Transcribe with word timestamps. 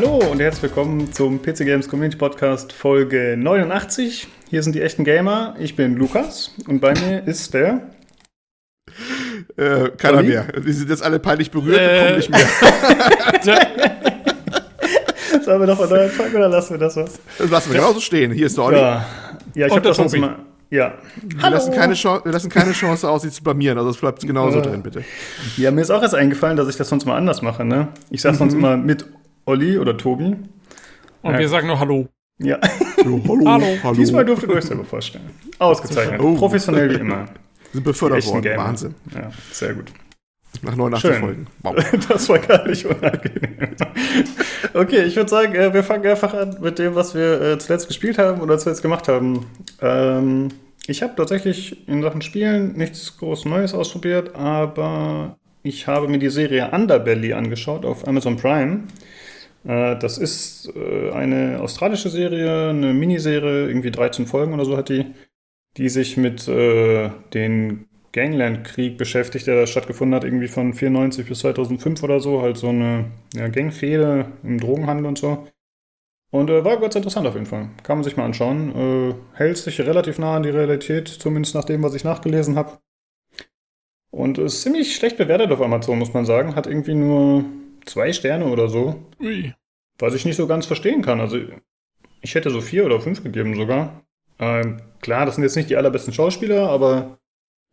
Hallo 0.00 0.18
und 0.30 0.38
herzlich 0.38 0.62
willkommen 0.62 1.12
zum 1.12 1.42
PC 1.42 1.64
Games 1.64 1.88
Community 1.88 2.16
Podcast 2.16 2.72
Folge 2.72 3.34
89. 3.36 4.28
Hier 4.48 4.62
sind 4.62 4.76
die 4.76 4.80
echten 4.80 5.02
Gamer. 5.02 5.56
Ich 5.58 5.74
bin 5.74 5.96
Lukas 5.96 6.54
und 6.68 6.78
bei 6.78 6.94
mir 6.94 7.26
ist 7.26 7.52
der. 7.52 7.80
Äh, 9.56 9.88
keiner 9.96 10.18
Olli? 10.18 10.28
mehr. 10.28 10.44
Die 10.64 10.70
sind 10.72 10.88
jetzt 10.88 11.02
alle 11.02 11.18
peinlich 11.18 11.50
berührt 11.50 11.80
Äh. 11.80 11.98
und 11.98 11.98
kommen 12.04 12.16
nicht 12.16 12.30
mehr. 12.30 12.46
Sollen 15.44 15.60
wir 15.62 15.66
noch 15.66 15.80
mal 15.80 15.88
neu 15.88 16.04
anfangen 16.04 16.36
oder 16.36 16.48
lassen 16.48 16.74
wir 16.74 16.78
das 16.78 16.94
was? 16.94 17.18
Das 17.36 17.50
lassen 17.50 17.72
wir 17.72 17.80
genauso 17.80 17.98
stehen. 17.98 18.30
Hier 18.30 18.46
ist 18.46 18.56
der 18.56 18.64
Olli. 18.66 18.78
Ja, 18.78 19.04
ja 19.56 19.66
ich 19.66 19.72
habe 19.72 19.82
das 19.82 19.96
sonst 19.96 20.12
Tobi. 20.12 20.20
mal. 20.20 20.36
Ja. 20.70 20.94
Wir, 21.24 21.50
lassen 21.50 21.72
keine 21.72 21.94
Chance, 21.94 22.24
wir 22.24 22.30
lassen 22.32 22.50
keine 22.50 22.70
Chance 22.70 23.10
aus, 23.10 23.22
sie 23.22 23.30
zu 23.32 23.42
blamieren. 23.42 23.78
Also 23.78 23.90
es 23.90 23.96
bleibt 23.96 24.20
genauso 24.24 24.58
Ja. 24.58 24.62
drin, 24.62 24.80
bitte. 24.84 25.02
ja, 25.56 25.72
mir 25.72 25.80
ist 25.80 25.90
auch 25.90 26.02
erst 26.02 26.14
eingefallen, 26.14 26.56
dass 26.56 26.68
ich 26.68 26.76
das 26.76 26.88
sonst 26.88 27.04
mal 27.04 27.16
anders 27.16 27.42
mache. 27.42 27.64
Ne? 27.64 27.88
Ich 28.10 28.20
sage 28.20 28.36
sonst 28.36 28.52
immer 28.54 28.76
mit 28.76 29.04
Olli 29.48 29.78
oder 29.78 29.96
Tobi. 29.96 30.36
Und 31.22 31.32
Ja. 31.32 31.38
wir 31.38 31.48
sagen 31.48 31.66
nur 31.66 31.80
Hallo. 31.80 32.06
Ja, 32.40 32.58
So, 33.02 33.20
hallo, 33.26 33.78
Hallo. 33.82 33.94
diesmal 33.94 34.24
durftet 34.24 34.50
ihr 34.50 34.56
euch 34.56 34.64
selber 34.64 34.84
vorstellen. 34.84 35.30
Ausgezeichnet. 35.58 36.20
Oh. 36.22 36.36
Professionell 36.36 36.90
wie 36.90 37.00
immer. 37.00 37.24
sind 37.72 37.84
befördert 37.84 38.24
worden. 38.26 38.42
Gamer. 38.42 38.64
Wahnsinn. 38.64 38.94
Ja, 39.14 39.30
sehr 39.50 39.74
gut. 39.74 39.92
Nach 40.62 40.76
89 40.76 41.10
Schön. 41.10 41.20
Folgen. 41.20 41.46
Wow. 41.62 41.76
Das 42.08 42.28
war 42.28 42.38
gar 42.38 42.66
nicht 42.68 42.84
unangenehm. 42.86 43.68
Okay, 44.74 45.02
ich 45.04 45.16
würde 45.16 45.30
sagen, 45.30 45.54
äh, 45.54 45.72
wir 45.72 45.82
fangen 45.82 46.06
einfach 46.06 46.34
an 46.34 46.56
mit 46.60 46.78
dem, 46.78 46.94
was 46.94 47.14
wir 47.14 47.40
äh, 47.40 47.58
zuletzt 47.58 47.88
gespielt 47.88 48.18
haben 48.18 48.40
oder 48.40 48.58
zuletzt 48.58 48.82
gemacht 48.82 49.08
haben. 49.08 49.46
Ähm, 49.80 50.48
ich 50.86 51.02
habe 51.02 51.14
tatsächlich 51.16 51.88
in 51.88 52.02
Sachen 52.02 52.22
Spielen 52.22 52.76
nichts 52.76 53.16
groß 53.18 53.46
Neues 53.46 53.74
ausprobiert, 53.74 54.34
aber 54.36 55.36
ich 55.62 55.86
habe 55.86 56.06
mir 56.08 56.18
die 56.18 56.28
Serie 56.30 56.70
Underbelly 56.70 57.32
angeschaut 57.32 57.84
auf 57.84 58.06
Amazon 58.06 58.36
Prime. 58.36 58.80
Äh, 59.64 59.98
das 59.98 60.18
ist 60.18 60.72
äh, 60.74 61.10
eine 61.10 61.60
australische 61.60 62.10
Serie, 62.10 62.70
eine 62.70 62.94
Miniserie, 62.94 63.68
irgendwie 63.68 63.90
13 63.90 64.26
Folgen 64.26 64.54
oder 64.54 64.64
so 64.64 64.76
hat 64.76 64.88
die, 64.88 65.06
die 65.76 65.88
sich 65.88 66.16
mit 66.16 66.48
äh, 66.48 67.10
den 67.34 67.86
Gangland-Krieg 68.12 68.96
beschäftigt, 68.96 69.46
der 69.46 69.60
da 69.60 69.66
stattgefunden 69.66 70.14
hat, 70.14 70.24
irgendwie 70.24 70.48
von 70.48 70.72
94 70.72 71.26
bis 71.26 71.40
2005 71.40 72.02
oder 72.02 72.20
so, 72.20 72.42
halt 72.42 72.56
so 72.56 72.68
eine 72.68 73.06
ja, 73.34 73.48
Gangfehde 73.48 74.26
im 74.42 74.58
Drogenhandel 74.58 75.06
und 75.06 75.18
so. 75.18 75.46
Und 76.30 76.50
äh, 76.50 76.64
war 76.64 76.78
ganz 76.78 76.94
interessant 76.94 77.26
auf 77.26 77.34
jeden 77.34 77.46
Fall. 77.46 77.70
Kann 77.82 77.98
man 77.98 78.04
sich 78.04 78.16
mal 78.16 78.24
anschauen. 78.24 78.74
Äh, 78.76 79.14
hält 79.36 79.56
sich 79.56 79.80
relativ 79.80 80.18
nah 80.18 80.36
an 80.36 80.42
die 80.42 80.50
Realität, 80.50 81.08
zumindest 81.08 81.54
nach 81.54 81.64
dem, 81.64 81.82
was 81.82 81.94
ich 81.94 82.04
nachgelesen 82.04 82.56
habe. 82.56 82.78
Und 84.10 84.38
ist 84.38 84.62
ziemlich 84.62 84.94
schlecht 84.96 85.16
bewertet 85.16 85.52
auf 85.52 85.60
Amazon, 85.60 85.98
muss 85.98 86.12
man 86.12 86.26
sagen. 86.26 86.54
Hat 86.54 86.66
irgendwie 86.66 86.94
nur 86.94 87.44
zwei 87.88 88.12
Sterne 88.12 88.46
oder 88.46 88.68
so. 88.68 89.06
Ui. 89.20 89.54
Was 89.98 90.14
ich 90.14 90.24
nicht 90.24 90.36
so 90.36 90.46
ganz 90.46 90.66
verstehen 90.66 91.02
kann. 91.02 91.20
Also, 91.20 91.38
ich 92.20 92.34
hätte 92.34 92.50
so 92.50 92.60
vier 92.60 92.84
oder 92.86 93.00
fünf 93.00 93.22
gegeben 93.22 93.54
sogar. 93.56 94.02
Ähm, 94.38 94.80
klar, 95.00 95.26
das 95.26 95.34
sind 95.34 95.44
jetzt 95.44 95.56
nicht 95.56 95.70
die 95.70 95.76
allerbesten 95.76 96.12
Schauspieler, 96.12 96.68
aber 96.68 97.18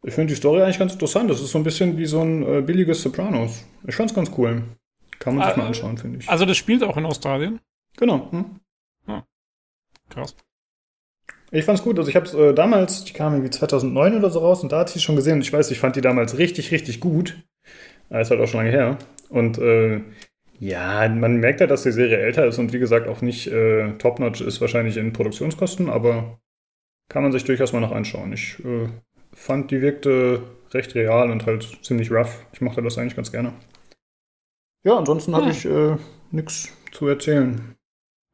ich 0.03 0.13
finde 0.13 0.33
die 0.33 0.35
Story 0.37 0.61
eigentlich 0.61 0.79
ganz 0.79 0.93
interessant. 0.93 1.29
Das 1.29 1.41
ist 1.41 1.51
so 1.51 1.57
ein 1.59 1.63
bisschen 1.63 1.97
wie 1.97 2.05
so 2.05 2.21
ein 2.21 2.41
äh, 2.43 2.61
billiges 2.61 3.01
Sopranos. 3.01 3.63
Ich 3.87 3.95
fand's 3.95 4.13
ganz 4.13 4.31
cool. 4.37 4.63
Kann 5.19 5.35
man 5.35 5.45
sich 5.47 5.55
Ah, 5.55 5.57
mal 5.57 5.67
anschauen, 5.67 5.97
finde 5.97 6.19
ich. 6.19 6.29
Also 6.29 6.45
das 6.45 6.57
spielt 6.57 6.83
auch 6.83 6.97
in 6.97 7.05
Australien. 7.05 7.59
genau. 7.97 8.31
Hm? 8.31 8.59
Krass. 10.09 10.35
Ich 11.51 11.65
fand's 11.65 11.81
gut. 11.81 11.97
Also 11.97 12.09
ich 12.09 12.15
habe 12.15 12.25
es 12.27 12.33
äh, 12.35 12.53
damals, 12.53 13.05
die 13.05 13.13
kam 13.13 13.33
irgendwie 13.33 13.49
2009 13.49 14.15
oder 14.17 14.29
so 14.29 14.39
raus 14.39 14.61
und 14.61 14.71
da 14.71 14.79
hatte 14.79 14.97
ich 14.97 15.03
schon 15.03 15.15
gesehen. 15.15 15.41
Ich 15.41 15.51
weiß, 15.51 15.71
ich 15.71 15.79
fand 15.79 15.95
die 15.95 16.01
damals 16.01 16.37
richtig, 16.37 16.71
richtig 16.71 16.99
gut. 16.99 17.35
Äh, 18.11 18.21
ist 18.21 18.29
halt 18.29 18.39
auch 18.39 18.47
schon 18.47 18.59
lange 18.59 18.69
her. 18.71 18.97
Und 19.35 19.57
äh, 19.57 20.01
ja, 20.59 21.07
man 21.09 21.37
merkt 21.37 21.59
halt, 21.61 21.71
dass 21.71 21.83
die 21.83 21.91
Serie 21.91 22.17
älter 22.17 22.45
ist 22.45 22.57
und 22.57 22.71
wie 22.73 22.79
gesagt 22.79 23.07
auch 23.07 23.21
nicht 23.21 23.47
äh, 23.47 23.91
top-notch 23.97 24.41
ist 24.41 24.61
wahrscheinlich 24.61 24.97
in 24.97 25.11
Produktionskosten, 25.13 25.89
aber 25.89 26.39
kann 27.09 27.23
man 27.23 27.31
sich 27.31 27.43
durchaus 27.43 27.73
mal 27.73 27.81
noch 27.81 27.91
anschauen. 27.91 28.33
Ich 28.33 28.59
äh, 28.65 28.87
fand, 29.33 29.71
die 29.71 29.81
wirkte 29.81 30.41
recht 30.73 30.95
real 30.95 31.31
und 31.31 31.45
halt 31.45 31.79
ziemlich 31.83 32.11
rough. 32.11 32.45
Ich 32.53 32.61
mochte 32.61 32.81
das 32.81 32.97
eigentlich 32.97 33.15
ganz 33.15 33.31
gerne. 33.31 33.53
Ja, 34.83 34.97
ansonsten 34.97 35.35
habe 35.35 35.45
Hm. 35.45 35.51
ich 35.51 35.65
äh, 35.65 35.97
nichts 36.31 36.69
zu 36.91 37.07
erzählen. 37.07 37.75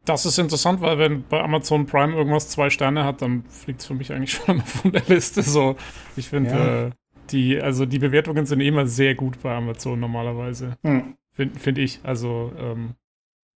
Das 0.05 0.25
ist 0.25 0.39
interessant, 0.39 0.81
weil 0.81 0.97
wenn 0.97 1.27
bei 1.27 1.41
Amazon 1.41 1.85
Prime 1.85 2.15
irgendwas 2.15 2.49
zwei 2.49 2.69
Sterne 2.71 3.05
hat, 3.05 3.21
dann 3.21 3.43
fliegt 3.45 3.81
es 3.81 3.87
für 3.87 3.93
mich 3.93 4.11
eigentlich 4.11 4.33
schon 4.45 4.61
von 4.61 4.91
der 4.91 5.03
Liste. 5.07 5.43
So, 5.43 5.75
ich 6.15 6.27
finde, 6.29 6.49
Ja. 6.51 6.87
äh, 6.87 6.91
die, 7.31 7.59
also 7.61 7.85
die 7.85 7.99
Bewertungen 7.99 8.45
sind 8.45 8.61
immer 8.61 8.85
sehr 8.87 9.15
gut 9.15 9.41
bei 9.41 9.55
Amazon 9.55 9.99
normalerweise. 9.99 10.77
Hm. 10.83 11.15
Finde 11.31 11.59
find 11.59 11.77
ich. 11.77 11.99
Also, 12.03 12.51
ähm, 12.59 12.95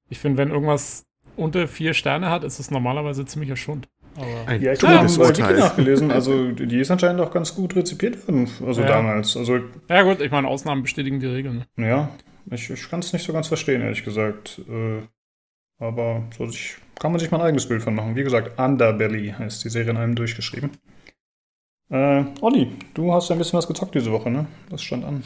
ich 0.09 0.19
finde, 0.19 0.38
wenn 0.38 0.50
irgendwas 0.52 1.06
unter 1.36 1.68
vier 1.68 1.94
Sterne 1.94 2.30
hat, 2.30 2.44
ist 2.44 2.59
es 2.59 2.72
normalerweise 2.72 3.25
ziemlicher 3.25 3.58
Schund. 3.58 3.88
Aber 4.16 4.47
Ein 4.47 4.62
Ja, 4.62 4.74
ich 4.74 4.81
habe 4.81 4.94
mal 4.96 5.30
Wiki 5.30 5.41
nachgelesen. 5.41 6.12
Also, 6.12 6.52
die 6.52 6.80
ist 6.80 6.91
anscheinend 6.91 7.19
auch 7.22 7.31
ganz 7.31 7.53
gut 7.53 7.75
rezipiert 7.75 8.28
worden. 8.28 8.50
Also 8.66 8.81
Ja. 8.81 8.88
damals. 8.88 9.36
Also, 9.36 9.59
ja 9.90 10.03
gut, 10.03 10.22
ich 10.22 10.31
meine, 10.31 10.47
Ausnahmen 10.47 10.84
bestätigen 10.84 11.19
die 11.19 11.25
Regeln. 11.28 11.66
ja, 11.78 12.09
ich, 12.52 12.69
ich 12.69 12.90
kann 12.90 13.00
es 13.00 13.12
nicht 13.12 13.25
so 13.25 13.34
ganz 13.34 13.47
verstehen, 13.47 13.81
ehrlich 13.81 14.06
gesagt. 14.06 14.62
Äh, 14.69 15.02
aber 15.78 16.24
so 16.38 16.46
sich, 16.46 16.75
kann 17.00 17.12
man 17.12 17.19
sich 17.19 17.31
mal 17.31 17.40
ein 17.40 17.47
eigenes 17.47 17.68
Bild 17.68 17.81
von 17.81 17.96
machen. 17.96 18.16
Wie 18.16 18.24
gesagt, 18.24 18.57
Underbelly 18.57 19.34
heißt 19.38 19.66
die 19.66 19.69
Serie 19.69 19.92
in 19.92 19.97
einem 19.97 20.16
durchgeschrieben. 20.16 20.72
Äh, 21.95 22.25
Olli, 22.41 22.72
du 22.94 23.13
hast 23.13 23.29
ja 23.29 23.35
ein 23.35 23.39
bisschen 23.39 23.57
was 23.57 23.67
gezockt 23.67 23.95
diese 23.95 24.11
Woche, 24.11 24.29
ne? 24.29 24.47
Das 24.69 24.81
stand 24.83 25.06
an. 25.06 25.23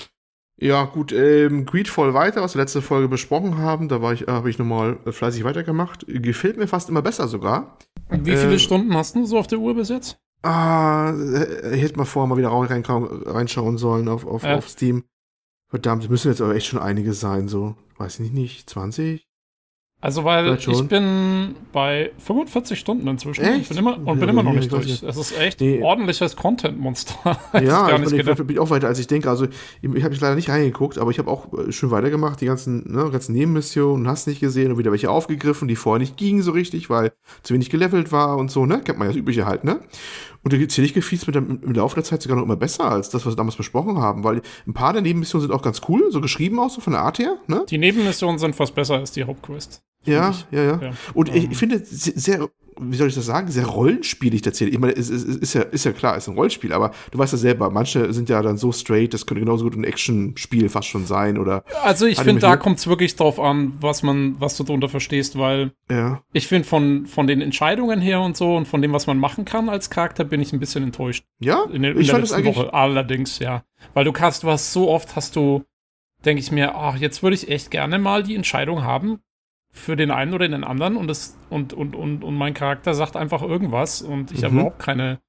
Ja, 0.61 0.83
gut, 0.83 1.11
ähm, 1.13 1.65
Greedfall 1.65 2.13
weiter, 2.13 2.41
was 2.41 2.53
wir 2.53 2.61
letzte 2.61 2.81
Folge 2.81 3.07
besprochen 3.07 3.57
haben. 3.57 3.87
Da 3.87 4.01
war 4.01 4.13
ich, 4.13 4.27
äh, 4.27 4.31
habe 4.31 4.49
ich 4.49 4.59
nochmal 4.59 4.97
äh, 5.05 5.11
fleißig 5.11 5.43
weitergemacht. 5.45 6.05
Gefällt 6.07 6.57
mir 6.57 6.67
fast 6.67 6.89
immer 6.89 7.01
besser 7.01 7.27
sogar. 7.27 7.77
Und 8.09 8.25
wie 8.25 8.35
viele 8.35 8.55
Äh, 8.55 8.59
Stunden 8.59 8.93
hast 8.95 9.15
du 9.15 9.25
so 9.25 9.39
auf 9.39 9.47
der 9.47 9.59
Uhr 9.59 9.73
bis 9.73 9.89
jetzt? 9.89 10.19
Ah, 10.43 11.11
äh, 11.11 11.75
ich 11.75 11.81
hätte 11.81 11.97
mal 11.97 12.05
vorher 12.05 12.27
mal 12.27 12.37
wieder 12.37 12.49
rein, 12.49 12.83
reinschauen 12.85 13.77
sollen 13.77 14.07
auf, 14.09 14.25
auf, 14.27 14.43
Ja. 14.43 14.55
auf 14.57 14.69
Steam. 14.69 15.05
Verdammt, 15.69 16.03
das 16.03 16.09
müssen 16.09 16.29
jetzt 16.29 16.41
aber 16.41 16.55
echt 16.55 16.67
schon 16.67 16.79
einige 16.79 17.13
sein, 17.13 17.47
so. 17.47 17.75
Weiß 17.97 18.19
ich 18.19 18.31
nicht, 18.31 18.69
20? 18.69 19.27
Also, 20.01 20.23
weil 20.23 20.55
ich 20.55 20.87
bin 20.87 21.55
bei 21.73 22.11
45 22.19 22.79
Stunden 22.79 23.05
inzwischen. 23.09 23.43
Echt? 23.43 23.63
Ich 23.63 23.67
bin 23.67 23.79
immer, 23.79 23.97
und 23.97 24.07
Ja, 24.07 24.13
bin 24.13 24.29
immer 24.29 24.43
noch 24.43 24.53
nicht 24.53 24.65
ich 24.65 24.69
durch. 24.69 25.03
Es 25.03 25.17
ist 25.17 25.37
echt 25.37 25.59
Nee. 25.59 25.81
ordentliches 25.83 26.37
Content-Monster. 26.37 27.15
Ja, 27.61 27.93
ich 27.93 28.09
nicht 28.09 28.25
bin, 28.25 28.49
ich 28.49 28.59
auch 28.59 28.69
weiter, 28.69 28.87
als 28.87 28.97
ich 28.99 29.07
denke. 29.07 29.29
Also, 29.29 29.45
ich, 29.45 29.53
ich 29.81 30.03
habe 30.03 30.13
jetzt 30.13 30.21
leider 30.21 30.35
nicht 30.35 30.49
reingeguckt, 30.49 30.97
aber 30.99 31.11
ich 31.11 31.19
habe 31.19 31.29
auch 31.29 31.51
äh, 31.51 31.73
schön 31.73 31.91
weitergemacht, 31.91 32.39
die 32.39 32.45
ganzen, 32.45 32.89
ne, 32.89 33.09
ganzen 33.11 33.33
Nebenmissionen, 33.33 34.07
hast 34.07 34.27
nicht 34.27 34.39
gesehen 34.39 34.71
und 34.71 34.77
wieder 34.77 34.91
welche 34.91 35.11
aufgegriffen, 35.11 35.67
die 35.67 35.75
vorher 35.75 35.99
nicht 35.99 36.15
gingen 36.15 36.43
so 36.43 36.51
richtig, 36.51 36.89
weil 36.89 37.11
zu 37.43 37.53
wenig 37.53 37.69
gelevelt 37.69 38.13
war 38.13 38.37
und 38.37 38.49
so, 38.49 38.65
ne? 38.65 38.79
Kennt 38.81 38.99
man 38.99 39.07
ja 39.07 39.11
das 39.11 39.19
Übliche 39.19 39.45
halt, 39.45 39.65
ne? 39.65 39.81
Und 40.43 40.53
der 40.53 40.67
zählig 40.69 40.93
gefiel 40.93 41.19
mir 41.27 41.33
dann 41.33 41.61
im 41.61 41.73
Laufe 41.73 41.95
der 41.95 42.03
Zeit 42.03 42.21
sogar 42.21 42.37
noch 42.37 42.45
immer 42.45 42.55
besser 42.55 42.85
als 42.89 43.09
das, 43.09 43.25
was 43.25 43.33
wir 43.33 43.37
damals 43.37 43.55
besprochen 43.57 43.97
haben, 43.99 44.23
weil 44.23 44.41
ein 44.67 44.73
paar 44.73 44.93
der 44.93 45.01
Nebenmissionen 45.01 45.47
sind 45.47 45.55
auch 45.55 45.61
ganz 45.61 45.81
cool, 45.89 46.11
so 46.11 46.21
geschrieben 46.21 46.59
auch 46.59 46.69
so 46.69 46.79
von 46.81 46.93
der 46.93 47.01
Art 47.01 47.19
her, 47.19 47.37
ne? 47.47 47.65
Die 47.69 47.77
Nebenmissionen 47.77 48.39
sind 48.39 48.55
fast 48.55 48.73
besser 48.75 48.95
als 48.95 49.11
die 49.11 49.23
Hauptquest. 49.25 49.81
Ja, 50.05 50.33
ja, 50.51 50.63
ja, 50.63 50.81
Ja. 50.81 50.91
Und 51.13 51.27
ich, 51.29 51.43
Ähm. 51.43 51.51
ich 51.51 51.57
finde 51.57 51.79
se- 51.83 52.13
sehr, 52.15 52.47
wie 52.79 52.95
soll 52.95 53.07
ich 53.09 53.15
das 53.15 53.25
sagen, 53.25 53.49
sehr 53.49 53.65
rollenspielig 53.65 54.41
tatsächlich. 54.41 54.73
Ich 54.75 54.79
meine, 54.79 54.93
es, 54.95 55.09
es, 55.09 55.23
es 55.23 55.35
ist, 55.37 55.53
ja, 55.53 55.61
ist 55.63 55.85
ja 55.85 55.91
klar, 55.91 56.15
es 56.17 56.23
ist 56.23 56.29
ein 56.29 56.35
Rollenspiel, 56.35 56.73
aber 56.73 56.91
du 57.11 57.17
weißt 57.17 57.33
ja 57.33 57.37
selber, 57.37 57.69
manche 57.69 58.11
sind 58.13 58.29
ja 58.29 58.41
dann 58.41 58.57
so 58.57 58.71
straight, 58.71 59.13
das 59.13 59.25
könnte 59.25 59.41
genauso 59.41 59.65
gut 59.65 59.75
ein 59.75 59.83
Action-Spiel 59.83 60.69
fast 60.69 60.87
schon 60.87 61.05
sein 61.05 61.37
oder, 61.37 61.63
Also, 61.83 62.05
ich 62.05 62.19
finde, 62.19 62.41
da 62.41 62.57
kommt 62.57 62.79
es 62.79 62.87
wirklich 62.87 63.15
drauf 63.15 63.39
an, 63.39 63.73
was 63.81 64.03
man, 64.03 64.39
was 64.39 64.55
du 64.57 64.63
darunter 64.63 64.89
verstehst, 64.89 65.37
weil 65.37 65.71
ja. 65.89 66.21
ich 66.33 66.47
finde, 66.47 66.67
von, 66.67 67.05
von 67.05 67.27
den 67.27 67.41
Entscheidungen 67.41 68.01
her 68.01 68.21
und 68.21 68.37
so 68.37 68.55
und 68.55 68.67
von 68.67 68.81
dem, 68.81 68.93
was 68.93 69.07
man 69.07 69.17
machen 69.19 69.45
kann 69.45 69.69
als 69.69 69.89
Charakter, 69.89 70.23
bin 70.23 70.41
ich 70.41 70.53
ein 70.53 70.59
bisschen 70.59 70.83
enttäuscht. 70.83 71.25
Ja, 71.39 71.63
In, 71.71 71.81
der- 71.81 71.91
in 71.91 71.99
ich 71.99 72.07
der 72.07 72.15
fand 72.15 72.23
letzten 72.23 72.35
eigentlich, 72.37 72.55
Woche. 72.55 72.73
Allerdings, 72.73 73.39
ja. 73.39 73.63
Weil 73.93 74.05
du 74.05 74.11
kannst, 74.11 74.43
du 74.43 74.49
hast 74.49 74.73
so 74.73 74.89
oft, 74.89 75.15
hast 75.15 75.35
du, 75.35 75.63
denke 76.25 76.41
ich 76.41 76.51
mir, 76.51 76.75
ach, 76.75 76.97
jetzt 76.97 77.23
würde 77.23 77.35
ich 77.35 77.49
echt 77.49 77.71
gerne 77.71 77.97
mal 77.99 78.23
die 78.23 78.35
Entscheidung 78.35 78.83
haben 78.83 79.19
für 79.79 79.95
den 79.95 80.11
einen 80.11 80.33
oder 80.33 80.47
den 80.47 80.63
anderen 80.63 80.97
und 80.97 81.07
das, 81.07 81.37
und, 81.49 81.73
und, 81.73 81.95
und, 81.95 82.23
und 82.23 82.35
mein 82.35 82.53
Charakter 82.53 82.93
sagt 82.93 83.15
einfach 83.15 83.41
irgendwas 83.41 84.01
und 84.01 84.31
ich 84.31 84.43
habe 84.43 84.53
Mhm. 84.53 84.59
überhaupt 84.59 84.79
keine, 84.79 85.19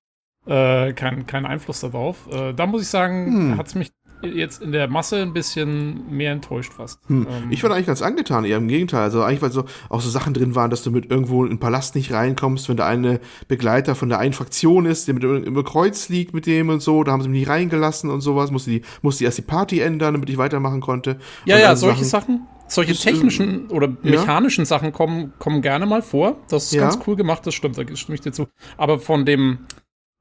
äh, 0.47 0.93
keinen 0.93 1.27
keinen 1.27 1.47
Einfluss 1.47 1.81
darauf. 1.81 2.29
Äh, 2.33 2.53
da 2.55 2.67
muss 2.67 2.83
ich 2.83 2.89
sagen, 2.89 3.27
Hm. 3.53 3.59
hat 3.59 3.67
es 3.69 3.75
mich 3.75 3.91
jetzt 4.23 4.61
in 4.61 4.73
der 4.73 4.87
Masse 4.87 5.23
ein 5.23 5.33
bisschen 5.33 6.11
mehr 6.15 6.33
enttäuscht 6.33 6.75
fast. 6.75 7.01
Hm. 7.09 7.27
Ähm, 7.31 7.51
Ich 7.51 7.63
war 7.63 7.71
eigentlich 7.71 7.87
ganz 7.87 8.03
angetan, 8.03 8.45
eher 8.45 8.59
im 8.59 8.69
Gegenteil. 8.69 9.01
Also 9.01 9.23
eigentlich, 9.23 9.41
weil 9.41 9.51
so 9.51 9.65
auch 9.89 10.03
so 10.03 10.11
Sachen 10.11 10.35
drin 10.35 10.55
waren, 10.55 10.69
dass 10.71 10.83
du 10.83 10.91
mit 10.91 11.11
irgendwo 11.11 11.45
in 11.45 11.51
den 11.53 11.59
Palast 11.59 11.95
nicht 11.95 12.13
reinkommst, 12.13 12.69
wenn 12.69 12.77
da 12.77 12.87
eine 12.87 13.21
Begleiter 13.49 13.95
von 13.95 14.11
der 14.11 14.19
einen 14.19 14.35
Fraktion 14.35 14.85
ist, 14.85 15.09
der 15.09 15.15
mit 15.15 15.25
im, 15.25 15.65
Kreuz 15.65 16.11
liegt 16.11 16.35
mit 16.35 16.45
dem 16.45 16.69
und 16.69 16.81
so, 16.83 17.03
da 17.03 17.13
haben 17.13 17.23
sie 17.23 17.31
mich 17.31 17.41
nicht 17.41 17.49
reingelassen 17.49 18.11
und 18.11 18.21
sowas, 18.21 18.51
musste 18.51 18.71
die, 18.71 18.83
musste 19.01 19.25
erst 19.25 19.39
die 19.39 19.43
Party 19.43 19.81
ändern, 19.81 20.13
damit 20.13 20.29
ich 20.29 20.37
weitermachen 20.37 20.81
konnte. 20.83 21.17
Ja, 21.47 21.59
ja, 21.59 21.75
solche 21.75 22.05
Sachen, 22.05 22.47
solche 22.71 22.95
technischen 22.95 23.69
oder 23.69 23.89
ja. 23.89 24.11
mechanischen 24.11 24.65
Sachen 24.65 24.93
kommen, 24.93 25.33
kommen 25.39 25.61
gerne 25.63 25.87
mal 25.87 26.03
vor. 26.03 26.37
Das 26.49 26.65
ist 26.67 26.73
Ja. 26.73 26.83
ganz 26.83 26.99
cool 27.07 27.17
gemacht, 27.17 27.47
das 27.47 27.55
stimmt, 27.55 27.77
da 27.77 27.83
stimme 27.97 28.15
ich 28.15 28.21
dir 28.21 28.33
zu. 28.33 28.47
Aber 28.77 28.99
von 28.99 29.25
dem, 29.27 29.67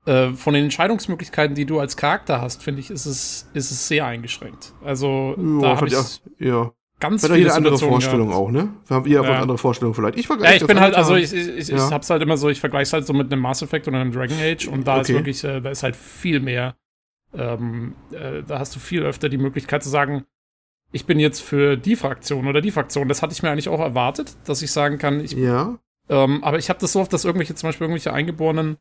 äh, 0.05 0.29
von 0.31 0.53
den 0.53 0.63
Entscheidungsmöglichkeiten, 0.65 1.55
die 1.55 1.65
du 1.65 1.79
als 1.79 1.95
Charakter 1.95 2.41
hast, 2.41 2.63
finde 2.63 2.79
ich, 2.81 2.89
ist 2.89 3.05
es, 3.05 3.49
ist 3.53 3.71
es 3.71 3.87
sehr 3.87 4.05
eingeschränkt. 4.05 4.73
Also, 4.83 5.35
Ja, 5.37 5.61
da 5.61 5.75
habe 5.77 5.87
ich, 5.87 5.95
auch, 5.95 6.05
ja. 6.39 6.71
ganz 6.99 7.23
Weil 7.23 7.37
viele 7.37 7.53
andere 7.53 7.77
Vorstellung 7.77 8.29
gehabt. 8.29 8.41
auch, 8.43 8.51
ne? 8.51 8.69
Wir 8.87 8.95
haben 8.95 9.05
ihr 9.05 9.21
Ja. 9.21 9.23
ja. 9.23 9.41
andere 9.41 9.57
Vorstellungen 9.57 9.93
vielleicht. 9.93 10.17
Ich 10.17 10.25
vergleiche 10.27 10.51
Ja, 10.51 10.55
ich 10.55 10.61
das 10.61 10.67
bin 10.67 10.79
halt, 10.79 10.95
also 10.95 11.15
ich, 11.15 11.31
ich, 11.33 11.47
ich, 11.49 11.67
Ja. 11.67 11.75
ich 11.87 11.93
hab's 11.93 12.09
halt 12.09 12.21
immer 12.23 12.37
so, 12.37 12.49
ich 12.49 12.59
vergleiche 12.59 12.83
es 12.83 12.93
halt 12.93 13.05
so 13.05 13.13
mit 13.13 13.31
einem 13.31 13.41
Mass 13.41 13.61
Effect 13.61 13.87
oder 13.87 13.99
einem 13.99 14.11
Dragon 14.11 14.37
Age 14.41 14.67
und 14.67 14.87
da 14.87 15.01
ist 15.01 15.09
Okay. 15.09 15.19
wirklich, 15.19 15.43
äh, 15.43 15.61
da 15.61 15.69
ist 15.69 15.83
halt 15.83 15.95
viel 15.95 16.39
mehr, 16.39 16.75
ähm, 17.37 17.93
äh, 18.11 18.41
da 18.47 18.57
hast 18.59 18.75
du 18.75 18.79
viel 18.79 19.03
öfter 19.03 19.29
die 19.29 19.37
Möglichkeit 19.37 19.83
zu 19.83 19.89
sagen, 19.89 20.23
ich 20.91 21.05
bin 21.05 21.19
jetzt 21.19 21.41
für 21.41 21.77
die 21.77 21.95
Fraktion 21.95 22.47
oder 22.47 22.61
die 22.61 22.71
Fraktion. 22.71 23.07
Das 23.07 23.21
hatte 23.21 23.33
ich 23.33 23.43
mir 23.43 23.51
eigentlich 23.51 23.69
auch 23.69 23.79
erwartet, 23.79 24.35
dass 24.45 24.61
ich 24.61 24.71
sagen 24.71 24.97
kann, 24.97 25.23
ich 25.23 25.33
Ja. 25.33 25.77
Ähm, 26.09 26.43
aber 26.43 26.57
ich 26.57 26.69
habe 26.69 26.79
das 26.79 26.93
so 26.93 27.01
oft, 27.01 27.13
dass 27.13 27.25
irgendwelche, 27.25 27.53
zum 27.55 27.69
Beispiel 27.69 27.85
irgendwelche 27.85 28.13
Eingeborenen 28.13 28.77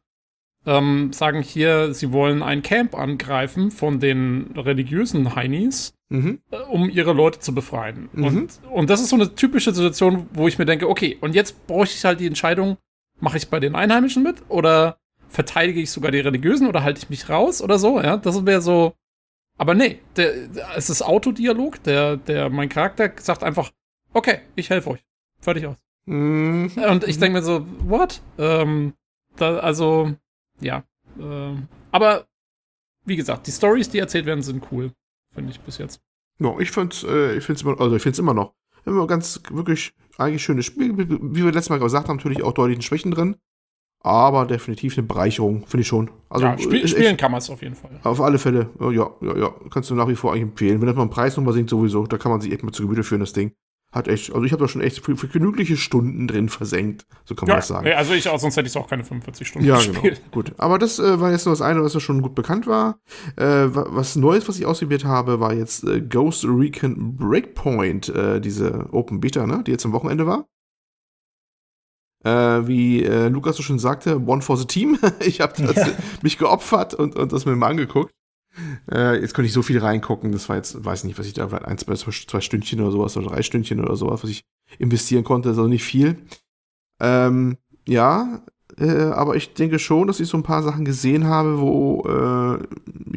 ähm, 0.66 1.12
sagen 1.12 1.43
hier, 1.43 1.93
sie 1.94 2.12
wollen 2.12 2.43
ein 2.43 2.62
Camp 2.62 2.94
angreifen 2.94 3.70
von 3.70 4.00
den 4.00 4.52
religiösen 4.56 5.34
Heinis, 5.34 5.94
Mhm. 6.10 6.40
äh, 6.50 6.56
um 6.56 6.88
ihre 6.88 7.12
Leute 7.12 7.38
zu 7.38 7.55
befreien. 7.55 8.08
Mhm. 8.14 8.25
Und, 8.25 8.60
und 8.72 8.90
das 8.90 9.00
ist 9.00 9.10
so 9.10 9.16
eine 9.16 9.34
typische 9.34 9.75
Situation, 9.75 10.26
wo 10.32 10.49
ich 10.49 10.58
mir 10.58 10.64
denke, 10.64 10.88
okay, 10.88 11.19
und 11.20 11.34
jetzt 11.34 11.66
bräuchte 11.66 11.96
ich 11.96 12.05
halt 12.06 12.20
die 12.20 12.26
Entscheidung, 12.26 12.78
mache 13.20 13.37
ich 13.37 13.49
bei 13.50 13.60
den 13.60 13.75
Einheimischen 13.75 14.22
mit 14.22 14.37
oder 14.49 14.96
verteidige 15.28 15.81
ich 15.81 15.90
sogar 15.90 16.10
die 16.10 16.20
Religiösen 16.20 16.66
oder 16.66 16.82
halte 16.82 17.00
ich 17.02 17.10
mich 17.10 17.28
raus 17.28 17.60
oder 17.60 17.78
so, 17.78 18.00
ja, 18.00 18.16
das 18.16 18.46
wäre 18.46 18.62
so. 18.62 18.94
Aber 19.58 19.75
nee, 19.75 20.00
der, 20.16 20.49
es 20.76 20.88
ist 20.88 21.02
Autodialog, 21.02 21.82
der, 21.82 22.16
der, 22.16 22.49
mein 22.49 22.69
Charakter 22.69 23.12
sagt 23.20 23.43
einfach, 23.43 23.72
okay, 24.14 24.40
ich 24.55 24.70
helfe 24.70 24.90
euch. 24.90 25.05
Fertig 25.40 25.66
aus. 25.66 25.76
Mhm. 26.06 26.70
Und 26.88 27.06
ich 27.06 27.19
denke 27.19 27.38
mir 27.38 27.44
so, 27.44 27.66
what? 27.81 28.22
Ähm, 28.38 28.94
da, 29.37 29.58
also, 29.58 30.14
ja. 30.60 30.84
Ähm, 31.20 31.69
aber, 31.90 32.26
wie 33.05 33.16
gesagt, 33.16 33.46
die 33.46 33.52
Stories, 33.52 33.90
die 33.90 33.99
erzählt 33.99 34.26
werden, 34.26 34.43
sind 34.43 34.64
cool. 34.70 34.93
Finde 35.34 35.50
ich 35.50 35.60
bis 35.60 35.78
jetzt. 35.78 36.00
Ja, 36.38 36.56
ich 36.58 36.70
find's, 36.70 37.02
äh, 37.05 37.37
ich 37.37 37.44
find's 37.44 37.62
immer, 37.62 37.81
also 37.81 37.96
ich 37.96 38.02
find's 38.02 38.19
immer 38.19 38.34
noch. 38.34 38.55
Immer 38.84 39.06
ganz, 39.06 39.43
wirklich, 39.50 39.93
eigentlich 40.19 40.43
schönes 40.43 40.66
Spiel. 40.66 40.96
Wie 40.96 41.44
wir 41.44 41.52
letztes 41.52 41.70
Mal 41.70 41.81
gesagt 41.81 42.08
haben, 42.08 42.16
natürlich 42.16 42.43
auch 42.43 42.52
deutliche 42.52 42.82
Schwächen 42.82 43.10
drin. 43.10 43.37
Aber 44.00 44.47
definitiv 44.47 44.97
eine 44.97 45.06
Bereicherung, 45.06 45.67
finde 45.67 45.83
ich 45.83 45.89
schon. 45.89 46.11
Also, 46.29 46.47
ja, 46.47 46.56
spiel, 46.59 46.81
ist 46.81 46.91
spielen 46.91 47.06
echt, 47.06 47.19
kann 47.21 47.33
man 47.33 47.39
es 47.39 47.50
auf 47.50 47.62
jeden 47.62 47.75
Fall. 47.75 47.91
auf 48.05 48.21
alle 48.21 48.39
Fälle, 48.39 48.71
ja, 48.81 48.91
ja, 48.93 49.37
ja, 49.37 49.50
kannst 49.71 49.91
du 49.91 49.95
nach 49.95 50.09
wie 50.09 50.15
vor 50.15 50.33
eigentlich 50.33 50.43
empfehlen. 50.45 50.81
Wenn 50.81 50.87
das 50.87 50.95
mal 50.97 51.03
einen 51.03 51.11
Preis 51.11 51.37
nochmal 51.37 51.53
singt, 51.55 51.69
sowieso, 51.69 52.06
da 52.06 52.17
kann 52.17 52.31
man 52.31 52.41
sich 52.41 52.53
echt 52.53 52.62
mal 52.62 52.73
zu 52.73 52.83
Gemüte 52.85 53.03
führen, 53.03 53.21
das 53.21 53.33
Ding. 53.33 53.53
Hat 53.91 54.06
echt, 54.06 54.33
also 54.35 54.45
ich 54.45 54.53
habe 54.53 54.61
da 54.62 54.69
schon 54.69 54.83
echt 54.83 55.03
für, 55.03 55.17
für 55.17 55.29
genügliche 55.29 55.79
Stunden 55.79 56.29
drin 56.29 56.50
versenkt, 56.50 57.06
so 57.25 57.35
kann 57.35 57.47
man 57.49 57.55
Ja, 57.55 57.56
das 57.56 57.69
sagen. 57.69 57.89
also 57.97 58.12
ich 58.12 58.29
auch, 58.29 58.39
sonst 58.39 58.56
hätte 58.59 58.67
ich 58.67 58.73
es 58.73 58.77
auch 58.77 58.87
keine 58.87 59.03
45 59.03 59.49
Stunden 59.49 59.67
Ja, 59.67 59.79
genau. 59.81 59.93
gespielt. 59.93 60.21
Gut. 60.31 60.53
Aber 60.59 60.79
das 60.79 60.99
äh, 60.99 61.19
war 61.21 61.31
jetzt 61.31 61.47
nur 61.47 61.55
das 61.55 61.62
eine, 61.62 61.83
was 61.83 61.94
ja 61.94 62.01
schon 62.01 62.21
gut 62.21 62.35
bekannt 62.35 62.67
war. 62.67 62.99
Äh, 63.37 63.44
wa- 63.44 63.87
was 63.89 64.15
Neues, 64.15 64.47
was 64.47 64.59
ich 64.59 64.67
ausprobiert 64.67 65.06
habe, 65.06 65.41
war 65.41 65.55
jetzt 65.55 65.85
äh, 65.85 66.03
Ghost 66.03 66.44
Recon 66.44 67.17
Breakpoint, 67.17 68.11
äh, 68.11 68.41
diese 68.43 68.89
Open 68.93 69.21
Beta, 69.21 69.47
ne, 69.47 69.62
die 69.67 69.71
jetzt 69.71 69.87
am 69.87 69.93
Wochenende 69.93 70.27
war. 70.27 70.47
Äh, 72.29 72.67
wie 72.69 73.03
äh, 73.05 73.29
Lukas 73.29 73.57
so 73.57 73.63
schon 73.63 73.79
sagte, 73.79 74.21
One 74.27 74.43
for 74.43 74.57
the 74.57 74.67
Team. 74.67 74.99
ich 75.21 75.41
habe 75.41 75.63
Ja. 75.63 75.87
mich 76.23 76.39
geopfert 76.39 76.95
und, 76.95 77.17
und 77.17 77.33
das 77.33 77.47
mir 77.47 77.57
mal 77.57 77.69
angeguckt. 77.69 78.13
Äh, 78.91 79.21
jetzt 79.21 79.35
konnte 79.35 79.47
ich 79.47 79.53
so 79.53 79.63
viel 79.63 79.79
reingucken. 79.79 80.33
Das 80.33 80.49
war 80.49 80.57
jetzt, 80.57 80.85
weiß 80.85 81.05
nicht, 81.05 81.19
was 81.19 81.27
ich 81.27 81.35
da, 81.35 81.49
vielleicht 81.49 81.65
ein, 81.67 81.79
zwei, 81.79 81.95
zwei 81.95 82.41
Stündchen 82.41 82.81
oder 82.81 82.91
sowas 82.91 83.17
oder 83.17 83.29
drei 83.29 83.43
Stündchen 83.43 83.81
oder 83.81 83.97
sowas, 83.97 84.23
was 84.23 84.31
ich 84.31 84.43
investieren 84.79 85.25
konnte. 85.25 85.51
Also 85.51 85.67
nicht 85.67 85.85
viel. 85.85 86.17
Ähm, 87.01 87.57
ja, 87.87 88.43
äh, 88.79 88.91
aber 88.91 89.37
ich 89.37 89.55
denke 89.55 89.79
schon, 89.79 90.07
dass 90.09 90.21
ich 90.21 90.29
so 90.29 90.37
ein 90.37 90.43
paar 90.43 90.63
Sachen 90.63 90.85
gesehen 90.85 91.27
habe, 91.27 91.61
wo 91.61 92.03
äh, 92.07 92.65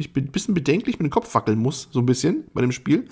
ich 0.00 0.14
ein 0.16 0.26
bisschen 0.30 0.54
bedenklich 0.54 0.98
mit 0.98 1.06
dem 1.08 1.12
Kopf 1.12 1.34
wackeln 1.34 1.58
muss, 1.58 1.88
so 1.90 2.00
ein 2.00 2.06
bisschen 2.06 2.44
bei 2.54 2.60
dem 2.60 2.72
Spiel. 2.72 3.08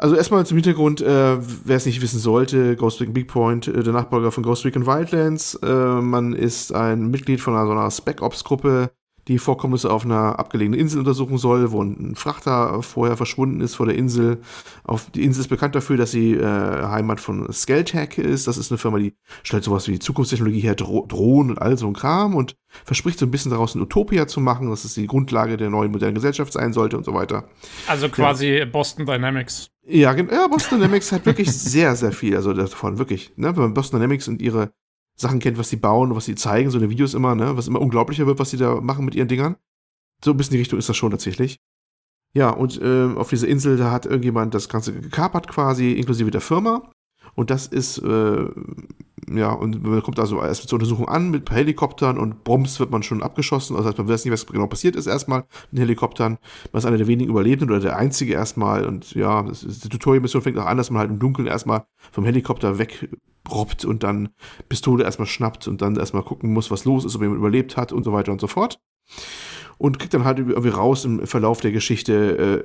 Also 0.00 0.16
erstmal 0.16 0.46
zum 0.46 0.56
Hintergrund, 0.56 1.02
äh, 1.02 1.36
wer 1.66 1.76
es 1.76 1.84
nicht 1.84 2.00
wissen 2.00 2.18
sollte, 2.18 2.74
Ghost 2.74 3.02
Recon 3.02 3.12
Big 3.12 3.28
Point, 3.28 3.68
äh, 3.68 3.82
der 3.82 3.92
Nachfolger 3.92 4.32
von 4.32 4.42
Ghost 4.42 4.64
Recon 4.64 4.86
Wildlands. 4.86 5.56
Äh, 5.56 5.66
man 6.00 6.32
ist 6.32 6.72
ein 6.72 7.08
Mitglied 7.10 7.42
von 7.42 7.54
einer, 7.54 7.66
so 7.66 7.72
einer 7.72 7.90
Spec-Ops-Gruppe, 7.90 8.92
die 9.30 9.38
Vorkommnisse 9.38 9.92
auf 9.92 10.04
einer 10.04 10.40
abgelegenen 10.40 10.78
Insel 10.78 10.98
untersuchen 10.98 11.38
soll, 11.38 11.70
wo 11.70 11.80
ein 11.80 12.16
Frachter 12.16 12.82
vorher 12.82 13.16
verschwunden 13.16 13.60
ist 13.60 13.76
vor 13.76 13.86
der 13.86 13.94
Insel. 13.94 14.38
Auf, 14.82 15.08
die 15.10 15.22
Insel 15.22 15.42
ist 15.42 15.48
bekannt 15.48 15.76
dafür, 15.76 15.96
dass 15.96 16.10
sie 16.10 16.34
äh, 16.34 16.42
Heimat 16.44 17.20
von 17.20 17.50
Skeltech 17.52 18.18
ist. 18.18 18.48
Das 18.48 18.58
ist 18.58 18.72
eine 18.72 18.78
Firma, 18.78 18.98
die 18.98 19.14
stellt 19.44 19.62
sowas 19.62 19.86
wie 19.86 20.00
Zukunftstechnologie 20.00 20.58
her, 20.58 20.74
Dro 20.74 21.06
Drohnen 21.06 21.52
und 21.52 21.62
all 21.62 21.78
so 21.78 21.86
ein 21.86 21.92
Kram 21.92 22.34
und 22.34 22.56
verspricht 22.84 23.20
so 23.20 23.26
ein 23.26 23.30
bisschen 23.30 23.52
daraus 23.52 23.76
eine 23.76 23.84
Utopia 23.84 24.26
zu 24.26 24.40
machen, 24.40 24.68
dass 24.68 24.84
es 24.84 24.94
die 24.94 25.06
Grundlage 25.06 25.56
der 25.56 25.70
neuen 25.70 25.92
modernen 25.92 26.16
Gesellschaft 26.16 26.52
sein 26.52 26.72
sollte 26.72 26.98
und 26.98 27.04
so 27.04 27.14
weiter. 27.14 27.44
Also 27.86 28.08
quasi 28.08 28.64
Boston 28.64 29.06
Dynamics. 29.06 29.70
Ja, 29.86 30.12
ja, 30.12 30.48
Boston 30.48 30.80
Dynamics 30.80 31.12
hat 31.12 31.24
wirklich 31.24 31.52
sehr, 31.52 31.94
sehr 31.94 32.10
viel, 32.10 32.34
also 32.34 32.52
davon 32.52 32.98
wirklich, 32.98 33.32
ne, 33.36 33.54
wenn 33.54 33.62
man 33.62 33.74
Boston 33.74 34.00
Dynamics 34.00 34.26
und 34.26 34.42
ihre 34.42 34.72
Sachen 35.20 35.38
kennt, 35.38 35.58
was 35.58 35.68
sie 35.68 35.76
bauen 35.76 36.10
und 36.10 36.16
was 36.16 36.24
sie 36.24 36.34
zeigen, 36.34 36.70
so 36.70 36.78
in 36.78 36.82
den 36.82 36.90
Videos 36.90 37.12
immer, 37.12 37.34
ne, 37.34 37.56
was 37.56 37.68
immer 37.68 37.80
unglaublicher 37.80 38.26
wird, 38.26 38.38
was 38.38 38.50
sie 38.50 38.56
da 38.56 38.80
machen 38.80 39.04
mit 39.04 39.14
ihren 39.14 39.28
Dingern. 39.28 39.56
So 40.24 40.30
ein 40.30 40.36
bisschen 40.36 40.52
die 40.52 40.58
Richtung 40.58 40.78
ist 40.78 40.88
das 40.88 40.96
schon 40.96 41.10
tatsächlich. 41.10 41.60
Ja, 42.32 42.50
und 42.50 42.80
ähm, 42.82 43.18
auf 43.18 43.28
dieser 43.28 43.48
Insel, 43.48 43.76
da 43.76 43.90
hat 43.90 44.06
irgendjemand 44.06 44.54
das 44.54 44.68
Ganze 44.68 44.94
gekapert 44.94 45.48
quasi, 45.48 45.92
inklusive 45.92 46.30
der 46.30 46.40
Firma. 46.40 46.90
Und 47.34 47.50
das 47.50 47.66
ist, 47.66 47.98
äh, 47.98 48.48
ja, 49.30 49.52
und 49.52 49.82
man 49.82 50.02
kommt 50.02 50.18
also 50.18 50.40
erst 50.40 50.68
zur 50.68 50.78
Untersuchung 50.78 51.08
an 51.08 51.30
mit 51.30 51.50
Helikoptern 51.50 52.18
und 52.18 52.42
Bombs 52.42 52.80
wird 52.80 52.90
man 52.90 53.02
schon 53.02 53.22
abgeschossen. 53.22 53.76
Also 53.76 53.92
man 53.96 54.08
weiß 54.08 54.24
nicht, 54.24 54.32
was 54.32 54.46
genau 54.46 54.66
passiert 54.68 54.96
ist 54.96 55.06
erstmal 55.06 55.40
mit 55.70 55.72
den 55.72 55.78
Helikoptern. 55.80 56.38
Man 56.72 56.78
ist 56.78 56.86
einer 56.86 56.98
der 56.98 57.06
wenigen 57.06 57.30
Überlebenden 57.30 57.70
oder 57.70 57.80
der 57.80 57.96
einzige 57.96 58.32
erstmal. 58.32 58.86
Und 58.86 59.14
ja, 59.14 59.42
das 59.42 59.60
die 59.60 59.88
Tutorial-Mission 59.88 60.42
fängt 60.42 60.58
auch 60.58 60.66
an, 60.66 60.78
dass 60.78 60.90
man 60.90 61.00
halt 61.00 61.10
im 61.10 61.18
Dunkeln 61.18 61.46
erstmal 61.46 61.84
vom 62.10 62.24
Helikopter 62.24 62.78
wegrobbt 63.44 63.84
und 63.84 64.02
dann 64.02 64.30
Pistole 64.68 65.04
erstmal 65.04 65.28
schnappt 65.28 65.68
und 65.68 65.82
dann 65.82 65.96
erstmal 65.96 66.22
gucken 66.22 66.52
muss, 66.52 66.70
was 66.70 66.84
los 66.84 67.04
ist, 67.04 67.16
ob 67.16 67.22
jemand 67.22 67.38
überlebt 67.38 67.76
hat 67.76 67.92
und 67.92 68.04
so 68.04 68.12
weiter 68.12 68.32
und 68.32 68.40
so 68.40 68.46
fort 68.46 68.80
und 69.80 69.98
kriegt 69.98 70.12
dann 70.12 70.26
halt 70.26 70.38
irgendwie 70.38 70.68
raus 70.68 71.06
im 71.06 71.26
Verlauf 71.26 71.62
der 71.62 71.72
Geschichte, 71.72 72.12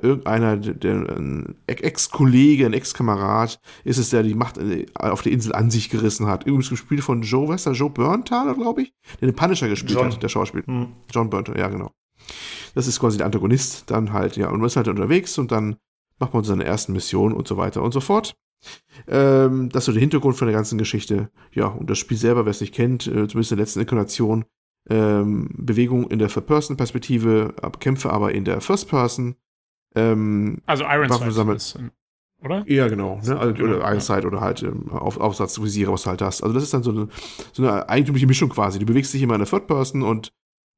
äh, 0.02 0.06
irgendeiner, 0.06 0.58
der, 0.58 0.74
der 0.74 1.16
ein 1.16 1.56
Ex-Kollege, 1.66 2.66
ein 2.66 2.74
Ex-Kamerad, 2.74 3.58
ist 3.84 3.96
es, 3.96 4.10
der 4.10 4.22
die 4.22 4.34
Macht 4.34 4.58
äh, 4.58 4.84
auf 4.94 5.22
der 5.22 5.32
Insel 5.32 5.54
an 5.54 5.70
sich 5.70 5.88
gerissen 5.88 6.26
hat. 6.26 6.44
Übrigens 6.44 6.68
gespielt 6.68 7.02
von 7.02 7.22
Joe 7.22 7.48
Wester, 7.48 7.72
Joe 7.72 7.88
Burntaler, 7.88 8.54
glaube 8.54 8.82
ich, 8.82 8.92
der 9.22 9.28
den 9.28 9.34
Punisher 9.34 9.66
gespielt 9.66 9.98
John. 9.98 10.12
hat, 10.12 10.22
der 10.22 10.28
Schauspieler. 10.28 10.66
Hm. 10.66 10.88
John 11.10 11.30
Burntaler, 11.30 11.58
ja, 11.58 11.68
genau. 11.68 11.90
Das 12.74 12.86
ist 12.86 13.00
quasi 13.00 13.16
der 13.16 13.24
Antagonist 13.24 13.90
dann 13.90 14.12
halt, 14.12 14.36
ja, 14.36 14.50
und 14.50 14.58
man 14.58 14.66
ist 14.66 14.76
halt 14.76 14.88
unterwegs 14.88 15.38
und 15.38 15.50
dann 15.50 15.76
macht 16.18 16.34
man 16.34 16.44
seine 16.44 16.64
ersten 16.64 16.92
Missionen 16.92 17.34
und 17.34 17.48
so 17.48 17.56
weiter 17.56 17.82
und 17.82 17.92
so 17.92 18.00
fort. 18.00 18.36
Ähm, 19.08 19.68
das 19.70 19.82
ist 19.82 19.86
so 19.86 19.92
der 19.92 20.00
Hintergrund 20.00 20.36
von 20.36 20.46
der 20.48 20.56
ganzen 20.56 20.78
Geschichte. 20.78 21.30
Ja, 21.52 21.66
und 21.66 21.88
das 21.90 21.98
Spiel 21.98 22.16
selber, 22.16 22.44
wer 22.44 22.50
es 22.50 22.60
nicht 22.60 22.74
kennt, 22.74 23.06
äh, 23.06 23.28
zumindest 23.28 23.52
in 23.52 23.56
der 23.58 23.64
letzten 23.64 23.80
Inkarnation, 23.80 24.44
ähm, 24.88 25.50
Bewegung 25.56 26.08
in 26.10 26.18
der 26.18 26.28
Third-Person-Perspektive, 26.28 27.54
ab- 27.60 27.80
Kämpfe 27.80 28.10
aber 28.10 28.32
in 28.34 28.44
der 28.44 28.60
First-Person. 28.60 29.36
Ähm, 29.94 30.62
Also 30.66 30.84
Iron 30.84 31.10
Waffen 31.10 31.30
sammeln. 31.30 31.58
Oder? 32.44 32.64
ja, 32.70 32.86
genau. 32.88 33.18
Ne? 33.24 33.38
Also, 33.38 33.62
oder 33.64 33.78
ja. 33.78 33.84
Einside 33.84 34.26
oder 34.26 34.40
halt 34.42 34.62
ähm, 34.62 34.90
auf, 34.90 35.16
Aufsatzvisiere, 35.18 35.90
was 35.90 36.02
du 36.02 36.10
halt 36.10 36.20
hast. 36.22 36.42
Also 36.42 36.54
das 36.54 36.64
ist 36.64 36.74
dann 36.74 36.82
so 36.82 36.90
eine, 36.90 37.08
so 37.52 37.62
eine 37.66 37.88
eigentümliche 37.88 38.26
Mischung 38.26 38.50
quasi. 38.50 38.78
Du 38.78 38.84
bewegst 38.86 39.12
dich 39.14 39.22
immer 39.22 39.34
in 39.34 39.40
der 39.40 39.48
Third-Person 39.48 40.02
und 40.02 40.32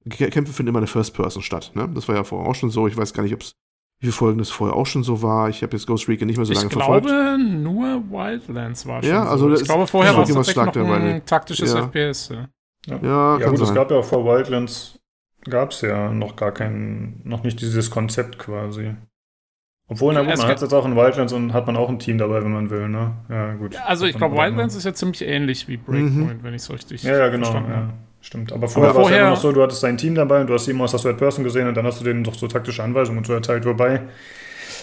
Kä- 0.06 0.30
Kämpfe 0.30 0.52
finden 0.52 0.68
immer 0.70 0.78
in 0.78 0.84
der 0.84 0.92
First-Person 0.92 1.42
statt. 1.42 1.72
Ne? 1.74 1.88
Das 1.92 2.06
war 2.06 2.14
ja 2.14 2.22
vorher 2.24 2.48
auch 2.48 2.54
schon 2.54 2.70
so. 2.70 2.86
Ich 2.86 2.96
weiß 2.96 3.12
gar 3.12 3.24
nicht, 3.24 3.34
ob 3.34 3.40
es 3.42 3.54
wie 4.00 4.06
viele 4.06 4.12
Folgen 4.12 4.38
das 4.38 4.50
vorher 4.50 4.76
auch 4.76 4.86
schon 4.86 5.02
so 5.02 5.22
war. 5.22 5.48
Ich 5.48 5.62
habe 5.62 5.76
jetzt 5.76 5.86
Ghost 5.86 6.08
Recon 6.08 6.26
nicht 6.26 6.36
mehr 6.36 6.46
so 6.46 6.52
lange 6.52 6.66
ich 6.66 6.72
glaube, 6.72 7.08
verfolgt. 7.08 7.50
nur 7.62 8.02
Wildlands 8.10 8.86
war 8.86 9.02
schon 9.02 9.10
Ja, 9.10 9.24
so. 9.24 9.30
also 9.30 9.50
das 9.50 9.60
ich 9.62 9.66
glaube, 9.68 9.86
vorher 9.86 10.12
ist 10.12 10.16
war 10.16 10.22
es 10.22 10.28
tatsächlich 10.54 10.74
noch 10.86 10.92
ein 10.96 11.24
taktisches 11.26 11.72
Ja. 11.74 11.82
FPS. 11.88 12.28
Ja. 12.28 12.48
Ja, 13.02 13.38
Ja, 13.38 13.48
gut, 13.50 13.60
es 13.60 13.66
sein. 13.68 13.74
gab 13.74 13.90
ja 13.90 13.96
auch 13.98 14.04
vor 14.04 14.24
Wildlands, 14.24 14.98
gab 15.50 15.72
es 15.72 15.80
ja 15.80 16.10
noch 16.12 16.36
gar 16.36 16.52
kein, 16.52 17.20
noch 17.24 17.42
nicht 17.42 17.60
dieses 17.60 17.90
Konzept 17.90 18.38
quasi. 18.38 18.94
Obwohl, 19.90 20.12
na 20.14 20.20
gut, 20.22 20.32
Es 20.32 20.38
man 20.40 20.48
hat 20.48 20.56
es 20.56 20.62
jetzt 20.62 20.74
auch 20.74 20.84
in 20.84 20.94
Wildlands 20.96 21.32
und 21.32 21.52
hat 21.54 21.66
man 21.66 21.76
auch 21.76 21.88
ein 21.88 21.98
Team 21.98 22.18
dabei, 22.18 22.44
wenn 22.44 22.52
man 22.52 22.68
will, 22.70 22.88
ne? 22.88 23.14
Ja, 23.30 23.54
gut. 23.54 23.74
Also 23.86 24.04
ich 24.06 24.16
glaube, 24.16 24.36
Wildlands 24.36 24.74
ist 24.76 24.84
ja 24.84 24.92
ziemlich 24.92 25.22
ähnlich 25.22 25.66
wie 25.66 25.76
Breakpoint, 25.78 26.42
wenn 26.42 26.52
ich 26.54 26.62
es 26.62 26.70
richtig 26.70 27.02
ne? 27.04 27.10
Ja, 27.10 27.18
ja, 27.18 27.28
genau. 27.30 27.46
verstanden 27.50 27.72
habe. 27.74 27.86
Ja, 27.86 27.92
stimmt. 28.20 28.52
Aber 28.52 28.68
vorher 28.68 28.94
war 28.94 29.02
es 29.02 29.08
ja 29.08 29.10
vorher- 29.10 29.20
immer 29.22 29.30
noch 29.30 29.40
so, 29.40 29.52
du 29.52 29.62
hattest 29.62 29.82
dein 29.82 29.96
Team 29.98 30.14
dabei 30.14 30.40
und 30.40 30.46
du 30.48 30.54
hast 30.54 30.68
immer 30.68 30.84
aus 30.84 30.92
der 30.92 31.00
Third 31.00 31.18
Person 31.18 31.44
gesehen 31.44 31.68
und 31.68 31.74
dann 31.74 31.86
hast 31.86 32.00
du 32.00 32.04
denen 32.04 32.24
doch 32.24 32.34
so 32.34 32.48
taktische 32.48 32.82
Anweisungen 32.82 33.18
und 33.18 33.26
so 33.26 33.32
erteilt. 33.32 33.64
Wobei, 33.64 34.02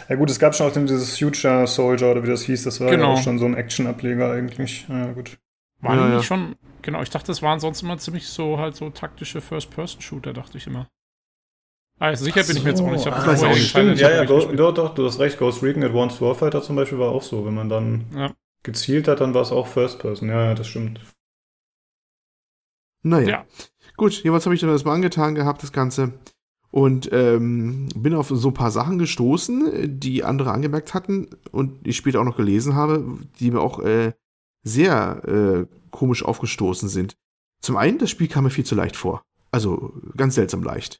ja 0.09 0.15
gut, 0.15 0.29
es 0.29 0.39
gab 0.39 0.55
schon 0.55 0.67
auch 0.67 0.73
dieses 0.73 1.17
Future 1.17 1.67
Soldier 1.67 2.11
oder 2.11 2.23
wie 2.23 2.27
das 2.27 2.43
hieß, 2.43 2.63
das 2.63 2.79
war 2.81 2.89
Genau. 2.89 3.13
ja 3.13 3.13
auch 3.13 3.21
schon 3.23 3.39
so 3.39 3.45
ein 3.45 3.55
Action-Ableger 3.55 4.31
eigentlich. 4.31 4.85
Ja, 4.89 5.11
gut. 5.13 5.37
Waren 5.81 5.97
Ja, 5.99 6.05
die 6.05 6.11
ja. 6.11 6.17
nicht 6.17 6.25
schon, 6.27 6.55
genau, 6.81 7.01
ich 7.01 7.09
dachte, 7.09 7.27
das 7.27 7.41
waren 7.41 7.59
sonst 7.59 7.81
immer 7.83 7.97
ziemlich 7.97 8.27
so 8.27 8.57
halt 8.59 8.75
so 8.75 8.89
taktische 8.89 9.41
First-Person-Shooter, 9.41 10.33
dachte 10.33 10.57
ich 10.57 10.67
immer. 10.67 10.87
Ah, 11.99 12.13
sicher 12.15 12.43
bin 12.43 12.57
ich 12.57 12.63
mir 12.63 12.71
jetzt 12.71 12.81
auch 12.81 12.91
nicht. 12.91 13.05
Ich 13.05 13.11
hab 13.11 13.23
vorher 13.23 13.49
auch 13.51 13.55
Stimmt, 13.55 13.99
ja, 13.99 14.09
ja, 14.11 14.25
gespielt. 14.25 14.59
doch, 14.59 14.73
doch, 14.73 14.93
du 14.95 15.05
hast 15.05 15.17
recht. 15.19 15.37
Ghost 15.39 15.63
Recon 15.63 15.81
Advanced 15.83 16.21
Warfighter 16.21 16.61
zum 16.61 16.75
Beispiel 16.75 16.99
war 16.99 17.09
auch 17.11 17.21
so. 17.21 17.45
Wenn 17.45 17.53
man 17.53 17.69
dann 17.69 18.05
Ja. 18.13 18.31
gezielt 18.63 19.07
hat, 19.07 19.21
dann 19.21 19.33
war 19.33 19.41
es 19.43 19.51
auch 19.53 19.65
First 19.67 19.99
Person. 19.99 20.27
Ja, 20.27 20.43
ja, 20.43 20.53
das 20.55 20.67
stimmt. 20.67 20.99
Naja. 23.05 23.29
Ja. 23.29 23.45
Gut, 23.97 24.23
jeweils 24.23 24.45
habe 24.45 24.55
ich 24.55 24.61
dann 24.61 24.71
das 24.71 24.83
mal 24.83 24.93
angetan 24.93 25.35
gehabt, 25.35 25.63
das 25.63 25.71
Ganze. 25.71 26.13
Und 26.71 27.09
ähm, 27.13 27.87
bin 27.95 28.13
auf 28.15 28.27
so 28.29 28.49
ein 28.49 28.53
paar 28.53 28.71
Sachen 28.71 28.97
gestoßen, 28.97 29.99
die 29.99 30.25
andere 30.25 30.51
angemerkt 30.51 30.93
hatten 30.93 31.27
und 31.51 31.87
ich 31.87 31.95
später 31.95 32.19
auch 32.19 32.25
noch 32.25 32.35
gelesen 32.35 32.75
habe, 32.75 33.19
die 33.39 33.51
mir 33.51 33.61
auch 33.61 33.79
äh, 33.79 34.11
sehr 34.63 35.21
äh, 35.25 35.65
komisch 35.91 36.25
aufgestoßen 36.25 36.89
sind. 36.89 37.15
Zum 37.61 37.77
einen, 37.77 37.99
das 37.99 38.09
Spiel 38.09 38.27
kam 38.27 38.43
mir 38.43 38.49
viel 38.49 38.65
zu 38.65 38.75
leicht 38.75 38.97
vor. 38.97 39.23
Also 39.51 39.93
ganz 40.17 40.35
seltsam 40.35 40.63
leicht. 40.63 40.99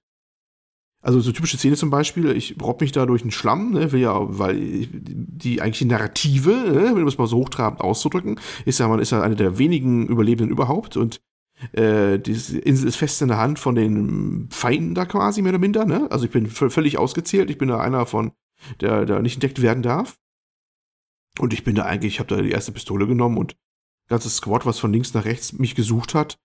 Also 1.02 1.20
so 1.20 1.32
typische 1.32 1.58
Szene 1.58 1.76
zum 1.76 1.90
Beispiel, 1.90 2.32
ich 2.32 2.56
robb 2.62 2.82
mich 2.82 2.92
da 2.92 3.06
durch 3.06 3.24
den 3.24 3.32
Schlamm, 3.32 3.72
ne, 3.72 3.92
will 3.92 4.00
ja, 4.00 4.16
weil 4.40 4.88
die 4.92 5.62
eigentlich 5.62 5.80
die 5.80 5.86
Narrative, 5.86 6.52
ne, 6.52 6.96
um 6.96 7.08
es 7.08 7.18
mal 7.18 7.28
so 7.28 7.38
hochtrabend 7.38 7.82
auszudrücken, 7.82 8.40
ist 8.66 8.80
ja, 8.80 8.88
man 8.88 9.00
ist 9.00 9.12
ja 9.12 9.22
eine 9.22 9.36
der 9.36 9.58
wenigen 9.58 10.08
Überlebenden 10.08 10.52
überhaupt 10.52 10.96
und 10.98 11.20
äh, 11.74 12.20
diese 12.20 12.60
Insel 12.60 12.88
ist 12.88 12.98
fest 12.98 13.22
in 13.22 13.30
der 13.30 13.38
Hand 13.38 13.60
von 13.60 13.76
den 13.76 14.50
Feinden 14.52 14.96
da 14.96 15.06
quasi, 15.06 15.42
mehr 15.42 15.52
oder 15.52 15.60
minder, 15.60 15.86
ne? 15.86 16.10
Also 16.12 16.26
ich 16.26 16.32
bin 16.32 16.48
völlig 16.48 16.98
ausgezählt, 16.98 17.50
ich 17.50 17.58
bin 17.58 17.70
da 17.70 17.80
einer 17.80 18.06
von, 18.06 18.32
der, 18.82 19.06
der 19.06 19.22
nicht 19.22 19.36
entdeckt 19.36 19.62
werden 19.62 19.84
darf. 19.84 20.18
Und 21.40 21.54
ich 21.54 21.64
bin 21.64 21.76
da 21.76 21.84
eigentlich, 21.84 22.16
ich 22.16 22.20
habe 22.20 22.34
da 22.34 22.42
die 22.42 22.52
erste 22.52 22.72
Pistole 22.72 23.08
genommen 23.08 23.38
und 23.38 23.58
ganzes 24.08 24.38
Squad, 24.38 24.66
was 24.66 24.80
von 24.80 24.94
links 24.94 25.14
nach 25.14 25.26
rechts 25.26 25.54
mich 25.54 25.76
gesucht 25.76 26.14
hat, 26.14 26.38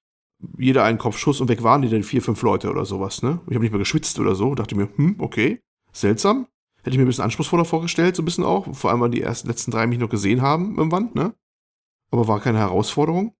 jeder 0.58 0.84
einen 0.84 0.98
Kopfschuss 0.98 1.40
und 1.40 1.48
weg 1.48 1.62
waren 1.62 1.82
die 1.82 1.88
dann 1.88 2.02
vier, 2.02 2.22
fünf 2.22 2.42
Leute 2.42 2.70
oder 2.70 2.84
sowas, 2.84 3.22
ne? 3.22 3.40
Ich 3.46 3.54
habe 3.54 3.60
nicht 3.60 3.72
mehr 3.72 3.78
geschwitzt 3.78 4.18
oder 4.18 4.34
so, 4.34 4.54
dachte 4.54 4.74
mir, 4.74 4.88
hm, 4.96 5.16
okay, 5.18 5.60
seltsam. 5.92 6.46
Hätte 6.78 6.90
ich 6.90 6.96
mir 6.96 7.04
ein 7.04 7.08
bisschen 7.08 7.24
anspruchsvoller 7.24 7.66
vorgestellt, 7.66 8.16
so 8.16 8.22
ein 8.22 8.24
bisschen 8.24 8.44
auch. 8.44 8.74
Vor 8.74 8.90
allem, 8.90 9.00
weil 9.00 9.10
die 9.10 9.20
ersten 9.20 9.48
letzten 9.48 9.70
drei 9.70 9.86
mich 9.86 9.98
noch 9.98 10.08
gesehen 10.08 10.40
haben 10.40 10.78
irgendwann, 10.78 11.10
ne? 11.12 11.34
Aber 12.10 12.26
war 12.26 12.40
keine 12.40 12.58
Herausforderung. 12.58 13.34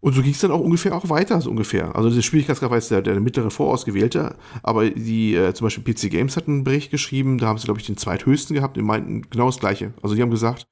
Und 0.00 0.14
so 0.14 0.22
ging 0.22 0.32
es 0.32 0.40
dann 0.40 0.50
auch 0.50 0.60
ungefähr 0.60 0.94
auch 0.94 1.10
weiter, 1.10 1.40
so 1.40 1.50
ungefähr. 1.50 1.94
Also 1.94 2.08
diese 2.08 2.22
Schwierigkeitsgrad 2.22 2.70
war 2.70 2.78
jetzt 2.78 2.90
der, 2.90 3.02
der 3.02 3.20
mittlere 3.20 3.50
vorausgewählte, 3.50 4.36
aber 4.62 4.88
die, 4.88 5.34
äh, 5.34 5.52
zum 5.52 5.66
Beispiel 5.66 5.84
PC 5.84 6.10
Games 6.10 6.36
hat 6.36 6.48
einen 6.48 6.64
Bericht 6.64 6.90
geschrieben, 6.90 7.36
da 7.36 7.46
haben 7.46 7.58
sie, 7.58 7.66
glaube 7.66 7.80
ich, 7.80 7.86
den 7.86 7.98
zweithöchsten 7.98 8.54
gehabt 8.54 8.78
und 8.78 8.84
meinten 8.84 9.28
genau 9.28 9.46
das 9.46 9.58
gleiche. 9.58 9.92
Also 10.02 10.14
die 10.14 10.22
haben 10.22 10.30
gesagt, 10.30 10.66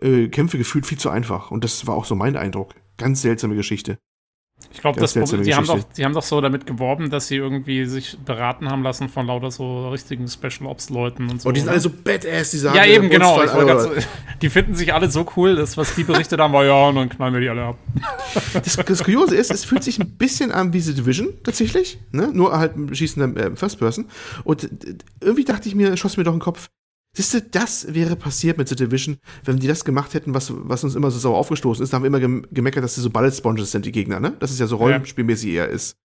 äh, 0.00 0.28
Kämpfe 0.28 0.56
gefühlt 0.56 0.86
viel 0.86 0.98
zu 0.98 1.10
einfach. 1.10 1.50
Und 1.50 1.62
das 1.62 1.86
war 1.86 1.94
auch 1.94 2.06
so 2.06 2.14
mein 2.14 2.36
Eindruck. 2.36 2.74
Ganz 2.96 3.20
seltsame 3.22 3.54
Geschichte. 3.54 3.98
Ich 4.72 4.80
glaube, 4.80 5.00
das 5.00 5.14
Problem, 5.14 5.42
die 5.42 5.54
haben, 5.54 5.66
doch, 5.66 5.82
die 5.96 6.04
haben 6.04 6.12
doch 6.12 6.22
so 6.22 6.40
damit 6.40 6.64
geworben, 6.64 7.10
dass 7.10 7.26
sie 7.26 7.36
irgendwie 7.36 7.86
sich 7.86 8.16
beraten 8.24 8.70
haben 8.70 8.82
lassen 8.82 9.08
von 9.08 9.26
lauter 9.26 9.50
so 9.50 9.88
richtigen 9.88 10.28
Special 10.28 10.66
Ops 10.66 10.90
Leuten 10.90 11.28
und 11.28 11.42
so. 11.42 11.48
Und 11.48 11.56
die 11.56 11.60
sind 11.60 11.70
alle 11.70 11.80
so 11.80 11.90
badass, 11.90 12.52
die 12.52 12.58
sagen. 12.58 12.76
Ja, 12.76 12.86
eben, 12.86 13.10
genau. 13.10 13.44
So, 13.46 13.90
die 14.42 14.48
finden 14.48 14.74
sich 14.74 14.94
alle 14.94 15.10
so 15.10 15.26
cool, 15.36 15.56
dass 15.56 15.76
was 15.76 15.94
die 15.96 16.04
berichtet 16.04 16.40
haben, 16.40 16.52
war 16.52 16.64
ja, 16.64 16.88
und 16.88 16.94
dann 16.94 17.08
knallen 17.08 17.34
wir 17.34 17.40
die 17.40 17.48
alle 17.48 17.64
ab. 17.64 17.78
Das, 18.52 18.76
das 18.76 19.04
Kuriose 19.04 19.34
ist, 19.36 19.50
es 19.50 19.64
fühlt 19.64 19.82
sich 19.82 19.98
ein 19.98 20.16
bisschen 20.16 20.52
an 20.52 20.72
wie 20.72 20.80
The 20.80 20.94
Division, 20.94 21.34
tatsächlich. 21.42 21.98
Ne? 22.12 22.30
Nur 22.32 22.56
halt 22.56 22.74
schießen 22.92 23.36
äh, 23.36 23.56
First 23.56 23.78
Person. 23.78 24.06
Und 24.44 24.68
irgendwie 25.20 25.44
dachte 25.44 25.68
ich 25.68 25.74
mir, 25.74 25.96
schoss 25.96 26.16
mir 26.16 26.24
doch 26.24 26.32
den 26.32 26.40
Kopf, 26.40 26.68
Siehst 27.12 27.34
du, 27.34 27.42
das 27.42 27.92
wäre 27.92 28.14
passiert 28.14 28.56
mit 28.56 28.68
The 28.68 28.76
Division, 28.76 29.18
wenn 29.44 29.58
die 29.58 29.66
das 29.66 29.84
gemacht 29.84 30.14
hätten, 30.14 30.32
was, 30.32 30.52
was 30.54 30.84
uns 30.84 30.94
immer 30.94 31.10
so 31.10 31.18
sauer 31.18 31.38
aufgestoßen 31.38 31.82
ist. 31.82 31.92
Da 31.92 31.96
haben 31.96 32.04
wir 32.04 32.08
immer 32.08 32.20
gemeckert, 32.52 32.84
dass 32.84 32.94
die 32.94 33.00
so 33.00 33.10
Bullet 33.10 33.32
Sponges 33.32 33.72
sind, 33.72 33.84
die 33.84 33.92
Gegner, 33.92 34.20
ne? 34.20 34.36
Dass 34.38 34.52
es 34.52 34.58
ja 34.60 34.66
so 34.66 34.76
rollenspielmäßig 34.76 35.50
eher 35.50 35.68
ist. 35.68 35.96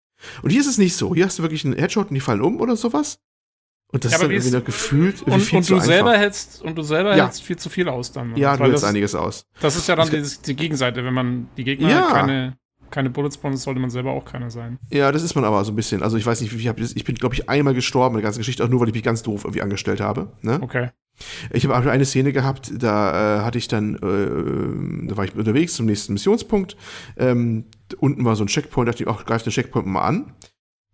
Und 0.43 0.51
hier 0.51 0.61
ist 0.61 0.67
es 0.67 0.79
nicht 0.79 0.97
so. 0.97 1.15
Hier 1.15 1.27
hast 1.27 1.39
du 1.39 1.43
wirklich 1.43 1.65
einen 1.65 1.75
Headshot 1.75 2.09
und 2.09 2.15
die 2.15 2.21
fallen 2.21 2.41
um 2.41 2.61
oder 2.61 2.77
sowas. 2.77 3.19
Und 3.93 4.05
das 4.05 4.13
ja, 4.13 4.17
ist 4.17 4.23
dann 4.23 4.31
irgendwie 4.31 4.51
noch 4.51 4.65
gefühlt 4.65 5.23
und, 5.23 5.41
viel 5.41 5.59
und 5.59 5.71
du 5.71 5.75
einfach. 5.75 5.87
selber 5.87 6.19
hältst 6.19 6.63
und 6.63 6.77
du 6.77 6.83
selber 6.83 7.17
ja. 7.17 7.25
hältst 7.25 7.43
viel 7.43 7.57
zu 7.57 7.69
viel 7.69 7.89
aus 7.89 8.11
dann. 8.11 8.35
Ja, 8.37 8.57
du 8.57 8.65
hältst 8.65 8.83
das, 8.83 8.89
einiges 8.89 9.15
aus. 9.15 9.47
Das 9.61 9.77
ist 9.77 9.87
ja 9.87 9.95
dann 9.95 10.11
die, 10.11 10.23
die, 10.47 10.57
Gegenseite, 10.57 11.05
wenn 11.05 11.15
man 11.15 11.49
die 11.57 11.65
Gegner 11.65 11.91
ja. 11.91 12.11
keine 12.11 12.57
keine 12.95 13.11
Bullet 13.11 13.33
Sponges 13.33 13.65
sollte 13.65 13.81
man 13.81 13.91
selber 13.91 14.13
auch 14.13 14.25
keine 14.25 14.51
sein. 14.51 14.79
Ja, 14.89 15.11
das 15.11 15.25
ist 15.25 15.35
man 15.35 15.45
aber 15.45 15.65
so 15.65 15.73
ein 15.73 15.77
bisschen. 15.77 16.03
Also 16.03 16.17
ich 16.17 16.25
weiß 16.25 16.41
nicht, 16.41 16.55
wie 16.55 16.59
viel 16.59 16.75
ich, 16.79 16.97
ich 16.97 17.05
bin, 17.05 17.17
glaube 17.17 17.35
ich, 17.35 17.49
einmal 17.49 17.75
gestorben 17.75 18.15
in 18.15 18.21
der 18.21 18.23
ganzen 18.23 18.39
Geschichte, 18.39 18.63
auch 18.63 18.69
nur, 18.69 18.81
weil 18.81 18.89
ich 18.89 18.95
mich 18.95 19.03
ganz 19.03 19.25
doof 19.25 19.45
irgendwie 19.45 19.63
angestellt 19.63 20.01
habe. 20.01 20.33
Ne? 20.43 20.61
Okay. 20.63 20.91
Ich 21.51 21.67
habe 21.67 21.91
eine 21.91 22.05
Szene 22.05 22.33
gehabt, 22.33 22.73
da 22.77 23.39
äh, 23.39 23.45
hatte 23.45 23.59
ich 23.59 23.67
dann, 23.67 23.97
äh, 23.97 25.09
da 25.09 25.17
war 25.17 25.25
ich 25.25 25.35
unterwegs 25.35 25.75
zum 25.75 25.87
nächsten 25.87 26.13
Missionspunkt. 26.13 26.77
Ähm, 27.17 27.65
unten 27.99 28.25
war 28.25 28.37
so 28.37 28.45
ein 28.45 28.49
Checkpoint, 28.49 28.89
dachte 28.89 29.03
ich, 29.03 29.09
ach, 29.09 29.25
greif 29.27 29.43
den 29.43 29.53
Checkpoint 29.53 29.87
mal 29.87 30.03
an. 30.03 30.33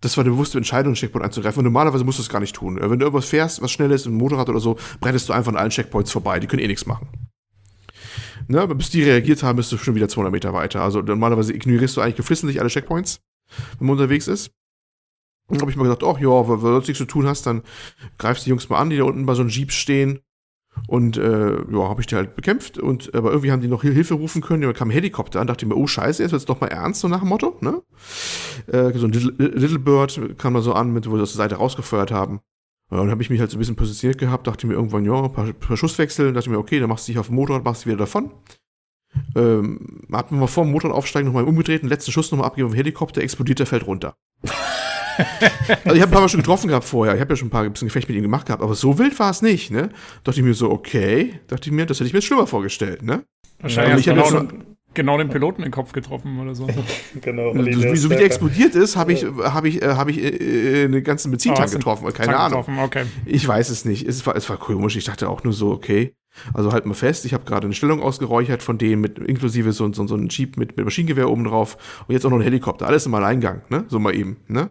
Das 0.01 0.17
war 0.17 0.25
eine 0.25 0.33
bewusste 0.33 0.57
Entscheidung, 0.57 0.93
einen 0.93 0.97
Checkpoint 0.97 1.25
anzugreifen. 1.25 1.59
Und 1.61 1.65
normalerweise 1.65 2.05
musst 2.05 2.19
du 2.19 2.23
es 2.23 2.31
gar 2.31 2.41
nicht 2.41 2.57
tun. 2.57 2.79
Wenn 2.81 2.99
du 2.99 3.05
irgendwas 3.05 3.27
fährst, 3.27 3.61
was 3.61 3.71
schnell 3.71 3.91
ist, 3.91 4.07
ein 4.07 4.15
Motorrad 4.15 4.49
oder 4.49 4.61
so, 4.61 4.79
brettest 5.01 5.29
du 5.29 5.35
einfach 5.35 5.53
an 5.53 5.59
allen 5.59 5.71
Checkpoints 5.71 6.11
vorbei. 6.11 6.41
Die 6.41 6.47
können 6.47 6.63
eh 6.63 6.69
nichts 6.69 6.87
machen. 6.87 7.09
Ne, 8.51 8.67
bis 8.67 8.91
die 8.91 9.05
reagiert 9.05 9.45
haben, 9.45 9.55
bist 9.55 9.71
du 9.71 9.77
schon 9.77 9.95
wieder 9.95 10.09
200 10.09 10.33
Meter 10.33 10.53
weiter. 10.53 10.83
Also 10.83 11.01
normalerweise 11.01 11.55
ignorierst 11.55 11.97
du 11.97 12.01
eigentlich 12.01 12.17
geflissentlich 12.17 12.59
alle 12.59 12.69
Checkpoints, 12.69 13.21
wenn 13.79 13.87
man 13.87 13.97
unterwegs 13.97 14.27
ist. 14.27 14.51
Dann 15.49 15.61
habe 15.61 15.71
ich 15.71 15.77
mir 15.77 15.85
gedacht, 15.85 16.03
ach 16.03 16.19
ja, 16.19 16.49
wenn 16.49 16.61
du 16.61 16.79
nichts 16.79 16.99
zu 16.99 17.05
tun 17.05 17.29
hast, 17.29 17.47
dann 17.47 17.63
greifst 18.19 18.47
die 18.47 18.51
Jungs 18.51 18.69
mal 18.69 18.79
an, 18.79 18.91
die 18.91 18.97
da 18.97 19.05
unten 19.05 19.25
bei 19.25 19.35
so 19.35 19.43
einem 19.43 19.51
Jeep 19.51 19.71
stehen. 19.71 20.19
Und 20.89 21.17
äh, 21.17 21.59
ja, 21.59 21.89
habe 21.89 22.01
ich 22.01 22.09
die 22.09 22.17
halt 22.17 22.35
bekämpft. 22.35 22.77
Und 22.79 23.15
aber 23.15 23.31
irgendwie 23.31 23.53
haben 23.53 23.61
die 23.61 23.69
noch 23.69 23.83
Hilfe 23.83 24.15
rufen 24.15 24.43
können. 24.43 24.63
Dann 24.63 24.75
kam 24.75 24.89
ein 24.89 24.93
Helikopter 24.95 25.41
an, 25.41 25.47
dachte 25.47 25.65
ich 25.65 25.69
mir, 25.69 25.77
oh 25.77 25.87
scheiße, 25.87 26.21
jetzt 26.21 26.33
wird's 26.33 26.45
doch 26.45 26.61
mal 26.61 26.67
ernst, 26.67 27.03
so 27.03 27.09
nach 27.09 27.21
dem 27.21 27.29
Motto, 27.29 27.57
ne? 27.61 27.81
Äh, 28.67 28.99
so 28.99 29.07
ein 29.07 29.13
Little, 29.13 29.33
Little, 29.39 29.79
Bird 29.79 30.39
kam 30.39 30.55
da 30.55 30.61
so 30.61 30.73
an, 30.73 30.93
mit, 30.93 31.09
wo 31.09 31.15
sie 31.15 31.23
aus 31.23 31.35
der 31.35 31.39
Seite 31.39 31.55
rausgefeuert 31.55 32.11
haben. 32.11 32.41
Ja, 32.91 32.99
und 32.99 33.05
dann 33.05 33.11
habe 33.11 33.23
ich 33.23 33.31
mich 33.31 33.41
halt 33.41 33.51
so 33.51 33.57
ein 33.57 33.61
bisschen 33.61 33.77
positioniert 33.77 34.19
gehabt, 34.19 34.47
dachte 34.47 34.67
mir 34.67 34.75
irgendwann, 34.75 35.05
ja, 35.05 35.25
ein 35.25 35.33
paar, 35.33 35.53
paar 35.53 35.77
Schusswechsel, 35.77 36.33
dachte 36.33 36.51
mir, 36.51 36.59
okay, 36.59 36.81
dann 36.81 36.89
machst 36.89 37.07
du 37.07 37.13
dich 37.13 37.19
auf 37.19 37.29
den 37.29 37.37
Motorrad, 37.37 37.65
machst 37.65 37.85
du 37.85 37.91
wieder 37.91 37.99
davon. 37.99 38.33
Ähm, 39.37 40.07
hab 40.13 40.31
mir 40.31 40.39
mal 40.39 40.47
vor 40.47 40.65
dem 40.65 40.73
Motorrad 40.73 40.97
aufsteigen 40.97 41.27
nochmal 41.27 41.45
umgedreht, 41.45 41.83
einen 41.83 41.89
letzten 41.89 42.13
Schuss 42.13 42.31
nochmal 42.31 42.47
abgegeben 42.47 42.71
vom 42.71 42.77
Helikopter, 42.77 43.23
explodiert, 43.23 43.61
der 43.61 43.67
fällt 43.67 43.87
runter. 43.87 44.17
also 45.85 45.97
ich 45.97 46.01
habe 46.01 46.03
ein 46.03 46.11
paar 46.11 46.21
Mal 46.23 46.29
schon 46.29 46.41
getroffen 46.41 46.69
gehabt 46.69 46.85
vorher. 46.85 47.15
Ich 47.15 47.21
habe 47.21 47.33
ja 47.33 47.37
schon 47.37 47.49
ein 47.49 47.51
paar 47.51 47.63
ein 47.63 47.73
bisschen 47.73 47.89
Gefecht 47.89 48.09
mit 48.09 48.17
ihm 48.17 48.23
gemacht 48.23 48.47
gehabt, 48.47 48.63
aber 48.63 48.75
so 48.75 48.99
wild 48.99 49.19
war 49.19 49.31
es 49.31 49.43
nicht, 49.43 49.71
ne? 49.71 49.91
Dachte 50.25 50.41
ich 50.41 50.47
mir 50.47 50.55
so, 50.55 50.71
okay, 50.71 51.41
dachte 51.49 51.69
ich 51.69 51.75
mir, 51.75 51.87
das 51.87 51.99
hätte 51.99 52.07
ich 52.07 52.13
mir 52.13 52.19
jetzt 52.19 52.27
schlimmer 52.27 52.47
vorgestellt, 52.47 53.03
ne? 53.03 53.25
Wahrscheinlich 53.61 54.07
ja, 54.07 54.17
ich 54.17 54.31
genau, 54.31 54.49
genau 54.95 55.19
den 55.19 55.29
Piloten 55.29 55.63
in 55.63 55.69
den 55.69 55.73
Kopf 55.73 55.93
getroffen 55.93 56.39
oder 56.41 56.55
so. 56.55 56.67
genau. 57.21 57.53
Also, 57.53 57.67
wie, 57.67 57.97
so 57.97 58.11
wie 58.11 58.17
der 58.17 58.25
explodiert 58.25 58.75
ist, 58.75 58.97
habe 58.97 59.13
ich, 59.13 59.25
hab 59.25 59.65
ich, 59.65 59.83
äh, 59.83 59.95
hab 59.95 60.09
ich 60.09 60.23
äh, 60.23 60.85
einen 60.85 61.03
ganzen 61.03 61.31
Benzintank 61.31 61.69
oh, 61.71 61.73
getroffen. 61.73 62.13
Keine 62.13 62.33
Tank 62.33 62.41
Ahnung. 62.41 62.61
Getroffen, 62.61 62.79
okay. 62.81 63.05
Ich 63.27 63.47
weiß 63.47 63.71
es 63.71 63.85
nicht. 63.85 64.07
Es 64.07 64.27
war, 64.27 64.37
es 64.37 64.49
war 64.49 64.57
komisch. 64.57 64.97
Ich 64.97 65.05
dachte 65.05 65.29
auch 65.29 65.45
nur 65.45 65.53
so, 65.53 65.71
okay. 65.71 66.15
Also 66.55 66.73
halt 66.73 66.87
mal 66.87 66.95
fest, 66.95 67.25
ich 67.25 67.35
habe 67.35 67.45
gerade 67.45 67.67
eine 67.67 67.75
Stellung 67.75 68.01
ausgeräuchert 68.01 68.63
von 68.63 68.79
denen 68.79 69.01
mit 69.01 69.19
inklusive 69.19 69.73
so, 69.73 69.93
so, 69.93 70.07
so 70.07 70.15
ein 70.15 70.29
Jeep 70.29 70.57
mit, 70.57 70.77
mit 70.77 70.85
Maschinengewehr 70.85 71.29
oben 71.29 71.45
drauf 71.45 71.77
und 72.07 72.13
jetzt 72.13 72.25
auch 72.25 72.31
noch 72.31 72.39
ein 72.39 72.43
Helikopter. 72.43 72.87
Alles 72.87 73.07
im 73.07 73.15
Alleingang, 73.15 73.63
ne? 73.69 73.85
So 73.89 73.99
mal 73.99 74.15
eben, 74.15 74.37
ne? 74.49 74.71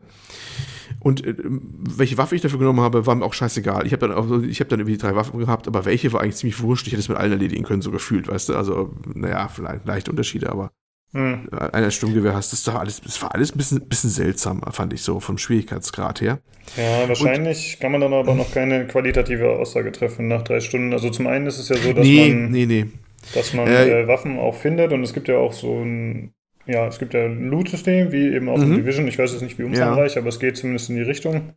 Und 1.00 1.26
äh, 1.26 1.36
welche 1.38 2.18
Waffe 2.18 2.36
ich 2.36 2.42
dafür 2.42 2.60
genommen 2.60 2.82
habe, 2.82 3.06
war 3.06 3.16
mir 3.16 3.26
auch 3.26 3.34
scheißegal. 3.34 3.86
Ich 3.86 3.94
habe 3.94 4.08
dann, 4.08 4.18
auch, 4.18 4.42
ich 4.42 4.60
hab 4.60 4.70
dann 4.70 4.80
irgendwie 4.80 4.98
drei 4.98 5.16
Waffen 5.16 5.40
gehabt, 5.40 5.68
aber 5.68 5.86
welche 5.86 6.12
war 6.14 6.22
eigentlich 6.22 6.36
ziemlich 6.36 6.62
wurscht. 6.62 6.88
Ich 6.88 6.94
hätte 6.94 7.02
es 7.02 7.10
mit 7.10 7.18
allen 7.18 7.32
erledigen 7.32 7.64
können, 7.64 7.82
so 7.82 7.92
gefühlt, 7.92 8.28
weißt 8.28 8.50
du? 8.50 8.56
Also, 8.56 8.94
naja, 9.14 9.48
vielleicht 9.48 9.86
leichte 9.86 10.12
Unterschiede, 10.12 10.52
aber 10.52 10.72
hm. 11.12 11.50
einer 11.52 11.92
Sturmgewehr 11.92 12.36
hast, 12.36 12.54
das, 12.54 12.66
war 12.68 12.80
alles, 12.80 13.02
das 13.02 13.22
war 13.22 13.34
alles 13.34 13.54
ein 13.54 13.58
bisschen, 13.58 13.88
bisschen 13.88 14.10
seltsam, 14.10 14.62
fand 14.72 14.94
ich 14.94 15.02
so, 15.02 15.20
vom 15.20 15.38
Schwierigkeitsgrad 15.38 16.22
her. 16.22 16.40
Ja, 16.78 17.08
wahrscheinlich 17.08 17.76
Und, 17.76 17.82
kann 17.82 17.92
man 17.92 18.02
dann 18.02 18.14
aber 18.14 18.36
noch 18.36 18.52
keine 18.52 18.86
qualitative 18.86 19.50
Aussage 19.58 19.92
treffen 19.92 20.28
nach 20.28 20.44
drei 20.44 20.60
Stunden. 20.60 20.94
Also 20.94 21.10
zum 21.10 21.28
einen 21.28 21.48
ist 21.48 21.58
es 21.58 21.70
ja 21.70 21.78
so, 21.78 21.94
dass 21.94 22.06
nee, 22.06 22.30
man, 22.30 22.52
nee, 22.52 22.66
nee. 22.66 22.86
Dass 23.34 23.54
man 23.54 23.68
äh, 23.68 24.04
äh, 24.04 24.08
Waffen 24.08 24.38
auch 24.38 24.56
findet 24.56 24.94
und 24.94 25.04
es 25.04 25.14
gibt 25.14 25.28
ja 25.28 25.38
auch 25.38 25.54
so 25.54 25.82
ein 25.82 26.34
ja, 26.70 26.86
es 26.86 27.00
gibt 27.00 27.16
ja 27.16 27.26
ein 27.26 27.50
Loot-System, 27.50 28.12
wie 28.12 28.28
eben 28.28 28.48
auch 28.48 28.58
mhm. 28.58 28.64
in 28.64 28.76
Division. 28.76 29.08
Ich 29.08 29.18
weiß 29.18 29.32
jetzt 29.32 29.42
nicht, 29.42 29.58
wie 29.58 29.64
umfangreich, 29.64 30.14
ja. 30.14 30.22
aber 30.22 30.30
es 30.30 30.40
geht 30.40 30.56
zumindest 30.56 30.90
in 30.90 30.98
die 30.98 31.02
Richtung. 31.02 31.54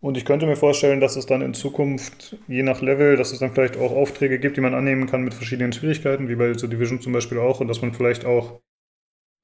Und 0.00 0.16
ich 0.16 0.24
könnte 0.24 0.46
mir 0.46 0.56
vorstellen, 0.56 1.00
dass 1.00 1.16
es 1.16 1.26
dann 1.26 1.42
in 1.42 1.52
Zukunft, 1.52 2.38
je 2.48 2.62
nach 2.62 2.80
Level, 2.80 3.16
dass 3.16 3.32
es 3.32 3.40
dann 3.40 3.52
vielleicht 3.52 3.76
auch 3.76 3.92
Aufträge 3.92 4.38
gibt, 4.38 4.56
die 4.56 4.62
man 4.62 4.72
annehmen 4.72 5.06
kann 5.06 5.22
mit 5.22 5.34
verschiedenen 5.34 5.74
Schwierigkeiten, 5.74 6.28
wie 6.30 6.36
bei 6.36 6.54
The 6.54 6.68
Division 6.68 7.02
zum 7.02 7.12
Beispiel 7.12 7.38
auch, 7.38 7.60
und 7.60 7.68
dass 7.68 7.82
man 7.82 7.92
vielleicht 7.92 8.24
auch 8.24 8.62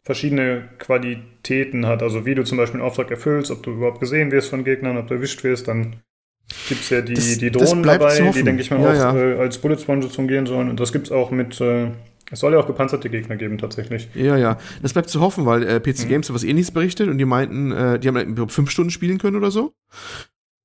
verschiedene 0.06 0.68
Qualitäten 0.78 1.84
hat. 1.84 2.00
Also 2.00 2.24
wie 2.24 2.36
du 2.36 2.44
zum 2.44 2.58
Beispiel 2.58 2.78
einen 2.80 2.88
Auftrag 2.88 3.10
erfüllst, 3.10 3.50
ob 3.50 3.64
du 3.64 3.72
überhaupt 3.72 3.98
gesehen 3.98 4.30
wirst 4.30 4.48
von 4.48 4.62
Gegnern, 4.62 4.96
ob 4.96 5.08
du 5.08 5.14
erwischt 5.14 5.42
wirst, 5.42 5.66
dann 5.66 5.96
gibt 6.68 6.82
es 6.82 6.90
ja 6.90 7.00
die, 7.00 7.14
das, 7.14 7.38
die 7.38 7.50
Drohnen 7.50 7.82
dabei, 7.82 8.30
die, 8.30 8.44
denke 8.44 8.62
ich 8.62 8.70
mal, 8.70 8.80
ja, 8.80 9.10
auch 9.10 9.14
ja. 9.14 9.16
Äh, 9.16 9.38
als 9.38 9.58
Bullet 9.58 9.78
Sponge 9.78 10.08
fungieren 10.08 10.46
sollen. 10.46 10.70
Und 10.70 10.78
das 10.78 10.92
gibt 10.92 11.06
es 11.06 11.12
auch 11.12 11.32
mit 11.32 11.60
äh, 11.60 11.88
es 12.30 12.38
soll 12.38 12.52
ja 12.52 12.60
auch 12.60 12.68
gepanzerte 12.68 13.10
Gegner 13.10 13.36
geben, 13.36 13.58
tatsächlich. 13.58 14.08
Ja, 14.14 14.36
ja. 14.36 14.58
Das 14.80 14.92
bleibt 14.92 15.10
zu 15.10 15.20
hoffen, 15.20 15.44
weil 15.44 15.64
äh, 15.64 15.80
PC 15.80 16.04
mhm. 16.04 16.08
Games 16.08 16.28
hat 16.28 16.34
was 16.34 16.44
ähnliches 16.44 16.70
berichtet 16.70 17.08
und 17.08 17.18
die 17.18 17.24
meinten, 17.24 17.72
äh, 17.72 17.98
die 17.98 18.06
haben 18.06 18.16
halt 18.16 18.52
fünf 18.52 18.70
Stunden 18.70 18.90
spielen 18.90 19.18
können 19.18 19.36
oder 19.36 19.50
so. 19.50 19.74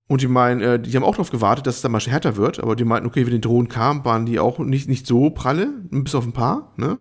Und 0.07 0.21
die 0.21 0.27
meinen, 0.27 0.61
äh, 0.61 0.79
die 0.79 0.95
haben 0.95 1.03
auch 1.03 1.15
darauf 1.15 1.31
gewartet, 1.31 1.65
dass 1.65 1.77
es 1.77 1.81
dann 1.81 1.91
mal 1.91 2.01
härter 2.01 2.35
wird, 2.35 2.59
aber 2.59 2.75
die 2.75 2.83
meinten, 2.83 3.07
okay, 3.07 3.25
wenn 3.25 3.33
die 3.33 3.41
Drohnen 3.41 3.69
kamen, 3.69 4.05
waren 4.05 4.27
die 4.27 4.39
auch 4.39 4.59
nicht, 4.59 4.87
nicht 4.87 5.07
so 5.07 5.31
pralle, 5.31 5.69
bis 5.89 6.13
auf 6.13 6.25
ein 6.25 6.33
paar, 6.33 6.73
ne? 6.77 6.99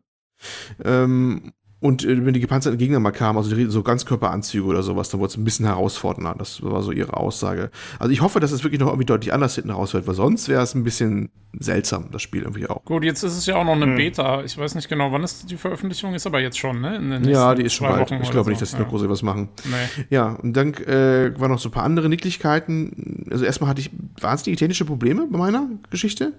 Ähm, 0.84 1.52
Und 1.80 2.04
äh, 2.04 2.24
wenn 2.24 2.34
die 2.34 2.40
gepanzerten 2.40 2.78
Gegner 2.78 3.00
mal 3.00 3.10
kamen, 3.10 3.38
also 3.38 3.54
die, 3.54 3.66
so 3.66 3.82
Ganzkörperanzüge 3.82 4.66
oder 4.66 4.82
sowas, 4.82 5.08
dann 5.08 5.20
wurde 5.20 5.30
es 5.30 5.36
ein 5.38 5.44
bisschen 5.44 5.64
herausfordernder. 5.64 6.34
Das 6.38 6.62
war 6.62 6.82
so 6.82 6.92
ihre 6.92 7.16
Aussage. 7.16 7.70
Also 7.98 8.12
ich 8.12 8.20
hoffe, 8.20 8.38
dass 8.38 8.52
es 8.52 8.62
wirklich 8.62 8.80
noch 8.80 8.88
irgendwie 8.88 9.06
deutlich 9.06 9.32
anders 9.32 9.54
hinten 9.54 9.70
rausfällt, 9.70 10.06
weil 10.06 10.14
sonst 10.14 10.48
wäre 10.48 10.62
es 10.62 10.74
ein 10.74 10.84
bisschen 10.84 11.30
seltsam, 11.58 12.10
das 12.12 12.22
Spiel 12.22 12.42
irgendwie 12.42 12.68
auch. 12.68 12.84
Gut, 12.84 13.02
jetzt 13.02 13.22
ist 13.22 13.36
es 13.36 13.46
ja 13.46 13.56
auch 13.56 13.64
noch 13.64 13.72
eine 13.72 13.86
hm. 13.86 13.96
Beta. 13.96 14.44
Ich 14.44 14.56
weiß 14.56 14.74
nicht 14.74 14.88
genau, 14.88 15.10
wann 15.10 15.24
ist 15.24 15.50
die 15.50 15.56
Veröffentlichung, 15.56 16.14
ist 16.14 16.26
aber 16.26 16.40
jetzt 16.40 16.58
schon, 16.58 16.80
ne? 16.80 17.20
ja, 17.24 17.54
die 17.54 17.64
ist 17.64 17.72
schon 17.72 17.88
bald. 17.88 18.10
ich 18.10 18.30
glaube 18.30 18.44
so. 18.44 18.50
nicht, 18.50 18.62
dass 18.62 18.70
sie 18.70 18.76
ja. 18.76 18.82
noch 18.82 18.90
groß 18.90 19.08
was 19.08 19.22
machen. 19.22 19.48
Nee. 19.64 20.04
Ja, 20.10 20.34
und 20.34 20.52
dann 20.52 20.74
äh, 20.74 21.32
waren 21.40 21.50
noch 21.50 21.58
so 21.58 21.70
ein 21.70 21.72
paar 21.72 21.84
andere 21.84 22.08
Nicklichkeiten. 22.08 23.26
Also 23.30 23.44
erstmal 23.44 23.70
hatte 23.70 23.80
ich 23.80 23.90
wahnsinnige 24.20 24.58
technische 24.58 24.84
Probleme 24.84 25.26
bei 25.30 25.38
meiner 25.38 25.66
Geschichte 25.90 26.34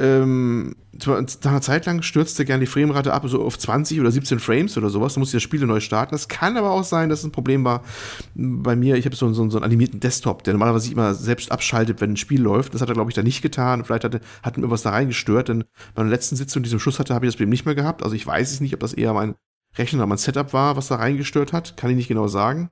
ähm, 0.00 0.76
nach 1.06 1.52
einer 1.52 1.60
Zeit 1.60 1.86
lang 1.86 2.02
stürzte 2.02 2.44
gerne 2.44 2.60
die 2.60 2.66
Framerate 2.66 3.12
ab, 3.12 3.22
so 3.26 3.44
auf 3.44 3.58
20 3.58 4.00
oder 4.00 4.10
17 4.10 4.40
Frames 4.40 4.76
oder 4.76 4.90
sowas. 4.90 5.14
Da 5.14 5.20
musste 5.20 5.36
ich 5.36 5.42
das 5.42 5.44
Spiel 5.44 5.64
neu 5.66 5.80
starten. 5.80 6.14
Das 6.14 6.28
kann 6.28 6.56
aber 6.56 6.70
auch 6.70 6.84
sein, 6.84 7.08
dass 7.08 7.20
es 7.20 7.24
ein 7.26 7.32
Problem 7.32 7.64
war 7.64 7.82
bei 8.34 8.76
mir. 8.76 8.96
Ich 8.96 9.04
habe 9.04 9.14
so, 9.14 9.32
so, 9.32 9.48
so, 9.50 9.58
einen 9.58 9.64
animierten 9.64 10.00
Desktop, 10.00 10.42
der 10.44 10.54
normalerweise 10.54 10.84
sich 10.84 10.92
immer 10.92 11.14
selbst 11.14 11.52
abschaltet, 11.52 12.00
wenn 12.00 12.12
ein 12.12 12.16
Spiel 12.16 12.40
läuft. 12.40 12.74
Das 12.74 12.80
hat 12.80 12.88
er, 12.88 12.94
glaube 12.94 13.10
ich, 13.10 13.14
da 13.14 13.22
nicht 13.22 13.42
getan. 13.42 13.84
Vielleicht 13.84 14.04
hatte, 14.04 14.20
hat 14.42 14.58
mir 14.58 14.70
was 14.70 14.82
da 14.82 14.90
reingestört, 14.90 15.48
denn 15.48 15.64
bei 15.94 16.02
der 16.02 16.10
letzten 16.10 16.36
Sitzung, 16.36 16.62
die 16.62 16.70
so 16.70 16.78
Schuss 16.78 16.98
hatte, 16.98 17.14
habe 17.14 17.26
ich 17.26 17.28
das 17.28 17.36
Problem 17.36 17.50
nicht 17.50 17.66
mehr 17.66 17.74
gehabt. 17.74 18.02
Also 18.02 18.16
ich 18.16 18.26
weiß 18.26 18.50
es 18.52 18.60
nicht, 18.60 18.74
ob 18.74 18.80
das 18.80 18.94
eher 18.94 19.12
mein 19.12 19.34
Rechner 19.76 20.00
oder 20.00 20.06
mein 20.06 20.18
Setup 20.18 20.52
war, 20.52 20.76
was 20.76 20.88
da 20.88 20.96
reingestört 20.96 21.52
hat. 21.52 21.76
Kann 21.76 21.90
ich 21.90 21.96
nicht 21.96 22.08
genau 22.08 22.26
sagen. 22.26 22.70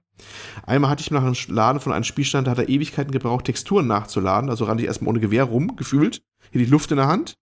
Einmal 0.66 0.90
hatte 0.90 1.02
ich 1.02 1.10
nach 1.10 1.22
einem 1.22 1.36
Laden 1.48 1.80
von 1.80 1.92
einem 1.92 2.04
Spielstand, 2.04 2.46
da 2.46 2.52
hat 2.52 2.58
er 2.58 2.68
Ewigkeiten 2.68 3.12
gebraucht, 3.12 3.44
Texturen 3.44 3.86
nachzuladen. 3.86 4.50
Also 4.50 4.64
rannte 4.64 4.82
ich 4.82 4.88
erstmal 4.88 5.10
ohne 5.10 5.20
Gewehr 5.20 5.44
rum, 5.44 5.76
gefühlt 5.76 6.22
hier 6.50 6.64
die 6.64 6.70
Luft 6.70 6.90
in 6.90 6.96
der 6.96 7.08
Hand. 7.08 7.36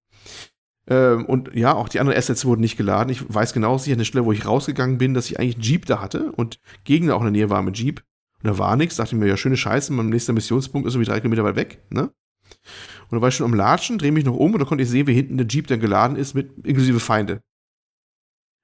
Ähm, 0.89 1.25
und 1.27 1.55
ja, 1.55 1.75
auch 1.75 1.89
die 1.89 2.01
anderen 2.01 2.19
Assets 2.19 2.45
wurden 2.45 2.61
nicht 2.61 2.77
geladen. 2.77 3.11
Ich 3.11 3.23
weiß 3.33 3.53
genau, 3.53 3.73
dass 3.73 3.87
ich 3.87 3.93
an 3.93 3.99
der 3.99 4.05
Stelle, 4.05 4.25
wo 4.25 4.33
ich 4.33 4.47
rausgegangen 4.47 4.99
bin, 4.99 5.15
dass 5.15 5.31
ich 5.31 5.39
eigentlich 5.39 5.57
einen 5.57 5.63
Jeep 5.63 5.87
da 5.87 6.01
hatte 6.01 6.33
und 6.33 6.61
Gegner 6.85 7.17
auch 7.17 7.21
in 7.21 7.27
der 7.27 7.33
Nähe 7.33 7.51
war 7.51 7.63
mit 7.63 7.79
Jeep. 7.79 8.03
Und 8.43 8.49
da 8.49 8.59
war 8.59 8.77
nichts. 8.77 8.97
Dachte 8.97 9.17
ich 9.17 9.21
mir, 9.21 9.27
ja, 9.27 9.37
schöne 9.37 9.57
Scheiße, 9.57 9.93
mein 9.93 10.09
nächster 10.09 10.33
Missionspunkt 10.33 10.87
ist 10.87 10.95
irgendwie 10.95 11.11
drei 11.11 11.21
Kilometer 11.21 11.45
weit 11.45 11.57
weg, 11.57 11.83
ne? 11.91 12.11
Und 13.09 13.13
dann 13.13 13.21
war 13.21 13.29
ich 13.29 13.37
schon 13.37 13.47
am 13.47 13.55
Latschen, 13.55 13.99
drehe 13.99 14.13
mich 14.13 14.25
noch 14.25 14.37
um 14.37 14.53
und 14.53 14.59
dann 14.59 14.69
konnte 14.69 14.83
ich 14.83 14.91
sehen, 14.91 15.07
wie 15.07 15.15
hinten 15.15 15.39
der 15.39 15.47
Jeep 15.47 15.67
dann 15.69 15.81
geladen 15.81 16.17
ist, 16.17 16.35
mit 16.35 16.67
inklusive 16.67 17.01
Feinde. 17.01 17.41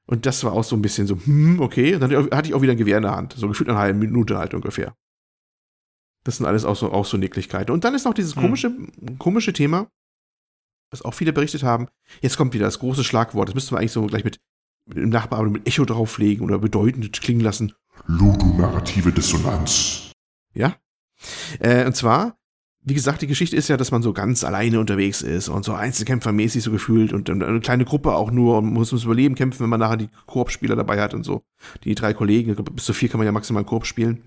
Und 0.07 0.27
das 0.27 0.43
war 0.45 0.53
auch 0.53 0.65
so 0.65 0.75
ein 0.77 0.83
bisschen 0.83 1.07
so, 1.07 1.17
hm, 1.17 1.61
okay. 1.61 1.95
Und 1.95 2.01
dann 2.01 2.31
hatte 2.31 2.49
ich 2.49 2.55
auch 2.55 2.63
wieder 2.63 2.73
ein 2.73 2.79
Gewehr 2.79 2.97
in 2.97 3.05
der 3.05 3.17
Hand. 3.17 3.35
So 3.35 3.49
gefühlt 3.49 3.69
eine 3.69 3.79
halbe 3.79 3.99
Minute 3.99 4.37
halt 4.39 4.53
ungefähr. 4.53 4.95
Das 6.25 6.37
sind 6.37 6.47
alles 6.47 6.65
auch 6.65 6.77
so, 6.77 6.93
auch 6.93 7.05
so 7.05 7.17
Nicklichkeiten. 7.17 7.73
Und 7.73 7.85
dann 7.85 7.95
ist 7.95 8.05
noch 8.05 8.15
dieses 8.15 8.35
hm. 8.35 8.43
komische, 8.43 8.69
hm. 8.69 9.19
komische 9.19 9.53
Thema, 9.53 9.89
was 10.93 11.03
auch 11.03 11.15
viele 11.15 11.33
berichtet 11.33 11.63
haben. 11.63 11.89
Jetzt 12.21 12.37
kommt 12.37 12.55
wieder 12.55 12.67
das 12.67 12.79
große 12.79 13.05
Schlagwort. 13.05 13.49
Das 13.49 13.55
müsste 13.55 13.75
man 13.75 13.81
eigentlich 13.81 13.93
so 13.93 14.07
gleich 14.07 14.25
mit, 14.25 14.39
mit 14.87 14.99
dem 14.99 15.09
Nachbarn 15.09 15.53
mit 15.53 15.67
Echo 15.67 15.85
drauflegen 15.85 16.45
oder 16.45 16.59
bedeutend 16.59 17.21
klingen 17.21 17.41
lassen. 17.41 17.73
Ludonarrative 18.07 19.13
Dissonanz. 19.13 20.13
Ja. 20.55 20.77
Äh, 21.61 21.87
und 21.87 21.97
zwar, 21.97 22.37
wie 22.85 22.95
gesagt, 22.95 23.23
die 23.23 23.27
Geschichte 23.27 23.57
ist 23.57 23.69
ja, 23.69 23.77
dass 23.77 23.91
man 23.91 24.03
so 24.03 24.13
ganz 24.13 24.45
alleine 24.45 24.81
unterwegs 24.81 25.23
ist 25.23 25.49
und 25.49 25.65
so 25.65 25.73
Einzelkämpfermäßig 25.73 26.63
so 26.63 26.73
gefühlt 26.73 27.13
und, 27.13 27.31
und 27.31 27.43
eine 27.43 27.61
kleine 27.61 27.85
Gruppe 27.85 28.15
auch 28.15 28.31
nur 28.31 28.59
und 28.59 28.73
muss 28.73 28.93
ums 28.93 29.05
Überleben 29.05 29.35
kämpfen, 29.35 29.61
wenn 29.61 29.71
man 29.71 29.81
nachher 29.81 29.97
die 29.97 30.11
Koop-Spieler 30.27 30.77
dabei 30.77 31.01
hat 31.01 31.15
und 31.15 31.25
so. 31.25 31.43
Die 31.85 31.95
drei 31.95 32.13
Kollegen, 32.13 32.55
bis 32.57 32.85
zu 32.85 32.93
vier 32.93 33.09
kann 33.09 33.19
man 33.19 33.27
ja 33.27 33.33
maximal 33.33 33.65
Koop 33.65 33.87
spielen. 33.87 34.23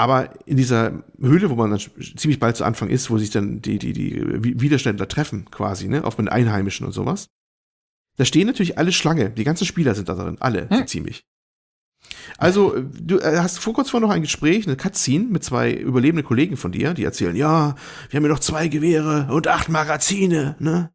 Aber 0.00 0.30
in 0.46 0.56
dieser 0.56 1.04
Höhle, 1.20 1.50
wo 1.50 1.56
man 1.56 1.72
dann 1.72 1.78
ziemlich 1.78 2.38
bald 2.38 2.56
zu 2.56 2.64
Anfang 2.64 2.88
ist, 2.88 3.10
wo 3.10 3.18
sich 3.18 3.28
dann 3.28 3.60
die, 3.60 3.78
die, 3.78 3.92
die 3.92 4.58
Widerständler 4.58 5.08
treffen, 5.08 5.50
quasi, 5.50 5.88
ne, 5.88 6.04
auch 6.04 6.16
mit 6.16 6.32
Einheimischen 6.32 6.86
und 6.86 6.92
sowas, 6.92 7.28
da 8.16 8.24
stehen 8.24 8.46
natürlich 8.46 8.78
alle 8.78 8.92
Schlange. 8.92 9.28
Die 9.28 9.44
ganzen 9.44 9.66
Spieler 9.66 9.94
sind 9.94 10.08
da 10.08 10.14
drin, 10.14 10.38
alle, 10.40 10.70
hm. 10.70 10.78
so 10.78 10.84
ziemlich. 10.84 11.26
Also, 12.38 12.80
du 12.80 13.18
äh, 13.18 13.40
hast 13.40 13.58
vor 13.58 13.74
kurz 13.74 13.90
vor 13.90 14.00
noch 14.00 14.08
ein 14.08 14.22
Gespräch, 14.22 14.66
eine 14.66 14.76
Cutscene 14.76 15.26
mit 15.26 15.44
zwei 15.44 15.70
überlebenden 15.70 16.26
Kollegen 16.26 16.56
von 16.56 16.72
dir, 16.72 16.94
die 16.94 17.04
erzählen, 17.04 17.36
ja, 17.36 17.74
wir 18.08 18.16
haben 18.16 18.24
ja 18.24 18.30
noch 18.30 18.40
zwei 18.40 18.68
Gewehre 18.68 19.28
und 19.30 19.48
acht 19.48 19.68
Magazine, 19.68 20.56
ne? 20.60 20.94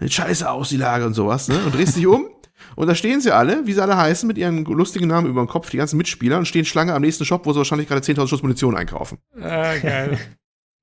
Scheiße 0.00 0.48
aus, 0.48 0.68
die 0.68 0.76
Lage 0.76 1.04
und 1.06 1.14
sowas, 1.14 1.48
ne? 1.48 1.58
Und 1.64 1.74
drehst 1.74 1.96
dich 1.96 2.06
um 2.06 2.28
und 2.76 2.86
da 2.86 2.94
stehen 2.94 3.20
sie 3.20 3.34
alle, 3.34 3.66
wie 3.66 3.72
sie 3.72 3.82
alle 3.82 3.96
heißen, 3.96 4.26
mit 4.26 4.38
ihren 4.38 4.64
lustigen 4.64 5.08
Namen 5.08 5.28
über 5.28 5.40
dem 5.42 5.48
Kopf, 5.48 5.70
die 5.70 5.76
ganzen 5.76 5.96
Mitspieler, 5.96 6.38
und 6.38 6.46
stehen 6.46 6.64
Schlange 6.64 6.94
am 6.94 7.02
nächsten 7.02 7.24
Shop, 7.24 7.46
wo 7.46 7.52
sie 7.52 7.58
wahrscheinlich 7.58 7.88
gerade 7.88 8.00
10.000 8.00 8.28
Schuss 8.28 8.42
Munition 8.42 8.76
einkaufen. 8.76 9.18
Ah, 9.40 9.76
geil. 9.76 10.18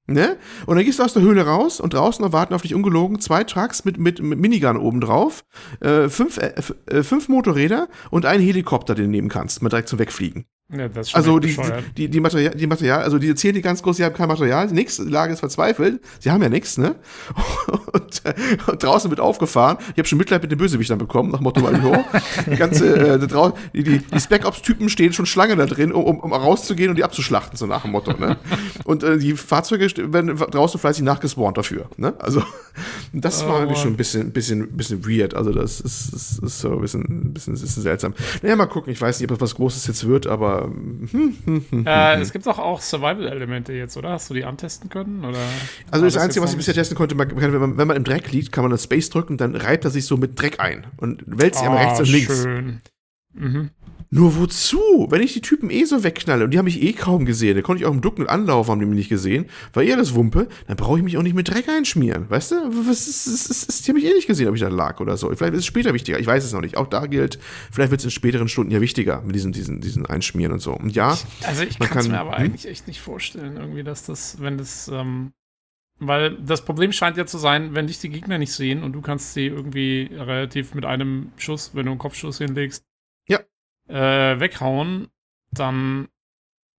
Ne? 0.08 0.38
Und 0.68 0.76
dann 0.76 0.86
gehst 0.86 1.00
du 1.00 1.04
aus 1.04 1.14
der 1.14 1.24
Höhle 1.24 1.46
raus 1.48 1.80
und 1.80 1.96
draußen 1.96 2.24
erwarten 2.24 2.54
auf 2.54 2.62
dich 2.62 2.76
ungelogen 2.76 3.20
zwei 3.20 3.44
Trucks 3.44 3.86
mit, 3.86 3.98
mit, 3.98 4.22
mit 4.22 4.40
Minigun 4.40 4.78
oben 4.78 5.02
drauf, 5.02 5.44
äh, 5.80 6.10
fünf, 6.10 6.38
äh, 6.38 6.54
äh, 6.86 7.02
fünf 7.02 7.28
Motorräder 7.28 7.88
und 8.12 8.26
einen 8.26 8.44
Helikopter, 8.44 8.94
den 8.94 9.06
du 9.06 9.12
nehmen 9.12 9.30
kannst, 9.30 9.64
mal 9.64 9.70
direkt 9.70 9.90
zum 9.90 9.98
Wegfliegen. 9.98 10.46
Ja, 10.74 10.88
das 10.88 11.10
ist 11.10 11.16
also 11.16 11.38
die, 11.38 11.56
die, 11.96 12.10
die, 12.10 12.20
Material, 12.20 12.56
die 12.56 12.66
Material, 12.66 13.04
also 13.04 13.20
die 13.20 13.30
erzählen 13.30 13.54
die 13.54 13.62
ganz 13.62 13.84
groß, 13.84 13.98
sie 13.98 14.04
haben 14.04 14.16
kein 14.16 14.28
Material, 14.28 14.66
nichts, 14.72 14.98
die 14.98 15.04
Lage 15.04 15.32
ist 15.32 15.42
verzweifelt, 15.42 16.02
sie 16.20 16.32
haben 16.32 16.42
ja 16.42 16.50
nichts, 16.50 16.80
ne? 16.80 16.96
Und, 17.96 18.22
und, 18.68 18.84
draußen 18.84 19.10
wird 19.10 19.22
aufgefahren. 19.22 19.78
Ich 19.92 19.98
habe 19.98 20.08
schon 20.08 20.18
Mitleid 20.18 20.42
mit 20.42 20.52
den 20.52 20.58
Bösewichtern 20.58 20.98
bekommen, 20.98 21.32
nach 21.32 21.40
Motto 21.40 21.62
oh, 21.66 21.98
Die 22.46 22.58
ganze, 22.58 23.14
äh, 23.14 23.20
die, 23.74 23.84
die, 23.84 24.00
die 24.00 24.20
Spec-Ops-Typen 24.20 24.90
stehen 24.90 25.14
schon 25.14 25.26
Schlange 25.26 25.56
da 25.56 25.66
drin, 25.66 25.94
um, 25.94 26.20
um 26.20 26.34
rauszugehen 26.34 26.90
und 26.90 26.98
die 26.98 27.06
abzuschlachten, 27.06 27.58
so 27.58 27.66
nach 27.68 27.84
dem 27.84 27.92
Motto, 27.92 28.12
ne? 28.12 28.38
Und 28.84 29.04
äh, 29.04 29.18
die 29.18 29.34
Fahrzeuge 29.34 29.88
werden 30.12 30.36
draußen 30.36 30.78
fleißig 30.78 31.04
nachgespawnt 31.04 31.58
dafür, 31.58 31.90
ne? 31.96 32.16
Also, 32.20 32.44
das 33.14 33.44
oh, 33.44 33.48
war 33.48 33.60
irgendwie 33.62 33.80
schon 33.80 33.94
ein 33.94 33.98
bisschen, 33.98 34.32
bisschen, 34.32 34.68
bisschen 34.76 35.06
weird. 35.06 35.34
Also, 35.34 35.54
das 35.54 35.80
ist, 35.80 36.14
ist, 36.14 36.40
ist 36.40 36.60
so 36.60 36.74
ein 36.74 36.82
bisschen, 36.82 37.02
ein 37.02 37.34
bisschen, 37.34 37.54
ein 37.54 37.62
bisschen 37.62 37.84
seltsam. 37.84 38.14
Naja, 38.42 38.58
mal 38.58 38.66
gucken, 38.66 38.92
ich 38.92 39.00
weiß 39.00 39.20
nicht, 39.20 39.32
ob 39.32 39.38
das 39.40 39.52
was 39.52 39.56
Großes 39.56 39.88
jetzt 39.88 40.06
wird, 40.06 40.28
aber 40.28 40.55
äh, 40.64 42.22
es 42.22 42.32
gibt 42.32 42.48
auch, 42.48 42.60
auch 42.60 42.82
Survival-Elemente 42.82 43.74
jetzt, 43.74 43.98
oder? 43.98 44.12
Hast 44.12 44.30
du 44.30 44.34
die 44.34 44.44
antesten 44.44 44.90
können? 44.90 45.26
Oder 45.26 45.40
also 45.92 46.06
das, 46.06 46.18
Einzige, 46.18 46.44
was 46.44 46.52
ich 46.52 46.58
bisher 46.58 46.74
testen 46.74 46.98
konnte, 46.98 47.16
man, 47.16 47.30
wenn, 47.36 47.52
man, 47.60 47.78
wenn 47.78 47.88
man 47.88 47.98
im 47.98 48.04
Dreck 48.04 48.32
liegt, 48.32 48.52
kann 48.52 48.64
man 48.64 48.72
das 48.72 48.84
Space 48.84 49.10
drücken, 49.10 49.38
dann 49.38 49.56
reibt 49.56 49.86
er 49.86 49.92
sich 49.92 50.06
so 50.06 50.18
mit 50.18 50.40
Dreck 50.40 50.60
ein 50.60 50.88
und 50.98 51.24
wälzt 51.26 51.60
sich 51.60 51.68
oh, 51.68 51.72
einmal 51.72 51.86
rechts 51.86 52.00
und 52.00 52.10
links. 52.10 52.44
Schön. 52.44 52.82
Mhm. 53.34 53.70
Nur 54.10 54.38
wozu? 54.38 55.08
Wenn 55.10 55.22
ich 55.22 55.34
die 55.34 55.42
Typen 55.42 55.70
eh 55.70 55.86
so 55.86 56.04
wegknalle 56.04 56.46
und 56.46 56.52
die 56.52 56.58
haben 56.58 56.66
mich 56.66 56.82
eh 56.82 56.94
kaum 56.94 57.26
gesehen, 57.26 57.56
da 57.56 57.62
konnte 57.62 57.82
ich 57.82 57.88
auch 57.88 57.94
im 57.94 58.02
Ducken 58.02 58.28
anlaufen, 58.28 58.72
haben 58.72 58.80
die 58.80 58.86
mich 58.86 58.98
nicht 58.98 59.10
gesehen, 59.10 59.46
war 59.74 59.84
eher 59.84 59.98
das 59.98 60.14
Wumpe, 60.16 60.48
dann 60.68 60.78
brauche 60.78 60.98
ich 60.98 61.04
mich 61.04 61.18
auch 61.18 61.24
nicht 61.24 61.36
mit 61.36 61.50
Dreck 61.50 61.68
einschmieren. 61.70 62.30
Weißt 62.30 62.52
du? 62.52 62.56
Was 62.88 63.08
ist, 63.08 63.28
ist, 63.28 63.50
ist, 63.50 63.70
ist, 63.70 63.86
die 63.86 63.92
haben 63.92 63.96
mich 63.96 64.06
eh 64.06 64.14
nicht 64.14 64.28
gesehen, 64.28 64.48
ob 64.48 64.56
ich 64.56 64.62
da 64.62 64.68
lag 64.68 65.00
oder 65.00 65.18
so. 65.18 65.28
Vielleicht 65.36 65.54
ist 65.54 65.60
es 65.60 65.66
später 65.66 65.94
wichtiger, 65.94 66.20
ich 66.20 66.28
weiß 66.28 66.44
es 66.44 66.54
noch 66.54 66.62
nicht. 66.62 66.78
Auch 66.78 66.88
da 66.88 67.08
gilt, 67.08 67.40
vielleicht 67.72 67.92
wird 67.92 68.02
es 68.02 68.06
in 68.06 68.12
späteren 68.12 68.48
Stunden 68.48 68.72
ja 68.72 68.82
wichtiger 68.82 69.22
mit 69.22 69.36
diesen, 69.36 69.52
diesen, 69.52 69.82
diesen 69.82 70.06
Einschmieren 70.06 70.54
und 70.54 70.60
so. 70.60 70.74
Und 70.74 70.96
ja. 70.96 71.18
Also 71.44 71.64
ich 71.64 71.80
kann 71.80 71.98
es 72.00 72.08
mir 72.08 72.20
aber 72.20 72.38
hm? 72.38 72.46
eigentlich 72.46 72.68
echt 72.68 72.88
nicht 72.88 73.02
vorstellen, 73.02 73.58
irgendwie, 73.58 73.84
dass 73.84 74.06
das, 74.06 74.40
wenn 74.40 74.58
das, 74.58 74.88
ähm, 74.88 75.32
weil 76.00 76.38
das 76.38 76.64
Problem 76.64 76.92
scheint 76.92 77.18
ja 77.18 77.26
zu 77.26 77.38
sein, 77.38 77.74
wenn 77.74 77.88
dich 77.88 78.00
die 78.00 78.10
Gegner 78.10 78.38
nicht 78.38 78.52
sehen 78.52 78.84
und 78.84 78.94
du 78.94 79.02
kannst 79.02 79.34
sie 79.34 79.48
irgendwie 79.48 80.10
relativ 80.14 80.74
mit 80.74 80.86
einem 80.86 81.32
Schuss, 81.38 81.72
wenn 81.74 81.86
du 81.86 81.92
einen 81.92 82.00
Kopfschuss 82.00 82.38
hinlegst, 82.38 82.84
äh, 83.88 84.40
weghauen, 84.40 85.08
dann 85.52 86.08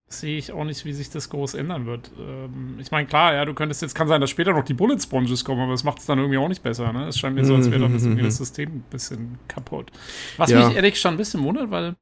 sehe 0.09 0.37
ich 0.37 0.53
auch 0.53 0.63
nicht, 0.63 0.85
wie 0.85 0.93
sich 0.93 1.09
das 1.09 1.29
groß 1.29 1.55
ändern 1.55 1.85
wird. 1.85 2.11
Ähm, 2.17 2.77
ich 2.79 2.91
meine, 2.91 3.07
klar, 3.07 3.33
ja, 3.33 3.43
du 3.43 3.53
könntest 3.53 3.81
jetzt, 3.81 3.93
kann 3.93 4.07
sein, 4.07 4.21
dass 4.21 4.29
später 4.29 4.53
noch 4.53 4.63
die 4.63 4.73
Bullet 4.73 4.99
Sponges 4.99 5.43
kommen, 5.43 5.61
aber 5.61 5.73
das 5.73 5.83
macht 5.83 5.99
es 5.99 6.05
dann 6.05 6.17
irgendwie 6.17 6.37
auch 6.37 6.47
nicht 6.47 6.63
besser, 6.63 6.93
ne? 6.93 7.07
Es 7.07 7.19
scheint 7.19 7.35
mir 7.35 7.43
so, 7.43 7.55
als 7.55 7.69
wäre 7.69 7.81
dann 7.81 7.93
das, 7.93 8.03
irgendwie 8.03 8.23
das 8.23 8.37
System 8.37 8.69
ein 8.69 8.85
bisschen 8.89 9.37
kaputt. 9.47 9.91
Was 10.37 10.49
ja. 10.49 10.65
mich 10.65 10.77
ehrlich 10.77 10.99
schon 10.99 11.15
ein 11.15 11.17
bisschen 11.17 11.43
wundert, 11.43 11.71
weil 11.71 11.95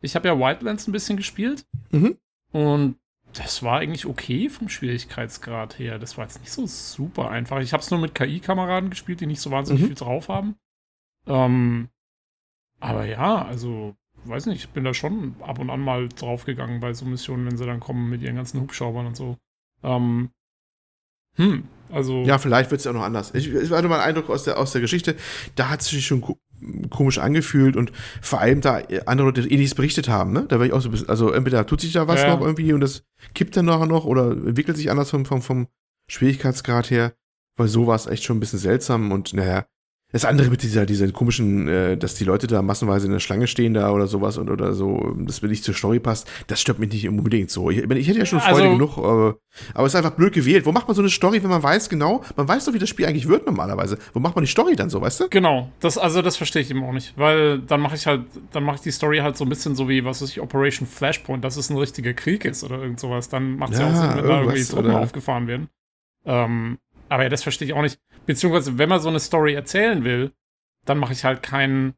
ich 0.00 0.16
habe 0.16 0.28
ja 0.28 0.38
Wildlands 0.38 0.88
ein 0.88 0.92
bisschen 0.92 1.16
gespielt 1.16 1.64
mhm. 1.92 2.18
und 2.50 2.96
das 3.34 3.62
war 3.62 3.78
eigentlich 3.78 4.06
okay 4.06 4.48
vom 4.48 4.68
Schwierigkeitsgrad 4.68 5.78
her. 5.78 5.98
Das 5.98 6.16
war 6.16 6.24
jetzt 6.24 6.40
nicht 6.40 6.52
so 6.52 6.66
super 6.66 7.30
einfach. 7.30 7.60
Ich 7.60 7.72
habe 7.72 7.82
es 7.82 7.90
nur 7.90 8.00
mit 8.00 8.14
KI-Kameraden 8.14 8.90
gespielt, 8.90 9.20
die 9.20 9.26
nicht 9.26 9.40
so 9.40 9.50
wahnsinnig 9.50 9.82
mhm. 9.82 9.86
viel 9.86 9.94
drauf 9.96 10.28
haben. 10.28 10.56
Ähm, 11.26 11.88
aber 12.80 13.06
ja, 13.06 13.44
also 13.44 13.96
weiß 14.28 14.46
nicht, 14.46 14.64
ich 14.64 14.68
bin 14.70 14.84
da 14.84 14.94
schon 14.94 15.36
ab 15.40 15.58
und 15.58 15.70
an 15.70 15.80
mal 15.80 16.08
draufgegangen 16.08 16.80
bei 16.80 16.92
so 16.94 17.04
Missionen, 17.04 17.46
wenn 17.46 17.56
sie 17.56 17.66
dann 17.66 17.80
kommen 17.80 18.08
mit 18.08 18.22
ihren 18.22 18.36
ganzen 18.36 18.60
Hubschraubern 18.60 19.06
und 19.06 19.16
so. 19.16 19.36
Ähm, 19.82 20.30
hm, 21.36 21.64
also. 21.90 22.22
Ja, 22.22 22.38
vielleicht 22.38 22.70
wird 22.70 22.78
es 22.78 22.84
ja 22.84 22.92
auch 22.92 22.96
noch 22.96 23.02
anders. 23.02 23.34
Ich, 23.34 23.52
ich 23.52 23.70
hatte 23.70 23.88
mal 23.88 23.96
einen 24.00 24.16
Eindruck 24.16 24.30
aus 24.30 24.44
der, 24.44 24.58
aus 24.58 24.72
der 24.72 24.80
Geschichte, 24.80 25.16
da 25.56 25.68
hat 25.68 25.80
es 25.80 25.88
sich 25.88 26.06
schon 26.06 26.22
komisch 26.90 27.18
angefühlt 27.18 27.76
und 27.76 27.92
vor 28.22 28.40
allem 28.40 28.60
da 28.60 28.82
andere 29.06 29.28
Leute 29.28 29.42
ähnliches 29.42 29.74
berichtet 29.74 30.08
haben, 30.08 30.32
ne? 30.32 30.46
Da 30.48 30.58
war 30.58 30.66
ich 30.66 30.72
auch 30.72 30.80
so 30.80 30.88
ein 30.88 30.92
bisschen, 30.92 31.08
also 31.08 31.30
entweder 31.32 31.66
tut 31.66 31.80
sich 31.80 31.92
da 31.92 32.08
was 32.08 32.22
ja. 32.22 32.34
noch 32.34 32.40
irgendwie 32.40 32.72
und 32.72 32.80
das 32.80 33.04
kippt 33.34 33.56
dann 33.56 33.66
nachher 33.66 33.86
noch 33.86 34.04
oder 34.04 34.30
entwickelt 34.30 34.76
sich 34.76 34.90
anders 34.90 35.10
vom, 35.10 35.26
vom, 35.26 35.42
vom 35.42 35.68
Schwierigkeitsgrad 36.08 36.90
her, 36.90 37.14
weil 37.56 37.68
so 37.68 37.86
war 37.86 37.96
es 37.96 38.06
echt 38.06 38.24
schon 38.24 38.36
ein 38.36 38.40
bisschen 38.40 38.58
seltsam 38.58 39.12
und 39.12 39.34
naja, 39.34 39.66
Das 40.14 40.24
andere 40.24 40.48
mit 40.48 40.62
dieser, 40.62 40.86
dieser 40.86 41.10
komischen, 41.10 41.66
äh, 41.66 41.96
dass 41.96 42.14
die 42.14 42.22
Leute 42.22 42.46
da 42.46 42.62
massenweise 42.62 43.06
in 43.06 43.12
der 43.12 43.18
Schlange 43.18 43.48
stehen 43.48 43.74
da 43.74 43.90
oder 43.90 44.06
sowas 44.06 44.38
und 44.38 44.48
oder 44.48 44.72
so, 44.72 45.12
das 45.18 45.42
mir 45.42 45.48
nicht 45.48 45.64
zur 45.64 45.74
Story 45.74 45.98
passt, 45.98 46.30
das 46.46 46.60
stört 46.60 46.78
mich 46.78 46.92
nicht 46.92 47.08
unbedingt 47.08 47.50
so. 47.50 47.68
Ich, 47.68 47.78
ich 47.78 48.08
hätte 48.08 48.20
ja 48.20 48.24
schon 48.24 48.38
Freude 48.38 48.62
Also- 48.62 48.70
genug, 48.70 48.96
aber, 48.98 49.38
aber 49.74 49.86
es 49.86 49.92
ist 49.92 49.96
einfach 49.96 50.12
blöd 50.12 50.32
gewählt. 50.32 50.66
Wo 50.66 50.70
macht 50.70 50.86
man 50.86 50.94
so 50.94 51.02
eine 51.02 51.10
Story, 51.10 51.42
wenn 51.42 51.50
man 51.50 51.64
weiß 51.64 51.88
genau, 51.88 52.22
man 52.36 52.46
weiß 52.46 52.64
doch, 52.64 52.72
wie 52.72 52.78
das 52.78 52.88
Spiel 52.88 53.06
eigentlich 53.06 53.26
wird 53.26 53.44
normalerweise. 53.44 53.98
Wo 54.12 54.20
macht 54.20 54.36
man 54.36 54.44
die 54.44 54.50
Story 54.50 54.76
dann 54.76 54.88
so, 54.88 55.00
weißt 55.00 55.18
du? 55.18 55.28
Genau, 55.30 55.72
das, 55.80 55.98
also 55.98 56.22
das 56.22 56.36
verstehe 56.36 56.62
ich 56.62 56.70
eben 56.70 56.84
auch 56.84 56.92
nicht, 56.92 57.14
weil 57.18 57.58
dann 57.58 57.80
mache 57.80 57.96
ich 57.96 58.06
halt, 58.06 58.22
dann 58.52 58.62
mache 58.62 58.76
ich 58.76 58.82
die 58.82 58.92
Story 58.92 59.18
halt 59.18 59.36
so 59.36 59.44
ein 59.44 59.48
bisschen 59.48 59.74
so 59.74 59.88
wie, 59.88 60.04
was 60.04 60.22
weiß 60.22 60.30
ich, 60.30 60.40
Operation 60.40 60.86
Flashpoint, 60.86 61.42
dass 61.44 61.56
es 61.56 61.70
ein 61.70 61.76
richtiger 61.76 62.14
Krieg 62.14 62.44
ist 62.44 62.62
oder 62.62 62.78
irgend 62.80 63.00
sowas, 63.00 63.28
dann 63.28 63.56
macht 63.56 63.72
es 63.72 63.80
ja, 63.80 63.88
Ja, 63.88 63.92
auch 63.92 64.00
Sinn, 64.00 64.22
wenn 64.22 64.28
da 64.28 64.40
irgendwie 64.42 64.64
Truppen 64.64 64.90
aufgefahren 64.92 65.48
werden. 65.48 65.68
Ähm, 66.24 66.78
aber 67.14 67.22
ja, 67.24 67.28
das 67.28 67.42
verstehe 67.42 67.68
ich 67.68 67.74
auch 67.74 67.82
nicht. 67.82 67.98
Beziehungsweise, 68.26 68.78
wenn 68.78 68.88
man 68.88 69.00
so 69.00 69.08
eine 69.08 69.20
Story 69.20 69.54
erzählen 69.54 70.04
will, 70.04 70.32
dann 70.84 70.98
mache 70.98 71.12
ich 71.12 71.24
halt 71.24 71.42
kein, 71.42 71.94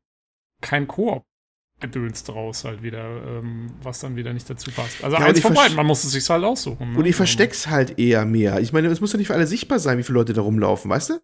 kein 0.61 0.87
Koop-Gedöns 0.87 2.25
draus 2.25 2.65
halt 2.65 2.83
wieder, 2.83 3.05
ähm, 3.05 3.73
was 3.83 4.01
dann 4.01 4.17
wieder 4.17 4.33
nicht 4.33 4.49
dazu 4.49 4.71
passt. 4.71 5.03
Also 5.03 5.17
Ja, 5.17 5.25
eins 5.25 5.41
von 5.41 5.55
beiden, 5.55 5.77
man 5.77 5.87
muss 5.87 6.05
es 6.05 6.13
sich 6.13 6.29
halt 6.31 6.45
aussuchen. 6.45 6.93
ne? 6.93 6.99
Und 6.99 7.05
ich 7.05 7.11
Ähm, 7.15 7.17
versteck's 7.17 7.67
halt 7.69 7.99
eher 7.99 8.25
mehr. 8.25 8.61
Ich 8.61 8.73
meine, 8.73 8.89
es 8.89 9.01
muss 9.01 9.13
ja 9.13 9.19
nicht 9.19 9.27
für 9.29 9.35
alle 9.35 9.47
sichtbar 9.47 9.79
sein, 9.79 9.99
wie 9.99 10.03
viele 10.03 10.19
Leute 10.19 10.33
da 10.33 10.43
rumlaufen, 10.43 10.91
weißt 10.91 11.11
du? 11.11 11.21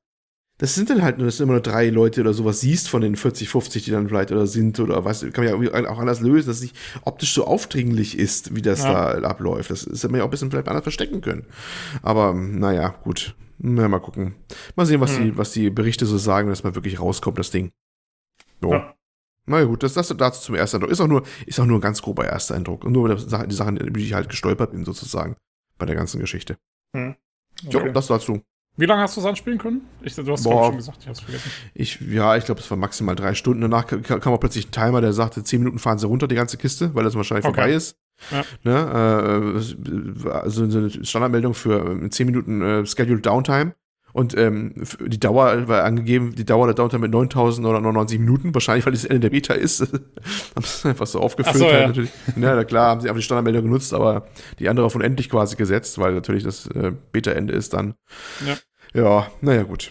Das 0.59 0.75
sind 0.77 0.91
dann 0.91 1.03
halt 1.03 1.19
nur, 1.19 1.27
dass 1.27 1.39
du 1.39 1.43
immer 1.45 1.55
nur 1.55 1.63
drei 1.63 1.89
Leute 1.89 2.21
oder 2.21 2.35
sowas 2.35 2.61
siehst 2.61 2.89
von 2.89 3.01
den 3.01 3.17
40, 3.17 3.49
50, 3.49 3.85
die 3.85 3.91
dann 3.91 4.07
vielleicht 4.07 4.31
oder 4.31 4.47
sind 4.47 4.79
oder 4.79 5.05
weißt 5.05 5.23
du, 5.23 5.31
kann 5.33 5.45
man 5.45 5.63
ja 5.63 5.91
auch 5.91 5.99
anders 5.99 6.21
lösen, 6.21 6.47
dass 6.47 6.57
es 6.59 6.63
nicht 6.63 6.77
optisch 7.05 7.33
so 7.35 7.47
aufdringlich 7.47 8.17
ist, 8.17 8.55
wie 8.55 8.63
das 8.63 8.85
Ja. 8.85 9.19
da 9.19 9.29
abläuft. 9.29 9.71
Das 9.71 9.83
ist 9.83 10.05
man 10.05 10.17
ja 10.17 10.21
auch 10.23 10.29
ein 10.29 10.31
bisschen 10.31 10.51
vielleicht 10.53 10.69
anders 10.69 10.85
verstecken 10.85 11.21
können. 11.21 11.47
Aber 12.03 12.33
naja, 12.35 12.95
gut. 13.03 13.35
Na, 13.64 13.87
mal 13.88 14.01
gucken. 14.01 14.35
Mal 14.75 14.87
sehen, 14.87 15.01
was, 15.01 15.16
Hm. 15.16 15.25
die, 15.25 15.38
was 15.38 15.53
die 15.53 15.70
Berichte 15.70 16.05
so 16.05 16.18
sagen, 16.18 16.48
wenn 16.48 16.53
das 16.53 16.64
mal 16.64 16.75
wirklich 16.75 16.98
rauskommt, 17.01 17.38
das 17.38 17.51
Ding. 17.53 17.72
Jo. 18.61 18.72
Ja. 18.72 18.94
Na 19.46 19.59
ja, 19.61 19.64
gut, 19.64 19.83
das, 19.83 19.94
das 19.94 20.09
dazu 20.09 20.40
zum 20.40 20.55
ersten 20.57 20.77
Eindruck. 20.77 20.90
Ist 20.92 21.01
auch 21.01 21.07
nur, 21.09 21.22
ist 21.46 21.59
auch 21.61 21.66
nur 21.66 21.79
ein 21.79 21.81
ganz 21.81 22.03
grober 22.03 22.25
erster 22.29 22.55
Eindruck. 22.57 22.85
Und 22.85 22.92
nur 22.92 23.14
die 23.14 23.55
Sachen, 23.55 23.77
über 23.77 23.98
die 23.98 24.05
ich 24.07 24.14
halt 24.14 24.29
gestolpert 24.29 24.70
bin, 24.72 24.85
sozusagen, 24.85 25.37
bei 25.79 25.87
der 25.87 25.96
ganzen 25.96 26.20
Geschichte. 26.20 26.59
Jo, 26.94 27.14
Okay. 27.81 27.92
das 27.92 28.07
dazu. 28.09 28.40
Wie 28.77 28.87
lange 28.87 29.03
hast 29.03 29.16
du 29.16 29.20
es 29.20 29.27
anspielen 29.27 29.59
können? 29.59 29.83
Ich, 30.01 30.14
du 30.14 30.27
hast 30.33 30.44
Boah. 30.44 30.66
schon 30.66 30.77
gesagt, 30.79 30.98
ich 31.03 31.09
hab's 31.09 31.20
vergessen. 31.20 31.51
Ich, 31.75 32.01
ja, 32.01 32.37
ich 32.37 32.44
glaube, 32.46 32.61
es 32.61 32.70
war 32.70 32.79
maximal 32.79 33.14
drei 33.14 33.35
Stunden. 33.35 33.61
Danach 33.61 33.87
ka- 33.87 33.98
kam 34.18 34.33
auch 34.33 34.40
plötzlich 34.40 34.68
ein 34.68 34.72
Timer, 34.72 35.01
der 35.03 35.12
sagte, 35.12 35.44
zehn 35.44 35.61
Minuten 35.61 35.79
fahren 35.79 35.98
sie 35.98 36.07
runter, 36.07 36.27
die 36.27 36.35
ganze 36.35 36.57
Kiste, 36.57 36.94
weil 36.94 37.05
das 37.05 37.14
wahrscheinlich 37.14 37.44
Okay. 37.44 37.55
vorbei 37.55 37.72
ist. 37.75 37.96
Ja. 38.31 38.45
Ne, 38.63 39.53
äh, 39.55 39.59
es- 39.59 39.77
also 40.31 40.69
so 40.71 40.79
eine 40.79 40.91
Standardmeldung 40.91 41.55
für 41.55 41.85
ähm, 41.91 42.11
zehn 42.11 42.27
Minuten 42.27 42.63
äh, 42.63 42.87
Scheduled 42.87 43.25
Downtime. 43.27 43.75
Und 44.15 44.37
ähm, 44.37 44.75
die 45.07 45.19
Dauer 45.19 45.69
war 45.69 45.85
angegeben, 45.85 46.35
die 46.35 46.45
Dauer 46.45 46.67
der 46.67 46.75
Downtime 46.75 47.01
mit 47.01 47.13
9099 47.13 48.19
Minuten, 48.19 48.53
wahrscheinlich 48.55 48.85
weil 48.85 48.93
das 48.93 49.07
Ende 49.07 49.21
der 49.21 49.31
Beta 49.31 49.55
ist. 49.55 49.81
haben 50.55 50.65
sie 50.65 50.89
einfach 50.91 51.07
so 51.07 51.19
aufgefüllt. 51.21 51.57
So, 51.57 51.65
halt 51.65 51.81
ja. 51.81 51.87
natürlich. 51.87 52.11
Ja, 52.37 52.55
na 52.55 52.65
klar, 52.65 52.91
haben 52.91 53.01
sie 53.01 53.09
einfach 53.09 53.21
die 53.21 53.25
Standardmeldung 53.25 53.63
genutzt, 53.65 53.95
aber 53.95 54.27
die 54.59 54.69
andere 54.69 54.85
auf 54.85 54.95
unendlich 54.95 55.31
quasi 55.31 55.57
gesetzt, 55.57 55.99
weil 55.99 56.13
natürlich 56.13 56.45
das 56.45 56.67
äh, 56.67 56.93
Beta-Ende 57.13 57.55
ist 57.55 57.73
dann. 57.73 57.95
Ja. 58.47 58.57
Ja, 58.95 59.27
naja, 59.41 59.63
gut. 59.63 59.91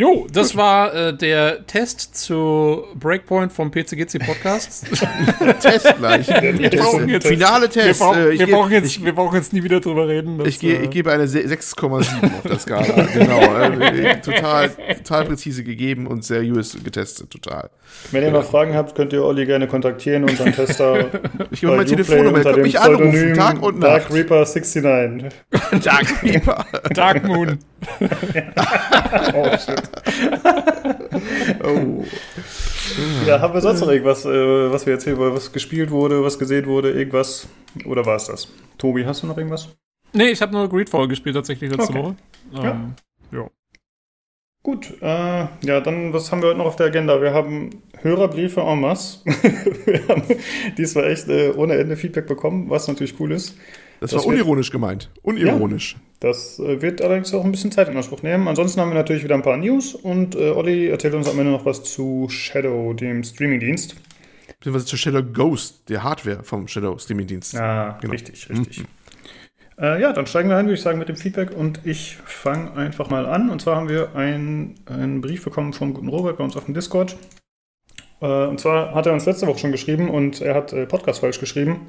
Jo, 0.00 0.26
das 0.32 0.56
war 0.56 0.94
äh, 0.94 1.14
der 1.14 1.66
Test 1.66 2.16
zu 2.16 2.84
Breakpoint 2.94 3.52
vom 3.52 3.70
PCGC 3.70 4.18
Podcast. 4.24 4.86
Test 5.60 5.94
gleich. 5.98 6.26
Wir 6.26 6.70
brauchen 6.70 7.06
jetzt- 7.10 7.26
Finale 7.26 7.64
wir, 7.64 7.70
Test. 7.70 8.00
brauchen, 8.00 8.18
Äh, 8.18 8.30
ich 8.30 8.38
wir, 8.40 8.46
geh- 8.46 8.52
brauchen 8.52 8.72
jetzt, 8.72 8.86
ich- 8.86 9.04
wir 9.04 9.12
brauchen 9.14 9.36
jetzt 9.36 9.52
nie 9.52 9.62
wieder 9.62 9.78
drüber 9.80 10.08
reden. 10.08 10.38
dass, 10.38 10.48
Ich, 10.48 10.58
gehe, 10.58 10.78
äh, 10.78 10.84
ich 10.84 10.90
gebe 10.90 11.12
eine 11.12 11.28
se- 11.28 11.46
6,7 11.46 12.24
auf 12.24 12.42
der 12.48 12.58
Skala. 12.58 13.02
genau. 13.12 13.40
Äh, 13.58 14.20
total, 14.22 14.70
total 15.04 15.24
präzise 15.26 15.64
gegeben 15.64 16.06
und 16.06 16.24
seriös 16.24 16.78
getestet. 16.82 17.28
Total. 17.30 17.68
Wenn 18.10 18.22
ihr 18.22 18.30
noch 18.30 18.44
Fragen 18.44 18.72
habt, 18.74 18.94
könnt 18.94 19.12
ihr 19.12 19.22
Olli 19.22 19.44
gerne 19.44 19.66
kontaktieren, 19.68 20.24
unseren 20.24 20.54
Tester. 20.54 21.10
Ich 21.50 21.60
gebe 21.60 21.72
Uplay 21.74 21.84
Telefonnummer. 21.84 22.38
Ihr 22.38 22.44
könnt 22.44 22.62
mich 22.62 22.80
anrufen. 22.80 23.34
Tag 23.34 23.62
und 23.62 23.80
Dark 23.82 24.04
Nacht. 24.04 24.14
Reaper 24.14 24.46
69. 24.46 25.28
Dark 25.84 26.22
Reaper. 26.22 26.64
Dark 26.94 27.26
Moon. 27.26 27.58
Oh, 29.34 29.56
shit. 29.56 29.82
Oh. 31.64 32.04
Ja, 33.26 33.40
haben 33.40 33.54
wir 33.54 33.60
sonst 33.60 33.80
noch 33.80 33.88
irgendwas, 33.88 34.24
äh, 34.24 34.72
was 34.72 34.86
wir 34.86 34.94
erzählen 34.94 35.16
wollen, 35.16 35.34
was 35.34 35.52
gespielt 35.52 35.90
wurde, 35.90 36.22
was 36.22 36.38
gesehen 36.38 36.66
wurde, 36.66 36.92
irgendwas? 36.92 37.48
Oder 37.84 38.04
war 38.06 38.16
es 38.16 38.26
das? 38.26 38.48
Tobi, 38.78 39.04
hast 39.04 39.22
du 39.22 39.26
noch 39.26 39.36
irgendwas? 39.36 39.68
Nee, 40.12 40.30
ich 40.30 40.42
habe 40.42 40.52
nur 40.52 40.68
Greedfall 40.68 41.08
gespielt 41.08 41.36
tatsächlich 41.36 41.70
letzte 41.70 41.92
Okay. 41.92 42.02
Woche. 42.02 42.16
Ja. 42.52 42.70
Ähm, 42.72 42.94
Gut, 44.62 44.92
äh, 45.00 45.46
ja, 45.62 45.80
dann, 45.80 46.12
was 46.12 46.30
haben 46.30 46.42
wir 46.42 46.48
heute 46.50 46.58
noch 46.58 46.66
auf 46.66 46.76
der 46.76 46.86
Agenda? 46.86 47.22
Wir 47.22 47.32
haben 47.32 47.82
Hörerbriefe 48.02 48.60
en 48.60 48.80
masse. 48.80 49.20
wir 49.24 50.06
haben 50.06 50.22
diesmal 50.76 51.10
echt 51.10 51.28
äh, 51.28 51.52
ohne 51.52 51.76
Ende 51.76 51.96
Feedback 51.96 52.26
bekommen, 52.26 52.68
was 52.68 52.86
natürlich 52.86 53.18
cool 53.18 53.32
ist. 53.32 53.56
Das, 54.00 54.10
Das 54.12 54.22
war 54.24 54.32
unironisch 54.32 54.70
gemeint. 54.70 55.10
Unironisch. 55.22 55.96
Das 56.20 56.58
äh, 56.58 56.80
wird 56.82 57.00
allerdings 57.02 57.32
auch 57.34 57.44
ein 57.44 57.52
bisschen 57.52 57.70
Zeit 57.70 57.88
in 57.88 57.96
Anspruch 57.96 58.22
nehmen. 58.22 58.48
Ansonsten 58.48 58.80
haben 58.80 58.90
wir 58.90 58.94
natürlich 58.94 59.22
wieder 59.24 59.34
ein 59.34 59.42
paar 59.42 59.56
News 59.56 59.94
und 59.94 60.34
äh, 60.34 60.50
Olli 60.50 60.88
erzählt 60.88 61.14
uns 61.14 61.28
am 61.28 61.38
Ende 61.38 61.52
noch 61.52 61.64
was 61.64 61.82
zu 61.84 62.28
Shadow, 62.28 62.92
dem 62.94 63.22
Streamingdienst. 63.22 63.94
Beziehungsweise 64.58 64.86
zu 64.86 64.96
Shadow 64.96 65.22
Ghost, 65.22 65.88
der 65.88 66.02
Hardware 66.02 66.42
vom 66.42 66.66
Shadow 66.68 66.98
Streaming 66.98 67.26
Dienst. 67.26 67.56
Ah, 67.56 67.98
Genau. 68.00 68.12
richtig, 68.12 68.48
richtig. 68.50 68.84
Äh, 69.78 70.00
ja, 70.02 70.12
dann 70.12 70.26
steigen 70.26 70.50
wir 70.50 70.56
ein, 70.58 70.66
würde 70.66 70.74
ich 70.74 70.82
sagen, 70.82 70.98
mit 70.98 71.08
dem 71.08 71.16
Feedback 71.16 71.56
und 71.56 71.80
ich 71.84 72.18
fange 72.24 72.72
einfach 72.74 73.08
mal 73.08 73.24
an. 73.24 73.48
Und 73.48 73.62
zwar 73.62 73.76
haben 73.76 73.88
wir 73.88 74.14
ein- 74.14 74.74
einen 74.84 75.22
Brief 75.22 75.44
bekommen 75.44 75.72
vom 75.72 75.94
guten 75.94 76.08
Robert 76.08 76.36
bei 76.36 76.44
uns 76.44 76.56
auf 76.56 76.66
dem 76.66 76.74
Discord. 76.74 77.16
Äh, 78.20 78.26
und 78.46 78.60
zwar 78.60 78.94
hat 78.94 79.06
er 79.06 79.14
uns 79.14 79.24
letzte 79.24 79.46
Woche 79.46 79.58
schon 79.60 79.72
geschrieben 79.72 80.10
und 80.10 80.42
er 80.42 80.54
hat 80.54 80.74
äh, 80.74 80.84
Podcast 80.84 81.20
falsch 81.20 81.40
geschrieben. 81.40 81.86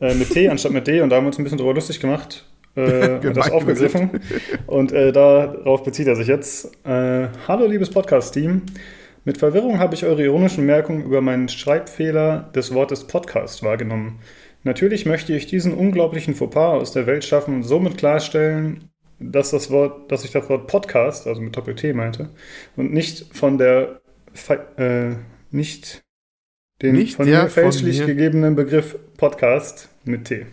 Äh, 0.00 0.14
mit 0.14 0.30
T 0.30 0.48
anstatt 0.48 0.72
mit 0.72 0.86
D 0.86 1.00
und 1.00 1.10
da 1.10 1.16
haben 1.16 1.24
wir 1.24 1.28
uns 1.28 1.38
ein 1.38 1.44
bisschen 1.44 1.58
drüber 1.58 1.74
lustig 1.74 2.00
gemacht. 2.00 2.44
Äh, 2.76 3.18
und 3.26 3.36
das 3.36 3.50
aufgegriffen. 3.50 4.20
Und 4.66 4.92
äh, 4.92 5.12
darauf 5.12 5.82
bezieht 5.84 6.06
er 6.08 6.16
sich 6.16 6.26
jetzt. 6.26 6.66
Äh, 6.84 7.28
Hallo, 7.46 7.66
liebes 7.66 7.90
Podcast-Team. 7.90 8.62
Mit 9.24 9.38
Verwirrung 9.38 9.78
habe 9.78 9.94
ich 9.94 10.04
eure 10.04 10.22
ironischen 10.22 10.66
Merkungen 10.66 11.04
über 11.04 11.20
meinen 11.20 11.48
Schreibfehler 11.48 12.50
des 12.54 12.74
Wortes 12.74 13.06
Podcast 13.06 13.62
wahrgenommen. 13.62 14.18
Natürlich 14.64 15.06
möchte 15.06 15.34
ich 15.34 15.46
diesen 15.46 15.72
unglaublichen 15.74 16.34
Fauxpas 16.34 16.80
aus 16.80 16.92
der 16.92 17.06
Welt 17.06 17.24
schaffen 17.24 17.54
und 17.54 17.62
somit 17.62 17.96
klarstellen, 17.96 18.90
dass 19.20 19.50
das 19.50 19.70
Wort, 19.70 20.10
dass 20.10 20.24
ich 20.24 20.32
das 20.32 20.48
Wort 20.50 20.66
Podcast, 20.66 21.26
also 21.26 21.40
mit 21.40 21.56
Doppel-T 21.56 21.92
meinte, 21.94 22.30
und 22.76 22.92
nicht 22.92 23.34
von 23.34 23.56
der 23.58 24.00
fe- 24.32 24.66
äh, 24.76 25.16
nicht 25.54 26.03
den 26.82 26.96
Nicht 26.96 27.16
von 27.16 27.26
mir 27.26 27.48
fälschlich 27.48 28.00
mir- 28.00 28.06
gegebenen 28.06 28.56
Begriff 28.56 28.96
Podcast 29.16 29.88
mit 30.04 30.24
T. 30.26 30.46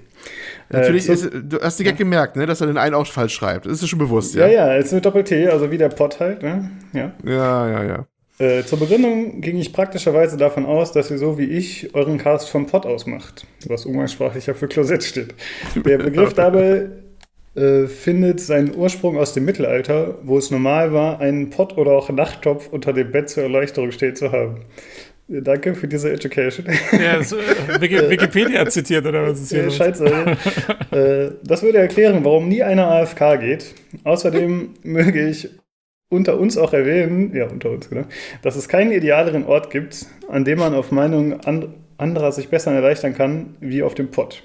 Natürlich, 0.70 1.10
Äh, 1.10 1.14
ist, 1.14 1.30
du 1.34 1.60
hast 1.62 1.80
die 1.80 1.84
Gag 1.84 1.98
gemerkt, 1.98 2.36
ne, 2.36 2.46
dass 2.46 2.62
er 2.62 2.68
den 2.68 2.78
einen 2.78 2.94
auch 2.94 3.08
falsch 3.08 3.34
schreibt. 3.34 3.66
Das 3.66 3.74
ist 3.74 3.82
dir 3.84 3.88
schon 3.88 4.00
bewusst, 4.00 4.36
Ja, 4.36 4.46
ja? 4.48 4.68
ja, 4.68 4.76
jetzt 4.78 4.94
mit 4.94 5.04
Doppel-T, 5.04 5.48
also 5.48 5.72
wie 5.72 5.78
der 5.78 5.90
Pod 5.90 6.20
halt, 6.20 6.44
ne? 6.44 6.70
Ja. 6.94 7.12
Ja, 7.26 7.70
ja, 7.70 7.84
ja. 7.84 8.06
Äh, 8.38 8.64
zur 8.64 8.80
Begründung 8.80 9.42
ging 9.42 9.58
ich 9.58 9.74
praktischerweise 9.74 10.38
davon 10.38 10.66
aus, 10.66 10.92
dass 10.92 11.12
ihr 11.12 11.18
so 11.18 11.38
wie 11.38 11.46
ich 11.46 11.94
euren 11.96 12.18
Cast 12.18 12.50
vom 12.50 12.66
Pod 12.68 12.86
aus 12.86 13.06
macht, 13.08 13.46
was 13.68 13.86
umgangssprachlich 13.86 14.46
ja 14.48 14.54
für 14.54 14.68
Klosett 14.68 15.04
steht. 15.04 15.34
Der 15.76 15.98
Begriff 15.98 16.34
dabei 16.34 16.88
äh, 17.56 17.86
findet 17.88 18.40
seinen 18.40 18.74
Ursprung 18.76 19.18
aus 19.18 19.34
dem 19.34 19.46
Mittelalter, 19.46 20.20
wo 20.24 20.38
es 20.38 20.50
normal 20.52 20.94
war, 20.94 21.20
einen 21.20 21.50
Pott 21.50 21.78
oder 21.78 21.92
auch 21.92 22.10
Nachttopf 22.10 22.70
unter 22.72 22.94
dem 22.94 23.12
Bett 23.12 23.30
zur 23.30 23.44
Erleuchtung 23.44 23.92
stehen 23.92 24.16
zu 24.16 24.32
haben. 24.32 24.62
Äh, 25.32 25.42
Danke 25.42 25.74
für 25.76 25.88
diese 25.88 26.12
Education. 26.12 26.66
ja, 26.92 27.18
ist, 27.18 27.34
äh, 27.34 27.82
Wiki- 27.82 28.10
Wikipedia 28.10 28.68
zitiert, 28.68 29.06
oder 29.06 29.28
was 29.28 29.42
ist 29.42 29.52
hier 29.52 29.66
Äh? 29.66 29.72
Scheiße. 29.72 30.06
äh, 30.92 31.32
das 31.44 31.64
würde 31.64 31.78
erklären, 31.80 32.24
warum 32.24 32.48
nie 32.48 32.64
einer 32.64 32.88
AFK 32.88 33.38
geht. 33.40 33.74
Außerdem 34.04 34.70
möge 34.84 35.28
ich 35.28 35.50
unter 36.10 36.38
uns 36.40 36.58
auch 36.58 36.74
erwähnen, 36.74 37.34
ja, 37.36 37.48
unter 37.48 37.70
uns, 37.72 37.90
genau, 37.90 38.04
dass 38.42 38.56
es 38.58 38.68
keinen 38.68 38.92
idealeren 38.92 39.46
Ort 39.46 39.70
gibt, 39.72 40.06
an 40.28 40.44
dem 40.44 40.60
man 40.60 40.74
auf 40.74 40.92
Meinungen 40.92 41.40
and 41.46 41.68
anderer 41.98 42.32
sich 42.32 42.50
besser 42.50 42.72
erleichtern 42.74 43.14
kann, 43.16 43.56
wie 43.62 43.84
auf 43.84 43.94
dem 43.94 44.10
Pott. 44.12 44.44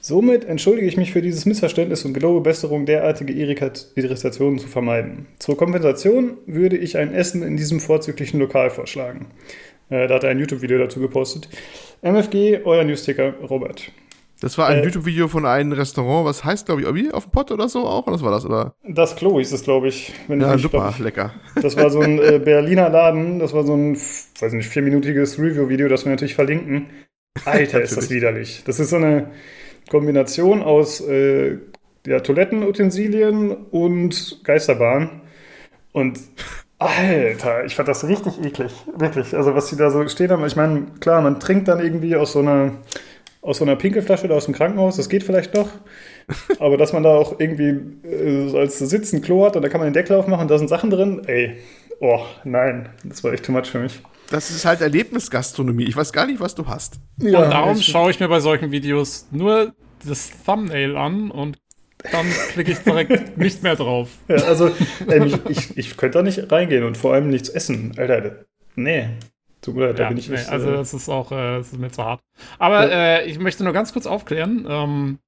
Somit 0.00 0.44
entschuldige 0.46 0.88
ich 0.88 0.96
mich 0.96 1.12
für 1.12 1.22
dieses 1.22 1.46
Missverständnis 1.46 2.04
und 2.04 2.12
gelobe 2.14 2.40
Besserung, 2.40 2.86
derartige 2.86 3.32
Irritat- 3.32 3.92
Irritationen 3.94 4.58
zu 4.58 4.66
vermeiden. 4.66 5.26
Zur 5.38 5.56
Kompensation 5.56 6.38
würde 6.46 6.76
ich 6.76 6.96
ein 6.98 7.14
Essen 7.14 7.44
in 7.44 7.56
diesem 7.56 7.78
vorzüglichen 7.78 8.40
Lokal 8.40 8.70
vorschlagen. 8.70 9.26
Äh, 9.92 10.08
da 10.08 10.14
hat 10.14 10.24
er 10.24 10.30
ein 10.30 10.38
YouTube-Video 10.38 10.78
dazu 10.78 11.00
gepostet. 11.00 11.48
MFG, 12.00 12.60
euer 12.64 12.82
Newsticker 12.84 13.34
Robert. 13.48 13.92
Das 14.40 14.56
war 14.58 14.66
ein 14.68 14.78
Äh, 14.78 14.84
YouTube-Video 14.84 15.28
von 15.28 15.44
einem 15.46 15.72
Restaurant, 15.72 16.24
was 16.26 16.44
heißt, 16.44 16.66
glaube 16.66 16.80
ich, 16.82 16.94
wie 16.94 17.12
auf 17.12 17.24
dem 17.26 17.30
Pott 17.30 17.52
oder 17.52 17.68
so 17.68 17.84
auch? 17.86 18.06
Was 18.06 18.22
war 18.22 18.30
das, 18.32 18.44
oder? 18.44 18.74
Das 18.88 19.14
Klo 19.14 19.38
hieß 19.38 19.52
es, 19.52 19.62
glaube 19.62 19.88
ich. 19.88 20.08
Ich 20.08 20.28
Ja, 20.28 20.52
mich- 20.54 20.62
super, 20.62 20.78
glaub, 20.96 20.98
lecker. 20.98 21.34
Das 21.60 21.76
war 21.76 21.90
so 21.90 22.00
ein 22.00 22.18
äh, 22.18 22.38
Berliner 22.44 22.88
Laden. 22.88 23.38
Das 23.38 23.52
war 23.52 23.64
so 23.64 23.74
ein, 23.74 23.94
weiß 23.94 24.52
nicht, 24.54 24.68
vierminütiges 24.68 25.38
Review-Video, 25.38 25.88
das 25.88 26.04
wir 26.04 26.10
natürlich 26.10 26.34
verlinken. 26.34 26.86
Alter, 27.44 27.82
ist 27.82 27.96
das 27.96 28.10
widerlich. 28.10 28.62
Das 28.66 28.80
ist 28.80 28.90
so 28.90 28.96
eine 28.96 29.30
Kombination 29.90 30.62
aus 30.62 31.00
äh, 31.00 31.58
ja, 32.06 32.18
Toilettenutensilien 32.20 33.52
und 33.70 34.40
Geisterbahn. 34.44 35.20
Und 35.92 36.18
Alter, 36.84 37.64
ich 37.64 37.74
fand 37.74 37.88
das 37.88 38.06
richtig 38.06 38.44
eklig. 38.44 38.72
Wirklich. 38.96 39.34
Also, 39.34 39.54
was 39.54 39.68
die 39.68 39.76
da 39.76 39.90
so 39.90 40.06
stehen 40.08 40.30
haben. 40.30 40.44
Ich 40.46 40.56
meine, 40.56 40.86
klar, 41.00 41.22
man 41.22 41.40
trinkt 41.40 41.68
dann 41.68 41.80
irgendwie 41.80 42.16
aus 42.16 42.32
so 42.32 42.40
einer, 42.40 42.72
aus 43.40 43.58
so 43.58 43.64
einer 43.64 43.76
Pinkelflasche 43.76 44.24
oder 44.26 44.36
aus 44.36 44.46
dem 44.46 44.54
Krankenhaus. 44.54 44.96
Das 44.96 45.08
geht 45.08 45.22
vielleicht 45.22 45.54
noch. 45.54 45.68
Aber 46.58 46.76
dass 46.76 46.92
man 46.92 47.02
da 47.02 47.10
auch 47.10 47.38
irgendwie 47.38 48.06
äh, 48.06 48.48
so 48.48 48.58
als 48.58 48.78
Sitzen 48.78 49.22
Klo 49.22 49.44
hat 49.44 49.56
und 49.56 49.62
da 49.62 49.68
kann 49.68 49.80
man 49.80 49.88
den 49.88 49.94
Deckel 49.94 50.16
aufmachen 50.16 50.42
und 50.42 50.50
da 50.50 50.58
sind 50.58 50.68
Sachen 50.68 50.90
drin. 50.90 51.22
Ey, 51.26 51.56
oh, 52.00 52.20
nein. 52.44 52.88
Das 53.04 53.24
war 53.24 53.32
echt 53.32 53.44
too 53.44 53.52
much 53.52 53.66
für 53.66 53.80
mich. 53.80 54.00
Das 54.30 54.50
ist 54.50 54.64
halt 54.64 54.80
Erlebnisgastronomie. 54.80 55.84
Ich 55.84 55.96
weiß 55.96 56.12
gar 56.12 56.26
nicht, 56.26 56.40
was 56.40 56.54
du 56.54 56.66
hast. 56.66 57.00
Ja, 57.18 57.44
und 57.44 57.50
darum 57.50 57.76
schaue 57.76 58.10
ich 58.10 58.20
mir 58.20 58.28
bei 58.28 58.40
solchen 58.40 58.70
Videos 58.70 59.26
nur 59.30 59.74
das 60.06 60.30
Thumbnail 60.44 60.96
an 60.96 61.30
und 61.30 61.58
dann 62.10 62.26
klicke 62.50 62.72
ich 62.72 62.78
direkt 62.78 63.36
nicht 63.38 63.62
mehr 63.62 63.76
drauf. 63.76 64.10
Ja, 64.28 64.36
also 64.44 64.70
ey, 65.06 65.26
ich, 65.26 65.46
ich, 65.48 65.78
ich, 65.78 65.96
könnte 65.96 66.18
da 66.18 66.22
nicht 66.22 66.50
reingehen 66.50 66.84
und 66.84 66.96
vor 66.96 67.14
allem 67.14 67.28
nichts 67.28 67.48
essen. 67.48 67.92
Alter, 67.96 68.44
nee. 68.74 69.08
Tut 69.60 69.76
mir 69.76 69.86
leid, 69.86 69.98
da 70.00 70.08
bin 70.08 70.18
ich 70.18 70.28
nicht. 70.28 70.46
Nee, 70.46 70.52
also 70.52 70.70
äh, 70.70 70.72
das 70.74 70.92
ist 70.92 71.08
auch, 71.08 71.30
äh, 71.30 71.58
das 71.58 71.72
ist 71.72 71.78
mir 71.78 71.90
zu 71.90 72.04
hart. 72.04 72.20
Aber 72.58 72.90
ja. 72.90 73.18
äh, 73.18 73.26
ich 73.26 73.38
möchte 73.38 73.62
nur 73.62 73.72
ganz 73.72 73.92
kurz 73.92 74.06
aufklären. 74.06 74.66
Ähm, 74.68 75.18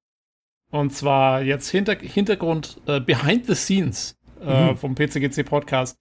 und 0.71 0.93
zwar 0.93 1.41
jetzt 1.41 1.69
Hinter 1.69 1.95
Hintergrund 1.95 2.81
äh, 2.85 2.99
Behind 2.99 3.45
the 3.45 3.55
Scenes 3.55 4.17
äh, 4.45 4.71
mhm. 4.71 4.77
vom 4.77 4.95
PCGC 4.95 5.45
Podcast. 5.45 5.97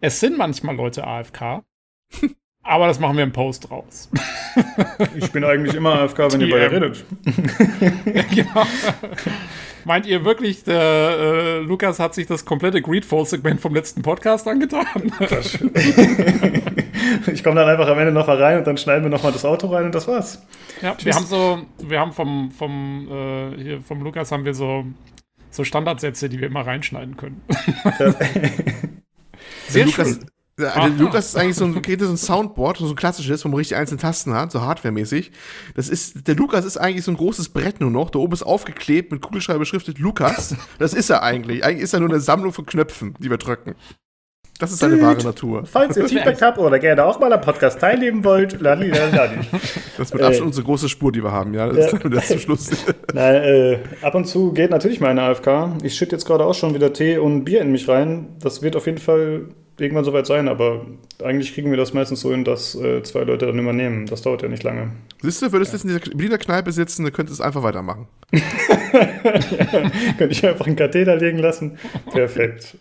Es 0.00 0.20
sind 0.20 0.38
manchmal 0.38 0.76
Leute 0.76 1.06
AFK. 1.06 1.62
aber 2.62 2.86
das 2.86 2.98
machen 2.98 3.18
wir 3.18 3.24
im 3.24 3.32
Post 3.32 3.70
raus. 3.70 4.08
ich 5.14 5.30
bin 5.30 5.44
eigentlich 5.44 5.74
immer 5.74 6.00
AFK, 6.00 6.32
wenn 6.32 6.40
ihr 6.40 6.50
beide 6.50 6.70
redet. 6.70 7.04
genau. 8.34 8.66
Meint 9.84 10.06
ihr 10.06 10.24
wirklich, 10.24 10.64
der 10.64 10.80
äh, 10.80 11.58
Lukas 11.58 11.98
hat 11.98 12.14
sich 12.14 12.26
das 12.26 12.44
komplette 12.44 12.80
Greedfall-Segment 12.80 13.60
vom 13.60 13.74
letzten 13.74 14.02
Podcast 14.02 14.48
angetan? 14.48 14.86
ich 17.32 17.44
komme 17.44 17.56
dann 17.56 17.68
einfach 17.68 17.88
am 17.88 17.98
Ende 17.98 18.12
noch 18.12 18.26
mal 18.26 18.42
rein 18.42 18.58
und 18.58 18.66
dann 18.66 18.78
schneiden 18.78 19.04
wir 19.04 19.10
noch 19.10 19.22
mal 19.22 19.32
das 19.32 19.44
Auto 19.44 19.66
rein 19.68 19.84
und 19.84 19.94
das 19.94 20.08
war's. 20.08 20.42
Ja, 20.80 20.94
Tschüss. 20.94 21.04
wir 21.04 21.14
haben 21.14 21.26
so, 21.26 21.66
wir 21.86 22.00
haben 22.00 22.12
vom, 22.12 22.50
vom, 22.50 23.08
äh, 23.10 23.62
hier 23.62 23.80
vom 23.80 24.02
Lukas 24.02 24.32
haben 24.32 24.44
wir 24.44 24.54
so, 24.54 24.84
so 25.50 25.64
Standardsätze, 25.64 26.28
die 26.28 26.40
wir 26.40 26.48
immer 26.48 26.66
reinschneiden 26.66 27.16
können. 27.16 27.42
Sehr 29.68 29.86
Lukas, 29.86 30.08
schön. 30.08 30.26
Also 30.56 31.02
Lukas 31.02 31.26
ist 31.26 31.36
eigentlich 31.36 31.56
so 31.56 31.64
ein, 31.64 31.74
so 31.74 32.10
ein 32.10 32.16
Soundboard, 32.16 32.76
so 32.78 32.86
ein 32.86 32.94
klassisches, 32.94 33.44
wo 33.44 33.48
man 33.48 33.56
richtig 33.58 33.76
einzelne 33.76 34.00
Tasten 34.00 34.34
hat, 34.34 34.52
so 34.52 34.60
hardwaremäßig. 34.60 35.32
Das 35.74 35.88
ist, 35.88 36.28
der 36.28 36.36
Lukas 36.36 36.64
ist 36.64 36.76
eigentlich 36.76 37.04
so 37.04 37.10
ein 37.10 37.16
großes 37.16 37.48
Brett 37.48 37.80
nur 37.80 37.90
noch. 37.90 38.10
Da 38.10 38.20
oben 38.20 38.32
ist 38.32 38.44
aufgeklebt, 38.44 39.10
mit 39.10 39.20
Kugelschreiber 39.20 39.58
beschriftet 39.58 39.98
Lukas. 39.98 40.54
Das 40.78 40.92
ist 40.92 41.10
er 41.10 41.22
eigentlich. 41.22 41.64
Eigentlich 41.64 41.82
ist 41.82 41.94
er 41.94 42.00
nur 42.00 42.08
eine 42.08 42.20
Sammlung 42.20 42.52
von 42.52 42.66
Knöpfen, 42.66 43.14
die 43.18 43.30
wir 43.30 43.38
drücken. 43.38 43.74
Das 44.58 44.70
ist 44.70 44.78
seine 44.78 45.00
wahre 45.00 45.22
Natur. 45.22 45.64
Falls 45.66 45.96
ihr 45.96 46.08
Feedback 46.08 46.40
habt 46.40 46.58
oder 46.58 46.78
gerne 46.78 47.04
auch 47.04 47.18
mal 47.18 47.32
am 47.32 47.40
Podcast 47.40 47.80
teilnehmen 47.80 48.24
wollt, 48.24 48.60
ladi, 48.60 48.88
ladi. 48.88 49.38
Das 49.96 50.08
ist 50.08 50.14
mit 50.14 50.22
Abstand 50.22 50.40
äh, 50.40 50.42
unsere 50.42 50.64
große 50.64 50.88
Spur, 50.88 51.10
die 51.10 51.22
wir 51.22 51.32
haben, 51.32 51.54
ja. 51.54 51.66
Das 51.66 51.92
ja. 51.92 51.98
ist 51.98 52.14
das 52.14 52.28
zum 52.28 52.38
Schluss. 52.38 52.70
Nein, 53.14 53.34
äh, 53.34 53.78
ab 54.02 54.14
und 54.14 54.26
zu 54.26 54.52
geht 54.52 54.70
natürlich 54.70 55.00
meine 55.00 55.22
AFK. 55.22 55.78
Ich 55.82 55.96
schütte 55.96 56.14
jetzt 56.14 56.24
gerade 56.24 56.44
auch 56.44 56.54
schon 56.54 56.74
wieder 56.74 56.92
Tee 56.92 57.18
und 57.18 57.44
Bier 57.44 57.60
in 57.60 57.72
mich 57.72 57.88
rein. 57.88 58.36
Das 58.40 58.62
wird 58.62 58.76
auf 58.76 58.86
jeden 58.86 58.98
Fall 58.98 59.48
irgendwann 59.78 60.04
soweit 60.04 60.26
sein, 60.26 60.48
aber 60.48 60.86
eigentlich 61.22 61.54
kriegen 61.54 61.70
wir 61.70 61.76
das 61.76 61.92
meistens 61.92 62.20
so 62.20 62.30
hin, 62.30 62.44
dass 62.44 62.74
äh, 62.74 63.02
zwei 63.02 63.24
Leute 63.24 63.46
dann 63.46 63.58
übernehmen. 63.58 64.06
Das 64.06 64.22
dauert 64.22 64.42
ja 64.42 64.48
nicht 64.48 64.62
lange. 64.62 64.92
Siehst 65.22 65.42
du, 65.42 65.52
würdest 65.52 65.72
du 65.72 65.88
ja. 65.88 65.94
jetzt 65.94 66.08
in 66.08 66.18
dieser 66.18 66.38
Kneipe 66.38 66.70
sitzen, 66.72 67.04
dann 67.04 67.12
könntest 67.12 67.38
du 67.38 67.42
es 67.42 67.46
einfach 67.46 67.62
weitermachen. 67.62 68.06
ja, 68.32 69.90
könnte 70.18 70.28
ich 70.30 70.46
einfach 70.46 70.66
einen 70.66 70.76
Katheter 70.76 71.16
legen 71.16 71.38
lassen. 71.38 71.78
Perfekt. 72.12 72.76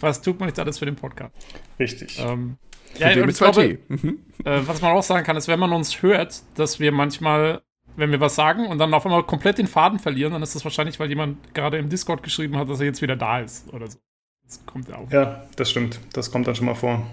Was 0.00 0.20
tut 0.20 0.38
man 0.38 0.48
nicht 0.48 0.58
alles 0.58 0.78
für 0.78 0.86
den 0.86 0.96
Podcast? 0.96 1.34
Richtig. 1.78 2.18
Ähm, 2.18 2.56
ja, 2.98 3.14
mit 3.24 3.36
zwei 3.36 3.50
glaube, 3.50 3.78
mhm. 3.88 4.18
äh, 4.44 4.60
was 4.66 4.80
man 4.80 4.92
auch 4.92 5.02
sagen 5.02 5.24
kann, 5.24 5.36
ist, 5.36 5.48
wenn 5.48 5.60
man 5.60 5.72
uns 5.72 6.02
hört, 6.02 6.42
dass 6.56 6.80
wir 6.80 6.92
manchmal, 6.92 7.62
wenn 7.96 8.10
wir 8.10 8.20
was 8.20 8.34
sagen 8.34 8.66
und 8.66 8.78
dann 8.78 8.92
auf 8.94 9.04
einmal 9.04 9.22
komplett 9.22 9.58
den 9.58 9.66
Faden 9.66 9.98
verlieren, 9.98 10.32
dann 10.32 10.42
ist 10.42 10.54
das 10.54 10.64
wahrscheinlich, 10.64 10.98
weil 11.00 11.08
jemand 11.08 11.54
gerade 11.54 11.78
im 11.78 11.88
Discord 11.88 12.22
geschrieben 12.22 12.56
hat, 12.56 12.68
dass 12.68 12.80
er 12.80 12.86
jetzt 12.86 13.02
wieder 13.02 13.16
da 13.16 13.40
ist 13.40 13.72
oder 13.72 13.90
so. 13.90 13.98
Das 14.48 14.64
kommt 14.64 14.92
auch. 14.92 15.10
Ja, 15.10 15.44
das 15.56 15.70
stimmt. 15.70 16.00
Das 16.14 16.32
kommt 16.32 16.46
dann 16.46 16.54
schon 16.54 16.66
mal 16.66 16.74
vor. 16.74 17.06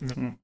Ja. 0.00 0.08
Gut, 0.14 0.34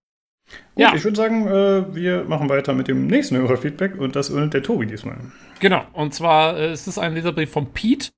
ja. 0.76 0.94
ich 0.94 1.04
würde 1.04 1.16
sagen, 1.16 1.46
äh, 1.46 1.94
wir 1.94 2.24
machen 2.24 2.48
weiter 2.48 2.72
mit 2.72 2.88
dem 2.88 3.06
nächsten 3.06 3.37
Hörerfeedback 3.37 3.98
und 3.98 4.16
das 4.16 4.30
übernimmt 4.30 4.54
der 4.54 4.62
Tobi 4.62 4.87
diesmal. 4.87 5.18
Genau, 5.61 5.84
und 5.92 6.14
zwar 6.14 6.56
äh, 6.56 6.72
ist 6.72 6.87
es 6.87 6.96
ein 6.96 7.14
Leserbrief 7.14 7.50
von 7.50 7.72
Pete. 7.72 8.11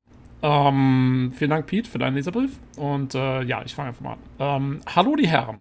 Ähm, 0.43 1.33
vielen 1.37 1.51
Dank, 1.51 1.67
Pete, 1.67 1.91
für 1.91 1.99
deinen 1.99 2.15
Leserbrief. 2.15 2.53
Und 2.77 3.17
äh, 3.17 3.43
ja, 3.43 3.63
ich 3.65 3.75
fange 3.75 3.89
einfach 3.89 4.03
mal 4.03 4.13
an. 4.13 4.19
Ähm, 4.39 4.81
Hallo, 4.95 5.17
die 5.17 5.27
Herren. 5.27 5.61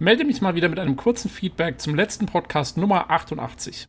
Melde 0.00 0.24
mich 0.24 0.40
mal 0.40 0.56
wieder 0.56 0.68
mit 0.68 0.80
einem 0.80 0.96
kurzen 0.96 1.30
Feedback 1.30 1.80
zum 1.80 1.94
letzten 1.94 2.26
Podcast 2.26 2.76
Nummer 2.76 3.10
88. 3.10 3.86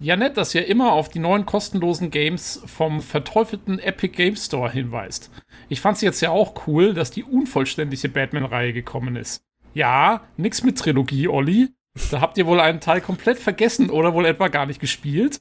Ja, 0.00 0.16
nett, 0.16 0.36
dass 0.36 0.52
ihr 0.54 0.66
immer 0.66 0.92
auf 0.92 1.08
die 1.08 1.20
neuen 1.20 1.46
kostenlosen 1.46 2.10
Games 2.10 2.60
vom 2.66 3.00
verteufelten 3.00 3.78
Epic 3.78 4.16
Game 4.16 4.34
Store 4.34 4.68
hinweist. 4.68 5.30
Ich 5.72 5.80
fand's 5.80 6.02
jetzt 6.02 6.20
ja 6.20 6.28
auch 6.28 6.66
cool, 6.66 6.92
dass 6.92 7.10
die 7.10 7.24
unvollständige 7.24 8.10
Batman-Reihe 8.10 8.74
gekommen 8.74 9.16
ist. 9.16 9.42
Ja, 9.72 10.20
nix 10.36 10.62
mit 10.62 10.78
Trilogie, 10.78 11.28
Olli. 11.28 11.70
Da 12.10 12.20
habt 12.20 12.36
ihr 12.36 12.46
wohl 12.46 12.60
einen 12.60 12.80
Teil 12.80 13.00
komplett 13.00 13.38
vergessen 13.38 13.88
oder 13.88 14.12
wohl 14.12 14.26
etwa 14.26 14.48
gar 14.48 14.66
nicht 14.66 14.80
gespielt. 14.80 15.40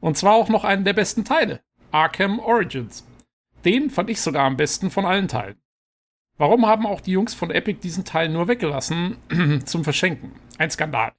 Und 0.00 0.16
zwar 0.16 0.34
auch 0.34 0.48
noch 0.48 0.62
einen 0.62 0.84
der 0.84 0.92
besten 0.92 1.24
Teile. 1.24 1.62
Arkham 1.90 2.38
Origins. 2.38 3.04
Den 3.64 3.90
fand 3.90 4.08
ich 4.08 4.20
sogar 4.20 4.44
am 4.44 4.56
besten 4.56 4.88
von 4.88 5.04
allen 5.04 5.26
Teilen. 5.26 5.60
Warum 6.38 6.64
haben 6.66 6.86
auch 6.86 7.00
die 7.00 7.10
Jungs 7.10 7.34
von 7.34 7.50
Epic 7.50 7.80
diesen 7.80 8.04
Teil 8.04 8.28
nur 8.28 8.46
weggelassen 8.46 9.16
zum 9.64 9.82
Verschenken? 9.82 10.30
Ein 10.58 10.70
Skandal. 10.70 11.10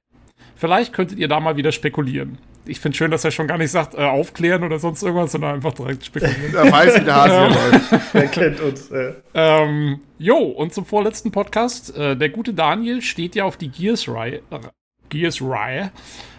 Vielleicht 0.56 0.92
könntet 0.92 1.18
ihr 1.18 1.28
da 1.28 1.40
mal 1.40 1.56
wieder 1.56 1.72
spekulieren 1.72 2.38
ich 2.66 2.80
finde 2.80 2.96
schön, 2.96 3.10
dass 3.10 3.24
er 3.24 3.30
schon 3.30 3.46
gar 3.46 3.58
nicht 3.58 3.70
sagt, 3.70 3.94
äh, 3.94 3.98
aufklären 3.98 4.62
oder 4.64 4.78
sonst 4.78 5.02
irgendwas, 5.02 5.32
sondern 5.32 5.56
einfach 5.56 5.74
direkt 5.74 6.04
spekulieren. 6.04 6.54
er 6.54 6.72
weiß, 6.72 7.00
wie 7.00 7.04
der 7.04 7.14
Hase 7.14 7.54
läuft. 7.70 8.14
Er 8.14 8.26
kennt 8.28 8.60
uns. 8.60 8.90
Äh. 8.90 9.14
Ähm, 9.34 10.00
jo, 10.18 10.38
und 10.38 10.72
zum 10.72 10.86
vorletzten 10.86 11.30
Podcast. 11.30 11.96
Äh, 11.96 12.16
der 12.16 12.30
gute 12.30 12.54
Daniel 12.54 13.02
steht 13.02 13.34
ja 13.34 13.44
auf 13.44 13.56
die 13.56 13.68
Gears-Reihe. 13.68 14.42
Gears-Reihe. 15.08 15.90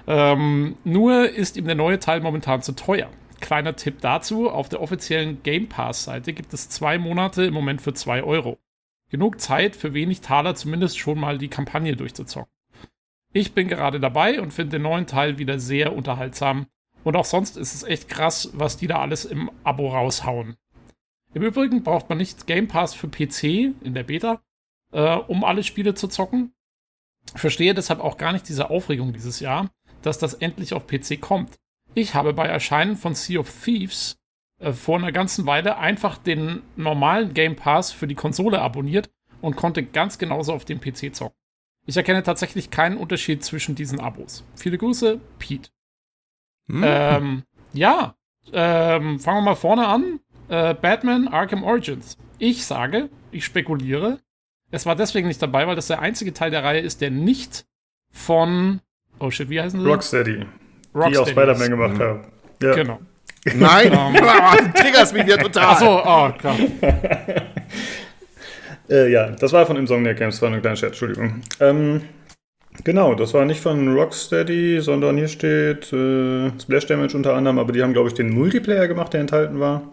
Ähm, 0.08 0.76
nur 0.84 1.30
ist 1.30 1.58
ihm 1.58 1.66
der 1.66 1.76
neue 1.76 2.00
Teil 2.00 2.22
momentan 2.22 2.62
zu 2.62 2.74
teuer. 2.74 3.10
Kleiner 3.42 3.76
Tipp 3.76 4.02
dazu: 4.02 4.50
Auf 4.50 4.70
der 4.70 4.82
offiziellen 4.82 5.44
Game 5.44 5.68
Pass-Seite 5.68 6.34
gibt 6.34 6.54
es 6.54 6.70
zwei 6.70 6.98
Monate 6.98 7.46
im 7.46 7.54
Moment 7.54 7.82
für 7.82 7.94
zwei 7.94 8.24
Euro. 8.24 8.58
Genug 9.12 9.40
Zeit 9.40 9.76
für 9.76 9.94
wenig 9.94 10.22
Taler 10.22 10.56
zumindest 10.56 10.98
schon 10.98 11.20
mal 11.20 11.38
die 11.38 11.48
Kampagne 11.48 11.96
durchzuzocken. 11.96 12.55
Ich 13.36 13.52
bin 13.52 13.68
gerade 13.68 14.00
dabei 14.00 14.40
und 14.40 14.54
finde 14.54 14.78
den 14.78 14.84
neuen 14.84 15.08
Teil 15.08 15.38
wieder 15.38 15.60
sehr 15.60 15.94
unterhaltsam. 15.94 16.68
Und 17.04 17.18
auch 17.18 17.26
sonst 17.26 17.58
ist 17.58 17.76
es 17.76 17.84
echt 17.84 18.08
krass, 18.08 18.50
was 18.54 18.78
die 18.78 18.88
da 18.88 19.02
alles 19.02 19.26
im 19.26 19.52
Abo 19.66 19.90
raushauen. 19.90 20.56
Im 21.34 21.42
Übrigen 21.42 21.84
braucht 21.84 22.08
man 22.08 22.18
nicht 22.18 22.48
Game 22.48 22.70
Pass 22.70 22.94
für 22.94 23.10
PC 23.10 23.76
in 23.84 23.94
der 23.94 24.04
Beta, 24.04 24.42
äh, 24.94 25.18
um 25.18 25.44
alle 25.44 25.64
Spiele 25.64 25.96
zu 25.96 26.08
zocken. 26.08 26.54
Verstehe 27.36 27.74
deshalb 27.74 28.00
auch 28.00 28.16
gar 28.16 28.32
nicht 28.32 28.48
diese 28.48 28.70
Aufregung 28.70 29.12
dieses 29.12 29.42
Jahr, 29.42 29.70
dass 30.02 30.18
das 30.18 30.36
endlich 30.36 30.74
auf 30.74 30.88
PC 30.88 31.20
kommt. 31.20 31.60
Ich 31.94 32.16
habe 32.16 32.32
bei 32.32 32.46
Erscheinen 32.46 32.96
von 32.96 33.16
Sea 33.16 33.42
of 33.42 33.52
Thieves 33.66 34.16
äh, 34.62 34.72
vor 34.72 34.98
einer 34.98 35.12
ganzen 35.12 35.46
Weile 35.46 35.78
einfach 35.78 36.18
den 36.18 36.62
normalen 36.78 37.34
Game 37.34 37.58
Pass 37.58 37.92
für 37.92 38.08
die 38.08 38.16
Konsole 38.16 38.62
abonniert 38.62 39.10
und 39.42 39.58
konnte 39.58 39.84
ganz 39.84 40.18
genauso 40.20 40.54
auf 40.54 40.64
dem 40.64 40.80
PC 40.80 41.14
zocken. 41.14 41.45
Ich 41.86 41.98
erkenne 41.98 42.24
tatsächlich 42.24 42.72
keinen 42.72 42.98
Unterschied 42.98 43.44
zwischen 43.44 43.76
diesen 43.76 44.00
Abos. 44.00 44.44
Viele 44.56 44.78
Grüße, 44.78 45.20
Pete. 45.40 45.70
Hm. 46.68 46.84
Ähm, 46.84 47.44
ja, 47.74 48.16
ähm, 48.52 49.20
fangen 49.20 49.38
wir 49.38 49.42
mal 49.42 49.56
vorne 49.56 49.88
an. 49.88 50.20
Äh, 50.48 50.74
Batman 50.74 51.28
Arkham 51.28 51.64
Origins. 51.64 52.18
Ich 52.40 52.66
sage, 52.66 53.10
ich 53.32 53.46
spekuliere, 53.46 54.20
es 54.72 54.86
war 54.86 54.96
deswegen 54.96 55.28
nicht 55.28 55.42
dabei, 55.42 55.68
weil 55.68 55.76
das 55.76 55.88
der 55.88 56.00
einzige 56.00 56.34
Teil 56.34 56.52
der 56.52 56.64
Reihe 56.64 56.80
ist, 56.80 57.02
der 57.02 57.12
nicht 57.12 57.66
von, 58.12 58.82
oh 59.20 59.30
shit, 59.30 59.50
wie 59.50 59.62
heißen 59.62 59.80
sie? 59.80 59.88
Rocksteady. 59.88 60.46
Rocksteady 60.94 61.12
die 61.12 61.18
auch 61.18 61.28
Spider-Man 61.28 61.70
gemacht 61.70 61.94
mhm. 61.94 62.02
haben. 62.02 62.28
Ja. 62.62 62.74
Genau. 62.74 63.00
Nein, 63.54 63.94
um, 63.94 64.16
ähm. 64.16 64.74
triggerst 64.76 65.14
mich 65.14 65.28
ja 65.28 65.38
total. 65.38 65.66
Achso, 65.66 66.02
oh 66.04 66.34
Gott. 66.42 66.58
Äh, 68.90 69.12
ja, 69.12 69.32
das 69.32 69.54
war 69.54 69.66
von 69.66 69.78
Insomniac 69.78 70.18
Games, 70.18 70.42
war 70.42 70.50
eine 70.50 70.62
kleine 70.62 70.78
Chat, 70.78 70.90
Entschuldigung. 70.90 71.42
Ähm, 71.60 72.02
genau, 72.84 73.16
das 73.16 73.34
war 73.34 73.46
nicht 73.46 73.62
von 73.62 73.96
Rocksteady, 73.96 74.80
sondern 74.82 75.18
hier 75.18 75.28
steht 75.28 75.92
äh, 75.92 76.52
Splash 76.60 76.86
Damage 76.86 77.18
unter 77.18 77.34
anderem, 77.34 77.60
aber 77.60 77.72
die 77.72 77.82
haben, 77.82 77.94
glaube 77.94 78.10
ich, 78.10 78.14
den 78.14 78.30
Multiplayer 78.34 78.88
gemacht, 78.88 79.14
der 79.14 79.22
enthalten 79.22 79.60
war. 79.60 79.92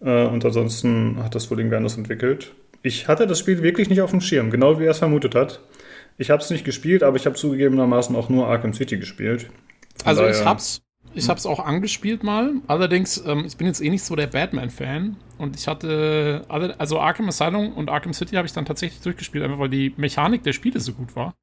Äh, 0.00 0.26
und 0.26 0.44
ansonsten 0.44 1.22
hat 1.22 1.34
das 1.34 1.50
wohl 1.50 1.58
irgendwer 1.58 1.78
anders 1.78 1.96
entwickelt. 1.96 2.52
Ich 2.82 3.08
hatte 3.08 3.26
das 3.26 3.38
Spiel 3.38 3.62
wirklich 3.62 3.88
nicht 3.88 4.00
auf 4.00 4.10
dem 4.10 4.20
Schirm, 4.20 4.50
genau 4.50 4.78
wie 4.78 4.84
er 4.84 4.92
es 4.92 4.98
vermutet 4.98 5.34
hat. 5.34 5.60
Ich 6.18 6.30
habe 6.30 6.42
es 6.42 6.50
nicht 6.50 6.64
gespielt, 6.64 7.02
aber 7.02 7.16
ich 7.16 7.26
habe 7.26 7.36
zugegebenermaßen 7.36 8.14
auch 8.16 8.28
nur 8.28 8.48
Arkham 8.48 8.72
City 8.72 8.96
gespielt. 8.96 9.48
Von 9.98 10.08
also 10.08 10.26
ich 10.26 10.44
hab's, 10.44 10.80
Ich 11.14 11.28
habe 11.28 11.38
es 11.38 11.46
auch 11.46 11.60
angespielt 11.60 12.22
mal. 12.22 12.54
Allerdings, 12.66 13.24
ähm, 13.24 13.44
ich 13.46 13.56
bin 13.56 13.66
jetzt 13.66 13.80
eh 13.80 13.88
nicht 13.88 14.04
so 14.04 14.16
der 14.16 14.26
Batman-Fan. 14.26 15.16
Und 15.38 15.56
ich 15.56 15.66
hatte, 15.66 16.44
alle, 16.48 16.78
also 16.78 17.00
Arkham 17.00 17.28
Asylum 17.28 17.72
und 17.72 17.90
Arkham 17.90 18.12
City 18.12 18.36
habe 18.36 18.46
ich 18.46 18.52
dann 18.52 18.64
tatsächlich 18.64 19.00
durchgespielt, 19.02 19.44
einfach 19.44 19.58
weil 19.58 19.68
die 19.68 19.94
Mechanik 19.96 20.42
der 20.42 20.52
Spiele 20.52 20.80
so 20.80 20.92
gut 20.92 21.16
war. 21.16 21.34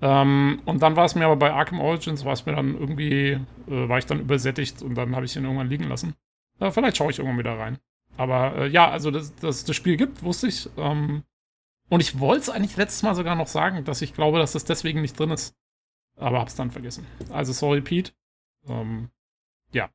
Ähm, 0.00 0.60
und 0.64 0.82
dann 0.82 0.96
war 0.96 1.04
es 1.04 1.14
mir 1.14 1.26
aber 1.26 1.36
bei 1.36 1.52
Arkham 1.52 1.80
Origins, 1.80 2.24
war 2.24 2.32
es 2.32 2.44
mir 2.44 2.56
dann 2.56 2.76
irgendwie, 2.76 3.38
äh, 3.68 3.88
war 3.88 3.98
ich 3.98 4.06
dann 4.06 4.20
übersättigt 4.20 4.82
und 4.82 4.96
dann 4.96 5.14
habe 5.14 5.24
ich 5.26 5.36
ihn 5.36 5.44
irgendwann 5.44 5.68
liegen 5.68 5.84
lassen. 5.84 6.14
Äh, 6.58 6.70
vielleicht 6.72 6.96
schaue 6.96 7.10
ich 7.10 7.18
irgendwann 7.18 7.38
wieder 7.38 7.58
rein. 7.58 7.78
Aber 8.16 8.56
äh, 8.56 8.68
ja, 8.68 8.90
also 8.90 9.10
dass 9.10 9.34
das, 9.36 9.64
das 9.64 9.76
Spiel 9.76 9.96
gibt, 9.96 10.22
wusste 10.22 10.48
ich. 10.48 10.68
Ähm, 10.76 11.22
und 11.88 12.00
ich 12.00 12.18
wollte 12.18 12.42
es 12.42 12.50
eigentlich 12.50 12.76
letztes 12.76 13.02
Mal 13.02 13.14
sogar 13.14 13.36
noch 13.36 13.46
sagen, 13.46 13.84
dass 13.84 14.02
ich 14.02 14.14
glaube, 14.14 14.38
dass 14.38 14.52
das 14.52 14.64
deswegen 14.64 15.00
nicht 15.02 15.18
drin 15.18 15.30
ist. 15.30 15.54
Aber 16.16 16.40
hab's 16.40 16.54
dann 16.54 16.70
vergessen. 16.70 17.06
Also 17.30 17.52
sorry, 17.52 17.80
Pete. 17.80 18.12
Ähm, 18.68 19.10
ja. 19.72 19.90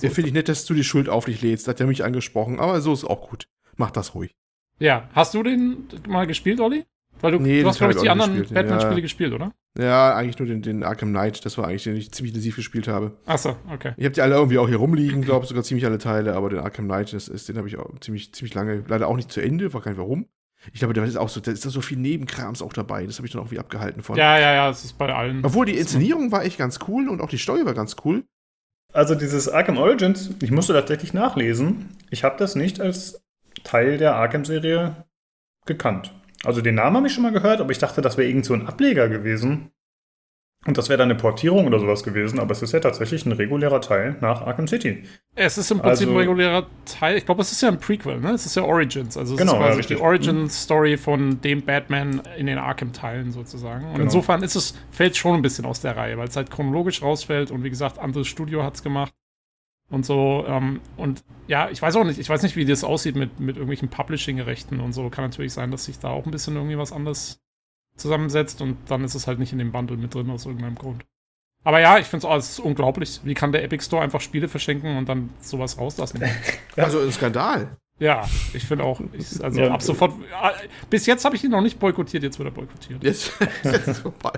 Ja, 0.00 0.10
finde 0.10 0.28
ich 0.28 0.34
nett, 0.34 0.48
dass 0.48 0.64
du 0.64 0.74
die 0.74 0.84
Schuld 0.84 1.08
auf 1.08 1.26
dich 1.26 1.40
lädst. 1.42 1.68
Hat 1.68 1.80
er 1.80 1.86
mich 1.86 2.04
angesprochen, 2.04 2.58
aber 2.58 2.80
so 2.80 2.92
ist 2.92 3.04
auch 3.04 3.28
gut. 3.28 3.46
Mach 3.76 3.90
das 3.90 4.14
ruhig. 4.14 4.34
Ja, 4.78 5.08
hast 5.12 5.34
du 5.34 5.42
den 5.42 5.88
mal 6.08 6.26
gespielt, 6.26 6.60
Olli? 6.60 6.84
Weil 7.20 7.32
du, 7.32 7.38
nee, 7.38 7.62
du 7.62 7.68
hast, 7.68 7.78
glaube 7.78 7.92
ich, 7.92 8.00
die 8.00 8.10
anderen 8.10 8.42
Batman-Spiele 8.52 8.96
ja. 8.96 9.00
gespielt, 9.00 9.32
oder? 9.32 9.52
Ja, 9.78 10.14
eigentlich 10.14 10.38
nur 10.38 10.46
den, 10.46 10.62
den, 10.62 10.82
Arkham 10.82 11.10
Knight. 11.10 11.44
Das 11.44 11.56
war 11.58 11.66
eigentlich, 11.66 11.84
den 11.84 11.96
ich 11.96 12.12
ziemlich 12.12 12.32
intensiv 12.32 12.56
gespielt 12.56 12.88
habe. 12.88 13.16
Achso, 13.26 13.56
okay. 13.72 13.92
Ich 13.96 14.04
habe 14.04 14.14
die 14.14 14.20
alle 14.20 14.34
irgendwie 14.34 14.58
auch 14.58 14.68
hier 14.68 14.76
rumliegen, 14.76 15.22
glaube 15.22 15.44
ich, 15.44 15.48
sogar 15.48 15.64
ziemlich 15.64 15.86
alle 15.86 15.98
Teile, 15.98 16.34
aber 16.34 16.50
den 16.50 16.60
Arkham 16.60 16.86
Knight, 16.86 17.12
das 17.12 17.28
ist, 17.28 17.48
den 17.48 17.56
habe 17.56 17.68
ich 17.68 17.76
auch 17.76 17.98
ziemlich, 18.00 18.32
ziemlich 18.34 18.54
lange, 18.54 18.84
leider 18.86 19.08
auch 19.08 19.16
nicht 19.16 19.32
zu 19.32 19.40
Ende, 19.40 19.72
war 19.72 19.80
kein 19.80 19.96
warum. 19.96 20.26
Ich 20.72 20.80
glaube, 20.80 20.94
da 20.94 21.04
ist 21.04 21.16
auch 21.16 21.28
so, 21.28 21.40
da 21.40 21.52
ist 21.52 21.64
da 21.64 21.70
so 21.70 21.80
viel 21.80 21.98
Nebenkrams 21.98 22.62
auch 22.62 22.72
dabei. 22.72 23.06
Das 23.06 23.18
habe 23.18 23.26
ich 23.26 23.32
dann 23.32 23.42
auch 23.42 23.50
wie 23.50 23.58
abgehalten 23.58 24.02
von. 24.02 24.16
Ja, 24.16 24.38
ja, 24.38 24.54
ja, 24.54 24.68
das 24.68 24.84
ist 24.84 24.98
bei 24.98 25.12
allen. 25.12 25.44
Obwohl 25.44 25.66
die 25.66 25.76
Inszenierung 25.76 26.32
war 26.32 26.44
echt 26.44 26.58
ganz 26.58 26.78
cool 26.88 27.08
und 27.08 27.20
auch 27.20 27.28
die 27.28 27.38
Story 27.38 27.64
war 27.66 27.74
ganz 27.74 27.96
cool. 28.04 28.24
Also 28.92 29.14
dieses 29.14 29.48
Arkham 29.48 29.76
Origins, 29.76 30.30
ich 30.40 30.52
musste 30.52 30.72
tatsächlich 30.72 31.12
nachlesen. 31.12 31.88
Ich 32.10 32.22
habe 32.22 32.36
das 32.38 32.54
nicht 32.54 32.80
als 32.80 33.22
Teil 33.64 33.98
der 33.98 34.14
Arkham-Serie 34.14 35.04
gekannt. 35.66 36.14
Also 36.44 36.60
den 36.60 36.76
Namen 36.76 36.96
habe 36.96 37.06
ich 37.06 37.14
schon 37.14 37.22
mal 37.22 37.32
gehört, 37.32 37.60
aber 37.60 37.70
ich 37.72 37.78
dachte, 37.78 38.02
das 38.02 38.16
wäre 38.16 38.28
irgend 38.28 38.44
so 38.44 38.54
ein 38.54 38.66
Ableger 38.66 39.08
gewesen. 39.08 39.70
Und 40.66 40.78
das 40.78 40.88
wäre 40.88 40.96
dann 40.96 41.10
eine 41.10 41.18
Portierung 41.18 41.66
oder 41.66 41.78
sowas 41.78 42.02
gewesen, 42.02 42.38
aber 42.40 42.52
es 42.52 42.62
ist 42.62 42.72
ja 42.72 42.80
tatsächlich 42.80 43.26
ein 43.26 43.32
regulärer 43.32 43.80
Teil 43.82 44.16
nach 44.20 44.42
Arkham 44.42 44.66
City. 44.66 45.02
Es 45.34 45.58
ist 45.58 45.70
im 45.70 45.80
Prinzip 45.80 46.08
also, 46.08 46.10
ein 46.12 46.16
regulärer 46.16 46.66
Teil. 46.86 47.18
Ich 47.18 47.26
glaube, 47.26 47.42
es 47.42 47.52
ist 47.52 47.60
ja 47.60 47.68
ein 47.68 47.78
Prequel, 47.78 48.20
ne? 48.20 48.30
Es 48.30 48.46
ist 48.46 48.56
ja 48.56 48.62
Origins. 48.62 49.16
Also 49.16 49.34
es 49.34 49.38
genau, 49.38 49.54
ist 49.54 49.58
quasi 49.58 49.80
ja, 49.80 49.86
die 49.88 49.96
Origin-Story 49.96 50.96
von 50.96 51.40
dem 51.42 51.62
Batman 51.62 52.22
in 52.38 52.46
den 52.46 52.56
Arkham-Teilen 52.56 53.32
sozusagen. 53.32 53.84
Und 53.84 53.92
genau. 53.92 54.04
insofern 54.04 54.42
ist 54.42 54.54
es, 54.54 54.74
fällt 54.90 55.16
schon 55.16 55.34
ein 55.34 55.42
bisschen 55.42 55.66
aus 55.66 55.80
der 55.80 55.96
Reihe, 55.96 56.16
weil 56.16 56.28
es 56.28 56.36
halt 56.36 56.50
chronologisch 56.50 57.02
rausfällt 57.02 57.50
und 57.50 57.62
wie 57.62 57.70
gesagt, 57.70 57.98
anderes 57.98 58.26
Studio 58.26 58.62
hat 58.62 58.74
es 58.74 58.82
gemacht. 58.82 59.12
Und 59.90 60.06
so, 60.06 60.44
ähm, 60.48 60.80
und 60.96 61.24
ja, 61.46 61.68
ich 61.68 61.82
weiß 61.82 61.96
auch 61.96 62.04
nicht, 62.04 62.18
ich 62.18 62.28
weiß 62.28 62.42
nicht, 62.42 62.56
wie 62.56 62.64
das 62.64 62.84
aussieht 62.84 63.16
mit, 63.16 63.38
mit 63.38 63.56
irgendwelchen 63.56 63.90
Publishing-Rechten 63.90 64.80
und 64.80 64.94
so. 64.94 65.10
Kann 65.10 65.24
natürlich 65.24 65.52
sein, 65.52 65.70
dass 65.70 65.84
sich 65.84 65.98
da 65.98 66.08
auch 66.08 66.24
ein 66.24 66.30
bisschen 66.30 66.56
irgendwie 66.56 66.78
was 66.78 66.90
anderes 66.90 67.43
zusammensetzt 67.96 68.60
und 68.60 68.76
dann 68.88 69.04
ist 69.04 69.14
es 69.14 69.26
halt 69.26 69.38
nicht 69.38 69.52
in 69.52 69.58
dem 69.58 69.72
Bundle 69.72 69.96
mit 69.96 70.14
drin 70.14 70.30
aus 70.30 70.46
irgendeinem 70.46 70.76
Grund. 70.76 71.04
Aber 71.64 71.80
ja, 71.80 71.98
ich 71.98 72.06
finde 72.06 72.28
es 72.28 72.58
unglaublich. 72.60 73.20
Wie 73.24 73.34
kann 73.34 73.52
der 73.52 73.64
Epic 73.64 73.84
Store 73.84 74.02
einfach 74.02 74.20
Spiele 74.20 74.48
verschenken 74.48 74.96
und 74.98 75.08
dann 75.08 75.30
sowas 75.40 75.78
rauslassen? 75.78 76.22
also 76.76 77.00
ein 77.00 77.10
Skandal. 77.10 77.76
Ja, 77.98 78.28
ich 78.52 78.64
finde 78.64 78.84
auch. 78.84 79.00
Ich, 79.12 79.42
also 79.42 79.60
ja, 79.60 79.70
ab 79.70 79.80
sofort. 79.80 80.12
Bis 80.90 81.06
jetzt 81.06 81.24
habe 81.24 81.36
ich 81.36 81.44
ihn 81.44 81.52
noch 81.52 81.60
nicht 81.60 81.78
boykottiert, 81.78 82.24
jetzt 82.24 82.38
wird 82.38 82.48
er 82.48 82.52
boykottiert. 82.52 83.02
Jetzt, 83.02 83.32
jetzt 83.62 83.88
ist 83.88 84.00
vorbei. 84.00 84.32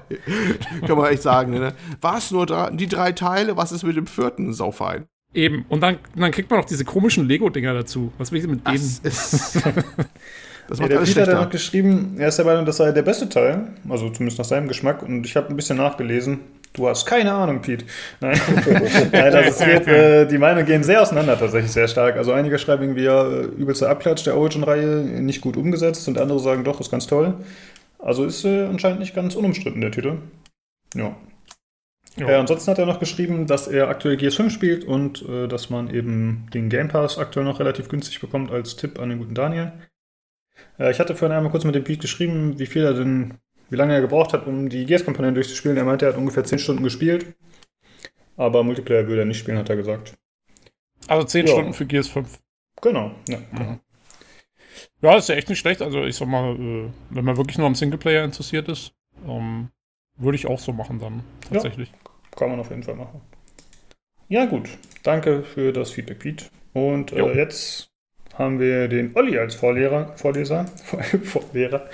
Kann 0.86 0.96
man 0.96 1.10
echt 1.10 1.22
sagen, 1.22 1.52
ne? 1.52 1.74
Was 2.00 2.30
nur 2.30 2.46
da, 2.46 2.70
die 2.70 2.86
drei 2.86 3.12
Teile, 3.12 3.56
was 3.56 3.72
ist 3.72 3.82
mit 3.82 3.96
dem 3.96 4.06
vierten 4.06 4.52
Saufein? 4.52 5.06
Eben. 5.32 5.64
Und 5.68 5.80
dann, 5.80 5.98
dann 6.14 6.30
kriegt 6.32 6.50
man 6.50 6.60
noch 6.60 6.66
diese 6.66 6.84
komischen 6.84 7.26
Lego-Dinger 7.26 7.74
dazu. 7.74 8.12
Was 8.18 8.30
will 8.30 8.38
ich 8.38 8.44
denn 8.44 8.54
mit 8.54 8.66
denen? 8.66 9.00
Das 10.68 10.80
macht 10.80 10.90
ja, 10.90 10.98
der 10.98 11.04
Peter 11.04 11.26
hat 11.26 11.44
noch 11.44 11.50
geschrieben, 11.50 12.16
er 12.18 12.28
ist 12.28 12.38
der 12.38 12.44
Meinung, 12.44 12.64
das 12.64 12.76
sei 12.76 12.90
der 12.92 13.02
beste 13.02 13.28
Teil, 13.28 13.68
also 13.88 14.10
zumindest 14.10 14.38
nach 14.38 14.44
seinem 14.44 14.68
Geschmack. 14.68 15.02
Und 15.02 15.24
ich 15.24 15.36
habe 15.36 15.48
ein 15.48 15.56
bisschen 15.56 15.76
nachgelesen. 15.76 16.40
Du 16.72 16.88
hast 16.88 17.06
keine 17.06 17.32
Ahnung, 17.32 17.62
Pete. 17.62 17.84
Nein, 18.20 18.38
Nein 19.12 19.34
also 19.34 19.64
geht, 19.64 19.86
äh, 19.86 20.26
die 20.26 20.38
Meinungen 20.38 20.66
gehen 20.66 20.82
sehr 20.82 21.00
auseinander, 21.00 21.38
tatsächlich 21.38 21.72
sehr 21.72 21.88
stark. 21.88 22.16
Also 22.16 22.32
einige 22.32 22.58
schreiben 22.58 22.82
irgendwie, 22.82 23.04
ja, 23.04 23.26
übelster 23.42 23.88
Abklatsch 23.88 24.26
der 24.26 24.36
Origin-Reihe, 24.36 24.86
nicht 25.22 25.40
gut 25.40 25.56
umgesetzt. 25.56 26.06
Und 26.08 26.18
andere 26.18 26.40
sagen, 26.40 26.64
doch, 26.64 26.80
ist 26.80 26.90
ganz 26.90 27.06
toll. 27.06 27.34
Also 27.98 28.24
ist 28.24 28.44
äh, 28.44 28.66
anscheinend 28.66 29.00
nicht 29.00 29.14
ganz 29.14 29.34
unumstritten, 29.34 29.80
der 29.80 29.90
Titel. 29.90 30.18
Ja. 30.94 31.16
Ja. 32.16 32.28
Äh, 32.28 32.34
ansonsten 32.36 32.70
hat 32.70 32.78
er 32.78 32.86
noch 32.86 32.98
geschrieben, 32.98 33.46
dass 33.46 33.68
er 33.68 33.88
aktuell 33.88 34.16
GS5 34.16 34.50
spielt 34.50 34.84
und 34.84 35.26
äh, 35.28 35.48
dass 35.48 35.70
man 35.70 35.92
eben 35.92 36.46
den 36.52 36.68
Game 36.68 36.88
Pass 36.88 37.18
aktuell 37.18 37.44
noch 37.44 37.60
relativ 37.60 37.88
günstig 37.88 38.20
bekommt 38.20 38.50
als 38.50 38.76
Tipp 38.76 38.98
an 38.98 39.10
den 39.10 39.18
guten 39.18 39.34
Daniel. 39.34 39.72
Äh, 40.78 40.90
ich 40.90 41.00
hatte 41.00 41.14
vorhin 41.14 41.36
einmal 41.36 41.50
kurz 41.50 41.64
mit 41.64 41.74
dem 41.74 41.84
Pete 41.84 42.02
geschrieben, 42.02 42.58
wie 42.58 42.66
viel 42.66 42.84
er 42.84 42.94
denn, 42.94 43.34
wie 43.70 43.76
lange 43.76 43.94
er 43.94 44.00
gebraucht 44.00 44.32
hat, 44.32 44.46
um 44.46 44.68
die 44.68 44.86
Gears-Komponenten 44.86 45.34
durchzuspielen. 45.34 45.76
Er 45.76 45.84
meinte, 45.84 46.06
er 46.06 46.12
hat 46.12 46.18
ungefähr 46.18 46.44
10 46.44 46.58
Stunden 46.58 46.84
gespielt. 46.84 47.34
Aber 48.36 48.62
Multiplayer 48.62 49.06
würde 49.06 49.22
er 49.22 49.26
nicht 49.26 49.38
spielen, 49.38 49.58
hat 49.58 49.70
er 49.70 49.76
gesagt. 49.76 50.14
Also 51.08 51.26
10 51.26 51.46
ja. 51.46 51.52
Stunden 51.52 51.72
für 51.72 51.86
Gears 51.86 52.08
5. 52.08 52.38
Genau, 52.82 53.12
ja. 53.28 53.38
Mhm. 53.52 53.80
Ja, 55.00 55.16
ist 55.16 55.28
ja 55.28 55.34
echt 55.34 55.48
nicht 55.48 55.58
schlecht. 55.58 55.82
Also 55.82 56.04
ich 56.04 56.16
sag 56.16 56.28
mal, 56.28 56.54
äh, 56.54 56.90
wenn 57.10 57.24
man 57.24 57.36
wirklich 57.36 57.58
nur 57.58 57.66
am 57.66 57.74
Singleplayer 57.74 58.24
interessiert 58.24 58.68
ist, 58.68 58.92
ähm, 59.26 59.70
würde 60.16 60.36
ich 60.36 60.46
auch 60.46 60.58
so 60.58 60.72
machen 60.72 60.98
dann, 60.98 61.22
tatsächlich. 61.50 61.90
Ja, 61.90 62.10
kann 62.36 62.50
man 62.50 62.60
auf 62.60 62.70
jeden 62.70 62.82
Fall 62.82 62.96
machen. 62.96 63.20
Ja, 64.28 64.46
gut. 64.46 64.68
Danke 65.02 65.42
für 65.42 65.72
das 65.72 65.90
Feedback, 65.90 66.18
Pete. 66.18 66.46
Und 66.72 67.12
äh, 67.12 67.34
jetzt 67.34 67.90
haben 68.38 68.60
wir 68.60 68.88
den 68.88 69.12
Olli 69.14 69.38
als 69.38 69.54
Vorlehrer, 69.54 70.12
Vorleser, 70.16 70.66
Vorlehrer. 71.24 71.88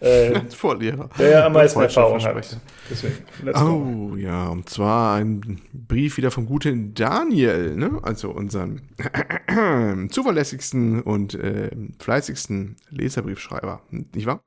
Äh, 0.00 0.40
Vorlehrer. 0.50 1.08
Der 1.18 1.30
ja 1.30 1.46
am 1.46 1.54
meisten 1.54 1.80
Erfahrung 1.80 2.22
hat. 2.22 2.60
Deswegen, 2.90 3.16
oh 3.54 4.10
go. 4.10 4.16
ja, 4.16 4.48
und 4.48 4.68
zwar 4.68 5.16
ein 5.16 5.62
Brief 5.72 6.18
wieder 6.18 6.30
vom 6.30 6.46
guten 6.46 6.92
Daniel, 6.94 7.76
ne? 7.76 7.98
also 8.02 8.30
unseren 8.30 8.82
zuverlässigsten 10.10 11.02
und 11.02 11.34
äh, 11.34 11.70
fleißigsten 11.98 12.76
Leserbriefschreiber, 12.90 13.80
nicht 13.90 14.26
wahr? 14.26 14.42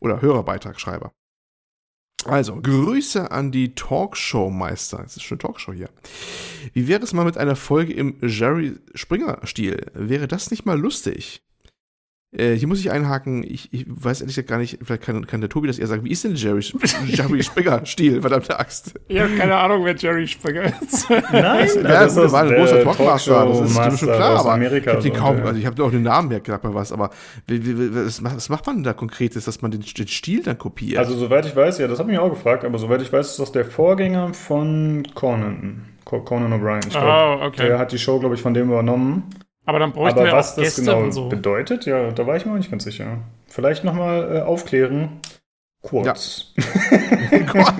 Oder 0.00 0.22
Hörerbeitragsschreiber. 0.22 1.12
Also, 2.28 2.56
Grüße 2.60 3.30
an 3.30 3.52
die 3.52 3.74
Talkshow-Meister. 3.74 5.02
Es 5.04 5.16
ist 5.16 5.22
schon 5.22 5.36
eine 5.36 5.42
Talkshow 5.42 5.72
hier. 5.72 5.88
Wie 6.72 6.88
wäre 6.88 7.02
es 7.02 7.12
mal 7.12 7.24
mit 7.24 7.38
einer 7.38 7.56
Folge 7.56 7.92
im 7.92 8.16
Jerry 8.20 8.76
Springer-Stil? 8.94 9.86
Wäre 9.94 10.26
das 10.26 10.50
nicht 10.50 10.66
mal 10.66 10.78
lustig? 10.78 11.42
Äh, 12.36 12.54
hier 12.54 12.68
muss 12.68 12.80
ich 12.80 12.90
einhaken, 12.90 13.42
ich, 13.42 13.72
ich 13.72 13.86
weiß 13.88 14.20
ehrlich 14.20 14.36
gesagt 14.36 14.48
gar 14.48 14.58
nicht, 14.58 14.78
vielleicht 14.82 15.02
kann, 15.02 15.26
kann, 15.26 15.40
der 15.40 15.48
Tobi 15.48 15.68
das 15.68 15.78
eher 15.78 15.86
sagen. 15.86 16.04
Wie 16.04 16.10
ist 16.10 16.22
denn 16.22 16.34
Jerry, 16.34 16.60
Jerry 17.06 17.42
Springer-Stil, 17.42 18.20
verdammte 18.20 18.58
Axt? 18.58 18.94
Ich 19.08 19.18
habe 19.18 19.34
keine 19.36 19.56
Ahnung, 19.56 19.84
wer 19.84 19.96
Jerry 19.96 20.28
Springer 20.28 20.64
ist. 20.82 21.08
Nein, 21.08 21.22
das, 21.32 21.82
das, 21.82 22.14
das 22.14 22.32
war 22.32 22.42
ein 22.42 22.54
großer 22.54 22.82
Talkmaster, 22.82 23.46
das 23.46 23.60
ist 23.60 23.78
mir 23.78 23.96
schon 23.96 24.08
klar, 24.08 24.40
aber 24.40 24.52
Amerika 24.52 24.90
ich 24.90 24.96
habe 24.96 25.02
den 25.02 25.12
kaum, 25.14 25.42
also 25.46 25.58
ich 25.58 25.64
habe 25.64 25.82
auch 25.82 25.90
den 25.90 26.02
Namen 26.02 26.28
mehr 26.28 26.40
gesagt 26.40 26.64
mal 26.64 26.74
was, 26.74 26.92
aber 26.92 27.10
was, 27.48 28.22
was, 28.22 28.48
macht 28.50 28.66
man 28.66 28.82
da 28.82 28.92
konkretes, 28.92 29.46
dass 29.46 29.62
man 29.62 29.70
den, 29.70 29.80
den, 29.80 30.08
Stil 30.08 30.42
dann 30.42 30.58
kopiert? 30.58 30.98
Also 30.98 31.16
soweit 31.16 31.46
ich 31.46 31.56
weiß, 31.56 31.78
ja, 31.78 31.88
das 31.88 31.98
habe 31.98 32.10
ich 32.10 32.18
mich 32.18 32.24
auch 32.24 32.30
gefragt, 32.30 32.64
aber 32.64 32.78
soweit 32.78 33.00
ich 33.00 33.10
weiß, 33.10 33.30
ist 33.30 33.38
das 33.38 33.52
der 33.52 33.64
Vorgänger 33.64 34.34
von 34.34 35.04
Conan, 35.14 35.86
Conan 36.04 36.52
O'Brien. 36.52 36.86
Ich 36.86 36.90
glaube, 36.90 37.40
oh, 37.40 37.46
okay. 37.46 37.68
der 37.68 37.78
hat 37.78 37.92
die 37.92 37.98
Show, 37.98 38.20
glaube 38.20 38.34
ich, 38.34 38.42
von 38.42 38.52
dem 38.52 38.68
übernommen. 38.68 39.24
Aber 39.66 39.80
dann 39.80 39.92
bräuchten 39.92 40.20
Aber 40.20 40.28
wir 40.28 40.32
was 40.32 40.56
auch 40.56 40.62
das 40.62 40.76
genau 40.76 41.10
so. 41.10 41.28
bedeutet, 41.28 41.86
ja, 41.86 42.12
da 42.12 42.26
war 42.26 42.36
ich 42.36 42.46
mir 42.46 42.52
auch 42.52 42.56
nicht 42.56 42.70
ganz 42.70 42.84
sicher. 42.84 43.18
Vielleicht 43.48 43.82
nochmal 43.84 44.36
äh, 44.36 44.40
aufklären. 44.40 45.20
Kurz. 45.82 46.54
Ja. 46.56 46.64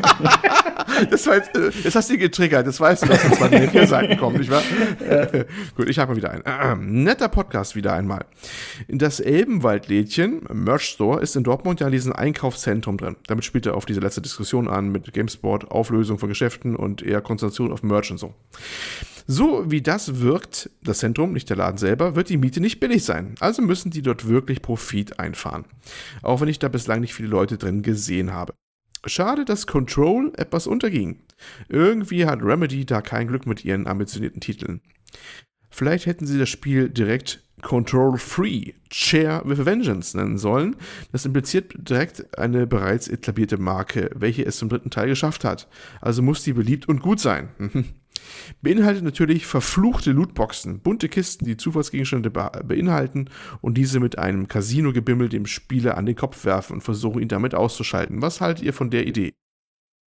das, 1.11 1.27
war 1.27 1.37
jetzt, 1.37 1.57
äh, 1.57 1.70
das 1.85 1.94
hast 1.94 2.11
du 2.11 2.18
getriggert, 2.18 2.66
das 2.66 2.81
weißt 2.81 3.05
du, 3.05 3.07
dass 3.07 3.22
das 3.22 3.38
bei 3.38 3.68
vier 3.68 3.87
Seiten 3.87 4.16
kommt, 4.16 4.38
nicht 4.38 4.51
wahr? 4.51 4.62
Ja. 5.09 5.44
Gut, 5.77 5.88
ich 5.88 5.99
habe 5.99 6.12
mal 6.12 6.16
wieder 6.16 6.31
einen. 6.31 6.42
Äh, 6.57 6.75
netter 6.79 7.29
Podcast 7.29 7.77
wieder 7.77 7.92
einmal. 7.92 8.25
Das 8.88 9.20
Elbenwaldlädchen, 9.20 10.46
Merch 10.53 10.85
Store, 10.85 11.20
ist 11.20 11.37
in 11.37 11.44
Dortmund 11.44 11.81
ja 11.81 11.87
in 11.87 11.92
diesem 11.92 12.12
Einkaufszentrum 12.12 12.96
drin. 12.96 13.16
Damit 13.27 13.44
spielt 13.44 13.66
er 13.66 13.77
auf 13.77 13.85
diese 13.85 14.01
letzte 14.01 14.22
Diskussion 14.22 14.68
an 14.68 14.90
mit 14.90 15.12
GameSport, 15.12 15.70
Auflösung 15.70 16.18
von 16.18 16.29
Geschäften 16.29 16.75
und 16.75 17.03
eher 17.03 17.20
Konzentration 17.20 17.72
auf 17.72 17.83
Merch 17.83 18.11
und 18.11 18.18
so. 18.18 18.35
So 19.27 19.71
wie 19.71 19.83
das 19.83 20.21
wirkt, 20.21 20.71
das 20.83 20.99
Zentrum, 20.99 21.33
nicht 21.33 21.51
der 21.51 21.57
Laden 21.57 21.79
selber, 21.79 22.15
wird 22.15 22.29
die 22.29 22.37
Miete 22.37 22.61
nicht 22.61 22.79
billig 22.79 23.05
sein. 23.05 23.35
Also 23.41 23.61
müssen 23.61 23.91
die 23.91 24.03
dort 24.03 24.29
wirklich 24.29 24.62
Profit 24.62 25.19
einfahren. 25.19 25.65
Auch 26.23 26.41
wenn 26.41 26.49
ich 26.49 26.61
da 26.61 26.69
bislang 26.69 27.01
nicht 27.01 27.15
viele 27.15 27.29
Leute 27.29 27.59
drin 27.59 27.83
gesehen 27.83 28.33
habe. 28.33 28.55
Schade, 29.05 29.45
dass 29.45 29.67
Control 29.67 30.33
etwas 30.37 30.67
unterging. 30.67 31.21
Irgendwie 31.69 32.27
hat 32.27 32.43
Remedy 32.43 32.87
da 32.87 33.03
kein 33.03 33.29
Glück 33.29 33.47
mit 33.47 33.65
ihren 33.65 33.87
ambitionierten 33.87 34.41
Titeln. 34.41 34.81
Vielleicht 35.71 36.07
hätten 36.07 36.27
sie 36.27 36.39
das 36.39 36.49
Spiel 36.49 36.89
direkt 36.89 37.43
Control 37.62 38.19
Free, 38.19 38.73
Share 38.93 39.43
with 39.45 39.65
Vengeance 39.65 40.17
nennen 40.17 40.39
sollen. 40.39 40.77
Das 41.12 41.25
impliziert 41.25 41.75
direkt 41.77 42.39
eine 42.39 42.67
bereits 42.67 43.09
etablierte 43.09 43.59
Marke, 43.59 44.11
welche 44.15 44.44
es 44.44 44.59
zum 44.59 44.69
dritten 44.69 44.90
Teil 44.90 45.09
geschafft 45.09 45.44
hat. 45.44 45.69
Also 46.00 46.23
muss 46.23 46.44
die 46.44 46.53
beliebt 46.53 46.88
und 46.88 47.00
gut 47.00 47.21
sein. 47.21 47.48
Beinhaltet 48.62 49.02
natürlich 49.04 49.46
verfluchte 49.46 50.12
Lootboxen, 50.12 50.81
bunte 50.81 51.08
Kisten, 51.08 51.44
die 51.44 51.56
Zufallsgegenstände 51.56 52.31
be 52.31 52.50
beinhalten 52.64 53.29
und 53.60 53.75
diese 53.75 54.00
mit 54.00 54.19
einem 54.19 54.48
Casino-Gebimmel 54.48 55.29
dem 55.29 55.46
Spieler 55.46 55.96
an 55.96 56.06
den 56.06 56.17
Kopf 56.17 56.44
werfen 56.44 56.75
und 56.75 56.81
versuchen, 56.83 57.21
ihn 57.23 57.29
damit 57.29 57.54
auszuschalten. 57.54 58.23
Was 58.23 58.40
haltet 58.40 58.64
ihr 58.64 58.73
von 58.73 58.90
der 58.90 59.06
Idee? 59.06 59.33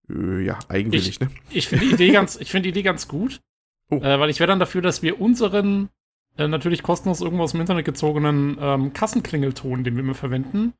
Äh, 0.10 0.41
ja, 0.45 0.60
eigenwillig, 0.68 1.10
Ich, 1.10 1.20
ne? 1.20 1.30
ich 1.51 1.68
finde 1.68 1.86
die 1.88 1.93
Idee 1.93 2.12
ganz, 2.12 2.36
ich 2.38 2.51
finde 2.51 2.64
die 2.64 2.70
Idee 2.70 2.84
ganz 2.84 3.07
gut, 3.07 3.41
Oh. 3.91 3.97
äh, 3.97 4.20
weil 4.20 4.30
ich 4.30 4.39
wäre 4.39 4.47
dann 4.47 4.60
dafür, 4.60 4.82
dass 4.84 5.01
wir 5.01 5.20
unseren 5.20 5.89
äh, 6.38 6.47
natürlich 6.47 6.84
kostenlos 6.84 7.22
irgendwo 7.22 7.43
aus 7.43 7.51
dem 7.53 7.62
Internet 7.62 7.86
gezogenen 7.86 8.55
ähm, 8.60 8.93
Kassenklingelton, 8.93 9.84
den 9.84 9.95
wir 9.95 10.03
immer 10.03 10.14
verwenden, 10.14 10.74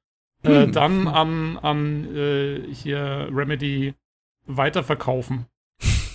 äh, 0.43 0.65
Hm. 0.65 0.71
dann 0.71 1.07
an, 1.07 1.57
an 1.57 2.15
äh, 2.15 2.61
hier 2.71 3.27
Remedy 3.32 3.95
weiterverkaufen 4.45 5.45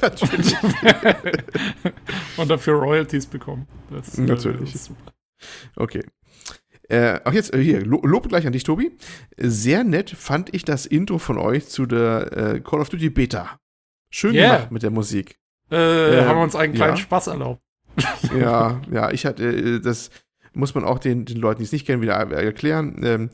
Natürlich. 0.09 0.55
und 2.36 2.50
dafür 2.50 2.74
Royalties 2.74 3.26
bekommen. 3.26 3.66
Das, 3.90 4.18
äh, 4.18 4.22
Natürlich. 4.22 4.74
ist 4.74 4.84
super. 4.86 5.12
Okay. 5.76 6.02
Äh, 6.88 7.20
auch 7.24 7.32
jetzt, 7.32 7.55
äh, 7.55 7.62
hier, 7.62 7.84
Lo 7.84 8.00
Lob 8.05 8.28
gleich 8.28 8.46
an 8.46 8.52
dich, 8.52 8.64
Tobi. 8.64 8.92
Sehr 9.38 9.84
nett 9.84 10.11
fand 10.11 10.55
ich 10.55 10.64
das 10.64 10.84
Intro 10.86 11.18
von 11.18 11.38
euch 11.38 11.66
zu 11.68 11.86
der 11.86 12.32
äh, 12.32 12.61
Call 12.61 12.80
of 12.80 12.90
Duty 12.90 13.11
Beta. 13.11 13.59
Schön 14.11 14.34
Yeah. 14.34 14.57
gemacht 14.57 14.70
mit 14.70 14.82
der 14.82 14.90
Musik. 14.90 15.38
Äh, 15.70 16.18
Ähm, 16.18 16.26
haben 16.28 16.38
wir 16.38 16.42
uns 16.42 16.55
einen 16.55 16.74
kleinen 16.74 16.96
ja. 16.96 17.02
Spaß 17.02 17.28
erlaubt. 17.28 17.62
ja, 18.38 18.80
ja, 18.90 19.11
ich 19.11 19.24
hatte, 19.24 19.44
äh, 19.44 19.80
das 19.80 20.11
muss 20.52 20.74
man 20.74 20.84
auch 20.84 20.98
den, 20.98 21.24
den 21.24 21.38
Leuten, 21.38 21.59
die 21.59 21.64
es 21.64 21.72
nicht 21.72 21.86
kennen, 21.86 22.02
wieder 22.02 22.14
erklären. 22.14 23.00
Ähm, 23.02 23.30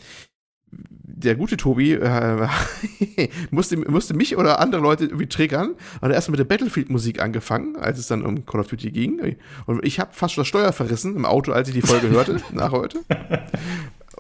der 1.17 1.35
gute 1.35 1.57
Tobi 1.57 1.93
äh, 1.95 2.49
musste, 3.51 3.77
musste 3.77 4.15
mich 4.15 4.37
oder 4.37 4.61
andere 4.61 4.81
Leute 4.83 5.05
irgendwie 5.05 5.27
triggern. 5.27 5.75
Hat 6.01 6.13
erst 6.13 6.31
mit 6.31 6.39
der 6.39 6.45
Battlefield-Musik 6.45 7.21
angefangen, 7.23 7.77
als 7.77 7.99
es 7.99 8.07
dann 8.07 8.25
um 8.25 8.47
Call 8.47 8.61
of 8.61 8.69
Duty 8.69 8.91
ging. 8.91 9.37
Und 9.67 9.85
ich 9.85 10.01
habe 10.01 10.11
fast 10.13 10.35
schon 10.35 10.43
das 10.43 10.49
Steuer 10.49 10.73
verrissen 10.73 11.17
im 11.17 11.25
Auto, 11.25 11.53
als 11.53 11.69
ich 11.69 11.75
die 11.75 11.83
Folge 11.83 12.09
hörte, 12.09 12.41
nach 12.53 12.73
heute. 12.73 13.01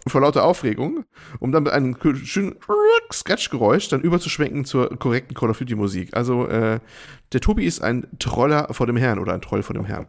Vor 0.07 0.22
lauter 0.22 0.45
Aufregung, 0.45 1.05
um 1.41 1.53
dann 1.53 1.64
mit 1.64 1.72
einem 1.72 1.97
schönen 2.24 2.57
Scratch-Geräusch 3.12 3.88
dann 3.88 4.01
überzuschwenken 4.01 4.64
zur 4.64 4.88
korrekten 4.99 5.34
Call 5.34 5.51
of 5.51 5.59
Duty-Musik. 5.59 6.16
Also, 6.16 6.47
äh, 6.47 6.80
der 7.32 7.41
Tobi 7.41 7.64
ist 7.64 7.80
ein 7.80 8.07
Troller 8.18 8.68
vor 8.72 8.86
dem 8.86 8.97
Herrn 8.97 9.18
oder 9.18 9.34
ein 9.34 9.43
Troll 9.43 9.62
vor 9.62 9.74
dem 9.74 9.84
Herrn. 9.84 10.07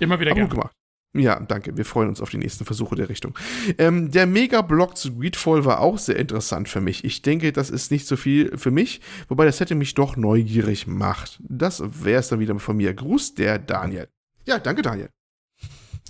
Immer 0.00 0.20
wieder 0.20 0.32
Aber 0.32 0.40
gut 0.40 0.48
gerne. 0.48 0.48
gemacht. 0.48 0.75
Ja, 1.18 1.40
danke. 1.40 1.76
Wir 1.76 1.84
freuen 1.84 2.08
uns 2.08 2.20
auf 2.20 2.30
die 2.30 2.38
nächsten 2.38 2.64
Versuche 2.64 2.96
der 2.96 3.08
Richtung. 3.08 3.36
Ähm, 3.78 4.10
der 4.10 4.26
Mega-Block 4.26 4.96
zu 4.96 5.16
Greedfall 5.16 5.64
war 5.64 5.80
auch 5.80 5.98
sehr 5.98 6.16
interessant 6.16 6.68
für 6.68 6.80
mich. 6.80 7.04
Ich 7.04 7.22
denke, 7.22 7.52
das 7.52 7.70
ist 7.70 7.90
nicht 7.90 8.06
so 8.06 8.16
viel 8.16 8.56
für 8.56 8.70
mich, 8.70 9.00
wobei 9.28 9.44
das 9.44 9.60
hätte 9.60 9.74
mich 9.74 9.94
doch 9.94 10.16
neugierig 10.16 10.86
macht. 10.86 11.38
Das 11.48 11.82
wäre 12.04 12.20
es 12.20 12.28
dann 12.28 12.40
wieder 12.40 12.58
von 12.58 12.76
mir. 12.76 12.94
Gruß, 12.94 13.34
der 13.34 13.58
Daniel. 13.58 14.08
Ja, 14.44 14.58
danke, 14.58 14.82
Daniel. 14.82 15.08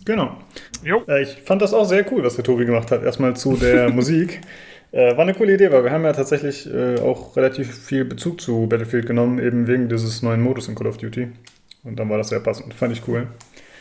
Genau. 0.05 0.39
Jo. 0.85 1.03
Äh, 1.09 1.23
ich 1.23 1.31
fand 1.45 1.63
das 1.63 1.75
auch 1.75 1.85
sehr 1.85 2.11
cool, 2.13 2.23
was 2.23 2.37
der 2.37 2.45
Tobi 2.45 2.65
gemacht 2.65 2.91
hat. 2.91 3.03
Erstmal 3.03 3.37
zu 3.37 3.57
der 3.57 3.91
Musik. 3.93 4.41
Äh, 4.93 5.17
war 5.17 5.25
eine 5.25 5.35
coole 5.35 5.55
Idee, 5.55 5.71
weil 5.73 5.85
wir 5.85 5.91
haben 5.91 6.05
ja 6.05 6.13
tatsächlich 6.13 6.73
äh, 6.73 7.01
auch 7.01 7.37
relativ 7.37 7.77
viel 7.77 8.05
Bezug 8.05 8.41
zu 8.41 8.69
Battlefield 8.69 9.07
genommen, 9.07 9.39
eben 9.39 9.67
wegen 9.67 9.89
dieses 9.89 10.23
neuen 10.23 10.41
Modus 10.43 10.69
in 10.69 10.75
Call 10.75 10.87
of 10.87 10.97
Duty. 10.97 11.29
Und 11.83 11.99
dann 11.99 12.09
war 12.09 12.19
das 12.19 12.29
sehr 12.29 12.41
passend. 12.41 12.73
Fand 12.75 12.93
ich 12.93 13.07
cool. 13.09 13.27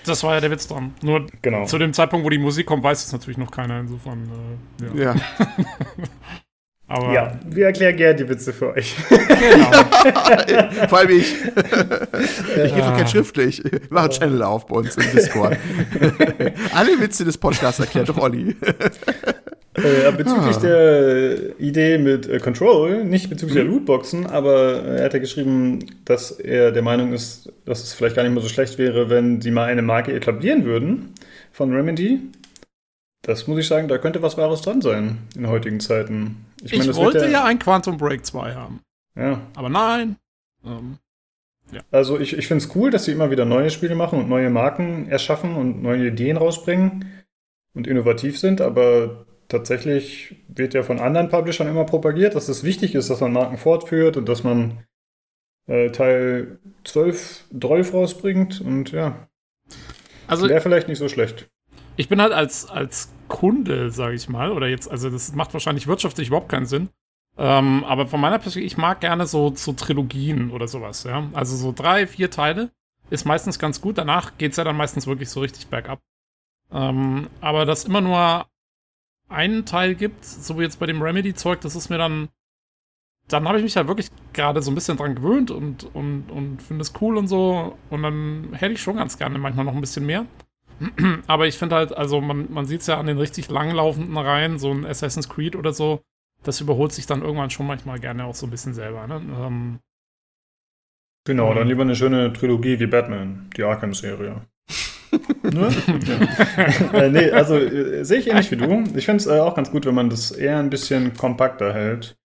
Das 0.05 0.23
war 0.23 0.35
ja 0.35 0.41
der 0.41 0.51
Witz 0.51 0.67
dran. 0.67 0.93
Nur 1.01 1.25
Genau. 1.41 1.65
zu 1.65 1.77
dem 1.77 1.93
Zeitpunkt, 1.93 2.25
wo 2.25 2.29
die 2.29 2.37
Musik 2.37 2.65
kommt, 2.65 2.83
weiß 2.83 3.05
es 3.05 3.11
natürlich 3.11 3.37
noch 3.37 3.51
keiner. 3.51 3.79
Insofern, 3.79 4.29
äh, 4.95 4.99
ja. 5.03 5.13
Ja. 5.13 5.21
Aber 6.87 7.11
Ja, 7.13 7.39
wir 7.45 7.65
erklären 7.65 7.97
gerne 7.97 8.13
die 8.15 8.29
Witze 8.29 8.53
für 8.53 8.73
euch. 8.73 8.95
genau. 9.09 9.71
Vor 10.87 10.99
allem 10.99 11.09
ich. 11.17 11.33
ich 11.43 12.75
gebe 12.75 12.93
kein 12.95 13.07
schriftlich. 13.07 13.63
Wir 13.63 13.79
machen 13.89 14.03
einen 14.03 14.11
Channel 14.11 14.43
auf 14.43 14.67
bei 14.67 14.75
uns 14.75 14.95
im 14.95 15.11
Discord. 15.11 15.57
Alle 16.75 16.99
Witze 16.99 17.25
des 17.25 17.39
Podcasts 17.39 17.79
erklärt 17.79 18.09
doch 18.09 18.17
Olli. 18.19 18.55
Äh, 19.75 20.11
bezüglich 20.13 20.55
Ah. 20.55 20.59
der 20.61 21.59
Idee 21.59 21.97
mit 21.97 22.27
äh, 22.27 22.39
Control, 22.39 23.03
nicht 23.03 23.29
bezüglich 23.29 23.55
der 23.55 23.65
Lootboxen, 23.65 24.25
aber 24.25 24.83
äh, 24.85 24.97
er 24.99 25.05
hat 25.05 25.13
ja 25.13 25.19
geschrieben, 25.19 25.79
dass 26.05 26.31
er 26.31 26.71
der 26.71 26.81
Meinung 26.81 27.11
ist, 27.11 27.51
dass 27.65 27.83
es 27.83 27.93
vielleicht 27.93 28.15
gar 28.15 28.23
nicht 28.23 28.31
mehr 28.33 28.41
so 28.41 28.47
schlecht 28.49 28.77
wäre, 28.77 29.09
wenn 29.09 29.41
sie 29.41 29.51
mal 29.51 29.65
eine 29.65 29.81
Marke 29.81 30.13
etablieren 30.13 30.63
würden 30.63 31.13
von 31.51 31.73
Remedy. 31.73 32.21
Das 33.21 33.47
muss 33.47 33.59
ich 33.59 33.67
sagen, 33.67 33.87
da 33.87 33.97
könnte 33.97 34.21
was 34.21 34.37
Wahres 34.37 34.61
dran 34.61 34.81
sein 34.81 35.17
in 35.35 35.47
heutigen 35.47 35.79
Zeiten. 35.79 36.45
Ich, 36.63 36.71
meine, 36.71 36.85
das 36.87 36.95
wird 36.95 37.13
wollte 37.15 37.29
ja 37.29 37.43
ein 37.43 37.59
Quantum 37.59 37.97
Break 37.97 38.25
2 38.25 38.53
haben. 38.53 38.79
ja. 39.17 39.41
Aber 39.55 39.69
nein. 39.69 40.15
Ähm, 40.65 40.99
Also 41.91 42.19
ich, 42.19 42.37
ich 42.37 42.47
finde 42.47 42.63
es 42.63 42.75
cool, 42.75 42.91
dass 42.91 43.05
sie 43.05 43.11
immer 43.11 43.29
wieder 43.31 43.43
neue 43.43 43.71
Spiele 43.71 43.95
machen 43.95 44.19
und 44.19 44.29
neue 44.29 44.49
Marken 44.49 45.09
erschaffen 45.09 45.55
und 45.55 45.81
neue 45.83 46.07
Ideen 46.07 46.37
rausbringen 46.37 47.05
und 47.73 47.87
innovativ 47.87 48.39
sind, 48.39 48.61
aber 48.61 49.24
tatsächlich 49.47 50.35
wird 50.47 50.73
ja 50.73 50.83
von 50.83 50.99
anderen 50.99 51.29
Publishern 51.29 51.67
immer 51.67 51.85
propagiert, 51.85 52.35
dass 52.35 52.49
es 52.49 52.63
wichtig 52.63 52.95
ist, 52.95 53.09
dass 53.09 53.21
man 53.21 53.33
Marken 53.33 53.57
fortführt 53.57 54.17
und 54.17 54.27
dass 54.27 54.43
man 54.43 54.83
äh, 55.67 55.89
Teil 55.91 56.59
12, 56.83 57.45
12 57.59 57.93
rausbringt 57.93 58.61
und 58.61 58.91
ja, 58.91 59.27
also 60.27 60.47
wäre 60.49 60.61
vielleicht 60.61 60.87
nicht 60.87 60.99
so 60.99 61.09
schlecht. 61.09 61.49
ich 61.97 62.09
bin 62.09 62.21
halt 62.21 62.33
als, 62.33 62.67
als 62.69 63.11
Kunde, 63.27 63.91
sage 63.91 64.15
ich 64.15 64.29
mal, 64.29 64.51
oder 64.51 64.67
jetzt, 64.67 64.89
also 64.89 65.09
das 65.09 65.33
macht 65.33 65.53
wahrscheinlich 65.53 65.87
wirtschaftlich 65.87 66.27
überhaupt 66.27 66.49
keinen 66.49 66.65
Sinn. 66.65 66.89
Ähm, 67.37 67.83
aber 67.83 68.07
von 68.07 68.21
meiner 68.21 68.39
Perspektive, 68.39 68.65
ich 68.65 68.77
mag 68.77 69.01
gerne 69.01 69.25
so, 69.25 69.53
so 69.55 69.73
Trilogien 69.73 70.51
oder 70.51 70.67
sowas, 70.67 71.03
ja. 71.03 71.27
Also 71.33 71.57
so 71.57 71.73
drei, 71.75 72.07
vier 72.07 72.31
Teile 72.31 72.71
ist 73.09 73.25
meistens 73.25 73.59
ganz 73.59 73.81
gut. 73.81 73.97
Danach 73.97 74.37
geht's 74.37 74.57
ja 74.57 74.63
dann 74.63 74.77
meistens 74.77 75.05
wirklich 75.05 75.29
so 75.29 75.41
richtig 75.41 75.67
bergab. 75.67 75.99
Ähm, 76.71 77.27
aber 77.41 77.65
dass 77.65 77.83
immer 77.83 78.01
nur 78.01 78.45
einen 79.29 79.65
Teil 79.65 79.95
gibt, 79.95 80.25
so 80.25 80.57
wie 80.57 80.63
jetzt 80.63 80.79
bei 80.79 80.85
dem 80.85 81.01
Remedy-Zeug, 81.01 81.61
das 81.61 81.75
ist 81.75 81.89
mir 81.89 81.97
dann. 81.97 82.29
Dann 83.27 83.47
habe 83.47 83.57
ich 83.57 83.63
mich 83.63 83.75
halt 83.75 83.87
wirklich 83.87 84.11
gerade 84.33 84.61
so 84.61 84.69
ein 84.69 84.75
bisschen 84.75 84.97
dran 84.97 85.15
gewöhnt 85.15 85.49
und, 85.49 85.83
und, 85.95 86.29
und 86.29 86.61
finde 86.61 86.83
es 86.83 86.93
cool 87.01 87.17
und 87.17 87.27
so. 87.27 87.75
Und 87.89 88.03
dann 88.03 88.49
hätte 88.53 88.73
ich 88.73 88.81
schon 88.83 88.97
ganz 88.97 89.17
gerne 89.17 89.39
manchmal 89.39 89.65
noch 89.65 89.73
ein 89.73 89.81
bisschen 89.81 90.05
mehr. 90.05 90.27
Aber 91.27 91.47
ich 91.47 91.57
finde 91.57 91.75
halt, 91.75 91.97
also 91.97 92.21
man, 92.21 92.53
man 92.53 92.67
sieht 92.67 92.81
es 92.81 92.87
ja 92.87 92.99
an 92.99 93.07
den 93.07 93.17
richtig 93.17 93.49
langlaufenden 93.49 94.15
Reihen, 94.15 94.59
so 94.59 94.71
ein 94.71 94.85
Assassin's 94.85 95.27
Creed 95.27 95.55
oder 95.55 95.73
so, 95.73 96.01
das 96.43 96.61
überholt 96.61 96.91
sich 96.91 97.07
dann 97.07 97.23
irgendwann 97.23 97.49
schon 97.49 97.65
manchmal 97.65 97.99
gerne 97.99 98.25
auch 98.25 98.35
so 98.35 98.45
ein 98.45 98.51
bisschen 98.51 98.75
selber. 98.75 99.07
Ne? 99.07 99.15
Ähm, 99.15 99.79
Genau, 101.27 101.55
dann 101.55 101.67
lieber 101.67 101.81
eine 101.81 101.95
schöne 101.95 102.31
Trilogie 102.33 102.79
wie 102.79 102.85
Batman, 102.85 103.49
die 103.57 103.63
Arkham-Serie. 103.63 104.45
Ne? 105.43 105.69
äh, 106.93 107.09
nee, 107.09 107.31
also 107.31 107.55
äh, 107.55 108.03
sehe 108.03 108.19
ich 108.19 108.29
ähnlich 108.29 108.51
wie 108.51 108.57
du. 108.57 108.83
Ich 108.95 109.05
finde 109.05 109.21
es 109.21 109.27
äh, 109.27 109.39
auch 109.39 109.55
ganz 109.55 109.71
gut, 109.71 109.85
wenn 109.85 109.95
man 109.95 110.09
das 110.09 110.31
eher 110.31 110.59
ein 110.59 110.69
bisschen 110.69 111.15
kompakter 111.15 111.73
hält. 111.73 112.17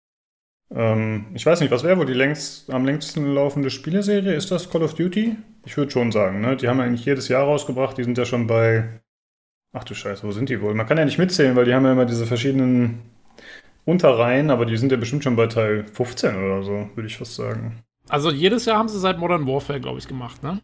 Ähm, 0.74 1.26
ich 1.34 1.44
weiß 1.44 1.60
nicht, 1.60 1.70
was 1.70 1.82
wäre 1.82 1.98
wohl 1.98 2.06
die 2.06 2.14
längst, 2.14 2.72
am 2.72 2.84
längsten 2.84 3.34
laufende 3.34 3.70
Spieleserie? 3.70 4.34
Ist 4.34 4.50
das 4.50 4.70
Call 4.70 4.82
of 4.82 4.94
Duty? 4.94 5.36
Ich 5.64 5.76
würde 5.76 5.90
schon 5.90 6.12
sagen, 6.12 6.40
ne? 6.40 6.56
Die 6.56 6.68
haben 6.68 6.80
eigentlich 6.80 7.04
jedes 7.04 7.28
Jahr 7.28 7.44
rausgebracht. 7.44 7.98
Die 7.98 8.04
sind 8.04 8.18
ja 8.18 8.24
schon 8.24 8.46
bei. 8.46 9.00
Ach 9.72 9.84
du 9.84 9.94
Scheiße, 9.94 10.26
wo 10.26 10.32
sind 10.32 10.48
die 10.48 10.60
wohl? 10.60 10.74
Man 10.74 10.86
kann 10.86 10.98
ja 10.98 11.04
nicht 11.04 11.18
mitzählen, 11.18 11.54
weil 11.54 11.64
die 11.64 11.74
haben 11.74 11.84
ja 11.84 11.92
immer 11.92 12.06
diese 12.06 12.26
verschiedenen 12.26 13.02
Unterreihen, 13.84 14.50
aber 14.50 14.66
die 14.66 14.76
sind 14.76 14.92
ja 14.92 14.98
bestimmt 14.98 15.24
schon 15.24 15.36
bei 15.36 15.46
Teil 15.46 15.84
15 15.84 16.36
oder 16.36 16.62
so, 16.62 16.90
würde 16.94 17.06
ich 17.06 17.16
fast 17.16 17.34
sagen. 17.34 17.82
also 18.08 18.30
jedes 18.30 18.64
Jahr 18.64 18.78
haben 18.78 18.88
sie 18.88 18.98
seit 18.98 19.18
Modern 19.18 19.46
Warfare, 19.46 19.80
glaube 19.80 19.98
ich, 19.98 20.08
gemacht, 20.08 20.42
ne? 20.42 20.60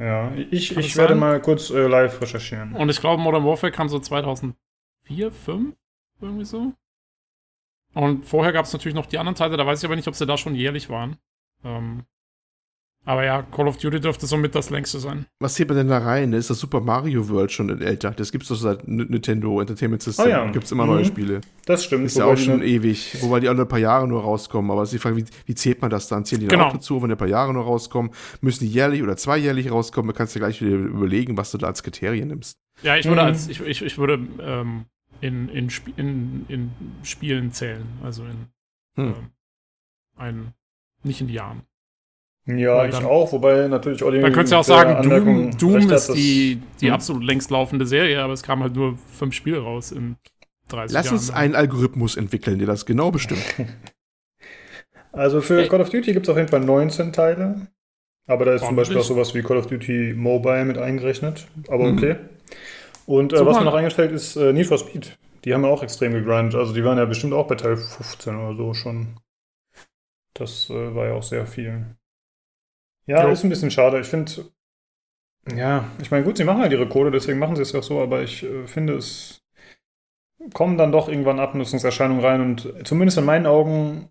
Ja, 0.00 0.32
ich, 0.34 0.74
ich 0.74 0.96
werde 0.96 1.12
sein? 1.12 1.18
mal 1.18 1.42
kurz 1.42 1.68
äh, 1.68 1.86
live 1.86 2.22
recherchieren. 2.22 2.74
Und 2.74 2.88
ich 2.88 3.00
glaube, 3.00 3.22
Modern 3.22 3.44
Warfare 3.44 3.70
kam 3.70 3.90
so 3.90 3.98
2004, 3.98 4.56
2005, 5.30 5.76
irgendwie 6.22 6.44
so. 6.46 6.72
Und 7.92 8.24
vorher 8.24 8.52
gab 8.52 8.64
es 8.64 8.72
natürlich 8.72 8.94
noch 8.94 9.04
die 9.04 9.18
anderen 9.18 9.36
Teile, 9.36 9.58
da 9.58 9.66
weiß 9.66 9.80
ich 9.80 9.84
aber 9.84 9.96
nicht, 9.96 10.08
ob 10.08 10.14
sie 10.14 10.24
da 10.24 10.38
schon 10.38 10.54
jährlich 10.54 10.88
waren. 10.88 11.18
Ähm, 11.64 12.04
aber 13.06 13.24
ja, 13.24 13.42
Call 13.42 13.66
of 13.66 13.78
Duty 13.78 13.98
dürfte 14.00 14.26
somit 14.26 14.54
das 14.54 14.70
längste 14.70 15.00
sein. 15.00 15.26
Was 15.40 15.54
zählt 15.54 15.68
man 15.68 15.78
denn 15.78 15.88
da 15.88 15.98
rein? 15.98 16.32
Ist 16.32 16.50
das 16.50 16.60
Super 16.60 16.80
Mario 16.80 17.28
World 17.28 17.50
schon 17.50 17.80
älter? 17.80 18.10
Das 18.12 18.30
gibt's 18.30 18.48
doch 18.48 18.56
seit 18.56 18.86
Nintendo 18.86 19.60
Entertainment 19.60 20.02
System. 20.02 20.26
Oh 20.26 20.28
ja. 20.28 20.50
Gibt's 20.50 20.70
immer 20.70 20.86
neue 20.86 21.00
Mhm. 21.00 21.06
Spiele. 21.06 21.40
Das 21.66 21.84
stimmt. 21.84 22.04
Ist 22.06 22.18
ja 22.18 22.26
auch 22.26 22.36
schon 22.36 22.58
ne- 22.58 22.66
ewig. 22.66 23.16
Wobei 23.22 23.40
die 23.40 23.48
alle 23.48 23.62
ein 23.62 23.68
paar 23.68 23.78
Jahre 23.78 24.06
nur 24.06 24.22
rauskommen. 24.22 24.70
Aber 24.70 24.82
es 24.82 24.90
ist 24.90 24.92
die 24.94 24.98
Frage, 24.98 25.16
wie, 25.16 25.24
wie 25.46 25.54
zählt 25.54 25.80
man 25.80 25.90
das 25.90 26.08
dann? 26.08 26.24
Zählen 26.24 26.40
die 26.42 26.46
dann 26.48 26.58
Genau. 26.58 26.68
auch 26.68 26.74
dazu, 26.74 27.00
wenn 27.02 27.08
die 27.08 27.14
ein 27.14 27.18
paar 27.18 27.26
Jahre 27.28 27.52
nur 27.54 27.64
rauskommen? 27.64 28.10
Müssen 28.42 28.64
die 28.64 28.70
jährlich 28.70 29.02
oder 29.02 29.16
zweijährlich 29.16 29.70
rauskommen? 29.70 30.10
Du 30.12 30.16
kannst 30.16 30.34
dir 30.34 30.40
gleich 30.40 30.60
wieder 30.60 30.76
überlegen, 30.76 31.36
was 31.36 31.50
du 31.52 31.58
da 31.58 31.68
als 31.68 31.82
Kriterien 31.82 32.28
nimmst. 32.28 32.58
Ja, 32.82 32.96
ich 32.96 33.06
würde 33.06 33.22
Mhm. 33.22 33.26
als 33.28 33.48
ich, 33.48 33.60
ich, 33.60 33.82
ich 33.82 33.98
würde 33.98 34.20
ähm, 34.40 34.84
in, 35.22 35.48
in, 35.48 35.66
Sp 35.72 35.88
in, 35.96 36.44
in 36.48 36.70
Spielen 37.02 37.52
zählen. 37.52 37.84
Also 38.02 38.24
in 38.24 38.46
Hm. 38.96 39.14
ähm, 39.14 39.14
ein, 40.16 40.54
nicht 41.02 41.20
in 41.20 41.28
die 41.28 41.34
Jahren. 41.34 41.62
Ja, 42.46 42.86
ich 42.86 42.94
auch, 42.96 43.32
wobei 43.32 43.68
natürlich 43.68 44.02
Olli. 44.02 44.20
Man 44.20 44.32
könnte 44.32 44.52
ja 44.52 44.58
auch 44.58 44.64
sagen, 44.64 44.94
Anmerkung 44.96 45.56
Doom, 45.56 45.80
Doom 45.80 45.90
ist 45.90 46.08
die, 46.14 46.60
die 46.80 46.86
Hm. 46.86 46.94
absolut 46.94 47.22
längst 47.22 47.50
laufende 47.50 47.86
Serie, 47.86 48.22
aber 48.22 48.32
es 48.32 48.42
kamen 48.42 48.62
halt 48.62 48.74
nur 48.74 48.96
fünf 49.12 49.34
Spiele 49.34 49.58
raus 49.60 49.92
in 49.92 50.16
30 50.68 50.94
Lass 50.94 51.06
Jahren. 51.06 51.16
uns 51.16 51.30
einen 51.30 51.54
Algorithmus 51.54 52.16
entwickeln, 52.16 52.58
der 52.58 52.66
das 52.66 52.86
genau 52.86 53.10
bestimmt. 53.10 53.42
Also 55.12 55.40
für 55.40 55.62
Ey. 55.62 55.68
Call 55.68 55.80
of 55.80 55.90
Duty 55.90 56.12
gibt 56.12 56.26
es 56.26 56.30
auf 56.30 56.36
jeden 56.36 56.48
Fall 56.48 56.60
19 56.60 57.12
Teile. 57.12 57.66
Aber 58.28 58.44
da 58.44 58.54
ist 58.54 58.64
zum 58.64 58.76
Beispiel 58.76 58.98
auch 58.98 59.02
sowas 59.02 59.34
wie 59.34 59.42
Call 59.42 59.56
of 59.56 59.66
Duty 59.66 60.14
Mobile 60.16 60.64
mit 60.64 60.78
eingerechnet. 60.78 61.48
Aber 61.68 61.88
Mhm. 61.90 61.98
okay. 61.98 62.16
Und 63.06 63.32
äh, 63.32 63.44
was 63.44 63.58
mir 63.58 63.64
noch 63.64 63.74
eingefällt 63.74 64.12
ist 64.12 64.36
äh, 64.36 64.52
Need 64.52 64.66
for 64.66 64.78
Speed. 64.78 65.18
Die 65.44 65.52
haben 65.52 65.64
ja 65.64 65.70
auch 65.70 65.82
extrem 65.82 66.12
gegrindet. 66.12 66.54
Also 66.54 66.72
die 66.72 66.84
waren 66.84 66.96
ja 66.96 67.06
bestimmt 67.06 67.32
auch 67.32 67.48
bei 67.48 67.56
Teil 67.56 67.76
15 67.76 68.36
oder 68.36 68.56
so 68.56 68.72
schon. 68.72 69.16
Das 70.34 70.70
äh, 70.70 70.94
war 70.94 71.06
ja 71.06 71.14
auch 71.14 71.24
sehr 71.24 71.46
viel. 71.46 71.96
Ja, 73.10 73.26
Jo. 73.26 73.32
ist 73.32 73.42
ein 73.42 73.50
bisschen 73.50 73.72
schade. 73.72 73.98
Ich 74.00 74.06
finde, 74.06 74.30
ja, 75.56 75.84
ich 76.00 76.10
meine, 76.10 76.24
gut, 76.24 76.36
sie 76.36 76.44
machen 76.44 76.62
halt 76.62 76.72
ihre 76.72 76.88
Kohle, 76.88 77.10
deswegen 77.10 77.40
machen 77.40 77.56
sie 77.56 77.62
es 77.62 77.72
ja 77.72 77.80
auch 77.80 77.84
so, 77.84 78.00
aber 78.00 78.22
ich 78.22 78.44
äh, 78.44 78.66
finde, 78.68 78.94
es 78.94 79.42
kommen 80.54 80.78
dann 80.78 80.92
doch 80.92 81.08
irgendwann 81.08 81.40
Abnutzungserscheinungen 81.40 82.24
rein 82.24 82.40
und 82.40 82.72
zumindest 82.84 83.18
in 83.18 83.24
meinen 83.24 83.46
Augen 83.46 84.08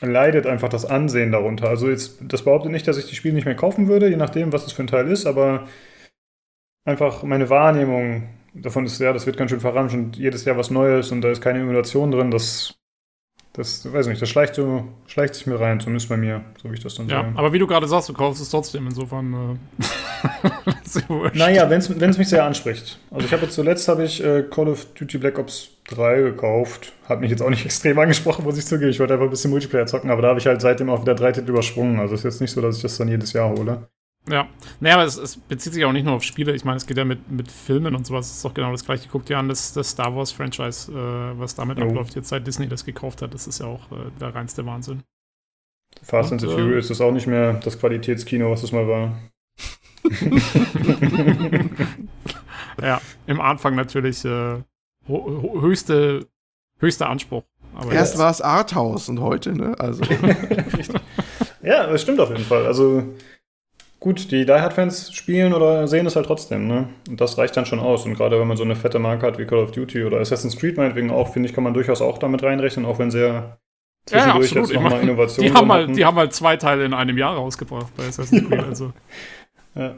leidet 0.00 0.46
einfach 0.46 0.68
das 0.68 0.84
Ansehen 0.84 1.32
darunter. 1.32 1.68
Also 1.68 1.88
jetzt, 1.88 2.18
das 2.22 2.44
behauptet 2.44 2.70
nicht, 2.70 2.86
dass 2.86 2.98
ich 2.98 3.06
die 3.06 3.14
Spiele 3.14 3.34
nicht 3.34 3.46
mehr 3.46 3.56
kaufen 3.56 3.88
würde, 3.88 4.08
je 4.08 4.16
nachdem, 4.16 4.52
was 4.52 4.66
es 4.66 4.72
für 4.72 4.82
ein 4.84 4.88
Teil 4.88 5.08
ist, 5.08 5.26
aber 5.26 5.66
einfach 6.84 7.22
meine 7.22 7.50
Wahrnehmung 7.50 8.28
davon 8.54 8.84
ist, 8.84 9.00
ja, 9.00 9.12
das 9.12 9.26
wird 9.26 9.36
ganz 9.36 9.50
schön 9.50 9.60
verramscht 9.60 9.94
und 9.94 10.16
jedes 10.16 10.44
Jahr 10.44 10.56
was 10.56 10.70
Neues 10.70 11.10
und 11.12 11.22
da 11.22 11.30
ist 11.30 11.40
keine 11.40 11.60
Innovation 11.60 12.10
drin, 12.10 12.30
das, 12.30 12.78
das, 13.54 13.90
weiß 13.90 14.08
nicht, 14.08 14.20
das 14.20 14.28
schleicht 14.28 14.56
so, 14.56 14.84
schleicht 15.06 15.34
sich 15.36 15.46
mir 15.46 15.58
rein, 15.58 15.78
zumindest 15.80 16.08
bei 16.08 16.16
mir, 16.16 16.44
so 16.60 16.70
wie 16.70 16.74
ich 16.74 16.82
das 16.82 16.96
dann 16.96 17.08
Ja, 17.08 17.22
sage. 17.22 17.38
aber 17.38 17.52
wie 17.52 17.58
du 17.58 17.66
gerade 17.66 17.86
sagst, 17.86 18.08
du 18.08 18.12
kaufst 18.12 18.42
es 18.42 18.50
trotzdem, 18.50 18.86
insofern. 18.86 19.58
Äh. 19.80 19.84
Naja, 21.34 21.68
wenn 21.70 21.78
es 21.80 22.18
mich 22.18 22.28
sehr 22.28 22.44
anspricht. 22.44 22.98
Also 23.10 23.26
ich 23.26 23.32
habe 23.32 23.42
jetzt 23.42 23.54
zuletzt 23.54 23.88
habe 23.88 24.04
ich 24.04 24.22
äh, 24.24 24.42
Call 24.50 24.68
of 24.68 24.86
Duty 24.94 25.18
Black 25.18 25.38
Ops 25.38 25.70
3 25.88 26.22
gekauft. 26.22 26.92
Hat 27.08 27.20
mich 27.20 27.30
jetzt 27.30 27.42
auch 27.42 27.50
nicht 27.50 27.64
extrem 27.64 27.98
angesprochen, 27.98 28.44
muss 28.44 28.58
ich 28.58 28.66
zugeben. 28.66 28.90
Ich 28.90 29.00
wollte 29.00 29.14
einfach 29.14 29.26
ein 29.26 29.30
bisschen 29.30 29.50
Multiplayer 29.50 29.86
zocken, 29.86 30.10
aber 30.10 30.22
da 30.22 30.28
habe 30.28 30.38
ich 30.38 30.46
halt 30.46 30.60
seitdem 30.60 30.90
auch 30.90 31.02
wieder 31.02 31.14
drei 31.14 31.32
Titel 31.32 31.50
übersprungen. 31.50 32.00
Also 32.00 32.14
es 32.14 32.20
ist 32.20 32.24
jetzt 32.24 32.40
nicht 32.40 32.52
so, 32.52 32.60
dass 32.60 32.76
ich 32.76 32.82
das 32.82 32.96
dann 32.96 33.08
jedes 33.08 33.32
Jahr 33.32 33.50
hole. 33.50 33.88
Ja, 34.28 34.48
naja, 34.80 34.94
aber 34.94 35.04
es, 35.04 35.18
es 35.18 35.36
bezieht 35.36 35.74
sich 35.74 35.84
auch 35.84 35.92
nicht 35.92 36.04
nur 36.04 36.14
auf 36.14 36.22
Spiele. 36.22 36.54
Ich 36.54 36.64
meine, 36.64 36.78
es 36.78 36.86
geht 36.86 36.96
ja 36.96 37.04
mit, 37.04 37.30
mit 37.30 37.50
Filmen 37.52 37.94
und 37.94 38.06
sowas. 38.06 38.26
Es 38.30 38.36
ist 38.36 38.44
doch 38.44 38.54
genau 38.54 38.72
das 38.72 38.84
gleiche. 38.84 39.06
Guck 39.10 39.26
dir 39.26 39.36
an, 39.38 39.48
das, 39.50 39.74
das 39.74 39.90
Star 39.90 40.16
Wars-Franchise, 40.16 40.90
äh, 40.92 41.38
was 41.38 41.54
damit 41.54 41.78
Jo. 41.78 41.88
abläuft, 41.88 42.14
jetzt 42.14 42.28
seit 42.30 42.46
Disney 42.46 42.66
das 42.66 42.84
gekauft 42.86 43.20
hat. 43.20 43.34
Das 43.34 43.46
ist 43.46 43.60
ja 43.60 43.66
auch 43.66 43.92
äh, 43.92 44.10
der 44.20 44.34
reinste 44.34 44.64
Wahnsinn. 44.64 45.02
Fast 46.02 46.32
and 46.32 46.40
the 46.40 46.46
äh, 46.46 46.50
Furious 46.50 46.90
ist 46.90 47.00
auch 47.02 47.12
nicht 47.12 47.26
mehr 47.26 47.52
das 47.54 47.78
Qualitätskino, 47.78 48.50
was 48.50 48.62
es 48.62 48.72
mal 48.72 48.88
war. 48.88 49.18
Ja, 52.82 53.00
im 53.26 53.40
Anfang 53.40 53.76
natürlich 53.76 54.24
äh, 54.24 54.56
höchste, 55.06 56.26
höchster 56.80 57.08
Anspruch. 57.08 57.44
Aber 57.74 57.92
Erst 57.92 58.14
jetzt- 58.14 58.20
war 58.20 58.30
es 58.30 58.40
Arthouse 58.40 59.08
und 59.08 59.20
heute, 59.20 59.52
ne? 59.52 59.78
Also. 59.78 60.02
Ja, 61.62 61.86
das 61.86 62.02
stimmt 62.02 62.20
auf 62.20 62.28
jeden 62.28 62.44
Fall. 62.44 62.66
Also 62.66 63.04
gut, 64.00 64.30
die 64.30 64.44
Die 64.44 64.52
Hard-Fans 64.52 65.12
spielen 65.14 65.52
oder 65.54 65.88
sehen 65.88 66.06
es 66.06 66.16
halt 66.16 66.26
trotzdem, 66.26 66.66
ne? 66.66 66.88
Und 67.08 67.20
das 67.20 67.38
reicht 67.38 67.56
dann 67.56 67.66
schon 67.66 67.80
aus. 67.80 68.04
Und 68.04 68.14
gerade 68.14 68.38
wenn 68.38 68.46
man 68.48 68.56
so 68.56 68.64
eine 68.64 68.76
fette 68.76 68.98
Marke 68.98 69.26
hat 69.26 69.38
wie 69.38 69.46
Call 69.46 69.58
of 69.58 69.72
Duty 69.72 70.04
oder 70.04 70.18
Assassin's 70.20 70.56
Creed 70.56 70.76
meinetwegen 70.76 71.10
auch, 71.10 71.32
finde 71.32 71.48
ich, 71.48 71.54
kann 71.54 71.64
man 71.64 71.74
durchaus 71.74 72.02
auch 72.02 72.18
damit 72.18 72.42
reinrechnen, 72.42 72.84
auch 72.86 72.98
wenn 72.98 73.10
sehr 73.10 73.58
Ja, 74.10 74.36
zwischendurch 74.36 74.46
absolut. 74.50 74.68
jetzt 74.70 74.74
nochmal 74.74 75.00
Innovationen 75.02 75.50
die, 75.52 75.56
haben 75.58 75.72
halt, 75.72 75.82
hatten. 75.84 75.96
die 75.96 76.04
haben 76.04 76.16
halt 76.18 76.32
zwei 76.34 76.56
Teile 76.56 76.84
in 76.84 76.92
einem 76.94 77.16
Jahr 77.16 77.34
rausgebracht 77.36 77.94
bei 77.96 78.04
Assassin's 78.06 78.46
Creed. 78.48 78.62
Also. 78.62 78.92
Ja. 79.74 79.96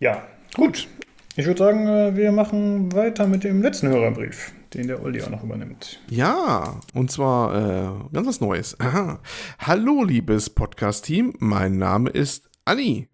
ja, 0.00 0.26
gut. 0.54 0.88
Ich 1.36 1.46
würde 1.46 1.58
sagen, 1.58 1.86
äh, 1.86 2.16
wir 2.16 2.32
machen 2.32 2.92
weiter 2.92 3.26
mit 3.26 3.44
dem 3.44 3.62
letzten 3.62 3.88
Hörerbrief, 3.88 4.52
den 4.74 4.86
der 4.86 5.02
Olli 5.02 5.22
auch 5.22 5.30
noch 5.30 5.44
übernimmt. 5.44 6.00
Ja, 6.08 6.80
und 6.94 7.10
zwar 7.10 7.54
äh, 7.54 8.14
ganz 8.14 8.26
was 8.26 8.40
Neues. 8.40 8.78
Aha. 8.80 9.20
Hallo, 9.58 10.02
liebes 10.02 10.50
Podcast-Team, 10.50 11.34
mein 11.38 11.76
Name 11.76 12.10
ist 12.10 12.48
Anni 12.64 13.08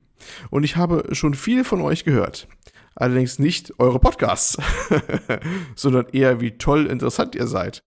und 0.51 0.65
ich 0.65 0.77
habe 0.77 1.09
schon 1.13 1.35
viel 1.35 1.65
von 1.65 1.81
euch 1.81 2.05
gehört. 2.05 2.49
Allerdings 2.95 3.39
nicht 3.39 3.73
eure 3.79 4.01
Podcasts, 4.01 4.59
sondern 5.77 6.07
eher 6.13 6.41
wie 6.41 6.59
toll 6.59 6.87
interessant 6.87 7.35
ihr 7.35 7.47
seid. 7.47 7.83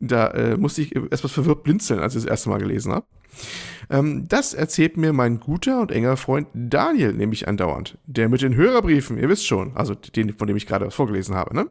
Da 0.00 0.28
äh, 0.28 0.56
musste 0.56 0.82
ich 0.82 0.96
etwas 0.96 1.32
verwirrt 1.32 1.62
blinzeln, 1.62 2.00
als 2.00 2.14
ich 2.14 2.22
das 2.22 2.30
erste 2.30 2.48
Mal 2.48 2.58
gelesen 2.58 2.92
habe. 2.92 3.06
Ähm, 3.92 4.26
das 4.26 4.54
erzählt 4.54 4.96
mir 4.96 5.12
mein 5.12 5.38
guter 5.38 5.80
und 5.82 5.92
enger 5.92 6.16
Freund 6.16 6.48
Daniel 6.54 7.12
nämlich 7.12 7.46
andauernd. 7.46 7.98
Der 8.06 8.28
mit 8.28 8.42
den 8.42 8.56
Hörerbriefen, 8.56 9.18
ihr 9.18 9.28
wisst 9.28 9.46
schon, 9.46 9.76
also 9.76 9.94
den, 9.94 10.32
von 10.32 10.48
dem 10.48 10.56
ich 10.56 10.66
gerade 10.66 10.86
was 10.86 10.94
vorgelesen 10.94 11.34
habe, 11.34 11.54
ne? 11.54 11.66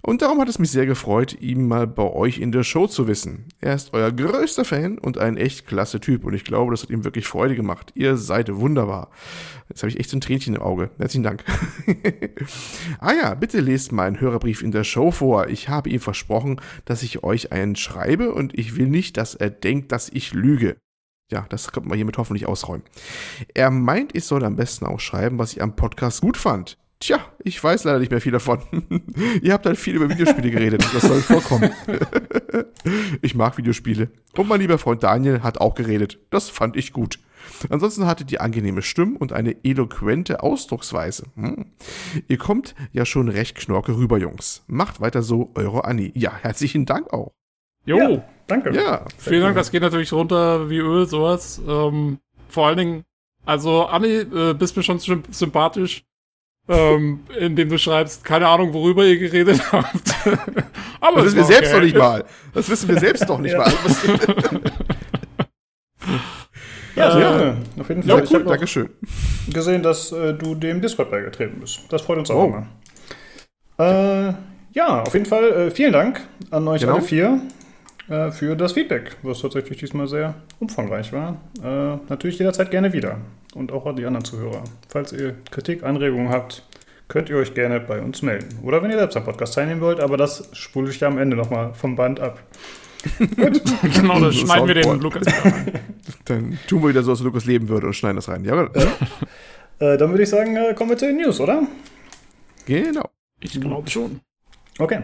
Und 0.00 0.20
darum 0.20 0.38
hat 0.38 0.50
es 0.50 0.58
mich 0.58 0.70
sehr 0.70 0.84
gefreut, 0.84 1.40
ihn 1.40 1.66
mal 1.66 1.86
bei 1.86 2.02
euch 2.02 2.38
in 2.38 2.52
der 2.52 2.62
Show 2.62 2.86
zu 2.86 3.08
wissen. 3.08 3.46
Er 3.62 3.74
ist 3.74 3.94
euer 3.94 4.12
größter 4.12 4.66
Fan 4.66 4.98
und 4.98 5.16
ein 5.16 5.38
echt 5.38 5.66
klasse 5.66 5.98
Typ 5.98 6.24
und 6.24 6.34
ich 6.34 6.44
glaube, 6.44 6.72
das 6.72 6.82
hat 6.82 6.90
ihm 6.90 7.04
wirklich 7.04 7.26
Freude 7.26 7.56
gemacht. 7.56 7.90
Ihr 7.94 8.18
seid 8.18 8.54
wunderbar. 8.54 9.08
Jetzt 9.70 9.82
habe 9.82 9.88
ich 9.88 9.98
echt 9.98 10.10
so 10.10 10.18
ein 10.18 10.20
Tränchen 10.20 10.56
im 10.56 10.62
Auge. 10.62 10.90
Herzlichen 10.98 11.22
Dank. 11.22 11.42
ah 13.00 13.14
ja, 13.14 13.34
bitte 13.34 13.60
lest 13.60 13.92
meinen 13.92 14.20
Hörerbrief 14.20 14.62
in 14.62 14.72
der 14.72 14.84
Show 14.84 15.10
vor. 15.10 15.48
Ich 15.48 15.70
habe 15.70 15.88
ihm 15.88 16.00
versprochen, 16.00 16.60
dass 16.84 17.02
ich 17.02 17.24
euch 17.24 17.50
einen 17.50 17.74
schreibe 17.74 18.34
und 18.34 18.56
ich 18.58 18.76
will 18.76 18.88
nicht, 18.88 19.16
dass 19.16 19.34
er 19.34 19.48
denkt, 19.48 19.90
dass 19.90 20.10
ich 20.10 20.34
lüge. 20.34 20.76
Ja, 21.30 21.46
das 21.48 21.72
könnte 21.72 21.88
man 21.88 21.96
hiermit 21.96 22.18
hoffentlich 22.18 22.46
ausräumen. 22.46 22.84
Er 23.54 23.70
meint, 23.70 24.14
ich 24.14 24.24
soll 24.24 24.44
am 24.44 24.56
besten 24.56 24.86
auch 24.86 25.00
schreiben, 25.00 25.38
was 25.38 25.52
ich 25.52 25.62
am 25.62 25.74
Podcast 25.74 26.20
gut 26.20 26.36
fand. 26.36 26.76
Tja, 27.00 27.18
ich 27.42 27.62
weiß 27.62 27.84
leider 27.84 27.98
nicht 27.98 28.10
mehr 28.10 28.20
viel 28.20 28.32
davon. 28.32 28.60
Ihr 29.42 29.52
habt 29.52 29.66
halt 29.66 29.76
viel 29.78 29.96
über 29.96 30.08
Videospiele 30.08 30.50
geredet. 30.50 30.86
Das 30.92 31.02
soll 31.02 31.20
vorkommen. 31.20 31.70
ich 33.22 33.34
mag 33.34 33.58
Videospiele. 33.58 34.10
Und 34.36 34.48
mein 34.48 34.60
lieber 34.60 34.78
Freund 34.78 35.02
Daniel 35.02 35.42
hat 35.42 35.60
auch 35.60 35.74
geredet. 35.74 36.18
Das 36.30 36.48
fand 36.48 36.76
ich 36.76 36.92
gut. 36.92 37.18
Ansonsten 37.68 38.06
hattet 38.06 38.32
ihr 38.32 38.40
angenehme 38.40 38.80
Stimmen 38.80 39.16
und 39.16 39.32
eine 39.32 39.64
eloquente 39.64 40.42
Ausdrucksweise. 40.42 41.24
Hm. 41.34 41.66
Ihr 42.28 42.38
kommt 42.38 42.74
ja 42.92 43.04
schon 43.04 43.28
recht 43.28 43.56
knorke 43.56 43.96
rüber, 43.96 44.18
Jungs. 44.18 44.64
Macht 44.66 45.00
weiter 45.00 45.22
so, 45.22 45.50
eure 45.54 45.84
Anni. 45.84 46.10
Ja, 46.14 46.32
herzlichen 46.34 46.86
Dank 46.86 47.12
auch. 47.12 47.32
Jo, 47.84 47.98
Ja, 47.98 48.24
danke. 48.46 48.74
Ja, 48.74 49.04
vielen 49.18 49.42
Dank. 49.42 49.56
Das 49.56 49.70
geht 49.70 49.82
natürlich 49.82 50.12
runter 50.12 50.68
wie 50.70 50.78
Öl, 50.78 51.06
sowas. 51.06 51.60
Ähm, 51.66 52.18
vor 52.48 52.66
allen 52.68 52.78
Dingen, 52.78 53.04
also 53.46 53.86
Anni, 53.86 54.08
äh, 54.08 54.54
bist 54.54 54.76
mir 54.76 54.82
schon 54.82 54.98
symp- 54.98 55.32
sympathisch. 55.32 56.04
Ähm, 56.66 57.20
indem 57.38 57.68
du 57.68 57.76
schreibst, 57.78 58.24
keine 58.24 58.48
Ahnung, 58.48 58.72
worüber 58.72 59.04
ihr 59.04 59.18
geredet 59.18 59.60
habt. 59.72 60.14
Aber 60.98 61.16
das 61.16 61.26
wissen 61.26 61.36
wir 61.36 61.44
selbst 61.44 61.68
okay. 61.70 61.78
doch 61.78 61.84
nicht 61.84 61.96
mal. 61.98 62.24
Das 62.54 62.68
wissen 62.70 62.88
wir 62.88 62.98
selbst 62.98 63.28
doch 63.28 63.38
nicht 63.38 63.52
Ja. 63.52 63.58
mal. 63.58 63.72
Ja, 66.96 67.10
sehr 67.10 67.20
Äh, 67.20 67.38
gerne. 67.38 67.56
Auf 67.80 67.88
jeden 67.88 68.02
Ja, 68.02 68.14
Fall. 68.14 68.24
ich 68.24 68.30
cool, 68.32 68.38
noch 68.44 68.50
Dankeschön. 68.52 68.88
gesehen, 69.52 69.82
dass 69.82 70.12
äh, 70.12 70.32
du 70.34 70.54
dem 70.54 70.80
Discord 70.80 71.10
beigetreten 71.10 71.58
bist. 71.60 71.80
Das 71.90 72.02
freut 72.02 72.18
uns 72.18 72.30
Oh. 72.30 72.34
auch 72.34 72.44
immer. 72.46 72.66
Äh, 73.78 74.34
ja, 74.72 75.02
auf 75.02 75.12
jeden 75.12 75.26
Fall 75.26 75.44
äh, 75.50 75.70
vielen 75.72 75.92
Dank 75.92 76.20
an 76.50 76.68
euch 76.68 76.82
Genau. 76.82 76.94
alle 76.94 77.02
vier 77.02 77.40
äh, 78.08 78.30
für 78.30 78.56
das 78.56 78.72
Feedback, 78.72 79.16
was 79.22 79.40
tatsächlich 79.40 79.78
diesmal 79.78 80.06
sehr 80.08 80.34
umfangreich 80.60 81.12
war. 81.12 81.40
Äh, 81.62 81.98
natürlich 82.08 82.38
jederzeit 82.38 82.70
gerne 82.70 82.92
wieder. 82.92 83.18
Und 83.54 83.72
auch 83.72 83.86
an 83.86 83.96
die 83.96 84.04
anderen 84.04 84.24
Zuhörer. 84.24 84.64
Falls 84.88 85.12
ihr 85.12 85.36
Kritik, 85.50 85.84
Anregungen 85.84 86.28
habt, 86.28 86.64
könnt 87.08 87.30
ihr 87.30 87.36
euch 87.36 87.54
gerne 87.54 87.80
bei 87.80 88.00
uns 88.00 88.22
melden. 88.22 88.58
Oder 88.62 88.82
wenn 88.82 88.90
ihr 88.90 88.98
selbst 88.98 89.16
am 89.16 89.24
Podcast 89.24 89.54
teilnehmen 89.54 89.80
wollt, 89.80 90.00
aber 90.00 90.16
das 90.16 90.48
spule 90.52 90.90
ich 90.90 91.00
ja 91.00 91.08
am 91.08 91.18
Ende 91.18 91.36
nochmal 91.36 91.72
vom 91.74 91.96
Band 91.96 92.20
ab. 92.20 92.42
genau, 93.18 94.20
da 94.20 94.32
schneiden 94.32 94.66
wir 94.66 94.74
den. 94.74 95.00
Lukas 95.00 95.26
rein. 95.44 95.72
Dann 96.24 96.58
tun 96.66 96.82
wir 96.82 96.88
wieder 96.88 97.02
so, 97.02 97.10
als 97.10 97.20
Lukas 97.20 97.44
leben 97.44 97.68
würde 97.68 97.86
und 97.86 97.92
schneiden 97.92 98.16
das 98.16 98.28
rein. 98.28 98.44
Ja, 98.44 98.68
Äh, 99.80 99.98
dann 99.98 100.10
würde 100.10 100.22
ich 100.22 100.28
sagen, 100.28 100.54
äh, 100.54 100.72
kommen 100.72 100.90
wir 100.90 100.96
zu 100.96 101.06
den 101.06 101.16
News, 101.16 101.40
oder? 101.40 101.66
genau. 102.64 103.10
Ich 103.40 103.60
glaube 103.60 103.90
schon. 103.90 104.20
Okay. 104.78 105.02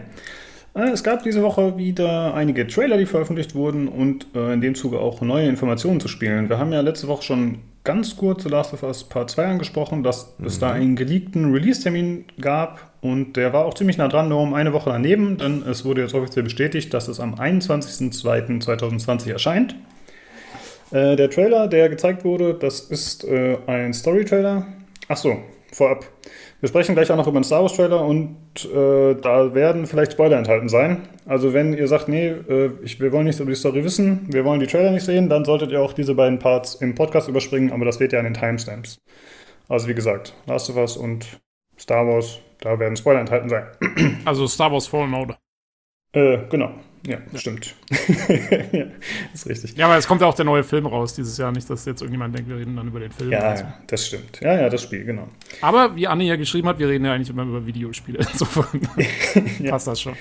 Äh, 0.73 0.89
Es 0.91 1.03
gab 1.03 1.23
diese 1.23 1.41
Woche 1.41 1.77
wieder 1.77 2.33
einige 2.33 2.67
Trailer, 2.67 2.97
die 2.97 3.05
veröffentlicht 3.05 3.55
wurden 3.55 3.87
und 3.87 4.27
äh, 4.35 4.53
in 4.53 4.61
dem 4.61 4.75
Zuge 4.75 4.99
auch 4.99 5.21
neue 5.21 5.47
Informationen 5.47 5.99
zu 5.99 6.07
spielen. 6.07 6.49
Wir 6.49 6.57
haben 6.57 6.71
ja 6.73 6.81
letzte 6.81 7.07
Woche 7.07 7.23
schon 7.23 7.59
ganz 7.83 8.15
kurz 8.15 8.43
The 8.43 8.49
Last 8.49 8.73
of 8.73 8.83
Us 8.83 9.03
Part 9.03 9.31
2 9.31 9.45
angesprochen, 9.45 10.03
dass 10.03 10.35
es 10.45 10.59
da 10.59 10.71
einen 10.71 10.95
geleakten 10.95 11.51
Release-Termin 11.51 12.25
gab 12.39 12.91
und 13.01 13.35
der 13.37 13.53
war 13.53 13.65
auch 13.65 13.73
ziemlich 13.73 13.97
nah 13.97 14.07
dran, 14.07 14.29
nur 14.29 14.39
um 14.39 14.53
eine 14.53 14.71
Woche 14.73 14.91
daneben, 14.91 15.37
denn 15.37 15.63
es 15.67 15.83
wurde 15.83 16.01
jetzt 16.01 16.13
offiziell 16.13 16.43
bestätigt, 16.43 16.93
dass 16.93 17.07
es 17.07 17.19
am 17.19 17.33
21.02.2020 17.35 19.31
erscheint. 19.31 19.75
Äh, 20.91 21.15
der 21.15 21.29
Trailer, 21.31 21.67
der 21.67 21.89
gezeigt 21.89 22.23
wurde, 22.23 22.53
das 22.53 22.81
ist 22.81 23.23
äh, 23.23 23.57
ein 23.65 23.93
Story-Trailer. 23.93 24.67
Achso, 25.07 25.37
vorab. 25.71 26.05
Wir 26.59 26.69
sprechen 26.69 26.93
gleich 26.93 27.09
auch 27.09 27.17
noch 27.17 27.27
über 27.27 27.39
den 27.39 27.43
Star 27.43 27.63
Wars 27.63 27.75
Trailer 27.75 28.05
und 28.05 28.35
äh, 28.65 29.15
da 29.15 29.53
werden 29.53 29.85
vielleicht 29.85 30.13
Spoiler 30.13 30.37
enthalten 30.37 30.69
sein. 30.69 31.07
Also 31.25 31.53
wenn 31.53 31.73
ihr 31.73 31.87
sagt, 31.87 32.09
nee, 32.09 32.27
äh, 32.27 32.71
ich, 32.83 32.99
wir 32.99 33.11
wollen 33.11 33.25
nichts 33.25 33.39
über 33.39 33.51
die 33.51 33.55
Story 33.55 33.83
wissen, 33.83 34.27
wir 34.31 34.43
wollen 34.45 34.59
die 34.59 34.67
Trailer 34.67 34.91
nicht 34.91 35.05
sehen, 35.05 35.29
dann 35.29 35.45
solltet 35.45 35.71
ihr 35.71 35.81
auch 35.81 35.93
diese 35.93 36.15
beiden 36.15 36.39
Parts 36.39 36.75
im 36.75 36.95
Podcast 36.95 37.29
überspringen, 37.29 37.71
aber 37.71 37.85
das 37.85 37.99
wird 37.99 38.13
ja 38.13 38.19
an 38.19 38.25
den 38.25 38.33
Timestamps. 38.33 38.99
Also 39.69 39.87
wie 39.87 39.93
gesagt, 39.93 40.33
Last 40.47 40.69
of 40.69 40.75
Us 40.75 40.97
und 40.97 41.39
Star 41.79 42.05
Wars, 42.05 42.39
da 42.59 42.77
werden 42.77 42.95
Spoiler 42.95 43.21
enthalten 43.21 43.49
sein. 43.49 43.65
Also 44.25 44.47
Star 44.47 44.71
Wars 44.71 44.87
Fallen 44.87 45.13
Order. 45.13 45.37
Äh, 46.13 46.39
genau. 46.49 46.71
Ja, 47.07 47.17
stimmt. 47.35 47.73
ja, 48.71 48.85
ist 49.33 49.47
richtig. 49.47 49.75
Ja, 49.75 49.85
aber 49.87 49.97
es 49.97 50.07
kommt 50.07 50.21
ja 50.21 50.27
auch 50.27 50.35
der 50.35 50.45
neue 50.45 50.63
Film 50.63 50.85
raus 50.85 51.15
dieses 51.15 51.37
Jahr. 51.37 51.51
Nicht, 51.51 51.67
dass 51.69 51.85
jetzt 51.85 52.01
irgendjemand 52.01 52.37
denkt, 52.37 52.49
wir 52.49 52.57
reden 52.57 52.75
dann 52.75 52.87
über 52.87 52.99
den 52.99 53.11
Film. 53.11 53.31
Ja, 53.31 53.57
so. 53.57 53.63
ja, 53.63 53.73
das 53.87 54.07
stimmt. 54.07 54.39
Ja, 54.41 54.61
ja, 54.61 54.69
das 54.69 54.83
Spiel, 54.83 55.03
genau. 55.03 55.27
Aber 55.61 55.95
wie 55.95 56.07
Anne 56.07 56.25
ja 56.25 56.35
geschrieben 56.35 56.67
hat, 56.67 56.77
wir 56.77 56.87
reden 56.87 57.05
ja 57.05 57.13
eigentlich 57.13 57.29
immer 57.29 57.43
über 57.43 57.65
Videospiele. 57.65 58.19
Insofern 58.31 58.81
passt 59.69 59.87
das 59.87 60.01
schon. 60.01 60.13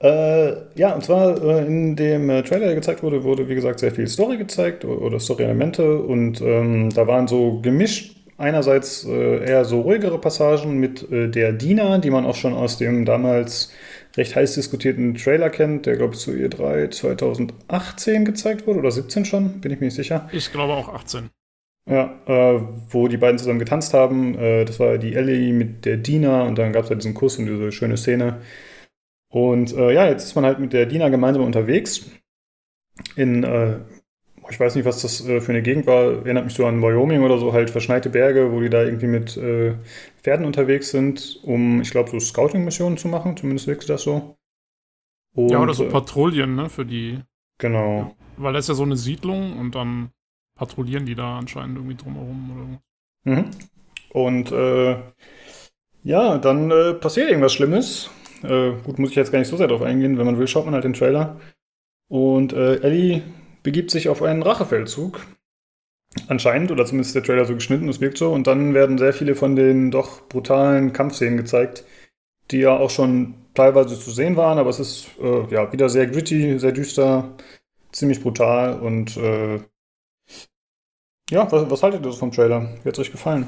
Äh, 0.00 0.52
ja, 0.74 0.94
und 0.94 1.04
zwar 1.04 1.42
äh, 1.42 1.66
in 1.66 1.96
dem 1.96 2.28
äh, 2.28 2.42
Trailer, 2.42 2.66
der 2.66 2.74
gezeigt 2.74 3.02
wurde, 3.02 3.24
wurde 3.24 3.48
wie 3.48 3.54
gesagt 3.54 3.80
sehr 3.80 3.92
viel 3.92 4.06
Story 4.06 4.36
gezeigt 4.36 4.84
oder 4.84 5.20
Story-Elemente 5.20 5.98
und 5.98 6.40
ähm, 6.40 6.90
da 6.90 7.06
waren 7.06 7.28
so 7.28 7.60
gemischt 7.60 8.16
einerseits 8.38 9.04
äh, 9.04 9.44
eher 9.44 9.66
so 9.66 9.82
ruhigere 9.82 10.18
Passagen 10.18 10.78
mit 10.78 11.10
äh, 11.12 11.28
der 11.28 11.52
Dina, 11.52 11.98
die 11.98 12.10
man 12.10 12.24
auch 12.24 12.36
schon 12.36 12.54
aus 12.54 12.78
dem 12.78 13.04
damals 13.04 13.70
recht 14.16 14.34
heiß 14.34 14.54
diskutierten 14.54 15.14
Trailer 15.14 15.50
kennt, 15.50 15.86
der 15.86 15.96
glaube 15.96 16.14
ich 16.14 16.20
zu 16.20 16.32
E3 16.32 16.90
2018 16.90 18.24
gezeigt 18.24 18.66
wurde 18.66 18.80
oder 18.80 18.90
17 18.90 19.24
schon, 19.24 19.60
bin 19.60 19.72
ich 19.72 19.80
mir 19.80 19.86
nicht 19.86 19.96
sicher. 19.96 20.28
Ich 20.32 20.52
glaube 20.52 20.74
auch 20.74 20.88
18. 20.88 21.30
Ja, 21.88 22.20
äh, 22.26 22.60
wo 22.90 23.08
die 23.08 23.16
beiden 23.16 23.38
zusammen 23.38 23.58
getanzt 23.58 23.94
haben. 23.94 24.38
Äh, 24.38 24.64
das 24.64 24.78
war 24.78 24.98
die 24.98 25.14
Ellie 25.14 25.52
mit 25.52 25.84
der 25.84 25.96
Dina 25.96 26.42
und 26.42 26.56
dann 26.56 26.72
gab 26.72 26.84
es 26.84 26.90
halt 26.90 27.02
diesen 27.02 27.14
Kuss 27.14 27.38
und 27.38 27.46
diese 27.46 27.72
schöne 27.72 27.96
Szene. 27.96 28.42
Und 29.28 29.72
äh, 29.74 29.92
ja, 29.92 30.06
jetzt 30.06 30.24
ist 30.24 30.34
man 30.34 30.44
halt 30.44 30.58
mit 30.58 30.72
der 30.72 30.86
Dina 30.86 31.08
gemeinsam 31.08 31.44
unterwegs. 31.44 32.10
In, 33.16 33.44
äh, 33.44 33.78
ich 34.50 34.60
weiß 34.60 34.74
nicht, 34.74 34.84
was 34.84 35.02
das 35.02 35.26
äh, 35.26 35.40
für 35.40 35.52
eine 35.52 35.62
Gegend 35.62 35.86
war, 35.86 36.04
erinnert 36.24 36.44
mich 36.44 36.54
so 36.54 36.66
an 36.66 36.82
Wyoming 36.82 37.22
oder 37.22 37.38
so, 37.38 37.52
halt 37.52 37.70
verschneite 37.70 38.10
Berge, 38.10 38.52
wo 38.52 38.60
die 38.60 38.70
da 38.70 38.82
irgendwie 38.82 39.06
mit 39.06 39.36
äh, 39.36 39.74
Pferden 40.22 40.46
unterwegs 40.46 40.90
sind, 40.90 41.38
um, 41.42 41.80
ich 41.80 41.90
glaube, 41.90 42.10
so 42.10 42.18
Scouting-Missionen 42.18 42.96
zu 42.96 43.08
machen, 43.08 43.36
zumindest 43.36 43.66
wirkt 43.66 43.88
das 43.88 44.02
so. 44.02 44.36
Und, 45.34 45.50
ja, 45.50 45.62
oder 45.62 45.74
so 45.74 45.84
äh, 45.84 45.88
Patrouillen, 45.88 46.54
ne, 46.54 46.68
für 46.68 46.84
die. 46.84 47.20
Genau. 47.58 48.14
Weil 48.36 48.52
das 48.52 48.64
ist 48.64 48.68
ja 48.68 48.74
so 48.74 48.82
eine 48.82 48.96
Siedlung 48.96 49.58
und 49.58 49.74
dann 49.74 50.10
patrouillieren 50.56 51.06
die 51.06 51.14
da 51.14 51.38
anscheinend 51.38 51.76
irgendwie 51.76 51.96
drumherum 51.96 52.50
oder 52.54 52.66
so. 52.66 53.30
Mhm. 53.30 53.50
Und 54.12 54.52
äh, 54.52 54.96
ja, 56.02 56.38
dann 56.38 56.70
äh, 56.70 56.94
passiert 56.94 57.28
irgendwas 57.28 57.52
Schlimmes. 57.52 58.10
Äh, 58.42 58.72
gut, 58.84 58.98
muss 58.98 59.10
ich 59.10 59.16
jetzt 59.16 59.30
gar 59.30 59.38
nicht 59.38 59.48
so 59.48 59.56
sehr 59.56 59.68
drauf 59.68 59.82
eingehen. 59.82 60.18
Wenn 60.18 60.26
man 60.26 60.38
will, 60.38 60.48
schaut 60.48 60.64
man 60.64 60.74
halt 60.74 60.84
den 60.84 60.94
Trailer. 60.94 61.38
Und 62.08 62.52
äh, 62.52 62.76
Ellie 62.80 63.22
begibt 63.62 63.90
sich 63.90 64.08
auf 64.08 64.22
einen 64.22 64.42
Rachefeldzug. 64.42 65.20
Anscheinend, 66.26 66.72
oder 66.72 66.84
zumindest 66.84 67.10
ist 67.10 67.14
der 67.14 67.22
Trailer 67.22 67.44
so 67.44 67.54
geschnitten, 67.54 67.86
das 67.86 68.00
wirkt 68.00 68.18
so. 68.18 68.32
Und 68.32 68.46
dann 68.46 68.74
werden 68.74 68.98
sehr 68.98 69.12
viele 69.12 69.34
von 69.34 69.54
den 69.54 69.90
doch 69.90 70.28
brutalen 70.28 70.92
Kampfszenen 70.92 71.36
gezeigt, 71.36 71.84
die 72.50 72.58
ja 72.58 72.76
auch 72.76 72.90
schon 72.90 73.34
teilweise 73.54 73.98
zu 73.98 74.10
sehen 74.10 74.36
waren, 74.36 74.58
aber 74.58 74.70
es 74.70 74.80
ist 74.80 75.08
äh, 75.20 75.52
ja 75.52 75.72
wieder 75.72 75.88
sehr 75.88 76.06
gritty, 76.06 76.58
sehr 76.58 76.72
düster, 76.72 77.36
ziemlich 77.92 78.22
brutal 78.22 78.80
und 78.80 79.16
äh, 79.16 79.60
ja, 81.30 81.50
was, 81.50 81.70
was 81.70 81.82
haltet 81.82 82.04
ihr 82.04 82.12
vom 82.12 82.32
Trailer? 82.32 82.74
Wie 82.82 82.88
hat 82.88 82.94
es 82.94 82.98
euch 82.98 83.12
gefallen? 83.12 83.46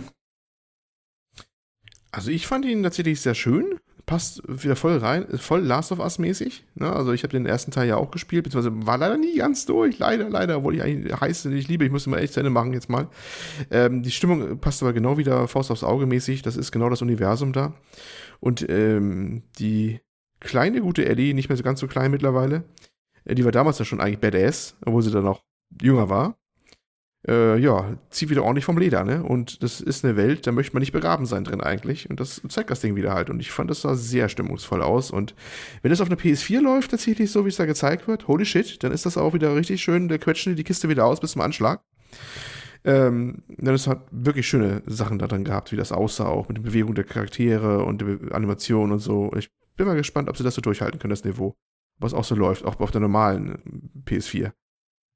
Also 2.13 2.31
ich 2.31 2.47
fand 2.47 2.65
ihn 2.65 2.83
tatsächlich 2.83 3.21
sehr 3.21 3.35
schön. 3.35 3.81
Passt 4.05 4.43
wieder 4.47 4.75
voll 4.75 4.99
rein, 4.99 5.27
voll 5.39 5.61
Last 5.61 5.93
of 5.93 6.01
Us 6.01 6.19
mäßig. 6.19 6.65
Ne? 6.75 6.93
Also 6.93 7.13
ich 7.13 7.23
habe 7.23 7.33
den 7.33 7.47
ersten 7.47 7.71
Teil 7.71 7.89
ja 7.89 7.97
auch 7.97 8.11
gespielt, 8.11 8.45
beziehungsweise 8.45 8.87
war 8.87 8.99
leider 8.99 9.17
nie 9.17 9.37
ganz 9.37 9.65
durch. 9.65 9.99
Leider, 9.99 10.29
leider, 10.29 10.59
obwohl 10.59 10.75
ich 10.75 10.83
eigentlich 10.83 11.21
heiße, 11.21 11.55
ich 11.55 11.69
liebe, 11.69 11.85
ich 11.85 11.93
muss 11.93 12.07
immer 12.07 12.19
echt 12.19 12.33
zu 12.33 12.41
Ende 12.41 12.51
machen 12.51 12.73
jetzt 12.73 12.91
mal. 12.91 13.09
Ähm, 13.71 14.03
die 14.03 14.11
Stimmung 14.11 14.59
passt 14.59 14.83
aber 14.83 14.93
genau 14.93 15.19
wieder 15.19 15.47
Faust 15.47 15.71
aufs 15.71 15.85
Auge 15.85 16.07
mäßig. 16.07 16.43
Das 16.43 16.57
ist 16.57 16.73
genau 16.73 16.91
das 16.91 17.03
Universum 17.03 17.53
da. 17.53 17.75
Und 18.41 18.69
ähm, 18.69 19.45
die 19.59 20.01
kleine 20.41 20.81
gute 20.81 21.07
Ellie, 21.07 21.33
nicht 21.33 21.49
mehr 21.49 21.57
so 21.57 21.63
ganz 21.63 21.79
so 21.79 21.87
klein 21.87 22.11
mittlerweile, 22.11 22.65
äh, 23.25 23.35
die 23.35 23.45
war 23.45 23.53
damals 23.53 23.79
ja 23.79 23.85
schon 23.85 24.01
eigentlich 24.01 24.19
Badass, 24.19 24.77
obwohl 24.85 25.03
sie 25.03 25.13
dann 25.13 25.27
auch 25.27 25.43
jünger 25.81 26.09
war. 26.09 26.37
Äh, 27.27 27.59
ja, 27.59 27.97
zieht 28.11 28.31
wieder 28.31 28.43
ordentlich 28.43 28.65
vom 28.65 28.79
Leder, 28.79 29.05
ne? 29.05 29.23
Und 29.23 29.63
das 29.63 29.81
ist 29.81 30.05
eine 30.05 30.17
Welt, 30.17 30.47
da 30.47 30.53
möchte 30.53 30.75
man 30.75 30.81
nicht 30.81 30.93
begraben 30.93 31.25
sein 31.25 31.45
drin 31.45 31.61
eigentlich. 31.61 32.11
Und 32.11 32.19
das 32.19 32.43
zeigt 32.49 32.71
das 32.71 32.81
Ding 32.81 32.97
wieder 32.97 33.15
halt. 33.15 33.31
Und 33.31 33.39
ich 33.39 33.53
fand, 33.53 33.71
das 33.71 33.83
sah 33.83 33.95
sehr 33.95 34.29
stimmungsvoll 34.29 34.83
aus. 34.83 35.13
Und 35.13 35.35
wenn 35.83 35.91
das 35.91 36.01
auf 36.01 36.09
einer 36.09 36.19
PS4 36.19 36.61
läuft, 36.61 36.91
tatsächlich 36.91 37.31
so, 37.31 37.45
wie 37.45 37.51
es 37.51 37.57
da 37.57 37.65
gezeigt 37.65 38.09
wird, 38.09 38.27
holy 38.27 38.45
shit, 38.45 38.83
dann 38.83 38.91
ist 38.91 39.07
das 39.07 39.17
auch 39.17 39.35
wieder 39.35 39.55
richtig 39.55 39.83
schön, 39.83 40.09
da 40.09 40.19
quetschen 40.19 40.53
die 40.53 40.57
die 40.57 40.65
Kiste 40.65 40.89
wieder 40.89 41.05
aus 41.05 41.21
bis 41.21 41.33
zum 41.33 41.43
Anschlag. 41.43 41.81
Ähm, 42.85 43.45
dann 43.57 43.77
ist 43.77 43.87
hat 43.87 44.07
wirklich 44.11 44.49
schöne 44.49 44.83
Sachen 44.87 45.21
da 45.21 45.29
drin 45.29 45.45
gehabt, 45.45 45.71
wie 45.71 45.77
das 45.77 45.93
aussah, 45.93 46.27
auch 46.27 46.49
mit 46.49 46.57
der 46.57 46.63
Bewegung 46.63 46.97
der 46.97 47.05
Charaktere 47.05 47.85
und 47.85 48.01
der 48.01 48.35
Animation 48.35 48.91
und 48.91 48.99
so. 48.99 49.31
Ich 49.37 49.49
bin 49.77 49.87
mal 49.87 49.95
gespannt, 49.95 50.29
ob 50.29 50.37
sie 50.37 50.43
das 50.43 50.57
so 50.57 50.61
durchhalten 50.61 50.99
können, 50.99 51.11
das 51.11 51.25
Niveau. 51.25 51.55
Was 51.99 52.15
auch 52.15 52.25
so 52.25 52.35
läuft, 52.35 52.65
auch 52.65 52.81
auf 52.81 52.91
der 52.91 53.01
normalen 53.01 54.03
äh, 54.09 54.11
PS4 54.11 54.53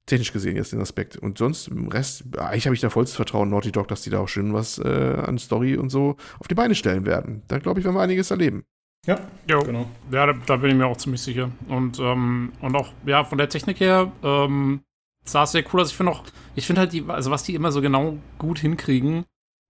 technisch 0.07 0.33
gesehen 0.33 0.55
jetzt 0.55 0.71
den 0.71 0.81
Aspekt. 0.81 1.17
Und 1.17 1.37
sonst 1.37 1.67
im 1.67 1.89
Rest, 1.89 2.23
eigentlich 2.37 2.65
habe 2.65 2.73
ich 2.73 2.81
da 2.81 2.89
vollstes 2.89 3.15
Vertrauen, 3.15 3.49
Naughty 3.49 3.71
Dog, 3.71 3.87
dass 3.87 4.01
die 4.01 4.09
da 4.09 4.19
auch 4.19 4.27
schön 4.27 4.53
was 4.53 4.79
äh, 4.79 4.87
an 5.23 5.37
Story 5.37 5.77
und 5.77 5.89
so 5.89 6.15
auf 6.39 6.47
die 6.47 6.55
Beine 6.55 6.73
stellen 6.73 7.05
werden. 7.05 7.43
Da 7.47 7.59
glaube 7.59 7.79
ich, 7.79 7.85
werden 7.85 7.95
wir 7.95 8.01
einiges 8.01 8.31
erleben. 8.31 8.63
Ja, 9.05 9.19
Jo. 9.49 9.59
genau. 9.61 9.87
Ja, 10.11 10.25
da, 10.25 10.33
da 10.33 10.57
bin 10.57 10.71
ich 10.71 10.75
mir 10.75 10.87
auch 10.87 10.97
ziemlich 10.97 11.21
sicher. 11.21 11.51
Und, 11.67 11.99
ähm, 11.99 12.51
und 12.61 12.75
auch, 12.75 12.91
ja, 13.05 13.23
von 13.23 13.37
der 13.37 13.49
Technik 13.49 13.79
her 13.79 14.11
ähm, 14.23 14.81
sah 15.23 15.43
es 15.43 15.51
sehr 15.51 15.63
cool 15.71 15.81
aus. 15.81 15.91
Ich 15.91 15.97
finde 15.97 16.11
auch, 16.13 16.23
ich 16.55 16.65
finde 16.65 16.81
halt 16.81 16.93
die, 16.93 17.03
also 17.07 17.29
was 17.29 17.43
die 17.43 17.55
immer 17.55 17.71
so 17.71 17.81
genau 17.81 18.17
gut 18.37 18.59
hinkriegen, 18.59 19.25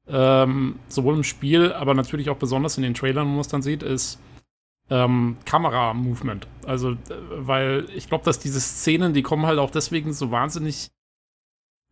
ähm, 0.08 0.80
sowohl 0.88 1.16
im 1.16 1.24
Spiel, 1.24 1.74
aber 1.74 1.94
natürlich 1.94 2.30
auch 2.30 2.38
besonders 2.38 2.78
in 2.78 2.84
den 2.84 2.94
Trailern, 2.94 3.26
wo 3.28 3.32
man 3.32 3.42
es 3.42 3.48
dann 3.48 3.62
sieht, 3.62 3.84
ist 3.84 4.20
ähm, 4.90 5.38
Kamera-Movement. 5.46 6.48
Also, 6.66 6.92
äh, 6.92 6.96
weil 7.30 7.86
ich 7.96 8.08
glaube, 8.08 8.26
dass 8.26 8.40
diese 8.40 8.60
Szenen, 8.60 9.14
die 9.14 9.24
kommen 9.24 9.46
halt 9.46 9.60
auch 9.60 9.72
deswegen 9.72 10.14
so 10.14 10.32
wahnsinnig, 10.32 10.92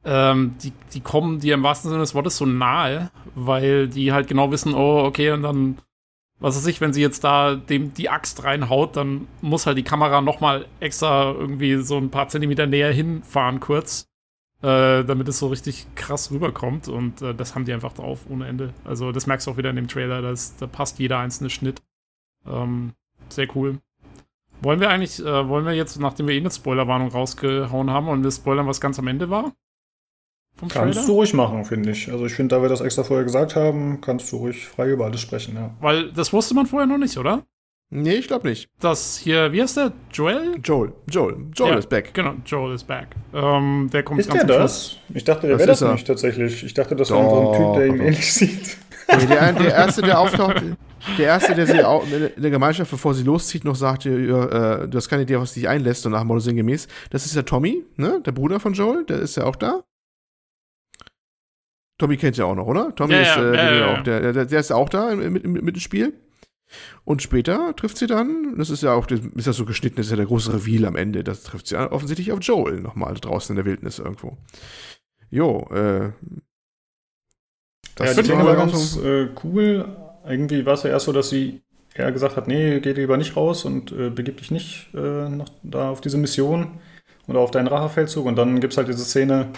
ähm, 0.04 0.56
die, 0.64 0.72
die 0.94 1.02
kommen 1.02 1.40
dir 1.40 1.56
im 1.56 1.64
wahrsten 1.64 1.90
Sinne 1.90 2.02
des 2.02 2.16
Wortes 2.16 2.38
so 2.38 2.46
nahe, 2.46 3.12
weil 3.34 3.88
die 3.88 4.14
halt 4.14 4.28
genau 4.28 4.52
wissen, 4.52 4.74
oh, 4.74 5.04
okay, 5.04 5.32
und 5.32 5.42
dann 5.44 5.78
was 6.40 6.58
weiß 6.58 6.68
ich, 6.68 6.82
wenn 6.82 6.94
sie 6.94 7.02
jetzt 7.02 7.24
da 7.24 7.56
dem 7.56 7.94
die 7.94 8.10
Axt 8.10 8.44
reinhaut, 8.44 8.98
dann 8.98 9.28
muss 9.42 9.66
halt 9.66 9.78
die 9.78 9.84
Kamera 9.84 10.22
noch 10.22 10.42
mal 10.42 10.66
extra 10.80 11.32
irgendwie 11.32 11.78
so 11.78 11.98
ein 11.98 12.12
paar 12.12 12.28
Zentimeter 12.28 12.68
näher 12.68 12.92
hinfahren 12.92 13.60
kurz, 13.60 14.10
äh, 14.62 15.04
damit 15.04 15.28
es 15.30 15.40
so 15.40 15.48
richtig 15.48 15.88
krass 15.96 16.32
rüberkommt 16.32 16.88
und 16.88 17.22
äh, 17.22 17.34
das 17.34 17.56
haben 17.56 17.66
die 17.66 17.74
einfach 17.74 17.94
drauf 17.94 18.26
ohne 18.30 18.48
Ende. 18.48 18.74
Also 18.84 19.12
das 19.12 19.28
merkst 19.28 19.48
du 19.48 19.52
auch 19.52 19.58
wieder 19.58 19.70
in 19.70 19.78
dem 19.78 19.88
Trailer, 19.88 20.22
dass, 20.22 20.58
da 20.58 20.68
passt 20.68 21.00
jeder 21.00 21.20
einzelne 21.20 21.50
Schnitt. 21.50 21.82
Ähm, 22.48 22.94
sehr 23.30 23.48
cool. 23.56 23.80
Wollen 24.62 24.80
wir 24.80 24.90
eigentlich, 24.90 25.20
äh, 25.20 25.48
wollen 25.50 25.66
wir 25.66 25.74
jetzt, 25.74 26.00
nachdem 26.00 26.28
wir 26.28 26.36
eh 26.36 26.40
eine 26.40 26.52
Spoilerwarnung 26.52 27.10
rausgehauen 27.10 27.90
haben 27.92 28.08
und 28.08 28.24
wir 28.24 28.32
spoilern, 28.32 28.68
was 28.68 28.80
ganz 28.82 28.98
am 29.00 29.08
Ende 29.08 29.30
war? 29.30 29.54
Vom 30.58 30.70
Kannst 30.70 31.08
du 31.08 31.12
ruhig 31.14 31.34
machen, 31.34 31.66
finde 31.66 31.92
ich. 31.92 32.10
Also 32.10 32.26
ich 32.26 32.34
finde, 32.34 32.56
da 32.56 32.62
wir 32.62 32.70
das 32.70 32.80
extra 32.80 33.04
vorher 33.04 33.26
gesagt 33.26 33.58
haben, 33.58 34.00
kannst 34.00 34.32
du 34.32 34.38
ruhig 34.38 34.66
frei 34.68 34.90
über 34.92 35.06
alles 35.06 35.20
sprechen, 35.20 35.56
ja. 35.56 35.72
Weil 35.82 36.14
das 36.14 36.32
wusste 36.32 36.54
man 36.56 36.66
vorher 36.66 36.88
noch 36.88 36.98
nicht, 36.98 37.18
oder? 37.18 37.44
Nee, 37.90 38.16
ich 38.16 38.28
glaube 38.28 38.48
nicht. 38.48 38.70
Das 38.80 39.18
hier, 39.18 39.52
wie 39.52 39.62
heißt 39.62 39.78
der? 39.78 39.92
Joel? 40.12 40.56
Joel, 40.64 40.94
Joel, 41.12 41.36
Joel 41.54 41.72
Ja, 41.74 41.78
ist 41.78 41.90
back. 41.90 42.14
Genau, 42.14 42.34
Joel 42.46 42.74
ist 42.76 42.86
back. 42.86 43.10
Ähm, 43.34 43.90
der 43.92 44.04
kommt 44.04 44.22
Ist 44.22 44.30
ganz 44.30 44.46
der 44.48 44.58
das? 44.60 44.98
Ich 45.14 45.24
dachte, 45.24 45.48
der 45.48 45.58
Das 45.58 45.60
wäre 45.60 45.68
das 45.68 45.82
ist 45.82 45.88
er. 45.88 45.94
nicht 45.94 46.08
tatsächlich. 46.08 46.64
Ich 46.64 46.74
dachte, 46.74 46.96
das 46.96 47.12
wäre 47.12 47.20
einfach 47.20 47.52
ein 47.52 47.58
Typ, 47.58 47.74
der 47.76 47.86
ihm 47.88 47.98
Doch. 47.98 48.06
ähnlich 48.06 48.34
sieht. 48.34 48.78
Nee, 49.08 49.26
der, 49.28 49.54
der 49.54 49.74
erste, 49.74 50.02
der 50.02 50.20
auftaucht, 50.20 50.62
der 51.18 51.26
erste, 51.26 51.54
der 51.56 51.68
sie 51.68 51.80
in 52.36 52.42
der 52.42 52.52
Gemeinschaft, 52.52 52.90
bevor 52.92 53.14
sie 53.14 53.24
loszieht, 53.24 53.64
noch 53.64 53.76
sagt, 53.76 54.06
äh, 54.06 54.28
du 54.28 54.92
hast 54.94 55.10
keine 55.10 55.24
Idee, 55.24 55.40
was 55.40 55.54
dich 55.54 55.68
einlässt, 55.68 56.06
und 56.06 56.14
nach 56.14 56.24
Motto 56.24 56.40
sinngemäß. 56.40 56.88
Das 57.12 57.26
ist 57.26 57.36
ja 57.36 57.44
Tommy, 57.44 57.84
ne? 57.98 58.22
Der 58.26 58.32
Bruder 58.32 58.60
von 58.60 58.74
Joel, 58.74 59.06
der 59.06 59.20
ist 59.20 59.38
ja 59.38 59.44
auch 59.44 59.56
da. 59.56 59.84
Tommy 61.98 62.18
kennt 62.18 62.38
ja 62.38 62.46
auch 62.46 62.56
noch, 62.56 62.68
oder? 62.68 62.94
Tommy 62.96 63.14
Ja, 63.14 63.22
ist, 63.22 63.36
ja, 63.36 63.44
äh, 63.44 63.56
ja, 63.56 63.74
ja, 63.74 63.94
auch, 63.94 64.04
der, 64.04 64.34
der, 64.34 64.46
der 64.46 64.60
ist 64.60 64.72
auch 64.72 64.90
da 64.90 65.16
mit, 65.16 65.46
mit, 65.46 65.62
mit 65.62 65.76
dem 65.76 65.80
Spiel. 65.80 66.14
Und 67.06 67.22
später 67.22 67.76
trifft 67.76 67.98
sie 67.98 68.08
dann, 68.08 68.56
das 68.58 68.70
ist 68.70 68.84
ja 68.84 68.94
auch, 68.94 69.08
ist 69.08 69.46
ja 69.46 69.54
so 69.54 69.66
geschnitten, 69.66 69.98
das 69.98 70.08
ist 70.08 70.12
ja 70.12 70.18
der 70.18 70.26
große 70.26 70.52
Reveal 70.52 70.86
am 70.86 70.96
Ende, 70.96 71.24
das 71.24 71.44
trifft 71.44 71.68
sie 71.68 71.78
offensichtlich 71.78 72.32
auf 72.32 72.40
Joel 72.42 72.82
nochmal 72.82 73.14
draußen 73.14 73.54
in 73.54 73.58
der 73.58 73.66
Wildnis 73.66 74.00
irgendwo. 74.00 74.38
Jo, 75.30 75.68
äh. 75.72 76.12
Ja, 78.00 78.14
die 78.14 78.30
war 78.30 78.48
auch 78.50 78.58
ganz 78.58 78.98
äh, 78.98 79.28
cool. 79.44 79.86
Irgendwie 80.28 80.66
war 80.66 80.74
es 80.74 80.84
ja 80.84 80.90
erst 80.90 81.06
so, 81.06 81.14
dass 81.14 81.30
sie 81.30 81.62
eher 81.94 82.12
gesagt 82.12 82.36
hat, 82.36 82.48
nee, 82.48 82.80
geh 82.80 82.92
lieber 82.94 83.18
nicht 83.18 83.36
raus 83.38 83.64
und 83.66 83.92
äh, 83.92 84.10
begib 84.10 84.38
dich 84.38 84.52
nicht 84.52 84.90
äh, 84.94 85.30
noch 85.30 85.48
da 85.64 85.90
auf 85.92 86.02
diese 86.02 86.18
Mission 86.18 86.80
oder 87.28 87.40
auf 87.40 87.52
deinen 87.52 87.68
Rachefeldzug. 87.68 88.26
Und 88.26 88.36
dann 88.36 88.60
gibt 88.60 88.74
es 88.74 88.78
halt 88.78 88.88
diese 88.88 89.06
Szene, 89.06 89.50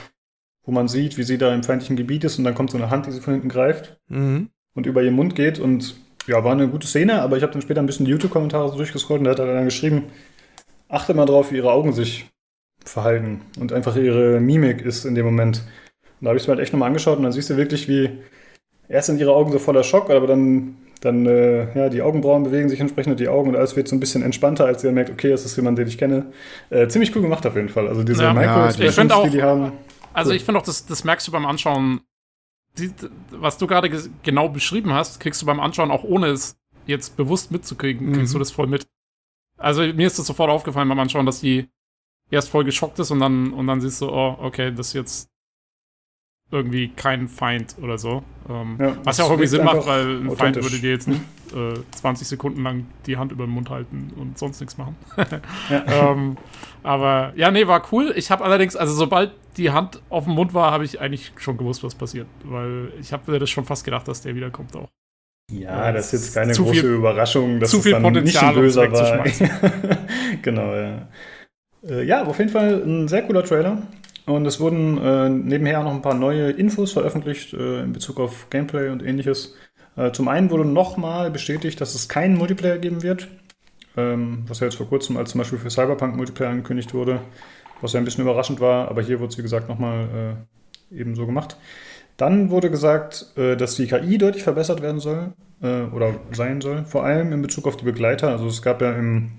wo 0.63 0.71
man 0.71 0.87
sieht, 0.87 1.17
wie 1.17 1.23
sie 1.23 1.37
da 1.37 1.53
im 1.53 1.63
feindlichen 1.63 1.95
Gebiet 1.95 2.23
ist 2.25 2.37
und 2.37 2.43
dann 2.43 2.53
kommt 2.53 2.69
so 2.71 2.77
eine 2.77 2.89
Hand, 2.89 3.07
die 3.07 3.11
sie 3.11 3.21
von 3.21 3.33
hinten 3.33 3.49
greift 3.49 3.97
Mhm. 4.09 4.49
und 4.75 4.85
über 4.85 5.01
ihren 5.01 5.15
Mund 5.15 5.33
geht. 5.35 5.59
Und 5.59 5.95
ja, 6.27 6.43
war 6.43 6.51
eine 6.51 6.67
gute 6.67 6.85
Szene, 6.87 7.21
aber 7.21 7.37
ich 7.37 7.43
habe 7.43 7.53
dann 7.53 7.61
später 7.61 7.81
ein 7.81 7.85
bisschen 7.85 8.05
die 8.05 8.11
YouTube-Kommentare 8.11 8.69
so 8.69 8.75
durchgescrollt 8.75 9.19
und 9.19 9.25
da 9.25 9.31
hat 9.31 9.39
er 9.39 9.53
dann 9.53 9.65
geschrieben, 9.65 10.03
achte 10.89 11.13
mal 11.13 11.25
drauf, 11.25 11.51
wie 11.51 11.55
ihre 11.57 11.71
Augen 11.71 11.93
sich 11.93 12.29
verhalten 12.83 13.41
und 13.59 13.73
einfach 13.73 13.95
ihre 13.95 14.39
Mimik 14.41 14.81
ist 14.81 15.05
in 15.05 15.15
dem 15.15 15.25
Moment. 15.25 15.63
Und 16.19 16.25
da 16.25 16.29
habe 16.29 16.37
ich 16.37 16.43
es 16.43 16.47
mir 16.47 16.53
halt 16.55 16.61
echt 16.63 16.73
nochmal 16.73 16.87
angeschaut 16.87 17.17
und 17.17 17.23
dann 17.23 17.31
siehst 17.31 17.49
du 17.49 17.57
wirklich, 17.57 17.87
wie 17.87 18.09
erst 18.89 19.07
sind 19.07 19.19
ihre 19.19 19.33
Augen 19.33 19.51
so 19.51 19.59
voller 19.59 19.83
Schock, 19.83 20.09
aber 20.09 20.27
dann 20.27 20.77
dann, 21.01 21.27
äh, 21.27 21.77
ja, 21.77 21.89
die 21.89 22.01
Augenbrauen 22.01 22.41
bewegen 22.41 22.69
sich 22.69 22.79
entsprechend 22.79 23.11
und 23.11 23.19
die 23.19 23.27
Augen 23.27 23.49
und 23.49 23.55
alles 23.55 23.75
wird 23.75 23.87
so 23.87 23.95
ein 23.95 23.99
bisschen 23.99 24.23
entspannter, 24.23 24.65
als 24.65 24.83
ihr 24.83 24.91
merkt, 24.91 25.11
okay, 25.11 25.29
das 25.29 25.45
ist 25.45 25.55
jemand, 25.55 25.77
den 25.77 25.87
ich 25.87 25.99
kenne. 25.99 26.31
Äh, 26.71 26.87
ziemlich 26.87 27.15
cool 27.15 27.21
gemacht 27.21 27.45
auf 27.45 27.55
jeden 27.55 27.69
Fall. 27.69 27.87
Also 27.87 28.03
diese 28.03 28.23
Ja. 28.23 28.33
Micro-Expressions, 28.33 28.79
Ja, 28.97 29.03
ich 29.03 29.21
find 29.21 29.33
die 29.33 29.37
die 29.37 29.43
haben. 29.43 29.73
Also 30.13 30.31
Cool. 30.31 30.37
ich 30.37 30.43
finde 30.43 30.59
auch, 30.59 30.65
das, 30.65 30.87
das 30.87 31.03
merkst 31.03 31.27
du 31.27 31.31
beim 31.31 31.45
Anschauen, 31.45 32.01
die, 32.79 32.89
was 33.29 33.59
du 33.59 33.67
gerade 33.67 33.91
genau 34.23 34.49
beschrieben 34.49 34.91
hast, 34.91 35.19
kriegst 35.19 35.39
du 35.39 35.45
beim 35.45 35.59
Anschauen 35.59 35.91
auch 35.91 36.03
ohne 36.03 36.27
es 36.29 36.57
jetzt 36.87 37.15
bewusst 37.15 37.51
mitzukriegen, 37.51 38.13
kriegst 38.13 38.31
Mhm. 38.33 38.37
du 38.37 38.39
das 38.39 38.49
voll 38.51 38.65
mit. 38.65 38.87
Also 39.57 39.81
mir 39.81 40.07
ist 40.07 40.17
das 40.17 40.25
sofort 40.25 40.49
aufgefallen 40.49 40.89
beim 40.89 40.99
Anschauen, 40.99 41.27
dass 41.27 41.41
die 41.41 41.67
erst 42.31 42.49
voll 42.49 42.63
geschockt 42.63 42.97
ist 42.97 43.11
und 43.11 43.19
dann, 43.19 43.53
und 43.53 43.67
dann 43.67 43.81
siehst 43.81 44.01
du, 44.01 44.09
oh, 44.09 44.35
okay, 44.41 44.73
das 44.73 44.87
ist 44.87 44.93
jetzt 44.93 45.29
irgendwie 46.51 46.89
kein 46.89 47.27
Feind 47.27 47.75
oder 47.81 47.97
so. 47.97 48.23
Ähm, 48.49 48.77
Ja, 48.79 48.95
was 49.03 49.17
ja 49.17 49.25
auch 49.25 49.29
irgendwie 49.31 49.47
Sinn 49.47 49.65
macht, 49.65 49.85
weil 49.85 50.21
ein 50.21 50.31
Feind 50.31 50.55
würde 50.55 50.79
dir 50.79 50.91
jetzt 50.91 51.07
nicht 51.07 51.21
äh, 51.53 51.73
20 51.95 52.27
Sekunden 52.27 52.63
lang 52.63 52.85
die 53.05 53.17
Hand 53.17 53.31
über 53.33 53.45
den 53.45 53.51
Mund 53.51 53.69
halten 53.69 54.11
und 54.15 54.37
sonst 54.37 54.59
nichts 54.61 54.77
machen. 54.77 54.95
Ja. 55.69 55.83
ähm, 56.11 56.37
aber 56.83 57.33
ja, 57.35 57.51
nee, 57.51 57.67
war 57.67 57.83
cool. 57.91 58.13
Ich 58.15 58.31
habe 58.31 58.45
allerdings, 58.45 58.75
also 58.77 58.93
sobald 58.93 59.31
die 59.57 59.71
Hand 59.71 60.01
auf 60.09 60.23
dem 60.23 60.33
Mund 60.33 60.53
war, 60.53 60.71
habe 60.71 60.85
ich 60.85 61.01
eigentlich 61.01 61.33
schon 61.37 61.57
gewusst, 61.57 61.83
was 61.83 61.95
passiert. 61.95 62.27
Weil 62.45 62.93
ich 63.01 63.11
habe 63.11 63.29
mir 63.29 63.39
das 63.39 63.49
schon 63.49 63.65
fast 63.65 63.83
gedacht, 63.83 64.07
dass 64.07 64.21
der 64.21 64.35
wiederkommt 64.35 64.73
auch. 64.75 64.87
Ja, 65.51 65.91
das 65.91 66.13
ist 66.13 66.25
jetzt 66.25 66.33
keine 66.35 66.53
Zu 66.53 66.63
große 66.63 66.81
viel- 66.81 66.89
Überraschung, 66.95 67.59
dass 67.59 67.71
zu 67.71 67.77
es 67.77 67.83
viel 67.83 67.91
dann 67.93 68.03
Potenzial, 68.03 68.45
nicht 68.45 68.55
ein 68.55 68.61
Böser 68.61 69.23
es 69.23 69.41
war. 69.41 69.61
genau, 70.41 70.73
ja. 70.75 71.07
Äh, 71.89 72.03
ja, 72.03 72.23
auf 72.25 72.37
jeden 72.37 72.49
Fall 72.51 72.81
ein 72.85 73.07
sehr 73.07 73.23
cooler 73.23 73.43
Trailer. 73.43 73.81
Und 74.27 74.45
es 74.45 74.59
wurden 74.59 74.97
äh, 74.97 75.29
nebenher 75.29 75.81
noch 75.83 75.93
ein 75.93 76.01
paar 76.01 76.13
neue 76.13 76.51
Infos 76.51 76.91
veröffentlicht 76.91 77.53
äh, 77.53 77.81
in 77.81 77.93
Bezug 77.93 78.19
auf 78.19 78.49
Gameplay 78.49 78.89
und 78.89 79.01
ähnliches. 79.01 79.55
Äh, 79.95 80.11
zum 80.11 80.27
einen 80.27 80.51
wurde 80.51 80.65
nochmal 80.65 81.31
bestätigt, 81.31 81.79
dass 81.79 81.95
es 81.95 82.09
keinen 82.09 82.37
Multiplayer 82.37 82.77
geben 82.77 83.03
wird. 83.03 83.29
Ähm, 83.95 84.43
was 84.47 84.59
ja 84.59 84.67
jetzt 84.67 84.75
vor 84.75 84.89
kurzem 84.89 85.15
als 85.15 85.31
zum 85.31 85.39
Beispiel 85.39 85.57
für 85.57 85.69
Cyberpunk 85.69 86.17
Multiplayer 86.17 86.49
angekündigt 86.49 86.93
wurde. 86.93 87.21
Was 87.79 87.93
ja 87.93 87.99
ein 87.99 88.05
bisschen 88.05 88.23
überraschend 88.23 88.59
war, 88.59 88.89
aber 88.89 89.01
hier 89.01 89.19
wurde 89.21 89.29
es 89.31 89.37
wie 89.37 89.43
gesagt 89.43 89.69
nochmal 89.69 90.35
äh, 90.91 90.99
eben 90.99 91.15
so 91.15 91.25
gemacht. 91.25 91.55
Dann 92.17 92.49
wurde 92.49 92.69
gesagt, 92.69 93.27
äh, 93.37 93.55
dass 93.55 93.75
die 93.75 93.87
KI 93.87 94.17
deutlich 94.17 94.43
verbessert 94.43 94.81
werden 94.81 94.99
soll 94.99 95.33
äh, 95.61 95.83
oder 95.83 96.15
sein 96.33 96.59
soll, 96.59 96.83
vor 96.83 97.05
allem 97.05 97.31
in 97.31 97.41
Bezug 97.41 97.65
auf 97.65 97.77
die 97.77 97.85
Begleiter. 97.85 98.29
Also 98.29 98.47
es 98.47 98.61
gab 98.61 98.81
ja 98.81 98.91
im, 98.91 99.31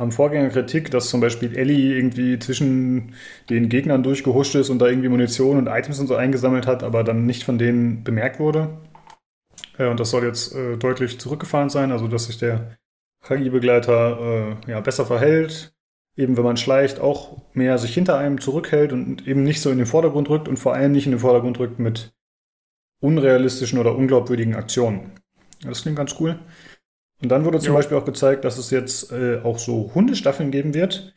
am 0.00 0.12
Vorgänger 0.12 0.48
Kritik, 0.48 0.90
dass 0.90 1.10
zum 1.10 1.20
Beispiel 1.20 1.54
Ellie 1.54 1.94
irgendwie 1.94 2.38
zwischen 2.38 3.14
den 3.50 3.68
Gegnern 3.68 4.02
durchgehuscht 4.02 4.54
ist 4.54 4.70
und 4.70 4.78
da 4.78 4.86
irgendwie 4.86 5.10
Munition 5.10 5.58
und 5.58 5.66
Items 5.66 6.00
und 6.00 6.06
so 6.06 6.16
eingesammelt 6.16 6.66
hat, 6.66 6.82
aber 6.82 7.04
dann 7.04 7.26
nicht 7.26 7.44
von 7.44 7.58
denen 7.58 8.02
bemerkt 8.02 8.40
wurde. 8.40 8.78
Äh, 9.76 9.88
und 9.88 10.00
das 10.00 10.10
soll 10.10 10.24
jetzt 10.24 10.54
äh, 10.54 10.78
deutlich 10.78 11.20
zurückgefahren 11.20 11.68
sein, 11.68 11.92
also 11.92 12.08
dass 12.08 12.24
sich 12.24 12.38
der 12.38 12.78
KI-Begleiter 13.26 14.56
äh, 14.66 14.70
ja, 14.70 14.80
besser 14.80 15.04
verhält, 15.04 15.74
eben 16.16 16.38
wenn 16.38 16.44
man 16.44 16.56
schleicht, 16.56 16.98
auch 16.98 17.36
mehr 17.52 17.76
sich 17.76 17.92
hinter 17.92 18.16
einem 18.16 18.40
zurückhält 18.40 18.94
und 18.94 19.28
eben 19.28 19.42
nicht 19.42 19.60
so 19.60 19.70
in 19.70 19.76
den 19.76 19.86
Vordergrund 19.86 20.30
rückt 20.30 20.48
und 20.48 20.58
vor 20.58 20.72
allem 20.72 20.92
nicht 20.92 21.04
in 21.04 21.12
den 21.12 21.20
Vordergrund 21.20 21.58
rückt 21.58 21.78
mit 21.78 22.14
unrealistischen 23.00 23.78
oder 23.78 23.94
unglaubwürdigen 23.94 24.54
Aktionen. 24.54 25.12
Das 25.62 25.82
klingt 25.82 25.98
ganz 25.98 26.16
cool. 26.18 26.38
Und 27.22 27.28
dann 27.30 27.44
wurde 27.44 27.58
zum 27.60 27.72
Jo. 27.72 27.74
Beispiel 27.74 27.96
auch 27.98 28.04
gezeigt, 28.04 28.44
dass 28.44 28.58
es 28.58 28.70
jetzt 28.70 29.12
äh, 29.12 29.40
auch 29.42 29.58
so 29.58 29.90
Hundestaffeln 29.94 30.50
geben 30.50 30.74
wird. 30.74 31.12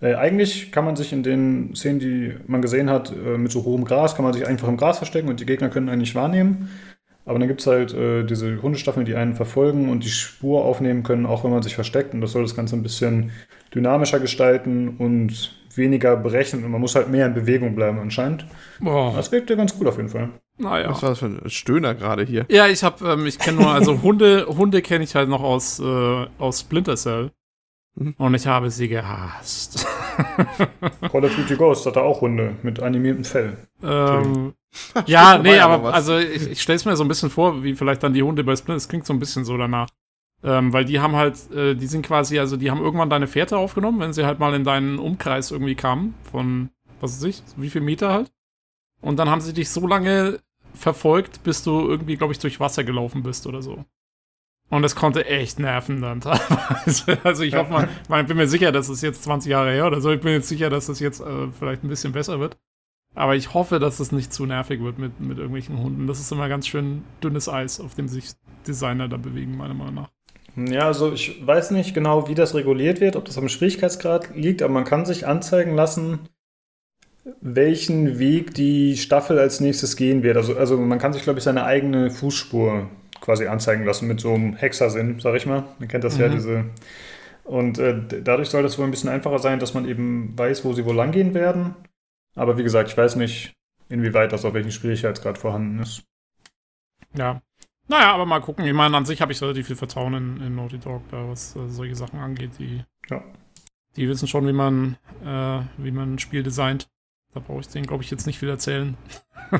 Äh, 0.00 0.14
eigentlich 0.14 0.70
kann 0.72 0.84
man 0.84 0.96
sich 0.96 1.12
in 1.12 1.22
den 1.22 1.74
Szenen, 1.74 1.98
die 2.00 2.34
man 2.46 2.60
gesehen 2.62 2.90
hat, 2.90 3.12
äh, 3.12 3.38
mit 3.38 3.50
so 3.52 3.64
hohem 3.64 3.84
Gras, 3.84 4.14
kann 4.14 4.24
man 4.24 4.34
sich 4.34 4.46
einfach 4.46 4.68
im 4.68 4.76
Gras 4.76 4.98
verstecken 4.98 5.28
und 5.28 5.40
die 5.40 5.46
Gegner 5.46 5.70
können 5.70 5.88
einen 5.88 6.00
nicht 6.02 6.14
wahrnehmen. 6.14 6.68
Aber 7.24 7.38
dann 7.38 7.48
gibt 7.48 7.60
es 7.60 7.66
halt 7.66 7.92
äh, 7.94 8.24
diese 8.24 8.62
Hundestaffeln, 8.62 9.06
die 9.06 9.16
einen 9.16 9.34
verfolgen 9.34 9.88
und 9.88 10.04
die 10.04 10.10
Spur 10.10 10.64
aufnehmen 10.64 11.02
können, 11.02 11.26
auch 11.26 11.42
wenn 11.44 11.50
man 11.50 11.62
sich 11.62 11.74
versteckt. 11.74 12.14
Und 12.14 12.20
das 12.20 12.32
soll 12.32 12.42
das 12.42 12.54
Ganze 12.54 12.76
ein 12.76 12.82
bisschen 12.82 13.32
dynamischer 13.74 14.20
gestalten 14.20 14.96
und 14.98 15.56
weniger 15.74 16.16
brechen. 16.16 16.64
Und 16.64 16.70
man 16.70 16.80
muss 16.80 16.94
halt 16.94 17.08
mehr 17.08 17.26
in 17.26 17.34
Bewegung 17.34 17.74
bleiben 17.74 17.98
anscheinend. 17.98 18.46
Boah, 18.78 19.14
Das 19.16 19.32
wirkt 19.32 19.50
ja 19.50 19.56
ganz 19.56 19.74
cool 19.80 19.88
auf 19.88 19.96
jeden 19.96 20.08
Fall. 20.08 20.30
Naja. 20.58 20.90
Was 20.90 21.02
war 21.02 21.10
das 21.10 21.18
für 21.18 21.26
ein 21.26 21.50
Stöhner 21.50 21.94
gerade 21.94 22.24
hier? 22.24 22.46
Ja, 22.48 22.66
ich 22.66 22.82
habe, 22.82 23.12
ähm, 23.12 23.26
ich 23.26 23.38
kenne 23.38 23.60
nur, 23.60 23.70
also 23.70 24.02
Hunde, 24.02 24.46
Hunde 24.46 24.82
kenne 24.82 25.04
ich 25.04 25.14
halt 25.14 25.28
noch 25.28 25.42
aus, 25.42 25.78
äh, 25.80 26.26
aus 26.38 26.60
Splinter 26.60 26.96
Cell. 26.96 27.32
Mhm. 27.96 28.14
Und 28.18 28.34
ich 28.34 28.46
habe 28.46 28.70
sie 28.70 28.88
gehasst. 28.88 29.86
Call 31.10 31.24
of 31.24 31.34
Duty 31.34 31.56
Ghost 31.56 31.86
hatte 31.86 32.02
auch 32.02 32.20
Hunde 32.20 32.56
mit 32.62 32.80
animiertem 32.80 33.24
Fell. 33.24 33.56
ähm, 33.82 34.54
ja, 35.06 35.30
Stimmt, 35.30 35.44
nee, 35.44 35.58
aber 35.58 35.82
was. 35.82 35.94
also 35.94 36.18
ich, 36.18 36.50
ich 36.50 36.62
stelle 36.62 36.76
es 36.76 36.84
mir 36.84 36.96
so 36.96 37.04
ein 37.04 37.08
bisschen 37.08 37.30
vor, 37.30 37.62
wie 37.62 37.74
vielleicht 37.74 38.02
dann 38.02 38.12
die 38.12 38.22
Hunde 38.22 38.44
bei 38.44 38.54
Splinter, 38.54 38.76
es 38.76 38.88
klingt 38.88 39.06
so 39.06 39.14
ein 39.14 39.18
bisschen 39.18 39.44
so 39.44 39.56
danach. 39.56 39.88
Ähm, 40.44 40.72
weil 40.72 40.84
die 40.84 41.00
haben 41.00 41.16
halt, 41.16 41.50
äh, 41.50 41.74
die 41.74 41.86
sind 41.86 42.04
quasi, 42.04 42.38
also 42.38 42.58
die 42.58 42.70
haben 42.70 42.82
irgendwann 42.82 43.08
deine 43.08 43.26
Fährte 43.26 43.56
aufgenommen, 43.56 44.00
wenn 44.00 44.12
sie 44.12 44.26
halt 44.26 44.38
mal 44.38 44.54
in 44.54 44.64
deinen 44.64 44.98
Umkreis 44.98 45.50
irgendwie 45.50 45.74
kamen, 45.74 46.14
von, 46.30 46.68
was 47.00 47.16
weiß 47.16 47.24
ich, 47.24 47.42
wie 47.56 47.70
viel 47.70 47.80
Meter 47.80 48.12
halt. 48.12 48.30
Und 49.00 49.18
dann 49.18 49.30
haben 49.30 49.40
sie 49.40 49.54
dich 49.54 49.70
so 49.70 49.86
lange 49.86 50.40
verfolgt, 50.76 51.42
bis 51.42 51.62
du 51.62 51.88
irgendwie, 51.88 52.16
glaube 52.16 52.32
ich, 52.32 52.38
durch 52.38 52.60
Wasser 52.60 52.84
gelaufen 52.84 53.22
bist 53.22 53.46
oder 53.46 53.62
so. 53.62 53.84
Und 54.68 54.82
das 54.82 54.96
konnte 54.96 55.26
echt 55.26 55.58
nerven 55.58 56.00
dann 56.00 56.20
teilweise. 56.22 57.18
Also 57.24 57.44
ich 57.44 57.54
hoffe 57.54 57.72
mal, 57.72 57.88
ich 58.20 58.26
bin 58.26 58.36
mir 58.36 58.48
sicher, 58.48 58.72
dass 58.72 58.88
es 58.88 59.00
jetzt 59.00 59.22
20 59.22 59.50
Jahre 59.50 59.72
her 59.72 59.86
oder 59.86 60.00
so. 60.00 60.10
Ich 60.10 60.20
bin 60.20 60.32
jetzt 60.32 60.48
sicher, 60.48 60.70
dass 60.70 60.88
es 60.88 61.00
jetzt 61.00 61.20
äh, 61.20 61.48
vielleicht 61.52 61.84
ein 61.84 61.88
bisschen 61.88 62.12
besser 62.12 62.40
wird. 62.40 62.56
Aber 63.14 63.34
ich 63.34 63.54
hoffe, 63.54 63.78
dass 63.78 64.00
es 64.00 64.12
nicht 64.12 64.32
zu 64.32 64.44
nervig 64.44 64.82
wird 64.82 64.98
mit, 64.98 65.20
mit 65.20 65.38
irgendwelchen 65.38 65.78
Hunden. 65.78 66.06
Das 66.06 66.20
ist 66.20 66.30
immer 66.32 66.48
ganz 66.48 66.66
schön 66.66 67.04
dünnes 67.22 67.48
Eis, 67.48 67.80
auf 67.80 67.94
dem 67.94 68.08
sich 68.08 68.32
Designer 68.66 69.08
da 69.08 69.16
bewegen, 69.16 69.56
meiner 69.56 69.72
Meinung 69.72 69.94
nach. 69.94 70.10
Ja, 70.56 70.86
also 70.86 71.12
ich 71.12 71.46
weiß 71.46 71.70
nicht 71.70 71.94
genau, 71.94 72.28
wie 72.28 72.34
das 72.34 72.54
reguliert 72.54 73.00
wird, 73.00 73.16
ob 73.16 73.24
das 73.26 73.38
am 73.38 73.48
Schwierigkeitsgrad 73.48 74.34
liegt, 74.34 74.62
aber 74.62 74.72
man 74.72 74.84
kann 74.84 75.04
sich 75.04 75.26
anzeigen 75.26 75.74
lassen, 75.74 76.20
welchen 77.40 78.18
Weg 78.18 78.54
die 78.54 78.96
Staffel 78.96 79.38
als 79.38 79.60
nächstes 79.60 79.96
gehen 79.96 80.22
wird. 80.22 80.36
Also, 80.36 80.56
also 80.56 80.76
man 80.76 80.98
kann 80.98 81.12
sich, 81.12 81.22
glaube 81.22 81.38
ich, 81.38 81.44
seine 81.44 81.64
eigene 81.64 82.10
Fußspur 82.10 82.88
quasi 83.20 83.46
anzeigen 83.46 83.84
lassen 83.84 84.06
mit 84.06 84.20
so 84.20 84.34
einem 84.34 84.54
Hexersinn, 84.54 85.18
sag 85.20 85.34
ich 85.34 85.46
mal. 85.46 85.64
Man 85.78 85.88
kennt 85.88 86.04
das 86.04 86.18
ja, 86.18 86.28
Mhm. 86.28 86.32
diese. 86.32 86.64
Und 87.44 87.78
äh, 87.78 88.00
dadurch 88.22 88.48
soll 88.48 88.62
das 88.62 88.78
wohl 88.78 88.84
ein 88.84 88.90
bisschen 88.90 89.10
einfacher 89.10 89.38
sein, 89.38 89.58
dass 89.58 89.74
man 89.74 89.88
eben 89.88 90.36
weiß, 90.36 90.64
wo 90.64 90.72
sie 90.72 90.84
wohl 90.84 90.94
langgehen 90.94 91.34
werden. 91.34 91.74
Aber 92.34 92.58
wie 92.58 92.62
gesagt, 92.62 92.90
ich 92.90 92.96
weiß 92.96 93.16
nicht, 93.16 93.52
inwieweit 93.88 94.32
das 94.32 94.44
auf 94.44 94.54
welchem 94.54 94.70
Schwierigkeitsgrad 94.70 95.38
vorhanden 95.38 95.80
ist. 95.80 96.02
Ja. 97.14 97.40
Naja, 97.88 98.12
aber 98.12 98.26
mal 98.26 98.40
gucken. 98.40 98.64
Ich 98.66 98.72
meine, 98.72 98.96
an 98.96 99.04
sich 99.04 99.20
habe 99.22 99.32
ich 99.32 99.40
relativ 99.40 99.68
viel 99.68 99.76
Vertrauen 99.76 100.14
in, 100.14 100.40
in 100.42 100.56
Naughty 100.56 100.78
Dog, 100.78 101.02
da 101.10 101.28
was 101.28 101.54
äh, 101.56 101.68
solche 101.68 101.94
Sachen 101.94 102.18
angeht. 102.18 102.50
Die, 102.58 102.82
Ja. 103.08 103.22
die 103.96 104.08
wissen 104.08 104.26
schon, 104.28 104.46
wie 104.46 104.52
man, 104.52 104.96
äh, 105.24 105.60
wie 105.78 105.92
man 105.92 106.14
ein 106.14 106.18
Spiel 106.18 106.42
designt. 106.42 106.88
Da 107.34 107.40
brauche 107.40 107.60
ich 107.60 107.68
denen, 107.68 107.86
glaube 107.86 108.02
ich, 108.02 108.10
jetzt 108.10 108.26
nicht 108.26 108.38
viel 108.38 108.48
erzählen. 108.48 108.96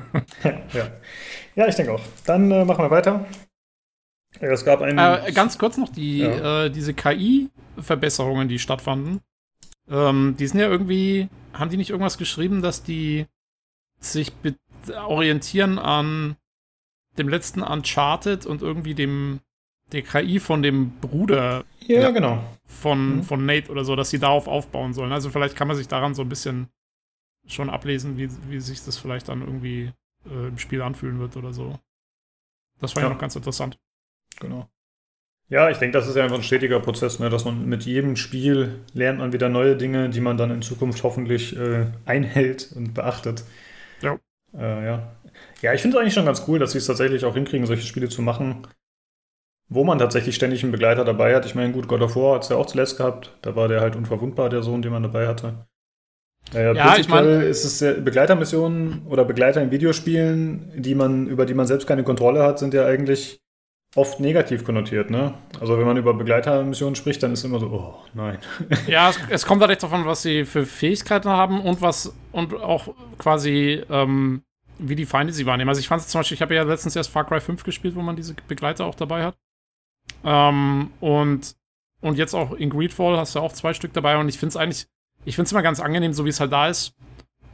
ja. 0.72 0.90
ja, 1.54 1.66
ich 1.68 1.74
denke 1.74 1.92
auch. 1.92 2.00
Dann 2.24 2.50
äh, 2.50 2.64
machen 2.64 2.84
wir 2.84 2.90
weiter. 2.90 3.26
Es 4.40 4.64
gab 4.64 4.80
einen. 4.82 4.98
Äh, 4.98 5.32
ganz 5.32 5.58
kurz 5.58 5.76
noch 5.76 5.90
die, 5.90 6.18
Ja. 6.18 6.64
äh, 6.64 6.70
diese 6.70 6.94
KI-Verbesserungen, 6.94 8.48
die 8.48 8.58
stattfanden. 8.58 9.20
Ähm, 9.88 10.36
die 10.38 10.46
sind 10.46 10.60
ja 10.60 10.68
irgendwie, 10.68 11.28
haben 11.52 11.70
die 11.70 11.76
nicht 11.76 11.90
irgendwas 11.90 12.18
geschrieben, 12.18 12.60
dass 12.62 12.82
die 12.82 13.26
sich 14.00 14.32
orientieren 15.06 15.78
an 15.78 16.36
dem 17.18 17.28
letzten 17.28 17.62
Uncharted 17.62 18.46
und 18.46 18.62
irgendwie 18.62 18.94
dem 18.94 19.40
der 19.92 20.02
KI 20.02 20.40
von 20.40 20.62
dem 20.62 20.90
Bruder 21.00 21.64
ja, 21.80 22.00
Ja. 22.02 22.10
genau. 22.10 22.42
von, 22.66 23.18
Mhm. 23.18 23.22
von 23.22 23.46
Nate 23.46 23.70
oder 23.70 23.84
so, 23.84 23.94
dass 23.94 24.10
sie 24.10 24.18
darauf 24.18 24.48
aufbauen 24.48 24.92
sollen. 24.94 25.12
Also 25.12 25.30
vielleicht 25.30 25.54
kann 25.56 25.68
man 25.68 25.76
sich 25.76 25.86
daran 25.88 26.14
so 26.14 26.22
ein 26.22 26.28
bisschen 26.28 26.68
schon 27.48 27.70
ablesen, 27.70 28.16
wie, 28.18 28.28
wie 28.50 28.60
sich 28.60 28.84
das 28.84 28.98
vielleicht 28.98 29.28
dann 29.28 29.42
irgendwie 29.42 29.92
äh, 30.26 30.48
im 30.48 30.58
Spiel 30.58 30.82
anfühlen 30.82 31.18
wird 31.18 31.36
oder 31.36 31.52
so. 31.52 31.78
Das 32.80 32.92
fand 32.92 33.04
Ja. 33.04 33.08
ich 33.08 33.14
noch 33.14 33.20
ganz 33.20 33.36
interessant. 33.36 33.78
Genau. 34.40 34.68
Ja, 35.48 35.70
ich 35.70 35.78
denke, 35.78 35.96
das 35.98 36.08
ist 36.08 36.16
ja 36.16 36.24
einfach 36.24 36.36
ein 36.38 36.42
stetiger 36.42 36.80
Prozess, 36.80 37.20
ne? 37.20 37.30
dass 37.30 37.44
man 37.44 37.66
mit 37.66 37.84
jedem 37.84 38.16
Spiel 38.16 38.80
lernt 38.94 39.20
man 39.20 39.32
wieder 39.32 39.48
neue 39.48 39.76
Dinge, 39.76 40.10
die 40.10 40.20
man 40.20 40.36
dann 40.36 40.50
in 40.50 40.62
Zukunft 40.62 41.02
hoffentlich 41.04 41.56
äh, 41.56 41.86
einhält 42.04 42.72
und 42.74 42.94
beachtet. 42.94 43.44
Ja. 44.02 44.18
Äh, 44.54 44.84
ja. 44.86 45.12
ja, 45.62 45.72
ich 45.74 45.82
finde 45.82 45.96
es 45.96 46.00
eigentlich 46.00 46.14
schon 46.14 46.26
ganz 46.26 46.44
cool, 46.48 46.58
dass 46.58 46.72
sie 46.72 46.78
es 46.78 46.86
tatsächlich 46.86 47.24
auch 47.24 47.34
hinkriegen, 47.34 47.66
solche 47.66 47.86
Spiele 47.86 48.08
zu 48.08 48.22
machen, 48.22 48.66
wo 49.68 49.84
man 49.84 49.98
tatsächlich 49.98 50.34
ständig 50.34 50.62
einen 50.64 50.72
Begleiter 50.72 51.04
dabei 51.04 51.34
hat. 51.36 51.46
Ich 51.46 51.54
meine, 51.54 51.72
gut, 51.72 51.86
God 51.88 52.02
of 52.02 52.16
War 52.16 52.34
hat 52.36 52.42
es 52.44 52.48
ja 52.48 52.56
auch 52.56 52.66
zuletzt 52.66 52.96
gehabt. 52.98 53.36
Da 53.42 53.54
war 53.56 53.68
der 53.68 53.80
halt 53.80 53.94
unverwundbar, 53.96 54.48
der 54.48 54.62
Sohn, 54.64 54.82
den 54.82 54.92
man 54.92 55.02
dabei 55.04 55.26
hatte. 55.28 55.66
Äh, 56.54 56.74
Ja, 56.74 56.90
ich 56.90 57.06
prinzipiell 57.08 57.38
mein- 57.38 57.46
ist 57.48 57.64
es 57.64 58.04
Begleitermissionen 58.04 59.02
oder 59.06 59.24
Begleiter 59.24 59.62
in 59.62 59.70
Videospielen, 59.70 60.72
die 60.76 60.94
man, 60.94 61.26
über 61.26 61.46
die 61.46 61.54
man 61.54 61.66
selbst 61.66 61.86
keine 61.86 62.04
Kontrolle 62.04 62.42
hat, 62.42 62.58
sind 62.58 62.72
ja 62.74 62.86
eigentlich 62.86 63.40
oft 63.94 64.20
negativ 64.20 64.62
konnotiert, 64.64 65.10
ne? 65.10 65.34
Also 65.58 65.78
wenn 65.78 65.86
man 65.86 65.96
über 65.96 66.12
Begleitermissionen 66.14 66.96
spricht, 66.96 67.22
dann 67.22 67.32
ist 67.32 67.44
immer 67.44 67.58
so, 67.58 67.66
oh 67.68 67.94
nein. 68.14 68.38
Ja, 68.86 69.08
es, 69.08 69.18
es 69.30 69.46
kommt 69.46 69.62
halt 69.62 69.70
echt 69.72 69.82
davon, 69.82 70.04
was 70.06 70.22
sie 70.22 70.44
für 70.44 70.66
Fähigkeiten 70.66 71.28
haben 71.30 71.62
und 71.62 71.80
was 71.80 72.14
und 72.32 72.54
auch 72.54 72.88
quasi 73.18 73.82
ähm, 73.88 74.42
wie 74.78 74.96
die 74.96 75.06
Feinde 75.06 75.32
sie 75.32 75.46
wahrnehmen. 75.46 75.70
Also 75.70 75.80
ich 75.80 75.88
fand 75.88 76.02
es 76.02 76.08
zum 76.08 76.18
Beispiel, 76.20 76.34
ich 76.34 76.42
habe 76.42 76.54
ja 76.54 76.62
letztens 76.62 76.94
erst 76.94 77.10
Far 77.10 77.24
Cry 77.24 77.40
5 77.40 77.64
gespielt, 77.64 77.94
wo 77.94 78.02
man 78.02 78.16
diese 78.16 78.34
Begleiter 78.46 78.84
auch 78.84 78.94
dabei 78.94 79.24
hat. 79.24 79.36
Ähm, 80.24 80.90
und, 81.00 81.56
und 82.02 82.18
jetzt 82.18 82.34
auch 82.34 82.52
in 82.52 82.68
Greedfall 82.70 83.16
hast 83.16 83.34
du 83.34 83.40
auch 83.40 83.52
zwei 83.52 83.72
Stück 83.72 83.92
dabei 83.94 84.18
und 84.18 84.28
ich 84.28 84.38
finde 84.38 84.50
es 84.50 84.56
eigentlich, 84.56 84.86
ich 85.26 85.34
finde 85.34 85.46
es 85.46 85.52
immer 85.52 85.62
ganz 85.62 85.80
angenehm, 85.80 86.14
so 86.14 86.24
wie 86.24 86.30
es 86.30 86.40
halt 86.40 86.52
da 86.52 86.68
ist. 86.68 86.94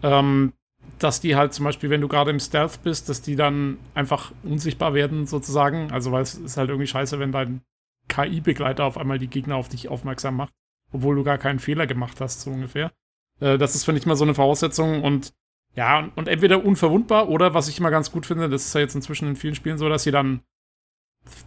Ähm, 0.02 0.52
dass 0.98 1.20
die 1.20 1.34
halt 1.36 1.52
zum 1.52 1.64
Beispiel, 1.64 1.90
wenn 1.90 2.00
du 2.00 2.08
gerade 2.08 2.30
im 2.30 2.38
Stealth 2.38 2.82
bist, 2.82 3.08
dass 3.08 3.22
die 3.22 3.34
dann 3.34 3.78
einfach 3.94 4.32
unsichtbar 4.44 4.94
werden, 4.94 5.26
sozusagen. 5.26 5.90
Also, 5.90 6.12
weil 6.12 6.22
es 6.22 6.34
ist 6.34 6.56
halt 6.56 6.68
irgendwie 6.68 6.86
scheiße, 6.86 7.18
wenn 7.18 7.32
dein 7.32 7.62
KI-Begleiter 8.08 8.84
auf 8.84 8.98
einmal 8.98 9.18
die 9.18 9.28
Gegner 9.28 9.56
auf 9.56 9.68
dich 9.68 9.88
aufmerksam 9.88 10.36
macht, 10.36 10.52
obwohl 10.92 11.16
du 11.16 11.24
gar 11.24 11.38
keinen 11.38 11.58
Fehler 11.58 11.86
gemacht 11.86 12.20
hast, 12.20 12.42
so 12.42 12.50
ungefähr. 12.50 12.92
Äh, 13.40 13.58
das 13.58 13.74
ist, 13.74 13.84
finde 13.84 14.00
ich, 14.00 14.06
mal 14.06 14.16
so 14.16 14.24
eine 14.24 14.34
Voraussetzung 14.34 15.02
und 15.02 15.32
ja, 15.74 16.10
und 16.16 16.28
entweder 16.28 16.64
unverwundbar 16.64 17.30
oder 17.30 17.54
was 17.54 17.68
ich 17.68 17.78
immer 17.78 17.90
ganz 17.90 18.12
gut 18.12 18.26
finde, 18.26 18.50
das 18.50 18.66
ist 18.66 18.74
ja 18.74 18.82
jetzt 18.82 18.94
inzwischen 18.94 19.28
in 19.28 19.36
vielen 19.36 19.54
Spielen 19.54 19.78
so, 19.78 19.88
dass 19.88 20.02
sie 20.02 20.10
dann 20.10 20.42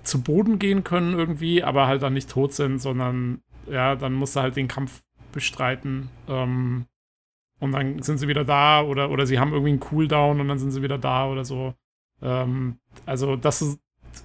zu 0.03 0.21
Boden 0.21 0.57
gehen 0.57 0.83
können 0.83 1.13
irgendwie, 1.13 1.63
aber 1.63 1.85
halt 1.85 2.01
dann 2.01 2.13
nicht 2.13 2.29
tot 2.29 2.53
sind, 2.53 2.79
sondern 2.79 3.43
ja, 3.69 3.95
dann 3.95 4.13
musst 4.13 4.35
du 4.35 4.39
halt 4.39 4.55
den 4.55 4.67
Kampf 4.67 5.03
bestreiten. 5.35 6.09
Ähm, 6.27 6.87
und 7.59 7.71
dann 7.71 8.01
sind 8.01 8.17
sie 8.17 8.27
wieder 8.27 8.43
da 8.43 8.81
oder, 8.81 9.11
oder 9.11 9.27
sie 9.27 9.39
haben 9.39 9.53
irgendwie 9.53 9.71
einen 9.71 9.79
Cooldown 9.79 10.41
und 10.41 10.47
dann 10.47 10.57
sind 10.57 10.71
sie 10.71 10.81
wieder 10.81 10.97
da 10.97 11.29
oder 11.29 11.45
so. 11.45 11.75
Ähm, 12.21 12.79
also, 13.05 13.35
dass 13.35 13.59
du 13.59 13.77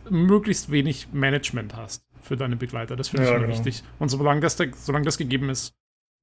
möglichst 0.09 0.71
wenig 0.71 1.13
Management 1.13 1.77
hast 1.77 2.07
für 2.23 2.37
deine 2.37 2.57
Begleiter, 2.57 2.97
das 2.97 3.09
finde 3.09 3.25
ich 3.25 3.31
ja, 3.31 3.39
genau. 3.39 3.49
wichtig. 3.49 3.83
Und 3.99 4.09
solange 4.09 4.41
das, 4.41 4.57
solange 4.77 5.05
das 5.05 5.19
gegeben 5.19 5.51
ist, 5.51 5.75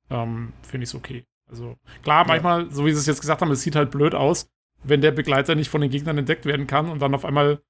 ähm, 0.10 0.54
finde 0.64 0.84
ich 0.84 0.90
es 0.90 0.96
okay. 0.96 1.26
Also, 1.50 1.78
klar, 2.04 2.26
manchmal, 2.28 2.64
ja. 2.64 2.70
so 2.72 2.86
wie 2.86 2.92
sie 2.92 3.00
es 3.00 3.06
jetzt 3.06 3.22
gesagt 3.22 3.42
haben, 3.42 3.52
es 3.52 3.62
sieht 3.62 3.76
halt 3.76 3.92
blöd 3.92 4.16
aus, 4.16 4.50
wenn 4.84 5.02
der 5.02 5.12
Begleiter 5.12 5.56
nicht 5.56 5.70
von 5.70 5.82
den 5.82 5.90
Gegnern 5.90 6.18
entdeckt 6.18 6.46
werden 6.46 6.68
kann 6.68 6.90
und 6.90 7.02
dann 7.02 7.16
auf 7.16 7.26
einmal 7.26 7.62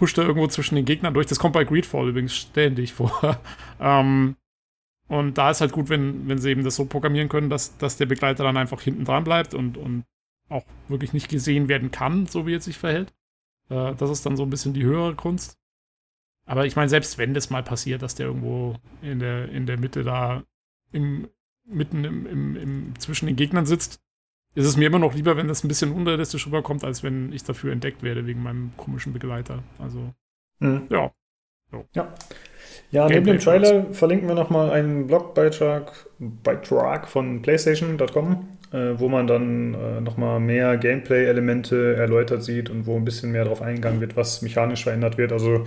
huscht 0.00 0.18
er 0.18 0.24
irgendwo 0.24 0.46
zwischen 0.48 0.74
den 0.74 0.84
Gegnern 0.84 1.14
durch. 1.14 1.26
Das 1.26 1.38
kommt 1.38 1.54
bei 1.54 1.64
Greedfall 1.64 2.08
übrigens 2.08 2.36
ständig 2.36 2.92
vor. 2.92 3.40
ähm, 3.80 4.36
und 5.08 5.38
da 5.38 5.50
ist 5.50 5.60
halt 5.60 5.72
gut, 5.72 5.88
wenn, 5.88 6.28
wenn 6.28 6.38
sie 6.38 6.50
eben 6.50 6.64
das 6.64 6.76
so 6.76 6.84
programmieren 6.84 7.28
können, 7.28 7.50
dass, 7.50 7.76
dass 7.78 7.96
der 7.96 8.06
Begleiter 8.06 8.44
dann 8.44 8.56
einfach 8.56 8.80
hinten 8.80 9.04
dran 9.04 9.24
bleibt 9.24 9.54
und, 9.54 9.76
und 9.76 10.04
auch 10.48 10.64
wirklich 10.88 11.12
nicht 11.12 11.28
gesehen 11.28 11.68
werden 11.68 11.90
kann, 11.90 12.26
so 12.26 12.46
wie 12.46 12.54
er 12.54 12.60
sich 12.60 12.78
verhält. 12.78 13.12
Äh, 13.68 13.94
das 13.94 14.10
ist 14.10 14.26
dann 14.26 14.36
so 14.36 14.42
ein 14.42 14.50
bisschen 14.50 14.74
die 14.74 14.84
höhere 14.84 15.14
Kunst. 15.14 15.58
Aber 16.44 16.66
ich 16.66 16.76
meine, 16.76 16.88
selbst 16.88 17.18
wenn 17.18 17.34
das 17.34 17.50
mal 17.50 17.62
passiert, 17.62 18.02
dass 18.02 18.14
der 18.14 18.26
irgendwo 18.26 18.76
in 19.02 19.18
der, 19.18 19.48
in 19.48 19.66
der 19.66 19.78
Mitte 19.78 20.04
da 20.04 20.44
im, 20.92 21.28
mitten 21.64 22.04
im, 22.04 22.26
im, 22.26 22.56
im, 22.56 22.98
zwischen 22.98 23.26
den 23.26 23.36
Gegnern 23.36 23.66
sitzt, 23.66 24.00
ist 24.54 24.66
es 24.66 24.76
mir 24.76 24.86
immer 24.86 24.98
noch 24.98 25.14
lieber, 25.14 25.36
wenn 25.36 25.48
das 25.48 25.64
ein 25.64 25.68
bisschen 25.68 25.92
unrealistisch 25.92 26.46
rüberkommt, 26.46 26.82
als 26.84 27.02
wenn 27.02 27.32
ich 27.32 27.44
dafür 27.44 27.72
entdeckt 27.72 28.02
werde 28.02 28.26
wegen 28.26 28.42
meinem 28.42 28.72
komischen 28.76 29.12
Begleiter. 29.12 29.62
Also, 29.78 30.14
mhm. 30.60 30.86
ja. 30.88 31.12
So. 31.70 31.84
Ja. 31.94 32.14
Ja, 32.90 33.08
neben 33.08 33.26
dem 33.26 33.38
Trailer 33.38 33.92
verlinken 33.92 34.28
wir 34.28 34.34
nochmal 34.34 34.70
einen 34.70 35.06
Blogbeitrag 35.06 36.06
Beitrag 36.18 37.08
von 37.08 37.42
PlayStation.com, 37.42 38.48
äh, 38.72 38.94
wo 38.96 39.08
man 39.08 39.26
dann 39.26 39.74
äh, 39.74 40.00
nochmal 40.00 40.40
mehr 40.40 40.76
Gameplay-Elemente 40.76 41.96
erläutert 41.96 42.42
sieht 42.42 42.70
und 42.70 42.86
wo 42.86 42.96
ein 42.96 43.04
bisschen 43.04 43.32
mehr 43.32 43.44
darauf 43.44 43.62
eingegangen 43.62 44.00
wird, 44.00 44.16
was 44.16 44.42
mechanisch 44.42 44.84
verändert 44.84 45.18
wird. 45.18 45.32
Also 45.32 45.64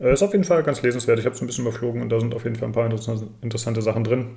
äh, 0.00 0.12
ist 0.12 0.22
auf 0.22 0.32
jeden 0.32 0.44
Fall 0.44 0.62
ganz 0.62 0.82
lesenswert. 0.82 1.18
Ich 1.18 1.24
habe 1.24 1.34
es 1.34 1.40
ein 1.40 1.46
bisschen 1.46 1.66
überflogen 1.66 2.02
und 2.02 2.08
da 2.10 2.20
sind 2.20 2.34
auf 2.34 2.44
jeden 2.44 2.56
Fall 2.56 2.68
ein 2.68 2.72
paar 2.72 2.84
interessante, 2.84 3.28
interessante 3.40 3.82
Sachen 3.82 4.04
drin. 4.04 4.36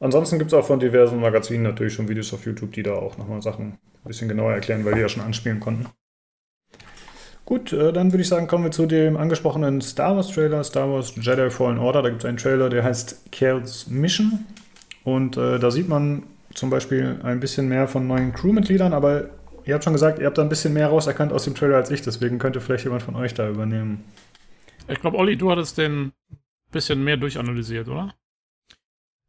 Ansonsten 0.00 0.38
gibt 0.38 0.52
es 0.52 0.58
auch 0.58 0.66
von 0.66 0.80
diversen 0.80 1.20
Magazinen 1.20 1.62
natürlich 1.62 1.92
schon 1.92 2.08
Videos 2.08 2.32
auf 2.32 2.46
YouTube, 2.46 2.72
die 2.72 2.82
da 2.82 2.94
auch 2.94 3.18
nochmal 3.18 3.42
Sachen 3.42 3.72
ein 3.72 4.08
bisschen 4.08 4.28
genauer 4.28 4.54
erklären, 4.54 4.84
weil 4.84 4.94
die 4.94 5.00
ja 5.00 5.08
schon 5.08 5.22
anspielen 5.22 5.60
konnten. 5.60 5.86
Gut, 7.50 7.72
äh, 7.72 7.92
dann 7.92 8.12
würde 8.12 8.22
ich 8.22 8.28
sagen, 8.28 8.46
kommen 8.46 8.62
wir 8.62 8.70
zu 8.70 8.86
dem 8.86 9.16
angesprochenen 9.16 9.80
Star 9.80 10.14
Wars 10.14 10.28
Trailer, 10.28 10.62
Star 10.62 10.88
Wars 10.88 11.16
Jedi 11.16 11.50
Fallen 11.50 11.78
Order. 11.78 12.00
Da 12.00 12.08
gibt 12.08 12.22
es 12.22 12.24
einen 12.24 12.36
Trailer, 12.36 12.70
der 12.70 12.84
heißt 12.84 13.32
Kel's 13.32 13.88
Mission. 13.88 14.46
Und 15.02 15.36
äh, 15.36 15.58
da 15.58 15.72
sieht 15.72 15.88
man 15.88 16.22
zum 16.54 16.70
Beispiel 16.70 17.18
ein 17.24 17.40
bisschen 17.40 17.68
mehr 17.68 17.88
von 17.88 18.06
neuen 18.06 18.32
Crewmitgliedern, 18.34 18.92
aber 18.92 19.30
ihr 19.64 19.74
habt 19.74 19.82
schon 19.82 19.94
gesagt, 19.94 20.20
ihr 20.20 20.26
habt 20.26 20.38
da 20.38 20.42
ein 20.42 20.48
bisschen 20.48 20.72
mehr 20.74 20.86
rauserkannt 20.86 21.32
aus 21.32 21.42
dem 21.42 21.56
Trailer 21.56 21.74
als 21.74 21.90
ich, 21.90 22.02
deswegen 22.02 22.38
könnte 22.38 22.60
vielleicht 22.60 22.84
jemand 22.84 23.02
von 23.02 23.16
euch 23.16 23.34
da 23.34 23.50
übernehmen. 23.50 24.04
Ich 24.86 25.00
glaube, 25.00 25.18
Olli, 25.18 25.36
du 25.36 25.50
hattest 25.50 25.76
den 25.76 26.12
ein 26.30 26.38
bisschen 26.70 27.02
mehr 27.02 27.16
durchanalysiert, 27.16 27.88
oder? 27.88 28.14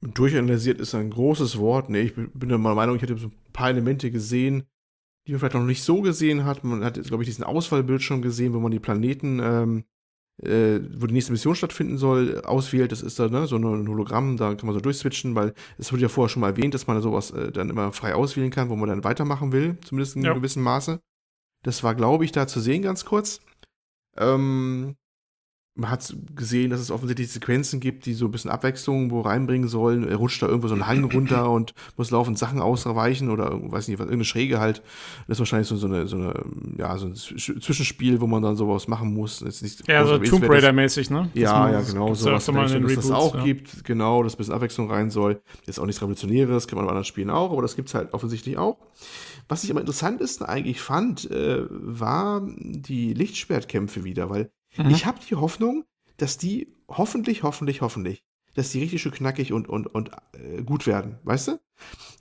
Durchanalysiert 0.02 0.80
ist 0.80 0.94
ein 0.94 1.10
großes 1.10 1.58
Wort. 1.58 1.90
Nee, 1.90 2.02
ich 2.02 2.14
bin 2.14 2.50
der 2.50 2.60
Meinung, 2.60 2.98
ich 2.98 3.02
hätte 3.02 3.18
so 3.18 3.30
ein 3.30 3.34
paar 3.52 3.72
Elemente 3.72 4.12
gesehen, 4.12 4.68
die 5.28 5.32
man 5.32 5.40
vielleicht 5.40 5.56
noch 5.56 5.64
nicht 5.64 5.84
so 5.84 6.02
gesehen 6.02 6.46
hat. 6.46 6.64
Man 6.64 6.84
hat, 6.84 7.02
glaube 7.04 7.24
ich, 7.24 7.30
diesen 7.30 7.44
Auswahlbildschirm 7.44 8.22
gesehen, 8.22 8.54
wo 8.54 8.60
man 8.60 8.72
die 8.72 8.80
Planeten, 8.80 9.40
ähm, 9.42 9.84
äh, 10.42 10.80
wo 10.98 11.06
die 11.06 11.14
nächste 11.14 11.32
Mission 11.32 11.56
stattfinden 11.56 11.98
soll, 11.98 12.42
auswählt. 12.42 12.92
Das 12.92 13.02
ist 13.02 13.20
da 13.20 13.30
ne, 13.30 13.48
so 13.48 13.58
ein 13.58 13.88
Hologramm, 13.88 14.38
da 14.38 14.56
kann 14.56 14.66
man 14.66 14.74
so 14.74 14.82
durchswitchen, 14.82 15.36
weil 15.36 15.54
es 15.78 15.92
wurde 15.92 16.04
ja 16.04 16.10
vorher 16.10 16.30
schon 16.30 16.42
mal 16.42 16.50
erwähnt, 16.50 16.74
dass 16.74 16.88
man 16.88 17.02
sowas 17.02 17.32
äh, 17.32 17.52
dann 17.52 17.70
immer 17.70 17.92
frei 17.92 18.16
auswählen 18.16 18.52
kann, 18.52 18.70
wo 18.70 18.76
man 18.76 18.90
dann 18.90 19.04
weitermachen 19.04 19.52
will, 19.52 19.78
zumindest 19.84 20.16
in 20.16 20.24
ja. 20.24 20.32
einem 20.32 20.42
gewissen 20.42 20.64
Maße. 20.64 21.00
Das 21.64 21.84
war, 21.84 21.94
glaube 21.94 22.26
ich, 22.26 22.32
da 22.32 22.48
zu 22.48 22.60
sehen 22.60 22.82
ganz 22.82 23.06
kurz. 23.06 23.40
Ähm, 24.18 24.96
man 25.74 25.90
hat 25.90 26.14
gesehen, 26.36 26.70
dass 26.70 26.82
es 26.82 26.92
offensichtlich 26.92 27.32
Sequenzen 27.32 27.80
gibt, 27.80 28.06
die 28.06 28.14
so 28.14 28.26
ein 28.26 28.32
bisschen 28.32 28.52
Abwechslung 28.52 29.10
wo 29.10 29.22
reinbringen 29.22 29.70
sollen. 29.70 30.06
Er 30.06 30.18
rutscht 30.18 30.42
da 30.42 30.48
irgendwo 30.48 30.68
so 30.68 30.74
einen 30.74 30.86
Hang 30.86 31.06
runter 31.06 31.50
und 31.50 31.74
muss 31.96 32.12
laufend 32.12 32.38
Sachen 32.38 32.60
ausweichen 32.60 33.30
oder 33.30 33.52
weiß 33.54 33.88
nicht, 33.88 33.98
was, 33.98 34.06
irgendeine 34.06 34.26
Schräge 34.26 34.60
halt. 34.60 34.82
Das 35.28 35.36
ist 35.36 35.40
wahrscheinlich 35.40 35.70
so, 35.70 35.78
so, 35.78 35.88
eine, 35.88 36.08
so, 36.08 36.18
eine, 36.18 36.34
ja, 36.78 36.98
so 36.98 37.08
ein 37.08 37.16
Zwischenspiel, 37.16 38.20
wo 38.20 38.28
man 38.28 38.44
dann 38.44 38.58
sowas 38.58 38.90
machen 38.90 39.14
muss. 39.14 39.40
Jetzt 39.40 39.64
nicht 39.64 39.88
ja, 39.88 40.06
so 40.06 40.18
Tomb 40.18 40.50
Raider-mäßig, 40.50 41.10
ne? 41.10 41.30
Ja, 41.34 41.72
ja, 41.72 41.82
genau. 41.82 42.14
So 42.16 42.32
was, 42.32 42.46
dass 42.46 42.96
das 42.96 43.12
auch 43.12 43.36
ja. 43.36 43.44
gibt, 43.44 43.86
genau, 43.86 44.24
dass 44.24 44.34
ein 44.34 44.38
bisschen 44.38 44.54
Abwechslung 44.54 44.92
rein 44.92 45.10
soll. 45.10 45.42
Ist 45.68 45.80
auch 45.80 45.86
nichts 45.86 46.02
Revolutionäres, 46.02 46.68
kann 46.68 46.78
man 46.78 46.86
bei 46.86 46.92
anderen 46.92 47.06
Spielen 47.06 47.30
auch, 47.30 47.52
aber 47.52 47.62
das 47.62 47.78
gibt 47.78 47.88
es 47.88 47.96
halt 47.96 48.14
offensichtlich 48.14 48.58
auch. 48.58 48.78
Was 49.48 49.64
ich 49.64 49.72
am 49.72 49.78
interessantesten 49.78 50.46
eigentlich 50.46 50.82
fand, 50.82 51.32
äh, 51.32 51.64
war 51.70 52.42
die 52.46 53.14
Lichtschwertkämpfe 53.14 54.04
wieder, 54.04 54.30
weil 54.30 54.52
Mhm. 54.78 54.90
Ich 54.90 55.06
habe 55.06 55.20
die 55.28 55.36
Hoffnung, 55.36 55.86
dass 56.18 56.38
die 56.38 56.68
hoffentlich, 56.88 57.44
hoffentlich, 57.44 57.82
hoffentlich, 57.82 58.24
dass 58.54 58.70
die 58.72 58.80
richtig 58.80 59.02
schön 59.02 59.12
knackig 59.12 59.54
und, 59.54 59.68
und, 59.68 59.88
und 59.88 60.12
äh, 60.34 60.62
gut 60.64 60.88
werden, 60.88 61.18
weißt 61.24 61.50
du? 61.50 61.60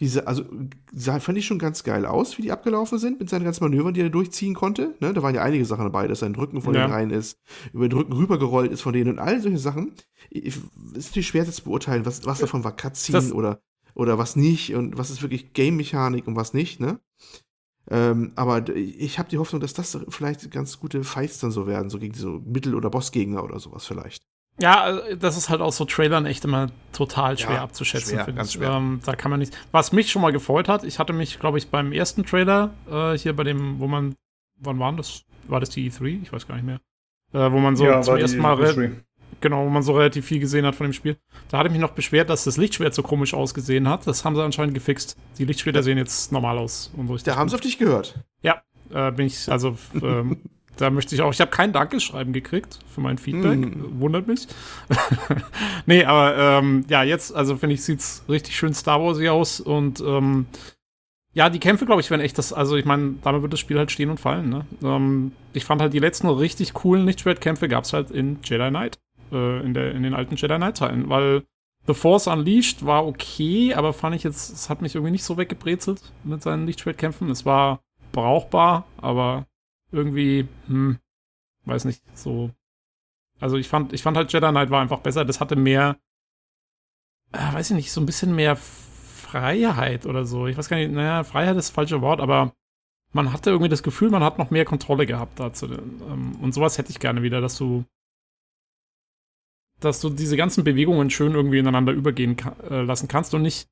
Diese, 0.01 0.27
also 0.27 0.45
sah, 0.93 1.21
fand 1.21 1.37
ich 1.37 1.45
schon 1.47 1.59
ganz 1.59 1.85
geil 1.85 2.07
aus, 2.07 2.39
wie 2.39 2.43
die 2.43 2.53
abgelaufen 2.53 2.99
sind 2.99 3.21
mit 3.21 3.29
seinen 3.29 3.45
ganzen 3.45 3.65
Manövern, 3.65 3.93
die 3.93 4.01
er 4.01 4.09
durchziehen 4.09 4.55
konnte. 4.55 4.95
Ne? 5.01 5.13
Da 5.13 5.23
waren 5.23 5.35
ja 5.35 5.43
einige 5.43 5.67
Sachen 5.67 5.85
dabei, 5.85 6.09
dass 6.09 6.21
sein 6.21 6.35
Rücken 6.35 6.63
von 6.63 6.75
ja. 6.75 6.83
denen 6.83 6.93
rein 6.93 7.11
ist, 7.11 7.39
über 7.75 7.89
den 7.89 7.99
Rücken 7.99 8.15
rübergerollt 8.15 8.73
ist 8.73 8.81
von 8.81 8.95
denen 8.95 9.11
und 9.11 9.19
all 9.19 9.41
solche 9.43 9.59
Sachen. 9.59 9.93
Es 10.31 10.57
ist 10.57 11.09
natürlich 11.09 11.29
schwer 11.29 11.45
zu 11.45 11.65
beurteilen, 11.65 12.07
was, 12.07 12.25
was 12.25 12.39
davon 12.39 12.65
war 12.65 12.75
Cutscene 12.75 13.35
oder, 13.35 13.61
oder 13.95 14.17
was 14.17 14.37
nicht 14.37 14.75
und 14.75 14.97
was 14.97 15.11
ist 15.11 15.21
wirklich 15.21 15.53
Game-Mechanik 15.53 16.27
und 16.27 16.37
was 16.37 16.55
nicht, 16.55 16.81
ne? 16.81 17.01
Ähm, 17.89 18.33
aber 18.37 18.69
ich 18.69 19.19
habe 19.19 19.29
die 19.29 19.39
Hoffnung, 19.39 19.61
dass 19.61 19.75
das 19.75 19.99
vielleicht 20.09 20.51
ganz 20.51 20.79
gute 20.79 21.03
Fights 21.03 21.39
dann 21.39 21.51
so 21.51 21.67
werden, 21.67 21.91
so 21.91 21.99
gegen 21.99 22.15
so 22.15 22.41
Mittel- 22.45 22.75
oder 22.75 22.91
Bossgegner 22.91 23.43
oder 23.43 23.59
sowas 23.59 23.87
vielleicht. 23.87 24.23
Ja, 24.61 24.99
äh, 24.99 25.17
das 25.17 25.37
ist 25.37 25.49
halt 25.49 25.61
auch 25.61 25.73
so 25.73 25.85
Trailern 25.85 26.27
echt 26.27 26.45
immer 26.45 26.69
total 26.93 27.39
schwer 27.39 27.57
ja, 27.57 27.63
abzuschätzen. 27.63 28.19
Schwer, 28.19 28.33
ganz 28.33 28.53
schwer. 28.53 28.71
Ähm, 28.73 29.01
da 29.05 29.17
kann 29.17 29.31
man 29.31 29.41
nicht. 29.41 29.57
Was 29.73 29.93
mich 29.93 30.11
schon 30.11 30.23
mal 30.23 30.33
gefreut 30.33 30.69
hat, 30.69 30.85
ich 30.85 30.99
hatte 30.99 31.13
mich, 31.13 31.39
glaube 31.39 31.59
ich, 31.59 31.69
beim 31.69 31.93
ersten 31.93 32.25
Trailer 32.25 32.71
äh, 32.91 33.17
hier 33.17 33.35
bei 33.35 33.45
dem, 33.45 33.81
wo 33.81 33.87
man, 33.87 34.15
wann 34.59 34.79
war 34.79 34.93
das? 34.93 35.25
War 35.49 35.61
das 35.61 35.71
die 35.71 35.91
E3? 35.91 36.23
Ich 36.23 36.33
weiß 36.33 36.47
gar 36.47 36.57
nicht 36.57 36.67
mehr. 36.67 36.81
Äh, 37.33 37.51
wo 37.53 37.59
man 37.59 37.77
so 37.77 37.85
ja, 37.85 38.03
zum 38.03 38.17
ersten 38.17 38.39
Mal 38.39 38.61
e 38.61 38.91
genau, 39.41 39.65
wo 39.65 39.71
man 39.71 39.83
so 39.83 39.93
relativ 39.93 40.27
viel 40.27 40.41
gesehen 40.41 40.67
hat 40.67 40.75
von 40.75 40.87
dem 40.87 40.93
Spiel. 40.93 41.17
Da 41.49 41.59
hatte 41.59 41.69
ich 41.69 41.73
mich 41.73 41.81
noch 41.81 41.93
beschwert, 41.93 42.31
dass 42.31 42.45
das 42.45 42.57
Lichtschwert 42.57 42.95
so 42.95 43.03
komisch 43.03 43.35
ausgesehen 43.35 43.89
hat. 43.89 44.07
Das 44.07 44.25
haben 44.25 44.37
sie 44.37 44.43
anscheinend 44.43 44.75
gefixt. 44.75 45.17
Die 45.39 45.45
Lichtschwerter 45.45 45.83
sehen 45.83 45.99
jetzt 45.99 46.33
normal 46.33 46.59
aus. 46.59 46.91
Und 46.97 47.27
da 47.27 47.37
haben 47.37 47.49
sie 47.49 47.55
auf 47.55 47.61
dich 47.61 47.79
gehört. 47.79 48.15
Ja, 48.43 48.63
äh, 48.93 49.11
bin 49.13 49.27
ich, 49.27 49.51
also, 49.51 49.77
ähm, 50.03 50.39
da 50.77 50.91
möchte 50.91 51.15
ich 51.15 51.21
auch, 51.21 51.33
ich 51.33 51.41
habe 51.41 51.51
kein 51.51 51.73
Dankeschreiben 51.73 52.33
gekriegt 52.33 52.79
für 52.93 53.01
mein 53.01 53.19
Feedback. 53.19 53.59
Mm. 53.59 54.01
Wundert 54.01 54.27
mich. 54.27 54.47
nee, 55.87 56.05
aber 56.05 56.37
ähm, 56.37 56.85
ja, 56.89 57.03
jetzt, 57.03 57.35
also 57.35 57.57
finde 57.57 57.75
ich, 57.75 57.85
sieht 57.85 58.01
es 58.01 58.25
richtig 58.29 58.57
schön 58.57 58.73
Star 58.73 59.01
Wars 59.01 59.21
aus 59.29 59.61
und 59.61 60.01
ähm, 60.01 60.47
ja, 61.33 61.49
die 61.49 61.61
Kämpfe, 61.61 61.87
glaube 61.87 62.01
ich, 62.01 62.11
werden 62.11 62.23
echt 62.23 62.39
das, 62.39 62.53
also 62.53 62.77
ich 62.77 62.85
meine, 62.85 63.15
damit 63.23 63.43
wird 63.43 63.53
das 63.53 63.61
Spiel 63.61 63.79
halt 63.79 63.93
stehen 63.93 64.11
und 64.11 64.19
fallen, 64.19 64.49
ne? 64.49 64.67
Ähm, 64.83 65.33
ich 65.53 65.65
fand 65.65 65.81
halt 65.81 65.93
die 65.93 66.01
letzten 66.01 66.29
richtig 66.29 66.73
coolen 66.75 67.07
Lichtschwertkämpfe 67.07 67.69
gab 67.69 67.85
es 67.85 67.93
halt 67.93 68.11
in 68.11 68.39
Jedi 68.43 68.69
Knight 68.69 68.99
äh, 69.33 69.61
in, 69.65 69.75
der, 69.75 69.95
in 69.95 70.03
den 70.03 70.15
alten 70.15 70.37
Jedi 70.37 70.57
Knight-Teilen, 70.57 71.09
weil 71.09 71.45
The 71.87 71.95
Force 71.95 72.27
Unleashed 72.27 72.85
war 72.85 73.07
okay, 73.07 73.75
aber 73.75 73.93
fand 73.93 74.15
ich 74.15 74.23
jetzt, 74.23 74.53
es 74.53 74.69
hat 74.69 74.83
mich 74.83 74.95
irgendwie 74.95 75.13
nicht 75.13 75.25
so 75.25 75.37
weggebrezelt 75.37 76.13
mit 76.25 76.43
seinen 76.43 76.67
Lichtschwertkämpfen. 76.67 77.31
Es 77.31 77.47
war 77.47 77.81
brauchbar, 78.13 78.87
aber 78.99 79.47
irgendwie, 79.91 80.47
hm, 80.67 80.99
weiß 81.65 81.85
nicht, 81.87 82.03
so. 82.17 82.51
Also 83.41 83.57
ich 83.57 83.69
fand, 83.69 83.93
ich 83.93 84.03
fand 84.03 84.17
halt 84.17 84.33
Jedi 84.33 84.49
Knight 84.51 84.71
war 84.71 84.83
einfach 84.83 85.01
besser. 85.01 85.25
Das 85.25 85.41
hatte 85.41 85.57
mehr, 85.57 85.97
äh, 87.33 87.53
weiß 87.55 87.71
ich 87.71 87.77
nicht, 87.77 87.93
so 87.93 88.01
ein 88.01 88.07
bisschen 88.07 88.35
mehr 88.35 88.57
Freiheit 88.57 90.07
oder 90.07 90.27
so. 90.27 90.47
Ich 90.47 90.57
weiß 90.57 90.69
gar 90.69 90.77
nicht, 90.77 90.93
naja, 90.93 91.25
Freiheit 91.25 91.57
ist 91.57 91.69
das 91.69 91.75
falsche 91.75 92.03
Wort, 92.03 92.21
aber 92.21 92.53
man 93.13 93.33
hatte 93.33 93.51
irgendwie 93.51 93.69
das 93.69 93.83
Gefühl, 93.83 94.11
man 94.11 94.23
hat 94.23 94.39
noch 94.39 94.51
mehr 94.51 94.65
Kontrolle 94.65 95.07
gehabt 95.07 95.41
dazu. 95.41 95.67
Ähm, 95.67 96.37
und 96.41 96.53
sowas 96.53 96.79
hätte 96.79 96.91
ich 96.91 97.01
gerne 97.01 97.23
wieder, 97.23 97.41
dass 97.41 97.57
du 97.57 97.85
dass 99.81 100.01
du 100.01 100.11
diese 100.11 100.37
ganzen 100.37 100.65
Bewegungen 100.65 101.11
schön 101.11 101.33
irgendwie 101.35 101.59
ineinander 101.59 101.93
übergehen 101.93 102.37
ka 102.37 102.55
äh, 102.69 102.83
lassen 102.83 103.09
kannst 103.09 103.35
und 103.35 103.43
nicht 103.43 103.67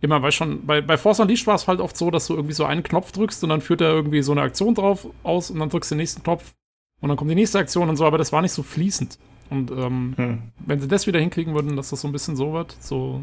immer, 0.00 0.22
weil 0.22 0.32
schon, 0.32 0.66
bei, 0.66 0.80
bei 0.80 0.96
Force 0.96 1.20
Unleashed 1.20 1.46
war 1.46 1.54
es 1.54 1.68
halt 1.68 1.80
oft 1.80 1.96
so, 1.96 2.10
dass 2.10 2.26
du 2.26 2.34
irgendwie 2.34 2.54
so 2.54 2.64
einen 2.64 2.82
Knopf 2.82 3.12
drückst 3.12 3.42
und 3.44 3.50
dann 3.50 3.60
führt 3.60 3.80
er 3.80 3.90
irgendwie 3.92 4.22
so 4.22 4.32
eine 4.32 4.42
Aktion 4.42 4.74
drauf 4.74 5.06
aus 5.22 5.50
und 5.50 5.60
dann 5.60 5.68
drückst 5.68 5.90
du 5.90 5.94
den 5.94 6.00
nächsten 6.00 6.22
Knopf 6.22 6.54
und 7.00 7.08
dann 7.08 7.16
kommt 7.16 7.30
die 7.30 7.36
nächste 7.36 7.58
Aktion 7.58 7.88
und 7.88 7.96
so, 7.96 8.04
aber 8.04 8.18
das 8.18 8.32
war 8.32 8.42
nicht 8.42 8.52
so 8.52 8.62
fließend. 8.62 9.18
Und 9.50 9.70
ähm, 9.70 10.14
Hm. 10.16 10.42
wenn 10.66 10.80
sie 10.80 10.88
das 10.88 11.06
wieder 11.06 11.20
hinkriegen 11.20 11.54
würden, 11.54 11.76
dass 11.76 11.90
das 11.90 12.00
so 12.00 12.08
ein 12.08 12.12
bisschen 12.12 12.36
so 12.36 12.52
wird, 12.52 12.74
so 12.80 13.22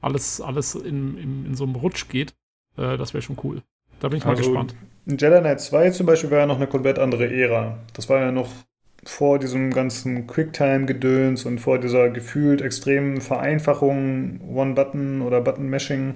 alles, 0.00 0.40
alles 0.40 0.74
in, 0.76 1.18
in, 1.18 1.46
in 1.46 1.54
so 1.54 1.64
einem 1.64 1.74
Rutsch 1.74 2.08
geht, 2.08 2.34
äh, 2.76 2.96
das 2.96 3.12
wäre 3.12 3.22
schon 3.22 3.36
cool. 3.42 3.62
Da 4.00 4.08
bin 4.08 4.18
ich 4.18 4.24
mal 4.24 4.30
Also, 4.30 4.44
gespannt. 4.44 4.74
In 5.06 5.18
Jedi 5.18 5.40
Knight 5.40 5.60
2 5.60 5.90
zum 5.90 6.06
Beispiel 6.06 6.30
war 6.30 6.38
ja 6.38 6.46
noch 6.46 6.56
eine 6.56 6.66
komplett 6.66 6.98
andere 6.98 7.30
Ära. 7.30 7.78
Das 7.92 8.08
war 8.08 8.20
ja 8.20 8.30
noch 8.32 8.48
vor 9.06 9.38
diesem 9.38 9.70
ganzen 9.72 10.26
Quicktime-Gedöns 10.26 11.44
und 11.44 11.58
vor 11.58 11.78
dieser 11.78 12.10
gefühlt 12.10 12.62
extremen 12.62 13.20
Vereinfachung, 13.20 14.40
One-Button 14.54 15.22
oder 15.22 15.40
Button-Mashing. 15.40 16.14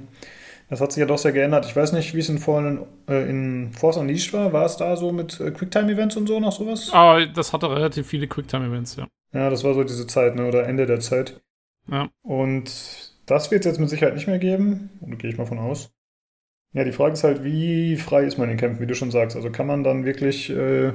Das 0.71 0.81
hat 0.81 0.93
sich 0.93 1.01
ja 1.01 1.07
doch 1.07 1.19
sehr 1.19 1.33
geändert. 1.33 1.65
Ich 1.65 1.75
weiß 1.75 1.93
nicht, 1.93 2.15
wie 2.15 2.19
es 2.19 2.29
in, 2.29 2.39
Fallen, 2.39 2.81
äh, 3.09 3.29
in 3.29 3.73
Force 3.73 3.97
Unleashed 3.97 4.33
war. 4.35 4.53
War 4.53 4.67
es 4.67 4.77
da 4.77 4.97
so 4.97 5.13
mit 5.13 5.41
äh, 5.41 5.51
Quicktime-Events 5.51 6.17
und 6.17 6.27
so 6.27 6.41
noch 6.41 6.53
sowas? 6.53 6.91
Aber 6.93 7.27
das 7.27 7.53
hatte 7.53 7.71
relativ 7.71 8.07
viele 8.07 8.27
Quicktime-Events, 8.27 8.97
ja. 8.97 9.07
Ja, 9.33 9.51
das 9.51 9.65
war 9.65 9.75
so 9.75 9.85
diese 9.85 10.07
Zeit, 10.07 10.35
ne? 10.37 10.47
oder 10.47 10.67
Ende 10.67 10.87
der 10.87 11.01
Zeit. 11.01 11.41
Ja. 11.91 12.09
Und 12.23 12.71
das 13.27 13.51
wird 13.51 13.61
es 13.61 13.67
jetzt 13.67 13.81
mit 13.81 13.89
Sicherheit 13.89 14.15
nicht 14.15 14.27
mehr 14.27 14.39
geben. 14.39 14.91
Und 15.01 15.19
gehe 15.19 15.31
ich 15.31 15.39
mal 15.39 15.47
von 15.47 15.59
aus. 15.59 15.91
Ja, 16.75 16.85
die 16.85 16.93
Frage 16.93 17.15
ist 17.15 17.25
halt, 17.25 17.45
wie 17.45 17.97
frei 17.97 18.25
ist 18.25 18.37
man 18.37 18.45
in 18.45 18.57
den 18.57 18.61
Kämpfen, 18.61 18.81
wie 18.83 18.87
du 18.87 18.95
schon 18.95 19.11
sagst. 19.11 19.37
Also 19.37 19.51
kann 19.51 19.67
man 19.67 19.85
dann 19.85 20.05
wirklich 20.05 20.51
äh, 20.51 20.93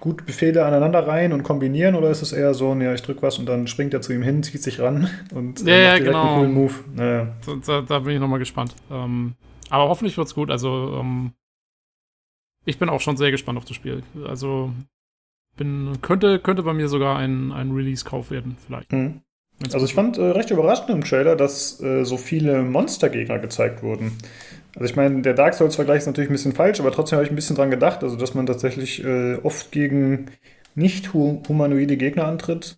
gut 0.00 0.24
Befehle 0.26 0.64
aneinander 0.64 1.06
rein 1.06 1.32
und 1.32 1.42
kombinieren 1.42 1.94
oder 1.94 2.10
ist 2.10 2.22
es 2.22 2.32
eher 2.32 2.54
so, 2.54 2.74
ja, 2.74 2.94
ich 2.94 3.02
drück 3.02 3.22
was 3.22 3.38
und 3.38 3.46
dann 3.46 3.66
springt 3.66 3.92
er 3.92 4.00
zu 4.00 4.12
ihm 4.12 4.22
hin, 4.22 4.42
zieht 4.42 4.62
sich 4.62 4.80
ran 4.80 5.10
und 5.34 5.66
äh, 5.66 5.70
Ja, 5.70 5.76
ja, 5.76 5.90
macht 5.90 5.98
direkt 6.00 6.04
genau. 6.06 6.22
einen 6.22 6.36
coolen 6.36 6.54
Move. 6.54 6.74
Naja. 6.94 7.36
Da, 7.66 7.80
da, 7.82 7.98
bin 7.98 8.14
ich 8.14 8.20
nochmal 8.20 8.38
gespannt. 8.38 8.74
Ähm, 8.90 9.34
aber 9.68 9.88
hoffentlich 9.88 10.16
wird's 10.16 10.34
gut. 10.34 10.50
Also, 10.50 10.98
ähm, 11.00 11.32
ich 12.64 12.78
bin 12.78 12.88
auch 12.88 13.00
schon 13.00 13.16
sehr 13.16 13.30
gespannt 13.30 13.58
auf 13.58 13.64
das 13.64 13.76
Spiel. 13.76 14.02
Also, 14.26 14.70
bin, 15.56 15.98
könnte, 16.02 16.38
könnte 16.38 16.62
bei 16.62 16.72
mir 16.72 16.88
sogar 16.88 17.18
ein, 17.18 17.52
ein 17.52 17.72
Release-Kauf 17.72 18.30
werden, 18.30 18.56
vielleicht. 18.64 18.92
Hm. 18.92 19.20
Wenn's 19.58 19.74
Also 19.74 19.86
ich 19.86 19.94
fand 19.94 20.18
äh, 20.18 20.22
recht 20.22 20.50
überraschend 20.50 20.90
im 20.90 21.02
Trailer, 21.02 21.34
dass 21.34 21.80
äh, 21.80 22.04
so 22.04 22.18
viele 22.18 22.62
Monstergegner 22.62 23.38
gezeigt 23.38 23.82
wurden. 23.82 24.18
Also 24.76 24.90
ich 24.90 24.96
meine, 24.96 25.22
der 25.22 25.32
Dark 25.32 25.54
Souls-Vergleich 25.54 25.98
ist 25.98 26.06
natürlich 26.06 26.28
ein 26.28 26.34
bisschen 26.34 26.52
falsch, 26.52 26.80
aber 26.80 26.92
trotzdem 26.92 27.16
habe 27.16 27.24
ich 27.24 27.32
ein 27.32 27.36
bisschen 27.36 27.56
dran 27.56 27.70
gedacht, 27.70 28.02
also 28.02 28.14
dass 28.14 28.34
man 28.34 28.44
tatsächlich 28.44 29.02
äh, 29.02 29.36
oft 29.36 29.72
gegen 29.72 30.30
nicht 30.74 31.14
hu 31.14 31.42
humanoide 31.48 31.96
Gegner 31.96 32.26
antritt, 32.26 32.76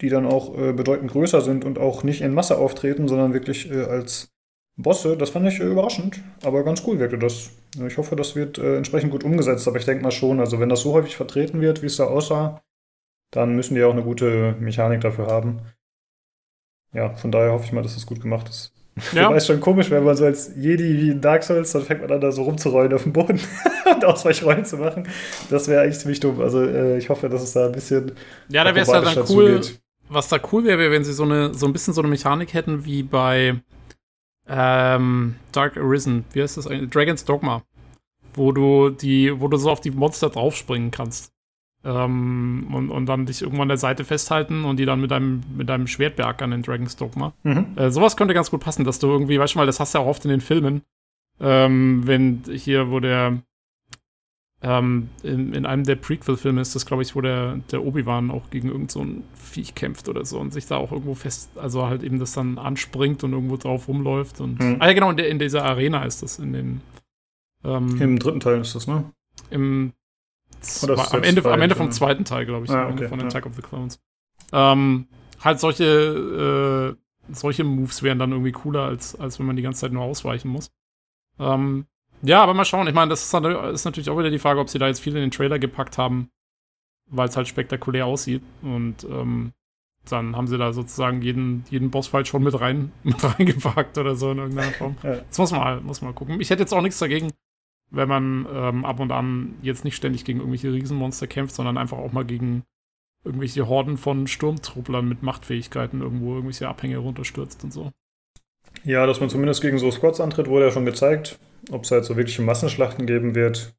die 0.00 0.10
dann 0.10 0.26
auch 0.26 0.56
äh, 0.56 0.72
bedeutend 0.72 1.10
größer 1.10 1.40
sind 1.40 1.64
und 1.64 1.76
auch 1.76 2.04
nicht 2.04 2.20
in 2.20 2.34
Masse 2.34 2.56
auftreten, 2.56 3.08
sondern 3.08 3.34
wirklich 3.34 3.68
äh, 3.68 3.82
als 3.82 4.30
Bosse. 4.76 5.16
Das 5.16 5.30
fand 5.30 5.48
ich 5.48 5.58
äh, 5.58 5.64
überraschend, 5.64 6.22
aber 6.44 6.62
ganz 6.62 6.84
cool 6.86 7.00
wirkte 7.00 7.18
das. 7.18 7.50
Ich 7.84 7.98
hoffe, 7.98 8.14
das 8.14 8.36
wird 8.36 8.58
äh, 8.58 8.76
entsprechend 8.76 9.10
gut 9.10 9.24
umgesetzt, 9.24 9.66
aber 9.66 9.78
ich 9.78 9.84
denke 9.84 10.04
mal 10.04 10.12
schon, 10.12 10.38
also 10.38 10.60
wenn 10.60 10.68
das 10.68 10.82
so 10.82 10.92
häufig 10.92 11.16
vertreten 11.16 11.60
wird, 11.60 11.82
wie 11.82 11.86
es 11.86 11.96
da 11.96 12.04
aussah, 12.04 12.62
dann 13.32 13.56
müssen 13.56 13.74
die 13.74 13.82
auch 13.82 13.92
eine 13.92 14.04
gute 14.04 14.54
Mechanik 14.60 15.00
dafür 15.00 15.26
haben. 15.26 15.62
Ja, 16.92 17.12
von 17.16 17.32
daher 17.32 17.50
hoffe 17.50 17.64
ich 17.64 17.72
mal, 17.72 17.82
dass 17.82 17.94
das 17.94 18.06
gut 18.06 18.20
gemacht 18.20 18.48
ist. 18.48 18.72
Ja. 19.12 19.26
Wobei 19.26 19.36
es 19.36 19.46
schon 19.46 19.60
komisch, 19.60 19.90
wenn 19.90 20.04
man 20.04 20.16
so 20.16 20.24
als 20.24 20.52
Jedi 20.56 21.00
wie 21.00 21.10
in 21.10 21.20
Dark 21.20 21.42
Souls, 21.42 21.72
dann 21.72 21.82
fängt 21.82 22.00
man 22.00 22.10
an, 22.12 22.20
da 22.20 22.32
so 22.32 22.42
rumzurollen 22.42 22.92
auf 22.92 23.02
dem 23.02 23.12
Boden 23.12 23.40
und 23.94 24.04
Ausweichrollen 24.04 24.64
zu 24.64 24.76
machen. 24.76 25.08
Das 25.50 25.68
wäre 25.68 25.82
eigentlich 25.82 25.98
ziemlich 25.98 26.20
dumm. 26.20 26.40
Also 26.40 26.62
äh, 26.62 26.98
ich 26.98 27.08
hoffe, 27.08 27.28
dass 27.28 27.42
es 27.42 27.52
da 27.52 27.66
ein 27.66 27.72
bisschen 27.72 28.12
Ja, 28.48 28.64
da 28.64 28.74
wäre 28.74 28.82
es 28.84 28.92
halt 28.92 29.06
dann 29.06 29.24
cool. 29.28 29.52
dazu 29.52 29.70
geht. 29.70 29.80
Was 30.08 30.28
da 30.28 30.38
cool 30.52 30.64
wäre, 30.64 30.78
wäre, 30.78 30.90
wenn 30.90 31.04
sie 31.04 31.12
so 31.12 31.22
eine, 31.22 31.54
so 31.54 31.66
ein 31.66 31.72
bisschen 31.72 31.94
so 31.94 32.00
eine 32.00 32.08
Mechanik 32.08 32.52
hätten 32.52 32.84
wie 32.84 33.02
bei 33.02 33.60
ähm, 34.48 35.36
Dark 35.52 35.76
Arisen. 35.76 36.24
Wie 36.32 36.42
heißt 36.42 36.56
das 36.56 36.66
eigentlich? 36.66 36.90
Dragon's 36.90 37.24
Dogma. 37.24 37.62
Wo 38.34 38.52
du 38.52 38.90
die, 38.90 39.40
wo 39.40 39.48
du 39.48 39.56
so 39.56 39.70
auf 39.70 39.80
die 39.80 39.90
Monster 39.90 40.30
draufspringen 40.30 40.90
kannst. 40.90 41.32
Ähm, 41.82 42.68
und, 42.74 42.90
und 42.90 43.06
dann 43.06 43.24
dich 43.24 43.40
irgendwo 43.40 43.62
an 43.62 43.68
der 43.68 43.78
Seite 43.78 44.04
festhalten 44.04 44.64
und 44.64 44.76
die 44.78 44.84
dann 44.84 45.00
mit 45.00 45.10
deinem, 45.10 45.42
mit 45.56 45.68
deinem 45.70 45.86
Schwert 45.86 46.16
beackern 46.16 46.52
in 46.52 46.62
Dragon's 46.62 46.96
Dogma. 46.96 47.32
Mhm. 47.42 47.68
Äh, 47.76 47.90
sowas 47.90 48.16
könnte 48.18 48.34
ganz 48.34 48.50
gut 48.50 48.60
passen, 48.60 48.84
dass 48.84 48.98
du 48.98 49.06
irgendwie, 49.06 49.38
weißt 49.38 49.54
du 49.54 49.58
mal, 49.60 49.66
das 49.66 49.80
hast 49.80 49.94
du 49.94 49.98
ja 49.98 50.04
auch 50.04 50.08
oft 50.08 50.24
in 50.26 50.30
den 50.30 50.42
Filmen, 50.42 50.82
ähm, 51.40 52.02
wenn 52.06 52.42
hier, 52.52 52.90
wo 52.90 53.00
der, 53.00 53.38
ähm, 54.62 55.08
in, 55.22 55.54
in 55.54 55.64
einem 55.64 55.84
der 55.84 55.96
Prequel-Filme 55.96 56.60
ist 56.60 56.74
das, 56.74 56.84
glaube 56.84 57.02
ich, 57.02 57.16
wo 57.16 57.22
der, 57.22 57.56
der 57.72 57.82
Obi-Wan 57.82 58.30
auch 58.30 58.50
gegen 58.50 58.68
irgend 58.68 58.90
so 58.90 59.00
ein 59.02 59.24
Viech 59.34 59.74
kämpft 59.74 60.06
oder 60.10 60.26
so 60.26 60.38
und 60.38 60.52
sich 60.52 60.66
da 60.66 60.76
auch 60.76 60.92
irgendwo 60.92 61.14
fest, 61.14 61.50
also 61.56 61.86
halt 61.86 62.02
eben 62.02 62.18
das 62.18 62.32
dann 62.32 62.58
anspringt 62.58 63.24
und 63.24 63.32
irgendwo 63.32 63.56
drauf 63.56 63.88
rumläuft 63.88 64.42
und, 64.42 64.60
Mhm. 64.60 64.76
ah 64.80 64.86
ja, 64.86 64.92
genau, 64.92 65.10
in, 65.10 65.16
der, 65.16 65.28
in 65.30 65.38
dieser 65.38 65.64
Arena 65.64 66.04
ist 66.04 66.22
das, 66.22 66.38
in 66.38 66.52
den, 66.52 66.80
ähm, 67.64 67.98
Im 68.02 68.18
dritten 68.18 68.40
Teil 68.40 68.60
ist 68.60 68.74
das, 68.74 68.86
ne? 68.86 69.04
im 69.50 69.92
Oder 69.94 69.94
ist 69.94 69.94
Zwe- 69.94 70.48
das 70.48 70.49
am, 70.82 71.22
Ende, 71.22 71.44
am? 71.44 71.60
Ende 71.60 71.74
vom 71.74 71.90
zweiten 71.90 72.24
Teil, 72.24 72.46
glaube 72.46 72.64
ich. 72.66 72.70
Ah, 72.70 72.84
am 72.84 72.90
Ende 72.90 73.02
okay, 73.02 73.08
von 73.08 73.20
ja. 73.20 73.26
Attack 73.26 73.46
of 73.46 73.54
the 73.54 73.62
Clones. 73.62 74.00
Ähm, 74.52 75.08
halt 75.40 75.60
solche, 75.60 76.96
äh, 77.28 77.32
solche 77.32 77.64
Moves 77.64 78.02
wären 78.02 78.18
dann 78.18 78.32
irgendwie 78.32 78.52
cooler, 78.52 78.84
als, 78.84 79.18
als 79.18 79.38
wenn 79.38 79.46
man 79.46 79.56
die 79.56 79.62
ganze 79.62 79.80
Zeit 79.80 79.92
nur 79.92 80.02
ausweichen 80.02 80.48
muss. 80.48 80.70
Ähm, 81.38 81.86
ja, 82.22 82.42
aber 82.42 82.54
mal 82.54 82.64
schauen. 82.64 82.86
Ich 82.86 82.94
meine, 82.94 83.08
das 83.08 83.24
ist, 83.24 83.32
natürlich 83.84 84.10
auch 84.10 84.18
wieder 84.18 84.30
die 84.30 84.38
Frage, 84.38 84.60
ob 84.60 84.68
sie 84.68 84.78
da 84.78 84.86
jetzt 84.86 85.00
viel 85.00 85.14
in 85.14 85.22
den 85.22 85.30
Trailer 85.30 85.58
gepackt 85.58 85.96
haben, 85.98 86.30
weil 87.06 87.28
es 87.28 87.36
halt 87.36 87.48
spektakulär 87.48 88.06
aussieht. 88.06 88.42
Und 88.62 89.04
ähm, 89.04 89.52
dann 90.08 90.36
haben 90.36 90.46
sie 90.46 90.58
da 90.58 90.72
sozusagen 90.72 91.22
jeden, 91.22 91.64
jeden 91.70 91.90
Bossfight 91.90 92.28
schon 92.28 92.42
mit 92.42 92.58
rein 92.60 92.92
mit 93.02 93.22
reingepackt 93.22 93.96
oder 93.98 94.16
so 94.16 94.32
in 94.32 94.38
irgendeiner 94.38 94.72
Form. 94.72 94.96
Ja. 95.02 95.16
Das 95.28 95.38
muss 95.38 95.50
man, 95.52 95.60
mal, 95.60 95.80
muss 95.80 96.02
man 96.02 96.10
mal 96.10 96.16
gucken. 96.16 96.40
Ich 96.40 96.50
hätte 96.50 96.62
jetzt 96.62 96.74
auch 96.74 96.82
nichts 96.82 96.98
dagegen, 96.98 97.32
wenn 97.90 98.08
man 98.08 98.46
ähm, 98.52 98.84
ab 98.84 99.00
und 99.00 99.12
an 99.12 99.54
jetzt 99.62 99.84
nicht 99.84 99.96
ständig 99.96 100.24
gegen 100.24 100.38
irgendwelche 100.38 100.72
Riesenmonster 100.72 101.26
kämpft, 101.26 101.54
sondern 101.54 101.76
einfach 101.76 101.98
auch 101.98 102.12
mal 102.12 102.24
gegen 102.24 102.62
irgendwelche 103.24 103.68
Horden 103.68 103.96
von 103.96 104.26
Sturmtrupplern 104.26 105.06
mit 105.06 105.22
Machtfähigkeiten 105.22 106.00
irgendwo 106.00 106.34
irgendwelche 106.34 106.68
Abhänge 106.68 106.98
runterstürzt 106.98 107.64
und 107.64 107.72
so. 107.72 107.90
Ja, 108.84 109.06
dass 109.06 109.20
man 109.20 109.28
zumindest 109.28 109.60
gegen 109.60 109.78
so 109.78 109.90
Squads 109.90 110.20
antritt, 110.20 110.48
wurde 110.48 110.66
ja 110.66 110.70
schon 110.70 110.86
gezeigt. 110.86 111.38
Ob 111.70 111.84
es 111.84 111.90
halt 111.90 112.04
so 112.04 112.16
wirkliche 112.16 112.42
Massenschlachten 112.42 113.06
geben 113.06 113.34
wird, 113.34 113.74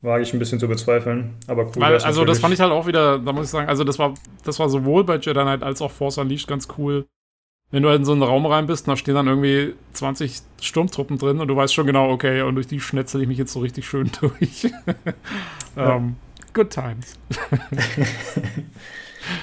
wage 0.00 0.22
ich 0.22 0.32
ein 0.32 0.38
bisschen 0.38 0.58
zu 0.58 0.66
bezweifeln. 0.66 1.36
Aber 1.46 1.66
cool. 1.66 1.76
Weil, 1.76 1.98
also 1.98 2.24
das 2.24 2.40
fand 2.40 2.54
ich 2.54 2.60
halt 2.60 2.72
auch 2.72 2.86
wieder, 2.86 3.18
da 3.18 3.32
muss 3.32 3.46
ich 3.46 3.50
sagen, 3.50 3.68
also 3.68 3.84
das 3.84 3.98
war, 3.98 4.14
das 4.44 4.58
war 4.58 4.68
sowohl 4.68 5.04
bei 5.04 5.16
Jedi 5.16 5.40
Knight 5.40 5.62
als 5.62 5.80
auch 5.80 5.90
Force 5.90 6.18
Unleashed 6.18 6.48
ganz 6.48 6.66
cool. 6.78 7.06
Wenn 7.70 7.82
du 7.82 7.90
halt 7.90 7.98
in 7.98 8.04
so 8.04 8.12
einen 8.12 8.22
Raum 8.22 8.46
rein 8.46 8.66
bist, 8.66 8.88
da 8.88 8.96
stehen 8.96 9.14
dann 9.14 9.26
irgendwie 9.26 9.74
20 9.92 10.40
Sturmtruppen 10.60 11.18
drin 11.18 11.40
und 11.40 11.48
du 11.48 11.56
weißt 11.56 11.74
schon 11.74 11.86
genau, 11.86 12.10
okay, 12.10 12.42
und 12.42 12.54
durch 12.54 12.66
die 12.66 12.80
schnetzel 12.80 13.20
ich 13.20 13.28
mich 13.28 13.38
jetzt 13.38 13.52
so 13.52 13.60
richtig 13.60 13.86
schön 13.86 14.10
durch. 14.20 14.70
Ja. 15.76 15.96
ähm, 15.96 16.16
good 16.54 16.70
times. 16.70 17.18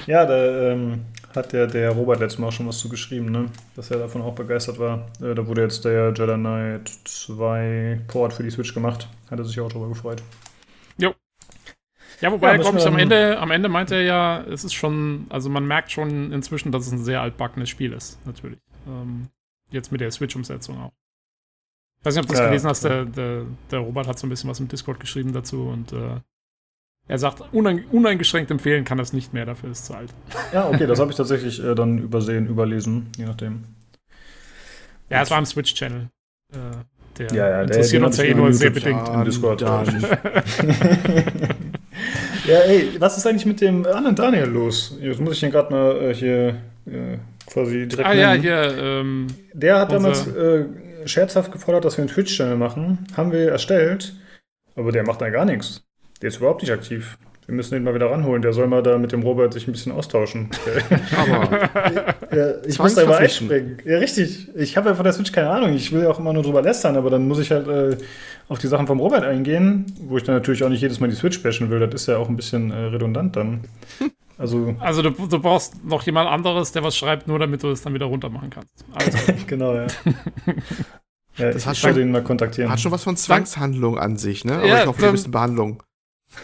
Ja, 0.06 0.24
da 0.24 0.72
ähm, 0.72 1.04
hat 1.34 1.52
der, 1.52 1.66
der 1.66 1.90
Robert 1.90 2.20
letztes 2.20 2.38
Mal 2.38 2.48
auch 2.48 2.52
schon 2.52 2.66
was 2.66 2.78
zu 2.78 2.88
geschrieben, 2.88 3.30
ne? 3.30 3.46
dass 3.74 3.90
er 3.90 3.98
davon 3.98 4.22
auch 4.22 4.34
begeistert 4.34 4.78
war. 4.78 5.06
Äh, 5.20 5.34
da 5.34 5.46
wurde 5.46 5.62
jetzt 5.62 5.84
der 5.84 6.12
Jedi 6.16 6.34
Knight 6.34 6.90
2 7.04 8.00
Port 8.08 8.32
für 8.32 8.42
die 8.42 8.50
Switch 8.50 8.74
gemacht. 8.74 9.08
Hat 9.30 9.38
er 9.38 9.44
sich 9.44 9.60
auch 9.60 9.70
drüber 9.70 9.88
gefreut. 9.88 10.22
Ja, 12.20 12.32
wobei, 12.32 12.52
Ja, 12.52 12.56
glaube 12.56 12.78
ich, 12.78 12.86
am 12.86 12.98
Ende, 12.98 13.38
am 13.38 13.50
Ende 13.50 13.68
meint 13.68 13.90
er 13.90 14.02
ja, 14.02 14.42
es 14.44 14.64
ist 14.64 14.72
schon, 14.74 15.26
also 15.28 15.50
man 15.50 15.66
merkt 15.66 15.92
schon 15.92 16.32
inzwischen, 16.32 16.72
dass 16.72 16.86
es 16.86 16.92
ein 16.92 17.04
sehr 17.04 17.20
altbackenes 17.20 17.68
Spiel 17.68 17.92
ist, 17.92 18.24
natürlich. 18.26 18.58
Ähm, 18.86 19.28
jetzt 19.70 19.92
mit 19.92 20.00
der 20.00 20.10
Switch-Umsetzung 20.10 20.78
auch. 20.80 20.92
Ich 22.00 22.06
weiß 22.06 22.14
nicht, 22.14 22.22
ob 22.22 22.28
du 22.28 22.32
das 22.34 22.40
Ja, 22.40 22.46
gelesen 22.46 22.68
hast, 22.68 22.84
der, 22.84 23.04
der, 23.04 23.42
der 23.70 23.78
Robert 23.80 24.06
hat 24.06 24.18
so 24.18 24.26
ein 24.26 24.30
bisschen 24.30 24.48
was 24.48 24.60
im 24.60 24.68
Discord 24.68 25.00
geschrieben 25.00 25.32
dazu 25.32 25.68
und 25.68 25.92
äh, 25.92 26.20
er 27.08 27.18
sagt, 27.18 27.42
unein, 27.52 27.84
uneingeschränkt 27.92 28.50
empfehlen 28.50 28.84
kann 28.84 28.98
das 28.98 29.12
nicht 29.12 29.32
mehr, 29.34 29.44
dafür 29.44 29.70
ist 29.70 29.80
es 29.80 29.84
zu 29.86 29.94
alt. 29.94 30.12
Ja, 30.52 30.68
okay, 30.68 30.86
das 30.86 30.98
habe 30.98 31.10
ich 31.10 31.16
tatsächlich 31.16 31.62
äh, 31.62 31.74
dann 31.74 31.98
übersehen, 31.98 32.46
überlesen, 32.46 33.10
je 33.16 33.26
nachdem. 33.26 33.64
Ja, 35.10 35.22
es 35.22 35.30
war 35.30 35.38
im 35.38 35.46
Switch-Channel. 35.46 36.08
Äh, 36.52 36.56
der 37.18 37.26
Ja, 37.32 37.34
ja, 37.34 37.48
der- 37.48 37.62
interessiert 37.64 38.02
den 38.02 38.06
uns 38.06 38.16
ja 38.16 38.24
eh 38.24 38.34
nur 38.34 38.52
sehr 38.52 38.70
bedingt. 38.70 39.08
Im 39.08 39.24
Discord, 39.24 39.62
Ja, 42.46 42.60
ey, 42.60 42.90
was 43.00 43.16
ist 43.18 43.26
eigentlich 43.26 43.46
mit 43.46 43.60
dem 43.60 43.84
anderen 43.86 44.14
Daniel 44.14 44.44
los? 44.46 44.96
Jetzt 45.00 45.20
muss 45.20 45.32
ich 45.36 45.42
ihn 45.42 45.50
gerade 45.50 45.72
mal 45.72 46.10
äh, 46.10 46.14
hier 46.14 46.60
äh, 46.86 47.18
quasi 47.46 47.88
direkt 47.88 48.08
Ah 48.08 48.12
ja, 48.12 48.30
nennen. 48.30 48.42
hier, 48.42 48.78
ähm, 48.78 49.26
Der 49.52 49.80
hat 49.80 49.90
damals 49.90 50.26
äh, 50.28 50.64
scherzhaft 51.06 51.50
gefordert, 51.50 51.84
dass 51.84 51.96
wir 51.96 52.02
einen 52.02 52.12
Twitch-Channel 52.12 52.56
machen. 52.56 53.06
Haben 53.16 53.32
wir 53.32 53.50
erstellt, 53.50 54.14
aber 54.76 54.92
der 54.92 55.04
macht 55.04 55.20
da 55.20 55.28
gar 55.30 55.44
nichts. 55.44 55.82
Der 56.22 56.28
ist 56.28 56.36
überhaupt 56.36 56.62
nicht 56.62 56.70
aktiv. 56.70 57.18
Wir 57.46 57.54
müssen 57.54 57.76
ihn 57.76 57.84
mal 57.84 57.94
wieder 57.94 58.10
ranholen. 58.10 58.42
Der 58.42 58.52
soll 58.52 58.66
mal 58.66 58.82
da 58.82 58.98
mit 58.98 59.12
dem 59.12 59.22
Robert 59.22 59.52
sich 59.52 59.68
ein 59.68 59.72
bisschen 59.72 59.92
austauschen. 59.92 60.48
Aber 61.16 61.70
ja, 62.36 62.54
ich 62.66 62.78
muss 62.78 62.94
da 62.94 63.02
Zwangsverpflichten. 63.04 63.50
einspringen. 63.50 63.78
Ja, 63.84 63.98
richtig. 63.98 64.48
Ich 64.56 64.76
habe 64.76 64.88
ja 64.88 64.94
von 64.96 65.04
der 65.04 65.12
Switch 65.12 65.30
keine 65.32 65.50
Ahnung. 65.50 65.72
Ich 65.74 65.92
will 65.92 66.02
ja 66.02 66.10
auch 66.10 66.18
immer 66.18 66.32
nur 66.32 66.42
drüber 66.42 66.60
lästern, 66.62 66.96
aber 66.96 67.08
dann 67.10 67.28
muss 67.28 67.38
ich 67.38 67.50
halt 67.52 67.68
äh, 67.68 67.96
auf 68.48 68.58
die 68.58 68.66
Sachen 68.66 68.86
vom 68.88 68.98
Robert 68.98 69.22
eingehen, 69.24 69.86
wo 70.08 70.16
ich 70.16 70.24
dann 70.24 70.34
natürlich 70.34 70.64
auch 70.64 70.68
nicht 70.68 70.80
jedes 70.80 70.98
Mal 70.98 71.08
die 71.08 71.14
Switch 71.16 71.40
bashen 71.42 71.70
will. 71.70 71.78
Das 71.80 71.94
ist 72.02 72.08
ja 72.08 72.16
auch 72.16 72.28
ein 72.28 72.36
bisschen 72.36 72.70
äh, 72.72 72.76
redundant 72.76 73.36
dann. 73.36 73.60
Also, 74.38 74.74
Also 74.80 75.00
du, 75.00 75.08
du 75.26 75.38
brauchst 75.40 75.82
noch 75.82 76.02
jemand 76.02 76.28
anderes, 76.28 76.70
der 76.70 76.82
was 76.82 76.94
schreibt, 76.94 77.26
nur 77.26 77.38
damit 77.38 77.62
du 77.62 77.70
es 77.70 77.80
dann 77.80 77.94
wieder 77.94 78.04
runter 78.04 78.28
machen 78.28 78.50
kannst. 78.50 78.84
Also, 78.92 79.16
genau, 79.46 79.72
ja. 79.74 79.86
ja 81.38 81.46
Das 81.52 81.56
ich 81.62 81.66
hat 81.66 81.76
schon- 81.78 81.98
ihn 81.98 82.10
mal 82.10 82.22
kontaktieren. 82.22 82.70
Hat 82.70 82.78
schon 82.78 82.92
was 82.92 83.02
von 83.02 83.16
Zwangshandlung 83.16 83.98
an 83.98 84.18
sich, 84.18 84.44
ne? 84.44 84.56
Aber 84.56 84.66
Ja, 84.66 84.80
ich 84.82 84.86
hoffe, 84.86 85.06
ein 85.06 85.12
bisschen 85.12 85.30
Behandlung. 85.32 85.82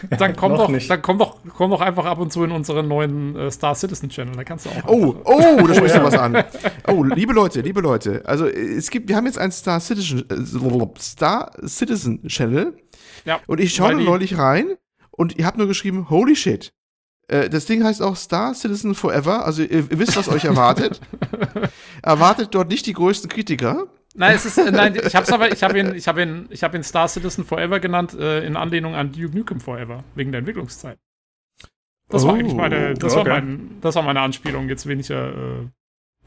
dann 0.17 0.35
komm 0.35 0.55
doch, 0.55 0.69
nicht. 0.69 0.89
dann 0.89 1.01
komm 1.01 1.17
doch, 1.17 1.37
komm 1.55 1.71
doch 1.71 1.81
einfach 1.81 2.05
ab 2.05 2.19
und 2.19 2.31
zu 2.31 2.43
in 2.43 2.51
unseren 2.51 2.87
neuen 2.87 3.35
äh, 3.35 3.51
Star 3.51 3.75
Citizen 3.75 4.09
Channel. 4.09 4.35
Da 4.35 4.43
kannst 4.43 4.65
du 4.65 4.69
auch. 4.69 4.83
Oh, 4.87 5.13
einfach- 5.13 5.21
oh, 5.25 5.67
da 5.67 5.73
sprichst 5.75 5.95
ja. 5.95 6.01
du 6.01 6.07
was 6.07 6.17
an. 6.17 6.43
Oh, 6.87 7.03
liebe 7.03 7.33
Leute, 7.33 7.61
liebe 7.61 7.79
Leute. 7.81 8.21
Also 8.25 8.45
es 8.47 8.89
gibt, 8.89 9.07
wir 9.09 9.15
haben 9.15 9.25
jetzt 9.25 9.37
einen 9.37 9.51
Star 9.51 9.79
Citizen, 9.79 10.25
äh, 10.29 10.99
Star 10.99 11.51
Citizen 11.65 12.27
Channel. 12.27 12.75
Ja, 13.25 13.39
Und 13.47 13.59
ich 13.61 13.73
schaue 13.73 13.95
neulich 13.95 14.37
rein 14.37 14.75
und 15.11 15.37
ihr 15.37 15.45
habt 15.45 15.57
nur 15.57 15.67
geschrieben, 15.67 16.09
holy 16.09 16.35
shit. 16.35 16.73
Äh, 17.29 17.49
Das 17.49 17.65
Ding 17.65 17.83
heißt 17.83 18.01
auch 18.01 18.15
Star 18.17 18.53
Citizen 18.53 18.95
Forever. 18.95 19.45
Also 19.45 19.61
ihr, 19.63 19.69
ihr 19.89 19.99
wisst, 19.99 20.17
was 20.17 20.27
euch 20.27 20.43
erwartet. 20.45 20.99
erwartet 22.01 22.49
dort 22.51 22.69
nicht 22.69 22.85
die 22.85 22.93
größten 22.93 23.29
Kritiker. 23.29 23.87
Nein, 24.15 24.35
es 24.35 24.45
ist, 24.45 24.57
äh, 24.59 24.71
nein, 24.71 24.95
ich 24.95 25.15
hab's 25.15 25.31
aber, 25.31 25.51
ich 25.51 25.63
habe 25.63 25.79
ihn, 25.79 25.95
ich 25.95 26.07
habe 26.07 26.21
ihn, 26.21 26.47
ich 26.51 26.63
habe 26.63 26.77
ihn 26.77 26.83
Star 26.83 27.07
Citizen 27.07 27.45
Forever 27.45 27.79
genannt, 27.79 28.13
äh, 28.13 28.45
in 28.45 28.55
Anlehnung 28.55 28.93
an 28.95 29.11
Duke 29.11 29.35
Nukem 29.35 29.59
Forever, 29.59 30.03
wegen 30.15 30.31
der 30.31 30.39
Entwicklungszeit. 30.39 30.99
Das 32.09 32.23
war 32.25 32.33
Oh, 32.33 32.37
eigentlich 32.37 32.53
meine, 32.53 32.93
das 32.93 33.15
war 33.15 33.21
okay. 33.21 33.29
mein, 33.31 33.77
das 33.81 33.95
war 33.95 34.03
meine 34.03 34.21
Anspielung, 34.21 34.69
jetzt 34.69 34.85
weniger, 34.87 35.33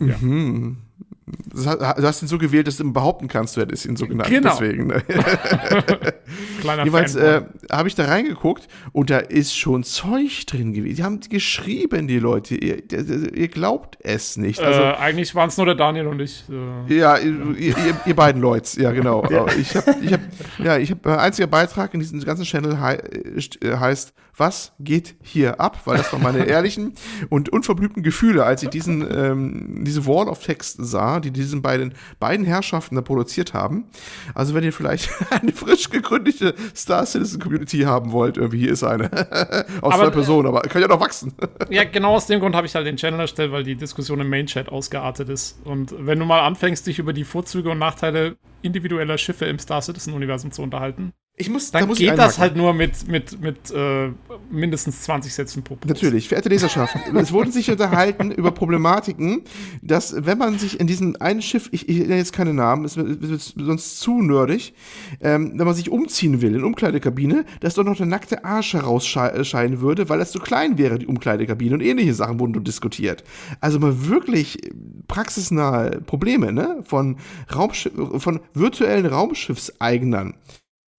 äh, 0.01 0.05
Ja. 0.05 0.17
Mhm. 0.19 0.79
Du 1.27 1.67
hast 2.07 2.23
ihn 2.23 2.29
so 2.29 2.39
gewählt, 2.39 2.69
dass 2.69 2.77
du 2.77 2.93
behaupten 2.93 3.27
kannst, 3.27 3.57
du 3.57 3.61
hättest 3.61 3.85
ihn 3.85 3.97
so 3.97 4.07
genannt. 4.07 4.31
Genau. 4.31 4.51
Deswegen. 4.51 4.87
Ne? 4.87 5.03
kleiner 6.61 6.85
Jeweils 6.85 7.17
äh, 7.17 7.43
habe 7.71 7.89
ich 7.89 7.97
da 7.97 8.05
reingeguckt 8.05 8.69
und 8.93 9.11
da 9.11 9.19
ist 9.19 9.57
schon 9.57 9.83
Zeug 9.83 10.47
drin 10.47 10.73
gewesen. 10.73 10.97
Die 10.97 11.03
haben 11.03 11.21
geschrieben, 11.21 12.07
die 12.07 12.21
Leute. 12.21 12.55
Ihr, 12.55 12.83
ihr 12.91 13.49
glaubt 13.49 13.99
es 14.03 14.37
nicht. 14.37 14.61
Also, 14.61 14.81
äh, 14.81 14.95
eigentlich 14.95 15.35
waren 15.35 15.49
es 15.49 15.57
nur 15.57 15.67
der 15.67 15.75
Daniel 15.75 16.07
und 16.07 16.21
ich. 16.21 16.45
Äh, 16.49 16.95
ja, 16.95 17.19
ihr, 17.19 17.57
ihr, 17.59 17.75
ihr 18.05 18.17
beiden 18.17 18.41
Leute, 18.41 18.81
ja 18.81 18.93
genau. 18.93 19.25
Ich 19.59 19.75
habe, 19.75 19.97
ich 20.01 20.13
hab, 20.13 20.21
ja, 20.59 20.79
ich 20.79 20.93
habe, 20.93 21.11
äh, 21.11 21.17
einziger 21.17 21.49
Beitrag 21.49 21.93
in 21.95 22.01
diesem 22.01 22.23
ganzen 22.25 22.45
Channel 22.45 22.79
hei 22.81 22.95
äh, 22.95 23.77
heißt, 23.77 24.15
was 24.37 24.73
geht 24.79 25.17
hier 25.23 25.61
ab? 25.61 25.81
Weil 25.87 25.99
das 25.99 26.13
waren 26.13 26.23
meine 26.23 26.45
ehrlichen 26.47 26.95
und 27.31 27.49
unverblümten 27.49 28.03
Gefühle, 28.03 28.45
als 28.45 28.63
ich 28.63 28.69
diesen, 28.69 29.07
ähm, 29.11 29.85
diese 29.85 30.07
Wall 30.07 30.29
of 30.29 30.43
Text 30.45 30.79
sah, 30.81 31.21
die 31.21 31.31
diesen 31.31 31.63
beiden, 31.63 31.95
beiden 32.21 32.45
Herrschaften 32.45 32.97
da 32.97 33.03
produziert 33.03 33.55
haben. 33.55 33.87
Also 34.35 34.55
wenn 34.55 34.65
ihr 34.65 34.73
vielleicht 34.73 35.11
eine 35.31 35.53
frisch 35.53 35.91
gegründete 35.91 36.55
Star 36.75 37.07
Citizen 37.07 37.41
Community 37.41 37.81
haben 37.81 38.13
wollt, 38.13 38.37
irgendwie 38.37 38.59
hier 38.59 38.73
ist 38.73 38.85
eine. 38.85 39.11
Aus 39.81 39.95
Aber, 39.95 40.05
zwei 40.05 40.11
Personen, 40.11 40.49
aber 40.49 40.61
kann 40.63 40.83
ja 40.83 40.89
noch 40.89 41.01
wachsen. 41.01 41.33
ja, 41.71 41.85
genau 41.85 42.15
aus 42.15 42.27
dem 42.27 42.41
Grund 42.41 42.55
habe 42.55 42.67
ich 42.67 42.75
halt 42.75 42.87
den 42.87 42.97
Channel 42.97 43.21
erstellt, 43.21 43.53
weil 43.53 43.65
die 43.65 43.77
Diskussion 43.77 44.21
im 44.21 44.29
Main-Chat 44.29 44.69
ausgeartet 44.69 45.29
ist. 45.29 45.59
Und 45.65 45.95
wenn 45.99 46.19
du 46.19 46.25
mal 46.25 46.41
anfängst, 46.41 46.87
dich 46.87 46.99
über 46.99 47.13
die 47.13 47.25
Vorzüge 47.25 47.71
und 47.71 47.79
Nachteile 47.79 48.37
individueller 48.63 49.19
Schiffe 49.19 49.47
im 49.47 49.59
Star 49.59 49.83
Citizen-Universum 49.83 50.51
zu 50.51 50.63
unterhalten, 50.63 51.13
Ich 51.39 51.51
muss, 51.51 51.71
da 51.71 51.81
dann 51.81 51.89
muss 51.89 52.01
ich 52.01 52.09
geht 52.09 52.19
das 52.19 52.39
einhaken. 52.39 52.41
halt 52.41 52.57
nur 52.57 52.73
mit, 52.73 53.09
mit, 53.09 53.39
mit 53.43 53.71
äh, 53.71 54.11
mindestens 54.51 55.03
20 55.03 55.35
Sätzen 55.35 55.63
pro 55.63 55.77
Post. 55.77 55.89
Natürlich, 55.89 56.29
verehrte 56.29 56.49
Leserschaft, 56.49 56.97
es 57.15 57.31
wurden 57.31 57.53
sich 57.53 57.71
unterhalten 57.71 58.31
über 58.31 58.53
Problematiken, 58.53 59.43
dass 59.83 60.25
wenn 60.25 60.39
man 60.39 60.59
sich 60.59 60.81
in 60.81 60.87
diesem 60.87 61.15
einen 61.21 61.43
Schiff, 61.43 61.69
ich, 61.73 61.91
ich 61.91 61.99
nenne 61.99 62.17
jetzt 62.17 62.33
keine 62.33 62.55
Namen, 62.55 62.87
es 62.87 62.97
wird 62.97 63.43
sonst 63.43 64.01
zu 64.01 64.23
nerdig, 64.23 64.73
ähm, 65.21 65.53
wenn 65.57 65.67
man 65.67 65.75
sich 65.75 65.91
umziehen 65.91 66.41
will 66.41 66.55
in 66.55 66.65
Umkleidekabine, 66.65 67.45
dass 67.61 67.75
dort 67.75 67.87
noch 67.87 67.99
der 67.99 68.07
nackte 68.07 68.47
Arsch 68.47 68.73
herausscheinen 68.73 69.83
würde, 69.83 70.09
weil 70.09 70.19
das 70.19 70.33
zu 70.33 70.39
klein 70.39 70.79
wäre, 70.79 70.99
die 70.99 71.07
Umkleidekabine 71.07 71.75
und 71.75 71.83
ähnliche 71.83 72.15
Sachen 72.15 72.41
wurden 72.41 72.65
diskutiert. 72.65 73.25
Also 73.61 73.79
mal 73.79 74.09
wirklich 74.09 74.59
praxisnahe 75.07 76.01
Probleme, 76.01 76.51
ne, 76.51 76.83
von 76.85 77.19
Raumschiff, 77.55 77.93
von 78.23 78.41
virtuellen 78.55 79.05
Raumschiffseignern. 79.05 80.33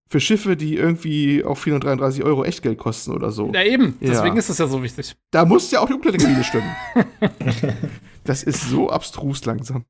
Für 0.10 0.20
Schiffe, 0.20 0.56
die 0.56 0.76
irgendwie 0.76 1.44
auch 1.44 1.58
433 1.58 2.24
Euro 2.24 2.46
Echtgeld 2.46 2.78
kosten 2.78 3.12
oder 3.12 3.32
so. 3.32 3.52
Ja, 3.54 3.64
eben. 3.64 3.98
Ja. 4.00 4.12
Deswegen 4.12 4.38
ist 4.38 4.50
es 4.50 4.58
ja 4.58 4.68
so 4.68 4.82
wichtig. 4.82 5.16
Da 5.32 5.44
muss 5.44 5.70
ja 5.72 5.82
auch 5.82 5.88
die 5.88 5.94
Umkleidekabine 5.94 6.44
stimmen. 6.44 6.76
das 8.28 8.44
ist 8.44 8.70
so 8.70 8.90
abstrus 8.90 9.44
langsam. 9.46 9.86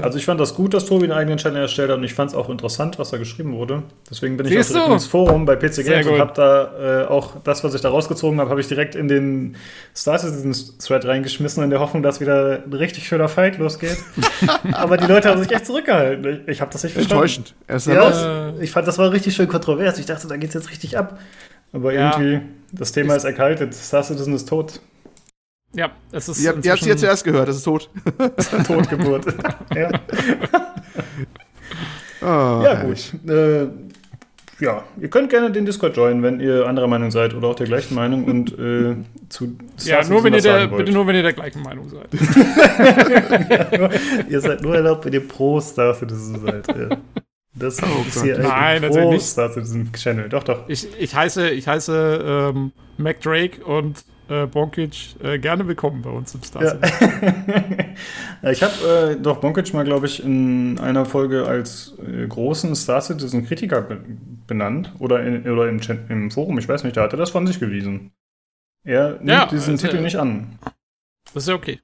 Also 0.00 0.16
ich 0.16 0.24
fand 0.24 0.40
das 0.40 0.54
gut, 0.54 0.72
dass 0.72 0.86
Tobi 0.86 1.04
einen 1.04 1.12
eigenen 1.12 1.38
Channel 1.38 1.62
erstellt 1.62 1.90
hat 1.90 1.98
und 1.98 2.04
ich 2.04 2.14
fand 2.14 2.30
es 2.30 2.36
auch 2.36 2.48
interessant, 2.48 2.98
was 2.98 3.10
da 3.10 3.18
geschrieben 3.18 3.52
wurde. 3.54 3.82
Deswegen 4.08 4.36
bin 4.36 4.46
ich 4.46 4.52
Siehst 4.52 4.70
auch 4.70 4.74
direkt 4.74 4.88
du? 4.90 4.94
ins 4.94 5.06
Forum 5.06 5.44
bei 5.44 5.56
PC 5.56 5.84
Games 5.84 6.06
und 6.06 6.18
habe 6.18 6.32
da 6.34 7.02
äh, 7.02 7.06
auch 7.06 7.32
das, 7.44 7.62
was 7.64 7.74
ich 7.74 7.80
da 7.80 7.90
rausgezogen 7.90 8.40
habe, 8.40 8.48
habe 8.48 8.60
ich 8.60 8.68
direkt 8.68 8.94
in 8.94 9.08
den 9.08 9.56
Star 9.94 10.18
Citizen 10.18 10.54
Thread 10.78 11.04
reingeschmissen, 11.04 11.62
in 11.64 11.70
der 11.70 11.80
Hoffnung, 11.80 12.02
dass 12.02 12.20
wieder 12.20 12.62
ein 12.64 12.72
richtig 12.72 13.06
schöner 13.06 13.28
Fight 13.28 13.58
losgeht. 13.58 13.98
Aber 14.72 14.96
die 14.96 15.06
Leute 15.06 15.28
haben 15.28 15.42
sich 15.42 15.50
echt 15.52 15.66
zurückgehalten. 15.66 16.42
Ich, 16.46 16.48
ich 16.48 16.60
habe 16.60 16.72
das 16.72 16.84
nicht 16.84 16.92
verstanden. 16.92 17.22
Enttäuschend. 17.22 17.54
Erst 17.68 17.86
Ja, 17.88 18.54
ich 18.60 18.70
fand, 18.70 18.86
das 18.88 18.98
war 18.98 19.12
richtig 19.12 19.34
schön 19.34 19.48
kontrovers. 19.48 19.98
Ich 19.98 20.06
dachte, 20.06 20.28
da 20.28 20.36
geht's 20.36 20.54
jetzt 20.54 20.70
richtig 20.70 20.96
ab. 20.96 21.18
Aber 21.72 21.92
Ja. 21.92 22.18
irgendwie, 22.18 22.40
das 22.72 22.92
Thema 22.92 23.14
ist 23.16 23.24
erkaltet. 23.24 23.74
Star 23.74 24.02
Citizen 24.02 24.34
ist 24.34 24.48
tot. 24.48 24.80
Ja, 25.72 25.90
es 26.12 26.28
ist. 26.28 26.42
Ihr 26.42 26.50
habt 26.50 26.64
ja 26.64 26.74
inzwischen- 26.74 26.98
zuerst 26.98 27.24
gehört, 27.24 27.48
das 27.48 27.56
ist 27.56 27.64
tot. 27.64 27.88
Totgeburt. 28.66 29.24
ja. 29.74 29.90
Ah, 32.20 32.60
Ja, 32.64 32.82
gut. 32.84 33.12
Äh, 33.28 33.66
ja, 34.62 34.84
ihr 35.00 35.08
könnt 35.08 35.30
gerne 35.30 35.50
den 35.50 35.64
Discord 35.64 35.96
joinen, 35.96 36.22
wenn 36.22 36.38
ihr 36.38 36.66
anderer 36.66 36.86
Meinung 36.86 37.10
seid 37.10 37.32
oder 37.34 37.48
auch 37.48 37.54
der 37.54 37.66
gleichen 37.66 37.94
Meinung 37.94 38.24
und 38.24 38.52
äh, 38.58 38.94
zu 39.30 39.56
Ja, 39.84 40.04
nur 40.06 40.22
wenn 40.22 40.34
ihr 40.34 40.42
der, 40.42 40.66
bitte 40.66 40.92
nur, 40.92 41.06
wenn 41.06 41.16
ihr 41.16 41.22
der 41.22 41.32
gleichen 41.32 41.62
Meinung 41.62 41.88
seid. 41.88 42.08
Ihr 44.28 44.40
seid 44.42 44.60
nur 44.62 44.74
erlaubt, 44.74 45.06
wenn 45.06 45.14
ihr 45.14 45.26
pro 45.26 45.60
Star 45.60 45.94
Citizen 45.94 46.40
seid. 46.44 46.68
Ja. 46.68 46.96
Das 47.54 47.74
ist 47.78 47.82
Gott. 47.82 48.22
hier 48.22 48.38
Nein, 48.38 48.82
pro 48.82 49.12
nicht. 49.12 49.24
Star 49.24 49.50
Citizen 49.50 49.90
Channel. 49.94 50.28
Doch, 50.28 50.42
doch. 50.44 50.68
Ich, 50.68 50.86
ich 50.98 51.14
heiße, 51.14 51.48
ich 51.50 51.66
heiße 51.66 52.52
ähm, 52.54 52.72
Mac 52.98 53.22
Drake 53.22 53.64
und 53.64 54.04
äh, 54.30 54.46
Bonkic 54.46 55.16
äh, 55.22 55.38
gerne 55.38 55.66
willkommen 55.66 56.02
bei 56.02 56.10
uns 56.10 56.34
im 56.34 56.42
Star 56.42 56.62
Ja. 56.62 56.74
Ja, 58.42 58.50
ich 58.50 58.62
habe 58.62 59.16
äh, 59.18 59.20
doch 59.20 59.38
Bonkic 59.40 59.74
mal, 59.74 59.84
glaube 59.84 60.06
ich, 60.06 60.24
in 60.24 60.78
einer 60.78 61.04
Folge 61.04 61.46
als 61.46 61.94
äh, 61.98 62.26
großen 62.26 62.74
Star 62.74 63.02
Citizen 63.02 63.44
Kritiker 63.44 63.82
be 63.82 64.00
benannt 64.46 64.92
oder, 64.98 65.22
in, 65.22 65.48
oder 65.48 65.68
im, 65.68 65.80
Chat, 65.80 66.08
im 66.08 66.30
Forum, 66.30 66.58
ich 66.58 66.68
weiß 66.68 66.84
nicht, 66.84 66.96
da 66.96 67.02
hat 67.02 67.12
er 67.12 67.18
das 67.18 67.30
von 67.30 67.46
sich 67.46 67.60
gewiesen. 67.60 68.12
Er 68.82 69.16
nimmt 69.16 69.28
Ja, 69.28 69.46
diesen 69.46 69.76
Titel 69.76 70.00
nicht 70.00 70.16
an. 70.16 70.58
Das 71.26 71.44
ist 71.44 71.48
ja 71.48 71.54
okay. 71.54 71.80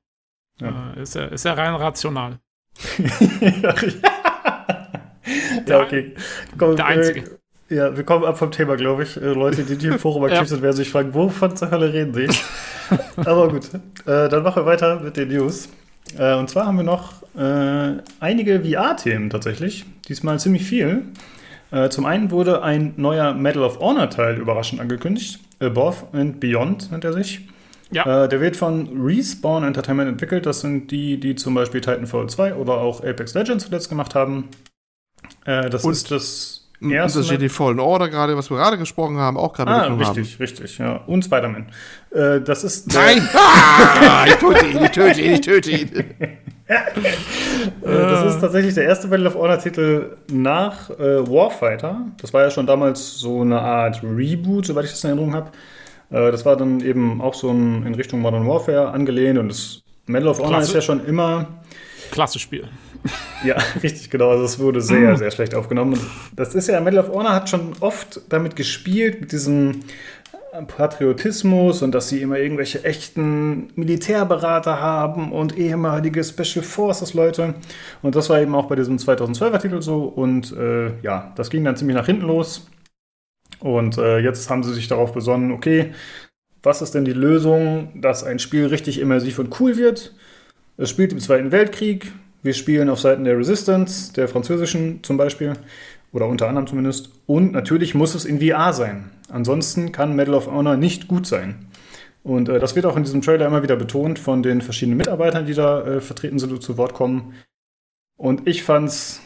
Ja. 0.61 0.95
Äh, 0.97 1.03
ist, 1.03 1.15
ja, 1.15 1.27
ist 1.27 1.45
ja 1.45 1.53
rein 1.53 1.75
rational. 1.75 2.39
ja, 5.67 5.81
okay. 5.81 6.15
Komm, 6.59 6.77
der 6.77 6.87
Einzige. 6.87 7.39
Ja, 7.69 7.97
wir 7.97 8.05
kommen 8.05 8.25
ab 8.25 8.39
vom 8.39 8.53
Thema, 8.53 8.77
glaube 8.77 9.03
ich. 9.03 9.17
Äh, 9.17 9.33
Leute, 9.33 9.65
die, 9.65 9.77
die 9.77 9.89
im 9.89 9.99
Forum 9.99 10.23
aktiv 10.25 10.39
Ja. 10.39 10.45
sind, 10.47 10.63
werden 10.63 10.77
sich 10.77 10.89
fragen, 10.91 11.13
wovon 11.15 11.57
zur 11.57 11.71
Hölle 11.71 11.93
reden 11.93 12.15
sie? 12.15 12.29
Aber 13.17 13.49
gut, 13.49 13.71
äh, 14.07 14.29
dann 14.29 14.43
machen 14.45 14.63
wir 14.63 14.67
weiter 14.67 15.01
mit 15.01 15.17
den 15.17 15.29
News. 15.29 15.69
Äh, 16.17 16.35
und 16.37 16.49
zwar 16.49 16.67
haben 16.67 16.77
wir 16.77 16.85
noch 16.85 17.23
äh, 17.37 18.01
einige 18.21 18.61
VR-Themen 18.65 19.31
tatsächlich. 19.31 19.85
Diesmal 20.09 20.39
ziemlich 20.39 20.63
viel. 20.65 21.03
Äh, 21.73 21.89
zum 21.89 22.07
einen 22.07 22.31
wurde 22.31 22.63
ein 22.63 22.95
neuer 22.97 23.35
Medal 23.35 23.65
of 23.65 23.81
Honor-Teil 23.81 24.37
überraschend 24.39 24.81
angekündigt. 24.81 25.41
Above 25.59 25.97
and 26.13 26.39
Beyond 26.39 26.93
nennt 26.93 27.03
er 27.05 27.13
sich. 27.13 27.49
Ja. 27.91 28.25
Äh, 28.25 28.29
der 28.29 28.41
wird 28.41 28.57
von 28.57 28.89
Respawn 29.03 29.65
Entertainment 29.65 30.09
entwickelt. 30.09 30.47
Das 30.47 30.61
sind 30.61 30.93
die, 30.93 31.19
die 31.19 31.35
zum 31.35 31.55
Beispiel 31.55 31.81
Titanfall 31.81 32.29
2 32.29 32.55
oder 32.55 32.75
auch 32.75 33.03
Apex 33.03 33.35
Legends 33.35 33.65
zuletzt 33.65 33.89
gemacht 33.89 34.15
haben. 34.15 34.45
Das 35.45 35.83
Und- 35.85 35.93
ist 35.93 36.11
das 36.13 36.66
Und 36.81 36.91
erste. 36.91 37.21
das 37.21 37.31
Jedi 37.31 37.49
Fallen 37.49 37.81
Order 37.81 38.09
gerade, 38.09 38.37
was 38.37 38.51
wir 38.51 38.59
gerade 38.59 38.77
gesprochen 38.77 39.17
haben, 39.19 39.37
auch 39.37 39.53
gerade 39.53 39.71
ah, 39.71 39.95
richtig, 39.95 40.39
richtig, 40.39 40.79
ja. 40.79 40.97
Und 41.07 41.25
Spider-Man. 41.25 41.67
Äh, 42.11 42.41
das 42.41 42.65
ist. 42.65 42.93
Nein! 42.93 43.27
Ah, 44.09 44.25
ich 44.27 44.35
töte 44.35 44.67
ihn, 44.67 44.85
ich 44.85 44.91
töte 44.91 45.21
ihn, 45.21 45.33
ich 45.33 45.41
töte 45.41 45.71
ihn. 45.71 45.91
Äh, 46.69 46.77
das 47.83 48.35
ist 48.35 48.41
tatsächlich 48.41 48.75
der 48.75 48.85
erste 48.85 49.09
Battle 49.09 49.29
of 49.29 49.35
Honor-Titel 49.35 50.17
nach 50.33 50.91
äh, 50.91 51.27
Warfighter. 51.29 52.07
Das 52.21 52.33
war 52.33 52.43
ja 52.43 52.51
schon 52.51 52.67
damals 52.67 53.19
so 53.19 53.43
eine 53.43 53.61
Art 53.61 54.03
Reboot, 54.03 54.67
soweit 54.67 54.85
ich 54.85 54.91
das 54.91 55.05
in 55.05 55.11
Erinnerung 55.11 55.35
habe. 55.35 55.51
Äh, 56.11 56.31
das 56.31 56.45
war 56.45 56.57
dann 56.57 56.81
eben 56.81 57.21
auch 57.21 57.35
so 57.35 57.51
ein, 57.51 57.87
in 57.87 57.95
Richtung 57.95 58.21
Modern 58.21 58.47
Warfare 58.47 58.91
angelehnt 58.91 59.39
und 59.39 59.49
das 59.49 59.83
Medal 60.07 60.29
of 60.29 60.39
Honor 60.39 60.51
Klasse. 60.51 60.69
ist 60.69 60.75
ja 60.75 60.81
schon 60.81 61.05
immer. 61.05 61.49
Klasse 62.11 62.39
Spiel. 62.39 62.69
Ja, 63.45 63.57
richtig, 63.83 64.11
genau. 64.11 64.31
Also 64.31 64.45
es 64.45 64.59
wurde 64.59 64.81
sehr, 64.81 65.17
sehr 65.17 65.31
schlecht 65.31 65.55
aufgenommen. 65.55 65.95
Und 65.95 66.03
das 66.35 66.55
ist 66.55 66.69
ja, 66.69 66.81
Medal 66.81 67.05
of 67.05 67.15
Honor 67.15 67.33
hat 67.33 67.49
schon 67.49 67.73
oft 67.81 68.21
damit 68.29 68.57
gespielt, 68.57 69.21
mit 69.21 69.33
diesem 69.33 69.83
Patriotismus 70.65 71.83
und 71.83 71.93
dass 71.93 72.09
sie 72.09 72.23
immer 72.23 72.39
irgendwelche 72.39 72.85
echten 72.85 73.69
Militärberater 73.75 74.81
haben 74.81 75.33
und 75.33 75.59
ehemalige 75.59 76.25
Special 76.25 76.65
Forces 76.65 77.15
Leute. 77.15 77.55
Und 78.03 78.17
das 78.17 78.31
war 78.31 78.41
eben 78.41 78.55
auch 78.55 78.67
bei 78.67 78.77
diesem 78.77 78.97
2012er 78.97 79.59
Titel 79.59 79.83
so. 79.83 80.05
Und 80.05 80.53
äh, 80.57 80.99
ja, 81.03 81.33
das 81.37 81.51
ging 81.51 81.65
dann 81.65 81.77
ziemlich 81.77 81.97
nach 81.97 82.07
hinten 82.07 82.27
los. 82.27 82.67
Und 83.61 83.99
äh, 83.99 84.19
jetzt 84.19 84.49
haben 84.51 84.63
sie 84.63 84.75
sich 84.75 84.89
darauf 84.89 85.13
besonnen, 85.13 85.53
okay, 85.53 85.93
was 86.63 86.83
ist 86.83 86.95
denn 86.95 87.05
die 87.05 87.13
Lösung, 87.13 88.01
dass 88.01 88.25
ein 88.25 88.39
Spiel 88.39 88.67
richtig 88.67 88.99
immersiv 88.99 89.39
und 89.39 89.61
cool 89.61 89.77
wird? 89.77 90.15
Es 90.79 90.91
spielt 90.91 91.13
im 91.13 91.21
Zweiten 91.21 91.53
Weltkrieg. 91.53 92.13
Wir 92.43 92.53
spielen 92.53 92.91
auf 92.91 93.01
Seiten 93.01 93.25
der 93.25 93.39
Resistance, 93.39 94.13
der 94.13 94.29
französischen 94.29 95.03
zum 95.03 95.17
Beispiel, 95.17 95.55
oder 96.13 96.27
unter 96.27 96.49
anderem 96.49 96.67
zumindest. 96.67 97.11
Und 97.27 97.53
natürlich 97.53 97.95
muss 97.95 98.15
es 98.15 98.25
in 98.25 98.41
VR 98.41 98.73
sein. 98.73 99.11
Ansonsten 99.31 99.91
kann 99.91 100.15
Medal 100.15 100.35
of 100.35 100.47
Honor 100.47 100.77
nicht 100.77 101.09
gut 101.09 101.27
sein. 101.27 101.67
Und 102.23 102.49
äh, 102.49 102.59
das 102.59 102.77
wird 102.77 102.87
auch 102.87 102.97
in 102.97 103.05
diesem 103.05 103.23
Trailer 103.23 103.47
immer 103.47 103.63
wieder 103.63 103.77
betont 103.77 104.19
von 104.19 104.43
den 104.43 104.61
verschiedenen 104.61 104.99
Mitarbeitern, 104.99 105.47
die 105.47 105.55
da 105.55 105.83
äh, 105.83 106.01
vertreten 106.01 106.39
sind 106.39 106.53
und 106.53 106.63
zu 106.63 106.77
Wort 106.77 106.93
kommen. 106.93 107.35
Und 108.17 108.47
ich 108.47 108.63
fand's 108.63 109.23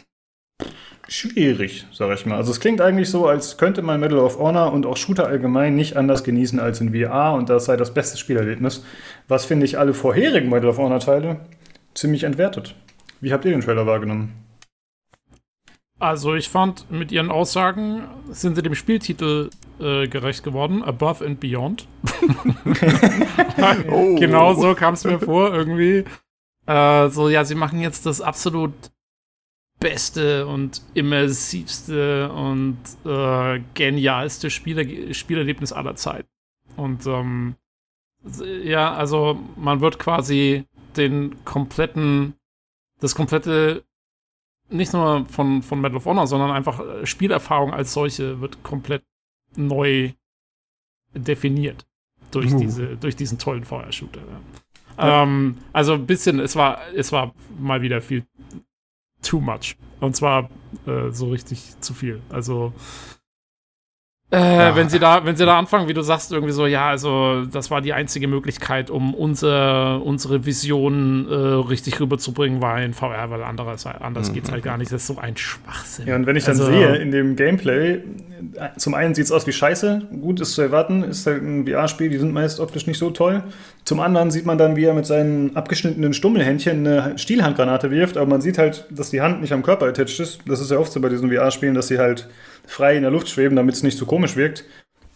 schwierig, 1.11 1.85
sag 1.91 2.13
ich 2.13 2.25
mal. 2.25 2.37
Also 2.37 2.51
es 2.51 2.59
klingt 2.59 2.81
eigentlich 2.81 3.09
so, 3.09 3.27
als 3.27 3.57
könnte 3.57 3.81
man 3.81 3.99
Medal 3.99 4.19
of 4.19 4.39
Honor 4.39 4.71
und 4.71 4.85
auch 4.85 4.97
Shooter 4.97 5.27
allgemein 5.27 5.75
nicht 5.75 5.97
anders 5.97 6.23
genießen 6.23 6.59
als 6.59 6.79
in 6.79 6.93
VR 6.95 7.33
und 7.33 7.49
das 7.49 7.65
sei 7.65 7.75
das 7.75 7.93
beste 7.93 8.17
Spielerlebnis. 8.17 8.83
Was 9.27 9.45
finde 9.45 9.65
ich 9.65 9.77
alle 9.77 9.93
vorherigen 9.93 10.49
Medal 10.49 10.69
of 10.69 10.77
Honor 10.77 10.99
Teile 10.99 11.41
ziemlich 11.93 12.23
entwertet. 12.23 12.75
Wie 13.19 13.33
habt 13.33 13.45
ihr 13.45 13.51
den 13.51 13.61
Trailer 13.61 13.85
wahrgenommen? 13.85 14.33
Also 15.99 16.33
ich 16.33 16.49
fand, 16.49 16.89
mit 16.89 17.11
ihren 17.11 17.29
Aussagen 17.29 18.07
sind 18.29 18.55
sie 18.55 18.63
dem 18.63 18.73
Spieltitel 18.73 19.51
äh, 19.79 20.07
gerecht 20.07 20.43
geworden, 20.43 20.83
Above 20.83 21.23
and 21.23 21.39
Beyond. 21.39 21.87
oh. 23.91 24.15
Genau 24.15 24.55
so 24.55 24.73
kam 24.73 24.95
es 24.95 25.03
mir 25.03 25.19
vor, 25.19 25.53
irgendwie. 25.53 26.05
Äh, 26.65 27.09
so, 27.09 27.29
ja, 27.29 27.45
sie 27.45 27.53
machen 27.53 27.81
jetzt 27.81 28.07
das 28.07 28.19
absolut 28.19 28.73
beste 29.81 30.47
und 30.47 30.81
immersivste 30.93 32.31
und 32.31 32.77
äh, 33.03 33.59
genialste 33.73 34.49
Spieler 34.49 35.13
Spielerlebnis 35.13 35.73
aller 35.73 35.95
Zeiten. 35.95 36.29
Und 36.77 37.05
ähm, 37.07 37.55
ja, 38.63 38.93
also 38.93 39.37
man 39.57 39.81
wird 39.81 39.99
quasi 39.99 40.65
den 40.95 41.43
kompletten, 41.43 42.35
das 42.99 43.15
komplette 43.15 43.83
nicht 44.69 44.93
nur 44.93 45.25
von, 45.25 45.61
von 45.63 45.81
Medal 45.81 45.97
of 45.97 46.05
Honor, 46.05 46.27
sondern 46.27 46.51
einfach 46.51 46.79
äh, 46.79 47.05
Spielerfahrung 47.05 47.73
als 47.73 47.91
solche 47.91 48.39
wird 48.39 48.63
komplett 48.63 49.03
neu 49.55 50.11
definiert 51.13 51.85
durch, 52.29 52.53
uh. 52.53 52.59
diese, 52.59 52.95
durch 52.97 53.15
diesen 53.15 53.37
tollen 53.37 53.65
VR-Shooter. 53.65 54.21
Ja. 54.21 55.23
Ähm, 55.23 55.57
also 55.73 55.93
ein 55.93 56.05
bisschen, 56.05 56.39
es 56.39 56.55
war, 56.55 56.79
es 56.95 57.11
war 57.11 57.33
mal 57.59 57.81
wieder 57.81 58.01
viel 58.01 58.25
too 59.21 59.39
much. 59.39 59.75
Und 59.99 60.15
zwar 60.15 60.49
äh, 60.85 61.11
so 61.11 61.29
richtig 61.29 61.79
zu 61.79 61.93
viel. 61.93 62.21
Also 62.29 62.73
äh, 64.31 64.37
ja. 64.37 64.75
wenn 64.77 64.87
sie 64.87 64.97
da, 64.97 65.25
wenn 65.25 65.35
sie 65.35 65.45
da 65.45 65.59
anfangen, 65.59 65.89
wie 65.89 65.93
du 65.93 66.01
sagst, 66.01 66.31
irgendwie 66.31 66.53
so, 66.53 66.65
ja, 66.65 66.87
also 66.87 67.43
das 67.45 67.69
war 67.69 67.81
die 67.81 67.91
einzige 67.91 68.27
Möglichkeit, 68.27 68.89
um 68.89 69.13
unser, 69.13 70.01
unsere 70.03 70.45
Vision 70.45 71.27
äh, 71.29 71.35
richtig 71.35 71.99
rüberzubringen, 71.99 72.61
war 72.61 72.81
in 72.81 72.93
VR, 72.93 73.29
weil 73.29 73.43
anderes, 73.43 73.85
anders 73.85 74.29
mhm. 74.29 74.33
geht's 74.33 74.49
halt 74.49 74.63
gar 74.63 74.77
nicht. 74.77 74.91
Das 74.91 75.01
ist 75.01 75.07
so 75.07 75.17
ein 75.17 75.35
Schwachsinn. 75.35 76.07
Ja, 76.07 76.15
und 76.15 76.27
wenn 76.27 76.37
ich 76.37 76.45
dann 76.45 76.57
also, 76.57 76.71
sehe 76.71 76.95
in 76.95 77.11
dem 77.11 77.35
Gameplay, 77.35 77.99
zum 78.77 78.93
einen 78.93 79.15
sieht 79.15 79.25
es 79.25 79.31
aus 79.33 79.45
wie 79.47 79.51
Scheiße, 79.51 80.07
gut 80.21 80.39
ist 80.39 80.53
zu 80.53 80.61
erwarten, 80.61 81.03
ist 81.03 81.27
halt 81.27 81.43
ein 81.43 81.67
VR-Spiel, 81.67 82.09
die 82.09 82.17
sind 82.17 82.33
meist 82.33 82.61
optisch 82.61 82.87
nicht 82.87 82.99
so 82.99 83.09
toll. 83.09 83.43
Zum 83.83 83.99
anderen 83.99 84.31
sieht 84.31 84.45
man 84.45 84.57
dann, 84.57 84.77
wie 84.77 84.85
er 84.85 84.93
mit 84.93 85.05
seinen 85.05 85.57
abgeschnittenen 85.57 86.13
Stummelhändchen 86.13 86.87
eine 86.87 87.17
Stielhandgranate 87.17 87.91
wirft, 87.91 88.15
aber 88.15 88.27
man 88.27 88.39
sieht 88.39 88.57
halt, 88.57 88.85
dass 88.91 89.09
die 89.09 89.21
Hand 89.21 89.41
nicht 89.41 89.51
am 89.51 89.61
Körper 89.61 89.87
attached 89.87 90.19
ist. 90.21 90.39
Das 90.45 90.61
ist 90.61 90.71
ja 90.71 90.77
oft 90.77 90.91
so 90.91 91.01
bei 91.01 91.09
diesen 91.09 91.29
VR-Spielen, 91.31 91.73
dass 91.73 91.87
sie 91.87 91.99
halt 91.99 92.29
frei 92.65 92.95
in 92.95 93.01
der 93.01 93.11
Luft 93.11 93.29
schweben, 93.29 93.55
damit 93.55 93.75
es 93.75 93.83
nicht 93.83 93.97
so 93.97 94.05
komisch 94.05 94.35
wirkt. 94.35 94.65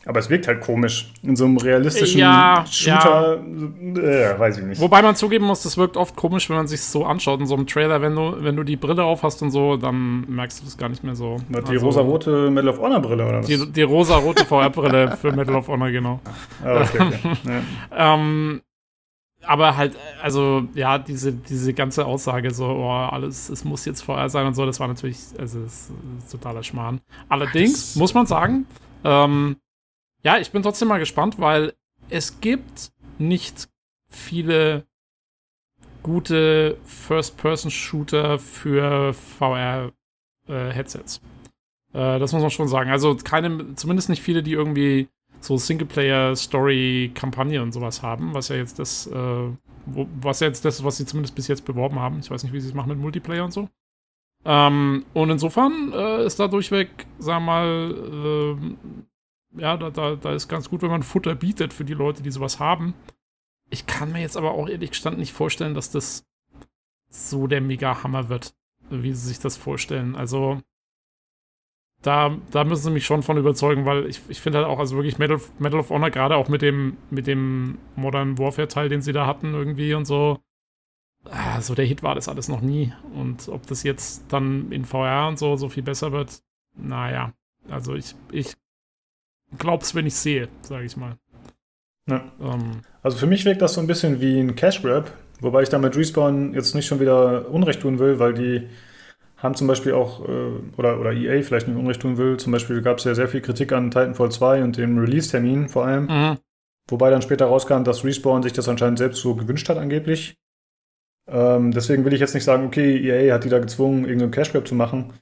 Aber 0.07 0.19
es 0.19 0.30
wirkt 0.30 0.47
halt 0.47 0.61
komisch. 0.61 1.11
In 1.23 1.35
so 1.35 1.45
einem 1.45 1.57
realistischen 1.57 2.19
ja, 2.19 2.63
Shooter, 2.69 3.41
ja. 3.95 4.34
Äh, 4.34 4.39
weiß 4.39 4.59
ich 4.59 4.63
nicht. 4.63 4.80
Wobei 4.80 5.01
man 5.01 5.15
zugeben 5.15 5.45
muss, 5.45 5.63
das 5.63 5.77
wirkt 5.77 5.97
oft 5.97 6.15
komisch, 6.15 6.47
wenn 6.47 6.57
man 6.57 6.67
sich 6.67 6.81
so 6.81 7.05
anschaut. 7.05 7.39
In 7.39 7.47
so 7.47 7.55
einem 7.55 7.65
Trailer, 7.65 8.01
wenn 8.01 8.15
du, 8.15 8.35
wenn 8.39 8.55
du 8.55 8.63
die 8.63 8.76
Brille 8.76 9.03
auf 9.03 9.23
hast 9.23 9.41
und 9.41 9.49
so, 9.49 9.77
dann 9.77 10.26
merkst 10.27 10.61
du 10.61 10.65
das 10.65 10.77
gar 10.77 10.89
nicht 10.89 11.03
mehr 11.03 11.15
so. 11.15 11.38
Die 11.49 11.55
also, 11.55 11.85
rosa-rote 11.88 12.51
Medal 12.51 12.69
of 12.69 12.80
Honor-Brille, 12.80 13.26
oder 13.26 13.39
was? 13.39 13.47
Die, 13.47 13.72
die 13.72 13.81
rosa-rote 13.81 14.45
VR-Brille 14.45 15.17
für 15.19 15.31
Medal 15.31 15.55
of 15.55 15.67
Honor, 15.67 15.89
genau. 15.89 16.19
Ah, 16.63 16.81
okay, 16.81 16.99
okay. 17.01 17.19
Ja. 17.91 18.13
ähm, 18.13 18.61
aber 19.47 19.77
halt, 19.77 19.95
also 20.22 20.67
ja, 20.73 20.97
diese, 20.97 21.34
diese 21.34 21.73
ganze 21.73 22.05
Aussage, 22.05 22.53
so, 22.53 22.65
oh, 22.65 22.89
alles, 22.89 23.49
es 23.49 23.63
muss 23.63 23.85
jetzt 23.85 24.01
vorher 24.01 24.30
sein 24.30 24.47
und 24.47 24.53
so, 24.53 24.65
das 24.65 24.80
war 24.80 24.88
natürlich, 24.88 25.19
also 25.38 25.61
das 25.61 25.91
ist 26.19 26.31
totaler 26.31 26.63
Schmarrn. 26.63 27.01
Allerdings 27.30 27.93
Ach, 27.95 27.99
muss 27.99 28.13
man 28.13 28.26
sagen, 28.26 28.65
ähm, 29.03 29.57
ja, 30.23 30.38
ich 30.38 30.51
bin 30.51 30.63
trotzdem 30.63 30.88
mal 30.88 30.99
gespannt, 30.99 31.39
weil 31.39 31.73
es 32.09 32.41
gibt 32.41 32.91
nicht 33.17 33.69
viele 34.09 34.85
gute 36.03 36.77
First-Person-Shooter 36.84 38.39
für 38.39 39.13
VR-Headsets. 39.13 41.22
Äh, 41.93 42.15
äh, 42.15 42.19
das 42.19 42.34
muss 42.34 42.41
man 42.41 42.51
schon 42.51 42.67
sagen. 42.67 42.91
Also 42.91 43.15
keine, 43.15 43.76
zumindest 43.76 44.09
nicht 44.09 44.22
viele, 44.22 44.43
die 44.43 44.53
irgendwie 44.53 45.09
so 45.45 45.57
Singleplayer-Story-Kampagne 45.57 47.61
und 47.61 47.72
sowas 47.72 48.01
haben, 48.01 48.34
was 48.34 48.49
ja 48.49 48.55
jetzt 48.55 48.80
das, 48.80 49.05
äh, 49.07 49.49
wo, 49.85 50.07
was 50.22 50.39
jetzt 50.39 50.65
das, 50.65 50.84
was 50.84 50.97
sie 50.97 51.05
zumindest 51.05 51.35
bis 51.35 51.47
jetzt 51.47 51.65
beworben 51.65 51.99
haben. 51.99 52.19
Ich 52.19 52.31
weiß 52.31 52.43
nicht, 52.43 52.53
wie 52.53 52.59
sie 52.59 52.69
es 52.69 52.73
machen 52.73 52.89
mit 52.89 52.99
Multiplayer 52.99 53.45
und 53.45 53.51
so. 53.51 53.69
Ähm, 54.43 55.05
und 55.13 55.30
insofern 55.30 55.93
äh, 55.93 56.26
ist 56.26 56.39
da 56.39 56.47
durchweg, 56.47 56.89
sag 57.19 57.41
mal, 57.41 57.93
äh, 57.95 58.55
ja, 59.59 59.77
da, 59.77 59.89
da, 59.89 60.15
da 60.15 60.34
ist 60.34 60.47
ganz 60.47 60.69
gut, 60.69 60.81
wenn 60.81 60.91
man 60.91 61.03
Futter 61.03 61.35
bietet 61.35 61.73
für 61.73 61.85
die 61.85 61.93
Leute, 61.93 62.22
die 62.22 62.31
sowas 62.31 62.59
haben. 62.59 62.93
Ich 63.69 63.88
kann 63.88 64.11
mir 64.11 64.22
jetzt 64.22 64.38
aber 64.38 64.51
auch 64.51 64.67
ehrlich 64.67 64.91
gestanden 64.91 65.19
nicht 65.19 65.34
vorstellen, 65.34 65.73
dass 65.73 65.89
das 65.89 66.26
so 67.09 67.47
der 67.47 67.61
Mega-Hammer 67.61 68.30
wird, 68.30 68.53
wie 68.89 69.13
sie 69.13 69.27
sich 69.27 69.39
das 69.39 69.57
vorstellen. 69.57 70.15
Also, 70.15 70.61
da, 72.06 72.38
da 72.52 72.64
müssen 72.64 72.84
sie 72.84 72.91
mich 72.91 73.06
schon 73.06 73.23
von 73.23 73.38
überzeugen, 73.38 73.86
weil 73.86 74.06
ich, 74.06 74.22
ich 74.30 74.40
finde 74.40 74.60
halt 74.60 74.68
auch, 74.68 74.77
also 74.77 74.95
wirklich 74.95 75.18
Medal, 75.18 75.41
Medal 75.57 75.80
of 75.80 75.90
Honor, 75.90 76.11
gerade 76.11 76.36
auch 76.36 76.49
mit 76.49 76.61
dem, 76.61 76.98
mit 77.10 77.26
dem 77.26 77.80
Modern 77.95 78.38
Warfare-Teil, 78.38 78.90
den 78.90 79.02
sie 79.02 79.11
da 79.11 79.26
hatten, 79.26 79.56
irgendwie 79.56 79.95
und 79.95 80.06
so. 80.06 80.40
Ah, 81.27 81.60
so 81.61 81.73
der 81.73 81.86
Hit 81.86 82.03
war 82.03 82.14
das 82.14 82.30
alles 82.30 82.48
noch 82.48 82.61
nie. 82.61 82.94
Und 83.15 83.49
ob 83.49 83.65
das 83.65 83.82
jetzt 83.82 84.26
dann 84.30 84.72
in 84.72 84.86
VR 84.86 85.27
und 85.27 85.40
so 85.40 85.56
so 85.56 85.68
viel 85.68 85.82
besser 85.82 86.11
wird, 86.11 86.44
naja. 86.76 87.34
Also 87.69 87.95
ich, 87.95 88.15
ich 88.32 88.53
glaub's, 89.57 89.95
wenn 89.95 90.06
ich 90.06 90.14
sehe, 90.14 90.48
sage 90.61 90.86
ich 90.86 90.95
mal. 90.98 91.18
Ja. 92.07 92.23
Ähm, 92.40 92.82
also 93.02 93.18
für 93.18 93.26
mich 93.26 93.45
wirkt 93.45 93.64
das 93.64 93.73
so 93.73 93.82
ein 93.82 93.88
bisschen 93.88 94.22
wie 94.22 94.40
ein 94.40 94.56
Cash 94.56 94.84
Grab, 94.84 95.11
wobei 95.41 95.64
ich 95.64 95.69
damit 95.69 95.95
Respawn 95.95 96.53
jetzt 96.53 96.76
nicht 96.76 96.86
schon 96.86 96.99
wieder 96.99 97.49
Unrecht 97.49 97.82
tun 97.82 97.98
will, 97.98 98.19
weil 98.19 98.36
die 98.36 98.68
haben 99.45 99.55
zum 99.55 99.67
Beispiel 99.67 99.93
auch, 99.93 100.27
äh, 100.27 100.51
oder, 100.77 100.99
oder 100.99 101.13
EA 101.13 101.41
vielleicht 101.41 101.67
nicht 101.67 101.77
Unrecht 101.77 102.01
tun 102.01 102.17
will, 102.17 102.38
zum 102.38 102.51
Beispiel 102.51 102.81
gab 102.81 102.97
es 102.97 103.05
ja 103.05 103.15
sehr 103.15 103.30
viel 103.30 103.41
Kritik 103.41 103.72
an 103.72 103.91
Titanfall 103.91 104.31
2 104.31 104.63
und 104.63 104.77
dem 104.77 104.97
Release-Termin 104.97 105.69
vor 105.69 105.85
allem. 105.85 106.07
Mhm. 106.07 106.38
Wobei 106.89 107.09
dann 107.09 107.22
später 107.22 107.45
rauskam, 107.45 107.84
dass 107.84 108.03
Respawn 108.03 108.43
sich 108.43 108.53
das 108.53 108.67
anscheinend 108.67 108.99
selbst 108.99 109.22
so 109.22 109.35
gewünscht 109.35 109.69
hat, 109.69 109.77
angeblich. 109.77 110.35
Ähm, 111.27 111.72
deswegen 111.72 112.05
will 112.05 112.13
ich 112.13 112.19
jetzt 112.19 112.35
nicht 112.35 112.43
sagen, 112.43 112.67
okay, 112.67 112.97
EA 112.97 113.34
hat 113.34 113.43
die 113.43 113.49
da 113.49 113.57
gezwungen, 113.59 114.03
irgendeinen 114.03 114.31
Cash 114.31 114.51
Grab 114.51 114.67
zu 114.67 114.76
machen. 114.76 115.13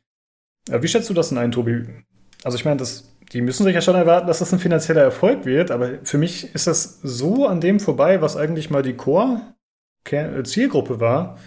Ja, 0.67 0.83
wie 0.83 0.87
schätzt 0.87 1.09
du 1.09 1.13
das 1.13 1.29
denn 1.29 1.37
ein, 1.37 1.51
Tobi? 1.51 1.85
Also 2.43 2.57
ich 2.57 2.65
meine, 2.65 2.83
die 3.31 3.41
müssen 3.41 3.63
sich 3.63 3.73
ja 3.73 3.81
schon 3.81 3.95
erwarten, 3.95 4.27
dass 4.27 4.39
das 4.39 4.51
ein 4.51 4.59
finanzieller 4.59 5.01
Erfolg 5.01 5.45
wird, 5.45 5.71
aber 5.71 5.91
für 6.03 6.17
mich 6.17 6.53
ist 6.53 6.67
das 6.67 6.99
so 7.01 7.47
an 7.47 7.61
dem 7.61 7.79
vorbei, 7.79 8.21
was 8.21 8.35
eigentlich 8.35 8.69
mal 8.69 8.83
die 8.83 8.95
Core-Zielgruppe 8.95 10.99
war. 10.99 11.37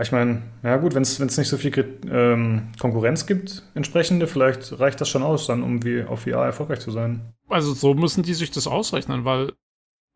Ich 0.00 0.12
meine, 0.12 0.42
ja 0.62 0.76
gut, 0.76 0.94
wenn 0.94 1.02
es 1.02 1.18
nicht 1.18 1.48
so 1.48 1.56
viel 1.56 1.72
ähm, 2.10 2.72
Konkurrenz 2.78 3.26
gibt, 3.26 3.62
entsprechende, 3.74 4.26
vielleicht 4.26 4.78
reicht 4.78 5.00
das 5.00 5.08
schon 5.08 5.22
aus, 5.22 5.46
dann 5.46 5.62
um 5.62 5.84
wie 5.84 6.02
auf 6.02 6.20
VR 6.20 6.44
erfolgreich 6.44 6.80
zu 6.80 6.90
sein. 6.90 7.32
Also 7.48 7.72
so 7.72 7.94
müssen 7.94 8.22
die 8.22 8.34
sich 8.34 8.50
das 8.50 8.66
ausrechnen, 8.66 9.24
weil 9.24 9.52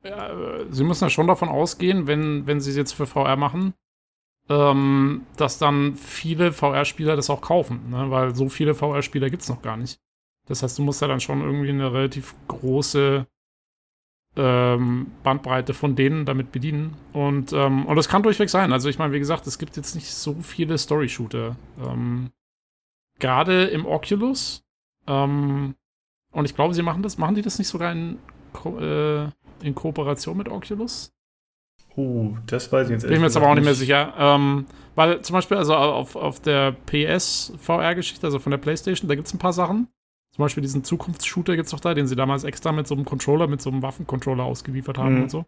ja, 0.04 0.30
sie 0.70 0.84
müssen 0.84 1.04
ja 1.04 1.10
schon 1.10 1.26
davon 1.26 1.48
ausgehen, 1.48 2.06
wenn, 2.06 2.46
wenn 2.46 2.60
sie 2.60 2.70
es 2.70 2.76
jetzt 2.76 2.92
für 2.92 3.06
VR 3.06 3.36
machen, 3.36 3.74
ähm, 4.48 5.22
dass 5.36 5.58
dann 5.58 5.94
viele 5.94 6.52
VR-Spieler 6.52 7.16
das 7.16 7.30
auch 7.30 7.40
kaufen, 7.40 7.90
ne? 7.90 8.10
weil 8.10 8.34
so 8.34 8.48
viele 8.48 8.74
VR-Spieler 8.74 9.30
gibt 9.30 9.42
es 9.42 9.48
noch 9.48 9.62
gar 9.62 9.76
nicht. 9.76 9.98
Das 10.46 10.62
heißt, 10.62 10.78
du 10.78 10.82
musst 10.82 11.00
ja 11.00 11.08
dann 11.08 11.20
schon 11.20 11.40
irgendwie 11.42 11.68
eine 11.68 11.92
relativ 11.92 12.34
große 12.48 13.26
ähm, 14.36 15.10
Bandbreite 15.22 15.74
von 15.74 15.96
denen 15.96 16.24
damit 16.24 16.52
bedienen. 16.52 16.96
Und, 17.12 17.52
ähm, 17.52 17.86
und 17.86 17.96
das 17.96 18.08
kann 18.08 18.22
durchweg 18.22 18.48
sein. 18.48 18.72
Also 18.72 18.88
ich 18.88 18.98
meine, 18.98 19.12
wie 19.12 19.18
gesagt, 19.18 19.46
es 19.46 19.58
gibt 19.58 19.76
jetzt 19.76 19.94
nicht 19.94 20.12
so 20.12 20.36
viele 20.42 20.78
Story-Shooter. 20.78 21.56
Ähm, 21.84 22.30
Gerade 23.18 23.64
im 23.64 23.86
Oculus. 23.86 24.64
Ähm, 25.06 25.74
und 26.32 26.44
ich 26.44 26.54
glaube, 26.54 26.74
sie 26.74 26.82
machen 26.82 27.02
das, 27.02 27.18
machen 27.18 27.34
die 27.34 27.42
das 27.42 27.58
nicht 27.58 27.68
sogar 27.68 27.92
in, 27.92 28.18
Ko 28.52 28.78
äh, 28.78 29.28
in 29.62 29.74
Kooperation 29.74 30.36
mit 30.36 30.48
Oculus? 30.48 31.12
Uh, 31.96 32.36
das 32.46 32.70
weiß 32.70 32.86
ich 32.86 32.92
jetzt 32.92 33.02
Bin 33.02 33.12
ich 33.12 33.18
mir 33.18 33.26
jetzt 33.26 33.36
aber 33.36 33.48
auch 33.48 33.54
nicht 33.54 33.64
mehr 33.64 33.74
sicher. 33.74 34.14
Ähm, 34.16 34.66
weil 34.94 35.22
zum 35.22 35.34
Beispiel, 35.34 35.56
also 35.56 35.74
auf, 35.74 36.14
auf 36.14 36.40
der 36.40 36.72
PS 36.72 37.52
VR-Geschichte, 37.58 38.26
also 38.26 38.38
von 38.38 38.50
der 38.50 38.58
PlayStation, 38.58 39.08
da 39.08 39.16
gibt 39.16 39.26
es 39.26 39.34
ein 39.34 39.38
paar 39.38 39.52
Sachen. 39.52 39.88
Zum 40.40 40.46
Beispiel 40.46 40.62
diesen 40.62 40.84
Zukunftsshooter 40.84 41.54
gibt 41.54 41.66
es 41.66 41.70
doch 41.72 41.80
da, 41.80 41.92
den 41.92 42.06
sie 42.06 42.16
damals 42.16 42.44
extra 42.44 42.72
mit 42.72 42.86
so 42.86 42.94
einem 42.94 43.04
Controller, 43.04 43.46
mit 43.46 43.60
so 43.60 43.68
einem 43.68 43.82
Waffencontroller 43.82 44.42
ausgeliefert 44.42 44.96
haben 44.96 45.16
Mhm. 45.16 45.22
und 45.24 45.30
so. 45.30 45.44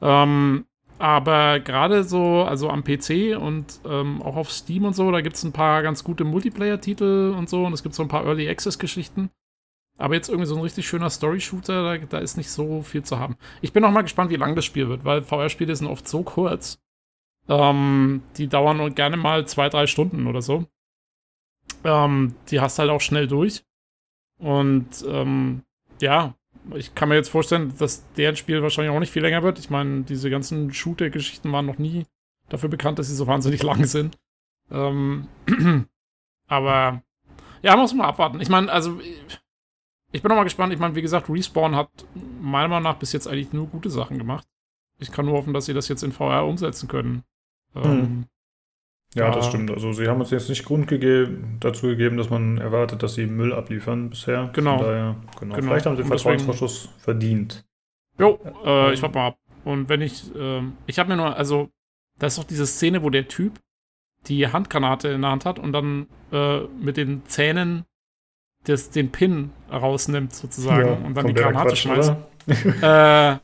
Ähm, 0.00 0.64
aber 0.98 1.60
gerade 1.60 2.02
so, 2.02 2.42
also 2.42 2.70
am 2.70 2.82
PC 2.82 3.36
und 3.38 3.80
ähm, 3.84 4.22
auch 4.22 4.36
auf 4.36 4.50
Steam 4.50 4.86
und 4.86 4.94
so, 4.96 5.10
da 5.10 5.20
gibt 5.20 5.36
es 5.36 5.44
ein 5.44 5.52
paar 5.52 5.82
ganz 5.82 6.02
gute 6.02 6.24
Multiplayer-Titel 6.24 7.34
und 7.36 7.50
so 7.50 7.66
und 7.66 7.74
es 7.74 7.82
gibt 7.82 7.94
so 7.94 8.02
ein 8.02 8.08
paar 8.08 8.24
Early 8.24 8.48
Access-Geschichten. 8.48 9.28
Aber 9.98 10.14
jetzt 10.14 10.30
irgendwie 10.30 10.46
so 10.48 10.56
ein 10.56 10.62
richtig 10.62 10.88
schöner 10.88 11.10
Story-Shooter, 11.10 11.98
da, 11.98 11.98
da 11.98 12.16
ist 12.18 12.38
nicht 12.38 12.48
so 12.50 12.80
viel 12.80 13.02
zu 13.02 13.18
haben. 13.18 13.36
Ich 13.60 13.74
bin 13.74 13.84
auch 13.84 13.90
mal 13.90 14.00
gespannt, 14.00 14.30
wie 14.30 14.36
lang 14.36 14.56
das 14.56 14.64
Spiel 14.64 14.88
wird, 14.88 15.04
weil 15.04 15.20
VR-Spiele 15.20 15.76
sind 15.76 15.88
oft 15.88 16.08
so 16.08 16.22
kurz. 16.22 16.80
Ähm, 17.50 18.22
die 18.38 18.48
dauern 18.48 18.94
gerne 18.94 19.18
mal 19.18 19.46
zwei, 19.46 19.68
drei 19.68 19.86
Stunden 19.86 20.26
oder 20.26 20.40
so. 20.40 20.64
Ähm, 21.84 22.34
die 22.50 22.60
hast 22.60 22.78
halt 22.78 22.88
auch 22.88 23.02
schnell 23.02 23.28
durch. 23.28 23.62
Und 24.42 25.04
ähm, 25.06 25.62
ja, 26.00 26.34
ich 26.74 26.96
kann 26.96 27.08
mir 27.08 27.14
jetzt 27.14 27.28
vorstellen, 27.28 27.72
dass 27.78 28.04
deren 28.14 28.34
Spiel 28.34 28.60
wahrscheinlich 28.60 28.92
auch 28.94 28.98
nicht 28.98 29.12
viel 29.12 29.22
länger 29.22 29.44
wird. 29.44 29.60
Ich 29.60 29.70
meine, 29.70 30.02
diese 30.02 30.30
ganzen 30.30 30.72
Shooter-Geschichten 30.74 31.50
waren 31.52 31.66
noch 31.66 31.78
nie 31.78 32.06
dafür 32.48 32.68
bekannt, 32.68 32.98
dass 32.98 33.08
sie 33.08 33.14
so 33.14 33.28
wahnsinnig 33.28 33.62
lang 33.62 33.84
sind. 33.84 34.18
Ähm, 34.70 35.28
aber 36.48 37.02
ja, 37.62 37.76
muss 37.76 37.94
man 37.94 38.06
abwarten. 38.06 38.40
Ich 38.40 38.48
meine, 38.48 38.70
also 38.70 39.00
ich 40.10 40.22
bin 40.22 40.28
noch 40.28 40.36
mal 40.36 40.44
gespannt. 40.44 40.72
Ich 40.72 40.80
meine, 40.80 40.96
wie 40.96 41.02
gesagt, 41.02 41.30
Respawn 41.30 41.76
hat 41.76 41.90
meiner 42.40 42.68
Meinung 42.68 42.84
nach 42.84 42.98
bis 42.98 43.12
jetzt 43.12 43.28
eigentlich 43.28 43.52
nur 43.52 43.68
gute 43.68 43.90
Sachen 43.90 44.18
gemacht. 44.18 44.46
Ich 44.98 45.12
kann 45.12 45.26
nur 45.26 45.34
hoffen, 45.34 45.54
dass 45.54 45.66
sie 45.66 45.74
das 45.74 45.88
jetzt 45.88 46.02
in 46.02 46.12
VR 46.12 46.46
umsetzen 46.46 46.88
können. 46.88 47.22
Ähm, 47.76 48.26
Ja, 49.14 49.30
das 49.30 49.44
Ja. 49.44 49.50
stimmt. 49.50 49.70
Also 49.70 49.92
sie 49.92 50.08
haben 50.08 50.20
uns 50.20 50.30
jetzt 50.30 50.48
nicht 50.48 50.64
Grund 50.64 50.86
gegeben, 50.86 51.58
dazu 51.60 51.88
gegeben, 51.88 52.16
dass 52.16 52.30
man 52.30 52.58
erwartet, 52.58 53.02
dass 53.02 53.14
sie 53.14 53.26
Müll 53.26 53.52
abliefern 53.52 54.10
bisher. 54.10 54.50
Genau. 54.54 54.78
Daher, 54.78 55.16
genau. 55.38 55.54
Genau. 55.54 55.66
Vielleicht 55.68 55.86
haben 55.86 55.96
sie 55.96 56.04
Vertrauensvorschuss 56.04 56.88
verdient. 56.98 57.64
Jo, 58.18 58.38
äh, 58.64 58.92
ich 58.94 59.02
warte 59.02 59.14
mal 59.18 59.26
ab. 59.28 59.36
Und 59.64 59.88
wenn 59.88 60.00
ich, 60.00 60.24
ähm, 60.34 60.72
ich 60.86 60.98
habe 60.98 61.10
mir 61.10 61.16
nur, 61.16 61.36
also, 61.36 61.68
da 62.18 62.26
ist 62.26 62.38
doch 62.38 62.44
diese 62.44 62.66
Szene, 62.66 63.02
wo 63.02 63.10
der 63.10 63.28
Typ 63.28 63.60
die 64.28 64.46
Handgranate 64.48 65.08
in 65.08 65.22
der 65.22 65.30
Hand 65.30 65.44
hat 65.44 65.58
und 65.58 65.72
dann 65.72 66.06
äh, 66.32 66.60
mit 66.80 66.96
den 66.96 67.24
Zähnen 67.26 67.84
das, 68.64 68.90
den 68.90 69.10
Pin 69.10 69.50
rausnimmt, 69.70 70.32
sozusagen, 70.32 71.04
und 71.04 71.14
dann 71.16 71.26
die 71.26 71.34
Granate 71.34 71.70
Quatsch, 71.70 71.78
schmeißt. 71.82 72.14
Äh, 72.48 72.86
ja, 72.86 73.40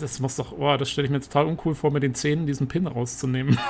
das 0.00 0.20
muss 0.20 0.36
doch, 0.36 0.52
oh, 0.52 0.76
das 0.76 0.90
stelle 0.90 1.06
ich 1.06 1.10
mir 1.12 1.20
total 1.20 1.46
uncool 1.46 1.74
vor, 1.74 1.90
mit 1.90 2.02
den 2.02 2.14
Zähnen 2.14 2.46
diesen 2.46 2.68
Pin 2.68 2.86
rauszunehmen. 2.86 3.58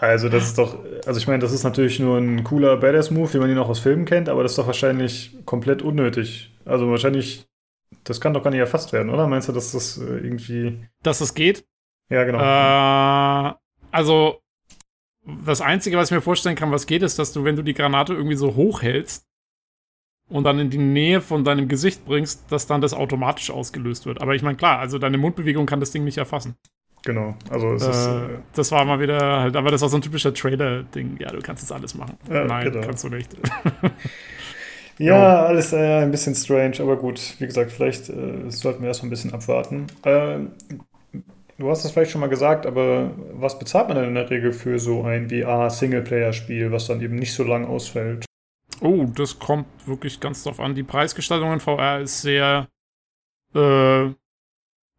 Also 0.00 0.28
das 0.28 0.46
ist 0.46 0.58
doch, 0.58 0.80
also 1.06 1.20
ich 1.20 1.28
meine, 1.28 1.38
das 1.38 1.52
ist 1.52 1.62
natürlich 1.62 2.00
nur 2.00 2.18
ein 2.18 2.42
cooler 2.42 2.76
Badass-Move, 2.76 3.34
wie 3.34 3.38
man 3.38 3.48
ihn 3.48 3.58
auch 3.58 3.68
aus 3.68 3.78
Filmen 3.78 4.04
kennt, 4.04 4.28
aber 4.28 4.42
das 4.42 4.50
ist 4.52 4.58
doch 4.58 4.66
wahrscheinlich 4.66 5.36
komplett 5.44 5.80
unnötig. 5.80 6.52
Also 6.64 6.90
wahrscheinlich, 6.90 7.46
das 8.02 8.20
kann 8.20 8.34
doch 8.34 8.42
gar 8.42 8.50
nicht 8.50 8.58
erfasst 8.58 8.92
werden, 8.92 9.10
oder? 9.10 9.28
Meinst 9.28 9.48
du, 9.48 9.52
dass 9.52 9.70
das 9.70 9.98
äh, 9.98 10.16
irgendwie, 10.16 10.88
Dass 11.04 11.20
es 11.20 11.34
geht. 11.34 11.64
ja 12.10 12.24
genau. 12.24 12.40
Äh, 12.40 13.54
also, 13.92 14.40
das 15.44 15.60
Einzige, 15.60 15.96
was 15.96 16.10
ich 16.10 16.16
mir 16.16 16.20
vorstellen 16.20 16.56
kann, 16.56 16.72
was 16.72 16.88
geht, 16.88 17.02
ist, 17.02 17.20
dass 17.20 17.32
du, 17.32 17.44
wenn 17.44 17.54
du 17.54 17.62
die 17.62 17.74
Granate 17.74 18.12
irgendwie 18.12 18.34
so 18.34 18.56
hoch 18.56 18.82
hältst 18.82 19.28
und 20.32 20.44
dann 20.44 20.58
in 20.58 20.70
die 20.70 20.78
Nähe 20.78 21.20
von 21.20 21.44
deinem 21.44 21.68
Gesicht 21.68 22.04
bringst, 22.04 22.50
dass 22.50 22.66
dann 22.66 22.80
das 22.80 22.94
automatisch 22.94 23.50
ausgelöst 23.50 24.06
wird. 24.06 24.20
Aber 24.20 24.34
ich 24.34 24.42
meine, 24.42 24.56
klar, 24.56 24.78
also 24.78 24.98
deine 24.98 25.18
Mundbewegung 25.18 25.66
kann 25.66 25.80
das 25.80 25.90
Ding 25.92 26.04
nicht 26.04 26.18
erfassen. 26.18 26.56
Genau. 27.04 27.34
Also 27.50 27.72
es 27.74 27.86
Äh, 27.86 27.90
ist, 27.90 28.06
äh, 28.06 28.38
das 28.54 28.70
war 28.70 28.84
mal 28.84 29.00
wieder 29.00 29.18
halt, 29.40 29.56
aber 29.56 29.70
das 29.72 29.82
war 29.82 29.88
so 29.88 29.96
ein 29.96 30.02
typischer 30.02 30.32
Trailer-Ding. 30.32 31.16
Ja, 31.20 31.32
du 31.32 31.40
kannst 31.40 31.62
jetzt 31.62 31.72
alles 31.72 31.94
machen. 31.96 32.16
Ja, 32.30 32.44
Nein, 32.44 32.72
genau. 32.72 32.80
kannst 32.80 33.02
du 33.04 33.08
nicht. 33.08 33.36
Ja, 34.98 35.46
alles 35.46 35.72
äh, 35.72 36.02
ein 36.02 36.10
bisschen 36.10 36.34
strange, 36.34 36.76
aber 36.80 36.96
gut, 36.96 37.34
wie 37.38 37.46
gesagt, 37.46 37.72
vielleicht 37.72 38.08
äh, 38.10 38.50
sollten 38.50 38.82
wir 38.82 38.88
erstmal 38.88 39.08
ein 39.08 39.10
bisschen 39.10 39.32
abwarten. 39.32 39.86
Ähm, 40.04 40.52
du 41.58 41.70
hast 41.70 41.84
es 41.84 41.90
vielleicht 41.92 42.10
schon 42.10 42.20
mal 42.20 42.28
gesagt, 42.28 42.66
aber 42.66 43.12
was 43.32 43.58
bezahlt 43.58 43.88
man 43.88 43.96
denn 43.96 44.08
in 44.08 44.14
der 44.14 44.30
Regel 44.30 44.52
für 44.52 44.78
so 44.78 45.02
ein 45.04 45.30
VR-Singleplayer-Spiel, 45.30 46.72
was 46.72 46.86
dann 46.86 47.00
eben 47.00 47.16
nicht 47.16 47.32
so 47.34 47.44
lang 47.44 47.66
ausfällt? 47.66 48.24
Oh, 48.82 49.06
das 49.14 49.38
kommt 49.38 49.66
wirklich 49.86 50.18
ganz 50.20 50.42
drauf 50.42 50.58
an. 50.60 50.74
Die 50.74 50.82
Preisgestaltung 50.82 51.52
in 51.52 51.60
VR 51.60 52.00
ist 52.00 52.22
sehr, 52.22 52.68
äh, 53.54 54.08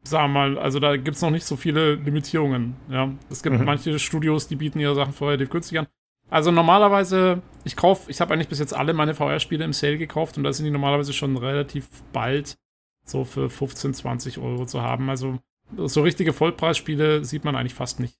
sag 0.03 0.29
mal, 0.29 0.57
also 0.57 0.79
da 0.79 0.95
gibt 0.97 1.15
es 1.15 1.21
noch 1.21 1.31
nicht 1.31 1.45
so 1.45 1.55
viele 1.55 1.95
Limitierungen. 1.95 2.75
Ja, 2.89 3.11
es 3.29 3.43
gibt 3.43 3.57
Mhm. 3.59 3.65
manche 3.65 3.99
Studios, 3.99 4.47
die 4.47 4.55
bieten 4.55 4.79
ihre 4.79 4.95
Sachen 4.95 5.13
vorher 5.13 5.33
relativ 5.37 5.51
günstig 5.51 5.79
an. 5.79 5.87
Also 6.29 6.51
normalerweise, 6.51 7.41
ich 7.63 7.75
kaufe, 7.75 8.09
ich 8.09 8.21
habe 8.21 8.33
eigentlich 8.33 8.47
bis 8.47 8.59
jetzt 8.59 8.73
alle 8.73 8.93
meine 8.93 9.13
VR-Spiele 9.13 9.65
im 9.65 9.73
Sale 9.73 9.97
gekauft 9.97 10.37
und 10.37 10.43
da 10.43 10.53
sind 10.53 10.65
die 10.65 10.71
normalerweise 10.71 11.13
schon 11.13 11.35
relativ 11.37 11.87
bald 12.13 12.57
so 13.05 13.25
für 13.25 13.49
15, 13.49 13.93
20 13.93 14.37
Euro 14.39 14.65
zu 14.65 14.81
haben. 14.81 15.09
Also 15.09 15.39
so 15.75 16.01
richtige 16.01 16.31
Vollpreisspiele 16.33 17.25
sieht 17.25 17.43
man 17.43 17.55
eigentlich 17.55 17.73
fast 17.73 17.99
nicht. 17.99 18.15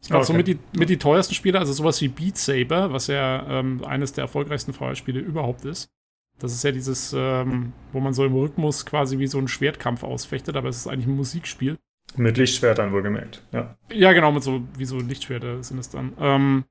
Ich 0.00 0.08
glaube, 0.08 0.24
so 0.24 0.32
Okay. 0.32 0.38
mit 0.38 0.46
die, 0.46 0.58
mit 0.78 0.88
die 0.90 0.96
teuersten 0.96 1.34
Spiele, 1.34 1.58
also 1.58 1.72
sowas 1.72 2.00
wie 2.00 2.08
Beat 2.08 2.36
Saber, 2.38 2.92
was 2.92 3.08
ja 3.08 3.44
ähm, 3.48 3.84
eines 3.84 4.12
der 4.12 4.22
erfolgreichsten 4.22 4.72
VR-Spiele 4.72 5.20
überhaupt 5.20 5.64
ist. 5.64 5.90
Das 6.38 6.52
ist 6.52 6.62
ja 6.62 6.70
dieses, 6.70 7.12
ähm, 7.16 7.72
wo 7.92 7.98
man 7.98 8.14
so 8.14 8.24
im 8.24 8.32
Rhythmus 8.34 8.86
quasi 8.86 9.18
wie 9.18 9.26
so 9.26 9.38
einen 9.38 9.48
Schwertkampf 9.48 10.04
ausfechtet, 10.04 10.54
aber 10.56 10.68
es 10.68 10.76
ist 10.76 10.86
eigentlich 10.86 11.06
ein 11.08 11.16
Musikspiel. 11.16 11.78
Mit 12.16 12.38
Lichtschwertern 12.38 12.92
wohlgemerkt, 12.92 13.42
ja. 13.52 13.76
Ja, 13.92 14.12
genau, 14.12 14.30
mit 14.32 14.42
so, 14.44 14.62
wie 14.76 14.84
so 14.84 14.98
Lichtschwerter 14.98 15.62
sind 15.64 15.78
es 15.78 15.90
dann. 15.90 16.12
Ähm, 16.20 16.64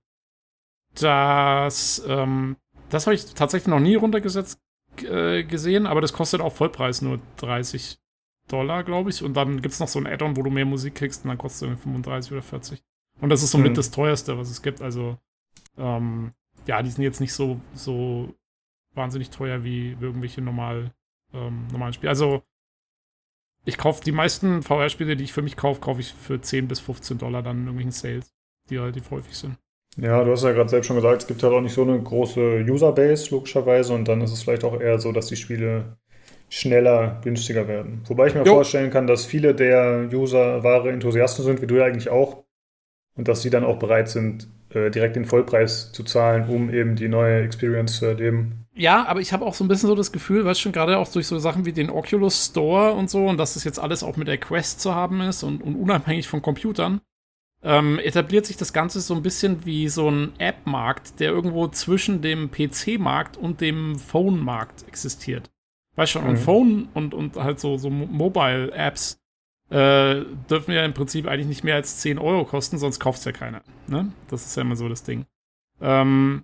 das, 0.95 2.04
ähm, 2.08 2.56
das 2.90 3.06
habe 3.06 3.16
ich 3.16 3.26
tatsächlich 3.34 3.68
noch 3.68 3.80
nie 3.80 3.95
runtergesetzt 3.95 4.60
äh, 5.04 5.44
gesehen, 5.44 5.86
aber 5.86 6.02
das 6.02 6.14
kostet 6.14 6.41
auch 6.41 6.54
Vollpreis 6.54 7.02
nur 7.02 7.20
30 7.38 7.99
Dollar, 8.48 8.84
glaube 8.84 9.10
ich. 9.10 9.24
Und 9.24 9.36
dann 9.36 9.62
gibt 9.62 9.74
es 9.74 9.80
noch 9.80 9.88
so 9.90 9.99
ein 9.99 10.08
Add-on, 10.08 10.38
wo 10.38 10.44
du 10.44 10.49
mehr 10.49 10.66
Musik 10.66 10.95
kriegst 10.95 11.24
und 11.24 11.30
dann 11.30 11.38
kostet 11.38 11.58
es 11.58 11.62
irgendwie 11.64 11.84
35 11.84 12.32
oder 12.32 12.41
40. 12.41 12.82
Und 13.22 13.30
das 13.30 13.44
ist 13.44 13.52
somit 13.52 13.72
Mhm. 13.72 13.76
das 13.76 13.91
teuerste, 13.91 14.38
was 14.38 14.49
es 14.49 14.61
gibt. 14.61 14.81
Also, 14.81 15.18
ähm, 15.77 16.34
ja, 16.68 16.81
die 16.84 16.89
sind 16.91 17.03
jetzt 17.03 17.22
nicht 17.22 17.34
so, 17.34 17.60
so 17.73 18.34
wahnsinnig 18.95 19.30
teuer 19.30 19.64
wie 19.64 19.98
irgendwelche 19.99 20.41
normal, 20.41 20.91
ähm, 21.34 21.68
normalen 21.72 21.94
Spiele. 21.94 22.10
Also, 22.10 22.44
ich 23.65 23.77
kaufe 23.77 24.03
die 24.03 24.11
meisten 24.11 24.64
VR-Spiele, 24.64 25.15
die 25.15 25.26
ich 25.26 25.34
für 25.34 25.41
mich 25.41 25.57
kaufe, 25.57 25.81
kaufe 25.81 25.99
ich 25.99 26.14
für 26.14 26.39
10 26.41 26.68
bis 26.68 26.80
15 26.80 27.18
Dollar 27.18 27.44
dann 27.44 27.57
in 27.57 27.64
irgendwelchen 27.64 27.91
Sales, 27.91 28.34
die 28.69 28.77
relativ 28.77 29.11
häufig 29.11 29.35
sind. 29.35 29.57
Ja, 29.98 30.23
du 30.23 30.31
hast 30.31 30.44
ja 30.44 30.52
gerade 30.52 30.69
selbst 30.69 30.88
schon 30.88 30.95
gesagt, 30.95 31.23
es 31.23 31.27
gibt 31.27 31.41
halt 31.44 31.53
auch 31.53 31.61
nicht 31.61 31.73
so 31.73 31.81
eine 31.81 31.99
große 32.02 32.64
Userbase, 32.69 33.31
logischerweise, 33.31 33.94
und 33.94 34.07
dann 34.07 34.22
ist 34.22 34.31
es 34.31 34.44
vielleicht 34.44 34.64
auch 34.64 34.80
eher 34.80 34.99
so, 34.99 35.11
dass 35.11 35.27
die 35.27 35.35
Spiele 35.35 35.98
schneller, 36.49 37.19
günstiger 37.23 37.68
werden. 37.68 38.03
Wobei 38.07 38.27
ich 38.27 38.35
mir 38.35 38.44
Jo. 38.45 38.53
vorstellen 38.53 38.91
kann, 38.91 39.07
dass 39.07 39.26
viele 39.26 39.53
der 39.56 40.10
User 40.14 40.64
wahre 40.64 40.91
Enthusiasten 40.91 41.44
sind, 41.44 41.61
wie 41.61 41.68
du 41.68 41.76
ja 41.76 41.85
eigentlich 41.85 42.10
auch, 42.10 42.45
und 43.18 43.27
dass 43.27 43.41
sie 43.41 43.49
dann 43.49 43.64
auch 43.64 43.80
bereit 43.80 44.10
sind, 44.10 44.48
äh, 44.69 44.89
direkt 44.89 45.15
den 45.15 45.26
Vollpreis 45.26 45.91
zu 45.91 46.03
zahlen, 46.03 46.48
um 46.49 46.73
eben 46.73 46.95
die 46.95 47.07
neue 47.10 47.41
Experience 47.41 47.98
zu 47.98 48.06
erleben. 48.06 48.65
Ja, 48.76 49.06
aber 49.07 49.22
ich 49.22 49.34
habe 49.34 49.44
auch 49.45 49.56
so 49.56 49.64
ein 49.64 49.68
bisschen 49.68 49.88
so 49.88 49.95
das 49.95 50.11
Gefühl, 50.11 50.45
weißt 50.45 50.60
du, 50.60 50.64
schon 50.64 50.72
gerade 50.72 50.98
auch 50.99 51.11
durch 51.11 51.26
so 51.27 51.39
Sachen 51.39 51.65
wie 51.65 51.73
den 51.73 51.89
Oculus 51.89 52.45
Store 52.45 52.94
und 52.94 53.10
so 53.10 53.26
und 53.26 53.38
dass 53.38 53.56
das 53.56 53.64
jetzt 53.64 53.80
alles 53.80 54.03
auch 54.03 54.18
mit 54.18 54.27
der 54.27 54.38
Quest 54.38 54.81
zu 54.81 54.94
haben 54.94 55.19
ist 55.22 55.41
und, 55.44 55.64
und 55.64 55.76
unabhängig 55.76 56.27
von 56.27 56.44
Computern, 56.44 57.02
ähm, 57.64 57.98
etabliert 57.98 58.45
sich 58.45 58.56
das 58.56 58.73
Ganze 58.73 59.02
so 59.02 59.15
ein 59.15 59.23
bisschen 59.23 59.65
wie 59.65 59.89
so 59.89 60.10
ein 60.11 60.34
App-Markt, 60.38 61.19
der 61.19 61.31
irgendwo 61.31 61.68
zwischen 61.69 62.22
dem 62.22 62.52
PC-Markt 62.52 63.35
und 63.35 63.61
dem 63.61 63.98
Phone-Markt 63.98 64.88
existiert. 64.88 65.49
Weißt 65.95 66.14
du 66.14 66.19
schon, 66.19 66.27
und 66.27 66.35
Mhm. 66.35 66.38
Phone 66.38 66.88
und, 66.94 67.14
und 67.15 67.35
halt 67.35 67.60
so, 67.60 67.77
so 67.77 67.89
Mobile-Apps 67.89 69.18
äh, 69.69 70.23
dürfen 70.49 70.72
ja 70.72 70.85
im 70.85 70.94
Prinzip 70.94 71.27
eigentlich 71.27 71.48
nicht 71.48 71.64
mehr 71.64 71.76
als 71.76 71.98
10 71.98 72.19
Euro 72.19 72.45
kosten, 72.45 72.77
sonst 72.77 72.99
kauft 72.99 73.19
es 73.19 73.26
ja 73.26 73.31
keiner. 73.31 73.61
Ne? 73.88 74.11
Das 74.30 74.45
ist 74.45 74.56
ja 74.56 74.61
immer 74.61 74.76
so 74.76 74.88
das 74.88 75.03
Ding. 75.03 75.26
Ähm, 75.81 76.44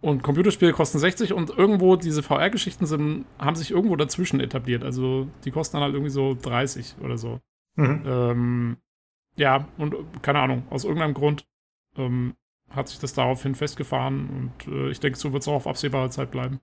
und 0.00 0.22
Computerspiele 0.22 0.72
kosten 0.72 0.98
60 0.98 1.32
und 1.32 1.50
irgendwo 1.50 1.96
diese 1.96 2.22
VR-Geschichten 2.22 2.86
sind, 2.86 3.26
haben 3.38 3.56
sich 3.56 3.70
irgendwo 3.70 3.96
dazwischen 3.96 4.40
etabliert. 4.40 4.82
Also 4.82 5.28
die 5.44 5.50
kosten 5.50 5.76
dann 5.76 5.84
halt 5.84 5.94
irgendwie 5.94 6.12
so 6.12 6.36
30 6.40 6.96
oder 7.02 7.18
so. 7.18 7.40
Mhm. 7.76 8.02
Ähm, 8.06 8.76
ja, 9.36 9.68
und 9.76 9.94
keine 10.22 10.40
Ahnung, 10.40 10.64
aus 10.70 10.84
irgendeinem 10.84 11.14
Grund 11.14 11.46
ähm, 11.96 12.34
hat 12.70 12.88
sich 12.88 12.98
das 12.98 13.12
daraufhin 13.12 13.54
festgefahren 13.54 14.52
und 14.66 14.72
äh, 14.72 14.90
ich 14.90 15.00
denke, 15.00 15.18
so 15.18 15.32
wird 15.32 15.42
es 15.42 15.48
auch 15.48 15.54
auf 15.54 15.66
absehbare 15.66 16.10
Zeit 16.10 16.30
bleiben. 16.30 16.60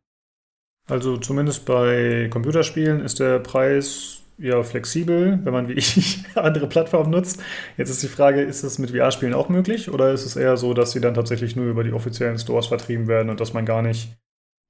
Also 0.88 1.18
zumindest 1.18 1.66
bei 1.66 2.30
Computerspielen 2.32 3.02
ist 3.02 3.20
der 3.20 3.40
Preis 3.40 4.24
ja 4.38 4.62
flexibel, 4.64 5.40
wenn 5.44 5.54
man 5.54 5.68
wie 5.68 5.74
ich 5.74 6.24
andere 6.36 6.68
Plattformen 6.68 7.12
nutzt. 7.12 7.42
Jetzt 7.78 7.90
ist 7.90 8.04
die 8.04 8.08
Frage, 8.08 8.42
ist 8.42 8.64
es 8.64 8.80
mit 8.80 8.92
VR-Spielen 8.92 9.34
auch 9.34 9.50
möglich 9.50 9.90
oder 9.90 10.12
ist 10.12 10.26
es 10.26 10.36
eher 10.36 10.58
so, 10.58 10.74
dass 10.74 10.92
sie 10.92 11.02
dann 11.02 11.14
tatsächlich 11.14 11.56
nur 11.56 11.66
über 11.66 11.84
die 11.84 11.94
offiziellen 11.94 12.38
Stores 12.38 12.68
vertrieben 12.68 13.08
werden 13.08 13.30
und 13.30 13.40
dass 13.40 13.54
man 13.54 13.66
gar 13.66 13.82
nicht 13.82 14.10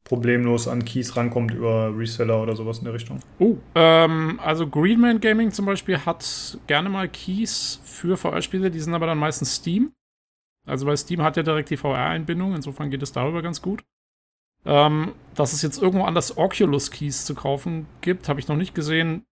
problemlos 0.03 0.69
an 0.69 0.85
Keys 0.85 1.17
rankommt 1.17 1.53
über 1.53 1.93
Reseller 1.97 2.41
oder 2.41 2.55
sowas 2.55 2.79
in 2.79 2.85
der 2.85 2.93
Richtung? 2.93 3.19
Oh, 3.39 3.57
ähm, 3.75 4.39
also 4.41 4.67
Greenman 4.67 5.19
Gaming 5.19 5.51
zum 5.51 5.65
Beispiel 5.65 5.97
hat 5.99 6.57
gerne 6.67 6.89
mal 6.89 7.09
Keys 7.09 7.81
für 7.83 8.15
VR-Spiele, 8.15 8.71
die 8.71 8.79
sind 8.79 8.93
aber 8.93 9.05
dann 9.05 9.17
meistens 9.17 9.55
Steam. 9.55 9.91
Also 10.65 10.85
weil 10.85 10.97
Steam 10.97 11.21
hat 11.21 11.37
ja 11.37 11.43
direkt 11.43 11.69
die 11.69 11.77
VR-Einbindung, 11.77 12.55
insofern 12.55 12.89
geht 12.89 13.03
es 13.03 13.11
darüber 13.11 13.41
ganz 13.41 13.61
gut. 13.61 13.83
Ähm, 14.65 15.13
dass 15.35 15.53
es 15.53 15.61
jetzt 15.61 15.81
irgendwo 15.81 16.05
anders 16.05 16.37
Oculus 16.37 16.91
Keys 16.91 17.25
zu 17.25 17.35
kaufen 17.35 17.85
gibt, 18.01 18.27
habe 18.27 18.39
ich 18.39 18.47
noch 18.47 18.57
nicht 18.57 18.75
gesehen. 18.75 19.23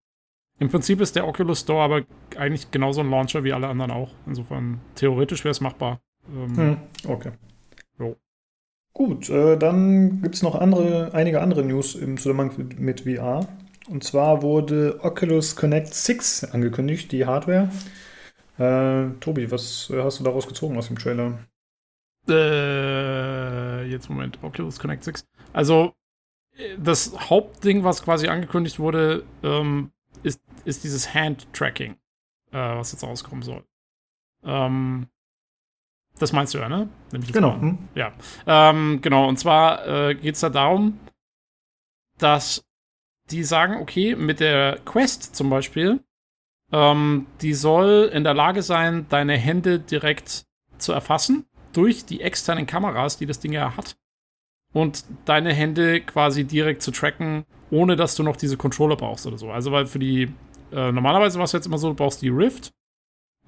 Im 0.58 0.70
Prinzip 0.70 1.00
ist 1.00 1.14
der 1.16 1.26
Oculus 1.26 1.60
Store 1.60 1.82
aber 1.82 2.02
eigentlich 2.36 2.70
genauso 2.70 3.00
ein 3.00 3.10
Launcher 3.10 3.44
wie 3.44 3.52
alle 3.52 3.68
anderen 3.68 3.90
auch. 3.90 4.10
Insofern 4.26 4.80
theoretisch 4.94 5.44
wäre 5.44 5.52
es 5.52 5.60
machbar. 5.60 6.00
Ähm, 6.28 6.56
hm, 6.56 6.76
okay. 7.08 7.32
Jo. 7.98 8.16
Gut, 8.94 9.28
äh, 9.28 9.58
dann 9.58 10.22
gibt 10.22 10.34
es 10.34 10.42
noch 10.42 10.54
andere, 10.54 11.12
einige 11.12 11.42
andere 11.42 11.62
News 11.62 11.94
im 11.94 12.16
Zusammenhang 12.16 12.56
mit, 12.56 12.80
mit 12.80 13.00
VR. 13.02 13.46
Und 13.88 14.02
zwar 14.02 14.42
wurde 14.42 14.98
Oculus 15.02 15.54
Connect 15.56 15.92
6 15.92 16.44
angekündigt, 16.44 17.12
die 17.12 17.26
Hardware. 17.26 17.70
Äh, 18.58 19.10
Tobi, 19.20 19.50
was 19.50 19.92
hast 19.94 20.20
du 20.20 20.24
daraus 20.24 20.48
gezogen 20.48 20.78
aus 20.78 20.86
dem 20.86 20.98
Trailer? 20.98 21.38
Äh, 22.28 23.84
jetzt 23.88 24.08
Moment, 24.08 24.38
Oculus 24.42 24.78
Connect 24.78 25.04
6. 25.04 25.26
Also, 25.52 25.92
das 26.78 27.12
Hauptding, 27.30 27.84
was 27.84 28.02
quasi 28.02 28.28
angekündigt 28.28 28.78
wurde, 28.78 29.24
ähm, 29.42 29.90
ist, 30.22 30.40
ist 30.64 30.84
dieses 30.84 31.14
Hand-Tracking, 31.14 31.92
äh, 32.52 32.56
was 32.56 32.92
jetzt 32.92 33.04
rauskommen 33.04 33.42
soll. 33.42 33.64
Ähm, 34.44 35.08
das 36.18 36.32
meinst 36.32 36.54
du 36.54 36.58
ja, 36.58 36.68
ne? 36.68 36.88
Genau. 37.32 37.60
Hm. 37.60 37.78
Ja. 37.94 38.12
Ähm, 38.46 39.00
genau, 39.02 39.28
und 39.28 39.38
zwar 39.38 39.86
äh, 39.86 40.14
geht 40.14 40.34
es 40.34 40.40
da 40.40 40.48
darum, 40.48 40.98
dass 42.18 42.64
die 43.30 43.42
sagen, 43.42 43.76
okay, 43.76 44.14
mit 44.14 44.40
der 44.40 44.78
Quest 44.84 45.36
zum 45.36 45.50
Beispiel, 45.50 46.00
ähm, 46.72 47.26
die 47.42 47.54
soll 47.54 48.10
in 48.12 48.24
der 48.24 48.34
Lage 48.34 48.62
sein, 48.62 49.06
deine 49.08 49.36
Hände 49.36 49.78
direkt 49.78 50.46
zu 50.78 50.92
erfassen 50.92 51.44
durch 51.72 52.06
die 52.06 52.20
externen 52.22 52.66
Kameras, 52.66 53.18
die 53.18 53.26
das 53.26 53.40
Ding 53.40 53.52
ja 53.52 53.76
hat. 53.76 53.96
Und 54.72 55.04
deine 55.24 55.52
Hände 55.52 56.00
quasi 56.00 56.44
direkt 56.44 56.82
zu 56.82 56.90
tracken, 56.90 57.44
ohne 57.70 57.96
dass 57.96 58.14
du 58.14 58.22
noch 58.22 58.36
diese 58.36 58.56
Controller 58.56 58.96
brauchst 58.96 59.26
oder 59.26 59.38
so. 59.38 59.50
Also, 59.50 59.72
weil 59.72 59.86
für 59.86 59.98
die, 59.98 60.32
äh, 60.72 60.92
normalerweise 60.92 61.38
war 61.38 61.44
es 61.44 61.52
jetzt 61.52 61.66
immer 61.66 61.78
so, 61.78 61.88
du 61.88 61.94
brauchst 61.94 62.22
die 62.22 62.28
Rift. 62.28 62.72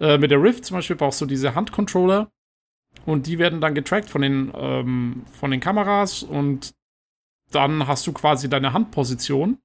Äh, 0.01 0.19
mit 0.19 0.31
der 0.31 0.43
Rift 0.43 0.65
zum 0.65 0.77
Beispiel 0.77 0.97
brauchst 0.97 1.21
du 1.21 1.27
diese 1.27 1.55
Handcontroller 1.55 2.31
und 3.05 3.27
die 3.27 3.39
werden 3.39 3.61
dann 3.61 3.75
getrackt 3.75 4.11
von 4.11 4.23
den, 4.23 4.53
ähm, 4.55 5.25
von 5.33 5.51
den 5.51 5.61
Kameras 5.61 6.23
und 6.23 6.75
dann 7.51 7.87
hast 7.87 8.07
du 8.07 8.13
quasi 8.13 8.49
deine 8.49 8.73
Handposition. 8.73 9.59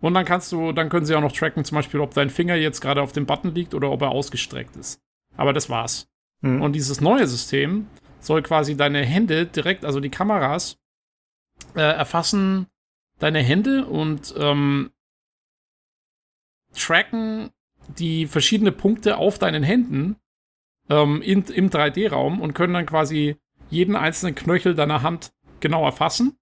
Und 0.00 0.14
dann 0.14 0.24
kannst 0.24 0.52
du, 0.52 0.72
dann 0.72 0.88
können 0.88 1.06
sie 1.06 1.14
auch 1.16 1.20
noch 1.20 1.32
tracken, 1.32 1.64
zum 1.64 1.74
Beispiel, 1.76 2.00
ob 2.00 2.14
dein 2.14 2.30
Finger 2.30 2.54
jetzt 2.54 2.80
gerade 2.80 3.02
auf 3.02 3.12
dem 3.12 3.26
Button 3.26 3.52
liegt 3.54 3.74
oder 3.74 3.90
ob 3.90 4.02
er 4.02 4.10
ausgestreckt 4.10 4.76
ist. 4.76 5.00
Aber 5.36 5.52
das 5.52 5.68
war's. 5.68 6.08
Mhm. 6.40 6.62
Und 6.62 6.72
dieses 6.72 7.00
neue 7.00 7.26
System 7.26 7.88
soll 8.20 8.42
quasi 8.42 8.76
deine 8.76 9.04
Hände 9.04 9.46
direkt, 9.46 9.84
also 9.84 9.98
die 10.00 10.10
Kameras, 10.10 10.78
äh, 11.74 11.80
erfassen 11.80 12.68
deine 13.18 13.40
Hände 13.40 13.86
und 13.86 14.34
ähm, 14.38 14.90
tracken 16.74 17.50
die 17.98 18.26
verschiedenen 18.26 18.76
Punkte 18.76 19.16
auf 19.16 19.38
deinen 19.38 19.62
Händen 19.62 20.16
ähm, 20.90 21.22
in, 21.22 21.44
im 21.44 21.70
3D-Raum 21.70 22.40
und 22.40 22.54
können 22.54 22.74
dann 22.74 22.86
quasi 22.86 23.36
jeden 23.70 23.96
einzelnen 23.96 24.34
Knöchel 24.34 24.74
deiner 24.74 25.02
Hand 25.02 25.32
genau 25.60 25.84
erfassen 25.84 26.36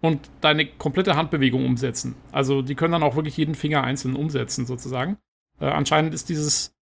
und 0.00 0.30
deine 0.40 0.66
komplette 0.66 1.16
Handbewegung 1.16 1.64
umsetzen. 1.64 2.14
Also 2.32 2.62
die 2.62 2.74
können 2.74 2.92
dann 2.92 3.02
auch 3.02 3.16
wirklich 3.16 3.36
jeden 3.36 3.54
Finger 3.54 3.84
einzeln 3.84 4.16
umsetzen, 4.16 4.66
sozusagen. 4.66 5.18
Äh, 5.60 5.66
anscheinend 5.66 6.14
ist 6.14 6.28
dieses, 6.28 6.74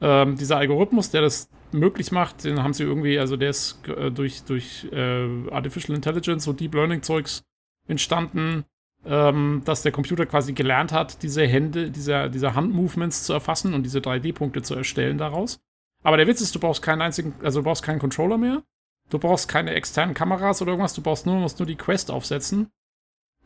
ähm, 0.00 0.36
dieser 0.36 0.58
Algorithmus, 0.58 1.10
der 1.10 1.22
das 1.22 1.48
möglich 1.72 2.12
macht, 2.12 2.44
den 2.44 2.62
haben 2.62 2.74
sie 2.74 2.84
irgendwie, 2.84 3.18
also 3.18 3.36
der 3.36 3.50
ist 3.50 3.86
äh, 3.88 4.10
durch, 4.10 4.42
durch 4.44 4.86
äh, 4.92 5.50
Artificial 5.50 5.96
Intelligence 5.96 6.46
und 6.46 6.60
Deep 6.60 6.74
Learning 6.74 7.02
Zeugs 7.02 7.44
entstanden, 7.86 8.64
ähm, 9.08 9.62
dass 9.64 9.82
der 9.82 9.92
Computer 9.92 10.26
quasi 10.26 10.52
gelernt 10.52 10.92
hat, 10.92 11.22
diese 11.22 11.46
Hände, 11.46 11.90
diese, 11.90 12.28
diese 12.28 12.54
Handmovements 12.54 13.24
zu 13.24 13.32
erfassen 13.32 13.72
und 13.72 13.82
diese 13.82 14.00
3D-Punkte 14.00 14.62
zu 14.62 14.74
erstellen 14.74 15.16
daraus. 15.16 15.60
Aber 16.02 16.18
der 16.18 16.26
Witz 16.26 16.40
ist, 16.40 16.54
du 16.54 16.60
brauchst 16.60 16.82
keinen 16.82 17.00
einzigen, 17.00 17.34
also 17.42 17.60
du 17.60 17.64
brauchst 17.64 17.82
keinen 17.82 17.98
Controller 17.98 18.38
mehr. 18.38 18.62
Du 19.10 19.18
brauchst 19.18 19.48
keine 19.48 19.72
externen 19.72 20.14
Kameras 20.14 20.60
oder 20.60 20.72
irgendwas, 20.72 20.92
du 20.92 21.02
brauchst 21.02 21.24
nur, 21.24 21.36
musst 21.36 21.58
nur 21.58 21.66
die 21.66 21.76
Quest 21.76 22.10
aufsetzen. 22.10 22.70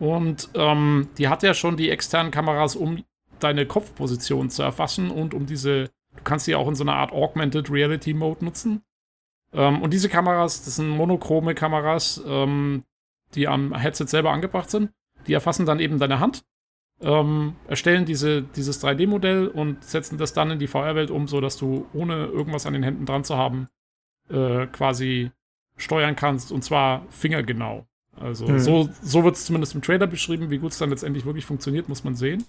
Und 0.01 0.51
ähm, 0.55 1.09
die 1.17 1.29
hat 1.29 1.45
ja 1.45 1.55
schon 1.55 1.77
die 1.77 1.91
externen 1.91 2.33
Kameras, 2.33 2.75
um 2.75 3.05
deine 3.39 3.67
Kopfposition 3.67 4.51
zu 4.51 4.63
erfassen 4.63 5.11
und 5.11 5.35
um 5.35 5.47
diese, 5.47 5.91
du 6.17 6.23
kannst 6.25 6.47
sie 6.47 6.57
auch 6.57 6.67
in 6.67 6.75
so 6.75 6.83
einer 6.83 6.97
Art 6.97 7.13
Augmented 7.13 7.71
Reality 7.71 8.15
Mode 8.15 8.45
nutzen. 8.45 8.83
Ähm, 9.53 9.81
und 9.81 9.93
diese 9.93 10.09
Kameras, 10.09 10.65
das 10.65 10.77
sind 10.77 10.89
monochrome 10.89 11.55
Kameras, 11.55 12.21
ähm, 12.27 12.83
die 13.37 13.47
am 13.47 13.75
Headset 13.75 14.07
selber 14.07 14.33
angebracht 14.33 14.71
sind. 14.71 14.91
Die 15.27 15.33
erfassen 15.33 15.67
dann 15.67 15.81
eben 15.81 15.99
deine 15.99 16.21
Hand, 16.21 16.45
ähm, 17.01 17.57
erstellen 17.67 18.05
diese, 18.05 18.43
dieses 18.43 18.83
3D-Modell 18.83 19.49
und 19.49 19.83
setzen 19.85 20.19
das 20.19 20.33
dann 20.33 20.51
in 20.51 20.59
die 20.59 20.69
VR-Welt 20.69 21.11
um, 21.11 21.27
sodass 21.29 21.57
du 21.57 21.87
ohne 21.93 22.27
irgendwas 22.27 22.67
an 22.67 22.73
den 22.73 22.83
Händen 22.83 23.07
dran 23.07 23.25
zu 23.25 23.37
haben, 23.37 23.69
äh, 24.31 24.67
quasi 24.67 25.31
steuern 25.77 26.17
kannst 26.17 26.53
und 26.53 26.63
zwar 26.63 27.07
fingergenau. 27.11 27.87
Also 28.15 28.47
hm. 28.47 28.59
so, 28.59 28.89
so 29.03 29.25
wird 29.25 29.37
es 29.37 29.47
zumindest 29.47 29.75
im 29.75 29.83
Trailer 29.83 30.07
beschrieben. 30.07 30.51
Wie 30.51 30.59
gut 30.59 30.73
es 30.73 30.79
dann 30.79 30.91
letztendlich 30.91 31.25
wirklich 31.25 31.47
funktioniert, 31.47 31.89
muss 31.89 32.05
man 32.05 32.15
sehen. 32.15 32.45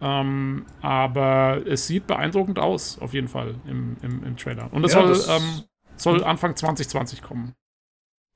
Ähm, 0.00 0.66
aber 0.80 1.62
es 1.66 1.86
sieht 1.86 2.06
beeindruckend 2.06 2.58
aus, 2.58 2.98
auf 2.98 3.14
jeden 3.14 3.28
Fall 3.28 3.54
im, 3.66 3.96
im, 4.02 4.24
im 4.24 4.36
Trailer. 4.36 4.72
Und 4.72 4.84
es 4.84 4.94
ja, 4.94 5.14
soll, 5.14 5.36
ähm, 5.36 5.62
soll 5.96 6.24
Anfang 6.24 6.56
2020 6.56 7.22
kommen. 7.22 7.54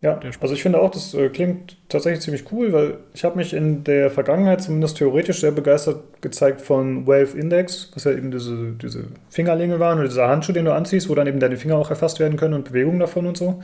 Ja, 0.00 0.20
also 0.40 0.54
ich 0.54 0.62
finde 0.62 0.80
auch, 0.80 0.92
das 0.92 1.12
äh, 1.14 1.28
klingt 1.28 1.76
tatsächlich 1.88 2.22
ziemlich 2.22 2.52
cool, 2.52 2.72
weil 2.72 2.98
ich 3.14 3.24
habe 3.24 3.36
mich 3.36 3.52
in 3.52 3.82
der 3.82 4.12
Vergangenheit 4.12 4.62
zumindest 4.62 4.96
theoretisch 4.96 5.40
sehr 5.40 5.50
begeistert 5.50 6.22
gezeigt 6.22 6.60
von 6.60 7.08
Wave 7.08 7.36
Index, 7.36 7.90
was 7.94 8.04
ja 8.04 8.12
eben 8.12 8.30
diese, 8.30 8.74
diese 8.80 9.06
Fingerlinge 9.28 9.80
waren 9.80 9.98
oder 9.98 10.06
dieser 10.06 10.28
Handschuh, 10.28 10.52
den 10.52 10.66
du 10.66 10.72
anziehst, 10.72 11.08
wo 11.08 11.16
dann 11.16 11.26
eben 11.26 11.40
deine 11.40 11.56
Finger 11.56 11.76
auch 11.76 11.90
erfasst 11.90 12.20
werden 12.20 12.36
können 12.36 12.54
und 12.54 12.66
Bewegungen 12.66 13.00
davon 13.00 13.26
und 13.26 13.36
so. 13.36 13.60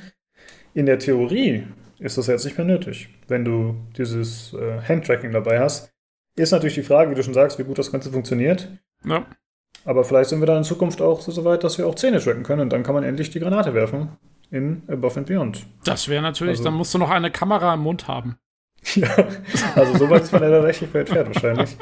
In 0.74 0.86
der 0.86 0.98
Theorie 0.98 1.68
ist 2.00 2.18
das 2.18 2.26
jetzt 2.26 2.44
nicht 2.44 2.58
mehr 2.58 2.66
nötig, 2.66 3.10
wenn 3.28 3.44
du 3.44 3.76
dieses 3.96 4.54
äh, 4.54 4.80
Handtracking 4.88 5.30
dabei 5.30 5.60
hast. 5.60 5.92
Ist 6.36 6.50
natürlich 6.50 6.74
die 6.74 6.82
Frage, 6.82 7.12
wie 7.12 7.14
du 7.14 7.22
schon 7.22 7.34
sagst, 7.34 7.60
wie 7.60 7.64
gut 7.64 7.78
das 7.78 7.92
Ganze 7.92 8.10
funktioniert. 8.10 8.68
Ja. 9.04 9.24
Aber 9.84 10.02
vielleicht 10.02 10.30
sind 10.30 10.40
wir 10.40 10.46
dann 10.46 10.58
in 10.58 10.64
Zukunft 10.64 11.00
auch 11.00 11.20
so 11.20 11.44
weit, 11.44 11.62
dass 11.62 11.78
wir 11.78 11.86
auch 11.86 11.94
Zähne 11.94 12.18
tracken 12.18 12.42
können 12.42 12.62
und 12.62 12.72
dann 12.72 12.82
kann 12.82 12.94
man 12.94 13.04
endlich 13.04 13.30
die 13.30 13.38
Granate 13.38 13.72
werfen 13.72 14.08
in 14.50 14.82
Above 14.88 15.18
and 15.18 15.26
Beyond. 15.26 15.66
Das 15.84 16.08
wäre 16.08 16.22
natürlich, 16.22 16.58
also, 16.58 16.64
dann 16.64 16.74
musst 16.74 16.94
du 16.94 16.98
noch 16.98 17.10
eine 17.10 17.30
Kamera 17.30 17.74
im 17.74 17.80
Mund 17.80 18.08
haben. 18.08 18.36
ja, 18.94 19.08
also 19.74 19.96
so 19.96 20.10
weit 20.10 20.24
ist 20.24 20.32
man 20.32 20.42
ja 20.42 20.50
tatsächlich 20.50 20.94
entfernt 20.94 21.34
wahrscheinlich. 21.34 21.76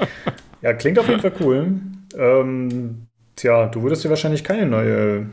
Ja, 0.61 0.73
klingt 0.73 0.99
auf 0.99 1.09
jeden 1.09 1.21
Fall 1.21 1.33
cool. 1.41 1.73
Ähm, 2.17 3.07
tja, 3.35 3.67
du 3.67 3.83
würdest 3.83 4.05
dir 4.05 4.11
wahrscheinlich 4.11 4.45
keine 4.45 4.67
neue 4.67 5.27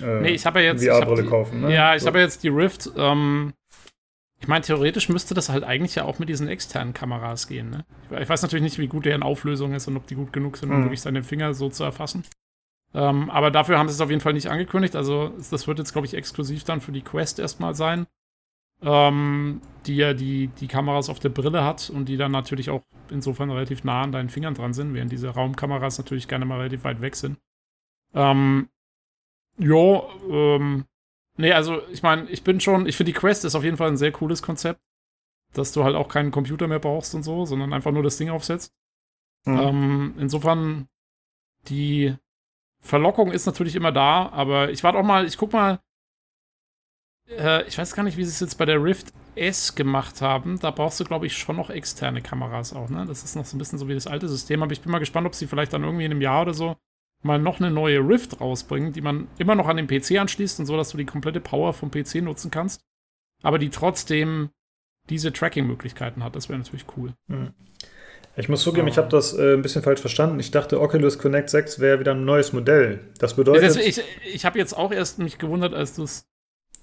äh, 0.00 0.20
nee, 0.20 0.30
ich 0.30 0.46
habe 0.46 0.62
ja 0.62 0.72
jetzt 0.72 0.84
VR-Brille 0.84 1.24
kaufen. 1.24 1.62
Ne? 1.62 1.74
Ja, 1.74 1.94
ich 1.94 2.02
so. 2.02 2.06
habe 2.06 2.18
ja 2.18 2.24
jetzt 2.24 2.42
die 2.42 2.48
Rift. 2.48 2.90
Ähm, 2.96 3.52
ich 4.40 4.48
meine, 4.48 4.62
theoretisch 4.62 5.08
müsste 5.08 5.34
das 5.34 5.48
halt 5.48 5.64
eigentlich 5.64 5.94
ja 5.94 6.04
auch 6.04 6.18
mit 6.18 6.28
diesen 6.28 6.48
externen 6.48 6.94
Kameras 6.94 7.46
gehen. 7.46 7.70
Ne? 7.70 7.84
Ich 8.20 8.28
weiß 8.28 8.42
natürlich 8.42 8.64
nicht, 8.64 8.78
wie 8.78 8.88
gut 8.88 9.04
deren 9.04 9.22
Auflösung 9.22 9.72
ist 9.74 9.86
und 9.86 9.96
ob 9.96 10.06
die 10.06 10.14
gut 10.14 10.32
genug 10.32 10.56
sind, 10.56 10.70
um 10.70 10.78
mhm. 10.78 10.84
wirklich 10.84 11.00
seine 11.00 11.22
Finger 11.22 11.54
so 11.54 11.68
zu 11.68 11.84
erfassen. 11.84 12.24
Ähm, 12.94 13.30
aber 13.30 13.50
dafür 13.50 13.78
haben 13.78 13.88
sie 13.88 13.94
es 13.94 14.00
auf 14.00 14.10
jeden 14.10 14.20
Fall 14.20 14.34
nicht 14.34 14.50
angekündigt. 14.50 14.96
Also 14.96 15.32
das 15.50 15.66
wird 15.66 15.78
jetzt, 15.78 15.92
glaube 15.92 16.06
ich, 16.06 16.14
exklusiv 16.14 16.64
dann 16.64 16.80
für 16.80 16.92
die 16.92 17.02
Quest 17.02 17.38
erstmal 17.38 17.74
sein. 17.74 18.06
Ähm, 18.84 19.60
die 19.86 19.96
ja 19.96 20.12
die, 20.12 20.48
die 20.48 20.66
Kameras 20.66 21.08
auf 21.08 21.20
der 21.20 21.28
Brille 21.28 21.64
hat 21.64 21.88
und 21.90 22.08
die 22.08 22.16
dann 22.16 22.32
natürlich 22.32 22.68
auch 22.68 22.82
insofern 23.10 23.50
relativ 23.50 23.84
nah 23.84 24.02
an 24.02 24.10
deinen 24.10 24.28
Fingern 24.28 24.54
dran 24.54 24.72
sind, 24.72 24.92
während 24.92 25.12
diese 25.12 25.28
Raumkameras 25.28 25.98
natürlich 25.98 26.26
gerne 26.26 26.44
mal 26.44 26.58
relativ 26.58 26.82
weit 26.82 27.00
weg 27.00 27.14
sind. 27.14 27.38
Ähm, 28.12 28.68
jo, 29.56 30.08
ähm, 30.28 30.84
nee, 31.36 31.52
also 31.52 31.80
ich 31.92 32.02
meine, 32.02 32.28
ich 32.28 32.42
bin 32.42 32.58
schon, 32.58 32.86
ich 32.86 32.96
finde 32.96 33.12
die 33.12 33.18
Quest 33.18 33.44
ist 33.44 33.54
auf 33.54 33.62
jeden 33.62 33.76
Fall 33.76 33.88
ein 33.88 33.96
sehr 33.96 34.10
cooles 34.10 34.42
Konzept, 34.42 34.80
dass 35.52 35.72
du 35.72 35.84
halt 35.84 35.94
auch 35.94 36.08
keinen 36.08 36.32
Computer 36.32 36.66
mehr 36.66 36.80
brauchst 36.80 37.14
und 37.14 37.22
so, 37.22 37.44
sondern 37.44 37.72
einfach 37.72 37.92
nur 37.92 38.02
das 38.02 38.16
Ding 38.16 38.30
aufsetzt. 38.30 38.74
Mhm. 39.44 39.58
Ähm, 39.60 40.14
insofern, 40.18 40.88
die 41.68 42.16
Verlockung 42.82 43.30
ist 43.30 43.46
natürlich 43.46 43.76
immer 43.76 43.92
da, 43.92 44.28
aber 44.30 44.70
ich 44.70 44.82
warte 44.82 44.98
auch 44.98 45.04
mal, 45.04 45.24
ich 45.24 45.38
guck 45.38 45.52
mal. 45.52 45.80
Äh, 47.28 47.66
ich 47.66 47.78
weiß 47.78 47.94
gar 47.94 48.02
nicht, 48.02 48.16
wie 48.16 48.24
sie 48.24 48.30
es 48.30 48.40
jetzt 48.40 48.58
bei 48.58 48.64
der 48.64 48.82
Rift 48.82 49.12
S 49.36 49.74
gemacht 49.74 50.20
haben. 50.20 50.58
Da 50.58 50.70
brauchst 50.70 51.00
du, 51.00 51.04
glaube 51.04 51.26
ich, 51.26 51.36
schon 51.36 51.56
noch 51.56 51.70
externe 51.70 52.20
Kameras 52.20 52.74
auch, 52.74 52.90
ne? 52.90 53.06
Das 53.06 53.22
ist 53.22 53.36
noch 53.36 53.44
so 53.44 53.56
ein 53.56 53.58
bisschen 53.58 53.78
so 53.78 53.88
wie 53.88 53.94
das 53.94 54.06
alte 54.06 54.28
System, 54.28 54.62
aber 54.62 54.72
ich 54.72 54.80
bin 54.80 54.90
mal 54.90 54.98
gespannt, 54.98 55.26
ob 55.26 55.34
sie 55.34 55.46
vielleicht 55.46 55.72
dann 55.72 55.84
irgendwie 55.84 56.04
in 56.04 56.10
einem 56.10 56.20
Jahr 56.20 56.42
oder 56.42 56.54
so 56.54 56.76
mal 57.22 57.38
noch 57.38 57.60
eine 57.60 57.70
neue 57.70 58.00
Rift 58.00 58.40
rausbringen, 58.40 58.92
die 58.92 59.00
man 59.00 59.28
immer 59.38 59.54
noch 59.54 59.68
an 59.68 59.76
den 59.76 59.86
PC 59.86 60.18
anschließt 60.18 60.60
und 60.60 60.66
so, 60.66 60.76
dass 60.76 60.90
du 60.90 60.98
die 60.98 61.04
komplette 61.04 61.40
Power 61.40 61.72
vom 61.72 61.90
PC 61.90 62.16
nutzen 62.16 62.50
kannst, 62.50 62.82
aber 63.42 63.58
die 63.58 63.70
trotzdem 63.70 64.50
diese 65.08 65.32
Tracking-Möglichkeiten 65.32 66.22
hat. 66.22 66.36
Das 66.36 66.48
wäre 66.48 66.58
natürlich 66.58 66.86
cool. 66.96 67.14
Mhm. 67.28 67.54
Ich 68.36 68.48
muss 68.48 68.62
zugeben, 68.62 68.88
ich 68.88 68.96
habe 68.96 69.08
das 69.08 69.34
äh, 69.38 69.54
ein 69.54 69.62
bisschen 69.62 69.82
falsch 69.82 70.00
verstanden. 70.00 70.40
Ich 70.40 70.50
dachte, 70.50 70.80
Oculus 70.80 71.18
Connect 71.18 71.50
6 71.50 71.80
wäre 71.80 72.00
wieder 72.00 72.12
ein 72.12 72.24
neues 72.24 72.52
Modell. 72.52 73.00
Das 73.18 73.34
bedeutet. 73.34 73.76
ich 73.76 74.02
ich 74.32 74.44
habe 74.44 74.58
jetzt 74.58 74.72
auch 74.76 74.90
erst 74.92 75.18
mich 75.18 75.38
gewundert, 75.38 75.74
als 75.74 75.94
du 75.94 76.04
es 76.04 76.24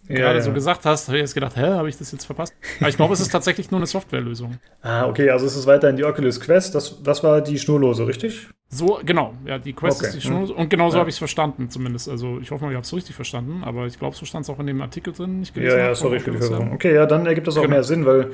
Ja, 0.07 0.15
gerade 0.15 0.37
ja. 0.39 0.43
so 0.43 0.53
gesagt 0.53 0.85
hast, 0.85 1.07
habe 1.07 1.17
ich 1.17 1.21
jetzt 1.23 1.33
gedacht, 1.33 1.55
hä, 1.55 1.61
habe 1.61 1.89
ich 1.89 1.97
das 1.97 2.11
jetzt 2.11 2.25
verpasst? 2.25 2.53
Aber 2.79 2.89
ich 2.89 2.95
glaube, 2.97 3.13
es 3.13 3.19
ist 3.19 3.29
tatsächlich 3.31 3.71
nur 3.71 3.79
eine 3.79 3.87
Softwarelösung. 3.87 4.59
Ah, 4.81 5.07
okay, 5.07 5.29
also 5.29 5.45
es 5.45 5.57
ist 5.57 5.67
weiterhin 5.67 5.97
die 5.97 6.05
Oculus 6.05 6.39
Quest. 6.39 6.73
Das, 6.73 7.03
das 7.03 7.21
war 7.21 7.41
die 7.41 7.59
schnurlose, 7.59 8.07
richtig? 8.07 8.47
So, 8.69 8.99
genau, 9.03 9.33
ja, 9.45 9.57
die 9.59 9.73
Quest 9.73 9.97
Okay, 9.99 10.07
ist 10.07 10.13
die 10.23 10.27
hm. 10.29 10.45
Schnur. 10.47 10.57
Und 10.57 10.69
genau 10.69 10.89
so 10.89 10.95
Ja. 10.95 10.99
habe 11.01 11.09
ich 11.09 11.15
es 11.15 11.17
verstanden, 11.19 11.69
zumindest. 11.69 12.07
Also, 12.07 12.39
ich 12.39 12.49
hoffe 12.51 12.63
mal, 12.63 12.69
ich 12.71 12.75
habe 12.77 12.85
es 12.85 12.93
richtig 12.93 13.15
verstanden, 13.15 13.63
aber 13.65 13.87
ich 13.87 13.99
glaube, 13.99 14.15
so 14.15 14.25
stand 14.25 14.43
es 14.45 14.49
auch 14.49 14.59
in 14.59 14.67
dem 14.67 14.81
Artikel 14.81 15.11
drin. 15.11 15.43
Ja, 15.55 15.77
ja, 15.77 15.95
sorry 15.95 16.19
für 16.21 16.31
die. 16.31 16.37
Verwirrung. 16.37 16.71
Okay, 16.73 16.93
ja, 16.93 17.05
dann 17.05 17.25
ergibt 17.25 17.47
das 17.47 17.57
auch 17.57 17.63
Genau. 17.63 17.73
mehr 17.73 17.83
Sinn, 17.83 18.05
weil, 18.05 18.31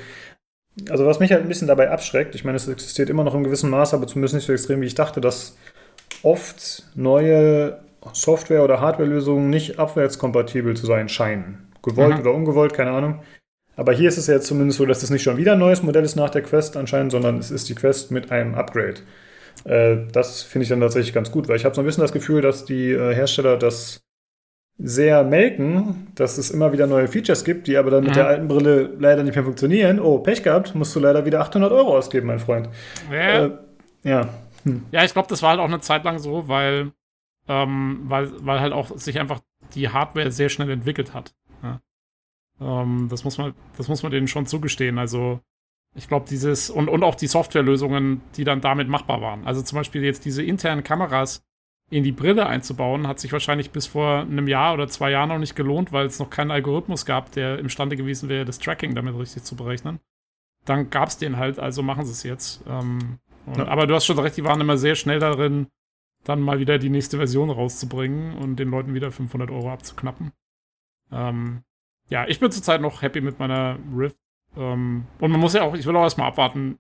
also 0.90 1.06
was 1.06 1.20
mich 1.20 1.32
halt 1.32 1.42
ein 1.42 1.48
bisschen 1.48 1.68
dabei 1.68 1.90
abschreckt, 1.90 2.36
ich 2.36 2.44
meine, 2.44 2.58
es 2.58 2.68
existiert 2.68 3.10
immer 3.10 3.24
noch 3.24 3.36
im 3.36 3.44
gewissen 3.44 3.70
Maß, 3.70 3.94
aber 3.94 4.08
zumindest 4.08 4.36
nicht 4.36 4.46
so 4.46 4.54
extrem, 4.54 4.82
wie 4.82 4.86
ich 4.88 4.96
dachte, 4.96 5.22
dass 5.22 5.58
oft 6.24 6.84
neue 6.96 7.80
Software- 8.14 8.64
oder 8.64 8.82
Hardwarelösungen 8.82 9.50
nicht 9.50 9.80
abwärtskompatibel 9.80 10.76
zu 10.76 10.86
sein 10.86 11.10
scheinen. 11.10 11.72
Gewollt 11.82 12.16
Mhm. 12.16 12.22
oder 12.22 12.34
ungewollt, 12.34 12.74
keine 12.74 12.92
Ahnung. 12.92 13.22
Aber 13.76 13.94
hier 13.94 14.08
ist 14.08 14.18
es 14.18 14.28
ja 14.28 14.40
zumindest 14.40 14.78
so, 14.78 14.86
dass 14.86 15.04
es 15.04 15.10
nicht 15.10 15.24
schon 15.24 15.38
wieder 15.38 15.54
ein 15.54 15.60
neues 15.60 15.84
Modell 15.84 16.04
ist 16.04 16.16
nach 16.16 16.30
der 16.30 16.42
Quest 16.44 16.78
anscheinend, 16.78 17.12
sondern 17.12 17.38
es 17.40 17.52
ist 17.52 17.68
die 17.68 17.76
Quest 17.76 18.12
mit 18.12 18.32
einem 18.32 18.56
Upgrade. 18.56 18.96
Äh, 19.66 19.98
das 20.12 20.44
finde 20.44 20.64
ich 20.64 20.70
dann 20.70 20.80
tatsächlich 20.82 21.14
ganz 21.14 21.32
gut, 21.32 21.48
weil 21.48 21.58
ich 21.58 21.66
habe 21.66 21.76
so 21.76 21.82
ein 21.82 21.86
bisschen 21.86 22.02
das 22.02 22.14
Gefühl, 22.14 22.42
dass 22.42 22.66
die 22.66 22.92
äh, 22.92 23.14
Hersteller 23.14 23.58
das 23.58 24.02
sehr 24.78 25.24
melken, 25.24 26.08
dass 26.16 26.38
es 26.38 26.52
immer 26.52 26.74
wieder 26.74 26.86
neue 26.86 27.08
Features 27.08 27.46
gibt, 27.46 27.68
die 27.68 27.78
aber 27.78 27.92
dann 27.92 28.04
mit 28.04 28.12
Mhm. 28.12 28.16
der 28.16 28.28
alten 28.28 28.48
Brille 28.48 28.90
leider 29.00 29.24
nicht 29.24 29.36
mehr 29.36 29.44
funktionieren. 29.46 30.00
Oh, 30.00 30.20
Pech 30.20 30.44
gehabt, 30.44 30.76
musst 30.76 30.96
du 30.96 31.00
leider 31.00 31.26
wieder 31.26 31.40
800 31.40 31.72
Euro 31.72 31.98
ausgeben, 31.98 32.28
mein 32.28 32.40
Freund. 32.40 32.70
Ja, 33.12 33.46
Äh, 33.46 33.52
ja, 34.04 34.30
Ja, 34.92 35.04
ich 35.04 35.14
glaube, 35.14 35.28
das 35.30 35.42
war 35.44 35.52
halt 35.52 35.60
auch 35.60 35.66
eine 35.66 35.80
Zeit 35.80 36.04
lang 36.04 36.20
so, 36.20 36.48
weil, 36.48 36.92
ähm, 37.48 38.02
weil, 38.06 38.32
weil 38.46 38.60
halt 38.60 38.74
auch 38.74 38.98
sich 38.98 39.20
einfach 39.20 39.40
die 39.76 39.90
Hardware 39.90 40.32
sehr 40.32 40.50
schnell 40.50 40.70
entwickelt 40.72 41.14
hat. 41.14 41.34
Ja. 41.64 41.80
Ähm, 42.60 43.08
das, 43.10 43.24
muss 43.24 43.38
man, 43.38 43.54
das 43.78 43.88
muss 43.88 44.04
man 44.04 44.12
denen 44.12 44.28
schon 44.28 44.46
zugestehen. 44.46 44.98
Also, 44.98 45.40
ich 45.96 46.08
glaube, 46.08 46.26
dieses 46.30 46.70
und, 46.70 46.90
und 46.90 47.04
auch 47.04 47.16
die 47.16 47.28
Softwarelösungen, 47.28 48.22
die 48.36 48.44
dann 48.44 48.60
damit 48.60 48.90
machbar 48.90 49.22
waren. 49.22 49.46
Also 49.48 49.62
zum 49.62 49.78
Beispiel 49.78 50.04
jetzt 50.04 50.26
diese 50.26 50.44
internen 50.44 50.84
Kameras 50.84 51.44
in 51.90 52.04
die 52.04 52.12
Brille 52.12 52.48
einzubauen, 52.48 53.08
hat 53.08 53.20
sich 53.20 53.32
wahrscheinlich 53.32 53.72
bis 53.72 53.86
vor 53.86 54.22
einem 54.22 54.48
Jahr 54.48 54.74
oder 54.74 54.88
zwei 54.88 55.12
Jahren 55.12 55.30
noch 55.30 55.38
nicht 55.38 55.56
gelohnt, 55.56 55.92
weil 55.92 56.08
es 56.08 56.20
noch 56.20 56.30
keinen 56.30 56.52
Algorithmus 56.52 57.06
gab, 57.06 57.32
der 57.32 57.60
imstande 57.60 57.96
gewesen 57.96 58.28
wäre, 58.28 58.46
das 58.46 58.60
Tracking 58.60 58.96
damit 58.96 59.18
richtig 59.18 59.44
zu 59.44 59.56
berechnen. 59.56 60.00
Dann 60.66 60.90
gab 60.90 61.10
es 61.10 61.18
den 61.18 61.38
halt, 61.38 61.60
also 61.60 61.84
machen 61.84 62.06
sie 62.06 62.12
es 62.12 62.24
jetzt. 62.24 62.64
Ähm, 62.68 63.20
und, 63.46 63.58
Ja. 63.58 63.68
Aber 63.68 63.86
du 63.86 63.94
hast 63.94 64.06
schon 64.06 64.18
recht, 64.18 64.36
die 64.36 64.44
waren 64.44 64.62
immer 64.62 64.78
sehr 64.78 64.96
schnell 64.96 65.20
darin, 65.20 65.68
dann 66.24 66.42
mal 66.42 66.60
wieder 66.60 66.80
die 66.80 66.90
nächste 66.90 67.18
Version 67.18 67.52
rauszubringen 67.52 68.36
und 68.36 68.56
den 68.58 68.70
Leuten 68.70 68.96
wieder 68.96 69.12
500 69.12 69.52
Euro 69.52 69.72
abzuknappen. 69.72 70.32
Ähm, 71.12 71.64
ja, 72.10 72.28
ich 72.28 72.40
bin 72.40 72.52
zurzeit 72.52 72.82
noch 72.82 73.04
happy 73.04 73.22
mit 73.22 73.38
meiner 73.38 73.78
Rift. 73.96 74.18
Ähm, 74.58 75.06
und 75.20 75.32
man 75.32 75.40
muss 75.40 75.54
ja 75.54 75.62
auch, 75.62 75.76
ich 75.76 75.86
will 75.86 75.96
auch 75.96 76.04
erstmal 76.04 76.30
abwarten, 76.30 76.80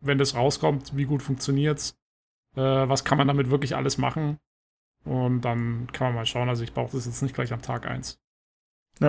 wenn 0.00 0.18
das 0.18 0.36
rauskommt, 0.36 0.96
wie 0.96 1.04
gut 1.04 1.22
funktioniert's, 1.22 1.98
äh, 2.56 2.60
was 2.60 3.04
kann 3.04 3.18
man 3.18 3.28
damit 3.28 3.50
wirklich 3.50 3.76
alles 3.76 3.98
machen. 3.98 4.38
Und 5.04 5.40
dann 5.42 5.88
kann 5.92 6.08
man 6.08 6.16
mal 6.16 6.26
schauen. 6.26 6.48
Also 6.48 6.62
ich 6.62 6.72
brauche 6.72 6.96
das 6.96 7.06
jetzt 7.06 7.22
nicht 7.22 7.34
gleich 7.34 7.52
am 7.52 7.62
Tag 7.62 7.86
1. 7.86 8.18
Ja. 9.00 9.08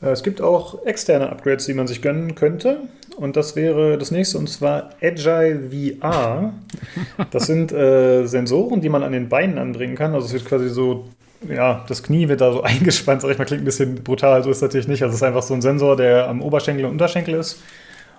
Äh, 0.00 0.10
Es 0.10 0.22
gibt 0.22 0.40
auch 0.40 0.84
externe 0.86 1.30
Upgrades, 1.30 1.66
die 1.66 1.74
man 1.74 1.86
sich 1.86 2.02
gönnen 2.02 2.34
könnte. 2.34 2.88
Und 3.16 3.36
das 3.36 3.56
wäre 3.56 3.98
das 3.98 4.12
nächste, 4.12 4.38
und 4.38 4.48
zwar 4.48 4.90
Agile 5.02 5.70
VR. 5.70 6.52
Das 7.30 7.46
sind 7.46 7.72
äh, 7.72 8.26
Sensoren, 8.26 8.80
die 8.80 8.88
man 8.88 9.02
an 9.02 9.12
den 9.12 9.28
Beinen 9.28 9.58
anbringen 9.58 9.96
kann. 9.96 10.14
Also 10.14 10.26
es 10.26 10.32
wird 10.32 10.44
quasi 10.44 10.68
so, 10.68 11.08
ja, 11.48 11.84
das 11.88 12.02
Knie 12.02 12.28
wird 12.28 12.40
da 12.40 12.52
so 12.52 12.62
eingespannt, 12.62 13.22
sag 13.22 13.30
ich 13.30 13.38
mal, 13.38 13.44
klingt 13.44 13.62
ein 13.62 13.64
bisschen 13.66 13.96
brutal, 14.04 14.42
so 14.44 14.50
ist 14.50 14.58
es 14.58 14.62
natürlich 14.62 14.88
nicht. 14.88 15.02
Also 15.02 15.14
es 15.14 15.20
ist 15.20 15.26
einfach 15.26 15.42
so 15.42 15.54
ein 15.54 15.62
Sensor, 15.62 15.96
der 15.96 16.28
am 16.28 16.40
Oberschenkel 16.42 16.84
und 16.84 16.92
Unterschenkel 16.92 17.34
ist. 17.34 17.60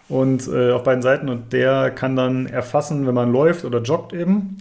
Und 0.09 0.47
äh, 0.47 0.71
auf 0.71 0.83
beiden 0.83 1.01
Seiten. 1.01 1.29
Und 1.29 1.53
der 1.53 1.91
kann 1.91 2.15
dann 2.15 2.47
erfassen, 2.47 3.07
wenn 3.07 3.15
man 3.15 3.31
läuft 3.31 3.63
oder 3.63 3.81
joggt 3.81 4.13
eben. 4.13 4.57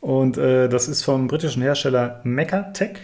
Und 0.00 0.36
äh, 0.36 0.68
das 0.68 0.88
ist 0.88 1.04
vom 1.04 1.28
britischen 1.28 1.62
Hersteller 1.62 2.20
Mechatech 2.24 2.98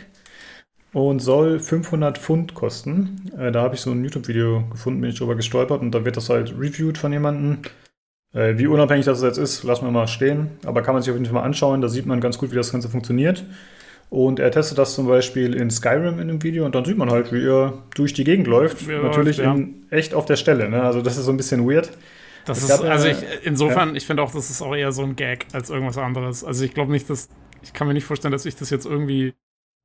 und 0.93 1.21
soll 1.21 1.61
500 1.61 2.19
Pfund 2.19 2.55
kosten. 2.55 3.31
Äh, 3.39 3.53
da 3.53 3.63
habe 3.63 3.75
ich 3.75 3.81
so 3.81 3.91
ein 3.91 4.03
YouTube-Video 4.03 4.65
gefunden, 4.71 5.01
bin 5.01 5.11
ich 5.11 5.19
drüber 5.19 5.37
gestolpert 5.37 5.81
und 5.81 5.93
da 5.93 6.05
wird 6.05 6.17
das 6.17 6.29
halt 6.29 6.55
reviewed 6.59 6.99
von 6.99 7.13
jemandem. 7.13 7.59
Äh, 8.35 8.59
wie 8.59 8.67
unabhängig 8.67 9.07
das 9.07 9.23
jetzt 9.23 9.39
ist, 9.39 9.63
lassen 9.63 9.85
wir 9.85 9.91
mal 9.93 10.09
stehen. 10.09 10.51
Aber 10.67 10.83
kann 10.83 10.95
man 10.95 11.03
sich 11.03 11.11
auf 11.11 11.17
jeden 11.17 11.27
Fall 11.27 11.35
mal 11.35 11.43
anschauen, 11.43 11.81
da 11.81 11.89
sieht 11.89 12.07
man 12.07 12.21
ganz 12.21 12.39
gut, 12.39 12.51
wie 12.51 12.57
das 12.57 12.73
Ganze 12.73 12.89
funktioniert. 12.89 13.45
Und 14.11 14.39
er 14.41 14.51
testet 14.51 14.79
das 14.79 14.95
zum 14.95 15.07
Beispiel 15.07 15.55
in 15.55 15.71
Skyrim 15.71 16.15
in 16.15 16.31
einem 16.31 16.43
Video 16.43 16.65
und 16.65 16.75
dann 16.75 16.85
sieht 16.85 16.97
man 16.97 17.11
halt, 17.11 17.31
wie 17.33 17.45
er 17.47 17.75
durch 17.95 18.15
die 18.15 18.25
Gegend 18.25 18.47
läuft. 18.47 18.89
Er 18.89 19.03
Natürlich 19.03 19.37
ja. 19.37 19.53
in, 19.53 19.87
echt 19.91 20.15
auf 20.15 20.25
der 20.25 20.37
Stelle. 20.37 20.69
Ne? 20.71 20.83
Also 20.83 21.03
das 21.03 21.19
ist 21.19 21.27
so 21.27 21.31
ein 21.31 21.37
bisschen 21.37 21.69
weird. 21.69 21.91
Das 22.47 22.59
Es 22.63 22.71
ist, 22.71 22.83
ja- 22.83 22.89
also 22.89 23.09
ich, 23.09 23.19
insofern, 23.45 23.95
ich 23.97 24.07
finde 24.07 24.23
auch, 24.23 24.33
das 24.33 24.49
ist 24.49 24.63
auch 24.63 24.75
eher 24.75 24.93
so 24.93 25.03
ein 25.03 25.15
Gag 25.15 25.47
als 25.53 25.69
irgendwas 25.69 25.99
anderes. 25.99 26.43
Also 26.43 26.65
ich 26.65 26.73
glaube 26.73 26.91
nicht, 26.91 27.11
dass, 27.11 27.29
ich 27.63 27.75
kann 27.75 27.87
mir 27.87 27.93
nicht 27.93 28.05
vorstellen, 28.07 28.33
dass 28.33 28.47
ich 28.47 28.57
das 28.57 28.71
jetzt 28.71 28.87
irgendwie 28.87 29.35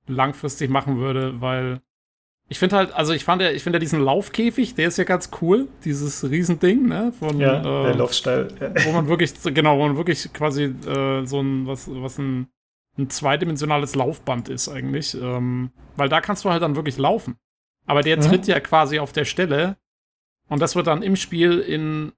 langfristig 0.07 0.69
machen 0.69 0.99
würde, 0.99 1.41
weil 1.41 1.81
ich 2.49 2.59
finde 2.59 2.75
halt, 2.77 2.93
also 2.93 3.13
ich 3.13 3.25
fand 3.25 3.41
ja, 3.41 3.51
ich 3.51 3.63
finde 3.63 3.77
ja 3.77 3.79
diesen 3.81 4.01
Laufkäfig, 4.01 4.75
der 4.75 4.87
ist 4.89 4.97
ja 4.97 5.03
ganz 5.05 5.31
cool, 5.41 5.67
dieses 5.83 6.29
Riesending, 6.29 6.87
ne, 6.87 7.11
von, 7.17 7.39
Ja, 7.39 7.59
äh, 7.59 7.85
der 7.87 7.95
Laufstall. 7.95 8.47
Ja. 8.59 8.71
wo 8.85 8.91
man 8.91 9.07
wirklich, 9.07 9.33
genau, 9.53 9.77
wo 9.79 9.87
man 9.87 9.97
wirklich 9.97 10.31
quasi 10.33 10.63
äh, 10.65 11.25
so 11.25 11.41
ein, 11.41 11.67
was, 11.67 11.89
was 11.91 12.17
ein, 12.19 12.47
ein 12.97 13.09
zweidimensionales 13.09 13.95
Laufband 13.95 14.49
ist 14.49 14.69
eigentlich, 14.69 15.15
ähm, 15.19 15.71
weil 15.95 16.09
da 16.09 16.21
kannst 16.21 16.45
du 16.45 16.49
halt 16.51 16.61
dann 16.61 16.75
wirklich 16.75 16.97
laufen. 16.97 17.37
Aber 17.85 18.01
der 18.01 18.17
Mhm. 18.17 18.21
tritt 18.21 18.47
ja 18.47 18.59
quasi 18.59 18.99
auf 18.99 19.11
der 19.11 19.25
Stelle 19.25 19.77
und 20.47 20.61
das 20.61 20.75
wird 20.75 20.87
dann 20.87 21.01
im 21.03 21.15
Spiel 21.15 21.59
in, 21.59 22.13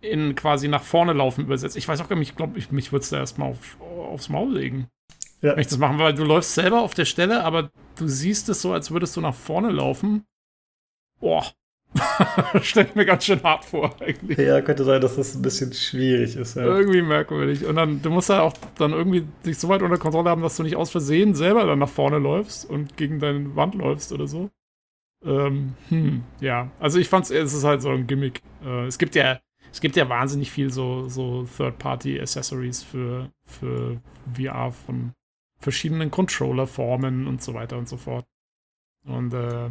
in 0.00 0.34
quasi 0.34 0.68
nach 0.68 0.82
vorne 0.82 1.12
laufen 1.12 1.44
übersetzt. 1.44 1.76
Ich 1.76 1.86
weiß 1.86 2.00
auch 2.00 2.08
gar 2.08 2.16
nicht, 2.16 2.30
ich 2.30 2.36
glaube, 2.36 2.58
ich, 2.58 2.72
mich 2.72 2.90
würde 2.92 3.04
es 3.04 3.10
da 3.10 3.18
erstmal 3.18 3.50
auf, 3.50 3.80
aufs 3.80 4.28
Maul 4.28 4.54
legen. 4.54 4.88
Ja. 5.40 5.52
Wenn 5.52 5.60
ich 5.60 5.68
das 5.68 5.78
machen, 5.78 5.98
weil 5.98 6.14
du 6.14 6.24
läufst 6.24 6.54
selber 6.54 6.82
auf 6.82 6.94
der 6.94 7.04
Stelle, 7.04 7.44
aber 7.44 7.70
du 7.96 8.06
siehst 8.08 8.48
es 8.48 8.62
so, 8.62 8.72
als 8.72 8.90
würdest 8.90 9.16
du 9.16 9.20
nach 9.20 9.34
vorne 9.34 9.70
laufen. 9.70 10.24
Boah. 11.20 11.46
Stell 12.62 12.86
ich 12.86 12.94
mir 12.94 13.04
ganz 13.04 13.24
schön 13.24 13.42
hart 13.42 13.64
vor, 13.64 13.94
eigentlich. 14.00 14.38
ja, 14.38 14.60
könnte 14.62 14.84
sein, 14.84 15.00
dass 15.00 15.16
das 15.16 15.34
ein 15.34 15.42
bisschen 15.42 15.72
schwierig 15.72 16.36
ist. 16.36 16.56
Ja. 16.56 16.64
Irgendwie 16.64 17.02
merkwürdig. 17.02 17.66
Und 17.66 17.76
dann, 17.76 18.00
du 18.00 18.10
musst 18.10 18.28
ja 18.28 18.40
auch 18.42 18.54
dann 18.78 18.92
irgendwie 18.92 19.26
dich 19.44 19.58
so 19.58 19.68
weit 19.68 19.82
unter 19.82 19.98
Kontrolle 19.98 20.30
haben, 20.30 20.42
dass 20.42 20.56
du 20.56 20.62
nicht 20.62 20.76
aus 20.76 20.90
Versehen 20.90 21.34
selber 21.34 21.64
dann 21.66 21.78
nach 21.78 21.88
vorne 21.88 22.18
läufst 22.18 22.68
und 22.68 22.96
gegen 22.96 23.18
deine 23.18 23.54
Wand 23.56 23.74
läufst 23.74 24.12
oder 24.12 24.26
so. 24.26 24.50
Ähm, 25.24 25.74
hm, 25.88 26.22
ja. 26.40 26.70
Also 26.80 26.98
ich 26.98 27.08
fand's, 27.08 27.30
es 27.30 27.52
ist 27.52 27.64
halt 27.64 27.82
so 27.82 27.90
ein 27.90 28.06
Gimmick. 28.06 28.42
Äh, 28.64 28.86
es 28.86 28.98
gibt 28.98 29.14
ja, 29.14 29.40
es 29.70 29.80
gibt 29.80 29.96
ja 29.96 30.08
wahnsinnig 30.08 30.50
viel 30.50 30.70
so, 30.70 31.08
so 31.08 31.44
Third-Party-Accessories 31.44 32.82
für, 32.82 33.30
für 33.44 34.00
VR 34.34 34.72
von 34.72 35.12
verschiedenen 35.58 36.10
Controller-Formen 36.10 37.26
und 37.26 37.42
so 37.42 37.54
weiter 37.54 37.78
und 37.78 37.88
so 37.88 37.96
fort. 37.96 38.26
Und 39.04 39.32
äh, 39.34 39.70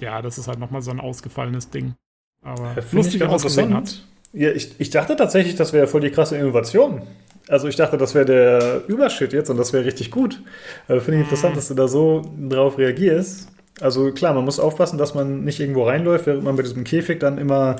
ja, 0.00 0.22
das 0.22 0.38
ist 0.38 0.48
halt 0.48 0.58
nochmal 0.58 0.82
so 0.82 0.90
ein 0.90 1.00
ausgefallenes 1.00 1.70
Ding. 1.70 1.94
Aber 2.42 2.74
Ja, 2.76 2.82
lustig 2.92 3.22
ausgesehen 3.22 3.74
hat. 3.74 3.80
interessant. 3.80 4.06
Ja, 4.32 4.50
ich, 4.50 4.74
ich 4.78 4.90
dachte 4.90 5.16
tatsächlich, 5.16 5.54
das 5.56 5.72
wäre 5.72 5.86
voll 5.86 6.00
die 6.02 6.10
krasse 6.10 6.36
Innovation. 6.36 7.02
Also 7.48 7.68
ich 7.68 7.76
dachte, 7.76 7.96
das 7.96 8.14
wäre 8.14 8.24
der 8.26 8.82
Überschritt 8.88 9.32
jetzt 9.32 9.50
und 9.50 9.56
das 9.56 9.72
wäre 9.72 9.84
richtig 9.84 10.10
gut. 10.10 10.42
Äh, 10.88 11.00
Finde 11.00 11.18
ich 11.20 11.24
interessant, 11.24 11.54
Mhm. 11.54 11.56
dass 11.56 11.68
du 11.68 11.74
da 11.74 11.88
so 11.88 12.22
drauf 12.48 12.76
reagierst. 12.76 13.48
Also 13.80 14.10
klar, 14.12 14.34
man 14.34 14.44
muss 14.44 14.58
aufpassen, 14.58 14.98
dass 14.98 15.14
man 15.14 15.44
nicht 15.44 15.60
irgendwo 15.60 15.84
reinläuft, 15.84 16.26
während 16.26 16.44
man 16.44 16.56
bei 16.56 16.62
diesem 16.62 16.82
Käfig 16.84 17.20
dann 17.20 17.38
immer 17.38 17.76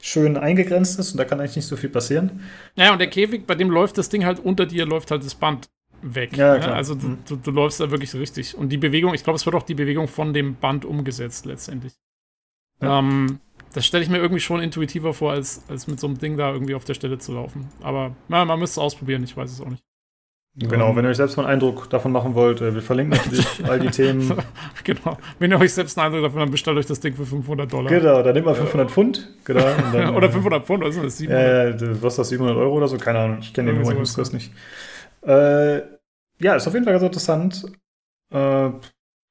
schön 0.00 0.36
eingegrenzt 0.36 0.98
ist 0.98 1.12
und 1.12 1.18
da 1.18 1.24
kann 1.24 1.38
eigentlich 1.40 1.56
nicht 1.56 1.66
so 1.66 1.76
viel 1.76 1.90
passieren. 1.90 2.40
Ja, 2.76 2.92
und 2.92 2.98
der 2.98 3.08
Käfig, 3.08 3.46
bei 3.46 3.54
dem 3.54 3.68
läuft 3.70 3.98
das 3.98 4.08
Ding 4.08 4.24
halt 4.24 4.38
unter 4.38 4.64
dir, 4.64 4.86
läuft 4.86 5.10
halt 5.10 5.24
das 5.24 5.34
Band 5.34 5.68
weg. 6.02 6.36
Ja, 6.36 6.58
ne? 6.58 6.72
Also 6.72 6.94
du, 6.94 7.08
Mhm. 7.08 7.18
du, 7.28 7.36
du 7.36 7.50
läufst 7.50 7.80
da 7.80 7.90
wirklich 7.90 8.14
richtig. 8.14 8.56
Und 8.56 8.70
die 8.70 8.78
Bewegung, 8.78 9.14
ich 9.14 9.24
glaube, 9.24 9.36
es 9.36 9.46
wird 9.46 9.56
auch 9.56 9.62
die 9.62 9.74
Bewegung 9.74 10.08
von 10.08 10.32
dem 10.32 10.56
Band 10.56 10.84
umgesetzt 10.84 11.46
letztendlich. 11.46 11.94
Ja. 12.82 12.98
Ähm, 12.98 13.40
das 13.72 13.86
stelle 13.86 14.02
ich 14.02 14.10
mir 14.10 14.18
irgendwie 14.18 14.40
schon 14.40 14.60
intuitiver 14.60 15.12
vor, 15.14 15.32
als, 15.32 15.62
als 15.68 15.86
mit 15.86 16.00
so 16.00 16.06
einem 16.06 16.18
Ding 16.18 16.36
da 16.36 16.52
irgendwie 16.52 16.74
auf 16.74 16.84
der 16.84 16.94
Stelle 16.94 17.18
zu 17.18 17.32
laufen. 17.32 17.68
Aber 17.82 18.16
na, 18.28 18.44
man 18.44 18.58
müsste 18.58 18.80
es 18.80 18.84
ausprobieren, 18.84 19.22
ich 19.22 19.36
weiß 19.36 19.52
es 19.52 19.60
auch 19.60 19.68
nicht. 19.68 19.82
Genau, 20.56 20.96
wenn 20.96 21.04
ihr 21.04 21.10
euch 21.10 21.16
selbst 21.16 21.36
mal 21.36 21.44
einen 21.44 21.52
Eindruck 21.52 21.88
davon 21.90 22.10
machen 22.10 22.34
wollt, 22.34 22.60
äh, 22.60 22.74
wir 22.74 22.82
verlinken 22.82 23.16
natürlich 23.16 23.46
all 23.68 23.78
die 23.78 23.88
Themen. 23.88 24.32
genau. 24.84 25.16
Wenn 25.38 25.52
ihr 25.52 25.60
euch 25.60 25.72
selbst 25.72 25.96
einen 25.96 26.06
Eindruck 26.06 26.24
davon 26.24 26.40
habt, 26.40 26.50
bestellt 26.50 26.76
euch 26.76 26.86
das 26.86 26.98
Ding 26.98 27.14
für 27.14 27.24
500 27.24 27.72
Dollar. 27.72 27.88
Genau, 27.88 28.20
dann 28.22 28.34
nimmt 28.34 28.46
man 28.46 28.56
500 28.56 28.90
Pfund. 28.90 29.28
Genau, 29.44 29.60
dann, 29.92 30.16
Oder 30.16 30.26
äh, 30.26 30.32
500 30.32 30.66
Pfund, 30.66 30.82
was 30.82 30.96
ist 30.96 31.04
das? 31.04 31.18
700? 31.18 31.80
Ja, 31.80 31.86
ja, 31.86 32.02
was 32.02 32.14
ist 32.14 32.18
das, 32.18 32.28
700 32.30 32.56
Euro 32.56 32.74
oder 32.74 32.88
so? 32.88 32.98
Keine 32.98 33.20
Ahnung, 33.20 33.38
ich 33.40 33.54
kenne 33.54 33.70
den 33.72 33.80
Umrechnungskurs 33.80 34.32
nicht. 34.32 34.52
Äh, 35.22 35.78
ja, 36.40 36.54
ist 36.56 36.66
auf 36.66 36.74
jeden 36.74 36.84
Fall 36.84 36.94
ganz 36.94 37.04
interessant. 37.04 37.66
Äh, 38.32 38.70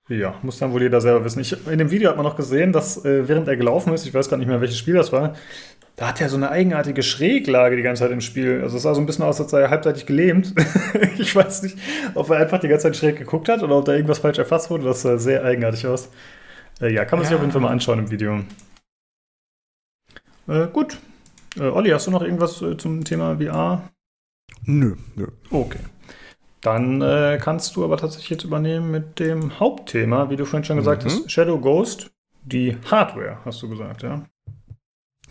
ja, 0.09 0.39
muss 0.41 0.57
dann 0.57 0.71
wohl 0.73 0.81
jeder 0.81 1.01
selber 1.01 1.23
wissen. 1.23 1.39
Ich, 1.39 1.67
in 1.67 1.77
dem 1.77 1.91
Video 1.91 2.09
hat 2.09 2.17
man 2.17 2.25
noch 2.25 2.35
gesehen, 2.35 2.73
dass 2.73 3.03
äh, 3.05 3.27
während 3.27 3.47
er 3.47 3.57
gelaufen 3.57 3.93
ist, 3.93 4.05
ich 4.05 4.13
weiß 4.13 4.29
gar 4.29 4.37
nicht 4.37 4.47
mehr, 4.47 4.61
welches 4.61 4.77
Spiel 4.77 4.95
das 4.95 5.11
war, 5.11 5.35
da 5.95 6.07
hat 6.07 6.21
er 6.21 6.29
so 6.29 6.37
eine 6.37 6.49
eigenartige 6.49 7.03
Schräglage 7.03 7.75
die 7.75 7.81
ganze 7.81 8.03
Zeit 8.03 8.11
im 8.11 8.21
Spiel. 8.21 8.61
Also 8.63 8.77
es 8.77 8.83
sah 8.83 8.95
so 8.95 9.01
ein 9.01 9.05
bisschen 9.05 9.25
aus, 9.25 9.39
als 9.41 9.51
sei 9.51 9.61
er 9.61 9.69
halbseitig 9.69 10.05
gelähmt. 10.05 10.53
ich 11.19 11.35
weiß 11.35 11.63
nicht, 11.63 11.77
ob 12.15 12.29
er 12.29 12.37
einfach 12.37 12.59
die 12.59 12.69
ganze 12.69 12.83
Zeit 12.83 12.95
schräg 12.95 13.17
geguckt 13.17 13.49
hat 13.49 13.61
oder 13.61 13.77
ob 13.77 13.85
da 13.85 13.93
irgendwas 13.93 14.19
falsch 14.19 14.39
erfasst 14.39 14.69
wurde. 14.69 14.85
Das 14.85 15.01
sah 15.01 15.17
sehr 15.17 15.43
eigenartig 15.43 15.85
aus. 15.85 16.09
Äh, 16.79 16.93
ja, 16.93 17.05
kann 17.05 17.19
man 17.19 17.27
sich 17.27 17.35
auf 17.35 17.41
jeden 17.41 17.51
Fall 17.51 17.61
mal 17.61 17.71
anschauen 17.71 17.99
im 17.99 18.11
Video. 18.11 18.39
Äh, 20.47 20.67
gut. 20.67 20.97
Äh, 21.57 21.63
Olli, 21.63 21.89
hast 21.89 22.07
du 22.07 22.11
noch 22.11 22.21
irgendwas 22.21 22.61
äh, 22.61 22.77
zum 22.77 23.03
Thema 23.03 23.37
VR? 23.37 23.83
Nö, 24.65 24.95
nö. 25.15 25.27
Okay. 25.51 25.79
Dann 26.61 27.01
äh, 27.01 27.39
kannst 27.41 27.75
du 27.75 27.83
aber 27.85 27.97
tatsächlich 27.97 28.29
jetzt 28.31 28.43
übernehmen 28.43 28.91
mit 28.91 29.19
dem 29.19 29.59
Hauptthema, 29.59 30.29
wie 30.29 30.35
du 30.35 30.45
vorhin 30.45 30.65
schon 30.65 30.77
gesagt 30.77 31.03
Mhm. 31.05 31.09
hast, 31.09 31.31
Shadow 31.31 31.59
Ghost, 31.59 32.11
die 32.43 32.77
Hardware, 32.89 33.39
hast 33.45 33.61
du 33.61 33.69
gesagt, 33.69 34.03
ja? 34.03 34.25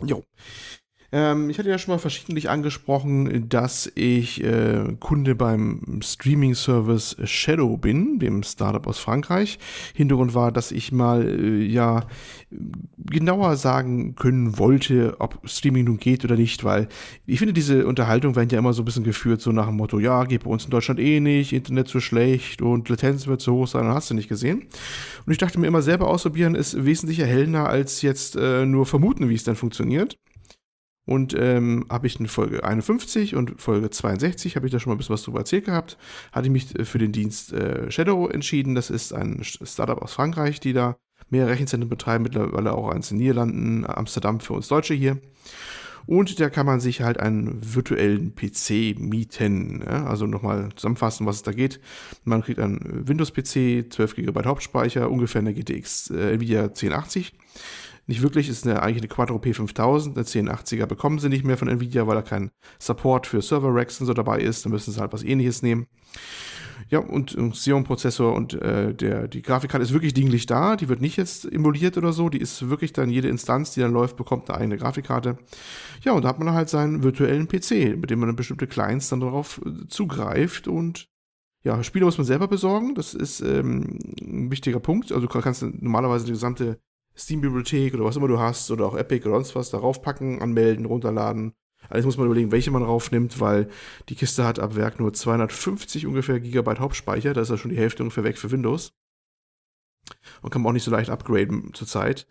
Jo. 0.02 0.22
Ähm, 1.10 1.48
ich 1.48 1.58
hatte 1.58 1.70
ja 1.70 1.78
schon 1.78 1.94
mal 1.94 1.98
verschiedentlich 1.98 2.50
angesprochen, 2.50 3.48
dass 3.48 3.90
ich 3.94 4.44
äh, 4.44 4.94
Kunde 5.00 5.34
beim 5.34 6.00
Streaming-Service 6.02 7.16
Shadow 7.24 7.78
bin, 7.78 8.18
dem 8.18 8.42
Startup 8.42 8.86
aus 8.86 8.98
Frankreich. 8.98 9.58
Hintergrund 9.94 10.34
war, 10.34 10.52
dass 10.52 10.70
ich 10.70 10.92
mal 10.92 11.26
äh, 11.26 11.64
ja 11.64 12.06
genauer 12.98 13.56
sagen 13.56 14.16
können 14.16 14.58
wollte, 14.58 15.16
ob 15.18 15.40
Streaming 15.48 15.84
nun 15.84 15.98
geht 15.98 16.24
oder 16.24 16.36
nicht, 16.36 16.62
weil 16.62 16.88
ich 17.24 17.38
finde, 17.38 17.54
diese 17.54 17.86
Unterhaltungen 17.86 18.36
werden 18.36 18.50
ja 18.50 18.58
immer 18.58 18.74
so 18.74 18.82
ein 18.82 18.84
bisschen 18.84 19.04
geführt, 19.04 19.40
so 19.40 19.50
nach 19.50 19.66
dem 19.66 19.76
Motto, 19.76 19.98
ja, 19.98 20.24
geht 20.24 20.44
bei 20.44 20.50
uns 20.50 20.66
in 20.66 20.70
Deutschland 20.70 21.00
eh 21.00 21.20
nicht, 21.20 21.54
Internet 21.54 21.88
zu 21.88 22.00
schlecht 22.00 22.60
und 22.60 22.88
Latenz 22.90 23.26
wird 23.26 23.40
zu 23.40 23.54
hoch 23.54 23.66
sein, 23.66 23.84
dann 23.84 23.94
hast 23.94 24.10
du 24.10 24.14
nicht 24.14 24.28
gesehen. 24.28 24.66
Und 25.24 25.32
ich 25.32 25.38
dachte 25.38 25.58
mir 25.58 25.68
immer, 25.68 25.80
selber 25.80 26.08
ausprobieren 26.08 26.54
ist 26.54 26.84
wesentlich 26.84 27.20
erhellender 27.20 27.66
als 27.66 28.02
jetzt 28.02 28.36
äh, 28.36 28.66
nur 28.66 28.84
vermuten, 28.84 29.30
wie 29.30 29.34
es 29.34 29.44
dann 29.44 29.56
funktioniert. 29.56 30.18
Und 31.08 31.34
ähm, 31.38 31.86
habe 31.88 32.06
ich 32.06 32.20
in 32.20 32.28
Folge 32.28 32.62
51 32.62 33.34
und 33.34 33.58
Folge 33.62 33.88
62, 33.88 34.56
habe 34.56 34.66
ich 34.66 34.72
da 34.72 34.78
schon 34.78 34.90
mal 34.90 34.94
ein 34.94 34.98
bisschen 34.98 35.14
was 35.14 35.22
drüber 35.22 35.38
erzählt 35.38 35.64
gehabt, 35.64 35.96
hatte 36.32 36.48
ich 36.48 36.52
mich 36.52 36.78
äh, 36.78 36.84
für 36.84 36.98
den 36.98 37.12
Dienst 37.12 37.50
äh, 37.54 37.90
Shadow 37.90 38.28
entschieden. 38.28 38.74
Das 38.74 38.90
ist 38.90 39.14
ein 39.14 39.40
Startup 39.42 40.02
aus 40.02 40.12
Frankreich, 40.12 40.60
die 40.60 40.74
da 40.74 40.98
mehrere 41.30 41.52
Rechenzentren 41.52 41.88
betreiben, 41.88 42.24
mittlerweile 42.24 42.74
auch 42.74 42.90
eins 42.90 43.10
in 43.10 43.16
den 43.16 43.22
Niederlanden, 43.22 43.86
Amsterdam 43.86 44.40
für 44.40 44.52
uns 44.52 44.68
Deutsche 44.68 44.92
hier. 44.92 45.16
Und 46.04 46.40
da 46.40 46.50
kann 46.50 46.66
man 46.66 46.78
sich 46.78 47.00
halt 47.00 47.18
einen 47.18 47.58
virtuellen 47.62 48.34
PC 48.34 49.00
mieten. 49.00 49.82
Ja? 49.86 50.04
Also 50.04 50.26
nochmal 50.26 50.68
zusammenfassen, 50.76 51.24
was 51.24 51.36
es 51.36 51.42
da 51.42 51.52
geht. 51.52 51.80
Man 52.24 52.42
kriegt 52.42 52.60
einen 52.60 53.08
Windows-PC, 53.08 53.90
12 53.90 54.14
GB 54.14 54.44
Hauptspeicher, 54.44 55.10
ungefähr 55.10 55.40
eine 55.40 55.54
GTX 55.54 56.10
äh, 56.10 56.34
Nvidia 56.34 56.64
1080. 56.64 57.32
Nicht 58.08 58.22
wirklich, 58.22 58.48
ist 58.48 58.66
eine, 58.66 58.82
eigentlich 58.82 59.02
eine 59.02 59.08
Quattro 59.08 59.36
P5000. 59.36 60.16
Eine 60.16 60.24
1080er 60.24 60.86
bekommen 60.86 61.18
sie 61.18 61.28
nicht 61.28 61.44
mehr 61.44 61.58
von 61.58 61.68
Nvidia, 61.68 62.06
weil 62.06 62.14
da 62.14 62.22
kein 62.22 62.50
Support 62.78 63.26
für 63.26 63.42
Server-Racks 63.42 64.00
und 64.00 64.06
so 64.06 64.14
dabei 64.14 64.40
ist. 64.40 64.64
Dann 64.64 64.72
müssen 64.72 64.92
sie 64.92 64.98
halt 65.00 65.12
was 65.12 65.22
ähnliches 65.22 65.60
nehmen. 65.60 65.86
Ja, 66.88 67.00
und 67.00 67.36
Xeon-Prozessor 67.36 68.34
und 68.34 68.54
äh, 68.54 68.94
der, 68.94 69.28
die 69.28 69.42
Grafikkarte 69.42 69.84
ist 69.84 69.92
wirklich 69.92 70.14
dinglich 70.14 70.46
da. 70.46 70.76
Die 70.76 70.88
wird 70.88 71.02
nicht 71.02 71.18
jetzt 71.18 71.44
emuliert 71.52 71.98
oder 71.98 72.14
so. 72.14 72.30
Die 72.30 72.40
ist 72.40 72.70
wirklich 72.70 72.94
dann 72.94 73.10
jede 73.10 73.28
Instanz, 73.28 73.72
die 73.72 73.80
dann 73.80 73.92
läuft, 73.92 74.16
bekommt 74.16 74.48
eine 74.48 74.58
eigene 74.58 74.78
Grafikkarte. 74.78 75.36
Ja, 76.02 76.12
und 76.12 76.24
da 76.24 76.30
hat 76.30 76.38
man 76.38 76.54
halt 76.54 76.70
seinen 76.70 77.02
virtuellen 77.02 77.46
PC, 77.46 77.94
mit 77.98 78.08
dem 78.08 78.20
man 78.20 78.30
dann 78.30 78.36
bestimmte 78.36 78.66
Clients 78.66 79.10
dann 79.10 79.20
darauf 79.20 79.60
äh, 79.66 79.86
zugreift 79.88 80.66
und 80.66 81.10
ja, 81.62 81.82
Spiele 81.82 82.06
muss 82.06 82.16
man 82.16 82.26
selber 82.26 82.48
besorgen. 82.48 82.94
Das 82.94 83.12
ist 83.12 83.42
ähm, 83.42 83.98
ein 84.22 84.50
wichtiger 84.50 84.80
Punkt. 84.80 85.12
Also 85.12 85.26
du 85.26 85.40
kannst 85.40 85.62
normalerweise 85.62 86.24
die 86.24 86.32
gesamte 86.32 86.78
Steam-Bibliothek 87.18 87.94
oder 87.94 88.04
was 88.04 88.16
immer 88.16 88.28
du 88.28 88.38
hast 88.38 88.70
oder 88.70 88.86
auch 88.86 88.96
Epic 88.96 89.26
oder 89.26 89.36
sonst 89.36 89.54
was 89.54 89.70
darauf 89.70 90.02
packen, 90.02 90.40
anmelden, 90.40 90.86
runterladen. 90.86 91.52
Alles 91.88 92.04
muss 92.04 92.16
man 92.16 92.26
überlegen, 92.26 92.52
welche 92.52 92.70
man 92.70 92.82
raufnimmt, 92.82 93.40
weil 93.40 93.68
die 94.08 94.14
Kiste 94.14 94.44
hat 94.44 94.58
ab 94.58 94.76
Werk 94.76 95.00
nur 95.00 95.12
250 95.12 96.06
ungefähr 96.06 96.40
Gigabyte 96.40 96.80
Hauptspeicher. 96.80 97.32
Da 97.32 97.40
ist 97.40 97.50
ja 97.50 97.56
schon 97.56 97.70
die 97.70 97.78
Hälfte 97.78 98.02
ungefähr 98.02 98.24
weg 98.24 98.38
für 98.38 98.50
Windows. 98.50 98.92
Und 100.42 100.50
kann 100.50 100.62
man 100.62 100.70
auch 100.70 100.74
nicht 100.74 100.84
so 100.84 100.90
leicht 100.90 101.10
upgraden 101.10 101.72
zurzeit. 101.74 102.26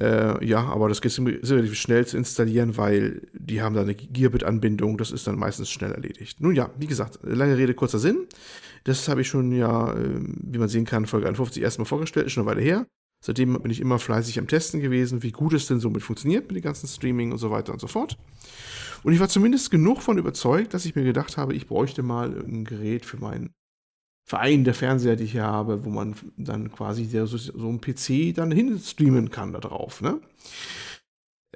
Äh, 0.00 0.44
ja, 0.44 0.64
aber 0.64 0.88
das 0.88 1.00
geht 1.00 1.16
relativ 1.18 1.74
schnell 1.74 2.04
zu 2.04 2.16
installieren, 2.16 2.76
weil 2.76 3.28
die 3.32 3.62
haben 3.62 3.74
da 3.74 3.82
eine 3.82 3.94
Gigabit-Anbindung. 3.94 4.98
Das 4.98 5.12
ist 5.12 5.26
dann 5.26 5.38
meistens 5.38 5.70
schnell 5.70 5.92
erledigt. 5.92 6.40
Nun 6.40 6.56
ja, 6.56 6.70
wie 6.78 6.86
gesagt, 6.86 7.20
lange 7.22 7.56
Rede, 7.56 7.74
kurzer 7.74 8.00
Sinn. 8.00 8.26
Das 8.82 9.08
habe 9.08 9.20
ich 9.20 9.28
schon 9.28 9.52
ja, 9.52 9.92
äh, 9.92 10.20
wie 10.20 10.58
man 10.58 10.68
sehen 10.68 10.84
kann, 10.84 11.06
Folge 11.06 11.28
51 11.28 11.62
erstmal 11.62 11.86
vorgestellt, 11.86 12.26
ist 12.26 12.32
schon 12.32 12.42
eine 12.42 12.50
Weile 12.50 12.62
her. 12.62 12.86
Seitdem 13.24 13.58
bin 13.62 13.70
ich 13.70 13.80
immer 13.80 13.98
fleißig 13.98 14.38
am 14.38 14.48
Testen 14.48 14.80
gewesen, 14.80 15.22
wie 15.22 15.32
gut 15.32 15.54
es 15.54 15.66
denn 15.66 15.80
somit 15.80 16.02
funktioniert 16.02 16.46
mit 16.48 16.56
dem 16.56 16.62
ganzen 16.62 16.86
Streaming 16.86 17.32
und 17.32 17.38
so 17.38 17.50
weiter 17.50 17.72
und 17.72 17.80
so 17.80 17.86
fort. 17.86 18.18
Und 19.02 19.14
ich 19.14 19.20
war 19.20 19.30
zumindest 19.30 19.70
genug 19.70 20.02
von 20.02 20.18
überzeugt, 20.18 20.74
dass 20.74 20.84
ich 20.84 20.94
mir 20.94 21.04
gedacht 21.04 21.38
habe, 21.38 21.54
ich 21.54 21.66
bräuchte 21.66 22.02
mal 22.02 22.38
ein 22.38 22.66
Gerät 22.66 23.06
für 23.06 23.16
meinen 23.16 23.54
Verein 24.28 24.64
der 24.64 24.74
Fernseher, 24.74 25.16
die 25.16 25.24
ich 25.24 25.32
hier 25.32 25.44
habe, 25.44 25.86
wo 25.86 25.88
man 25.88 26.14
dann 26.36 26.70
quasi 26.70 27.06
so, 27.06 27.24
so 27.26 27.66
einen 27.66 27.80
PC 27.80 28.34
dann 28.34 28.52
hin 28.52 28.78
streamen 28.78 29.30
kann 29.30 29.54
da 29.54 29.60
drauf. 29.60 30.02
Ne? 30.02 30.20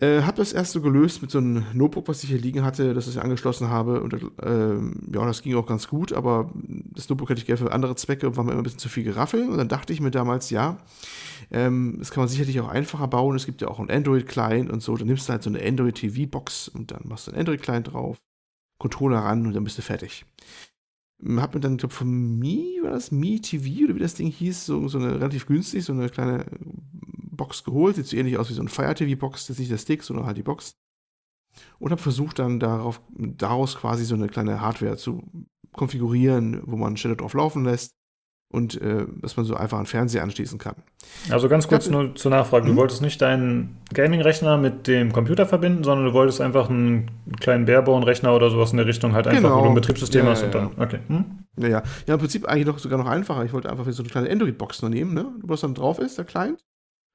Äh, 0.01 0.23
hab 0.23 0.37
das 0.37 0.53
erst 0.53 0.73
so 0.73 0.81
gelöst 0.81 1.23
mit 1.23 1.31
so 1.33 1.39
einem 1.39 1.65
Notebook, 1.73 2.07
was 2.07 2.23
ich 2.23 2.29
hier 2.29 2.39
liegen 2.39 2.63
hatte, 2.65 2.95
das 2.95 3.09
ich 3.09 3.21
angeschlossen 3.21 3.69
habe. 3.69 4.01
Und 4.01 4.15
äh, 4.15 4.77
ja, 5.13 5.27
das 5.27 5.43
ging 5.43 5.57
auch 5.57 5.67
ganz 5.67 5.89
gut, 5.89 6.13
aber 6.13 6.53
das 6.95 7.09
Notebook 7.09 7.31
hätte 7.31 7.41
ich 7.41 7.47
gerne 7.47 7.59
für 7.59 7.73
andere 7.73 7.97
Zwecke 7.97 8.29
und 8.29 8.37
war 8.37 8.45
mir 8.45 8.53
immer 8.53 8.61
ein 8.61 8.65
bisschen 8.65 8.79
zu 8.79 8.89
viel 8.89 9.03
Geraffel. 9.03 9.49
Und 9.49 9.59
dann 9.59 9.69
dachte 9.69 9.93
ich 9.93 10.01
mir 10.01 10.13
damals, 10.13 10.51
ja, 10.51 10.79
ähm, 11.51 11.97
das 11.99 12.13
kann 12.13 12.21
man 12.21 12.29
sicherlich 12.29 12.61
auch 12.61 12.69
einfacher 12.69 13.09
bauen. 13.09 13.35
Es 13.35 13.47
gibt 13.47 13.61
ja 13.61 13.69
auch 13.69 13.81
einen 13.81 13.91
Android-Client 13.91 14.71
und 14.71 14.83
so. 14.83 14.97
Dann 14.97 15.09
nimmst 15.09 15.29
du 15.29 15.33
halt 15.33 15.43
so 15.43 15.51
eine 15.51 15.61
Android-TV-Box 15.67 16.69
und 16.69 16.93
dann 16.93 17.03
machst 17.05 17.27
du 17.27 17.33
einen 17.33 17.41
Android-Client 17.41 17.93
drauf, 17.93 18.19
Controller 18.79 19.19
ran 19.19 19.47
und 19.47 19.55
dann 19.55 19.65
bist 19.65 19.79
du 19.79 19.83
fertig. 19.83 20.25
Hab 21.39 21.55
mir 21.55 21.61
dann, 21.61 21.73
ich 21.73 21.79
glaube, 21.79 21.95
von 21.95 22.39
Mi, 22.39 22.79
war 22.85 22.93
das 22.93 23.11
Mi 23.11 23.41
TV 23.41 23.87
oder 23.87 23.97
wie 23.97 24.01
das 24.01 24.15
Ding 24.15 24.31
hieß, 24.31 24.67
so, 24.67 24.87
so 24.87 24.99
eine 24.99 25.17
relativ 25.17 25.47
günstig, 25.47 25.85
so 25.85 25.93
eine 25.93 26.09
kleine 26.09 26.47
Box 27.39 27.65
geholt. 27.65 27.97
Sieht 27.97 28.07
so 28.07 28.17
ähnlich 28.19 28.37
aus 28.37 28.51
wie 28.51 28.55
so 28.55 28.61
eine 28.61 28.69
Fire 28.69 28.95
TV-Box, 28.95 29.49
jetzt 29.49 29.59
nicht 29.59 29.71
der 29.71 29.79
Stick, 29.79 30.03
sondern 30.03 30.27
halt 30.27 30.37
die 30.37 30.43
Box. 30.43 30.75
Und 31.79 31.91
habe 31.91 32.03
versucht 32.03 32.39
dann 32.39 32.61
darauf, 32.61 33.01
daraus 33.17 33.77
quasi 33.77 34.05
so 34.05 34.15
eine 34.15 34.29
kleine 34.29 34.61
Hardware 34.61 34.99
zu 34.99 35.23
konfigurieren, 35.73 36.61
wo 36.67 36.77
man 36.77 36.97
Shadow 36.97 37.15
drauf 37.15 37.35
laufen 37.35 37.65
lässt 37.65 37.93
und 38.53 38.81
äh, 38.81 39.07
dass 39.21 39.37
man 39.37 39.45
so 39.47 39.55
einfach 39.55 39.77
einen 39.79 39.87
Fernseher 39.87 40.23
anschließen 40.23 40.59
kann. 40.59 40.77
Also 41.31 41.49
ganz 41.49 41.69
kurz 41.69 41.89
nur 41.89 42.15
zur 42.15 42.31
Nachfrage. 42.31 42.67
Du 42.67 42.73
Mhm. 42.73 42.77
wolltest 42.77 43.03
nicht 43.03 43.21
deinen 43.21 43.77
Gaming-Rechner 43.93 44.57
mit 44.57 44.87
dem 44.87 45.13
Computer 45.13 45.47
verbinden, 45.47 45.85
sondern 45.85 46.07
du 46.07 46.13
wolltest 46.15 46.41
einfach 46.41 46.69
einen 46.71 47.11
kleinen 47.41 47.67
Barebone-Rechner 47.67 48.35
oder 48.35 48.51
sowas 48.51 48.71
in 48.71 48.79
der 48.79 48.87
Richtung 48.87 49.13
halt 49.13 49.27
einfach, 49.27 49.43
Genau. 49.43 49.59
wo 49.59 49.63
du 49.65 49.69
ein 49.71 49.75
Betriebssystem 49.75 50.25
Ja, 50.25 50.31
hast 50.31 50.43
und 50.45 50.55
ja, 50.55 50.61
dann. 50.61 50.83
Okay. 50.83 50.99
Hm? 51.09 51.25
Ja, 51.59 51.69
ja. 51.69 51.83
Ja, 52.07 52.15
im 52.15 52.21
Prinzip 52.21 52.47
eigentlich 52.47 52.67
noch 52.67 52.79
sogar 52.79 52.99
noch 52.99 53.07
einfacher. 53.07 53.45
Ich 53.45 53.53
wollte 53.53 53.71
einfach 53.71 53.91
so 53.91 54.03
eine 54.03 54.11
kleine 54.11 54.31
Android-Box 54.31 54.81
nur 54.83 54.91
nehmen, 54.91 55.13
ne? 55.13 55.27
Wo 55.43 55.49
das 55.49 55.61
dann 55.61 55.75
drauf 55.75 55.99
ist, 55.99 56.17
der 56.19 56.25
Client. 56.25 56.65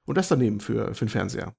Und 0.06 0.18
das 0.18 0.28
daneben 0.28 0.60
für, 0.60 0.94
für 0.94 1.06
den 1.06 1.10
Fernseher. 1.10 1.56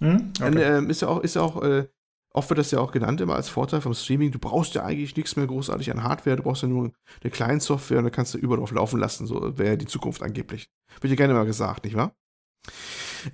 Hm? 0.00 0.32
Dann, 0.38 0.54
Okay. 0.54 0.62
ähm, 0.78 0.90
ist 0.90 1.02
ja 1.02 1.08
auch, 1.08 1.20
ist 1.20 1.36
ja 1.36 1.42
auch, 1.42 1.62
äh, 1.62 1.86
oft 2.30 2.50
wird 2.50 2.58
das 2.58 2.72
ja 2.72 2.80
auch 2.80 2.90
genannt 2.90 3.20
immer 3.20 3.36
als 3.36 3.48
Vorteil 3.48 3.80
vom 3.80 3.94
Streaming. 3.94 4.32
Du 4.32 4.38
brauchst 4.40 4.74
ja 4.74 4.84
eigentlich 4.84 5.16
nichts 5.16 5.36
mehr 5.36 5.46
großartig 5.46 5.90
an 5.92 6.02
Hardware, 6.02 6.36
du 6.36 6.42
brauchst 6.42 6.62
ja 6.62 6.68
nur 6.68 6.92
eine 7.22 7.30
Client-Software 7.30 7.98
und 7.98 8.04
dann 8.04 8.12
kannst 8.12 8.34
du 8.34 8.38
überall 8.38 8.58
drauf 8.58 8.72
laufen 8.72 8.98
lassen. 8.98 9.26
So 9.26 9.56
wäre 9.56 9.70
ja 9.70 9.76
die 9.76 9.86
Zukunft 9.86 10.22
angeblich. 10.22 10.68
Wird 11.00 11.10
ja 11.10 11.16
gerne 11.16 11.34
mal 11.34 11.46
gesagt, 11.46 11.84
nicht 11.84 11.96
wahr? 11.96 12.12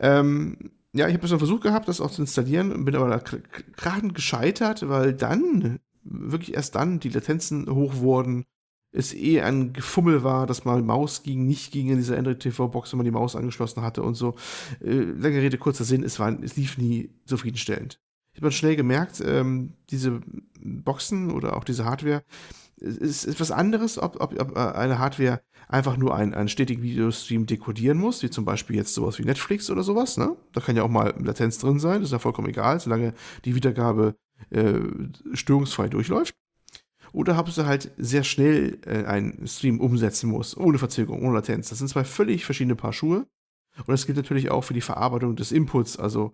Ähm, 0.00 0.70
ja, 0.92 1.08
ich 1.08 1.14
habe 1.14 1.26
so 1.26 1.34
einen 1.34 1.40
Versuch 1.40 1.60
gehabt, 1.60 1.88
das 1.88 2.00
auch 2.00 2.10
zu 2.10 2.20
installieren, 2.22 2.84
bin 2.84 2.96
aber 2.96 3.08
da 3.08 3.18
gerade 3.18 4.08
gescheitert, 4.08 4.88
weil 4.88 5.14
dann, 5.14 5.78
wirklich 6.02 6.54
erst 6.54 6.74
dann, 6.74 7.00
die 7.00 7.10
Latenzen 7.10 7.70
hoch 7.70 7.96
wurden, 7.96 8.44
es 8.92 9.14
eh 9.14 9.40
ein 9.40 9.72
Gefummel 9.72 10.24
war, 10.24 10.46
dass 10.46 10.64
mal 10.64 10.82
Maus 10.82 11.22
ging, 11.22 11.46
nicht 11.46 11.72
ging 11.72 11.88
in 11.88 11.96
dieser 11.96 12.18
Android 12.18 12.40
TV-Box, 12.40 12.92
wenn 12.92 12.98
man 12.98 13.04
die 13.04 13.10
Maus 13.10 13.36
angeschlossen 13.36 13.82
hatte 13.82 14.02
und 14.02 14.14
so. 14.14 14.34
Äh, 14.82 15.02
lange 15.02 15.40
Rede, 15.40 15.58
kurzer 15.58 15.84
Sinn, 15.84 16.02
es, 16.02 16.18
war, 16.18 16.36
es 16.42 16.56
lief 16.56 16.78
nie 16.78 17.10
zufriedenstellend. 17.26 18.00
Ich 18.32 18.38
habe 18.38 18.46
dann 18.46 18.52
schnell 18.52 18.76
gemerkt, 18.76 19.22
ähm, 19.24 19.74
diese 19.90 20.20
Boxen 20.60 21.30
oder 21.30 21.56
auch 21.56 21.64
diese 21.64 21.84
Hardware 21.84 22.22
ist 22.80 23.26
etwas 23.26 23.50
anderes, 23.50 23.98
ob, 23.98 24.20
ob, 24.20 24.40
ob 24.40 24.56
eine 24.56 24.98
Hardware 24.98 25.42
einfach 25.68 25.96
nur 25.96 26.14
einen, 26.14 26.34
einen 26.34 26.48
stetigen 26.48 26.82
Videostream 26.82 27.46
dekodieren 27.46 27.98
muss, 27.98 28.22
wie 28.22 28.30
zum 28.30 28.44
Beispiel 28.44 28.76
jetzt 28.76 28.94
sowas 28.94 29.18
wie 29.18 29.24
Netflix 29.24 29.70
oder 29.70 29.82
sowas. 29.82 30.16
Ne? 30.16 30.36
Da 30.52 30.60
kann 30.60 30.76
ja 30.76 30.82
auch 30.82 30.88
mal 30.88 31.14
Latenz 31.18 31.58
drin 31.58 31.78
sein, 31.78 32.00
das 32.00 32.08
ist 32.08 32.12
ja 32.12 32.18
vollkommen 32.18 32.48
egal, 32.48 32.80
solange 32.80 33.12
die 33.44 33.54
Wiedergabe 33.54 34.14
äh, 34.50 34.80
störungsfrei 35.34 35.88
durchläuft. 35.88 36.34
Oder 37.12 37.38
ob 37.38 37.50
sie 37.50 37.66
halt 37.66 37.90
sehr 37.96 38.24
schnell 38.24 38.78
äh, 38.86 39.04
einen 39.04 39.46
Stream 39.46 39.80
umsetzen 39.80 40.30
muss, 40.30 40.56
ohne 40.56 40.78
Verzögerung, 40.78 41.22
ohne 41.22 41.34
Latenz. 41.34 41.68
Das 41.68 41.78
sind 41.78 41.88
zwei 41.88 42.04
völlig 42.04 42.44
verschiedene 42.44 42.76
Paar 42.76 42.92
Schuhe. 42.92 43.26
Und 43.76 43.88
das 43.88 44.06
gilt 44.06 44.16
natürlich 44.16 44.50
auch 44.50 44.62
für 44.62 44.74
die 44.74 44.80
Verarbeitung 44.80 45.36
des 45.36 45.52
Inputs. 45.52 45.96
Also 45.96 46.32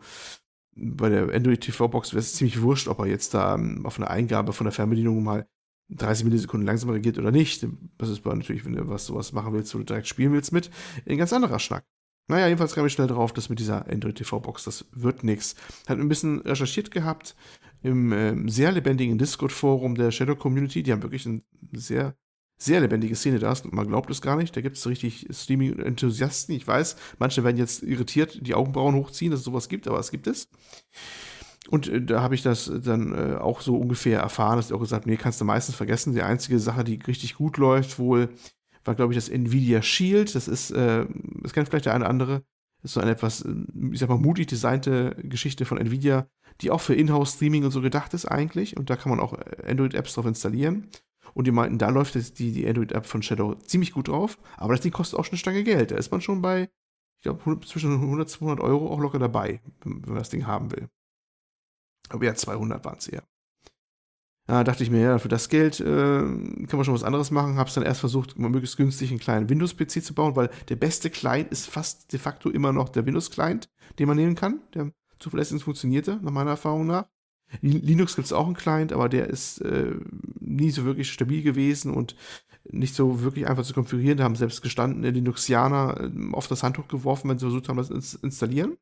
bei 0.75 1.09
der 1.09 1.35
Android 1.35 1.61
TV-Box 1.61 2.13
wäre 2.13 2.21
es 2.21 2.35
ziemlich 2.35 2.61
wurscht, 2.61 2.89
ob 2.89 2.99
er 2.99 3.07
jetzt 3.07 3.35
da 3.35 3.55
ähm, 3.55 3.87
auf 3.87 3.99
eine 3.99 4.11
Eingabe 4.11 4.53
von 4.53 4.65
der 4.65 4.73
Fernbedienung 4.73 5.23
mal 5.23 5.47
30 5.91 6.25
Millisekunden 6.25 6.67
langsamer 6.67 6.95
reagiert 6.95 7.19
oder 7.19 7.31
nicht. 7.31 7.67
Das 7.99 8.09
ist 8.09 8.25
natürlich, 8.25 8.65
wenn 8.65 8.75
du 8.75 8.89
was 8.89 9.07
sowas 9.07 9.33
machen 9.33 9.53
willst, 9.53 9.75
wo 9.75 9.79
du 9.79 9.85
direkt 9.85 10.09
spielen 10.09 10.33
willst 10.33 10.53
mit, 10.53 10.71
ein 11.07 11.17
ganz 11.19 11.33
anderer 11.33 11.59
Schnack. 11.59 11.85
Naja, 12.29 12.49
jedenfalls 12.49 12.75
kam 12.75 12.85
ich 12.85 12.93
schnell 12.93 13.07
drauf, 13.07 13.33
dass 13.33 13.49
mit 13.49 13.61
dieser 13.61 13.89
Android 13.89 14.17
TV-Box, 14.17 14.65
das 14.65 14.85
wird 14.91 15.23
nichts. 15.23 15.55
Hat 15.87 15.99
ein 15.99 16.09
bisschen 16.09 16.41
recherchiert 16.41 16.91
gehabt 16.91 17.37
im 17.87 18.13
ähm, 18.13 18.49
sehr 18.49 18.73
lebendigen 18.73 19.19
Discord-Forum 19.19 19.95
der 19.95 20.11
Shadow 20.11 20.37
Community. 20.37 20.83
Die 20.83 20.93
haben 20.93 21.03
wirklich 21.03 21.27
ein 21.27 21.43
sehr 21.73 22.17
sehr 22.59 22.81
lebendige 22.81 23.15
Szene 23.15 23.39
da. 23.39 23.55
Man 23.71 23.87
glaubt 23.87 24.11
es 24.11 24.23
gar 24.23 24.37
nicht. 24.37 24.57
Da 24.57 24.63
gibt 24.63 24.77
es 24.77 24.87
richtig 24.87 25.27
Streaming-Enthusiasten. 25.31 26.55
Ich 26.55 26.67
weiß, 26.67 26.97
manche 27.19 27.45
werden 27.45 27.59
jetzt 27.59 27.83
irritiert, 27.83 28.39
die 28.47 28.55
Augenbrauen 28.55 28.95
hochziehen, 28.95 29.31
dass 29.31 29.41
es 29.41 29.45
sowas 29.45 29.69
gibt, 29.69 29.87
aber 29.87 29.99
es 29.99 30.11
gibt 30.11 30.27
es. 30.27 30.49
Und 31.69 31.89
äh, 31.89 32.01
da 32.03 32.23
habe 32.23 32.35
ich 32.35 32.43
das 32.43 32.71
dann 32.83 33.13
äh, 33.13 33.37
auch 33.37 33.61
so 33.61 33.77
ungefähr 33.77 34.21
erfahren, 34.21 34.57
dass 34.57 34.69
ich 34.69 34.73
auch 34.73 34.81
gesagt 34.81 35.07
nee, 35.07 35.17
kannst 35.17 35.41
du 35.41 35.45
meistens 35.45 35.75
vergessen. 35.75 36.15
Die 36.15 36.23
einzige 36.23 36.59
Sache, 36.59 36.83
die 36.83 36.99
richtig 37.07 37.35
gut 37.35 37.59
läuft, 37.59 37.99
wohl, 37.99 38.31
war, 38.85 38.95
glaube 38.95 39.13
ich, 39.13 39.19
das 39.19 39.29
Nvidia 39.29 39.83
Shield. 39.83 40.35
Das 40.35 40.49
ist, 40.49 40.71
äh, 40.71 41.07
das 41.43 41.53
kennt 41.53 41.69
vielleicht 41.69 41.87
der 41.87 41.95
eine 41.95 42.05
oder 42.05 42.11
andere. 42.11 42.43
Das 42.81 42.91
ist 42.91 42.95
so 42.95 43.01
eine 43.01 43.11
etwas, 43.11 43.43
äh, 43.43 43.53
ich 43.93 43.99
sag 43.99 44.09
mal, 44.09 44.19
mutig 44.19 44.47
designte 44.47 45.15
Geschichte 45.23 45.67
von 45.67 45.77
Nvidia, 45.77 46.27
die 46.61 46.71
auch 46.71 46.81
für 46.81 46.95
Inhouse-Streaming 46.95 47.65
und 47.65 47.71
so 47.71 47.81
gedacht 47.81 48.15
ist 48.15 48.27
eigentlich. 48.27 48.77
Und 48.77 48.91
da 48.91 48.97
kann 48.97 49.11
man 49.11 49.21
auch 49.21 49.35
äh, 49.35 49.71
Android-Apps 49.71 50.15
drauf 50.15 50.27
installieren. 50.27 50.89
Und 51.35 51.47
die 51.47 51.53
meinten, 51.53 51.79
da 51.79 51.91
läuft 51.91 52.15
die, 52.39 52.53
die 52.53 52.67
Android-App 52.67 53.07
von 53.07 53.23
Shadow 53.23 53.55
ziemlich 53.57 53.93
gut 53.93 54.09
drauf. 54.09 54.39
Aber 54.57 54.73
das 54.73 54.81
Ding 54.81 54.93
kostet 54.93 55.19
auch 55.19 55.25
schon 55.25 55.33
eine 55.33 55.39
Stange 55.39 55.65
Geld. 55.65 55.91
Da 55.91 55.97
ist 55.97 56.11
man 56.11 56.21
schon 56.21 56.41
bei, 56.41 56.69
ich 57.19 57.23
glaube, 57.23 57.61
zwischen 57.67 57.93
100 57.93 58.27
und 58.27 58.29
200 58.29 58.61
Euro 58.61 58.91
auch 58.91 59.01
locker 59.01 59.19
dabei, 59.19 59.61
wenn 59.85 60.01
man 60.07 60.17
das 60.17 60.31
Ding 60.31 60.47
haben 60.47 60.73
will. 60.73 60.89
Aber 62.09 62.25
ja, 62.25 62.35
200 62.35 62.85
waren 62.85 62.99
es 62.99 63.09
eher. 63.09 63.25
Da 64.47 64.63
dachte 64.63 64.85
ich 64.85 64.91
mir, 64.91 65.01
ja, 65.01 65.19
für 65.19 65.29
das 65.29 65.49
Geld 65.49 65.81
äh, 65.81 65.85
kann 65.85 66.69
man 66.73 66.85
schon 66.85 66.95
was 66.95 67.03
anderes 67.03 67.33
machen. 67.33 67.59
Hab's 67.59 67.75
dann 67.75 67.83
erst 67.83 68.01
versucht, 68.01 68.39
möglichst 68.39 68.77
günstig 68.77 69.11
einen 69.11 69.19
kleinen 69.19 69.49
Windows-PC 69.49 70.05
zu 70.05 70.15
bauen, 70.15 70.37
weil 70.37 70.51
der 70.69 70.77
beste 70.77 71.11
Client 71.11 71.51
ist 71.51 71.69
fast 71.69 72.13
de 72.13 72.21
facto 72.21 72.49
immer 72.49 72.73
noch 72.73 72.89
der 72.89 73.05
Windows-Client, 73.07 73.69
den 73.99 74.07
man 74.07 74.17
nehmen 74.17 74.37
kann. 74.37 74.61
Der 74.75 74.93
zuverlässig 75.19 75.63
funktionierte, 75.63 76.19
nach 76.23 76.33
meiner 76.33 76.51
Erfahrung 76.51 76.87
nach. 76.87 77.07
Linux 77.61 78.17
gibt 78.17 78.27
es 78.27 78.33
auch 78.33 78.47
einen 78.47 78.57
Client, 78.57 78.93
aber 78.93 79.09
der 79.09 79.29
ist 79.29 79.61
äh, 79.61 79.95
nie 80.41 80.71
so 80.71 80.85
wirklich 80.85 81.13
stabil 81.13 81.43
gewesen 81.43 81.93
und 81.95 82.17
nicht 82.65 82.95
so 82.95 83.23
wirklich 83.23 83.47
einfach 83.47 83.65
zu 83.65 83.73
konfigurieren. 83.73 84.19
Da 84.19 84.25
haben 84.25 84.35
selbst 84.35 84.63
gestandene 84.63 85.11
Linuxianer 85.11 86.01
äh, 86.01 86.33
oft 86.33 86.51
das 86.51 86.63
Handtuch 86.63 86.89
geworfen, 86.89 87.29
wenn 87.29 87.39
sie 87.39 87.47
versucht 87.47 87.69
haben, 87.69 87.77
das 87.77 87.89
zu 87.89 88.19
installieren. 88.19 88.77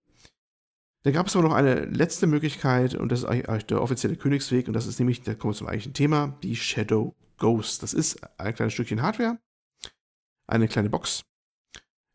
Da 1.03 1.11
gab 1.11 1.27
es 1.27 1.37
aber 1.37 1.47
noch 1.47 1.55
eine 1.55 1.85
letzte 1.85 2.27
Möglichkeit 2.27 2.95
und 2.95 3.13
das 3.13 3.21
ist 3.21 3.25
eigentlich 3.27 3.67
der 3.67 3.83
offizielle 3.83 4.17
Königsweg 4.17 4.69
und 4.69 4.73
das 4.73 4.87
ist 4.87 4.99
nämlich, 4.99 5.23
da 5.23 5.35
kommen 5.35 5.53
wir 5.53 5.59
zum 5.59 5.67
eigentlichen 5.67 5.93
Thema, 5.93 6.39
die 6.43 6.57
Shadow 6.57 7.15
Ghost. 7.37 7.83
Das 7.83 7.93
ist 7.93 8.19
ein 8.41 8.55
kleines 8.55 8.73
Stückchen 8.73 9.03
Hardware, 9.03 9.39
eine 10.47 10.67
kleine 10.67 10.89
Box, 10.89 11.25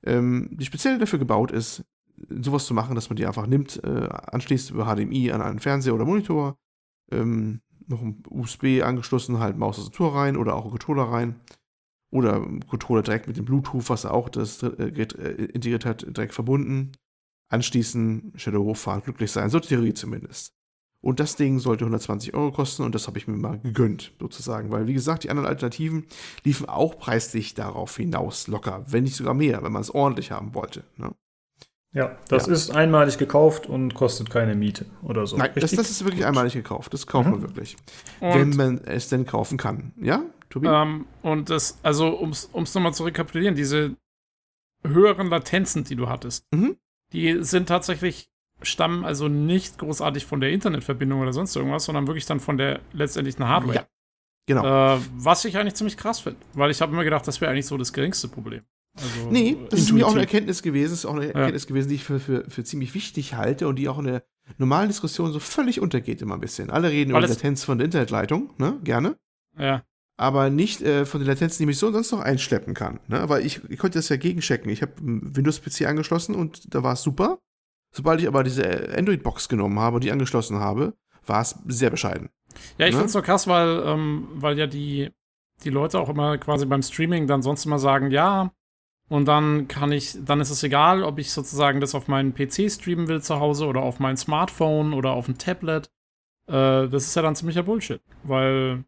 ähm, 0.03 0.49
die 0.53 0.65
speziell 0.65 0.97
dafür 0.97 1.19
gebaut 1.19 1.51
ist, 1.51 1.83
sowas 2.29 2.65
zu 2.65 2.73
machen, 2.73 2.95
dass 2.95 3.09
man 3.09 3.17
die 3.17 3.25
einfach 3.25 3.47
nimmt, 3.47 3.83
äh, 3.83 4.07
anschließt 4.09 4.71
über 4.71 4.85
HDMI 4.85 5.31
an 5.31 5.41
einen 5.41 5.59
Fernseher 5.59 5.95
oder 5.95 6.05
Monitor, 6.05 6.57
ähm, 7.11 7.61
noch 7.87 8.01
ein 8.01 8.23
USB 8.29 8.81
angeschlossen, 8.83 9.39
halt 9.39 9.57
Maustastatur 9.57 10.15
rein 10.15 10.37
oder 10.37 10.55
auch 10.55 10.65
ein 10.65 10.71
Controller 10.71 11.03
rein 11.03 11.39
oder 12.11 12.45
Controller 12.67 13.01
direkt 13.01 13.27
mit 13.27 13.37
dem 13.37 13.45
Bluetooth, 13.45 13.89
was 13.89 14.05
auch 14.05 14.29
das 14.29 14.61
äh, 14.63 14.67
äh, 14.67 15.45
integriert 15.45 15.85
hat, 15.85 16.05
direkt 16.15 16.33
verbunden 16.33 16.91
anschließen, 17.49 18.33
Shadow 18.35 18.63
hochfahren, 18.63 19.03
glücklich 19.03 19.31
sein, 19.31 19.49
so 19.49 19.59
Theorie 19.59 19.93
zumindest. 19.93 20.53
Und 21.01 21.19
das 21.19 21.35
Ding 21.35 21.59
sollte 21.59 21.85
120 21.85 22.33
Euro 22.33 22.51
kosten 22.51 22.83
und 22.83 22.93
das 22.93 23.07
habe 23.07 23.17
ich 23.17 23.27
mir 23.27 23.37
mal 23.37 23.59
gegönnt, 23.59 24.13
sozusagen. 24.19 24.69
Weil, 24.69 24.87
wie 24.87 24.93
gesagt, 24.93 25.23
die 25.23 25.29
anderen 25.29 25.47
Alternativen 25.47 26.05
liefen 26.43 26.67
auch 26.67 26.97
preislich 26.99 27.53
darauf 27.53 27.95
hinaus, 27.95 28.47
locker, 28.47 28.83
wenn 28.87 29.05
nicht 29.05 29.15
sogar 29.15 29.33
mehr, 29.33 29.63
wenn 29.63 29.71
man 29.71 29.81
es 29.81 29.93
ordentlich 29.93 30.31
haben 30.31 30.53
wollte. 30.53 30.83
Ne? 30.97 31.15
Ja, 31.91 32.17
das 32.27 32.45
ja. 32.45 32.53
ist 32.53 32.69
einmalig 32.69 33.17
gekauft 33.17 33.65
und 33.65 33.95
kostet 33.95 34.29
keine 34.29 34.53
Miete 34.55 34.85
oder 35.01 35.25
so. 35.25 35.37
Nein, 35.37 35.51
das, 35.55 35.71
das, 35.71 35.89
ist 35.89 36.03
wirklich 36.03 36.21
Gut. 36.21 36.27
einmalig 36.27 36.53
gekauft. 36.53 36.93
Das 36.93 37.07
kauft 37.07 37.25
mhm. 37.25 37.31
man 37.33 37.41
wirklich. 37.41 37.77
Und 38.19 38.33
wenn 38.35 38.49
man 38.55 38.81
es 38.85 39.09
denn 39.09 39.25
kaufen 39.25 39.57
kann. 39.57 39.91
Ja, 39.99 40.23
Tobi? 40.49 40.67
Ähm, 40.67 41.07
und 41.23 41.49
das, 41.49 41.79
also, 41.81 42.09
um 42.09 42.31
es 42.31 42.49
nochmal 42.53 42.93
zu 42.93 43.03
rekapitulieren, 43.03 43.55
diese 43.55 43.95
höheren 44.83 45.29
Latenzen, 45.29 45.83
die 45.83 45.95
du 45.95 46.09
hattest, 46.09 46.45
mhm. 46.53 46.77
Die 47.13 47.43
sind 47.43 47.67
tatsächlich, 47.67 48.29
stammen 48.61 49.05
also 49.05 49.27
nicht 49.27 49.77
großartig 49.77 50.25
von 50.25 50.41
der 50.41 50.51
Internetverbindung 50.51 51.21
oder 51.21 51.33
sonst 51.33 51.55
irgendwas, 51.55 51.85
sondern 51.85 52.07
wirklich 52.07 52.25
dann 52.25 52.39
von 52.39 52.57
der 52.57 52.81
letztendlichen 52.93 53.47
Hardware. 53.47 53.75
Ja, 53.75 53.85
genau. 54.45 54.95
Äh, 54.95 54.99
was 55.15 55.45
ich 55.45 55.57
eigentlich 55.57 55.75
ziemlich 55.75 55.97
krass 55.97 56.19
finde, 56.19 56.39
weil 56.53 56.71
ich 56.71 56.81
habe 56.81 56.91
immer 56.91 57.03
gedacht, 57.03 57.27
das 57.27 57.41
wäre 57.41 57.51
eigentlich 57.51 57.65
so 57.65 57.77
das 57.77 57.93
geringste 57.93 58.27
Problem. 58.27 58.63
Also, 58.95 59.31
nee, 59.31 59.51
das 59.51 59.59
intuitiv. 59.59 59.79
ist 59.79 59.91
mir 59.93 60.07
auch 60.07 60.11
eine 60.11 60.21
Erkenntnis 60.21 60.61
gewesen, 60.61 60.93
ist 60.93 61.05
auch 61.05 61.15
eine 61.15 61.27
Erkenntnis 61.27 61.63
ja. 61.63 61.67
gewesen, 61.69 61.89
die 61.89 61.95
ich 61.95 62.03
für, 62.03 62.19
für, 62.19 62.49
für 62.49 62.63
ziemlich 62.63 62.93
wichtig 62.93 63.35
halte 63.35 63.67
und 63.67 63.77
die 63.77 63.87
auch 63.87 63.99
in 63.99 64.05
der 64.05 64.23
normalen 64.57 64.89
Diskussion 64.89 65.31
so 65.31 65.39
völlig 65.39 65.79
untergeht 65.79 66.21
immer 66.21 66.33
ein 66.33 66.41
bisschen. 66.41 66.69
Alle 66.69 66.89
reden 66.89 67.15
Alles 67.15 67.29
über 67.29 67.35
Latenz 67.35 67.63
von 67.63 67.77
der 67.77 67.85
Internetleitung, 67.85 68.53
ne? 68.57 68.79
Gerne. 68.83 69.15
Ja 69.57 69.83
aber 70.19 70.49
nicht 70.49 70.81
äh, 70.81 71.05
von 71.05 71.21
den 71.21 71.29
Latenzen, 71.29 71.63
die 71.63 71.65
mich 71.65 71.77
so 71.77 71.87
und 71.87 71.93
sonst 71.93 72.11
noch 72.11 72.19
einschleppen 72.19 72.73
kann. 72.73 72.99
Ne? 73.07 73.29
Weil 73.29 73.45
ich, 73.45 73.61
ich 73.69 73.79
konnte 73.79 73.97
das 73.97 74.09
ja 74.09 74.17
gegenchecken. 74.17 74.69
Ich 74.69 74.81
habe 74.81 74.91
Windows-PC 74.97 75.87
angeschlossen 75.87 76.35
und 76.35 76.75
da 76.75 76.83
war 76.83 76.93
es 76.93 77.01
super. 77.01 77.39
Sobald 77.95 78.19
ich 78.19 78.27
aber 78.27 78.43
diese 78.43 78.93
Android-Box 78.97 79.47
genommen 79.47 79.79
habe 79.79 79.95
und 79.95 80.03
die 80.03 80.11
angeschlossen 80.11 80.59
habe, 80.59 80.93
war 81.25 81.41
es 81.41 81.55
sehr 81.67 81.89
bescheiden. 81.89 82.29
Ja, 82.77 82.87
ich 82.87 82.91
ne? 82.91 82.97
finde 82.97 83.05
es 83.05 83.13
so 83.13 83.21
krass, 83.21 83.47
weil, 83.47 83.81
ähm, 83.85 84.27
weil 84.33 84.59
ja 84.59 84.67
die, 84.67 85.09
die 85.63 85.69
Leute 85.69 85.97
auch 85.97 86.09
immer 86.09 86.37
quasi 86.37 86.65
beim 86.65 86.81
Streaming 86.81 87.25
dann 87.25 87.41
sonst 87.41 87.65
immer 87.65 87.79
sagen, 87.79 88.11
ja, 88.11 88.51
und 89.09 89.25
dann 89.25 89.67
kann 89.67 89.91
ich, 89.91 90.17
dann 90.23 90.39
ist 90.39 90.51
es 90.51 90.63
egal, 90.63 91.03
ob 91.03 91.17
ich 91.17 91.31
sozusagen 91.31 91.81
das 91.81 91.95
auf 91.95 92.07
meinen 92.07 92.33
PC 92.33 92.71
streamen 92.71 93.07
will 93.07 93.21
zu 93.21 93.39
Hause 93.39 93.65
oder 93.65 93.81
auf 93.81 93.99
mein 93.99 94.17
Smartphone 94.17 94.93
oder 94.93 95.11
auf 95.11 95.27
ein 95.27 95.37
Tablet. 95.37 95.89
Äh, 96.47 96.87
das 96.87 97.07
ist 97.07 97.15
ja 97.15 97.23
dann 97.23 97.35
ziemlicher 97.35 97.63
Bullshit, 97.63 98.01
weil 98.23 98.83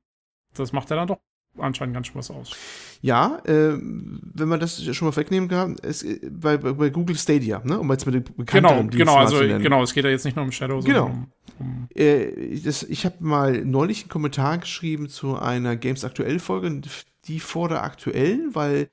das 0.53 0.73
macht 0.73 0.91
ja 0.91 0.95
dann 0.95 1.07
doch 1.07 1.19
anscheinend 1.57 1.95
ganz 1.95 2.07
schön 2.07 2.17
was 2.17 2.29
aus. 2.29 2.55
Ja, 3.01 3.39
äh, 3.45 3.77
wenn 3.79 4.47
man 4.47 4.59
das 4.59 4.83
schon 4.95 5.07
mal 5.07 5.15
wegnehmen 5.15 5.49
kann, 5.49 5.75
es, 5.81 6.05
bei, 6.29 6.57
bei, 6.57 6.89
Google 6.89 7.17
Stadia, 7.17 7.61
ne? 7.63 7.79
um 7.79 7.91
jetzt 7.91 8.05
mit 8.05 8.13
den 8.13 8.23
bekannteren 8.23 8.89
Genau, 8.91 8.97
genau, 8.97 9.17
also 9.17 9.39
genau, 9.39 9.81
es 9.81 9.93
geht 9.93 10.03
ja 10.03 10.11
jetzt 10.11 10.23
nicht 10.23 10.35
nur 10.35 10.45
um 10.45 10.51
Shadow, 10.51 10.81
genau. 10.81 11.07
sondern 11.07 11.31
um, 11.57 11.65
um 11.65 11.87
äh, 11.95 12.59
das, 12.59 12.83
ich 12.83 13.05
habe 13.05 13.15
mal 13.21 13.65
neulich 13.65 14.03
einen 14.03 14.09
Kommentar 14.09 14.59
geschrieben 14.59 15.09
zu 15.09 15.35
einer 15.35 15.75
Games 15.75 16.05
Aktuell 16.05 16.37
Folge, 16.37 16.81
die 17.25 17.39
vor 17.39 17.69
der 17.69 17.81
aktuellen, 17.83 18.53
weil 18.53 18.89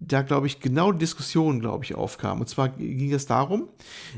da 0.00 0.22
glaube 0.22 0.46
ich 0.46 0.60
genau 0.60 0.92
die 0.92 0.98
Diskussion, 0.98 1.60
glaube 1.60 1.84
ich, 1.84 1.94
aufkam. 1.94 2.40
Und 2.40 2.48
zwar 2.48 2.68
ging 2.70 3.12
es 3.12 3.26
darum, 3.26 3.68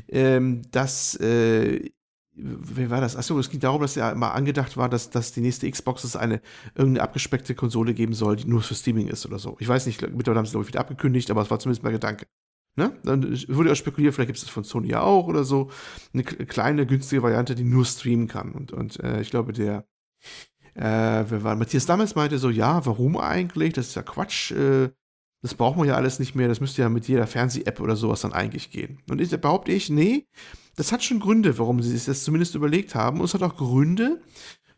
ähm, 0.07 0.61
dass 0.71 1.15
äh, 1.15 1.89
wie 2.33 2.89
war 2.89 3.01
das? 3.01 3.17
Achso, 3.17 3.37
es 3.39 3.49
ging 3.49 3.59
darum, 3.59 3.81
dass 3.81 3.95
ja 3.95 4.15
mal 4.15 4.31
angedacht 4.31 4.77
war, 4.77 4.89
dass, 4.89 5.09
dass 5.09 5.33
die 5.33 5.41
nächste 5.41 5.69
Xbox 5.69 6.03
es 6.03 6.15
eine 6.15 6.41
irgendeine 6.75 7.03
abgespeckte 7.03 7.55
Konsole 7.55 7.93
geben 7.93 8.13
soll, 8.13 8.37
die 8.37 8.47
nur 8.47 8.61
für 8.61 8.73
Streaming 8.73 9.07
ist 9.07 9.25
oder 9.25 9.37
so. 9.37 9.57
Ich 9.59 9.67
weiß 9.67 9.85
nicht, 9.85 10.01
mittlerweile 10.01 10.39
haben 10.39 10.45
sie, 10.45 10.51
glaube 10.51 10.63
ich, 10.63 10.69
wieder 10.69 10.79
abgekündigt, 10.79 11.29
aber 11.29 11.41
es 11.41 11.51
war 11.51 11.59
zumindest 11.59 11.83
mal 11.83 11.91
Gedanke. 11.91 12.25
Ne? 12.77 12.97
Dann 13.03 13.23
wurde 13.49 13.71
auch 13.71 13.75
spekuliert, 13.75 14.15
vielleicht 14.15 14.29
gibt 14.29 14.37
es 14.37 14.45
das 14.45 14.53
von 14.53 14.63
Sony 14.63 14.89
ja 14.89 15.01
auch 15.01 15.27
oder 15.27 15.43
so. 15.43 15.69
Eine 16.13 16.23
kleine, 16.23 16.85
günstige 16.85 17.21
Variante, 17.21 17.53
die 17.53 17.65
nur 17.65 17.83
streamen 17.83 18.27
kann. 18.27 18.53
Und, 18.53 18.71
und 18.71 18.99
äh, 19.01 19.19
ich 19.19 19.29
glaube, 19.29 19.51
der, 19.51 19.85
äh, 20.75 21.25
wer 21.27 21.43
war, 21.43 21.55
Matthias 21.57 21.85
damals 21.85 22.15
meinte 22.15 22.37
so, 22.37 22.49
ja, 22.49 22.85
warum 22.85 23.17
eigentlich? 23.17 23.73
Das 23.73 23.89
ist 23.89 23.95
ja 23.95 24.03
Quatsch. 24.03 24.51
Äh, 24.51 24.91
das 25.41 25.55
braucht 25.55 25.77
man 25.77 25.87
ja 25.87 25.95
alles 25.95 26.19
nicht 26.19 26.35
mehr. 26.35 26.47
Das 26.47 26.61
müsste 26.61 26.81
ja 26.81 26.89
mit 26.89 27.07
jeder 27.07 27.25
Fernseh-App 27.25 27.79
oder 27.79 27.95
sowas 27.95 28.21
dann 28.21 28.33
eigentlich 28.33 28.69
gehen. 28.69 28.99
Und 29.09 29.19
ich 29.19 29.29
behaupte 29.29 29.71
ich, 29.71 29.89
nee, 29.89 30.27
das 30.75 30.91
hat 30.91 31.03
schon 31.03 31.19
Gründe, 31.19 31.57
warum 31.57 31.81
sie 31.81 31.89
sich 31.89 32.05
das 32.05 32.23
zumindest 32.23 32.55
überlegt 32.55 32.93
haben. 32.93 33.19
Und 33.19 33.25
es 33.25 33.33
hat 33.33 33.43
auch 33.43 33.57
Gründe, 33.57 34.21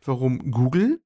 warum 0.06 0.52
Google 0.52 1.02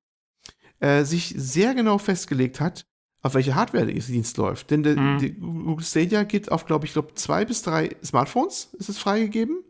äh, 0.80 1.04
sich 1.04 1.34
sehr 1.36 1.74
genau 1.74 1.98
festgelegt 1.98 2.60
hat, 2.60 2.86
auf 3.24 3.34
welche 3.34 3.56
Hardware 3.56 3.88
der 3.88 3.96
Dienst 3.96 4.38
läuft. 4.38 4.70
Denn 4.70 4.84
der, 4.84 4.96
mhm. 4.96 5.20
der 5.20 5.30
Google 5.32 5.86
Stadia 5.86 6.24
geht 6.24 6.52
auf, 6.52 6.66
glaube 6.66 6.86
ich, 6.86 6.94
glaub, 6.94 7.18
zwei 7.18 7.44
bis 7.44 7.64
drei 7.64 7.96
Smartphones, 8.04 8.76
ist 8.76 8.90
es 8.90 9.00
freigegeben. 9.00 9.64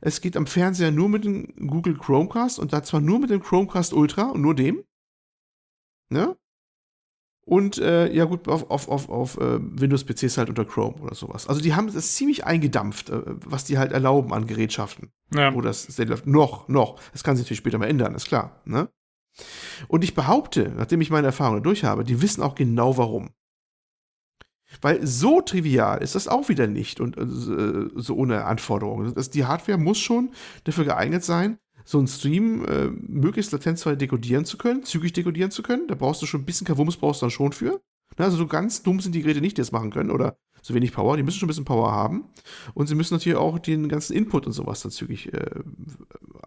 Es 0.00 0.20
geht 0.20 0.36
am 0.36 0.46
Fernseher 0.46 0.92
nur 0.92 1.08
mit 1.08 1.24
dem 1.24 1.52
Google 1.66 1.98
Chromecast 1.98 2.60
und 2.60 2.72
da 2.72 2.84
zwar 2.84 3.00
nur 3.00 3.18
mit 3.18 3.30
dem 3.30 3.42
Chromecast 3.42 3.92
Ultra 3.92 4.30
und 4.30 4.40
nur 4.40 4.54
dem. 4.54 4.84
Ne? 6.10 6.36
Und 7.44 7.78
äh, 7.78 8.12
ja 8.12 8.26
gut, 8.26 8.48
auf, 8.48 8.70
auf, 8.70 8.88
auf, 8.88 9.08
auf 9.08 9.36
äh, 9.38 9.58
Windows-PCs 9.60 10.38
halt 10.38 10.48
unter 10.50 10.64
Chrome 10.64 10.96
oder 11.00 11.14
sowas. 11.14 11.48
Also 11.48 11.60
die 11.60 11.74
haben 11.74 11.92
das 11.92 12.14
ziemlich 12.14 12.44
eingedampft, 12.44 13.10
äh, 13.10 13.22
was 13.44 13.64
die 13.64 13.78
halt 13.78 13.92
erlauben 13.92 14.32
an 14.32 14.46
Gerätschaften. 14.46 15.10
Ja. 15.34 15.54
Wo 15.54 15.60
das 15.60 15.96
läuft. 15.98 16.26
Noch, 16.26 16.68
noch. 16.68 17.00
Das 17.12 17.24
kann 17.24 17.36
sich 17.36 17.46
natürlich 17.46 17.58
später 17.58 17.78
mal 17.78 17.88
ändern, 17.88 18.14
ist 18.14 18.26
klar. 18.26 18.60
Ne? 18.64 18.88
Und 19.88 20.04
ich 20.04 20.14
behaupte, 20.14 20.72
nachdem 20.76 21.00
ich 21.00 21.10
meine 21.10 21.28
Erfahrungen 21.28 21.62
durch 21.62 21.84
habe, 21.84 22.04
die 22.04 22.22
wissen 22.22 22.42
auch 22.42 22.54
genau 22.54 22.96
warum. 22.96 23.30
Weil 24.80 25.04
so 25.04 25.40
trivial 25.40 26.02
ist 26.02 26.14
das 26.14 26.28
auch 26.28 26.48
wieder 26.48 26.66
nicht 26.66 27.00
und 27.00 27.16
äh, 27.16 27.90
so 27.96 28.14
ohne 28.14 28.44
Anforderungen. 28.44 29.12
Das, 29.14 29.30
die 29.30 29.44
Hardware 29.44 29.78
muss 29.78 29.98
schon 29.98 30.30
dafür 30.64 30.84
geeignet 30.84 31.24
sein, 31.24 31.58
so 31.90 31.98
einen 31.98 32.06
Stream 32.06 32.64
äh, 32.66 32.86
möglichst 32.86 33.50
latenzfrei 33.50 33.96
dekodieren 33.96 34.44
zu 34.44 34.56
können, 34.56 34.84
zügig 34.84 35.12
dekodieren 35.12 35.50
zu 35.50 35.60
können. 35.64 35.88
Da 35.88 35.96
brauchst 35.96 36.22
du 36.22 36.26
schon 36.26 36.42
ein 36.42 36.44
bisschen 36.44 36.64
Kavums 36.64 36.96
brauchst 36.96 37.20
du 37.20 37.26
dann 37.26 37.32
schon 37.32 37.50
für. 37.50 37.82
Na, 38.16 38.26
also 38.26 38.36
so 38.36 38.46
ganz 38.46 38.84
dumm 38.84 39.00
sind 39.00 39.12
die 39.12 39.22
Geräte 39.22 39.40
nicht, 39.40 39.56
die 39.56 39.60
das 39.60 39.72
machen 39.72 39.90
können 39.90 40.12
oder 40.12 40.36
so 40.62 40.72
wenig 40.72 40.92
Power. 40.92 41.16
Die 41.16 41.24
müssen 41.24 41.40
schon 41.40 41.48
ein 41.48 41.48
bisschen 41.48 41.64
Power 41.64 41.90
haben. 41.90 42.26
Und 42.74 42.86
sie 42.86 42.94
müssen 42.94 43.14
natürlich 43.14 43.36
auch 43.36 43.58
den 43.58 43.88
ganzen 43.88 44.14
Input 44.14 44.46
und 44.46 44.52
sowas 44.52 44.82
dann 44.82 44.92
zügig 44.92 45.32
äh, 45.34 45.62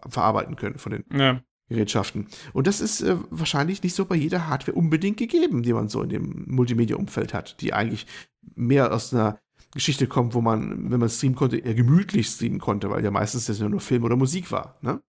verarbeiten 0.08 0.56
können 0.56 0.78
von 0.78 0.92
den 0.92 1.04
ja. 1.12 1.42
Gerätschaften. 1.68 2.28
Und 2.54 2.66
das 2.66 2.80
ist 2.80 3.02
äh, 3.02 3.16
wahrscheinlich 3.28 3.82
nicht 3.82 3.94
so 3.94 4.06
bei 4.06 4.16
jeder 4.16 4.48
Hardware 4.48 4.78
unbedingt 4.78 5.18
gegeben, 5.18 5.62
die 5.62 5.74
man 5.74 5.90
so 5.90 6.00
in 6.00 6.08
dem 6.08 6.44
Multimedia-Umfeld 6.46 7.34
hat, 7.34 7.60
die 7.60 7.74
eigentlich 7.74 8.06
mehr 8.54 8.94
aus 8.94 9.12
einer 9.12 9.38
Geschichte 9.74 10.06
kommt, 10.06 10.32
wo 10.32 10.40
man, 10.40 10.90
wenn 10.90 11.00
man 11.00 11.10
streamen 11.10 11.36
konnte, 11.36 11.58
eher 11.58 11.74
gemütlich 11.74 12.28
streamen 12.28 12.60
konnte, 12.60 12.88
weil 12.88 13.04
ja 13.04 13.10
meistens 13.10 13.44
das 13.44 13.60
nur 13.60 13.80
Film 13.80 14.04
oder 14.04 14.16
Musik 14.16 14.50
war. 14.50 14.78
Ne? 14.80 15.02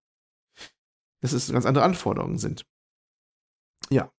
Dass 1.21 1.33
es 1.33 1.51
ganz 1.51 1.65
andere 1.65 1.85
Anforderungen 1.85 2.37
sind. 2.37 2.65
Ja. 3.89 4.09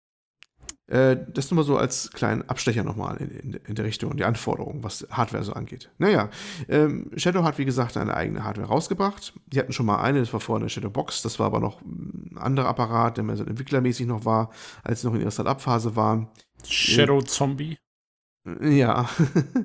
Äh, 0.89 1.17
das 1.33 1.51
nur 1.51 1.57
mal 1.57 1.65
so 1.65 1.77
als 1.77 2.13
kleinen 2.13 2.49
Abstecher 2.49 2.85
nochmal 2.85 3.17
in, 3.17 3.31
in, 3.31 3.53
in 3.55 3.75
der 3.75 3.85
Richtung, 3.85 4.17
die 4.17 4.25
Anforderungen, 4.25 4.85
was 4.85 5.07
Hardware 5.11 5.43
so 5.43 5.53
angeht. 5.53 5.91
Naja, 5.99 6.31
ähm, 6.69 7.11
Shadow 7.17 7.43
hat 7.43 7.59
wie 7.59 7.65
gesagt 7.65 7.97
eine 7.97 8.15
eigene 8.15 8.45
Hardware 8.45 8.69
rausgebracht. 8.69 9.35
Die 9.47 9.59
hatten 9.59 9.73
schon 9.73 9.87
mal 9.87 10.01
eine, 10.01 10.21
das 10.21 10.33
war 10.33 10.39
vorher 10.39 10.63
eine 10.63 10.71
Shadow 10.71 10.91
Box, 10.91 11.23
das 11.23 11.41
war 11.41 11.47
aber 11.47 11.59
noch 11.59 11.81
ein 11.83 12.37
anderer 12.39 12.69
Apparat, 12.69 13.17
der 13.17 13.25
mehr 13.25 13.37
so 13.37 13.45
entwicklermäßig 13.45 14.07
noch 14.07 14.25
war, 14.25 14.51
als 14.85 15.01
sie 15.01 15.09
noch 15.09 15.15
in 15.15 15.23
ihrer 15.23 15.33
Start-up-Phase 15.33 15.97
waren. 15.97 16.29
Shadow 16.65 17.21
Zombie. 17.21 17.79
Ja. 18.61 19.11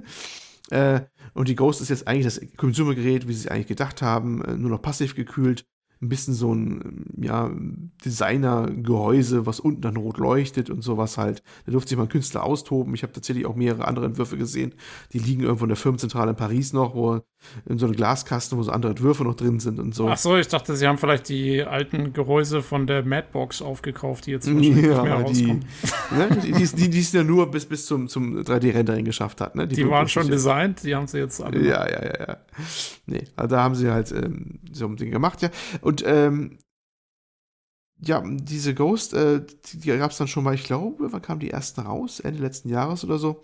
äh, 0.71 1.01
und 1.35 1.49
die 1.49 1.55
Ghost 1.55 1.81
ist 1.81 1.89
jetzt 1.89 2.07
eigentlich 2.07 2.25
das 2.25 2.41
Consumer-Gerät, 2.57 3.27
wie 3.27 3.33
sie 3.33 3.45
es 3.45 3.47
eigentlich 3.47 3.67
gedacht 3.67 4.01
haben, 4.01 4.43
äh, 4.43 4.57
nur 4.57 4.71
noch 4.71 4.81
passiv 4.81 5.13
gekühlt 5.15 5.65
ein 6.02 6.10
bisschen 6.10 6.34
so 6.34 6.53
ein 6.53 7.06
ja, 7.22 7.52
Designer-Gehäuse, 8.03 9.45
was 9.45 9.60
unten 9.60 9.82
dann 9.82 9.98
rot 9.98 10.18
leuchtet 10.18 10.69
und 10.69 10.82
sowas 10.82 11.18
halt. 11.18 11.44
Da 11.65 11.72
durfte 11.72 11.90
sich 11.90 11.98
mal 11.98 12.03
ein 12.06 12.10
Künstler 12.10 12.44
austoben. 12.44 12.94
Ich 12.95 13.03
habe 13.03 13.14
tatsächlich 13.14 13.45
auch 13.45 13.56
mehrere 13.56 13.88
andere 13.88 14.07
Entwürfe 14.07 14.38
gesehen. 14.38 14.73
Die 15.14 15.19
liegen 15.19 15.44
irgendwo 15.44 15.65
in 15.65 15.69
der 15.69 15.78
Firmenzentrale 15.78 16.32
in 16.32 16.38
Paris 16.38 16.73
noch, 16.73 16.95
wo 16.95 17.22
in 17.65 17.77
so 17.77 17.85
einem 17.85 17.95
Glaskasten, 17.95 18.57
wo 18.57 18.63
so 18.63 18.72
andere 18.72 18.91
Entwürfe 18.91 19.23
noch 19.23 19.35
drin 19.35 19.59
sind 19.59 19.80
und 19.80 19.93
so. 19.95 20.07
Ach 20.07 20.18
so, 20.18 20.38
ich 20.38 20.47
dachte, 20.47 20.76
sie 20.76 20.88
haben 20.88 20.97
vielleicht 20.97 21.30
die 21.30 21.63
alten 21.63 22.13
Gehäuse 22.13 22.61
von 22.61 22.88
der 22.88 23.03
Madbox 23.03 23.61
aufgekauft, 23.61 24.26
die 24.26 24.31
jetzt 24.31 24.47
wahrscheinlich 24.53 24.85
ja, 24.85 25.03
nicht 25.03 25.03
mehr 25.03 25.13
rauskommen. 25.13 25.65
Die, 26.11 26.15
ne, 26.15 26.30
die, 26.41 26.51
die, 26.51 26.68
die, 26.68 26.89
die 26.89 26.99
es 26.99 27.13
ja 27.13 27.23
nur 27.23 27.49
bis, 27.49 27.65
bis 27.65 27.85
zum, 27.85 28.07
zum 28.07 28.38
3D-Rendering 28.38 29.05
geschafft 29.05 29.39
hat. 29.39 29.55
Ne? 29.55 29.68
Die, 29.68 29.88
waren 29.89 30.07
schon 30.07 30.27
designt, 30.27 30.84
die 30.84 30.93
haben 30.93 31.07
sie 31.07 31.19
jetzt 31.19 31.41
alle. 31.41 31.59
Ja, 31.59 31.89
ja, 31.89 32.03
ja, 32.03 32.19
ja. 32.19 32.38
Nee, 33.05 33.23
also 33.35 33.55
da 33.55 33.63
haben 33.63 33.76
sie 33.76 33.89
halt 33.89 34.11
ähm, 34.11 34.59
so 34.72 34.88
ein 34.88 34.97
Ding 34.97 35.11
gemacht, 35.11 35.41
ja. 35.41 35.49
Und 35.81 36.03
ähm, 36.05 36.57
ja, 38.03 38.23
diese 38.26 38.73
Ghost, 38.73 39.14
äh, 39.14 39.45
die, 39.45 39.80
die 39.80 39.98
gab 39.98 40.11
es 40.11 40.18
dann 40.18 40.28
schon 40.28 40.44
mal, 40.44 40.56
ich 40.56 40.64
glaube, 40.64 41.11
wann 41.11 41.22
kamen 41.22 41.40
die 41.40 41.52
ersten 41.52 41.82
raus? 41.82 42.19
Ende 42.19 42.41
letzten 42.41 42.69
Jahres 42.69 43.03
oder 43.03 43.19
so. 43.19 43.41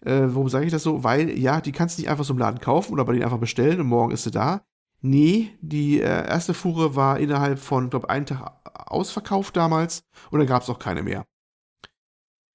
Äh, 0.00 0.22
warum 0.28 0.48
sage 0.48 0.66
ich 0.66 0.72
das 0.72 0.82
so? 0.82 1.04
Weil, 1.04 1.38
ja, 1.38 1.60
die 1.60 1.72
kannst 1.72 1.98
du 1.98 2.02
nicht 2.02 2.10
einfach 2.10 2.24
so 2.24 2.32
im 2.32 2.38
Laden 2.38 2.60
kaufen 2.60 2.92
oder 2.92 3.04
bei 3.04 3.12
denen 3.12 3.24
einfach 3.24 3.38
bestellen 3.38 3.80
und 3.80 3.86
morgen 3.86 4.12
ist 4.12 4.24
sie 4.24 4.30
da. 4.30 4.62
Nee, 5.00 5.50
die 5.60 6.00
äh, 6.00 6.26
erste 6.26 6.54
Fuhre 6.54 6.96
war 6.96 7.18
innerhalb 7.20 7.58
von, 7.58 7.90
glaube 7.90 8.10
einen 8.10 8.26
Tag 8.26 8.60
ausverkauft 8.90 9.56
damals 9.56 10.04
und 10.30 10.38
dann 10.38 10.48
gab 10.48 10.62
es 10.62 10.70
auch 10.70 10.78
keine 10.78 11.02
mehr. 11.02 11.26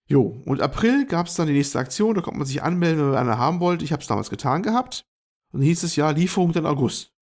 Jo, 0.08 0.42
und 0.46 0.62
April 0.62 1.06
gab 1.06 1.28
es 1.28 1.36
dann 1.36 1.48
die 1.48 1.54
nächste 1.54 1.80
Aktion, 1.80 2.16
da 2.16 2.22
konnte 2.22 2.40
man 2.40 2.48
sich 2.48 2.62
anmelden, 2.62 3.00
wenn 3.00 3.12
man 3.12 3.18
eine 3.18 3.38
haben 3.38 3.60
wollte. 3.62 3.86
Ich 3.86 3.94
habe 3.94 4.02
es 4.02 4.08
damals 4.08 4.30
getan 4.30 4.62
gehabt. 4.62 5.06
Und 5.52 5.62
dann 5.62 5.68
hieß 5.68 5.84
es 5.84 5.96
ja, 5.96 6.10
Lieferung 6.10 6.52
dann 6.52 6.66
August. 6.66 7.13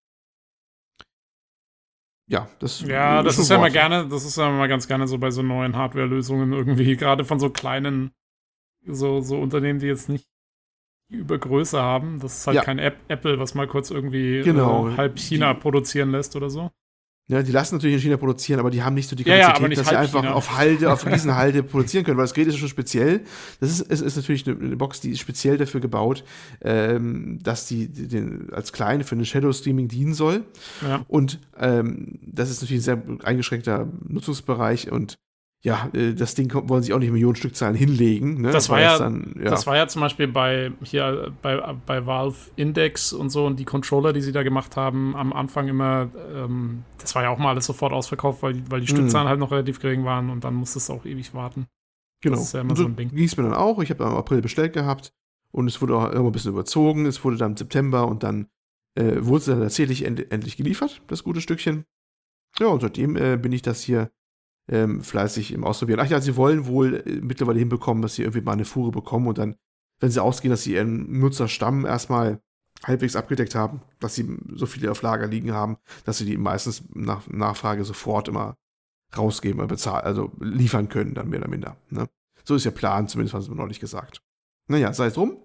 Ja, 2.32 2.48
das, 2.60 2.80
Ja, 2.82 3.22
das 3.24 3.38
ist 3.38 3.50
ja 3.50 3.58
mal 3.58 3.64
Wort. 3.66 3.74
gerne, 3.74 4.08
das 4.08 4.24
ist 4.24 4.38
ja 4.38 4.50
mal 4.50 4.68
ganz 4.70 4.88
gerne 4.88 5.06
so 5.06 5.18
bei 5.18 5.32
so 5.32 5.42
neuen 5.42 5.76
Hardware-Lösungen 5.76 6.54
irgendwie, 6.54 6.96
gerade 6.98 7.26
von 7.26 7.40
so 7.42 7.50
kleinen, 7.50 8.12
so, 8.88 9.20
so 9.20 9.38
Unternehmen, 9.38 9.80
die 9.80 9.88
jetzt 9.88 10.08
nicht 10.08 10.26
die 11.10 11.18
Übergröße 11.18 11.82
haben. 11.82 12.20
Das 12.22 12.38
ist 12.40 12.48
halt 12.48 12.56
Ja. 12.56 12.64
kein 12.64 12.80
App 12.80 12.96
Apple, 13.10 13.38
was 13.38 13.54
mal 13.54 13.68
kurz 13.68 13.92
irgendwie 13.92 14.44
Genau. 14.44 14.88
äh, 14.88 14.96
halb 14.96 15.20
China 15.20 15.54
Die- 15.54 15.60
produzieren 15.60 16.12
lässt 16.12 16.36
oder 16.38 16.50
so. 16.50 16.72
Ja, 17.32 17.42
die 17.42 17.54
lassen 17.54 17.76
natürlich 17.76 17.96
in 17.96 18.02
China 18.02 18.18
produzieren, 18.18 18.60
aber 18.60 18.70
die 18.70 18.84
haben 18.84 18.94
nicht 18.94 19.08
so 19.08 19.16
die 19.16 19.24
Ja, 19.24 19.36
ja, 19.36 19.40
Kapazität, 19.48 19.60
aber 19.62 19.70
nicht 19.70 19.80
dass 19.80 19.88
sie 19.88 19.96
einfach 19.96 20.22
China. 20.22 20.34
auf 20.34 20.58
Halde, 20.58 20.92
auf 20.92 21.06
Riesenhalde 21.06 21.64
produzieren 21.64 22.04
können, 22.04 22.18
weil 22.18 22.26
das 22.26 22.34
Gerät 22.34 22.50
ist 22.50 22.58
schon 22.58 22.68
speziell. 22.68 23.22
Das 23.62 23.70
ist, 23.70 23.90
es 23.90 24.02
ist 24.02 24.18
natürlich 24.18 24.46
eine, 24.46 24.60
eine 24.60 24.76
Box, 24.76 25.00
die 25.00 25.12
ist 25.12 25.20
speziell 25.20 25.58
dafür 25.58 25.80
gebaut, 25.80 26.26
ähm, 26.62 27.40
dass 27.42 27.68
die, 27.68 27.88
die 27.88 28.10
den, 28.10 28.52
als 28.52 28.74
kleine 28.74 29.06
für 29.06 29.16
eine 29.16 29.24
Shadow 29.24 29.54
Streaming 29.54 29.88
dienen 29.88 30.14
soll. 30.14 30.44
Ja. 30.82 31.06
Und 31.08 31.40
ähm, 31.58 32.20
das 32.22 32.50
ist 32.50 32.62
natürlich 32.62 32.82
ein 32.82 32.84
sehr 32.84 33.02
eingeschränkter 33.24 33.88
Nutzungsbereich 34.06 34.92
und 34.92 35.16
ja, 35.64 35.90
äh, 35.94 36.14
das 36.16 36.34
Ding 36.34 36.52
wollen 36.70 36.82
sich 36.82 36.92
auch 36.94 37.00
nicht 37.00 37.12
Millionen 37.12 37.36
Stückzahlen 37.36 37.76
hinlegen. 37.76 38.42
Ne? 38.42 38.52
Das 38.52 38.70
war 38.70 38.82
ja- 38.82 38.98
dann, 38.98 39.36
ja. 39.38 39.50
Das 39.52 39.68
war 39.68 39.76
ja 39.78 39.88
zum 39.88 40.02
Beispiel 40.02 40.28
bei 40.28 40.72
hier 40.84 41.32
bei, 41.42 41.58
bei 41.86 42.06
Valve 42.06 42.36
Index 42.56 43.14
und 43.14 43.30
so 43.30 43.46
und 43.46 43.60
die 43.60 43.66
Controller, 43.66 44.12
die 44.12 44.22
sie 44.22 44.32
da 44.32 44.42
gemacht 44.44 44.76
haben, 44.76 45.16
am 45.16 45.32
Anfang 45.34 45.68
immer, 45.68 46.10
ähm, 46.34 46.84
das 46.98 47.14
war 47.14 47.24
ja 47.24 47.30
auch 47.30 47.38
mal 47.38 47.50
alles 47.52 47.66
sofort 47.68 47.94
ausverkauft, 47.94 48.42
weil, 48.42 48.54
die- 48.54 48.72
weil 48.72 48.82
die 48.82 48.92
Mhm. 48.92 48.98
Stückzahlen 48.98 49.28
halt 49.28 49.40
noch 49.40 49.52
relativ 49.52 49.80
gering 49.80 50.04
waren 50.04 50.30
und 50.32 50.44
dann 50.44 50.56
musstest 50.56 50.90
du 50.90 50.94
auch 50.94 51.06
ewig 51.06 51.34
warten. 51.36 51.68
Genau. 52.24 52.36
Das 52.38 52.46
ist 52.46 52.54
ja 52.54 52.62
immer 52.62 52.72
Und 52.72 52.76
so 52.78 52.86
ein 52.86 52.96
Ding. 52.96 53.10
Ging 53.10 53.26
es 53.26 53.38
mir 53.38 53.44
dann 53.44 53.54
auch. 53.54 53.80
Ich 53.82 53.90
habe 53.92 54.04
im 54.04 54.10
April 54.12 54.42
bestellt 54.42 54.74
gehabt 54.74 55.12
und 55.52 55.68
es 55.68 55.82
wurde 55.82 55.96
auch 55.96 56.12
immer 56.12 56.26
ein 56.30 56.32
bisschen 56.32 56.52
überzogen. 56.54 57.06
Es 57.06 57.24
wurde 57.24 57.38
dann 57.38 57.52
im 57.52 57.58
September 57.58 58.08
und 58.08 58.24
dann 58.24 58.48
äh, 58.96 59.18
wurde 59.26 59.38
es 59.38 59.46
dann 59.46 59.60
tatsächlich 59.62 60.06
end 60.06 60.32
endlich 60.32 60.58
geliefert, 60.58 61.02
das 61.08 61.24
gute 61.24 61.40
Stückchen. 61.40 61.86
Ja, 62.60 62.68
und 62.68 62.82
seitdem 62.82 63.16
äh, 63.16 63.38
bin 63.38 63.52
ich 63.54 63.62
das 63.62 63.82
hier 63.82 64.12
ähm, 64.72 65.02
fleißig 65.02 65.52
im 65.54 65.64
Ausprobieren. 65.64 66.00
Ach 66.00 66.10
ja, 66.10 66.20
sie 66.22 66.36
wollen 66.36 66.66
wohl 66.66 67.04
äh, 67.06 67.20
mittlerweile 67.22 67.60
hinbekommen, 67.60 68.02
dass 68.02 68.16
sie 68.16 68.24
irgendwie 68.24 68.42
mal 68.42 68.54
eine 68.54 68.66
Fuhre 68.66 68.92
bekommen 68.92 69.28
und 69.28 69.38
dann, 69.38 69.56
wenn 70.00 70.10
sie 70.10 70.24
ausgehen, 70.24 70.50
dass 70.50 70.64
sie 70.64 70.74
ihren 70.74 71.20
Nutzerstamm 71.20 71.86
erstmal 71.86 72.42
halbwegs 72.84 73.16
abgedeckt 73.16 73.54
haben, 73.54 73.82
dass 74.00 74.16
sie 74.16 74.38
so 74.56 74.66
viele 74.66 74.90
auf 74.90 75.02
Lager 75.02 75.28
liegen 75.28 75.52
haben, 75.52 75.78
dass 76.06 76.18
sie 76.18 76.26
die 76.26 76.38
meistens 76.38 76.84
nach 76.94 77.28
Nachfrage 77.28 77.84
sofort 77.84 78.28
immer 78.28 78.58
rausgeben, 79.16 79.60
oder 79.60 79.68
bezahlen, 79.68 80.06
also 80.06 80.32
liefern 80.40 80.90
können, 80.90 81.14
dann 81.14 81.30
mehr 81.30 81.40
oder 81.40 81.50
minder. 81.50 81.78
Ne? 81.90 82.08
So 82.44 82.56
ist 82.56 82.66
der 82.66 82.72
Plan, 82.72 83.08
zumindest 83.08 83.34
haben 83.34 83.42
sie 83.42 83.50
mir 83.50 83.58
neulich 83.58 83.80
gesagt. 83.80 84.22
Naja, 84.68 84.94
sei 84.94 85.08
es 85.08 85.16
drum. 85.16 85.38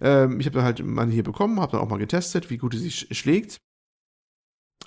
Ähm, 0.00 0.40
ich 0.40 0.46
habe 0.46 0.56
dann 0.56 0.64
halt 0.64 0.84
meine 0.84 1.12
hier 1.12 1.22
bekommen, 1.22 1.60
habe 1.60 1.72
dann 1.72 1.80
auch 1.82 1.88
mal 1.88 1.98
getestet, 1.98 2.48
wie 2.50 2.56
gut 2.56 2.72
sie 2.72 2.78
sich 2.78 2.94
sch 2.96 3.14
schlägt. 3.14 3.60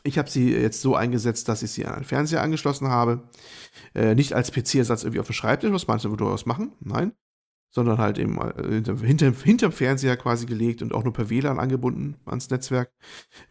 Ich 0.04 0.18
habe 0.18 0.30
sie 0.30 0.54
jetzt 0.54 0.82
so 0.82 0.96
eingesetzt, 0.96 1.50
dass 1.50 1.64
ich 1.64 1.72
sie 1.72 1.86
an 1.86 1.96
einen 1.96 2.06
Fernseher 2.06 2.42
angeschlossen 2.42 2.88
habe. 2.88 3.28
Äh, 3.94 4.16
nicht 4.16 4.34
als 4.34 4.52
PC-Ersatz 4.52 5.04
irgendwie 5.04 5.20
auf 5.20 5.28
dem 5.28 5.34
Schreibtisch, 5.34 5.72
was 5.72 5.88
manche 5.88 6.10
durchaus 6.10 6.46
machen, 6.46 6.74
nein. 6.80 7.14
Sondern 7.70 7.98
halt 7.98 8.18
eben 8.18 8.38
äh, 8.40 8.54
hinter, 8.76 8.98
hinter, 8.98 9.32
hinterm 9.32 9.72
Fernseher 9.72 10.18
quasi 10.18 10.46
gelegt 10.46 10.82
und 10.82 10.94
auch 10.94 11.04
nur 11.04 11.14
per 11.14 11.30
WLAN 11.30 11.60
angebunden 11.60 12.16
ans 12.26 12.50
Netzwerk, 12.50 12.92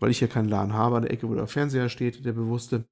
weil 0.01 0.10
ich 0.10 0.18
hier 0.18 0.28
keinen 0.28 0.48
LAN 0.48 0.73
habe 0.73 0.97
an 0.97 1.02
der 1.02 1.12
Ecke, 1.12 1.28
wo 1.28 1.35
der 1.35 1.47
Fernseher 1.47 1.89
steht, 1.89 2.24
der 2.24 2.32
bewusste. 2.32 2.86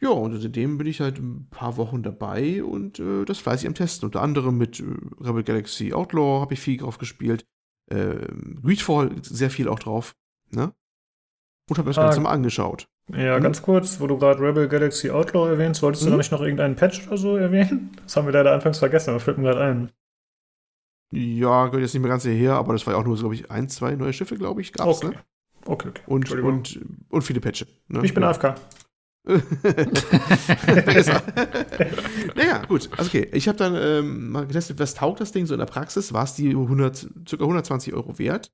Ja, 0.00 0.10
und 0.10 0.38
seitdem 0.38 0.76
bin 0.76 0.86
ich 0.86 1.00
halt 1.00 1.18
ein 1.18 1.48
paar 1.50 1.76
Wochen 1.76 2.02
dabei 2.02 2.62
und 2.62 2.98
äh, 2.98 3.24
das 3.24 3.38
fleißig 3.38 3.68
am 3.68 3.74
Testen. 3.74 4.06
Unter 4.06 4.22
anderem 4.22 4.58
mit 4.58 4.80
äh, 4.80 4.84
Rebel 5.20 5.44
Galaxy 5.44 5.92
Outlaw 5.92 6.40
habe 6.40 6.54
ich 6.54 6.60
viel 6.60 6.76
drauf 6.76 6.98
gespielt. 6.98 7.46
Äh, 7.90 8.26
Greedfall 8.62 9.14
sehr 9.22 9.50
viel 9.50 9.68
auch 9.68 9.78
drauf. 9.78 10.14
Ne? 10.50 10.74
Und 11.70 11.78
habe 11.78 11.92
das 11.92 11.98
Ah. 11.98 12.20
Mal 12.20 12.30
angeschaut. 12.30 12.86
Ja, 13.12 13.36
Hm? 13.36 13.42
ganz 13.42 13.62
kurz, 13.62 14.00
wo 14.00 14.06
du 14.06 14.18
gerade 14.18 14.40
Rebel 14.40 14.68
Galaxy 14.68 15.10
Outlaw 15.10 15.48
erwähnst, 15.48 15.82
wolltest 15.82 16.02
du 16.02 16.06
Hm? 16.06 16.12
da 16.12 16.16
nicht 16.18 16.32
noch 16.32 16.40
irgendeinen 16.40 16.76
Patch 16.76 17.06
oder 17.06 17.16
so 17.16 17.36
erwähnen? 17.36 17.90
Das 18.02 18.16
haben 18.16 18.26
wir 18.26 18.32
leider 18.32 18.52
anfangs 18.52 18.78
vergessen, 18.78 19.10
aber 19.10 19.20
fällt 19.20 19.38
mir 19.38 19.44
gerade 19.50 19.60
ein. 19.62 19.90
Ja, 21.12 21.66
gehört 21.66 21.82
jetzt 21.82 21.94
nicht 21.94 22.02
mehr 22.02 22.10
ganz 22.10 22.24
hierher, 22.24 22.54
aber 22.54 22.72
das 22.72 22.86
war 22.86 22.94
ja 22.94 23.00
auch 23.00 23.04
nur, 23.04 23.16
glaube 23.16 23.34
ich, 23.34 23.50
ein, 23.50 23.68
zwei 23.68 23.94
neue 23.94 24.12
Schiffe, 24.12 24.36
glaube 24.36 24.60
ich, 24.60 24.72
gab's, 24.72 24.98
Okay. 25.04 25.14
ne? 25.14 25.22
Okay, 25.66 25.88
okay. 25.88 26.02
Und, 26.06 26.30
und, 26.30 26.80
und 27.08 27.22
viele 27.22 27.40
Patche. 27.40 27.66
Ne? 27.88 28.00
ich 28.04 28.12
bin 28.12 28.22
ja. 28.22 28.30
AFK. 28.30 28.54
Besser. 30.84 31.22
naja, 32.34 32.62
gut. 32.66 32.90
Also 32.96 33.08
okay, 33.08 33.28
ich 33.32 33.48
habe 33.48 33.56
dann 33.56 33.74
ähm, 33.76 34.30
mal 34.30 34.46
getestet, 34.46 34.78
was 34.78 34.94
taugt 34.94 35.20
das 35.20 35.32
Ding 35.32 35.46
so 35.46 35.54
in 35.54 35.60
der 35.60 35.66
Praxis? 35.66 36.12
War 36.12 36.24
es 36.24 36.34
die 36.34 36.50
100, 36.50 37.08
circa 37.28 37.44
120 37.44 37.94
Euro 37.94 38.18
wert? 38.18 38.50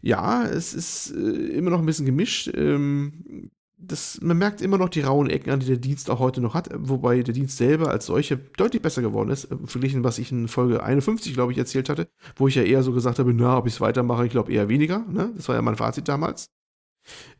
Ja, 0.00 0.44
es 0.44 0.74
ist 0.74 1.10
äh, 1.10 1.56
immer 1.56 1.70
noch 1.70 1.80
ein 1.80 1.86
bisschen 1.86 2.06
gemischt. 2.06 2.50
Ähm, 2.54 3.50
das, 3.80 4.20
man 4.20 4.38
merkt 4.38 4.60
immer 4.60 4.76
noch 4.76 4.88
die 4.88 5.02
rauen 5.02 5.30
Ecken 5.30 5.50
an, 5.50 5.60
die 5.60 5.66
der 5.66 5.76
Dienst 5.76 6.10
auch 6.10 6.18
heute 6.18 6.40
noch 6.40 6.54
hat, 6.54 6.68
wobei 6.74 7.22
der 7.22 7.32
Dienst 7.32 7.56
selber 7.56 7.90
als 7.90 8.06
solcher 8.06 8.36
deutlich 8.36 8.82
besser 8.82 9.02
geworden 9.02 9.30
ist, 9.30 9.44
äh, 9.50 9.56
verglichen, 9.66 10.02
was 10.04 10.18
ich 10.18 10.32
in 10.32 10.48
Folge 10.48 10.82
51, 10.82 11.34
glaube 11.34 11.52
ich, 11.52 11.58
erzählt 11.58 11.88
hatte, 11.88 12.08
wo 12.36 12.48
ich 12.48 12.56
ja 12.56 12.62
eher 12.62 12.82
so 12.82 12.92
gesagt 12.92 13.18
habe, 13.18 13.32
na, 13.32 13.56
ob 13.56 13.66
ich 13.66 13.74
es 13.74 13.80
weitermache, 13.80 14.26
ich 14.26 14.32
glaube 14.32 14.52
eher 14.52 14.68
weniger. 14.68 15.04
Ne? 15.08 15.32
Das 15.36 15.48
war 15.48 15.54
ja 15.54 15.62
mein 15.62 15.76
Fazit 15.76 16.08
damals. 16.08 16.50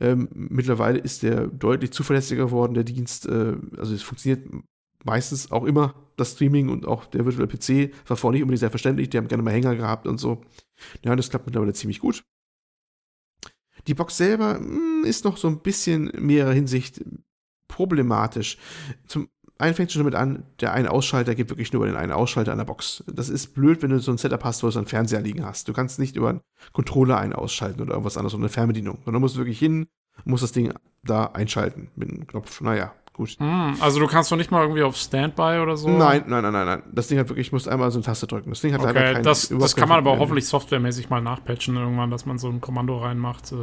Ähm, 0.01 0.29
mittlerweile 0.33 0.99
ist 0.99 1.23
der 1.23 1.49
deutlich 1.49 1.91
zuverlässiger 1.93 2.47
geworden, 2.47 2.75
der 2.75 2.85
Dienst. 2.85 3.27
Äh, 3.27 3.57
also 3.77 3.95
es 3.95 4.03
funktioniert 4.03 4.47
meistens 5.05 5.51
auch 5.51 5.65
immer 5.65 5.95
das 6.17 6.33
Streaming 6.33 6.69
und 6.69 6.87
auch 6.87 7.07
der 7.07 7.25
Virtual 7.25 7.47
PC 7.47 7.93
war 8.09 8.17
vorher 8.17 8.35
nicht 8.35 8.43
unbedingt 8.43 8.61
selbstverständlich, 8.61 9.11
die 9.11 9.17
haben 9.17 9.29
gerne 9.29 9.43
mal 9.43 9.53
Hänger 9.53 9.77
gehabt 9.77 10.07
und 10.07 10.19
so. 10.19 10.43
Ja, 11.05 11.15
das 11.17 11.31
klappt 11.31 11.47
mittlerweile 11.47 11.73
ziemlich 11.73 12.01
gut. 12.01 12.25
Die 13.87 13.95
Box 13.95 14.17
selber 14.17 14.59
mh, 14.59 15.07
ist 15.07 15.25
noch 15.25 15.37
so 15.37 15.49
ein 15.49 15.61
bisschen 15.61 16.09
in 16.11 16.27
mehrerer 16.27 16.53
Hinsicht 16.53 17.03
problematisch. 17.69 18.59
Zum 19.07 19.29
einen 19.59 19.75
fängt 19.75 19.93
schon 19.93 20.01
damit 20.01 20.15
an, 20.15 20.45
der 20.61 20.73
eine 20.73 20.91
Ausschalter 20.91 21.35
geht 21.35 21.51
wirklich 21.51 21.73
nur 21.73 21.83
über 21.83 21.93
den 21.93 22.01
einen 22.01 22.13
Ausschalter 22.13 22.53
an 22.53 22.59
der 22.59 22.65
Box. 22.65 23.03
Das 23.07 23.29
ist 23.29 23.55
blöd, 23.55 23.83
wenn 23.83 23.91
du 23.91 23.99
so 23.99 24.13
ein 24.13 24.19
Setup 24.19 24.43
hast, 24.45 24.63
wo 24.63 24.69
du 24.69 24.73
so 24.73 24.79
einen 24.79 24.87
Fernseher 24.87 25.21
liegen 25.21 25.45
hast. 25.45 25.69
Du 25.69 25.73
kannst 25.73 25.99
nicht 25.99 26.17
über 26.17 26.31
einen 26.31 26.41
Controller 26.73 27.19
einen 27.19 27.33
ausschalten 27.33 27.81
oder 27.81 27.93
irgendwas 27.93 28.17
anderes 28.17 28.35
oder 28.35 28.43
eine 28.43 28.51
Fernbedienung. 28.51 28.97
Sondern 28.99 29.15
du 29.15 29.21
musst 29.21 29.37
wirklich 29.37 29.59
hin, 29.59 29.89
musst 30.25 30.45
das 30.45 30.53
Ding 30.53 30.73
da 31.03 31.27
einschalten 31.27 31.91
mit 31.97 32.09
einem 32.09 32.27
Knopf. 32.27 32.61
Naja, 32.61 32.95
Gut. 33.19 33.31
Hm, 33.41 33.75
also 33.81 33.99
du 33.99 34.07
kannst 34.07 34.31
doch 34.31 34.37
nicht 34.37 34.53
mal 34.53 34.63
irgendwie 34.63 34.85
auf 34.85 34.97
Standby 34.97 35.59
oder 35.61 35.77
so? 35.77 35.89
Nein, 35.89 36.23
nein, 36.29 36.41
nein, 36.45 36.53
nein, 36.53 36.67
nein. 36.67 36.83
Das 36.93 37.09
Ding 37.09 37.19
hat 37.19 37.29
wirklich, 37.29 37.49
ich 37.49 37.53
muss 37.53 37.67
einmal 37.67 37.91
so 37.91 37.99
eine 37.99 38.05
Taste 38.05 38.29
drücken. 38.29 38.51
Das 38.51 38.61
Ding 38.61 38.73
hat 38.73 38.81
leider 38.81 39.01
Okay, 39.01 39.13
kein, 39.15 39.23
das, 39.25 39.51
überhaupt 39.51 39.65
das 39.65 39.75
kann 39.75 39.89
man 39.89 39.99
aber 39.99 40.13
auch 40.13 40.21
hoffentlich 40.21 40.47
softwaremäßig 40.47 41.11
mal 41.11 41.21
nachpatchen 41.21 41.75
irgendwann, 41.75 42.13
dass 42.13 42.27
man 42.27 42.39
so 42.39 42.49
ein 42.49 42.61
Kommando 42.61 42.97
reinmacht. 42.99 43.51
Äh, 43.51 43.57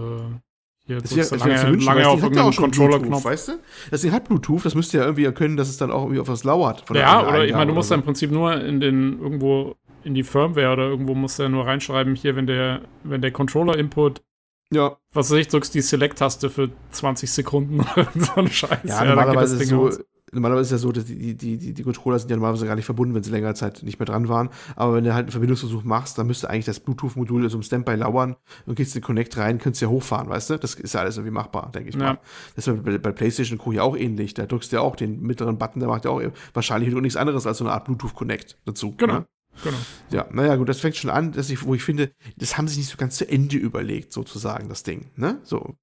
hier 0.86 0.98
Das 1.00 1.12
das 1.12 1.16
wär 1.16 1.24
zu 1.24 1.36
lange, 1.38 1.72
wünschen, 1.72 1.86
lange 1.86 2.02
das 2.02 2.08
auf 2.10 2.22
ja 2.22 2.28
Bluetooth, 2.28 2.56
Controller-Knopf. 2.58 3.24
weißt 3.24 3.48
du? 3.48 3.52
Das 3.92 4.02
Ding 4.02 4.12
hat 4.12 4.26
Bluetooth, 4.26 4.66
das 4.66 4.76
müsste 4.76 4.98
ja 4.98 5.06
irgendwie 5.06 5.32
können, 5.32 5.56
dass 5.56 5.70
es 5.70 5.78
dann 5.78 5.90
auch 5.90 6.02
irgendwie 6.02 6.20
auf 6.20 6.28
was 6.28 6.44
lauert. 6.44 6.84
Ja, 6.94 7.22
oder 7.22 7.46
ich 7.46 7.54
meine, 7.54 7.62
Eingabe 7.62 7.68
du 7.68 7.74
musst 7.76 7.92
ja 7.92 7.96
im 7.96 8.04
Prinzip 8.04 8.32
nur 8.32 8.62
in 8.62 8.82
den 8.82 9.22
irgendwo 9.22 9.78
in 10.04 10.14
die 10.14 10.24
Firmware 10.24 10.74
oder 10.74 10.84
irgendwo 10.84 11.16
musst 11.16 11.40
du 11.40 11.44
ja 11.44 11.50
nur 11.50 11.66
reinschreiben, 11.66 12.14
hier, 12.14 12.36
wenn 12.36 12.46
der, 12.46 12.82
wenn 13.04 13.22
der 13.22 13.32
Controller-Input, 13.32 14.18
so. 14.18 14.24
Ja, 14.72 14.98
was 15.14 15.32
weiß 15.32 15.38
ich, 15.40 15.48
drückst 15.48 15.74
die 15.76 15.82
Select-Taste 15.82 16.50
für 16.50 16.70
20 16.92 17.32
Sekunden 17.32 17.80
oder 17.96 18.08
so 18.16 18.34
ein 18.36 18.48
Scheiß. 18.50 18.80
ja, 18.84 19.00
geht 19.00 19.10
normalerweise 19.10 19.62
ist 19.62 19.70
so, 19.70 19.92
normalerweise 20.32 20.68
ist 20.68 20.72
ja 20.72 20.78
so, 20.80 20.92
dass 20.92 21.06
die, 21.06 21.36
die, 21.36 21.58
die, 21.58 21.74
die 21.74 21.84
Controller 21.84 22.20
sind 22.20 22.30
ja 22.30 22.36
normalerweise 22.36 22.66
gar 22.66 22.76
nicht 22.76 22.86
verbunden, 22.86 23.14
wenn 23.14 23.24
sie 23.24 23.32
längere 23.32 23.54
Zeit 23.54 23.84
nicht 23.84 24.00
mehr 24.00 24.06
dran 24.06 24.28
waren. 24.28 24.50
Aber 24.76 24.96
wenn 24.96 25.04
du 25.04 25.14
halt 25.14 25.26
einen 25.26 25.32
Verbindungsversuch 25.32 25.84
machst, 25.84 26.18
dann 26.18 26.28
müsste 26.28 26.50
eigentlich 26.50 26.66
das 26.66 26.80
Bluetooth-Modul 26.80 27.50
so 27.50 27.58
im 27.58 27.64
Standby 27.64 27.96
lauern 27.96 28.36
und 28.66 28.76
gehst 28.76 28.96
in 28.96 29.02
den 29.02 29.06
Connect 29.06 29.38
rein, 29.38 29.60
könntest 29.60 29.82
ja 29.82 29.88
hochfahren, 29.88 30.30
weißt 30.30 30.50
du? 30.50 30.58
Das 30.58 30.74
ist 30.74 30.94
ja 30.94 31.02
alles 31.02 31.18
irgendwie 31.18 31.34
machbar, 31.34 31.72
denke 31.72 31.90
ich 31.90 31.96
Ja. 31.96 32.02
mal. 32.14 32.20
Das 32.56 32.68
ist 32.68 32.84
bei, 32.84 32.98
bei 32.98 33.12
PlayStation 33.12 33.58
Co. 33.58 33.72
ja 33.72 33.84
auch 33.84 33.96
ähnlich. 33.96 34.34
Da 34.34 34.46
drückst 34.46 34.72
du 34.72 34.78
ja 34.78 34.82
auch 34.82 34.96
den 34.96 35.22
mittleren 35.22 35.58
Button, 35.58 35.80
der 35.80 35.90
macht 35.90 36.06
ja 36.06 36.12
auch 36.12 36.22
wahrscheinlich 36.54 36.94
nichts 36.94 37.16
anderes 37.18 37.46
als 37.46 37.60
so 37.60 37.64
eine 37.66 37.74
Art 37.74 37.86
Bluetooth-Connect 37.86 38.58
dazu. 38.66 38.94
Genau. 38.98 39.14
Ne? 39.20 39.26
Genau. 39.64 39.78
Ja, 40.12 40.28
naja, 40.32 40.56
gut, 40.56 40.70
das 40.70 40.80
fängt 40.80 40.96
schon 40.96 41.10
an, 41.10 41.32
dass 41.32 41.50
ich, 41.50 41.64
wo 41.64 41.74
ich 41.76 41.84
finde, 41.84 42.12
das 42.38 42.58
haben 42.58 42.68
sie 42.68 42.80
nicht 42.80 42.90
so 42.90 42.98
ganz 42.98 43.18
zu 43.18 43.28
Ende 43.28 43.58
überlegt, 43.58 44.14
sozusagen, 44.14 44.70
das 44.70 44.84
Ding. 44.84 45.12
Ne? 45.16 45.40
So. 45.44 45.76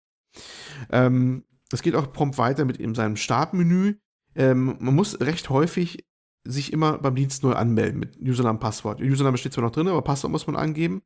Ähm, 0.90 1.44
das 1.70 1.82
geht 1.82 1.94
auch 1.94 2.12
prompt 2.12 2.38
weiter 2.38 2.64
mit 2.64 2.76
in 2.76 2.94
seinem 2.94 3.16
Startmenü. 3.16 3.94
Ähm, 4.34 4.76
man 4.78 4.94
muss 4.94 5.20
recht 5.20 5.50
häufig 5.50 6.04
sich 6.44 6.72
immer 6.72 6.98
beim 6.98 7.14
Dienst 7.14 7.42
neu 7.42 7.52
anmelden 7.52 8.00
mit 8.00 8.18
Username 8.20 8.56
und 8.56 8.60
Passwort. 8.60 9.00
Username 9.00 9.38
steht 9.38 9.52
zwar 9.52 9.64
noch 9.64 9.70
drin, 9.70 9.88
aber 9.88 10.02
Passwort 10.02 10.32
muss 10.32 10.46
man 10.46 10.56
angeben. 10.56 11.02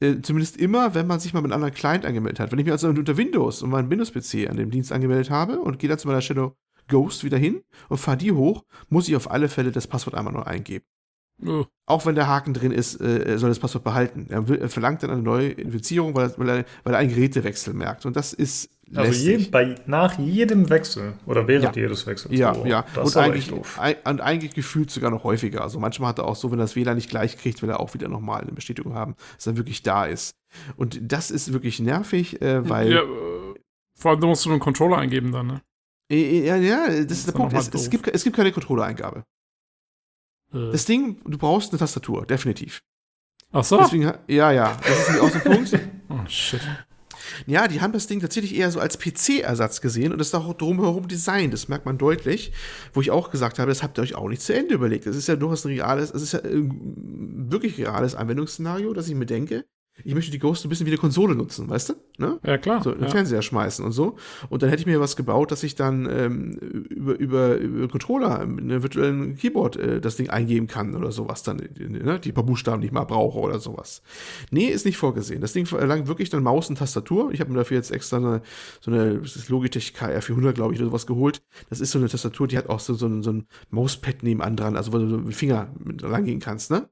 Äh, 0.00 0.20
zumindest 0.20 0.58
immer, 0.58 0.94
wenn 0.94 1.06
man 1.06 1.20
sich 1.20 1.32
mal 1.32 1.40
mit 1.40 1.50
einem 1.50 1.62
anderen 1.62 1.74
Client 1.74 2.04
angemeldet 2.04 2.40
hat. 2.40 2.52
Wenn 2.52 2.58
ich 2.58 2.66
mir 2.66 2.72
also 2.72 2.88
unter 2.88 3.16
Windows 3.16 3.62
und 3.62 3.70
meinen 3.70 3.90
Windows-PC 3.90 4.48
an 4.50 4.56
dem 4.56 4.70
Dienst 4.70 4.92
angemeldet 4.92 5.30
habe 5.30 5.60
und 5.60 5.78
gehe 5.78 5.88
dann 5.88 5.98
zu 5.98 6.06
meiner 6.06 6.20
Shadow 6.20 6.54
Ghost 6.88 7.24
wieder 7.24 7.38
hin 7.38 7.62
und 7.88 7.98
fahre 7.98 8.18
die 8.18 8.32
hoch, 8.32 8.64
muss 8.88 9.08
ich 9.08 9.16
auf 9.16 9.30
alle 9.30 9.48
Fälle 9.48 9.72
das 9.72 9.86
Passwort 9.86 10.14
einmal 10.14 10.34
neu 10.34 10.42
eingeben. 10.42 10.84
Oh, 11.44 11.66
Auch 11.84 12.06
wenn 12.06 12.14
der 12.14 12.28
Haken 12.28 12.54
drin 12.54 12.72
ist, 12.72 13.00
äh, 13.00 13.32
er 13.32 13.38
soll 13.38 13.50
das 13.50 13.58
Passwort 13.58 13.84
behalten. 13.84 14.26
Er, 14.30 14.48
will, 14.48 14.58
er 14.58 14.68
verlangt 14.70 15.02
dann 15.02 15.10
eine 15.10 15.22
neue 15.22 15.48
Infizierung, 15.48 16.14
weil 16.14 16.30
er, 16.30 16.38
weil, 16.38 16.48
er, 16.48 16.64
weil 16.84 16.94
er 16.94 16.98
einen 16.98 17.10
Gerätewechsel 17.10 17.74
merkt. 17.74 18.06
Und 18.06 18.16
das 18.16 18.32
ist 18.32 18.70
Also 18.94 19.12
je, 19.12 19.36
bei, 19.50 19.74
nach 19.86 20.18
jedem 20.18 20.70
Wechsel 20.70 21.12
oder 21.26 21.46
während 21.46 21.76
Ja. 21.76 21.82
jedes 21.82 22.06
Wechsels. 22.06 22.34
ja, 22.38 22.56
Oh, 22.56 22.64
ja. 22.64 22.86
Das 22.94 23.14
Und 23.14 23.22
eigentlich, 23.22 23.52
ein, 23.78 23.96
und 24.04 24.20
eigentlich 24.22 24.54
gefühlt 24.54 24.90
sogar 24.90 25.10
noch 25.10 25.24
häufiger. 25.24 25.60
Also 25.60 25.78
manchmal 25.78 26.08
hat 26.08 26.18
er 26.20 26.24
auch 26.26 26.36
so, 26.36 26.50
wenn 26.50 26.58
er 26.58 26.62
das 26.64 26.74
WLAN 26.74 26.96
nicht 26.96 27.10
gleich 27.10 27.36
kriegt, 27.36 27.60
will 27.60 27.68
er 27.68 27.80
auch 27.80 27.92
wieder 27.92 28.08
nochmal 28.08 28.40
eine 28.40 28.52
Bestätigung 28.52 28.94
haben, 28.94 29.14
dass 29.36 29.46
er 29.46 29.58
wirklich 29.58 29.82
da 29.82 30.06
ist. 30.06 30.34
Und 30.76 30.98
das 31.02 31.30
ist 31.30 31.52
wirklich 31.52 31.80
nervig, 31.80 32.40
äh, 32.40 32.66
weil. 32.68 32.92
ja, 32.92 33.00
äh, 33.02 33.54
vor 33.94 34.10
allem, 34.12 34.20
du 34.20 34.26
musst 34.28 34.44
du 34.46 34.50
einen 34.50 34.60
Controller 34.60 34.96
eingeben 34.98 35.32
dann, 35.32 35.46
ne? 35.46 35.60
Ja, 36.10 36.56
ja, 36.56 36.86
das 36.86 36.96
ist 36.98 37.10
ist 37.10 37.26
der 37.26 37.32
Punkt. 37.32 37.52
Es, 37.52 37.68
es, 37.68 37.90
gibt, 37.90 38.06
es 38.08 38.22
gibt 38.24 38.36
keine 38.36 38.52
Controller-Eingabe. 38.52 39.24
Äh, 40.52 40.70
Das 40.72 40.84
Ding, 40.84 41.20
du 41.24 41.38
brauchst 41.38 41.72
eine 41.72 41.78
Tastatur, 41.78 42.26
definitiv. 42.26 42.82
ach 43.52 43.64
so? 43.64 43.78
Deswegen, 43.78 44.12
ja, 44.28 44.52
ja, 44.52 44.76
das 44.82 45.08
ist 45.08 45.20
auch 45.20 45.30
so 45.30 45.36
ein 45.36 45.42
Punkt. 45.44 45.78
Oh, 46.08 46.28
shit. 46.28 46.60
Ja, 47.46 47.66
die 47.66 47.80
haben 47.80 47.92
das 47.92 48.06
Ding 48.06 48.20
tatsächlich 48.20 48.54
eher 48.56 48.70
so 48.70 48.78
als 48.78 48.98
PC-Ersatz 48.98 49.80
gesehen 49.80 50.12
und 50.12 50.18
das 50.18 50.28
ist 50.28 50.34
auch 50.34 50.54
drumherum 50.54 51.08
designt. 51.08 51.52
Das 51.52 51.66
merkt 51.68 51.84
man 51.84 51.98
deutlich. 51.98 52.52
Wo 52.92 53.00
ich 53.00 53.10
auch 53.10 53.30
gesagt 53.30 53.58
habe, 53.58 53.68
das 53.68 53.82
habt 53.82 53.98
ihr 53.98 54.02
euch 54.02 54.14
auch 54.14 54.28
nicht 54.28 54.42
zu 54.42 54.54
Ende 54.54 54.74
überlegt. 54.74 55.06
Das 55.06 55.16
ist 55.16 55.26
ja 55.26 55.34
durchaus 55.34 55.64
ein 55.64 55.72
reales, 55.72 56.10
es 56.12 56.22
ist 56.22 56.32
ja 56.32 56.38
äh, 56.40 56.52
wirklich 56.52 57.78
reales 57.78 58.14
Anwendungsszenario, 58.14 58.92
dass 58.94 59.08
ich 59.08 59.14
mir 59.14 59.26
denke, 59.26 59.64
ich 60.04 60.14
möchte 60.14 60.30
die 60.30 60.38
Ghost 60.38 60.64
ein 60.64 60.68
bisschen 60.68 60.86
wie 60.86 60.90
eine 60.90 60.98
Konsole 60.98 61.34
nutzen, 61.34 61.68
weißt 61.68 61.90
du? 61.90 61.94
Ne? 62.18 62.38
Ja, 62.44 62.58
klar. 62.58 62.82
So, 62.82 62.92
den 62.92 63.02
ja. 63.02 63.08
Fernseher 63.08 63.42
schmeißen 63.42 63.84
und 63.84 63.92
so. 63.92 64.16
Und 64.48 64.62
dann 64.62 64.70
hätte 64.70 64.80
ich 64.80 64.86
mir 64.86 65.00
was 65.00 65.16
gebaut, 65.16 65.50
dass 65.50 65.62
ich 65.62 65.74
dann 65.74 66.08
ähm, 66.10 66.52
über, 66.52 67.18
über, 67.18 67.56
über 67.56 67.88
Controller 67.88 68.44
mit 68.46 68.64
einem 68.64 68.82
virtuellen 68.82 69.36
Keyboard 69.36 69.76
äh, 69.76 70.00
das 70.00 70.16
Ding 70.16 70.28
eingeben 70.30 70.66
kann 70.66 70.94
oder 70.94 71.12
sowas 71.12 71.42
dann, 71.42 71.56
ne? 71.78 72.20
die 72.20 72.32
paar 72.32 72.44
Buchstaben, 72.44 72.80
die 72.80 72.88
ich 72.88 72.92
mal 72.92 73.04
brauche 73.04 73.38
oder 73.38 73.58
sowas. 73.58 74.02
Nee, 74.50 74.66
ist 74.66 74.84
nicht 74.84 74.98
vorgesehen. 74.98 75.40
Das 75.40 75.52
Ding 75.52 75.66
verlangt 75.66 76.08
wirklich 76.08 76.30
dann 76.30 76.42
Maus 76.42 76.68
und 76.68 76.76
Tastatur. 76.76 77.30
Ich 77.32 77.40
habe 77.40 77.50
mir 77.50 77.58
dafür 77.58 77.76
jetzt 77.76 77.90
extra 77.90 78.18
eine, 78.18 78.42
so 78.80 78.90
eine 78.90 79.18
das 79.18 79.36
ist 79.36 79.48
Logitech 79.48 79.94
KR400, 79.96 80.52
glaube 80.52 80.74
ich, 80.74 80.80
oder 80.80 80.90
sowas 80.90 81.06
geholt. 81.06 81.42
Das 81.70 81.80
ist 81.80 81.90
so 81.90 81.98
eine 81.98 82.08
Tastatur, 82.08 82.48
die 82.48 82.58
hat 82.58 82.68
auch 82.68 82.80
so, 82.80 82.94
so, 82.94 83.06
ein, 83.06 83.22
so 83.22 83.32
ein 83.32 83.46
Mauspad 83.70 84.22
nebenan 84.22 84.56
dran, 84.56 84.76
also 84.76 84.92
wo 84.92 84.98
du 84.98 85.08
so 85.08 85.16
mit 85.16 85.26
dem 85.26 85.32
Finger 85.32 85.72
mit 85.82 86.02
rangehen 86.02 86.40
kannst, 86.40 86.70
ne? 86.70 86.88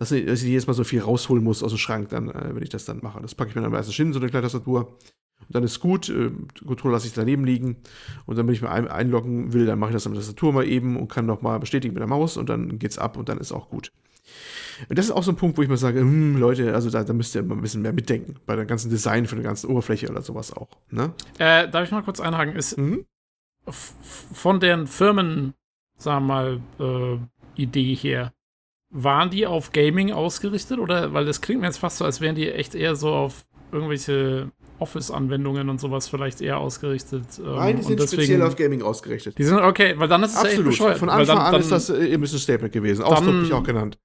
Dass 0.00 0.10
ich, 0.12 0.24
dass 0.24 0.40
ich 0.42 0.48
jedes 0.48 0.66
Mal 0.66 0.72
so 0.72 0.82
viel 0.82 1.00
rausholen 1.02 1.44
muss 1.44 1.62
aus 1.62 1.72
dem 1.72 1.78
Schrank, 1.78 2.08
dann, 2.08 2.30
äh, 2.30 2.54
wenn 2.54 2.62
ich 2.62 2.70
das 2.70 2.86
dann 2.86 3.00
mache. 3.02 3.20
Das 3.20 3.34
packe 3.34 3.50
ich 3.50 3.54
mir 3.56 3.60
dann 3.62 3.70
meistens 3.70 3.94
hin, 3.94 4.12
so 4.14 4.18
eine 4.18 4.30
kleine 4.30 4.44
Tastatur. 4.44 4.96
Und 5.40 5.54
dann 5.54 5.62
ist 5.62 5.78
gut, 5.80 6.08
äh, 6.08 6.30
Controller 6.66 6.94
lasse 6.94 7.06
ich 7.06 7.12
daneben 7.12 7.44
liegen. 7.44 7.76
Und 8.24 8.38
dann, 8.38 8.46
wenn 8.46 8.54
ich 8.54 8.62
mir 8.62 8.70
ein, 8.70 8.88
einloggen 8.88 9.52
will, 9.52 9.66
dann 9.66 9.78
mache 9.78 9.90
ich 9.90 9.94
das 9.94 10.06
mit 10.06 10.14
der 10.14 10.22
Tastatur 10.22 10.52
mal 10.54 10.66
eben 10.66 10.96
und 10.96 11.08
kann 11.08 11.26
noch 11.26 11.42
mal 11.42 11.58
bestätigen 11.60 11.92
mit 11.92 12.00
der 12.00 12.08
Maus 12.08 12.36
und 12.38 12.48
dann 12.48 12.78
geht's 12.78 12.96
ab 12.98 13.18
und 13.18 13.28
dann 13.28 13.38
ist 13.38 13.52
auch 13.52 13.68
gut. 13.68 13.92
Und 14.88 14.98
das 14.98 15.06
ist 15.06 15.10
auch 15.10 15.22
so 15.22 15.32
ein 15.32 15.36
Punkt, 15.36 15.58
wo 15.58 15.62
ich 15.62 15.68
mir 15.68 15.76
sage, 15.76 16.00
hm, 16.00 16.38
Leute, 16.38 16.74
also 16.74 16.88
da, 16.88 17.04
da 17.04 17.12
müsst 17.12 17.34
ihr 17.34 17.42
mal 17.42 17.54
ein 17.56 17.60
bisschen 17.60 17.82
mehr 17.82 17.92
mitdenken. 17.92 18.36
Bei 18.46 18.56
der 18.56 18.64
ganzen 18.64 18.88
Design 18.88 19.26
für 19.26 19.36
die 19.36 19.42
ganze 19.42 19.68
Oberfläche 19.68 20.08
oder 20.08 20.22
sowas 20.22 20.52
auch. 20.52 20.68
Ne? 20.90 21.12
Äh, 21.38 21.68
darf 21.68 21.84
ich 21.84 21.90
mal 21.90 22.02
kurz 22.02 22.20
einhaken? 22.20 22.56
Ist 22.56 22.78
Mhm. 22.78 23.04
von 23.68 24.60
deren 24.60 24.86
Firmen, 24.86 25.52
sagen 25.98 26.26
wir 26.26 26.60
mal, 26.78 27.18
äh, 27.56 27.60
Idee 27.60 27.94
her, 27.94 28.32
waren 28.90 29.30
die 29.30 29.46
auf 29.46 29.72
Gaming 29.72 30.12
ausgerichtet? 30.12 30.78
Oder, 30.78 31.12
weil 31.12 31.24
das 31.24 31.40
klingt 31.40 31.60
mir 31.60 31.66
jetzt 31.68 31.78
fast 31.78 31.98
so, 31.98 32.04
als 32.04 32.20
wären 32.20 32.34
die 32.34 32.50
echt 32.50 32.74
eher 32.74 32.96
so 32.96 33.08
auf 33.10 33.44
irgendwelche 33.72 34.50
Office-Anwendungen 34.80 35.68
und 35.68 35.80
sowas 35.80 36.08
vielleicht 36.08 36.40
eher 36.40 36.58
ausgerichtet. 36.58 37.24
ähm, 37.38 37.44
Nein, 37.54 37.76
die 37.76 37.82
sind 37.82 38.00
deswegen- 38.00 38.22
speziell 38.22 38.42
auf 38.42 38.56
Gaming 38.56 38.82
ausgerichtet. 38.82 39.38
Die 39.38 39.44
sind, 39.44 39.58
okay, 39.60 39.94
weil 39.96 40.08
dann 40.08 40.22
ist 40.22 40.30
es 40.30 40.36
ja 40.42 40.48
Absolut. 40.48 40.64
bescheuert. 40.66 40.98
Von 40.98 41.08
Anfang 41.10 41.26
dann, 41.36 41.38
an 41.38 41.52
dann, 41.52 41.60
ist 41.60 41.70
das 41.70 41.90
äh, 41.90 42.14
ein 42.14 42.26
Statement 42.26 42.72
gewesen. 42.72 43.02
Ausdrücklich 43.04 43.52
auch 43.52 43.62
genannt. 43.62 43.98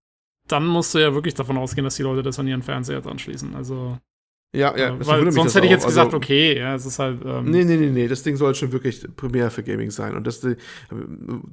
Dann 0.48 0.68
musst 0.68 0.94
du 0.94 1.00
ja 1.00 1.14
wirklich 1.14 1.34
davon 1.34 1.58
ausgehen, 1.58 1.86
dass 1.86 1.96
die 1.96 2.04
Leute 2.04 2.22
das 2.22 2.38
an 2.38 2.48
ihren 2.48 2.62
Fernseher 2.62 3.04
anschließen. 3.06 3.56
Also, 3.56 3.98
Ja, 4.54 4.76
ja. 4.78 4.94
äh, 4.96 4.98
das 5.00 5.08
weil 5.08 5.24
mich 5.26 5.34
sonst 5.34 5.48
das 5.48 5.56
hätte 5.56 5.66
ich 5.66 5.72
auch. 5.72 5.76
jetzt 5.78 5.86
gesagt, 5.86 6.06
Also- 6.08 6.18
okay, 6.18 6.58
ja, 6.58 6.76
es 6.76 6.86
ist 6.86 6.98
halt. 7.00 7.20
Ähm, 7.26 7.46
Nee, 7.46 7.64
nee, 7.66 7.76
nee, 7.76 7.90
nee, 7.90 8.08
das 8.08 8.24
Ding 8.24 8.38
soll 8.38 8.56
schon 8.56 8.72
wirklich 8.72 9.06
primär 9.18 9.52
für 9.52 9.64
Gaming 9.64 9.92
sein. 9.92 10.16
Und 10.16 10.26
das, 10.26 10.44
äh, 10.44 10.56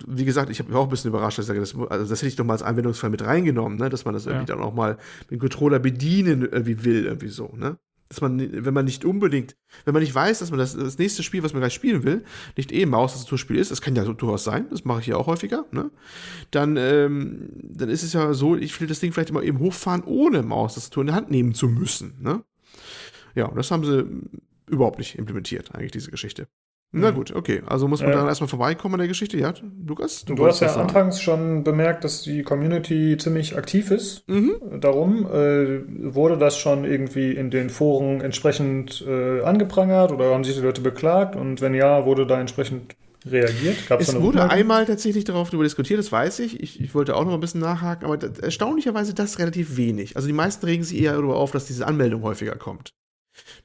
wie 0.06 0.24
gesagt, 0.24 0.50
ich 0.50 0.58
habe 0.60 0.74
auch 0.76 0.84
ein 0.84 0.88
bisschen 0.90 1.08
überrascht, 1.10 1.38
dass 1.38 1.46
ich 1.46 1.48
sage, 1.48 1.60
das, 1.60 1.74
also 1.90 2.08
das 2.08 2.20
hätte 2.20 2.28
ich 2.28 2.36
doch 2.36 2.44
mal 2.44 2.52
als 2.54 2.62
Anwendungsfall 2.62 3.10
mit 3.10 3.24
reingenommen, 3.24 3.78
ne? 3.78 3.88
dass 3.88 4.04
man 4.04 4.14
das 4.14 4.26
irgendwie 4.26 4.48
Ja. 4.50 4.56
dann 4.56 4.64
auch 4.64 4.74
mal 4.74 4.98
mit 5.22 5.30
dem 5.32 5.38
Controller 5.40 5.78
bedienen 5.80 6.42
irgendwie 6.42 6.84
will, 6.84 7.04
irgendwie 7.06 7.28
so, 7.28 7.52
ne? 7.56 7.76
Dass 8.08 8.20
man, 8.20 8.38
wenn 8.66 8.74
man 8.74 8.84
nicht 8.84 9.06
unbedingt, 9.06 9.56
wenn 9.86 9.94
man 9.94 10.02
nicht 10.02 10.14
weiß, 10.14 10.40
dass 10.40 10.50
man 10.50 10.58
das, 10.58 10.76
das 10.76 10.98
nächste 10.98 11.22
Spiel, 11.22 11.42
was 11.42 11.54
man 11.54 11.60
gleich 11.62 11.72
spielen 11.72 12.04
will, 12.04 12.22
nicht 12.58 12.70
eh 12.70 12.82
ein 12.82 12.90
Maus-Tastaturspiel 12.90 13.56
ist, 13.56 13.70
das 13.70 13.80
kann 13.80 13.96
ja 13.96 14.04
so 14.04 14.12
durchaus 14.12 14.44
sein, 14.44 14.66
das 14.70 14.84
mache 14.84 15.00
ich 15.00 15.06
ja 15.06 15.16
auch 15.16 15.26
häufiger, 15.28 15.64
ne? 15.72 15.90
Dann, 16.50 16.76
ähm, 16.76 17.48
dann 17.62 17.88
ist 17.88 18.02
es 18.02 18.12
ja 18.12 18.34
so, 18.34 18.54
ich 18.54 18.78
will 18.80 18.86
das 18.86 19.00
Ding 19.00 19.12
vielleicht 19.12 19.30
immer 19.30 19.42
eben 19.42 19.58
hochfahren, 19.60 20.02
ohne 20.04 20.42
Maus-Tastatur 20.42 21.00
in 21.04 21.06
der 21.06 21.16
Hand 21.16 21.30
nehmen 21.30 21.54
zu 21.54 21.68
müssen, 21.68 22.14
ne? 22.20 22.42
Ja, 23.34 23.46
und 23.46 23.56
das 23.56 23.70
haben 23.70 23.84
sie 23.84 24.04
überhaupt 24.70 24.98
nicht 24.98 25.18
implementiert, 25.18 25.74
eigentlich, 25.74 25.92
diese 25.92 26.10
Geschichte. 26.10 26.46
Na 26.94 27.10
Mhm. 27.10 27.14
gut, 27.14 27.34
okay. 27.34 27.62
Also 27.66 27.88
muss 27.88 28.02
man 28.02 28.10
Ja. 28.10 28.16
dann 28.16 28.26
erstmal 28.28 28.48
vorbeikommen 28.48 28.96
an 28.96 28.98
der 28.98 29.08
Geschichte. 29.08 29.38
Ja, 29.38 29.54
Lukas? 29.86 30.26
Du, 30.26 30.36
wolltest 30.36 30.60
hast 30.60 30.68
ja 30.68 30.74
sagen. 30.74 30.88
anfangs 30.88 31.22
schon 31.22 31.64
bemerkt, 31.64 32.04
dass 32.04 32.20
die 32.22 32.42
Community 32.42 33.16
ziemlich 33.16 33.56
aktiv 33.56 33.90
ist. 33.90 34.28
Mhm. 34.28 34.56
Darum 34.78 35.24
äh, 35.24 35.80
wurde 36.14 36.36
das 36.36 36.58
schon 36.58 36.84
irgendwie 36.84 37.32
in 37.32 37.50
den 37.50 37.70
Foren 37.70 38.20
entsprechend 38.20 39.02
äh, 39.08 39.40
angeprangert 39.40 40.12
oder 40.12 40.34
haben 40.34 40.44
sich 40.44 40.54
die 40.56 40.60
Leute 40.60 40.82
beklagt? 40.82 41.34
Und 41.34 41.62
wenn 41.62 41.72
ja, 41.72 42.04
wurde 42.04 42.26
da 42.26 42.38
entsprechend 42.38 42.94
reagiert? 43.24 43.88
Gab's 43.88 44.08
Es 44.08 44.20
wurde 44.20 44.50
einmal 44.50 44.84
tatsächlich 44.84 45.24
darauf 45.24 45.48
darüber 45.48 45.64
diskutiert, 45.64 45.98
das 45.98 46.12
weiß 46.12 46.40
ich. 46.40 46.60
ich. 46.60 46.78
Ich 46.78 46.94
wollte 46.94 47.16
auch 47.16 47.24
noch 47.24 47.32
ein 47.32 47.40
bisschen 47.40 47.60
nachhaken, 47.62 48.04
aber 48.04 48.18
erstaunlicherweise 48.42 49.14
das 49.14 49.38
relativ 49.38 49.78
wenig. 49.78 50.16
Also 50.16 50.28
die 50.28 50.34
meisten 50.34 50.66
regen 50.66 50.82
sich 50.84 51.00
eher 51.00 51.12
darüber 51.14 51.36
auf, 51.36 51.52
dass 51.52 51.64
diese 51.64 51.86
Anmeldung 51.86 52.22
häufiger 52.22 52.56
kommt. 52.56 52.92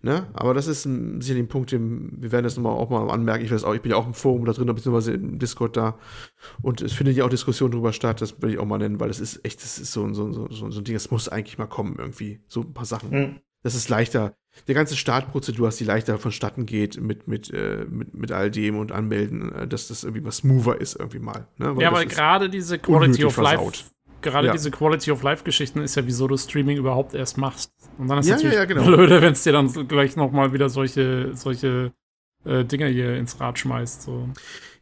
Ne? 0.02 0.27
Aber 0.34 0.53
das 0.53 0.68
ist 0.68 0.85
ähm, 0.85 1.22
sicherlich 1.22 1.44
ein 1.45 1.48
Punkt, 1.49 1.72
den 1.72 2.22
wir 2.22 2.31
werden 2.31 2.44
das 2.44 2.56
nochmal 2.56 2.73
auch 2.73 2.89
mal 2.89 3.10
anmerken. 3.10 3.44
Ich 3.45 3.52
weiß 3.52 3.64
auch, 3.64 3.73
ich 3.73 3.81
bin 3.81 3.91
ja 3.91 3.98
auch 3.98 4.07
im 4.07 4.14
Forum 4.14 4.45
da 4.45 4.53
drin, 4.53 4.68
beziehungsweise 4.68 5.14
im 5.14 5.39
Discord 5.39 5.76
da. 5.77 5.98
Und 6.61 6.81
es 6.81 6.94
findet 6.94 7.15
ja 7.18 7.26
auch 7.26 7.30
Diskussion 7.30 7.72
darüber 7.72 7.94
statt, 7.94 8.22
das 8.22 8.41
will 8.41 8.52
ich 8.52 8.60
auch 8.60 8.65
mal 8.65 8.77
nennen, 8.77 8.99
weil 8.99 9.07
das 9.10 9.19
ist 9.19 9.44
echt, 9.45 9.61
das 9.64 9.77
ist 9.80 9.91
so, 9.91 10.03
ein- 10.06 10.14
so, 10.14 10.31
so, 10.31 10.48
so, 10.49 10.65
ein 10.65 10.84
Ding, 10.84 10.94
das 10.95 11.11
muss 11.11 11.30
eigentlich 11.30 11.57
mal 11.57 11.68
kommen 11.68 11.95
irgendwie. 11.98 12.41
So 12.48 12.61
ein 12.61 12.73
paar 12.73 12.85
Sachen. 12.85 13.11
Hm. 13.11 13.35
Das 13.64 13.76
ist 13.76 13.89
leichter. 13.89 14.35
Die 14.68 14.73
ganze 14.73 14.95
Startprozedur, 14.95 15.68
dass 15.68 15.77
die 15.77 15.84
leichter 15.84 16.18
vonstatten 16.18 16.65
geht 16.65 17.02
mit, 17.02 17.27
mit, 17.27 17.52
äh, 17.53 17.85
mit, 17.89 18.14
mit 18.14 18.31
all 18.31 18.49
dem 18.49 18.77
und 18.77 18.91
Anmelden, 18.91 19.52
äh, 19.52 19.68
dass 19.68 19.88
das 19.89 20.03
irgendwie 20.03 20.22
mal 20.22 20.31
smoother 20.31 20.80
ist, 20.80 20.95
irgendwie 20.95 21.19
mal. 21.19 21.48
Ne? 21.57 21.76
Ja, 21.80 21.89
aber 21.89 22.06
gerade 22.06 22.49
diese 22.49 22.80
Quality 22.80 23.26
of 23.26 23.38
Life. 23.38 23.57
Gerade 24.22 24.48
Ja. 24.48 24.53
diese 24.53 24.72
Quality 24.72 25.11
of 25.11 25.23
Life 25.23 25.44
Geschichten 25.44 25.81
ist 25.81 25.95
ja, 25.95 26.06
wieso 26.06 26.27
du 26.27 26.38
Streaming 26.38 26.77
überhaupt 26.77 27.14
erst 27.14 27.38
machst. 27.38 27.72
Und 27.98 28.07
dann 28.07 28.19
ist 28.19 28.27
Ja, 28.27 28.35
natürlich 28.35 28.56
ja, 28.56 28.65
genau. 28.65 28.85
blöde, 28.85 29.22
wenn 29.22 29.34
es 29.34 29.44
dir 29.44 29.53
dann 29.53 29.72
gleich 29.88 30.15
nochmal 30.15 30.53
wieder 30.53 30.69
solche, 30.69 31.31
solche 31.35 31.91
äh, 32.45 32.64
Dinger 32.64 32.88
hier 32.88 33.15
ins 33.18 33.39
Rad 33.39 33.60
schmeißt. 33.60 34.03
So. 34.03 34.30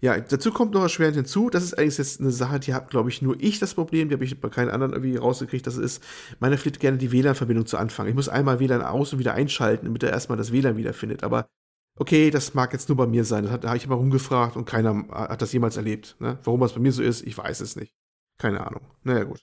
Ja, 0.02 0.20
dazu 0.20 0.52
kommt 0.52 0.74
noch 0.74 0.82
erschwerend 0.84 1.16
hinzu. 1.16 1.50
Das 1.50 1.64
ist 1.64 1.78
eigentlich 1.78 1.98
jetzt 1.98 2.20
eine 2.20 2.32
Sache, 2.32 2.60
die 2.60 2.74
habe, 2.74 2.88
glaube 2.90 3.10
ich, 3.10 3.22
nur 3.22 3.36
ich 3.40 3.60
das 3.60 3.74
Problem. 3.74 4.10
Die 4.10 4.16
habe 4.16 4.24
ich 4.24 4.40
bei 4.40 4.50
keinen 4.50 4.70
anderen 4.70 4.94
irgendwie 4.94 5.18
rausgekriegt. 5.18 5.66
Das 5.66 5.78
ist, 5.78 6.04
meine 6.40 6.58
fliegt 6.58 6.80
gerne 6.80 6.98
die 6.98 7.12
WLAN-Verbindung 7.12 7.66
zu 7.66 7.78
Anfang. 7.78 8.08
Ich 8.08 8.14
muss 8.16 8.30
einmal 8.30 8.60
WLAN 8.60 8.82
aus 8.82 9.14
und 9.14 9.20
wieder 9.20 9.34
einschalten, 9.34 9.86
damit 9.86 10.04
er 10.04 10.12
erstmal 10.12 10.38
das 10.38 10.52
WLAN 10.52 10.78
wiederfindet. 10.78 11.24
Aber 11.24 11.48
okay, 11.98 12.30
das 12.30 12.54
mag 12.54 12.74
jetzt 12.74 12.90
nur 12.90 12.98
bei 12.98 13.08
mir 13.08 13.24
sein. 13.24 13.46
Das 13.46 13.60
da 13.62 13.70
habe 13.70 13.78
ich 13.78 13.88
mal 13.88 13.96
rumgefragt 13.96 14.58
und 14.58 14.66
keiner 14.66 15.06
hat 15.10 15.42
das 15.42 15.54
jemals 15.54 15.78
erlebt. 15.78 16.18
Ne? 16.20 16.38
Warum 16.44 16.60
das 16.60 16.74
bei 16.74 16.82
mir 16.82 16.92
so 16.92 17.02
ist, 17.02 17.26
ich 17.26 17.38
weiß 17.38 17.62
es 17.62 17.76
nicht. 17.76 17.94
Keine 18.38 18.66
Ahnung. 18.66 18.82
Naja, 19.04 19.24
gut. 19.24 19.42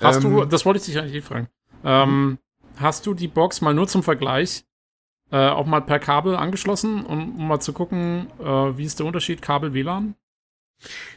Hast 0.00 0.24
ähm, 0.24 0.30
du, 0.30 0.44
das 0.44 0.64
wollte 0.64 0.78
ich 0.78 0.86
dich 0.86 0.98
eigentlich 0.98 1.14
eh 1.14 1.22
fragen. 1.22 1.48
Ähm, 1.84 2.38
hast 2.76 3.06
du 3.06 3.14
die 3.14 3.28
Box 3.28 3.60
mal 3.60 3.74
nur 3.74 3.88
zum 3.88 4.02
Vergleich 4.02 4.64
äh, 5.30 5.48
auch 5.48 5.66
mal 5.66 5.80
per 5.80 5.98
Kabel 5.98 6.36
angeschlossen, 6.36 7.04
um, 7.04 7.36
um 7.36 7.48
mal 7.48 7.60
zu 7.60 7.72
gucken, 7.72 8.28
äh, 8.40 8.44
wie 8.44 8.84
ist 8.84 8.98
der 8.98 9.06
Unterschied 9.06 9.42
Kabel-WLAN? 9.42 10.14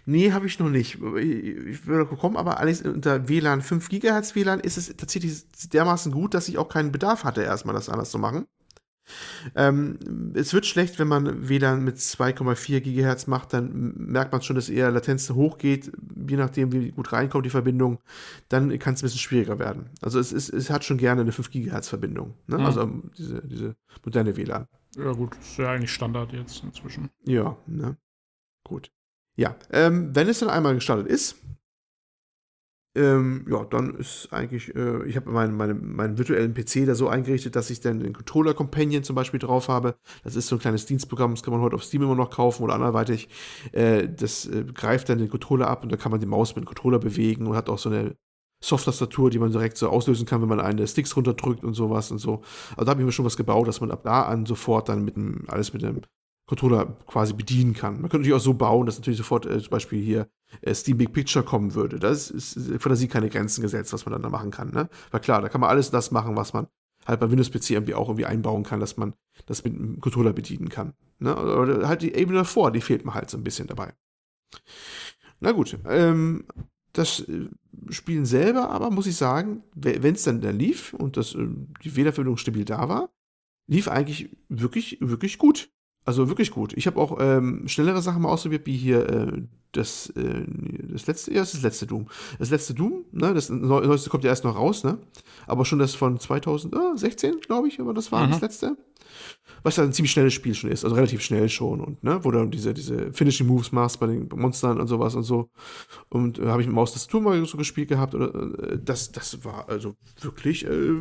Nee, 0.05 0.31
habe 0.31 0.47
ich 0.47 0.59
noch 0.59 0.69
nicht. 0.69 0.95
Ich 0.95 1.85
würde 1.85 2.05
kommen, 2.15 2.35
aber 2.35 2.59
alles 2.59 2.81
unter 2.81 3.29
WLAN 3.29 3.61
5 3.61 3.89
GHz 3.89 4.33
WLAN 4.35 4.59
ist 4.59 4.77
es 4.77 4.87
tatsächlich 4.97 5.43
dermaßen 5.71 6.11
gut, 6.11 6.33
dass 6.33 6.47
ich 6.47 6.57
auch 6.57 6.67
keinen 6.67 6.91
Bedarf 6.91 7.23
hatte, 7.23 7.43
erstmal 7.43 7.75
das 7.75 7.87
anders 7.87 8.09
zu 8.09 8.17
machen. 8.17 8.47
Ähm, 9.55 9.97
es 10.33 10.53
wird 10.53 10.65
schlecht, 10.65 10.99
wenn 10.99 11.07
man 11.07 11.49
WLAN 11.49 11.83
mit 11.83 11.97
2,4 11.97 12.81
GHz 12.81 13.27
macht, 13.27 13.53
dann 13.53 13.93
merkt 13.97 14.31
man 14.31 14.41
schon, 14.41 14.55
dass 14.55 14.69
eher 14.69 14.91
Latenz 14.91 15.29
hochgeht, 15.29 15.91
je 16.27 16.37
nachdem, 16.37 16.71
wie 16.71 16.91
gut 16.91 17.11
reinkommt 17.11 17.45
die 17.45 17.49
Verbindung, 17.49 17.99
dann 18.49 18.77
kann 18.79 18.93
es 18.93 19.01
ein 19.01 19.05
bisschen 19.05 19.19
schwieriger 19.19 19.59
werden. 19.59 19.89
Also 20.01 20.19
es, 20.19 20.31
ist, 20.31 20.49
es 20.49 20.69
hat 20.69 20.83
schon 20.83 20.97
gerne 20.97 21.21
eine 21.21 21.31
5 21.31 21.49
GHz 21.51 21.89
Verbindung, 21.89 22.35
ne? 22.47 22.57
mhm. 22.57 22.65
also 22.65 22.89
diese, 23.17 23.41
diese 23.45 23.75
moderne 24.03 24.37
WLAN. 24.37 24.67
Ja 24.97 25.11
gut, 25.13 25.35
ist 25.39 25.57
ja 25.57 25.71
eigentlich 25.71 25.91
Standard 25.91 26.33
jetzt 26.33 26.63
inzwischen. 26.63 27.09
Ja, 27.25 27.57
ne? 27.65 27.97
Gut. 28.63 28.91
Ja, 29.35 29.55
ähm, 29.71 30.13
wenn 30.13 30.27
es 30.27 30.39
dann 30.39 30.49
einmal 30.49 30.75
gestartet 30.75 31.07
ist, 31.07 31.37
ähm, 32.93 33.45
ja, 33.49 33.63
dann 33.63 33.95
ist 33.95 34.27
eigentlich, 34.31 34.75
äh, 34.75 35.05
ich 35.05 35.15
habe 35.15 35.31
meinen, 35.31 35.55
meinen, 35.55 35.95
meinen 35.95 36.17
virtuellen 36.17 36.53
PC 36.53 36.85
da 36.85 36.93
so 36.93 37.07
eingerichtet, 37.07 37.55
dass 37.55 37.69
ich 37.69 37.79
dann 37.79 37.99
den 37.99 38.13
Controller 38.13 38.53
Companion 38.53 39.03
zum 39.03 39.15
Beispiel 39.15 39.39
drauf 39.39 39.69
habe. 39.69 39.95
Das 40.23 40.35
ist 40.35 40.47
so 40.47 40.57
ein 40.57 40.59
kleines 40.59 40.85
Dienstprogramm, 40.85 41.31
das 41.31 41.41
kann 41.41 41.53
man 41.53 41.61
heute 41.61 41.75
auf 41.75 41.83
Steam 41.83 42.01
immer 42.01 42.15
noch 42.15 42.29
kaufen 42.29 42.63
oder 42.63 42.73
anderweitig. 42.73 43.29
Äh, 43.71 44.09
das 44.09 44.45
äh, 44.45 44.65
greift 44.73 45.07
dann 45.07 45.19
den 45.19 45.29
Controller 45.29 45.67
ab 45.67 45.83
und 45.83 45.91
da 45.91 45.97
kann 45.97 46.11
man 46.11 46.19
die 46.19 46.25
Maus 46.25 46.55
mit 46.55 46.65
dem 46.65 46.67
Controller 46.67 46.99
bewegen 46.99 47.47
und 47.47 47.55
hat 47.55 47.69
auch 47.69 47.79
so 47.79 47.89
eine 47.89 48.15
Soft-Tastatur, 48.61 49.29
die 49.29 49.39
man 49.39 49.51
direkt 49.51 49.77
so 49.77 49.89
auslösen 49.89 50.25
kann, 50.25 50.41
wenn 50.41 50.49
man 50.49 50.59
einen 50.59 50.77
der 50.77 50.87
Sticks 50.87 51.15
runterdrückt 51.15 51.63
und 51.63 51.73
sowas 51.73 52.11
und 52.11 52.19
so. 52.19 52.41
Also 52.71 52.85
da 52.85 52.91
habe 52.91 53.01
ich 53.01 53.05
mir 53.05 53.11
schon 53.13 53.25
was 53.25 53.37
gebaut, 53.37 53.67
dass 53.67 53.81
man 53.81 53.91
ab 53.91 54.03
da 54.03 54.23
an 54.23 54.45
sofort 54.45 54.89
dann 54.89 55.05
mit 55.05 55.15
dem, 55.15 55.45
alles 55.47 55.73
mit 55.73 55.81
dem 55.81 56.01
Controller 56.45 56.97
quasi 57.07 57.33
bedienen 57.33 57.73
kann. 57.73 57.93
Man 57.93 58.03
könnte 58.03 58.17
natürlich 58.17 58.35
auch 58.35 58.39
so 58.39 58.53
bauen, 58.53 58.85
dass 58.85 58.97
natürlich 58.97 59.17
sofort 59.17 59.45
äh, 59.45 59.59
zum 59.59 59.69
Beispiel 59.69 60.03
hier 60.03 60.27
Steam 60.73 60.97
Big 60.97 61.13
Picture 61.13 61.43
kommen 61.43 61.73
würde. 61.73 61.99
Das 61.99 62.29
ist, 62.29 62.53
Fantasie 62.79 63.07
keine 63.07 63.29
Grenzen 63.29 63.61
gesetzt, 63.61 63.93
was 63.93 64.05
man 64.05 64.13
dann 64.13 64.21
da 64.21 64.29
machen 64.29 64.51
kann. 64.51 64.71
Ne? 64.71 64.89
Weil 65.11 65.21
klar, 65.21 65.41
da 65.41 65.49
kann 65.49 65.61
man 65.61 65.69
alles 65.69 65.91
das 65.91 66.11
machen, 66.11 66.35
was 66.35 66.53
man 66.53 66.67
halt 67.05 67.19
beim 67.19 67.31
Windows-PC 67.31 67.71
irgendwie 67.71 67.95
auch 67.95 68.07
irgendwie 68.07 68.25
einbauen 68.25 68.63
kann, 68.63 68.79
dass 68.79 68.97
man 68.97 69.13
das 69.45 69.63
mit 69.63 69.73
einem 69.73 69.99
Controller 69.99 70.33
bedienen 70.33 70.69
kann. 70.69 70.93
Ne? 71.19 71.35
Oder 71.35 71.87
halt 71.87 72.01
die 72.01 72.13
Ebene 72.13 72.39
davor, 72.39 72.71
die 72.71 72.81
fehlt 72.81 73.05
mir 73.05 73.13
halt 73.13 73.29
so 73.29 73.37
ein 73.37 73.43
bisschen 73.43 73.67
dabei. 73.67 73.93
Na 75.39 75.51
gut, 75.51 75.77
ähm, 75.85 76.45
das 76.93 77.21
äh, 77.21 77.49
Spielen 77.89 78.25
selber 78.25 78.69
aber, 78.69 78.91
muss 78.91 79.07
ich 79.07 79.15
sagen, 79.15 79.63
wenn 79.73 80.13
es 80.13 80.23
dann 80.23 80.41
da 80.41 80.51
lief 80.51 80.93
und 80.93 81.17
das, 81.17 81.33
äh, 81.35 81.47
die 81.83 81.95
WLAN-Verbindung 81.95 82.37
stabil 82.37 82.65
da 82.65 82.89
war, 82.89 83.09
lief 83.67 83.87
eigentlich 83.87 84.35
wirklich, 84.49 84.97
wirklich 85.01 85.37
gut. 85.37 85.71
Also 86.03 86.29
wirklich 86.29 86.49
gut. 86.49 86.73
Ich 86.73 86.87
habe 86.87 86.99
auch 86.99 87.17
ähm, 87.19 87.67
schnellere 87.67 88.01
Sachen 88.01 88.23
mal 88.23 88.29
ausprobiert, 88.29 88.65
wie 88.65 88.75
hier 88.75 89.07
äh, 89.07 89.41
das, 89.71 90.09
äh, 90.15 90.45
das 90.91 91.05
letzte, 91.05 91.31
ja, 91.31 91.41
das 91.41 91.49
ist 91.49 91.57
das 91.57 91.63
letzte 91.63 91.85
Doom. 91.85 92.07
Das 92.39 92.49
letzte 92.49 92.73
Doom, 92.73 93.05
ne, 93.11 93.33
das 93.33 93.49
neueste 93.49 94.09
kommt 94.09 94.23
ja 94.23 94.31
erst 94.31 94.43
noch 94.43 94.55
raus, 94.55 94.83
ne? 94.83 94.97
Aber 95.45 95.63
schon 95.63 95.77
das 95.77 95.93
von 95.93 96.19
2016, 96.19 97.41
glaube 97.41 97.67
ich, 97.67 97.79
aber 97.79 97.93
das 97.93 98.11
war 98.11 98.25
mhm. 98.25 98.31
das 98.31 98.41
letzte. 98.41 98.77
Was 99.63 99.75
ja 99.77 99.83
ein 99.83 99.93
ziemlich 99.93 100.11
schnelles 100.11 100.33
Spiel 100.33 100.55
schon 100.55 100.71
ist, 100.71 100.83
also 100.83 100.95
relativ 100.95 101.21
schnell 101.21 101.49
schon 101.49 101.81
und, 101.81 102.03
ne, 102.03 102.23
wo 102.23 102.31
du 102.31 102.45
diese, 102.45 102.73
diese 102.73 103.13
Finishing 103.13 103.45
Moves 103.45 103.71
machst 103.71 103.99
bei 103.99 104.07
den 104.07 104.27
Monstern 104.33 104.81
und 104.81 104.87
sowas 104.87 105.13
und 105.13 105.23
so. 105.23 105.49
Und 106.09 106.39
äh, 106.39 106.47
habe 106.47 106.61
ich 106.61 106.67
mit 106.67 106.75
Maus 106.75 106.93
das 106.93 107.05
Tour 107.05 107.21
mal 107.21 107.45
so 107.45 107.57
gespielt 107.57 107.89
gehabt 107.89 108.15
oder 108.15 108.33
äh, 108.33 108.79
das, 108.83 109.11
das 109.11 109.45
war 109.45 109.69
also 109.69 109.95
wirklich, 110.19 110.65
äh, 110.65 110.95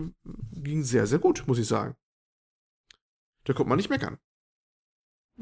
ging 0.52 0.82
sehr, 0.82 1.06
sehr 1.06 1.18
gut, 1.18 1.44
muss 1.46 1.58
ich 1.58 1.66
sagen. 1.66 1.94
Da 3.44 3.54
kommt 3.54 3.70
man 3.70 3.78
nicht 3.78 3.88
meckern. 3.88 4.18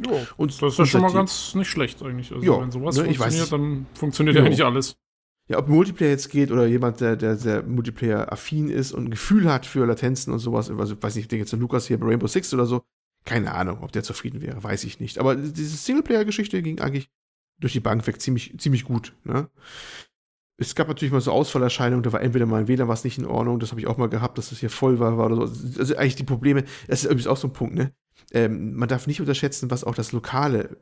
Jo, 0.06 0.20
und 0.36 0.62
das 0.62 0.72
ist 0.72 0.78
ja 0.78 0.86
schon 0.86 1.02
mal 1.02 1.12
ganz 1.12 1.54
nicht 1.54 1.68
schlecht 1.68 2.02
eigentlich. 2.02 2.32
Also 2.32 2.44
jo, 2.44 2.60
wenn 2.60 2.70
sowas 2.70 2.96
ne, 2.96 3.04
funktioniert, 3.04 3.52
dann 3.52 3.86
funktioniert 3.94 4.36
jo. 4.36 4.42
ja 4.42 4.46
eigentlich 4.46 4.64
alles. 4.64 4.96
Ja, 5.48 5.58
ob 5.58 5.68
Multiplayer 5.68 6.10
jetzt 6.10 6.28
geht 6.28 6.52
oder 6.52 6.66
jemand, 6.66 7.00
der, 7.00 7.16
der 7.16 7.36
sehr 7.36 7.62
Multiplayer-affin 7.62 8.68
ist 8.68 8.92
und 8.92 9.06
ein 9.06 9.10
Gefühl 9.10 9.50
hat 9.50 9.64
für 9.64 9.86
Latenzen 9.86 10.32
und 10.32 10.40
sowas, 10.40 10.70
also 10.70 11.02
weiß 11.02 11.14
nicht, 11.14 11.24
ich 11.24 11.28
denke 11.28 11.44
jetzt 11.44 11.54
an 11.54 11.60
Lukas 11.60 11.86
hier 11.86 11.98
bei 11.98 12.06
Rainbow 12.06 12.26
Six 12.26 12.52
oder 12.52 12.66
so, 12.66 12.82
keine 13.24 13.54
Ahnung, 13.54 13.78
ob 13.82 13.90
der 13.92 14.02
zufrieden 14.02 14.42
wäre, 14.42 14.62
weiß 14.62 14.84
ich 14.84 15.00
nicht. 15.00 15.18
Aber 15.18 15.34
diese 15.34 15.76
Singleplayer-Geschichte 15.76 16.62
ging 16.62 16.80
eigentlich 16.80 17.08
durch 17.58 17.72
die 17.72 17.80
Bank 17.80 18.06
weg 18.06 18.20
ziemlich, 18.20 18.58
ziemlich 18.58 18.84
gut. 18.84 19.14
Ne? 19.24 19.48
Es 20.58 20.74
gab 20.74 20.88
natürlich 20.88 21.12
mal 21.12 21.20
so 21.22 21.32
Ausfallerscheinungen, 21.32 22.02
da 22.02 22.12
war 22.12 22.20
entweder 22.20 22.44
mal 22.44 22.60
ein 22.60 22.68
WLAN 22.68 22.88
was 22.88 23.04
nicht 23.04 23.16
in 23.16 23.24
Ordnung, 23.24 23.58
das 23.58 23.70
habe 23.70 23.80
ich 23.80 23.86
auch 23.86 23.96
mal 23.96 24.08
gehabt, 24.08 24.36
dass 24.36 24.50
das 24.50 24.58
hier 24.58 24.70
voll 24.70 24.98
war, 24.98 25.16
war 25.16 25.26
oder 25.26 25.46
so. 25.46 25.80
Also 25.80 25.96
eigentlich 25.96 26.16
die 26.16 26.24
Probleme, 26.24 26.64
das 26.88 27.00
ist 27.00 27.04
übrigens 27.06 27.26
auch 27.26 27.36
so 27.38 27.48
ein 27.48 27.52
Punkt, 27.52 27.74
ne? 27.74 27.92
Ähm, 28.32 28.74
man 28.74 28.88
darf 28.88 29.06
nicht 29.06 29.20
unterschätzen, 29.20 29.70
was 29.70 29.84
auch 29.84 29.94
das 29.94 30.12
lokale 30.12 30.78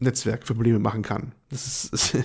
Netzwerk 0.00 0.46
für 0.46 0.54
Probleme 0.54 0.78
machen 0.78 1.02
kann. 1.02 1.32
Das 1.50 1.84
ist, 1.92 2.16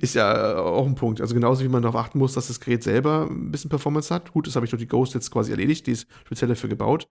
ist, 0.00 0.14
ja 0.14 0.58
auch 0.58 0.86
ein 0.86 0.94
Punkt. 0.94 1.20
Also 1.20 1.34
genauso 1.34 1.64
wie 1.64 1.68
man 1.68 1.82
darauf 1.82 1.96
achten 1.96 2.18
muss, 2.18 2.34
dass 2.34 2.48
das 2.48 2.60
Gerät 2.60 2.82
selber 2.82 3.26
ein 3.30 3.50
bisschen 3.50 3.70
Performance 3.70 4.14
hat. 4.14 4.32
Gut, 4.32 4.46
das 4.46 4.56
habe 4.56 4.66
ich 4.66 4.70
durch 4.70 4.82
die 4.82 4.88
Ghost 4.88 5.14
jetzt 5.14 5.30
quasi 5.30 5.50
erledigt, 5.50 5.86
die 5.86 5.92
ist 5.92 6.06
speziell 6.24 6.48
dafür 6.48 6.68
gebaut. 6.68 7.08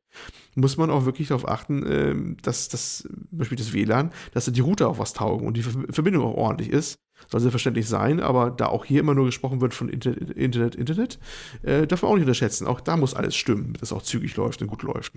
Muss 0.55 0.77
man 0.77 0.91
auch 0.91 1.05
wirklich 1.05 1.29
darauf 1.29 1.47
achten, 1.47 1.83
ähm, 1.87 2.37
dass 2.43 2.69
das, 2.69 2.99
zum 2.99 3.27
Beispiel 3.31 3.57
das 3.57 3.73
WLAN, 3.73 4.11
dass 4.31 4.45
die 4.45 4.61
Router 4.61 4.89
auch 4.89 4.99
was 4.99 5.13
taugen 5.13 5.47
und 5.47 5.57
die 5.57 5.63
Verbindung 5.63 6.23
auch 6.23 6.35
ordentlich 6.35 6.69
ist. 6.69 6.99
Soll 7.29 7.41
selbstverständlich 7.41 7.87
sein, 7.87 8.19
aber 8.19 8.51
da 8.51 8.67
auch 8.67 8.85
hier 8.85 8.99
immer 8.99 9.15
nur 9.15 9.25
gesprochen 9.25 9.61
wird 9.61 9.73
von 9.73 9.89
Internet, 9.89 10.31
Internet, 10.31 10.75
Internet 10.75 11.19
äh, 11.63 11.87
darf 11.87 12.01
man 12.01 12.11
auch 12.11 12.15
nicht 12.15 12.23
unterschätzen. 12.23 12.67
Auch 12.67 12.81
da 12.81 12.97
muss 12.97 13.13
alles 13.13 13.35
stimmen, 13.35 13.73
dass 13.79 13.93
auch 13.93 14.01
zügig 14.01 14.35
läuft 14.35 14.61
und 14.61 14.67
gut 14.67 14.83
läuft. 14.83 15.13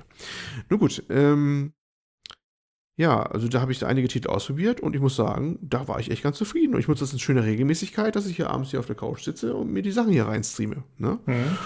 Nun 0.68 0.78
gut, 0.78 1.02
ähm, 1.10 1.72
ja, 2.98 3.22
also 3.22 3.46
da 3.46 3.60
habe 3.60 3.70
ich 3.70 3.86
einige 3.86 4.08
Titel 4.08 4.28
ausprobiert 4.28 4.80
und 4.80 4.96
ich 4.96 5.00
muss 5.00 5.14
sagen, 5.14 5.56
da 5.62 5.86
war 5.86 6.00
ich 6.00 6.10
echt 6.10 6.24
ganz 6.24 6.36
zufrieden. 6.36 6.74
Und 6.74 6.80
ich 6.80 6.88
muss 6.88 6.98
das 6.98 7.12
in 7.12 7.20
schöner 7.20 7.44
Regelmäßigkeit, 7.44 8.16
dass 8.16 8.26
ich 8.26 8.34
hier 8.34 8.50
abends 8.50 8.70
hier 8.70 8.80
auf 8.80 8.86
der 8.86 8.96
Couch 8.96 9.22
sitze 9.22 9.54
und 9.54 9.72
mir 9.72 9.82
die 9.82 9.92
Sachen 9.92 10.12
hier 10.12 10.26
reinstreame. 10.26 10.82
Ne? 10.96 11.20
Mhm. 11.24 11.58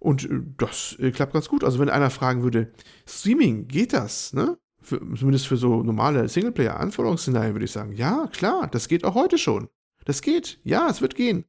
Und 0.00 0.24
äh, 0.24 0.40
das 0.58 0.96
äh, 0.98 1.12
klappt 1.12 1.32
ganz 1.32 1.48
gut. 1.48 1.62
Also 1.62 1.78
wenn 1.78 1.90
einer 1.90 2.10
fragen 2.10 2.42
würde, 2.42 2.72
Streaming, 3.06 3.68
geht 3.68 3.92
das? 3.92 4.32
Ne? 4.32 4.58
Für, 4.82 4.98
zumindest 5.14 5.46
für 5.46 5.56
so 5.56 5.84
normale 5.84 6.28
Singleplayer-Anforderungsszenarien 6.28 7.54
würde 7.54 7.66
ich 7.66 7.72
sagen, 7.72 7.92
ja, 7.92 8.26
klar, 8.32 8.66
das 8.66 8.88
geht 8.88 9.04
auch 9.04 9.14
heute 9.14 9.38
schon. 9.38 9.68
Das 10.04 10.22
geht. 10.22 10.58
Ja, 10.64 10.88
es 10.88 11.00
wird 11.00 11.14
gehen. 11.14 11.44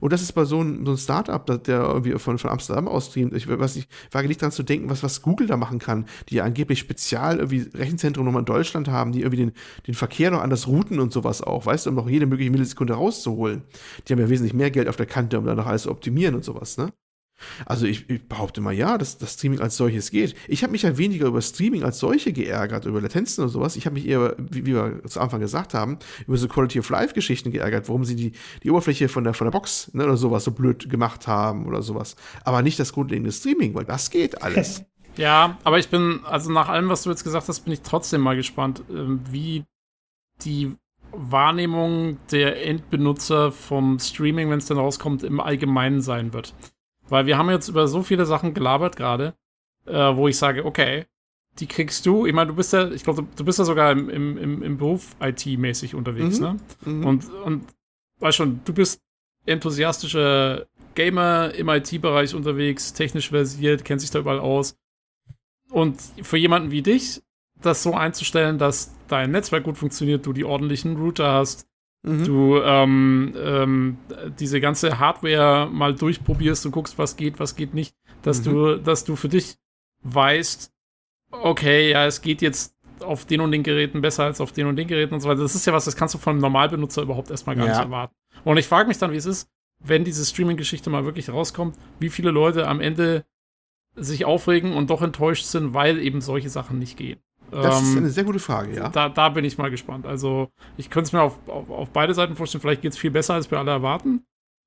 Und 0.00 0.12
das 0.12 0.20
ist 0.20 0.32
bei 0.32 0.44
so 0.44 0.60
einem, 0.60 0.84
so 0.84 0.92
einem 0.92 0.98
Startup, 0.98 1.64
der 1.64 1.80
irgendwie 1.80 2.12
von, 2.18 2.38
von 2.38 2.50
Amsterdam 2.50 2.88
aus 2.88 3.06
streamt. 3.06 3.32
Ich 3.34 3.48
weiß 3.48 3.76
nicht, 3.76 3.88
wage 4.10 4.28
nicht 4.28 4.42
daran 4.42 4.52
zu 4.52 4.62
denken, 4.62 4.90
was, 4.90 5.02
was 5.02 5.22
Google 5.22 5.46
da 5.46 5.56
machen 5.56 5.78
kann, 5.78 6.06
die 6.28 6.36
ja 6.36 6.44
angeblich 6.44 6.78
spezial 6.78 7.38
irgendwie 7.38 7.70
Rechenzentrum 7.76 8.26
nochmal 8.26 8.42
in 8.42 8.46
Deutschland 8.46 8.88
haben, 8.88 9.12
die 9.12 9.20
irgendwie 9.20 9.44
den, 9.44 9.52
den 9.86 9.94
Verkehr 9.94 10.30
noch 10.30 10.42
anders 10.42 10.66
routen 10.66 11.00
und 11.00 11.12
sowas 11.12 11.42
auch, 11.42 11.64
weißt 11.64 11.86
du, 11.86 11.90
um 11.90 11.96
noch 11.96 12.08
jede 12.08 12.26
mögliche 12.26 12.50
Millisekunde 12.50 12.94
rauszuholen. 12.94 13.62
Die 14.06 14.12
haben 14.12 14.20
ja 14.20 14.28
wesentlich 14.28 14.52
mehr 14.52 14.70
Geld 14.70 14.88
auf 14.88 14.96
der 14.96 15.06
Kante, 15.06 15.38
um 15.38 15.46
da 15.46 15.54
noch 15.54 15.66
alles 15.66 15.84
zu 15.84 15.90
optimieren 15.90 16.34
und 16.34 16.44
sowas, 16.44 16.76
ne? 16.76 16.92
Also 17.66 17.86
ich, 17.86 18.08
ich, 18.10 18.26
behaupte 18.28 18.60
mal 18.60 18.72
ja, 18.72 18.98
dass 18.98 19.18
das 19.18 19.34
Streaming 19.34 19.60
als 19.60 19.76
solches 19.76 20.10
geht. 20.10 20.34
Ich 20.46 20.62
habe 20.62 20.72
mich 20.72 20.82
ja 20.82 20.98
weniger 20.98 21.26
über 21.26 21.40
Streaming 21.40 21.84
als 21.84 21.98
solche 21.98 22.32
geärgert, 22.32 22.84
über 22.84 23.00
Latenzen 23.00 23.44
und 23.44 23.50
sowas. 23.50 23.76
Ich 23.76 23.86
habe 23.86 23.94
mich 23.94 24.06
eher, 24.06 24.34
wie, 24.38 24.66
wie, 24.66 24.74
wir 24.74 25.02
zu 25.06 25.20
Anfang 25.20 25.40
gesagt 25.40 25.74
haben, 25.74 25.98
über 26.26 26.36
so 26.36 26.48
Quality 26.48 26.80
of 26.80 26.90
Life 26.90 27.14
Geschichten 27.14 27.50
geärgert, 27.50 27.88
warum 27.88 28.04
sie 28.04 28.16
die, 28.16 28.32
die 28.62 28.70
Oberfläche 28.70 29.08
von 29.08 29.24
der, 29.24 29.34
von 29.34 29.46
der 29.46 29.52
Box 29.52 29.90
ne, 29.94 30.04
oder 30.04 30.16
sowas 30.16 30.44
so 30.44 30.50
blöd 30.50 30.90
gemacht 30.90 31.26
haben 31.26 31.66
oder 31.66 31.82
sowas. 31.82 32.16
Aber 32.44 32.62
nicht 32.62 32.78
das 32.78 32.92
grundlegende 32.92 33.32
Streaming, 33.32 33.74
weil 33.74 33.84
das 33.84 34.10
geht 34.10 34.42
alles. 34.42 34.84
Ja, 35.16 35.58
aber 35.64 35.80
ich 35.80 35.88
bin, 35.88 36.20
also 36.24 36.52
nach 36.52 36.68
allem, 36.68 36.88
was 36.88 37.02
du 37.02 37.10
jetzt 37.10 37.24
gesagt 37.24 37.48
hast, 37.48 37.60
bin 37.62 37.72
ich 37.72 37.80
trotzdem 37.80 38.20
mal 38.20 38.36
gespannt, 38.36 38.84
ähm, 38.88 39.20
wie 39.28 39.64
die 40.44 40.76
Wahrnehmung 41.10 42.18
der 42.30 42.64
Endbenutzer 42.64 43.50
vom 43.50 43.98
Streaming, 43.98 44.48
wenn 44.48 44.58
es 44.58 44.66
dann 44.66 44.78
rauskommt, 44.78 45.24
im 45.24 45.40
Allgemeinen 45.40 46.00
sein 46.02 46.32
wird. 46.32 46.54
Weil 47.08 47.26
wir 47.26 47.38
haben 47.38 47.50
jetzt 47.50 47.68
über 47.68 47.88
so 47.88 48.02
viele 48.02 48.26
Sachen 48.26 48.54
gelabert 48.54 48.96
gerade, 48.96 49.34
äh, 49.86 49.92
wo 49.92 50.28
ich 50.28 50.36
sage, 50.36 50.64
okay, 50.64 51.06
die 51.58 51.66
kriegst 51.66 52.06
du. 52.06 52.26
Ich 52.26 52.32
meine, 52.32 52.48
du 52.48 52.56
bist 52.56 52.72
ja, 52.72 52.90
ich 52.90 53.02
glaube, 53.02 53.26
du, 53.34 53.44
bist 53.44 53.58
ja 53.58 53.64
sogar 53.64 53.92
im, 53.92 54.08
im, 54.08 54.62
im 54.62 54.76
Beruf 54.78 55.16
IT-mäßig 55.20 55.94
unterwegs, 55.94 56.38
mhm. 56.38 56.44
ne? 56.44 56.56
Mhm. 56.84 57.06
Und, 57.06 57.32
und 57.32 57.64
weißt 58.20 58.36
schon, 58.36 58.60
du 58.64 58.72
bist 58.72 59.00
enthusiastischer 59.46 60.66
Gamer 60.94 61.54
im 61.54 61.68
IT-Bereich 61.68 62.34
unterwegs, 62.34 62.92
technisch 62.92 63.30
versiert, 63.30 63.84
kennt 63.84 64.00
sich 64.00 64.10
da 64.10 64.18
überall 64.18 64.40
aus. 64.40 64.76
Und 65.70 66.00
für 66.22 66.36
jemanden 66.36 66.70
wie 66.70 66.82
dich, 66.82 67.22
das 67.60 67.82
so 67.82 67.94
einzustellen, 67.94 68.58
dass 68.58 68.94
dein 69.08 69.30
Netzwerk 69.30 69.64
gut 69.64 69.78
funktioniert, 69.78 70.26
du 70.26 70.32
die 70.32 70.44
ordentlichen 70.44 70.96
Router 70.96 71.32
hast, 71.32 71.66
Mhm. 72.02 72.24
du 72.24 72.60
ähm, 72.62 73.34
ähm, 73.36 73.96
diese 74.38 74.60
ganze 74.60 74.98
Hardware 75.00 75.68
mal 75.70 75.94
durchprobierst, 75.94 76.64
du 76.64 76.70
guckst, 76.70 76.96
was 76.98 77.16
geht, 77.16 77.40
was 77.40 77.56
geht 77.56 77.74
nicht, 77.74 77.94
dass 78.22 78.40
Mhm. 78.40 78.44
du, 78.52 78.76
dass 78.78 79.04
du 79.04 79.16
für 79.16 79.28
dich 79.28 79.56
weißt, 80.02 80.72
okay, 81.30 81.90
ja, 81.90 82.06
es 82.06 82.22
geht 82.22 82.40
jetzt 82.40 82.74
auf 83.00 83.26
den 83.26 83.40
und 83.40 83.52
den 83.52 83.62
Geräten 83.62 84.00
besser 84.00 84.24
als 84.24 84.40
auf 84.40 84.52
den 84.52 84.66
und 84.66 84.76
den 84.76 84.88
Geräten 84.88 85.14
und 85.14 85.20
so 85.20 85.28
weiter. 85.28 85.42
Das 85.42 85.54
ist 85.54 85.66
ja 85.66 85.72
was, 85.72 85.84
das 85.84 85.96
kannst 85.96 86.14
du 86.14 86.18
von 86.18 86.32
einem 86.32 86.40
Normalbenutzer 86.40 87.02
überhaupt 87.02 87.30
erstmal 87.30 87.56
gar 87.56 87.66
Ja. 87.66 87.72
nicht 87.72 87.82
erwarten. 87.82 88.14
Und 88.44 88.56
ich 88.56 88.66
frage 88.66 88.88
mich 88.88 88.98
dann, 88.98 89.12
wie 89.12 89.16
es 89.16 89.26
ist, 89.26 89.48
wenn 89.80 90.04
diese 90.04 90.24
Streaming-Geschichte 90.24 90.90
mal 90.90 91.04
wirklich 91.04 91.30
rauskommt, 91.30 91.76
wie 92.00 92.08
viele 92.08 92.30
Leute 92.30 92.66
am 92.66 92.80
Ende 92.80 93.24
sich 93.94 94.24
aufregen 94.24 94.72
und 94.74 94.90
doch 94.90 95.02
enttäuscht 95.02 95.44
sind, 95.44 95.74
weil 95.74 95.98
eben 95.98 96.20
solche 96.20 96.48
Sachen 96.48 96.78
nicht 96.78 96.96
gehen. 96.96 97.20
Das 97.50 97.82
ist 97.82 97.92
Ähm, 97.92 97.98
eine 97.98 98.10
sehr 98.10 98.24
gute 98.24 98.38
Frage, 98.38 98.74
ja. 98.74 98.88
da, 98.88 99.08
da 99.08 99.28
bin 99.30 99.44
ich 99.44 99.58
mal 99.58 99.70
gespannt. 99.70 100.06
Also, 100.06 100.48
ich 100.76 100.90
könnte 100.90 101.06
es 101.08 101.12
mir 101.12 101.22
auf, 101.22 101.38
auf, 101.48 101.70
auf 101.70 101.88
beide 101.90 102.14
Seiten 102.14 102.36
vorstellen. 102.36 102.60
Vielleicht 102.62 102.82
geht 102.82 102.92
es 102.92 102.98
viel 102.98 103.10
besser, 103.10 103.34
als 103.34 103.50
wir 103.50 103.58
alle 103.58 103.70
erwarten. 103.70 104.24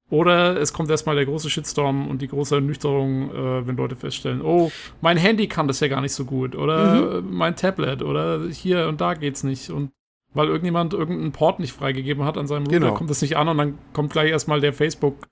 Oder 0.09 0.57
es 0.59 0.73
kommt 0.73 0.89
erstmal 0.89 1.15
der 1.15 1.25
große 1.25 1.49
Shitstorm 1.49 2.09
und 2.09 2.21
die 2.21 2.27
große 2.27 2.55
Ernüchterung, 2.55 3.31
äh, 3.33 3.65
wenn 3.65 3.77
Leute 3.77 3.95
feststellen, 3.95 4.41
oh, 4.41 4.69
mein 4.99 5.15
Handy 5.15 5.47
kann 5.47 5.67
das 5.69 5.79
ja 5.79 5.87
gar 5.87 6.01
nicht 6.01 6.13
so 6.13 6.25
gut. 6.25 6.53
Oder 6.55 7.19
äh, 7.19 7.21
mein 7.21 7.55
Tablet. 7.55 8.03
Oder 8.03 8.41
hier 8.49 8.87
und 8.89 8.99
da 8.99 9.13
geht's 9.13 9.43
nicht. 9.43 9.69
Und 9.69 9.91
weil 10.33 10.47
irgendjemand 10.47 10.93
irgendeinen 10.93 11.31
Port 11.31 11.59
nicht 11.59 11.71
freigegeben 11.73 12.25
hat 12.25 12.37
an 12.37 12.47
seinem 12.47 12.63
Router, 12.65 12.79
Genau. 12.79 12.93
kommt 12.93 13.09
das 13.09 13.21
nicht 13.21 13.37
an 13.37 13.47
und 13.47 13.57
dann 13.57 13.77
kommt 13.93 14.11
gleich 14.11 14.31
erstmal 14.31 14.59
der 14.59 14.73
Facebook, 14.73 15.27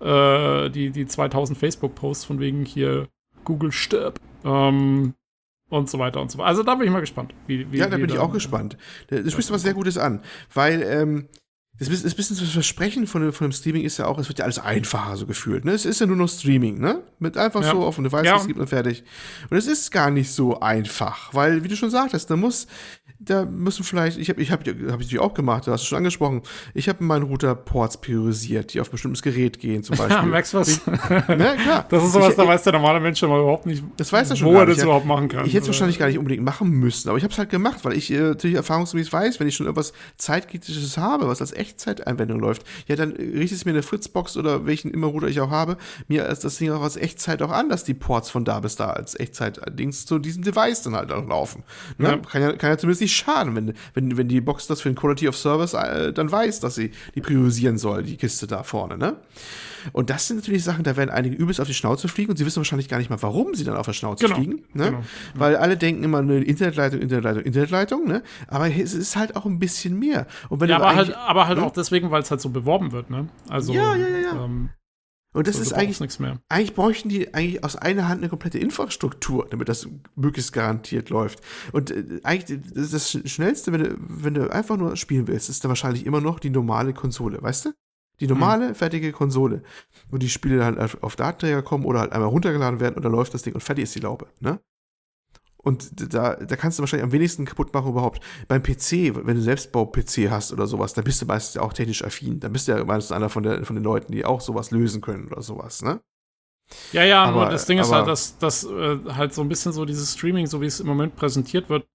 äh, 0.00 0.70
die, 0.70 0.90
die 0.90 1.06
2000 1.06 1.58
Facebook-Posts 1.58 2.24
von 2.24 2.40
wegen 2.40 2.64
hier 2.64 3.08
Google 3.44 3.72
stirb. 3.72 4.18
Ähm, 4.44 5.14
und 5.72 5.88
so 5.90 5.98
weiter 5.98 6.20
und 6.20 6.30
so 6.30 6.38
weiter. 6.38 6.48
Also 6.48 6.62
da 6.62 6.74
bin 6.74 6.86
ich 6.86 6.92
mal 6.92 7.00
gespannt. 7.00 7.34
Wie, 7.46 7.70
wie, 7.72 7.78
ja, 7.78 7.88
da 7.88 7.96
bin 7.96 8.08
ich 8.10 8.18
auch 8.18 8.32
gespannt. 8.32 8.76
Da- 9.08 9.18
Du 9.20 9.30
sprichst 9.30 9.50
was 9.50 9.62
sehr 9.62 9.74
Gutes 9.74 9.96
an, 9.98 10.20
weil 10.54 10.82
ähm, 10.82 11.28
das 11.90 12.04
ist 12.04 12.12
ein 12.12 12.16
bisschen 12.16 12.36
das 12.38 12.48
Versprechen 12.50 13.06
von, 13.06 13.22
dem- 13.22 13.32
von 13.32 13.46
dem 13.48 13.52
Streaming 13.52 13.82
ist 13.84 13.98
ja 13.98 14.06
auch, 14.06 14.18
es 14.18 14.28
wird 14.28 14.38
ja 14.38 14.44
alles 14.44 14.58
einfacher 14.58 15.16
so 15.16 15.26
gefühlt. 15.26 15.64
Ne? 15.64 15.72
Es 15.72 15.84
ist 15.86 16.00
ja 16.00 16.06
nur 16.06 16.16
noch 16.16 16.28
Streaming, 16.28 16.78
ne? 16.80 17.02
Mit 17.18 17.36
einfach 17.36 17.62
Ja. 17.62 17.70
so 17.72 17.82
auf 17.84 17.98
ein 17.98 18.04
Device 18.04 18.24
Ja. 18.24 18.38
gibt 18.44 18.58
und 18.58 18.66
fertig. 18.68 19.04
Und 19.50 19.56
es 19.56 19.66
ist 19.66 19.90
gar 19.90 20.10
nicht 20.10 20.30
so 20.30 20.60
einfach, 20.60 21.32
weil, 21.34 21.64
wie 21.64 21.68
du 21.68 21.76
schon 21.76 21.90
sagtest, 21.90 22.30
da 22.30 22.36
muss, 22.36 22.66
da 23.18 23.44
müssen 23.44 23.84
vielleicht, 23.84 24.18
ich 24.18 24.28
habe, 24.30 24.42
ich 24.42 24.50
habe, 24.50 24.64
habe 24.68 24.76
ich 24.76 24.88
natürlich 24.88 25.20
auch 25.20 25.34
gemacht, 25.34 25.66
du 25.66 25.70
hast 25.72 25.82
es 25.82 25.86
schon 25.86 25.98
angesprochen, 25.98 26.42
ich 26.74 26.88
habe 26.88 27.04
meinen 27.04 27.22
Router 27.22 27.54
Ports 27.54 28.00
priorisiert, 28.00 28.74
die 28.74 28.80
auf 28.80 28.88
ein 28.88 28.92
bestimmtes 28.92 29.22
Gerät 29.22 29.60
gehen, 29.60 29.82
zum 29.84 29.96
Beispiel. 29.96 30.16
Ja, 30.16 30.22
merkst 30.22 30.52
du 30.54 30.58
was? 30.58 30.86
ne, 30.86 31.56
klar. 31.62 31.86
Das 31.88 32.02
ist 32.04 32.12
sowas, 32.12 32.30
ich, 32.30 32.36
da 32.36 32.46
weiß 32.48 32.62
der 32.64 32.72
normale 32.72 32.98
Mensch 33.00 33.22
immer 33.22 33.38
überhaupt 33.38 33.66
nicht, 33.66 33.82
Das 33.96 34.12
weiß 34.12 34.30
er 34.30 34.36
schon 34.36 34.48
wo 34.48 34.54
er 34.58 34.66
das 34.66 34.76
nicht. 34.76 34.84
überhaupt 34.84 35.06
machen 35.06 35.28
kann. 35.28 35.46
Ich 35.46 35.52
hätte 35.54 35.58
es 35.62 35.68
Oder- 35.68 35.74
wahrscheinlich 35.74 35.98
gar 35.98 36.06
nicht 36.08 36.18
unbedingt 36.18 36.42
machen 36.44 36.70
müssen, 36.70 37.08
aber 37.08 37.18
ich 37.18 37.24
habe 37.24 37.32
es 37.32 37.38
halt 37.38 37.50
gemacht, 37.50 37.78
weil 37.84 37.92
ich 37.96 38.10
äh, 38.10 38.18
natürlich 38.20 38.56
erfahrungsgemäß 38.56 39.12
weiß, 39.12 39.38
wenn 39.38 39.46
ich 39.46 39.54
schon 39.54 39.66
irgendwas 39.66 39.92
Zeitkritisches 40.16 40.96
habe, 40.98 41.28
was 41.28 41.40
als 41.40 41.52
Echtzeiteinwendung 41.72 42.38
läuft, 42.38 42.64
ja, 42.86 42.96
dann 42.96 43.12
richtet 43.12 43.58
es 43.58 43.64
mir 43.64 43.72
eine 43.72 43.82
Fritzbox 43.82 44.36
oder 44.36 44.66
welchen 44.66 44.90
immer 44.90 45.06
Router 45.06 45.28
ich 45.28 45.40
auch 45.40 45.50
habe, 45.50 45.76
mir 46.08 46.28
als 46.28 46.40
das 46.40 46.56
Ding 46.56 46.70
auch 46.70 46.82
als 46.82 46.96
Echtzeit 46.96 47.42
auch 47.42 47.50
an, 47.50 47.68
dass 47.68 47.84
die 47.84 47.94
Ports 47.94 48.30
von 48.30 48.44
da 48.44 48.60
bis 48.60 48.76
da 48.76 48.90
als 48.90 49.18
Echtzeit-Dings 49.18 50.06
zu 50.06 50.18
diesem 50.18 50.42
Device 50.42 50.82
dann 50.82 50.94
halt 50.94 51.12
auch 51.12 51.26
laufen. 51.26 51.64
Ne? 51.98 52.08
Ja. 52.08 52.16
Kann, 52.18 52.42
ja, 52.42 52.52
kann 52.52 52.70
ja 52.70 52.78
zumindest 52.78 53.00
nicht 53.00 53.16
schaden, 53.16 53.56
wenn, 53.56 53.74
wenn, 53.94 54.16
wenn 54.16 54.28
die 54.28 54.40
Box 54.40 54.66
das 54.66 54.80
für 54.80 54.90
den 54.90 54.96
Quality 54.96 55.28
of 55.28 55.36
Service 55.36 55.74
äh, 55.74 56.12
dann 56.12 56.30
weiß, 56.30 56.60
dass 56.60 56.74
sie 56.74 56.92
die 57.14 57.20
priorisieren 57.20 57.78
soll, 57.78 58.02
die 58.02 58.16
Kiste 58.16 58.46
da 58.46 58.62
vorne, 58.62 58.98
ne? 58.98 59.16
Und 59.92 60.10
das 60.10 60.28
sind 60.28 60.36
natürlich 60.36 60.64
Sachen, 60.64 60.84
da 60.84 60.96
werden 60.96 61.10
einige 61.10 61.34
übelst 61.36 61.60
auf 61.60 61.66
die 61.66 61.74
Schnauze 61.74 62.08
fliegen 62.08 62.30
und 62.30 62.36
sie 62.36 62.46
wissen 62.46 62.58
wahrscheinlich 62.58 62.88
gar 62.88 62.98
nicht 62.98 63.10
mal, 63.10 63.20
warum 63.22 63.54
sie 63.54 63.64
dann 63.64 63.76
auf 63.76 63.86
der 63.86 63.92
Schnauze 63.92 64.24
Genau, 64.24 64.36
fliegen. 64.36 64.64
Ne? 64.74 64.86
genau. 64.90 65.02
Weil 65.34 65.56
alle 65.56 65.76
denken 65.76 66.04
immer 66.04 66.22
nur 66.22 66.36
Internetleitung, 66.36 67.00
Internetleitung, 67.00 67.42
Internetleitung, 67.42 68.06
ne? 68.06 68.22
Aber 68.48 68.68
es 68.70 68.94
ist 68.94 69.16
halt 69.16 69.36
auch 69.36 69.44
ein 69.46 69.58
bisschen 69.58 69.98
mehr. 69.98 70.26
Und 70.48 70.60
wenn 70.60 70.68
Ja, 70.68 70.76
aber 70.76 70.94
halt, 70.94 71.14
aber 71.14 71.46
halt 71.46 71.58
ne? 71.58 71.64
auch 71.66 71.72
deswegen, 71.72 72.10
weil 72.10 72.22
es 72.22 72.30
halt 72.30 72.40
so 72.40 72.50
beworben 72.50 72.92
wird, 72.92 73.10
ne? 73.10 73.28
Also, 73.48 73.72
Ja, 73.72 73.96
ja, 73.96 74.06
ja, 74.08 74.18
ja. 74.18 74.44
Ähm, 74.44 74.70
und 75.34 75.46
das 75.46 75.56
so, 75.56 75.62
ist 75.62 75.72
eigentlich, 75.72 75.98
nichts 75.98 76.18
mehr. 76.18 76.38
eigentlich 76.50 76.74
bräuchten 76.74 77.08
die 77.08 77.32
eigentlich 77.32 77.64
aus 77.64 77.74
einer 77.74 78.06
Hand 78.06 78.20
eine 78.20 78.28
komplette 78.28 78.58
Infrastruktur, 78.58 79.46
damit 79.48 79.68
das 79.70 79.88
möglichst 80.14 80.52
garantiert 80.52 81.08
läuft. 81.08 81.40
Und 81.72 81.90
äh, 81.90 82.20
eigentlich 82.22 82.60
das, 82.74 82.90
das 82.90 83.10
Schnellste, 83.30 83.72
wenn 83.72 83.82
du, 83.82 83.96
wenn 83.98 84.34
du 84.34 84.52
einfach 84.52 84.76
nur 84.76 84.94
spielen 84.96 85.28
willst, 85.28 85.48
ist 85.48 85.64
da 85.64 85.68
wahrscheinlich 85.70 86.04
immer 86.04 86.20
noch 86.20 86.38
die 86.38 86.50
normale 86.50 86.92
Konsole, 86.92 87.40
weißt 87.40 87.64
du? 87.66 87.72
Die 88.20 88.26
normale, 88.26 88.74
fertige 88.74 89.10
Konsole. 89.12 89.62
Wo 90.10 90.16
die 90.18 90.28
Spiele 90.28 90.58
dann 90.58 90.78
auf, 90.78 91.16
Datenträger 91.16 91.62
kommen 91.62 91.84
oder 91.84 92.00
halt 92.00 92.12
einmal 92.12 92.28
runtergeladen 92.28 92.78
werden 92.80 92.94
und 92.96 93.02
dann 93.04 93.12
läuft 93.12 93.34
das 93.34 93.42
Ding 93.42 93.54
und 93.54 93.62
fertig 93.62 93.84
ist 93.84 93.94
die 93.94 94.00
Laube, 94.00 94.26
ne? 94.40 94.60
Und 95.64 96.12
da, 96.12 96.34
da 96.34 96.56
kannst 96.56 96.78
du 96.78 96.82
wahrscheinlich 96.82 97.04
am 97.04 97.12
wenigsten 97.12 97.44
kaputt 97.44 97.72
machen 97.72 97.90
überhaupt. 97.92 98.20
Beim 98.48 98.64
PC, 98.64 99.14
wenn 99.26 99.36
du 99.36 99.42
Selbstbau-PC 99.42 100.28
hast 100.28 100.52
oder 100.52 100.66
sowas, 100.66 100.92
dann 100.92 101.04
bist 101.04 101.22
du 101.22 101.26
meistens 101.26 101.60
auch 101.62 101.72
technisch 101.72 102.02
affin. 102.04 102.40
Dann 102.40 102.52
bist 102.52 102.66
du 102.66 102.72
ja 102.72 102.84
meistens 102.84 103.12
einer 103.12 103.28
von, 103.28 103.44
der, 103.44 103.64
von 103.64 103.76
den 103.76 103.84
Leuten, 103.84 104.10
die 104.10 104.24
auch 104.24 104.40
sowas 104.40 104.72
lösen 104.72 105.00
können 105.00 105.28
oder 105.28 105.40
sowas, 105.40 105.82
ne? 105.82 106.00
Ja, 106.92 107.04
ja, 107.04 107.22
Aber- 107.24 107.42
nur 107.42 107.50
das 107.50 107.66
Ding 107.66 107.78
ist 107.78 107.88
aber- 107.88 107.98
halt, 107.98 108.08
dass, 108.08 108.38
dass 108.38 108.64
äh, 108.64 108.98
halt 109.14 109.34
so 109.34 109.42
ein 109.42 109.48
bisschen 109.48 109.72
so 109.72 109.84
dieses 109.84 110.14
Streaming, 110.14 110.46
so 110.48 110.60
wie 110.60 110.66
es 110.66 110.80
im 110.80 110.86
Moment 110.88 111.14
präsentiert 111.14 111.68
wird, 111.68 111.86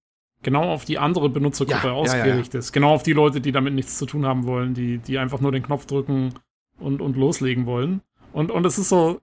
genau 0.42 0.72
auf 0.72 0.84
die 0.84 0.98
andere 0.98 1.28
Benutzergruppe 1.28 1.88
Ja, 1.88 1.92
ja, 1.92 1.98
ausgerichtet 1.98 2.54
ist. 2.60 2.72
Genau 2.72 2.92
auf 2.94 3.02
die 3.02 3.12
Leute, 3.12 3.40
die 3.40 3.52
damit 3.52 3.74
nichts 3.74 3.98
zu 3.98 4.06
tun 4.06 4.24
haben 4.26 4.46
wollen, 4.46 4.74
die, 4.74 4.98
die 4.98 5.18
einfach 5.18 5.40
nur 5.40 5.52
den 5.52 5.62
Knopf 5.62 5.86
drücken 5.86 6.34
und, 6.78 7.00
und 7.00 7.16
loslegen 7.16 7.66
wollen. 7.66 8.02
Und, 8.32 8.50
und 8.50 8.64
es 8.66 8.78
ist 8.78 8.88
so, 8.88 9.20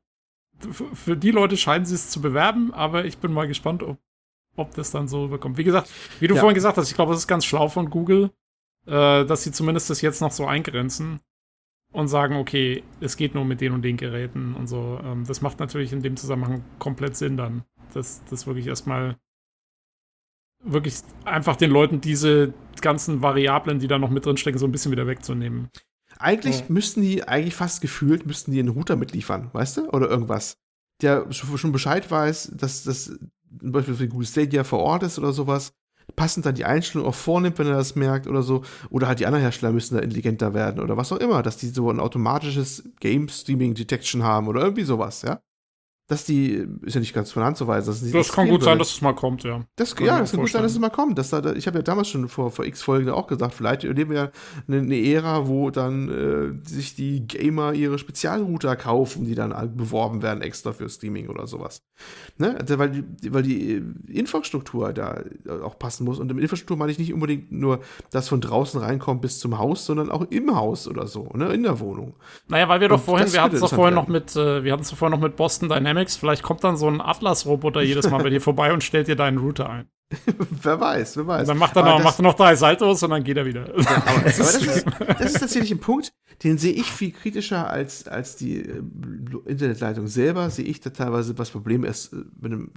für 0.93 1.15
die 1.17 1.31
Leute 1.31 1.57
scheinen 1.57 1.85
sie 1.85 1.95
es 1.95 2.09
zu 2.09 2.21
bewerben, 2.21 2.73
aber 2.73 3.05
ich 3.05 3.17
bin 3.17 3.33
mal 3.33 3.47
gespannt, 3.47 3.83
ob, 3.83 3.97
ob 4.55 4.73
das 4.75 4.91
dann 4.91 5.07
so 5.07 5.27
bekommt. 5.27 5.57
Wie 5.57 5.63
gesagt, 5.63 5.89
wie 6.19 6.27
du 6.27 6.35
Ja. 6.35 6.39
vorhin 6.41 6.55
gesagt 6.55 6.77
hast, 6.77 6.89
ich 6.89 6.95
glaube, 6.95 7.13
es 7.13 7.19
ist 7.19 7.27
ganz 7.27 7.45
schlau 7.45 7.67
von 7.67 7.89
Google, 7.89 8.31
äh, 8.87 9.25
dass 9.25 9.43
sie 9.43 9.51
zumindest 9.51 9.89
das 9.89 10.01
jetzt 10.01 10.21
noch 10.21 10.31
so 10.31 10.45
eingrenzen 10.45 11.19
und 11.91 12.07
sagen, 12.07 12.35
okay, 12.35 12.83
es 12.99 13.15
geht 13.17 13.35
nur 13.35 13.45
mit 13.45 13.61
den 13.61 13.71
und 13.73 13.81
den 13.81 13.95
Geräten 13.97 14.53
und 14.55 14.67
so. 14.67 14.99
Ähm, 15.03 15.23
das 15.25 15.41
macht 15.41 15.59
natürlich 15.59 15.93
in 15.93 16.01
dem 16.01 16.17
Zusammenhang 16.17 16.63
komplett 16.79 17.15
Sinn 17.15 17.37
dann. 17.37 17.63
Das, 17.93 18.23
das 18.29 18.47
wirklich 18.47 18.67
erstmal 18.67 19.15
wirklich 20.65 20.95
einfach 21.23 21.55
den 21.55 21.71
Leuten 21.71 22.01
diese 22.01 22.53
ganzen 22.81 23.21
Variablen, 23.21 23.79
die 23.79 23.87
da 23.87 23.97
noch 23.97 24.09
mit 24.09 24.25
drin 24.25 24.37
stecken, 24.37 24.57
so 24.57 24.65
ein 24.65 24.71
bisschen 24.71 24.91
wieder 24.91 25.07
wegzunehmen. 25.07 25.69
Eigentlich 26.19 26.59
Ja. 26.59 26.65
müssten 26.69 27.01
die, 27.01 27.27
eigentlich 27.27 27.55
fast 27.55 27.81
gefühlt, 27.81 28.25
müssten 28.25 28.51
die 28.51 28.59
einen 28.59 28.69
Router 28.69 28.95
mitliefern, 28.95 29.49
weißt 29.53 29.77
du? 29.77 29.89
Oder 29.89 30.09
irgendwas. 30.09 30.57
Der 31.01 31.31
schon 31.31 31.57
schon 31.57 31.71
Bescheid 31.71 32.09
weiß, 32.09 32.53
dass 32.55 32.83
das 32.83 33.05
zum 33.59 33.71
Beispiel 33.71 33.95
für 33.95 34.07
Google 34.07 34.27
Stadia 34.27 34.63
vor 34.63 34.79
Ort 34.79 35.03
ist 35.03 35.19
oder 35.19 35.33
sowas. 35.33 35.71
Passend 36.15 36.45
dann 36.45 36.55
die 36.55 36.65
Einstellung 36.65 37.07
auch 37.07 37.15
vornimmt, 37.15 37.57
wenn 37.59 37.67
er 37.67 37.73
das 37.75 37.95
merkt 37.95 38.27
oder 38.27 38.43
so. 38.43 38.63
Oder 38.89 39.07
halt 39.07 39.19
die 39.19 39.25
anderen 39.25 39.41
Hersteller 39.41 39.73
müssen 39.73 39.95
da 39.95 40.01
intelligenter 40.01 40.53
werden 40.53 40.79
oder 40.81 40.95
was 40.97 41.11
auch 41.11 41.17
immer, 41.17 41.41
dass 41.43 41.57
die 41.57 41.67
so 41.67 41.89
ein 41.89 41.99
automatisches 41.99 42.83
Game 42.99 43.27
Streaming 43.27 43.73
Detection 43.73 44.23
haben 44.23 44.47
oder 44.47 44.61
irgendwie 44.61 44.83
sowas, 44.83 45.23
ja? 45.23 45.41
Dass 46.07 46.23
die, 46.23 46.67
ist 46.83 46.93
ja 46.93 46.99
nicht 46.99 47.15
ganz 47.15 47.31
von 47.31 47.43
Hand 47.43 47.57
zu 47.57 47.65
weisen. 47.65 47.91
sie 47.91 48.11
Das 48.11 48.31
kann 48.31 48.47
gut 48.47 48.61
sein, 48.61 48.77
dass 48.77 48.91
es 48.91 49.01
mal 49.01 49.15
kommt, 49.15 49.43
ja. 49.43 49.61
Das, 49.75 49.95
Kann 49.95 50.05
ja, 50.05 50.19
das 50.19 50.31
kann 50.31 50.39
gut 50.39 50.51
sein, 50.51 50.61
dass 50.61 50.73
es 50.73 50.77
mal 50.77 50.91
kommt. 50.91 51.17
Dass 51.17 51.31
da, 51.31 51.41
da- 51.41 51.53
ich 51.53 51.65
habe 51.65 51.79
ja 51.79 51.81
damals 51.81 52.09
schon 52.09 52.29
vor, 52.29 52.51
vor 52.51 52.63
x 52.63 52.83
Folgen 52.83 53.09
auch 53.09 53.25
gesagt, 53.25 53.55
vielleicht 53.55 53.83
erleben 53.85 54.11
wir 54.11 54.17
ja 54.17 54.31
eine, 54.67 54.81
eine 54.81 55.03
Ära, 55.03 55.47
wo 55.47 55.71
dann 55.71 56.09
äh, 56.63 56.69
sich 56.69 56.93
die 56.93 57.25
Gamer 57.27 57.73
ihre 57.73 57.97
Spezialrouter 57.97 58.75
kaufen, 58.75 59.25
die 59.25 59.33
dann 59.33 59.49
beworben 59.75 60.21
werden 60.21 60.43
extra 60.43 60.73
für 60.73 60.87
Streaming 60.89 61.27
oder 61.27 61.47
sowas. 61.47 61.81
Ne? 62.37 62.55
Also, 62.59 62.77
weil, 62.77 62.91
die, 62.91 63.33
weil 63.33 63.41
die 63.41 63.71
äh, 63.73 63.83
Infrastruktur 64.07 64.93
da 64.93 65.23
auch 65.63 65.79
passen 65.79 66.05
muss. 66.05 66.19
Und 66.19 66.31
mit 66.31 66.43
Infrastruktur 66.43 66.77
meine 66.77 66.91
ich 66.91 66.99
nicht 66.99 67.15
unbedingt 67.15 67.51
nur, 67.51 67.79
dass 68.11 68.29
von 68.29 68.41
draußen 68.41 68.79
reinkommt 68.79 69.21
bis 69.23 69.39
zum 69.39 69.57
Haus, 69.57 69.87
sondern 69.87 70.11
auch 70.11 70.27
im 70.29 70.55
Haus 70.55 70.87
oder 70.87 71.07
so, 71.07 71.29
ne? 71.33 71.51
in 71.51 71.63
der 71.63 71.79
Wohnung. 71.79 72.13
Naja, 72.47 72.69
weil 72.69 72.79
wir 72.79 72.89
doch 72.89 72.97
Und 72.99 73.05
vorhin, 73.05 73.25
das 73.25 73.33
wir 73.33 73.41
hatten 73.41 73.55
es 73.55 73.61
doch 73.61 73.73
vorhin 73.73 73.95
noch 73.95 74.07
mit, 74.07 74.35
äh, 74.35 74.63
wir 74.63 74.71
hatten 74.71 74.83
es 74.83 74.91
vorhin 74.91 75.17
noch 75.19 75.25
mit 75.25 75.35
Boston 75.35 75.67
Dynamics. 75.67 75.94
Vielleicht 76.17 76.43
kommt 76.43 76.63
dann 76.63 76.77
so 76.77 76.87
ein 76.87 77.01
Atlas-Roboter 77.01 77.81
jedes 77.81 78.09
Mal 78.09 78.21
bei 78.21 78.29
dir 78.29 78.41
vorbei 78.49 78.73
und 78.73 78.83
stellt 78.83 79.07
dir 79.07 79.15
deinen 79.15 79.37
Router 79.37 79.69
ein. 79.69 79.89
wer 80.61 80.79
weiß, 80.79 81.17
wer 81.17 81.27
weiß. 81.27 81.41
Und 81.41 81.47
dann 81.47 81.57
macht 81.57 81.75
er, 81.75 81.83
Aber 81.83 81.97
noch, 81.97 82.03
macht 82.03 82.19
er 82.19 82.23
noch 82.23 82.35
drei 82.35 82.55
Saltos 82.55 83.01
und 83.01 83.09
dann 83.09 83.23
geht 83.23 83.37
er 83.37 83.45
wieder. 83.45 83.63
Aber, 83.63 84.07
aber 84.07 84.21
das, 84.21 84.39
ist, 84.55 84.85
das 84.85 85.33
ist 85.33 85.39
tatsächlich 85.39 85.71
ein 85.71 85.79
Punkt, 85.79 86.13
den 86.43 86.57
sehe 86.57 86.73
ich 86.73 86.91
viel 86.91 87.11
kritischer 87.11 87.69
als, 87.69 88.07
als 88.07 88.35
die 88.35 88.57
äh, 88.57 88.83
Internetleitung 89.45 90.07
selber, 90.07 90.49
sehe 90.49 90.65
ich 90.65 90.79
da 90.79 90.91
teilweise, 90.91 91.37
was 91.37 91.49
Probleme 91.49 91.87
es 91.87 92.13
äh, 92.13 92.17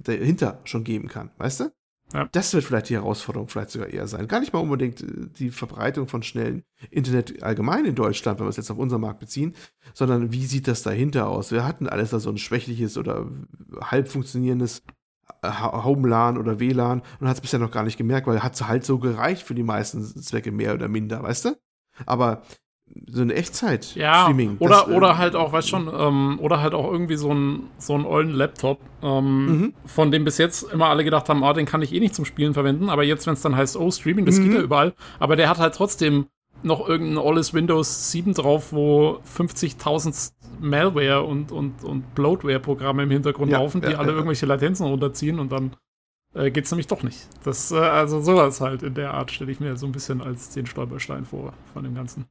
dahinter 0.03 0.61
schon 0.63 0.83
geben 0.83 1.07
kann, 1.07 1.31
weißt 1.37 1.59
du? 1.61 1.71
Ja. 2.13 2.27
Das 2.31 2.53
wird 2.53 2.63
vielleicht 2.63 2.89
die 2.89 2.95
Herausforderung 2.95 3.49
vielleicht 3.49 3.69
sogar 3.69 3.87
eher 3.89 4.07
sein. 4.07 4.27
Gar 4.27 4.39
nicht 4.39 4.51
mal 4.51 4.59
unbedingt 4.59 5.01
äh, 5.01 5.27
die 5.37 5.51
Verbreitung 5.51 6.07
von 6.07 6.23
schnellen 6.23 6.63
Internet 6.89 7.43
allgemein 7.43 7.85
in 7.85 7.95
Deutschland, 7.95 8.39
wenn 8.39 8.47
wir 8.47 8.49
es 8.49 8.57
jetzt 8.57 8.71
auf 8.71 8.77
unseren 8.77 9.01
Markt 9.01 9.19
beziehen, 9.19 9.55
sondern 9.93 10.31
wie 10.31 10.45
sieht 10.45 10.67
das 10.67 10.81
dahinter 10.81 11.27
aus? 11.27 11.51
Wir 11.51 11.65
hatten 11.67 11.87
alles 11.87 12.09
da 12.09 12.19
so 12.19 12.29
ein 12.31 12.37
schwächliches 12.37 12.97
oder 12.97 13.29
halb 13.81 14.07
funktionierendes 14.07 14.83
äh, 15.43 15.51
Homelan 15.51 16.37
oder 16.37 16.59
WLAN 16.59 17.03
und 17.19 17.27
hat 17.27 17.35
es 17.35 17.41
bisher 17.41 17.59
noch 17.59 17.71
gar 17.71 17.83
nicht 17.83 17.97
gemerkt, 17.97 18.25
weil 18.25 18.41
hat 18.41 18.55
es 18.55 18.67
halt 18.67 18.85
so 18.85 18.97
gereicht 18.97 19.43
für 19.43 19.55
die 19.55 19.63
meisten 19.63 20.03
Zwecke 20.03 20.51
mehr 20.51 20.73
oder 20.73 20.87
minder, 20.87 21.21
weißt 21.21 21.45
du? 21.45 21.57
Aber 22.05 22.41
so 23.11 23.21
eine 23.21 23.33
Echtzeit-Streaming. 23.35 24.51
Ja, 24.51 24.57
oder, 24.59 24.69
Das, 24.75 24.87
äh, 24.87 24.91
oder 24.95 25.17
halt 25.17 25.35
auch, 25.35 25.51
weißt 25.51 25.69
schon, 25.69 25.89
ähm, 25.95 26.39
oder 26.41 26.61
halt 26.61 26.73
auch 26.73 26.91
irgendwie 26.91 27.15
so 27.15 27.33
ein, 27.33 27.63
so 27.77 27.93
einen 27.93 28.05
ollen 28.05 28.31
Laptop, 28.31 28.79
ähm, 29.01 29.45
Mhm. 29.45 29.73
von 29.85 30.11
dem 30.11 30.23
bis 30.25 30.37
jetzt 30.37 30.63
immer 30.73 30.87
alle 30.87 31.03
gedacht 31.03 31.29
haben, 31.29 31.43
ah, 31.43 31.53
den 31.53 31.65
kann 31.65 31.81
ich 31.81 31.93
eh 31.93 31.99
nicht 31.99 32.15
zum 32.15 32.25
Spielen 32.25 32.53
verwenden, 32.53 32.89
aber 32.89 33.03
jetzt, 33.03 33.25
wenn 33.27 33.33
es 33.33 33.41
dann 33.41 33.55
heißt, 33.55 33.77
oh, 33.77 33.89
Streaming, 33.91 34.25
das 34.25 34.39
Mhm. 34.39 34.43
geht 34.43 34.53
ja 34.53 34.61
überall, 34.61 34.93
aber 35.19 35.35
der 35.35 35.49
hat 35.49 35.57
halt 35.59 35.75
trotzdem 35.75 36.27
noch 36.61 36.87
irgendein 36.89 37.23
alles 37.25 37.53
Windows 37.53 38.11
7 38.11 38.33
drauf, 38.33 38.73
wo 38.73 39.19
50.000 39.23 40.33
Malware 40.59 41.23
und, 41.23 41.51
und, 41.53 41.83
und 41.83 42.15
Bloatware-Programme 42.15 43.03
im 43.03 43.11
Hintergrund 43.11 43.51
Ja, 43.51 43.59
laufen, 43.59 43.81
die 43.81 43.91
ja, 43.91 43.97
alle 43.97 44.09
ja. 44.09 44.13
irgendwelche 44.15 44.45
Latenzen 44.45 44.85
runterziehen 44.85 45.39
und 45.39 45.51
dann 45.51 45.75
äh, 46.35 46.51
geht's 46.51 46.69
nämlich 46.69 46.87
doch 46.87 47.01
nicht. 47.01 47.27
Das, 47.43 47.71
äh, 47.71 47.77
also 47.77 48.19
sowas 48.21 48.59
halt 48.61 48.83
in 48.83 48.93
der 48.93 49.13
Art 49.13 49.31
stelle 49.31 49.51
ich 49.51 49.59
mir 49.61 49.77
so 49.77 49.85
ein 49.85 49.91
bisschen 49.93 50.21
als 50.21 50.49
den 50.49 50.65
Stolperstein 50.65 51.23
vor 51.25 51.53
von 51.73 51.83
dem 51.83 51.95
Ganzen. 51.95 52.25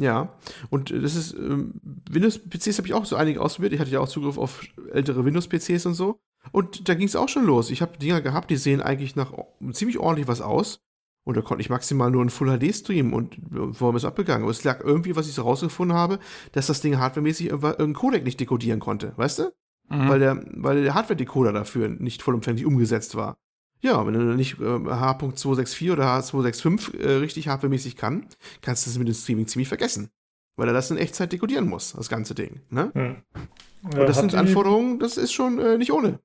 Ja, 0.00 0.32
und 0.70 0.90
äh, 0.90 1.00
das 1.00 1.14
ist, 1.16 1.34
ähm, 1.34 1.80
Windows-PCs 2.10 2.78
habe 2.78 2.88
ich 2.88 2.94
auch 2.94 3.04
so 3.04 3.16
einige 3.16 3.40
ausprobiert. 3.40 3.72
Ich 3.72 3.80
hatte 3.80 3.90
ja 3.90 4.00
auch 4.00 4.08
Zugriff 4.08 4.38
auf 4.38 4.62
ältere 4.92 5.24
Windows-PCs 5.24 5.86
und 5.86 5.94
so. 5.94 6.20
Und 6.52 6.88
da 6.88 6.94
ging 6.94 7.08
es 7.08 7.16
auch 7.16 7.28
schon 7.28 7.44
los. 7.44 7.70
Ich 7.70 7.82
habe 7.82 7.98
Dinger 7.98 8.20
gehabt, 8.20 8.50
die 8.50 8.56
sehen 8.56 8.80
eigentlich 8.80 9.16
nach 9.16 9.32
ziemlich 9.72 9.98
ordentlich 9.98 10.28
was 10.28 10.40
aus. 10.40 10.80
Und 11.24 11.36
da 11.36 11.42
konnte 11.42 11.60
ich 11.60 11.68
maximal 11.68 12.10
nur 12.10 12.22
in 12.22 12.30
Full 12.30 12.58
HD 12.58 12.74
streamen 12.74 13.12
und 13.12 13.34
äh, 13.34 13.38
warum 13.50 13.96
ist 13.96 14.06
abgegangen? 14.06 14.44
Aber 14.44 14.50
es 14.50 14.64
lag 14.64 14.82
irgendwie, 14.82 15.14
was 15.14 15.28
ich 15.28 15.34
so 15.34 15.42
rausgefunden 15.42 15.94
habe, 15.94 16.20
dass 16.52 16.68
das 16.68 16.80
Ding 16.80 16.96
hardwaremäßig 16.96 17.48
irgendeinen 17.48 17.92
Codec 17.92 18.24
nicht 18.24 18.40
dekodieren 18.40 18.80
konnte, 18.80 19.12
weißt 19.16 19.40
du? 19.40 19.42
Mhm. 19.90 20.08
Weil 20.08 20.18
der, 20.20 20.42
weil 20.54 20.82
der 20.82 20.94
Hardware-Decoder 20.94 21.52
dafür 21.52 21.88
nicht 21.88 22.22
vollumfänglich 22.22 22.64
umgesetzt 22.64 23.14
war. 23.14 23.36
Ja, 23.80 24.04
wenn 24.06 24.14
du 24.14 24.20
nicht 24.34 24.58
äh, 24.60 24.64
H.264 24.64 25.92
oder 25.92 26.04
H265 26.18 26.98
äh, 26.98 27.12
richtig 27.18 27.48
hardwaremäßig 27.48 27.96
kann, 27.96 28.26
kannst 28.60 28.86
du 28.86 28.90
es 28.90 28.98
mit 28.98 29.06
dem 29.08 29.14
Streaming 29.14 29.46
ziemlich 29.46 29.68
vergessen. 29.68 30.10
Weil 30.56 30.66
er 30.68 30.74
das 30.74 30.90
in 30.90 30.96
Echtzeit 30.96 31.30
dekodieren 31.32 31.68
muss, 31.68 31.92
das 31.92 32.08
ganze 32.08 32.34
Ding. 32.34 32.60
Ne? 32.70 32.90
Hm. 32.94 33.16
Ja, 33.92 34.00
Und 34.00 34.08
das 34.08 34.18
sind 34.18 34.34
Anforderungen, 34.34 34.98
das 34.98 35.16
ist 35.16 35.32
schon 35.32 35.58
äh, 35.60 35.78
nicht 35.78 35.92
ohne. 35.92 36.18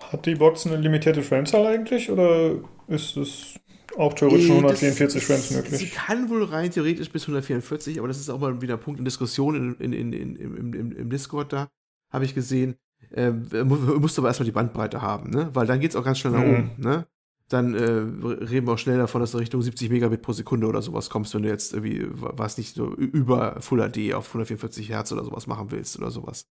Hat 0.00 0.24
die 0.24 0.34
Box 0.34 0.66
eine 0.66 0.76
limitierte 0.78 1.22
Framezahl 1.22 1.66
eigentlich 1.66 2.10
oder 2.10 2.56
ist 2.88 3.16
es 3.18 3.54
auch 3.98 4.14
theoretisch 4.14 4.48
nur 4.48 4.58
Äh, 4.60 4.62
das- 4.68 4.82
144 4.82 5.22
Frames 5.26 5.48
Sie 5.50 5.54
möglich? 5.56 5.92
kann 5.94 6.30
wohl 6.30 6.44
rein 6.44 6.70
theoretisch 6.70 7.10
bis 7.10 7.24
144, 7.24 7.98
aber 7.98 8.08
das 8.08 8.18
ist 8.18 8.30
auch 8.30 8.40
mal 8.40 8.62
wieder 8.62 8.74
ein 8.74 8.80
Punkt 8.80 8.98
in 8.98 9.04
Diskussion 9.04 9.54
in, 9.54 9.92
in, 9.92 9.92
in, 9.92 10.12
in, 10.14 10.36
im, 10.36 10.72
im, 10.74 10.92
im 10.92 11.10
Discord 11.10 11.52
da, 11.52 11.68
habe 12.10 12.24
ich 12.24 12.34
gesehen. 12.34 12.76
Äh, 13.14 13.30
mu- 13.30 13.98
musst 14.00 14.18
aber 14.18 14.28
erstmal 14.28 14.46
die 14.46 14.52
Bandbreite 14.52 15.02
haben, 15.02 15.30
ne? 15.30 15.50
Weil 15.52 15.66
dann 15.66 15.80
geht 15.80 15.90
es 15.90 15.96
auch 15.96 16.04
ganz 16.04 16.18
schnell 16.18 16.32
nach 16.32 16.42
Mhm. 16.44 16.50
oben, 16.54 16.70
ne? 16.78 17.06
Dann 17.48 17.74
äh, 17.74 17.82
reden 17.82 18.66
wir 18.66 18.72
auch 18.74 18.78
schnell 18.78 18.96
davon, 18.98 19.20
dass 19.20 19.32
du 19.32 19.38
Richtung 19.38 19.60
70 19.60 19.90
Megabit 19.90 20.22
pro 20.22 20.32
Sekunde 20.32 20.66
oder 20.66 20.80
sowas 20.80 21.10
kommst, 21.10 21.34
wenn 21.34 21.42
du 21.42 21.48
jetzt 21.50 21.74
irgendwie, 21.74 22.06
was 22.10 22.56
nicht 22.56 22.74
so 22.74 22.94
über 22.94 23.60
Full 23.60 23.80
HD 23.90 24.14
auf 24.14 24.28
144 24.28 24.88
Hertz 24.88 25.12
oder 25.12 25.24
sowas 25.24 25.46
machen 25.46 25.70
willst 25.70 25.98
oder 25.98 26.10
sowas. 26.10 26.46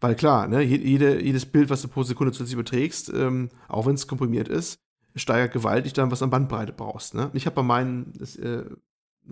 Weil 0.00 0.14
klar, 0.14 0.48
ne, 0.48 0.60
je- 0.60 0.76
jede, 0.76 1.22
jedes 1.22 1.46
Bild, 1.46 1.70
was 1.70 1.80
du 1.80 1.88
pro 1.88 2.02
Sekunde 2.02 2.32
zusätzlich 2.32 2.54
überträgst, 2.54 3.10
ähm, 3.14 3.48
auch 3.68 3.86
wenn 3.86 3.94
es 3.94 4.06
komprimiert 4.06 4.48
ist, 4.48 4.78
steigert 5.14 5.52
gewaltig 5.52 5.94
dann, 5.94 6.10
was 6.10 6.18
du 6.18 6.24
an 6.26 6.30
Bandbreite 6.30 6.72
brauchst. 6.72 7.14
Ne? 7.14 7.30
Ich 7.32 7.46
habe 7.46 7.56
bei 7.56 7.62
meinen 7.62 8.12
das, 8.18 8.36
äh, 8.36 8.64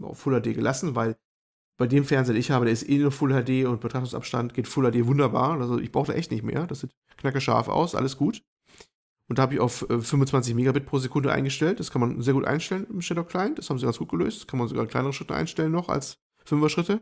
auf 0.01 0.19
Full 0.19 0.41
HD 0.41 0.55
gelassen, 0.55 0.95
weil 0.95 1.17
bei 1.81 1.87
dem 1.87 2.05
Fernseher, 2.05 2.35
den 2.35 2.41
ich 2.41 2.51
habe, 2.51 2.67
der 2.67 2.75
ist 2.75 2.87
eh 2.87 2.99
nur 2.99 3.11
Full 3.11 3.31
HD 3.31 3.65
und 3.65 3.81
Betrachtungsabstand 3.81 4.53
geht 4.53 4.69
Full 4.69 4.93
HD 4.93 5.07
wunderbar. 5.07 5.59
Also 5.59 5.79
ich 5.79 5.91
brauche 5.91 6.13
da 6.13 6.13
echt 6.13 6.31
nicht 6.31 6.45
mehr. 6.45 6.67
Das 6.67 6.81
sieht 6.81 6.91
knacke 7.17 7.41
scharf 7.41 7.69
aus, 7.69 7.95
alles 7.95 8.19
gut. 8.19 8.43
Und 9.29 9.39
da 9.39 9.43
habe 9.45 9.55
ich 9.55 9.61
auf 9.61 9.89
äh, 9.89 9.99
25 9.99 10.55
Megabit 10.55 10.85
pro 10.85 10.99
Sekunde 10.99 11.33
eingestellt. 11.33 11.81
Das 11.81 11.91
kann 11.91 12.03
man 12.03 12.21
sehr 12.21 12.35
gut 12.35 12.45
einstellen 12.45 12.87
im 12.91 13.01
Shadow 13.01 13.25
Client. 13.25 13.57
Das 13.57 13.71
haben 13.71 13.79
sie 13.79 13.87
ganz 13.87 13.97
gut 13.97 14.11
gelöst. 14.11 14.41
Das 14.41 14.47
kann 14.47 14.59
man 14.59 14.69
sogar 14.69 14.85
kleinere 14.85 15.15
Schritte 15.15 15.35
einstellen 15.35 15.73
noch 15.73 15.89
als 15.89 16.19
5er 16.47 16.69
Schritte. 16.69 17.01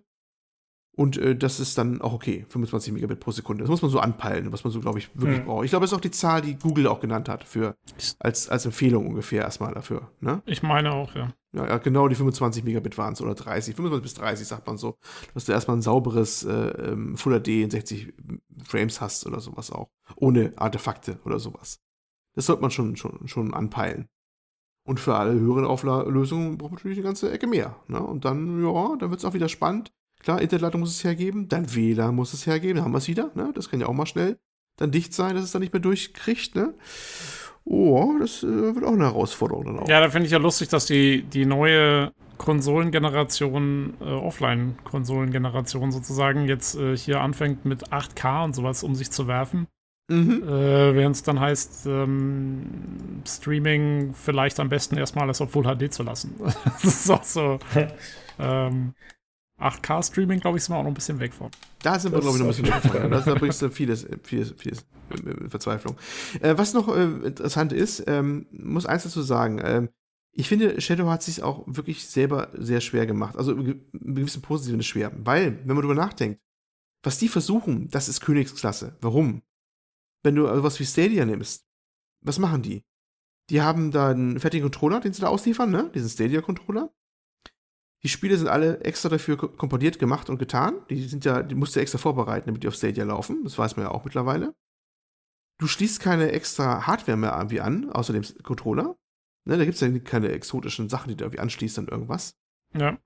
Und 0.99 1.17
äh, 1.17 1.37
das 1.37 1.61
ist 1.61 1.79
dann 1.79 2.01
auch 2.01 2.13
okay, 2.13 2.45
25 2.49 2.93
Megabit 2.93 3.21
pro 3.21 3.31
Sekunde. 3.31 3.63
Das 3.63 3.71
muss 3.71 3.83
man 3.83 3.91
so 3.93 4.01
anpeilen, 4.01 4.51
was 4.51 4.65
man 4.65 4.73
so, 4.73 4.81
glaube 4.81 4.99
ich, 4.99 5.09
wirklich 5.15 5.39
Hm. 5.39 5.45
braucht. 5.45 5.65
Ich 5.65 5.71
glaube, 5.71 5.85
das 5.85 5.93
ist 5.93 5.97
auch 5.97 6.01
die 6.01 6.11
Zahl, 6.11 6.43
die 6.43 6.57
Google 6.57 6.89
auch 6.89 6.99
genannt 6.99 7.29
hat, 7.29 7.45
für, 7.45 7.77
als, 8.19 8.49
als 8.49 8.67
Empfehlung 8.67 9.07
ungefähr 9.07 9.43
erstmal 9.43 9.73
dafür. 9.73 10.11
Ne? 10.21 10.43
Ich 10.45 10.65
meine 10.65 10.93
auch, 10.93 11.15
ja. 11.15 11.33
Ja, 11.53 11.69
ja, 11.69 11.79
genau 11.79 12.09
die 12.09 12.17
25 12.17 12.65
Megabit 12.65 12.99
waren 12.99 13.13
es 13.13 13.23
oder 13.23 13.37
30, 13.37 13.77
25 13.77 14.03
bis 14.03 14.15
30 14.15 14.49
sagt 14.49 14.67
man 14.67 14.77
so, 14.77 14.97
dass 15.35 15.45
du 15.45 15.53
erstmal 15.53 15.77
ein 15.77 15.83
sauberes 15.83 16.43
äh, 16.43 16.53
ähm, 16.53 17.17
Full 17.17 17.41
HD 17.43 17.49
in 17.63 17.71
60 17.71 18.13
Frames 18.65 19.01
hast 19.01 19.25
oder 19.25 19.39
sowas 19.39 19.71
auch, 19.71 19.91
ohne 20.17 20.53
Artefakte 20.57 21.21
oder 21.25 21.39
sowas. 21.39 21.79
Das 22.35 22.47
sollte 22.47 22.63
man 22.63 22.73
schon, 22.73 22.97
schon, 22.97 23.29
schon 23.29 23.55
anpeilen. 23.55 24.09
Und 24.85 24.99
für 24.99 25.15
alle 25.15 25.35
höheren 25.39 25.65
Auflösungen 25.65 26.59
braucht 26.59 26.73
man 26.73 26.79
natürlich 26.79 26.99
eine 26.99 27.05
ganze 27.07 27.31
Ecke 27.31 27.47
mehr. 27.47 27.77
Ne? 27.87 28.01
Und 28.01 28.25
dann, 28.25 28.61
ja, 28.65 28.97
dann 28.99 29.11
wird 29.11 29.21
es 29.21 29.25
auch 29.25 29.35
wieder 29.35 29.49
spannend. 29.49 29.93
Klar, 30.29 30.43
Internetleitung 30.43 30.83
muss 30.83 30.91
es 30.91 31.05
hergeben, 31.05 31.49
dann 31.49 31.75
WLAN 31.75 32.15
muss 32.15 32.35
es 32.35 32.47
hergeben, 32.47 32.77
dann 32.77 32.85
haben 32.85 32.93
wir 32.93 32.99
es 32.99 33.09
wieder. 33.09 33.31
Ne? 33.35 33.51
Das 33.55 33.71
kann 33.71 33.81
ja 33.81 33.87
auch 33.87 33.95
mal 33.95 34.05
schnell 34.05 34.37
dann 34.77 34.91
dicht 34.91 35.15
sein, 35.15 35.35
dass 35.35 35.43
es 35.43 35.53
dann 35.53 35.63
nicht 35.63 35.73
mehr 35.73 35.81
durchkriegt. 35.81 36.55
Ne? 36.55 36.75
Oh, 37.65 38.13
das 38.21 38.43
äh, 38.43 38.75
wird 38.75 38.85
auch 38.85 38.93
eine 38.93 39.05
Herausforderung 39.05 39.65
dann 39.65 39.79
auch. 39.79 39.89
Ja, 39.89 40.03
da 40.03 40.11
finde 40.11 40.27
ich 40.27 40.33
ja 40.33 40.37
lustig, 40.37 40.69
dass 40.69 40.85
die, 40.85 41.23
die 41.23 41.47
neue 41.47 42.13
Konsolengeneration, 42.37 43.95
äh, 44.03 44.05
Offline-Konsolengeneration 44.05 45.93
sozusagen, 45.93 46.47
jetzt 46.47 46.77
äh, 46.77 46.95
hier 46.95 47.23
anfängt 47.23 47.65
mit 47.65 47.91
8K 47.91 48.45
und 48.45 48.55
sowas 48.55 48.83
um 48.83 48.95
sich 48.95 49.11
zu 49.11 49.29
werfen. 49.29 49.67
Mhm. 50.11 50.43
Äh, 50.43 50.95
Während 50.95 51.17
es 51.17 51.23
dann 51.23 51.41
heißt, 51.41 51.87
ähm, 51.87 53.23
Streaming 53.27 54.13
vielleicht 54.13 54.61
am 54.61 54.69
besten 54.69 54.99
erstmal 54.99 55.25
alles 55.25 55.41
auf 55.41 55.53
Full 55.53 55.65
HD 55.65 55.91
zu 55.91 56.03
lassen. 56.03 56.35
das 56.65 56.85
ist 56.85 57.11
auch 57.11 57.25
so. 57.25 57.59
ähm, 58.39 58.93
8K-Streaming, 59.59 60.41
glaube 60.41 60.59
ich, 60.59 60.65
sind 60.65 60.75
wir 60.75 60.79
auch 60.79 60.83
noch 60.85 60.91
ein 60.91 60.95
bisschen 60.95 61.19
weg 61.19 61.33
von. 61.35 61.51
Da 61.83 61.99
sind 61.99 62.13
wir, 62.13 62.21
Das 62.21 62.25
glaube 62.25 62.37
ich, 62.39 62.43
noch 62.43 62.47
ein 62.47 62.81
bisschen 62.81 62.93
davon. 62.93 63.11
Fall. 63.11 63.25
Da, 63.25 63.35
bringst 63.35 63.61
du 63.63 63.71
vieles, 63.71 64.07
vieles, 64.23 64.55
vieles 64.59 64.87
äh, 65.11 65.49
Verzweiflung. 65.49 65.97
Äh, 66.41 66.57
was 66.57 66.75
noch 66.75 66.89
äh, 66.95 67.05
interessant 67.27 67.73
ist, 67.73 68.05
ähm, 68.07 68.47
muss 68.53 68.87
eins 68.87 69.03
dazu 69.03 69.23
sagen. 69.23 69.61
Ähm, 69.63 69.89
ich 70.33 70.49
finde, 70.49 70.81
Shadow 70.81 71.09
hat 71.11 71.23
sich 71.25 71.43
auch 71.43 71.65
wirklich 71.67 72.07
selber 72.07 72.51
sehr 72.55 72.81
schwer 72.81 73.07
gemacht. 73.07 73.37
Also 73.37 73.53
im 73.53 73.65
ge- 73.65 73.81
im 73.93 74.15
gewissen 74.15 74.43
Positiven 74.43 74.83
schwer. 74.83 75.11
Weil, 75.17 75.59
wenn 75.67 75.75
man 75.75 75.81
drüber 75.83 75.95
nachdenkt, 75.97 76.41
was 77.03 77.19
die 77.19 77.29
versuchen, 77.29 77.89
das 77.91 78.09
ist 78.09 78.21
Königsklasse. 78.21 78.97
Warum? 79.01 79.43
Wenn 80.23 80.35
du 80.37 80.47
also 80.49 80.63
was 80.63 80.79
wie 80.79 80.85
Stadia 80.87 81.25
nimmst, 81.25 81.65
was 82.25 82.39
machen 82.39 82.63
die? 82.63 82.85
Die 83.51 83.63
haben 83.63 83.91
da 83.91 84.11
einen 84.11 84.39
fertigen 84.39 84.65
Controller, 84.65 85.01
den 85.01 85.13
sie 85.13 85.23
da 85.23 85.29
ausliefern, 85.29 85.71
ne? 85.71 85.91
Diesen 85.95 86.09
Stadia-Controller. 86.11 86.93
Die 88.05 88.09
Spiele 88.09 88.37
sind 88.37 88.49
alle 88.49 88.81
extra 88.81 89.09
dafür 89.09 89.37
ko- 89.37 89.49
komponiert, 89.49 89.99
gemacht 89.99 90.31
und 90.31 90.39
getan. 90.39 90.75
Die 90.89 91.03
sind 91.09 91.25
ja, 91.25 91.43
die 91.43 91.55
musst 91.55 91.75
du 91.75 91.81
extra 91.81 91.99
vorbereiten, 91.99 92.47
damit 92.47 92.63
die 92.63 92.69
auf 92.69 92.75
Stadia 92.75 93.05
laufen. 93.05 93.43
Das 93.45 93.59
weiß 93.59 93.77
man 93.77 93.87
ja 93.87 93.91
auch 93.91 94.05
mittlerweile. 94.05 94.55
Du 95.59 95.67
schließt 95.67 95.99
keine 96.01 96.31
extra 96.31 96.87
Hardware 96.87 97.17
mehr 97.17 97.35
irgendwie 97.37 97.61
an, 97.61 97.91
außer 97.91 98.13
dem 98.13 98.23
Controller. 98.45 98.97
Ne, 99.45 99.57
da 99.59 99.65
gibt 99.65 99.75
es 99.75 99.81
ja 99.81 99.91
keine 99.99 100.29
exotischen 100.29 100.89
Sachen, 100.89 101.09
die 101.09 101.17
du 101.17 101.25
irgendwie 101.25 101.41
anschließt 101.41 101.79
an 101.81 101.89
irgendwas. 101.89 102.37
Ja. 102.77 102.99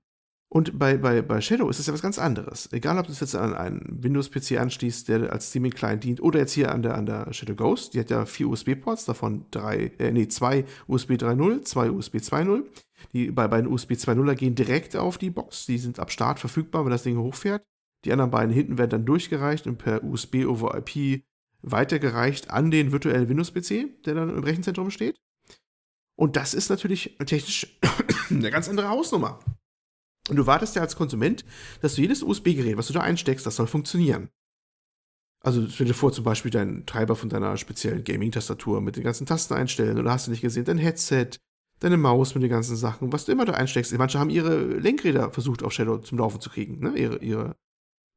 Und 0.49 0.77
bei, 0.77 0.97
bei, 0.97 1.23
bei 1.23 1.41
Shadow 1.41 1.67
ist 1.69 1.79
es 1.79 1.87
ja 1.87 1.93
was 1.93 2.03
ganz 2.03 2.19
anderes. 2.19 2.71
Egal, 2.71 2.99
ob 2.99 3.07
du 3.07 3.11
es 3.11 3.21
jetzt 3.21 3.33
an 3.35 3.55
einen 3.55 4.03
Windows-PC 4.03 4.59
anschließt, 4.59 5.07
der 5.09 5.33
als 5.33 5.49
Streaming-Client 5.49 6.03
dient, 6.03 6.21
oder 6.21 6.37
jetzt 6.37 6.51
hier 6.53 6.71
an 6.71 6.83
der, 6.83 6.93
an 6.95 7.07
der 7.07 7.33
Shadow 7.33 7.55
Ghost. 7.55 7.95
Die 7.95 7.99
hat 7.99 8.11
ja 8.11 8.27
vier 8.27 8.49
USB-Ports, 8.49 9.05
davon 9.05 9.45
drei, 9.49 9.91
äh, 9.97 10.11
nee, 10.11 10.27
zwei 10.27 10.65
USB 10.87 11.13
3.0, 11.13 11.63
zwei 11.63 11.89
USB 11.89 12.17
2.0. 12.17 12.65
Die 13.11 13.31
bei 13.31 13.47
beiden 13.47 13.71
USB 13.71 13.93
2.0er 13.93 14.35
gehen 14.35 14.55
direkt 14.55 14.95
auf 14.95 15.17
die 15.17 15.29
Box. 15.29 15.65
Die 15.65 15.77
sind 15.77 15.99
ab 15.99 16.11
Start 16.11 16.39
verfügbar, 16.39 16.85
wenn 16.85 16.91
das 16.91 17.03
Ding 17.03 17.17
hochfährt. 17.17 17.63
Die 18.05 18.11
anderen 18.11 18.31
beiden 18.31 18.53
hinten 18.53 18.77
werden 18.77 18.89
dann 18.89 19.05
durchgereicht 19.05 19.67
und 19.67 19.77
per 19.77 20.03
USB 20.03 20.45
over 20.45 20.77
IP 20.77 21.23
weitergereicht 21.61 22.49
an 22.49 22.71
den 22.71 22.91
virtuellen 22.91 23.29
Windows-PC, 23.29 24.03
der 24.03 24.15
dann 24.15 24.29
im 24.29 24.43
Rechenzentrum 24.43 24.91
steht. 24.91 25.19
Und 26.15 26.35
das 26.35 26.53
ist 26.53 26.69
natürlich 26.69 27.17
technisch 27.25 27.79
eine 28.29 28.51
ganz 28.51 28.69
andere 28.69 28.89
Hausnummer. 28.89 29.39
Und 30.29 30.35
du 30.37 30.45
wartest 30.45 30.75
ja 30.75 30.81
als 30.81 30.95
Konsument, 30.95 31.43
dass 31.81 31.95
du 31.95 32.01
jedes 32.01 32.23
USB-Gerät, 32.23 32.77
was 32.77 32.87
du 32.87 32.93
da 32.93 33.01
einsteckst, 33.01 33.45
das 33.45 33.55
soll 33.55 33.67
funktionieren. 33.67 34.29
Also 35.41 35.67
stell 35.69 35.87
dir 35.87 35.93
vor, 35.93 36.13
zum 36.13 36.23
Beispiel 36.23 36.51
deinen 36.51 36.85
Treiber 36.85 37.17
von 37.17 37.27
deiner 37.27 37.57
speziellen 37.57 38.05
Gaming-Tastatur 38.05 38.79
mit 38.79 38.95
den 38.95 39.03
ganzen 39.03 39.25
Tasten 39.25 39.53
einstellen 39.55 39.99
oder 39.99 40.11
hast 40.11 40.27
du 40.27 40.31
nicht 40.31 40.41
gesehen, 40.41 40.63
dein 40.63 40.77
Headset, 40.77 41.31
deine 41.83 41.97
Maus 41.97 42.33
mit 42.35 42.43
den 42.43 42.49
ganzen 42.49 42.75
Sachen, 42.75 43.11
was 43.13 43.25
du 43.25 43.31
immer 43.31 43.45
da 43.45 43.53
einsteckst. 43.53 43.95
Manche 43.97 44.19
haben 44.19 44.29
ihre 44.29 44.57
Lenkräder 44.65 45.31
versucht 45.31 45.63
auf 45.63 45.71
Shadow 45.73 45.97
zum 45.99 46.17
Laufen 46.17 46.39
zu 46.41 46.49
kriegen, 46.49 46.79
ne? 46.79 46.97
ihre, 46.97 47.17
ihre 47.17 47.55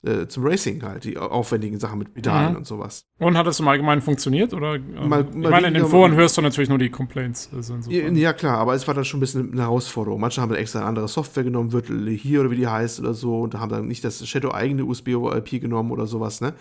Äh, 0.07 0.29
zum 0.29 0.47
Racing 0.47 0.83
halt, 0.83 1.03
die 1.05 1.17
aufwendigen 1.19 1.81
Sachen 1.81 1.99
mit 1.99 2.13
Pedalen 2.15 2.51
Mhm. 2.53 2.57
und 2.59 2.67
sowas. 2.67 3.03
Und 3.19 3.37
hat 3.37 3.47
es 3.49 3.59
im 3.59 3.67
Allgemeinen 3.67 4.03
funktioniert? 4.03 4.53
Oder? 4.55 4.75
ähm, 4.75 5.09
Mal- 5.09 5.27
ich 5.29 5.35
mal 5.35 5.51
meine, 5.51 5.69
in 5.69 5.75
den 5.75 5.87
Foren 5.87 6.15
hörst 6.15 6.37
du 6.37 6.43
natürlich 6.43 6.69
nur 6.69 6.79
die 6.79 6.91
Complaints. 6.91 7.51
Also 7.53 7.75
Ja, 7.91 8.33
klar, 8.35 8.59
aber 8.59 8.75
es 8.75 8.87
war 8.87 8.95
dann 8.95 9.05
schon 9.07 9.19
ein 9.19 9.21
bisschen 9.23 9.51
eine 9.53 9.63
Herausforderung. 9.63 10.21
Manche 10.21 10.41
haben 10.43 10.51
dann 10.51 10.59
extra 10.59 10.81
eine 10.81 10.89
andere 10.89 11.09
Software 11.09 11.43
genommen, 11.45 11.73
Virtual 11.73 12.09
hier 12.11 12.41
oder 12.43 12.51
wie 12.53 12.57
die 12.57 12.69
heißt 12.69 13.01
oder 13.01 13.15
so, 13.15 13.41
und 13.41 13.55
haben 13.55 13.71
dann 13.71 13.89
nicht 13.89 14.05
das 14.05 14.25
Shadow 14.29 14.53
eigene 14.53 14.85
USB 14.85 15.17
over 15.17 15.35
IP 15.39 15.61
genommen 15.61 15.91
oder 15.91 16.07
sowas, 16.07 16.41
ne? 16.43 16.53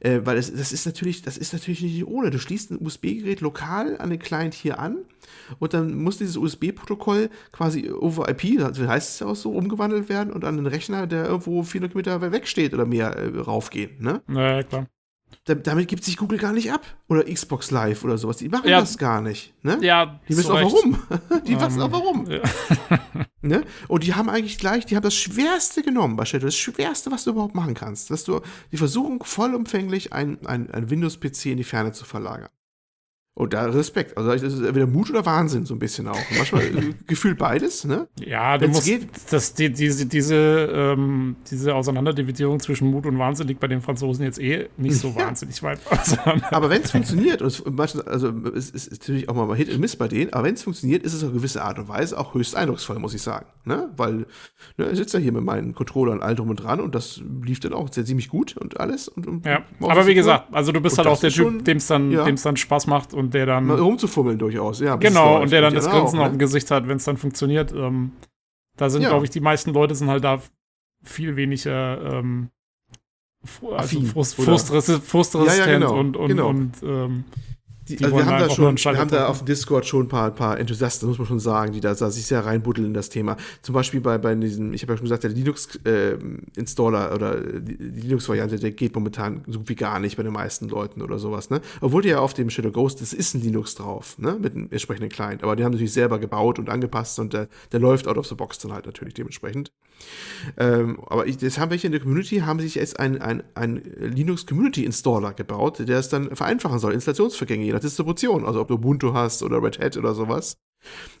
Äh, 0.00 0.20
weil 0.24 0.38
es, 0.38 0.54
das 0.54 0.72
ist 0.72 0.86
natürlich, 0.86 1.20
das 1.20 1.36
ist 1.36 1.52
natürlich 1.52 1.82
nicht 1.82 2.06
ohne. 2.06 2.30
Du 2.30 2.38
schließt 2.38 2.70
ein 2.70 2.78
USB-Gerät 2.80 3.40
lokal 3.42 3.98
an 3.98 4.08
den 4.10 4.20
Client 4.20 4.54
hier 4.54 4.78
an 4.78 4.98
und 5.58 5.74
dann 5.74 5.94
muss 6.02 6.18
dieses 6.18 6.36
USB-Protokoll 6.36 7.30
quasi 7.52 7.90
over 7.90 8.28
IP, 8.28 8.58
das 8.58 8.78
heißt 8.78 9.10
es 9.14 9.18
ja 9.20 9.26
auch 9.26 9.36
so, 9.36 9.52
umgewandelt 9.52 10.08
werden 10.08 10.32
und 10.32 10.44
an 10.44 10.56
den 10.56 10.66
Rechner, 10.66 11.06
der 11.06 11.26
irgendwo 11.26 11.62
400 11.62 11.92
Kilometer 11.92 12.32
weg 12.32 12.46
steht 12.48 12.74
oder 12.74 12.86
mehr, 12.86 13.16
äh, 13.16 13.38
raufgehen, 13.38 14.00
ne? 14.00 14.22
Naja, 14.26 14.62
klar. 14.62 14.86
Da, 15.44 15.54
damit 15.56 15.88
gibt 15.88 16.04
sich 16.04 16.16
Google 16.16 16.38
gar 16.38 16.52
nicht 16.52 16.72
ab. 16.72 16.86
Oder 17.08 17.24
Xbox 17.24 17.72
Live 17.72 18.04
oder 18.04 18.16
sowas. 18.16 18.36
Die 18.36 18.48
machen 18.48 18.68
Ja. 18.68 18.78
das 18.80 18.96
gar 18.96 19.20
nicht, 19.20 19.54
ne? 19.64 19.76
Ja, 19.80 20.20
Die 20.28 20.36
wissen 20.36 20.50
auch 20.52 20.56
Recht. 20.56 20.72
warum. 20.72 21.42
Die 21.46 21.56
wissen 21.60 21.80
Ähm, 21.80 21.82
auch 21.82 21.92
warum. 21.92 22.30
ja. 22.30 22.40
Ne? 23.42 23.62
Und 23.86 24.02
die 24.02 24.14
haben 24.14 24.28
eigentlich 24.28 24.58
gleich, 24.58 24.86
die 24.86 24.96
haben 24.96 25.04
das 25.04 25.14
Schwerste 25.14 25.82
genommen 25.82 26.16
bei 26.16 26.24
Shadow. 26.24 26.46
Das 26.46 26.56
Schwerste, 26.56 27.12
was 27.12 27.22
du 27.24 27.30
überhaupt 27.30 27.54
machen 27.54 27.74
kannst. 27.74 28.10
Dass 28.10 28.24
du 28.24 28.40
die 28.72 28.76
Versuchung 28.76 29.22
vollumfänglich 29.22 30.12
ein, 30.12 30.44
ein, 30.46 30.68
ein 30.72 30.90
Windows-PC 30.90 31.46
in 31.46 31.56
die 31.58 31.64
Ferne 31.64 31.92
zu 31.92 32.04
verlagern. 32.04 32.48
Und 33.38 33.52
da 33.52 33.66
Respekt. 33.66 34.16
Also 34.16 34.30
das 34.30 34.42
ist 34.42 34.62
entweder 34.62 34.86
Mut 34.86 35.10
oder 35.10 35.26
Wahnsinn 35.26 35.66
so 35.66 35.74
ein 35.74 35.78
bisschen 35.78 36.08
auch. 36.08 36.18
Manchmal 36.38 36.62
äh, 36.62 36.94
gefühlt 37.06 37.36
beides, 37.36 37.84
ne? 37.84 38.08
Ja, 38.18 38.56
du 38.56 38.64
Wenn's 38.64 38.76
musst, 38.76 38.86
geht. 38.86 39.08
das, 39.30 39.52
die, 39.52 39.70
diese, 39.70 40.06
diese, 40.06 40.34
ähm, 40.72 41.36
diese 41.50 41.74
Auseinanderdividierung 41.74 42.60
zwischen 42.60 42.90
Mut 42.90 43.04
und 43.04 43.18
Wahnsinn 43.18 43.46
liegt 43.46 43.60
bei 43.60 43.66
den 43.66 43.82
Franzosen 43.82 44.24
jetzt 44.24 44.38
eh 44.40 44.70
nicht 44.78 44.96
so 44.96 45.08
Ja. 45.18 45.26
wahnsinnig 45.26 45.62
weit 45.62 45.80
auseinander. 45.90 46.50
Aber 46.50 46.70
wenn 46.70 46.80
es 46.80 46.92
funktioniert, 46.92 47.42
und 47.42 47.48
es, 47.48 47.98
also 48.06 48.32
es 48.56 48.70
ist 48.70 48.90
natürlich 48.90 49.28
auch 49.28 49.34
mal 49.34 49.54
Hit 49.54 49.68
und 49.70 49.80
Miss 49.80 49.96
bei 49.96 50.08
denen, 50.08 50.32
aber 50.32 50.44
wenn 50.44 50.54
es 50.54 50.62
funktioniert, 50.62 51.02
ist 51.02 51.12
es 51.12 51.22
auf 51.22 51.34
gewisse 51.34 51.62
Art 51.62 51.78
und 51.78 51.88
Weise 51.88 52.18
auch 52.18 52.32
höchst 52.32 52.56
eindrucksvoll, 52.56 52.98
muss 52.98 53.12
ich 53.12 53.20
sagen. 53.20 53.44
Ne? 53.66 53.90
Weil 53.98 54.24
ne, 54.78 54.88
ich 54.90 54.96
sitze 54.96 55.18
ja 55.18 55.22
hier 55.22 55.32
mit 55.32 55.44
meinen 55.44 55.74
Controllern 55.74 56.22
all 56.22 56.34
drum 56.36 56.48
und 56.48 56.56
dran 56.56 56.80
und 56.80 56.94
das 56.94 57.20
lief 57.44 57.60
dann 57.60 57.74
auch 57.74 57.92
sehr 57.92 58.06
ziemlich 58.06 58.30
gut 58.30 58.56
und 58.56 58.80
alles. 58.80 59.08
Und, 59.08 59.26
und 59.26 59.44
Ja, 59.44 59.62
aber 59.82 60.06
wie 60.06 60.14
gesagt, 60.14 60.54
also 60.54 60.72
du 60.72 60.80
bist 60.80 60.98
Und 60.98 61.04
halt 61.04 61.14
auch 61.14 61.20
der 61.20 61.28
Typ, 61.30 61.66
dem 61.66 61.76
es 61.76 61.86
dann, 61.86 62.10
ja. 62.10 62.24
dem's 62.24 62.40
dann 62.42 62.56
Spaß 62.56 62.86
macht 62.86 63.12
und 63.12 63.25
der 63.34 63.46
dann. 63.46 63.66
Mal 63.66 63.78
rumzufummeln 63.78 64.38
durchaus, 64.38 64.80
ja. 64.80 64.96
Genau, 64.96 65.40
und 65.40 65.52
der 65.52 65.60
dann 65.60 65.74
das 65.74 65.88
Grinsen 65.88 66.18
auf 66.18 66.28
dem 66.28 66.32
ne? 66.32 66.38
Gesicht 66.38 66.70
hat, 66.70 66.88
wenn 66.88 66.96
es 66.96 67.04
dann 67.04 67.16
funktioniert. 67.16 67.72
Ähm, 67.72 68.12
da 68.76 68.90
sind, 68.90 69.02
Ja. 69.02 69.08
glaube 69.10 69.24
ich, 69.24 69.30
die 69.30 69.40
meisten 69.40 69.72
Leute 69.72 69.94
sind 69.94 70.08
halt 70.08 70.24
da 70.24 70.40
viel 71.02 71.36
weniger 71.36 72.18
ähm, 72.18 72.50
also 73.62 73.76
Affin, 73.76 74.06
frust, 74.06 74.34
frustresistent, 74.34 75.04
frustresistent 75.04 75.66
Ja, 75.66 75.72
ja, 75.72 75.78
genau, 75.78 75.98
und, 75.98 76.16
und, 76.16 76.28
genau. 76.28 76.48
und 76.48 76.82
ähm, 76.82 77.24
Die, 77.88 77.96
Die 77.96 78.04
also 78.04 78.16
wir 78.16 78.26
haben 78.26 78.38
da 78.38 78.46
einen 78.46 78.78
schon, 78.78 78.94
wir 78.94 79.00
haben 79.00 79.10
da 79.10 79.28
auf 79.28 79.38
dem 79.38 79.46
Discord 79.46 79.86
schon 79.86 80.06
ein 80.06 80.08
paar, 80.08 80.30
paar 80.32 80.58
Enthusiasten, 80.58 81.08
muss 81.08 81.18
man 81.18 81.26
schon 81.26 81.38
sagen, 81.38 81.72
die 81.72 81.80
da, 81.80 81.94
da 81.94 82.10
sich 82.10 82.26
sehr 82.26 82.44
reinbuddeln 82.44 82.88
in 82.88 82.94
das 82.94 83.08
Thema. 83.08 83.36
Zum 83.62 83.74
Beispiel 83.74 84.00
bei, 84.00 84.18
bei 84.18 84.34
diesem, 84.34 84.72
ich 84.72 84.82
habe 84.82 84.94
ja 84.94 84.96
schon 84.96 85.04
gesagt, 85.04 85.22
der 85.22 85.30
Linux-Installer 85.30 87.14
oder 87.14 87.40
die, 87.40 87.76
die 87.76 88.00
Linux-Variante, 88.00 88.58
der 88.58 88.72
geht 88.72 88.94
momentan 88.94 89.42
so 89.46 89.60
gut 89.60 89.68
wie 89.68 89.74
gar 89.76 90.00
nicht 90.00 90.16
bei 90.16 90.22
den 90.22 90.32
meisten 90.32 90.68
Leuten 90.68 91.02
oder 91.02 91.18
sowas, 91.18 91.50
ne? 91.50 91.60
Obwohl 91.80 92.02
der 92.02 92.12
ja 92.12 92.18
auf 92.18 92.34
dem 92.34 92.50
Shadow 92.50 92.72
Ghost, 92.72 93.00
das 93.00 93.12
ist 93.12 93.34
ein 93.34 93.42
Linux 93.42 93.74
drauf, 93.74 94.18
ne? 94.18 94.36
Mit 94.40 94.54
einem 94.54 94.68
entsprechenden 94.70 95.10
Client. 95.10 95.42
Aber 95.42 95.54
die 95.54 95.64
haben 95.64 95.72
natürlich 95.72 95.92
selber 95.92 96.18
gebaut 96.18 96.58
und 96.58 96.68
angepasst 96.68 97.18
und 97.18 97.32
der, 97.32 97.48
der 97.72 97.80
läuft 97.80 98.08
out 98.08 98.18
of 98.18 98.26
the 98.26 98.34
box 98.34 98.58
dann 98.58 98.72
halt 98.72 98.86
natürlich 98.86 99.14
dementsprechend. 99.14 99.70
Ähm, 100.56 101.00
aber 101.06 101.26
ich, 101.26 101.38
das 101.38 101.58
haben 101.58 101.70
welche 101.70 101.86
in 101.86 101.92
der 101.92 102.00
Community, 102.00 102.38
haben 102.38 102.60
sich 102.60 102.74
jetzt 102.74 102.98
ein, 103.00 103.20
ein, 103.20 103.42
ein 103.54 103.82
Linux 103.98 104.46
Community 104.46 104.84
Installer 104.84 105.32
gebaut, 105.32 105.78
der 105.86 105.98
es 105.98 106.08
dann 106.08 106.34
vereinfachen 106.34 106.78
soll, 106.78 106.92
Installationsvergänge 106.92 107.75
je 107.76 107.78
nach 107.78 107.80
Distribution, 107.80 108.44
also 108.44 108.60
ob 108.60 108.68
du 108.68 108.74
Ubuntu 108.74 109.12
hast 109.12 109.42
oder 109.42 109.62
Red 109.62 109.78
Hat 109.78 109.96
oder 109.96 110.14
sowas, 110.14 110.58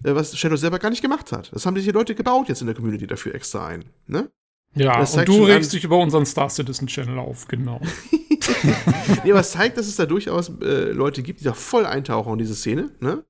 äh, 0.04 0.14
was 0.14 0.36
Shadow 0.36 0.56
selber 0.56 0.78
gar 0.78 0.90
nicht 0.90 1.02
gemacht 1.02 1.32
hat. 1.32 1.52
Das 1.52 1.66
haben 1.66 1.76
sich 1.76 1.84
die 1.84 1.92
Leute 1.92 2.14
gebaut 2.14 2.48
jetzt 2.48 2.60
in 2.60 2.66
der 2.66 2.76
Community 2.76 3.06
dafür 3.06 3.34
extra 3.34 3.66
ein. 3.66 3.84
Ne? 4.06 4.30
ja, 4.74 4.98
Das 4.98 5.16
und 5.16 5.28
du 5.28 5.44
regst 5.44 5.72
dich 5.72 5.84
über 5.84 5.98
unseren 5.98 6.26
Star 6.26 6.48
Citizen 6.48 6.86
Channel 6.86 7.18
auf, 7.18 7.48
genau. 7.48 7.80
nee, 9.24 9.30
aber 9.30 9.40
es 9.40 9.52
zeigt, 9.52 9.76
dass 9.76 9.86
es 9.86 9.96
da 9.96 10.06
durchaus 10.06 10.50
äh, 10.60 10.92
Leute 10.92 11.22
gibt, 11.22 11.40
die 11.40 11.44
da 11.44 11.54
voll 11.54 11.86
eintauchen 11.86 12.32
in 12.34 12.38
diese 12.38 12.54
Szene. 12.54 12.90
Ne? 13.00 13.24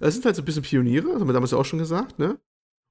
Das 0.00 0.14
sind 0.14 0.24
halt 0.24 0.36
so 0.36 0.42
ein 0.42 0.44
bisschen 0.44 0.62
Pioniere, 0.62 1.12
das 1.12 1.20
haben 1.20 1.28
wir 1.28 1.32
damals 1.32 1.52
ja 1.52 1.58
auch 1.58 1.64
schon 1.64 1.78
gesagt, 1.78 2.18
ne? 2.18 2.38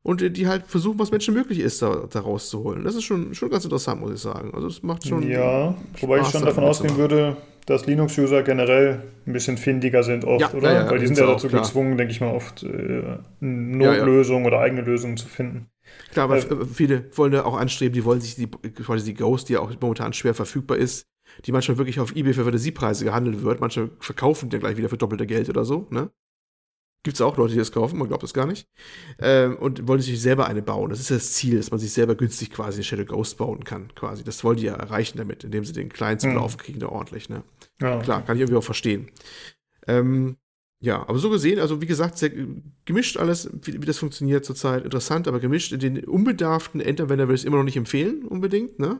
Und 0.05 0.21
die 0.37 0.47
halt 0.47 0.67
versuchen, 0.67 0.99
was 0.99 1.09
Menschen 1.09 1.33
möglich 1.33 1.57
ist, 1.57 1.81
da, 1.81 2.05
da 2.07 2.19
rauszuholen. 2.19 2.83
Das 2.83 2.93
ist 2.93 3.05
schon, 3.05 3.33
schon 3.33 3.49
ganz 3.49 3.63
interessant, 3.63 4.01
muss 4.01 4.13
ich 4.13 4.19
sagen. 4.19 4.51
Also 4.53 4.67
es 4.67 4.83
macht 4.83 5.07
schon. 5.07 5.23
Ja, 5.27 5.73
wobei 5.99 6.17
ich 6.17 6.21
Spaß, 6.21 6.31
schon 6.33 6.41
da 6.41 6.47
davon 6.47 6.63
ausgehen 6.63 6.95
würde, 6.97 7.37
dass 7.65 7.87
Linux-User 7.87 8.43
generell 8.43 9.01
ein 9.25 9.33
bisschen 9.33 9.57
findiger 9.57 10.03
sind 10.03 10.23
oft, 10.23 10.41
Ja, 10.41 10.53
oder? 10.53 10.73
ja, 10.73 10.83
ja, 10.85 10.91
Weil 10.91 10.99
die 10.99 11.07
sind 11.07 11.17
ja 11.17 11.25
dazu 11.25 11.47
klar. 11.47 11.63
gezwungen, 11.63 11.97
denke 11.97 12.11
ich 12.11 12.21
mal, 12.21 12.31
oft 12.35 12.61
äh, 12.61 13.17
Notlösungen 13.39 14.45
oder 14.45 14.59
eigene 14.59 14.81
Lösungen 14.81 15.17
zu 15.17 15.27
finden. 15.27 15.71
Klar, 16.11 16.25
aber 16.25 16.37
Äh, 16.37 16.65
viele 16.71 17.05
wollen 17.17 17.31
da 17.31 17.43
auch 17.43 17.57
anstreben, 17.57 17.93
die 17.93 18.05
wollen 18.05 18.21
sich 18.21 18.35
die, 18.35 18.47
quasi 18.47 19.05
die 19.05 19.13
Ghost, 19.15 19.49
die 19.49 19.53
ja 19.53 19.59
auch 19.59 19.71
momentan 19.81 20.13
schwer 20.13 20.35
verfügbar 20.35 20.77
ist, 20.77 21.07
die 21.45 21.51
manchmal 21.51 21.77
wirklich 21.79 21.99
auf 21.99 22.15
Ebay 22.15 22.33
für 22.33 22.43
Fantasiepreise 22.43 23.05
gehandelt 23.05 23.41
wird, 23.43 23.59
manche 23.59 23.89
verkaufen 23.99 24.49
den 24.51 24.59
gleich 24.59 24.77
wieder 24.77 24.89
für 24.89 24.97
doppelte 24.97 25.25
Geld 25.25 25.49
oder 25.49 25.65
so, 25.65 25.87
ne? 25.89 26.11
Gibt's 27.05 27.21
auch 27.21 27.37
Leute, 27.37 27.53
die 27.53 27.59
das 27.59 27.71
kaufen, 27.71 27.99
man 27.99 28.07
glaubt 28.07 28.23
das 28.23 28.33
gar 28.33 28.47
nicht. 28.47 28.67
Ähm, 29.19 29.57
und 29.57 29.87
wollen 29.87 30.01
sich 30.01 30.19
selber 30.19 30.47
eine 30.47 30.63
bauen. 30.63 30.89
Das 30.89 30.99
ist 30.99 31.11
das 31.11 31.33
Ziel, 31.33 31.55
dass 31.55 31.69
man 31.69 31.79
sich 31.79 31.93
selber 31.93 32.15
günstig 32.15 32.49
quasi 32.49 32.77
eine 32.77 32.83
Shadow 32.83 33.05
Ghost 33.05 33.37
bauen 33.37 33.63
kann, 33.63 33.93
quasi. 33.93 34.23
Das 34.23 34.43
wollen 34.43 34.57
die 34.57 34.63
ja 34.65 34.73
erreichen 34.73 35.19
damit, 35.19 35.43
indem 35.43 35.63
sie 35.63 35.71
den 35.73 35.89
Client 35.89 36.21
zum 36.21 36.31
Mhm. 36.31 36.37
Laufen 36.37 36.57
kriegen, 36.57 36.79
da 36.79 36.89
ordentlich, 36.89 37.29
ne? 37.29 37.43
Ja. 37.79 37.99
Klar, 37.99 38.25
kann 38.25 38.37
ich 38.37 38.41
irgendwie 38.41 38.57
auch 38.57 38.63
verstehen. 38.63 39.11
Ähm, 39.85 40.37
ja, 40.79 41.07
aber 41.07 41.19
so 41.19 41.29
gesehen, 41.29 41.59
also 41.59 41.79
wie 41.79 41.85
gesagt, 41.85 42.17
sehr 42.17 42.31
gemischt 42.85 43.17
alles, 43.17 43.51
wie, 43.61 43.79
wie 43.79 43.85
das 43.85 43.99
funktioniert 43.99 44.43
zurzeit. 44.43 44.83
Interessant, 44.83 45.27
aber 45.27 45.39
gemischt. 45.39 45.79
Den 45.79 46.03
unbedarften 46.05 46.81
Endanwender 46.81 47.27
will 47.27 47.35
ich 47.35 47.41
es 47.41 47.45
immer 47.45 47.57
noch 47.57 47.63
nicht 47.65 47.77
empfehlen, 47.77 48.25
unbedingt, 48.25 48.79
ne? 48.79 48.99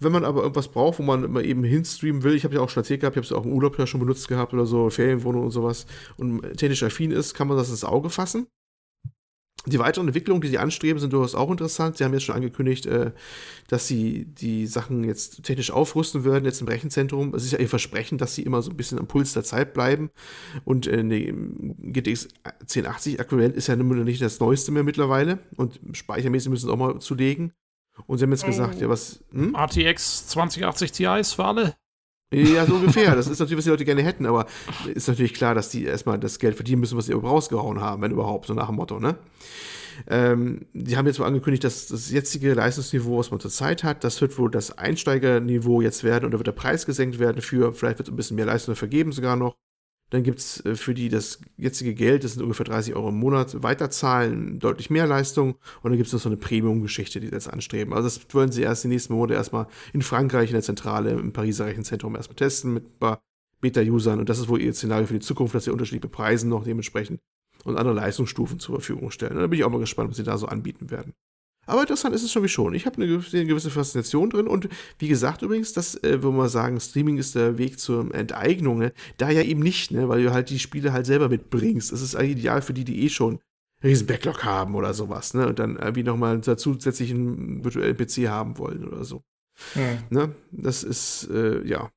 Wenn 0.00 0.12
man 0.12 0.24
aber 0.24 0.42
irgendwas 0.42 0.68
braucht, 0.68 0.98
wo 0.98 1.02
man 1.02 1.30
mal 1.30 1.44
eben 1.44 1.64
hinstreamen 1.64 2.22
will, 2.22 2.34
ich 2.34 2.44
habe 2.44 2.54
ja 2.54 2.60
auch 2.60 2.70
schon 2.70 2.82
erzählt 2.82 3.00
gehabt, 3.00 3.16
ich 3.16 3.18
habe 3.18 3.26
es 3.26 3.32
auch 3.32 3.44
im 3.44 3.52
Urlaub 3.52 3.78
ja 3.78 3.86
schon 3.86 4.00
benutzt 4.00 4.28
gehabt 4.28 4.54
oder 4.54 4.66
so, 4.66 4.90
Ferienwohnung 4.90 5.44
und 5.44 5.50
sowas, 5.50 5.86
und 6.16 6.42
technisch 6.56 6.82
affin 6.82 7.10
ist, 7.10 7.34
kann 7.34 7.48
man 7.48 7.56
das 7.56 7.70
ins 7.70 7.84
Auge 7.84 8.10
fassen. 8.10 8.46
Die 9.66 9.78
weiteren 9.78 10.06
Entwicklungen, 10.06 10.40
die 10.40 10.48
sie 10.48 10.58
anstreben, 10.58 11.00
sind 11.00 11.12
durchaus 11.12 11.34
auch 11.34 11.50
interessant. 11.50 11.96
Sie 11.96 12.04
haben 12.04 12.12
jetzt 12.12 12.22
schon 12.22 12.34
angekündigt, 12.34 12.86
äh, 12.86 13.10
dass 13.66 13.86
sie 13.86 14.24
die 14.24 14.66
Sachen 14.66 15.04
jetzt 15.04 15.42
technisch 15.42 15.70
aufrüsten 15.70 16.24
werden, 16.24 16.44
jetzt 16.44 16.60
im 16.60 16.68
Rechenzentrum. 16.68 17.34
Es 17.34 17.44
ist 17.44 17.52
ja 17.52 17.58
ihr 17.58 17.68
Versprechen, 17.68 18.18
dass 18.18 18.34
sie 18.34 18.42
immer 18.42 18.62
so 18.62 18.70
ein 18.70 18.76
bisschen 18.76 18.98
am 18.98 19.08
Puls 19.08 19.32
der 19.32 19.44
Zeit 19.44 19.74
bleiben. 19.74 20.10
Und 20.64 20.86
äh, 20.86 21.02
nee, 21.02 21.34
GTX 21.82 22.28
1080 22.44 23.20
aktuell 23.20 23.50
ist 23.50 23.66
ja 23.66 23.76
nicht 23.76 24.22
das 24.22 24.40
Neueste 24.40 24.70
mehr 24.70 24.84
mittlerweile. 24.84 25.40
Und 25.56 25.80
speichermäßig 25.92 26.50
müssen 26.50 26.66
sie 26.66 26.72
auch 26.72 26.78
mal 26.78 27.00
zulegen. 27.00 27.52
Und 28.06 28.18
sie 28.18 28.24
haben 28.24 28.32
jetzt 28.32 28.46
gesagt, 28.46 28.80
ja, 28.80 28.88
was. 28.88 29.20
Hm? 29.32 29.54
RTX 29.54 30.28
2080 30.28 30.92
Ti 30.92 31.06
ist 31.18 31.34
für 31.34 31.44
alle. 31.44 31.74
Ja, 32.32 32.66
so 32.66 32.74
ungefähr. 32.74 33.14
Das 33.16 33.26
ist 33.26 33.38
natürlich, 33.38 33.58
was 33.58 33.64
die 33.64 33.70
Leute 33.70 33.84
gerne 33.84 34.02
hätten, 34.02 34.26
aber 34.26 34.46
ist 34.94 35.08
natürlich 35.08 35.34
klar, 35.34 35.54
dass 35.54 35.70
die 35.70 35.84
erstmal 35.84 36.18
das 36.18 36.38
Geld 36.38 36.56
verdienen 36.56 36.80
müssen, 36.80 36.96
was 36.96 37.06
sie 37.06 37.12
überhaupt 37.12 37.32
rausgehauen 37.32 37.80
haben, 37.80 38.02
wenn 38.02 38.12
überhaupt, 38.12 38.46
so 38.46 38.54
nach 38.54 38.66
dem 38.66 38.76
Motto, 38.76 39.00
ne? 39.00 39.16
Ähm, 40.06 40.66
die 40.74 40.96
haben 40.96 41.06
jetzt 41.06 41.18
wohl 41.18 41.26
angekündigt, 41.26 41.64
dass 41.64 41.88
das 41.88 42.10
jetzige 42.10 42.54
Leistungsniveau, 42.54 43.18
was 43.18 43.32
man 43.32 43.40
zurzeit 43.40 43.82
hat, 43.82 44.04
das 44.04 44.20
wird 44.20 44.38
wohl 44.38 44.50
das 44.50 44.78
Einsteigerniveau 44.78 45.80
jetzt 45.80 46.04
werden 46.04 46.24
und 46.24 46.30
da 46.30 46.38
wird 46.38 46.46
der 46.46 46.52
Preis 46.52 46.86
gesenkt 46.86 47.18
werden 47.18 47.42
für, 47.42 47.72
vielleicht 47.72 47.98
wird 47.98 48.08
ein 48.08 48.14
bisschen 48.14 48.36
mehr 48.36 48.46
Leistung 48.46 48.76
vergeben 48.76 49.10
sogar 49.10 49.34
noch. 49.34 49.56
Dann 50.10 50.22
gibt 50.22 50.38
es 50.38 50.64
äh, 50.64 50.74
für 50.74 50.94
die 50.94 51.08
das 51.08 51.40
jetzige 51.56 51.94
Geld, 51.94 52.24
das 52.24 52.34
sind 52.34 52.42
ungefähr 52.42 52.64
30 52.64 52.94
Euro 52.94 53.10
im 53.10 53.18
Monat, 53.18 53.62
weiterzahlen, 53.62 54.58
deutlich 54.58 54.90
mehr 54.90 55.06
Leistung. 55.06 55.56
Und 55.82 55.90
dann 55.90 55.96
gibt 55.96 56.06
es 56.06 56.12
noch 56.12 56.20
so 56.20 56.28
eine 56.28 56.36
Premium-Geschichte, 56.36 57.20
die 57.20 57.26
sie 57.28 57.34
jetzt 57.34 57.52
anstreben. 57.52 57.92
Also 57.92 58.08
das 58.08 58.34
wollen 58.34 58.52
sie 58.52 58.62
erst 58.62 58.84
die 58.84 58.88
nächsten 58.88 59.12
Monate 59.12 59.34
erstmal 59.34 59.66
in 59.92 60.02
Frankreich 60.02 60.50
in 60.50 60.54
der 60.54 60.62
Zentrale, 60.62 61.10
im 61.10 61.32
Pariser 61.32 61.66
Rechenzentrum 61.66 62.16
erstmal 62.16 62.36
testen 62.36 62.72
mit 62.72 62.86
ein 62.86 62.98
paar 62.98 63.22
Beta-Usern. 63.60 64.18
Und 64.18 64.28
das 64.28 64.38
ist 64.38 64.48
wohl 64.48 64.62
ihr 64.62 64.72
Szenario 64.72 65.06
für 65.06 65.14
die 65.14 65.20
Zukunft, 65.20 65.54
dass 65.54 65.64
sie 65.64 65.72
unterschiedliche 65.72 66.08
Preise 66.08 66.48
noch 66.48 66.64
dementsprechend 66.64 67.20
und 67.64 67.76
andere 67.76 67.94
Leistungsstufen 67.94 68.58
zur 68.60 68.76
Verfügung 68.76 69.10
stellen. 69.10 69.32
Und 69.32 69.40
da 69.40 69.46
bin 69.46 69.58
ich 69.58 69.64
auch 69.64 69.70
mal 69.70 69.80
gespannt, 69.80 70.10
was 70.10 70.16
sie 70.16 70.22
da 70.22 70.38
so 70.38 70.46
anbieten 70.46 70.90
werden. 70.90 71.12
Aber 71.68 71.82
interessant 71.82 72.14
ist 72.14 72.22
es 72.22 72.32
schon 72.32 72.42
wie 72.42 72.48
schon. 72.48 72.74
Ich 72.74 72.86
habe 72.86 72.96
eine 72.96 73.06
gewisse, 73.06 73.36
eine 73.36 73.46
gewisse 73.46 73.70
Faszination 73.70 74.30
drin 74.30 74.46
und 74.46 74.68
wie 74.98 75.08
gesagt 75.08 75.42
übrigens, 75.42 75.72
das, 75.72 76.02
äh, 76.02 76.22
wo 76.22 76.30
man 76.30 76.48
sagen, 76.48 76.80
Streaming 76.80 77.18
ist 77.18 77.34
der 77.34 77.58
Weg 77.58 77.78
zur 77.78 78.14
Enteignung, 78.14 78.78
ne? 78.78 78.92
da 79.18 79.30
ja 79.30 79.42
eben 79.42 79.60
nicht, 79.60 79.90
ne? 79.90 80.08
weil 80.08 80.22
du 80.24 80.32
halt 80.32 80.50
die 80.50 80.58
Spiele 80.58 80.92
halt 80.92 81.06
selber 81.06 81.28
mitbringst. 81.28 81.92
Das 81.92 82.00
ist 82.00 82.16
eigentlich 82.16 82.38
ideal 82.38 82.62
für 82.62 82.72
die, 82.72 82.84
die 82.84 83.04
eh 83.04 83.08
schon 83.10 83.38
einen 83.80 83.90
riesen 83.90 84.06
Backlog 84.06 84.44
haben 84.44 84.74
oder 84.74 84.94
sowas, 84.94 85.34
ne? 85.34 85.46
Und 85.46 85.58
dann 85.58 85.76
irgendwie 85.76 86.02
nochmal 86.02 86.34
einen 86.34 86.58
zusätzlichen 86.58 87.62
virtuellen 87.62 87.96
PC 87.96 88.28
haben 88.28 88.58
wollen 88.58 88.84
oder 88.88 89.04
so. 89.04 89.22
Hm. 89.74 89.98
Ne? 90.10 90.34
Das 90.50 90.82
ist, 90.82 91.28
äh, 91.30 91.64
ja. 91.66 91.90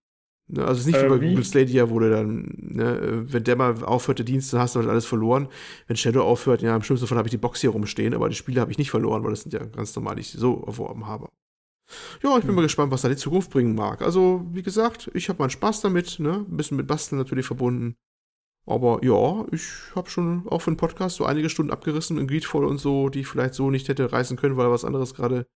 Ne? 0.51 0.61
Also 0.61 0.73
es 0.73 0.79
ist 0.81 0.85
nicht 0.87 1.01
Äh, 1.01 1.03
wie 1.03 1.07
bei 1.07 1.21
wie? 1.21 1.29
Google 1.29 1.43
Stadia, 1.45 1.89
wo 1.89 1.99
du 1.99 2.09
dann, 2.09 2.53
ne, 2.57 2.97
äh, 2.97 3.33
wenn 3.33 3.43
der 3.43 3.55
mal 3.55 3.83
aufhört, 3.83 4.19
der 4.19 4.25
Dienst, 4.25 4.53
dann 4.53 4.61
hast 4.61 4.75
du 4.75 4.79
halt 4.79 4.89
alles 4.89 5.05
verloren. 5.05 5.47
Wenn 5.87 5.97
Shadow 5.97 6.21
aufhört, 6.23 6.61
ja, 6.61 6.75
im 6.75 6.83
schlimmsten 6.83 7.07
Fall 7.07 7.17
habe 7.17 7.27
ich 7.27 7.31
die 7.31 7.37
Box 7.37 7.61
hier 7.61 7.69
rumstehen, 7.71 8.13
aber 8.13 8.29
die 8.29 8.35
Spiele 8.35 8.61
habe 8.61 8.71
ich 8.71 8.77
nicht 8.77 8.91
verloren, 8.91 9.23
weil 9.23 9.31
das 9.31 9.41
sind 9.41 9.53
ja 9.53 9.63
ganz 9.65 9.95
normal, 9.95 10.15
die 10.15 10.21
ich 10.21 10.31
so 10.31 10.63
erworben 10.67 11.07
habe. 11.07 11.29
Ja, 12.23 12.37
ich 12.37 12.45
bin 12.45 12.55
mal 12.55 12.61
gespannt, 12.61 12.91
was 12.91 13.01
da 13.01 13.09
die 13.09 13.17
Zukunft 13.17 13.51
bringen 13.51 13.75
mag. 13.75 14.01
Also, 14.01 14.45
wie 14.51 14.63
gesagt, 14.63 15.11
ich 15.13 15.27
habe 15.27 15.39
meinen 15.39 15.49
Spaß 15.49 15.81
damit, 15.81 16.19
ne? 16.19 16.45
Ein 16.49 16.57
bisschen 16.57 16.77
mit 16.77 16.87
Basteln 16.87 17.19
natürlich 17.19 17.45
verbunden. 17.45 17.95
Aber 18.65 19.03
ja, 19.03 19.45
ich 19.51 19.63
habe 19.95 20.09
schon 20.09 20.47
auch 20.47 20.59
für 20.61 20.71
den 20.71 20.77
Podcast 20.77 21.17
so 21.17 21.25
einige 21.25 21.49
Stunden 21.49 21.71
abgerissen 21.71 22.17
in 22.17 22.27
Greedfall 22.27 22.63
und 22.63 22.77
so, 22.77 23.09
die 23.09 23.21
ich 23.21 23.27
vielleicht 23.27 23.55
so 23.55 23.69
nicht 23.71 23.89
hätte 23.89 24.11
reißen 24.11 24.37
können, 24.37 24.55
weil 24.55 24.69
was 24.71 24.85
anderes 24.85 25.13
gerade 25.15 25.47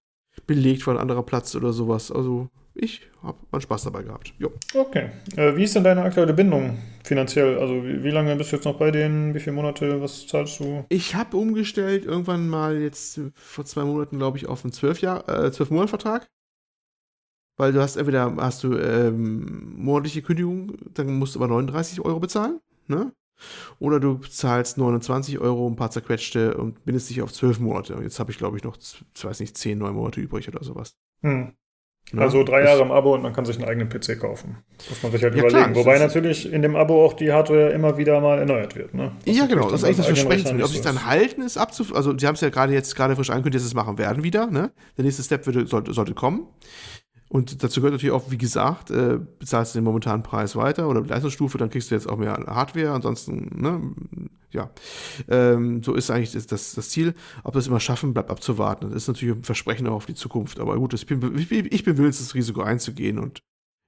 belegt 0.48 0.86
war, 0.88 0.96
ein 0.96 1.00
anderer 1.00 1.24
Platz 1.24 1.56
oder 1.56 1.72
sowas. 1.72 2.12
Also, 2.12 2.50
ich 2.76 3.02
habe 3.24 3.38
meinen 3.52 3.62
Spaß 3.62 3.84
dabei 3.84 4.04
gehabt. 4.04 4.34
Jo. 4.38 4.52
Okay. 4.74 5.10
Äh, 5.38 5.56
wie 5.56 5.64
ist 5.64 5.76
denn 5.76 5.84
deine 5.84 6.04
aktuelle 6.04 6.34
Bindung 6.34 6.78
finanziell? 7.04 7.58
Also 7.58 7.84
wie, 7.84 8.04
wie, 8.04 8.12
lange 8.12 8.36
bist 8.36 8.52
du 8.52 8.58
jetzt 8.58 8.66
noch 8.66 8.78
bei 8.78 8.92
denen? 8.92 9.34
Wie 9.34 9.40
viele 9.40 9.56
Monate? 9.56 10.02
Was 10.02 10.28
zahlst 10.28 10.60
du? 10.60 10.86
Ich 10.90 11.16
habe 11.16 11.38
umgestellt 11.38 12.06
irgendwann 12.06 12.50
mal 12.50 12.82
jetzt 12.82 13.22
vor 13.34 13.66
zwei 13.66 13.86
Monaten, 13.86 14.18
glaube 14.18 14.38
ich, 14.38 14.48
auf 14.48 14.64
einen 14.64 14.74
zwölf 14.74 15.02
Jahr, 15.02 15.28
äh, 15.30 15.52
zwölf 15.52 15.72
Monat 15.72 15.90
Vertrag. 15.90 16.30
Weil 17.58 17.72
du 17.72 17.82
hast 17.82 17.96
entweder 17.96 18.36
hast 18.36 18.64
du 18.64 18.78
ähm, 18.78 19.76
monatliche 19.78 20.22
Kündigung, 20.22 20.74
dann 20.94 21.18
musst 21.18 21.36
du 21.36 21.40
aber 21.40 21.48
39 21.48 22.02
Euro 22.02 22.20
bezahlen, 22.20 22.60
ne? 22.88 23.14
Oder 23.80 24.00
du 24.00 24.18
zahlst 24.18 24.78
29 24.78 25.40
Euro, 25.40 25.68
ein 25.68 25.76
paar 25.76 25.92
zerquetschte 25.92 26.56
und 26.58 26.84
bindest 26.86 27.10
dich 27.10 27.22
auf 27.22 27.34
zwölf 27.34 27.60
Monate. 27.60 27.96
Und 27.96 28.04
jetzt 28.04 28.20
habe 28.20 28.32
ich, 28.32 28.38
glaube 28.38 28.58
ich, 28.58 28.64
noch, 28.64 28.78
ich 28.78 29.26
weiß 29.26 29.40
nicht, 29.40 29.58
zehn, 29.58 29.78
neun 29.78 29.96
Monate 29.96 30.22
übrig 30.22 30.48
oder 30.48 30.64
sowas. 30.64 30.96
Hm. 31.22 31.54
Ja, 32.16 32.22
also 32.24 32.44
drei 32.44 32.64
Jahre 32.64 32.82
im 32.82 32.92
Abo 32.92 33.14
und 33.14 33.24
man 33.24 33.34
kann 33.34 33.46
sich 33.46 33.58
einen 33.58 33.68
eigenen 33.68 33.90
PC 33.90 34.20
kaufen. 34.20 34.58
Muss 34.90 35.04
man 35.04 35.12
sich 35.12 35.24
halt 35.24 35.36
ja, 35.36 35.40
überlegen. 35.40 35.74
Klar, 35.74 35.76
Wobei 35.76 36.00
natürlich 36.00 36.52
in 36.52 36.62
dem 36.62 36.76
Abo 36.76 37.06
auch 37.06 37.14
die 37.14 37.32
Hardware 37.32 37.70
immer 37.72 37.98
wieder 37.98 38.20
mal 38.22 38.40
erneuert 38.40 38.76
wird. 38.76 38.94
Ne? 38.94 39.12
ja, 39.26 39.46
genau. 39.46 39.70
Das 39.70 39.82
ist 39.82 39.86
eigentlich 39.86 39.98
das 39.98 40.08
Versprechen. 40.08 40.62
Ob 40.62 40.70
sie 40.70 40.78
es 40.78 40.82
dann 40.82 41.06
halten, 41.06 41.42
ist 41.42 41.58
abzu... 41.58 41.86
Also 41.94 42.18
sie 42.18 42.28
haben 42.28 42.36
es 42.36 42.42
ja 42.42 42.50
gerade 42.50 42.74
jetzt 42.74 42.96
gerade 42.96 43.16
frisch 43.16 43.30
angekündigt, 43.30 43.56
dass 43.56 43.64
sie 43.64 43.76
es 43.76 43.76
machen 43.76 43.98
werden 43.98 44.24
wieder. 44.24 44.48
Ne? 44.48 44.72
Der 44.98 45.06
nächste 45.06 45.24
Step 45.24 45.46
würde, 45.46 45.68
sollte, 45.68 45.94
sollte 45.94 46.14
kommen. 46.14 46.48
Und 47.36 47.62
dazu 47.62 47.82
gehört 47.82 47.92
natürlich 47.92 48.16
auch, 48.16 48.32
wie 48.32 48.38
gesagt, 48.38 48.92
äh, 48.92 49.20
bezahlst 49.40 49.76
du 49.76 49.80
den 49.80 49.84
momentanen 49.84 50.24
Preis 50.24 50.56
weiter 50.56 50.88
oder 50.88 51.02
Leistungsstufe, 51.02 51.58
dann 51.58 51.70
kriegst 51.70 51.92
du 51.92 51.96
jetzt 51.96 52.08
auch 52.08 52.16
mehr 52.16 52.32
Hardware. 52.32 52.92
Ansonsten, 52.92 53.62
ne, 53.62 53.82
ja, 54.52 54.72
ähm, 55.28 55.84
so 55.84 55.96
ist 55.96 56.10
eigentlich 56.10 56.32
das, 56.32 56.48
das, 56.48 56.76
das, 56.76 56.90
Ziel. 56.92 57.14
Ob 57.44 57.54
wir 57.54 57.60
es 57.60 57.68
immer 57.68 57.82
schaffen, 57.82 58.14
bleibt 58.14 58.32
abzuwarten. 58.32 58.92
Das 58.92 59.04
ist 59.04 59.08
natürlich 59.10 59.36
ein 59.36 59.44
Versprechen 59.44 59.86
auch 59.88 59.96
auf 59.96 60.06
die 60.06 60.14
Zukunft. 60.14 60.62
Aber 60.62 60.78
gut, 60.78 60.94
ich 60.94 61.06
bin, 61.08 61.38
ich, 61.38 61.84
bin 61.84 61.98
willens, 61.98 62.20
das 62.20 62.36
Risiko 62.36 62.62
einzugehen 62.62 63.20
und 63.20 63.42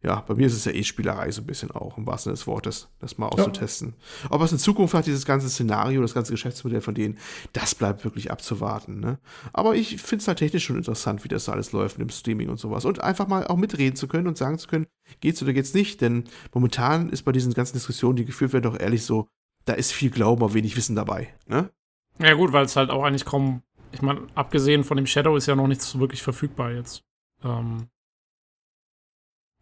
ja, 0.04 0.22
bei 0.28 0.36
mir 0.36 0.46
ist 0.46 0.54
es 0.54 0.66
ja 0.66 0.72
eh 0.72 0.84
Spielerei 0.84 1.32
so 1.32 1.42
ein 1.42 1.48
bisschen 1.48 1.72
auch, 1.72 1.98
im 1.98 2.06
wahrsten 2.06 2.30
Sinne 2.30 2.38
des 2.38 2.48
Wortes, 2.48 2.90
das 3.00 3.18
mal 3.18 3.30
auszutesten. 3.30 3.96
Ja. 4.24 4.32
Ob 4.32 4.42
es 4.44 4.52
in 4.52 4.60
Zukunft 4.60 4.94
hat, 4.94 5.08
dieses 5.08 5.26
ganze 5.26 5.50
Szenario, 5.50 6.02
das 6.02 6.14
ganze 6.14 6.32
Geschäftsmodell 6.32 6.82
von 6.82 6.94
denen, 6.94 7.18
das 7.54 7.74
bleibt 7.74 8.04
wirklich 8.04 8.30
abzuwarten. 8.30 9.00
Ne? 9.00 9.18
Aber 9.54 9.76
ich 9.76 10.00
finde 10.00 10.22
es 10.22 10.28
halt 10.28 10.38
technisch 10.38 10.66
schon 10.66 10.78
interessant, 10.78 11.24
wie 11.24 11.30
das 11.30 11.50
alles 11.50 11.72
läuft 11.72 11.98
mit 11.98 12.08
dem 12.08 12.14
Streaming 12.14 12.50
und 12.50 12.60
sowas. 12.60 12.86
Und 12.86 13.02
einfach 13.02 13.28
mal 13.28 13.48
auch 13.48 13.58
mitreden 13.58 13.96
zu 13.96 14.08
können 14.08 14.28
und 14.28 14.38
sagen 14.38 14.60
zu 14.60 14.68
können, 14.68 14.86
geht's 15.20 15.42
oder 15.42 15.54
geht's 15.54 15.74
nicht. 15.74 16.00
Denn 16.02 16.26
momentan 16.54 17.10
ist 17.10 17.24
bei 17.24 17.32
diesen 17.32 17.54
ganzen 17.54 17.74
Diskussionen, 17.74 18.18
die 18.18 18.26
geführt 18.26 18.54
werden, 18.54 18.72
doch 18.72 18.80
ehrlich 18.80 19.04
so, 19.04 19.28
da 19.66 19.74
ist 19.74 19.94
viel 19.94 20.12
Glauben, 20.12 20.44
aber 20.44 20.54
wenig 20.54 20.78
Wissen 20.78 20.96
dabei. 20.96 21.34
Ne? 21.48 21.72
Ja 22.20 22.36
gut, 22.36 22.54
weil 22.54 22.66
es 22.66 22.76
halt 22.76 22.92
auch 22.92 23.04
eigentlich 23.04 23.26
kaum, 23.26 23.64
ich 23.92 24.04
meine, 24.04 24.28
abgesehen 24.36 24.84
von 24.84 24.98
dem 24.98 25.08
Shadow 25.08 25.36
ist 25.36 25.48
ja 25.48 25.56
noch 25.56 25.68
nichts 25.68 25.98
wirklich 25.98 26.22
verfügbar 26.22 26.72
jetzt. 26.72 27.04
Ähm, 27.44 27.88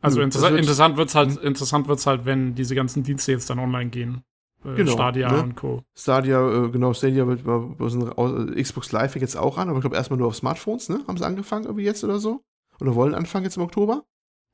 also 0.05 0.21
interessa 0.21 0.49
wird, 0.49 0.59
interessant 0.59 0.97
wird's 0.97 1.15
halt, 1.15 1.31
hm. 1.31 1.47
interessant 1.47 1.87
wird's 1.87 2.05
halt, 2.05 2.25
wenn 2.25 2.55
diese 2.55 2.75
ganzen 2.75 3.03
Dienste 3.03 3.31
jetzt 3.31 3.49
dann 3.49 3.59
online 3.59 3.89
gehen. 3.89 4.23
Äh, 4.63 4.75
genau, 4.75 4.93
Stadia 4.93 5.31
ne? 5.31 5.43
und 5.43 5.55
Co. 5.55 5.83
Stadia, 5.93 6.65
äh, 6.65 6.69
genau, 6.69 6.93
Stadia 6.93 7.27
wird 7.27 7.41
äh, 7.45 8.61
Xbox 8.61 8.91
Live 8.91 9.11
fängt 9.11 9.21
jetzt 9.21 9.37
auch 9.37 9.57
an, 9.57 9.69
aber 9.69 9.77
ich 9.77 9.81
glaube 9.81 9.95
erstmal 9.95 10.17
nur 10.17 10.27
auf 10.27 10.35
Smartphones, 10.35 10.89
ne? 10.89 11.01
Haben 11.07 11.17
sie 11.17 11.25
angefangen 11.25 11.65
irgendwie 11.65 11.85
jetzt 11.85 12.03
oder 12.03 12.19
so? 12.19 12.43
Oder 12.79 12.95
wollen 12.95 13.13
anfangen 13.13 13.45
jetzt 13.45 13.57
im 13.57 13.63
Oktober? 13.63 14.03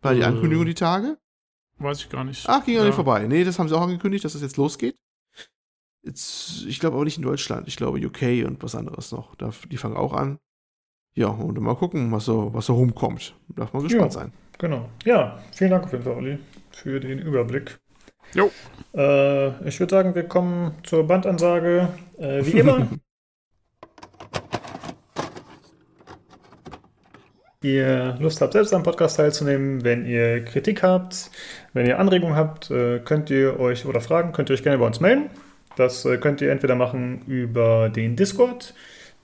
War 0.01 0.13
die 0.13 0.23
Ankündigung 0.23 0.65
die 0.65 0.73
Tage? 0.73 1.17
Weiß 1.77 1.99
ich 1.99 2.09
gar 2.09 2.23
nicht. 2.23 2.47
Ach, 2.47 2.63
ging 2.63 2.75
ja 2.75 2.83
nicht 2.83 2.95
vorbei. 2.95 3.27
Nee, 3.27 3.43
das 3.43 3.57
haben 3.57 3.67
sie 3.67 3.75
auch 3.75 3.81
angekündigt, 3.81 4.25
dass 4.25 4.33
das 4.33 4.41
jetzt 4.41 4.57
losgeht. 4.57 4.97
Jetzt, 6.03 6.65
ich 6.67 6.79
glaube 6.79 6.95
aber 6.95 7.05
nicht 7.05 7.17
in 7.17 7.23
Deutschland. 7.23 7.67
Ich 7.67 7.75
glaube 7.75 8.03
UK 8.03 8.45
und 8.45 8.61
was 8.61 8.75
anderes 8.75 9.11
noch. 9.11 9.35
Da, 9.35 9.51
die 9.69 9.77
fangen 9.77 9.97
auch 9.97 10.13
an. 10.13 10.39
Ja, 11.13 11.27
und 11.27 11.59
mal 11.59 11.75
gucken, 11.75 12.11
was 12.11 12.25
so, 12.25 12.53
was 12.53 12.67
so 12.67 12.73
rumkommt. 12.75 13.35
Darf 13.49 13.73
man 13.73 13.83
gespannt 13.83 14.13
ja. 14.13 14.21
sein. 14.21 14.33
Genau. 14.61 14.89
Ja, 15.05 15.39
vielen 15.55 15.71
Dank 15.71 15.85
auf 15.85 15.91
jeden 15.91 16.03
Fall, 16.03 16.13
Olli, 16.13 16.37
für 16.69 16.99
den 16.99 17.17
Überblick. 17.17 17.79
Jo. 18.35 18.51
Äh, 18.95 19.67
ich 19.67 19.79
würde 19.79 19.89
sagen, 19.89 20.13
wir 20.13 20.27
kommen 20.27 20.75
zur 20.83 21.07
Bandansage. 21.07 21.87
Äh, 22.19 22.45
wie 22.45 22.59
immer. 22.59 22.87
ihr 27.63 28.17
Lust 28.19 28.39
habt, 28.41 28.53
selbst 28.53 28.71
am 28.75 28.83
Podcast 28.83 29.17
teilzunehmen, 29.17 29.83
wenn 29.83 30.05
ihr 30.05 30.45
Kritik 30.45 30.83
habt, 30.83 31.31
wenn 31.73 31.87
ihr 31.87 31.97
Anregungen 31.97 32.35
habt, 32.35 32.69
äh, 32.69 32.99
könnt 32.99 33.31
ihr 33.31 33.59
euch 33.59 33.87
oder 33.87 33.99
Fragen, 33.99 34.31
könnt 34.31 34.51
ihr 34.51 34.53
euch 34.53 34.61
gerne 34.63 34.77
bei 34.77 34.85
uns 34.85 34.99
melden. 34.99 35.31
Das 35.75 36.05
äh, 36.05 36.17
könnt 36.17 36.39
ihr 36.41 36.51
entweder 36.51 36.75
machen 36.75 37.23
über 37.25 37.89
den 37.89 38.15
Discord. 38.15 38.75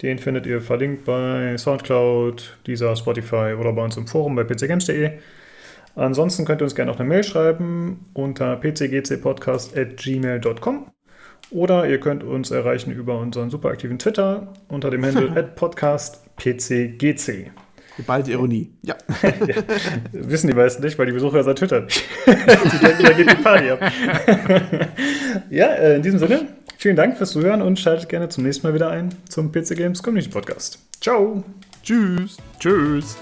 Den 0.02 0.18
findet 0.19 0.45
ihr 0.45 0.61
verlinkt 0.61 1.06
bei 1.06 1.57
Soundcloud, 1.57 2.57
dieser 2.68 2.95
Spotify 2.95 3.56
oder 3.60 3.74
bei 3.74 3.84
uns 3.84 3.98
im 3.98 4.06
Forum 4.07 4.36
bei 4.36 4.44
pcgames.de. 4.44 5.14
Ansonsten 5.95 6.45
könnt 6.45 6.61
ihr 6.61 6.65
uns 6.65 6.76
gerne 6.76 6.91
auch 6.91 6.99
eine 6.99 7.10
Mail 7.10 7.24
schreiben 7.24 8.06
unter 8.14 8.57
pcgcpodcast.gmail.com 8.57 10.91
oder 11.49 11.90
ihr 11.90 11.99
könnt 11.99 12.24
uns 12.24 12.52
erreichen 12.52 12.91
über 12.91 13.18
unseren 13.18 13.49
superaktiven 13.49 13.98
Twitter 13.98 14.53
unter 14.68 14.91
dem 14.91 15.03
Handle 15.03 15.44
podcastpcgc. 15.56 17.49
Geballte 17.98 18.32
Ironie. 18.32 18.72
Ja. 18.84 18.95
ja. 19.24 19.56
Wissen 20.11 20.48
die 20.48 20.53
meisten 20.53 20.84
nicht, 20.84 20.98
weil 20.98 21.07
die 21.07 21.11
Besucher 21.11 21.44
seit 21.44 21.57
Twitter 21.57 21.82
nicht. 21.82 22.03
die 22.26 22.86
denken, 22.86 23.03
da 23.03 23.11
geht 23.14 23.32
die 23.32 23.36
Party 23.36 23.69
ab. 23.72 23.80
ja, 25.49 25.68
äh, 25.68 25.95
in 25.95 26.03
diesem 26.03 26.19
Sinne, 26.19 26.48
Vielen 26.80 26.95
Dank 26.95 27.18
fürs 27.18 27.32
Zuhören 27.32 27.64
und 27.64 27.80
schaltet 27.80 28.07
gerne 28.07 28.30
zum 28.30 28.44
nächsten 28.44 28.68
Mal 28.68 28.76
wieder 28.76 28.91
ein 28.91 29.10
zum 29.30 29.52
PC 29.52 29.76
Games 29.76 30.03
Community 30.03 30.30
Podcast. 30.30 30.78
Ciao. 31.02 31.44
Tschüss. 31.82 32.38
Tschüss. 32.60 33.18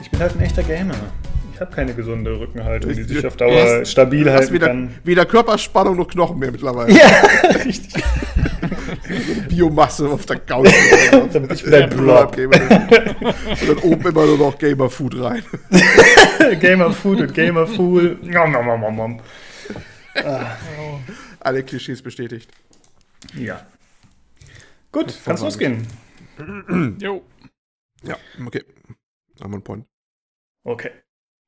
Ich 0.00 0.10
bin 0.10 0.20
halt 0.20 0.36
ein 0.36 0.40
echter 0.40 0.62
Gamer. 0.62 0.94
Ich 1.58 1.60
habe 1.60 1.74
keine 1.74 1.92
gesunde 1.92 2.38
Rückenhaltung, 2.38 2.92
die 2.92 3.02
sich 3.02 3.26
auf 3.26 3.36
Dauer 3.36 3.84
stabil 3.84 4.30
halten 4.30 4.54
weder, 4.54 4.68
kann. 4.68 4.94
Weder 5.02 5.26
Körperspannung 5.26 5.96
noch 5.96 6.06
Knochen 6.06 6.38
mehr 6.38 6.52
mittlerweile. 6.52 6.96
Ja, 6.96 7.08
richtig. 7.64 8.00
Biomasse 9.48 10.08
auf 10.08 10.24
der 10.24 10.38
Couch. 10.38 10.68
Ich 11.50 11.66
wieder 11.66 11.88
Blob. 11.88 12.36
Und 12.36 12.54
dann 12.54 13.78
oben 13.82 14.06
immer 14.06 14.26
nur 14.26 14.38
noch 14.38 14.56
Gamer 14.56 14.88
Food 14.88 15.20
rein. 15.20 15.42
Gamer 16.60 16.92
Food 16.92 17.22
und 17.22 17.34
Gamer 17.34 17.66
Fool. 17.66 18.20
Nom, 18.22 18.52
nom, 18.52 18.80
nom, 18.80 18.96
nom. 18.96 19.20
Ah. 20.14 20.52
Alle 21.40 21.64
Klischees 21.64 22.00
bestätigt. 22.00 22.48
Ja. 23.34 23.66
Gut, 24.92 25.12
kannst 25.24 25.42
losgehen. 25.42 25.88
jo. 27.00 27.24
Ja, 28.04 28.16
okay. 28.46 28.62
Haben 29.40 29.50
wir 29.50 29.54
einen 29.54 29.62
Point. 29.64 29.86
Okay. 30.62 30.92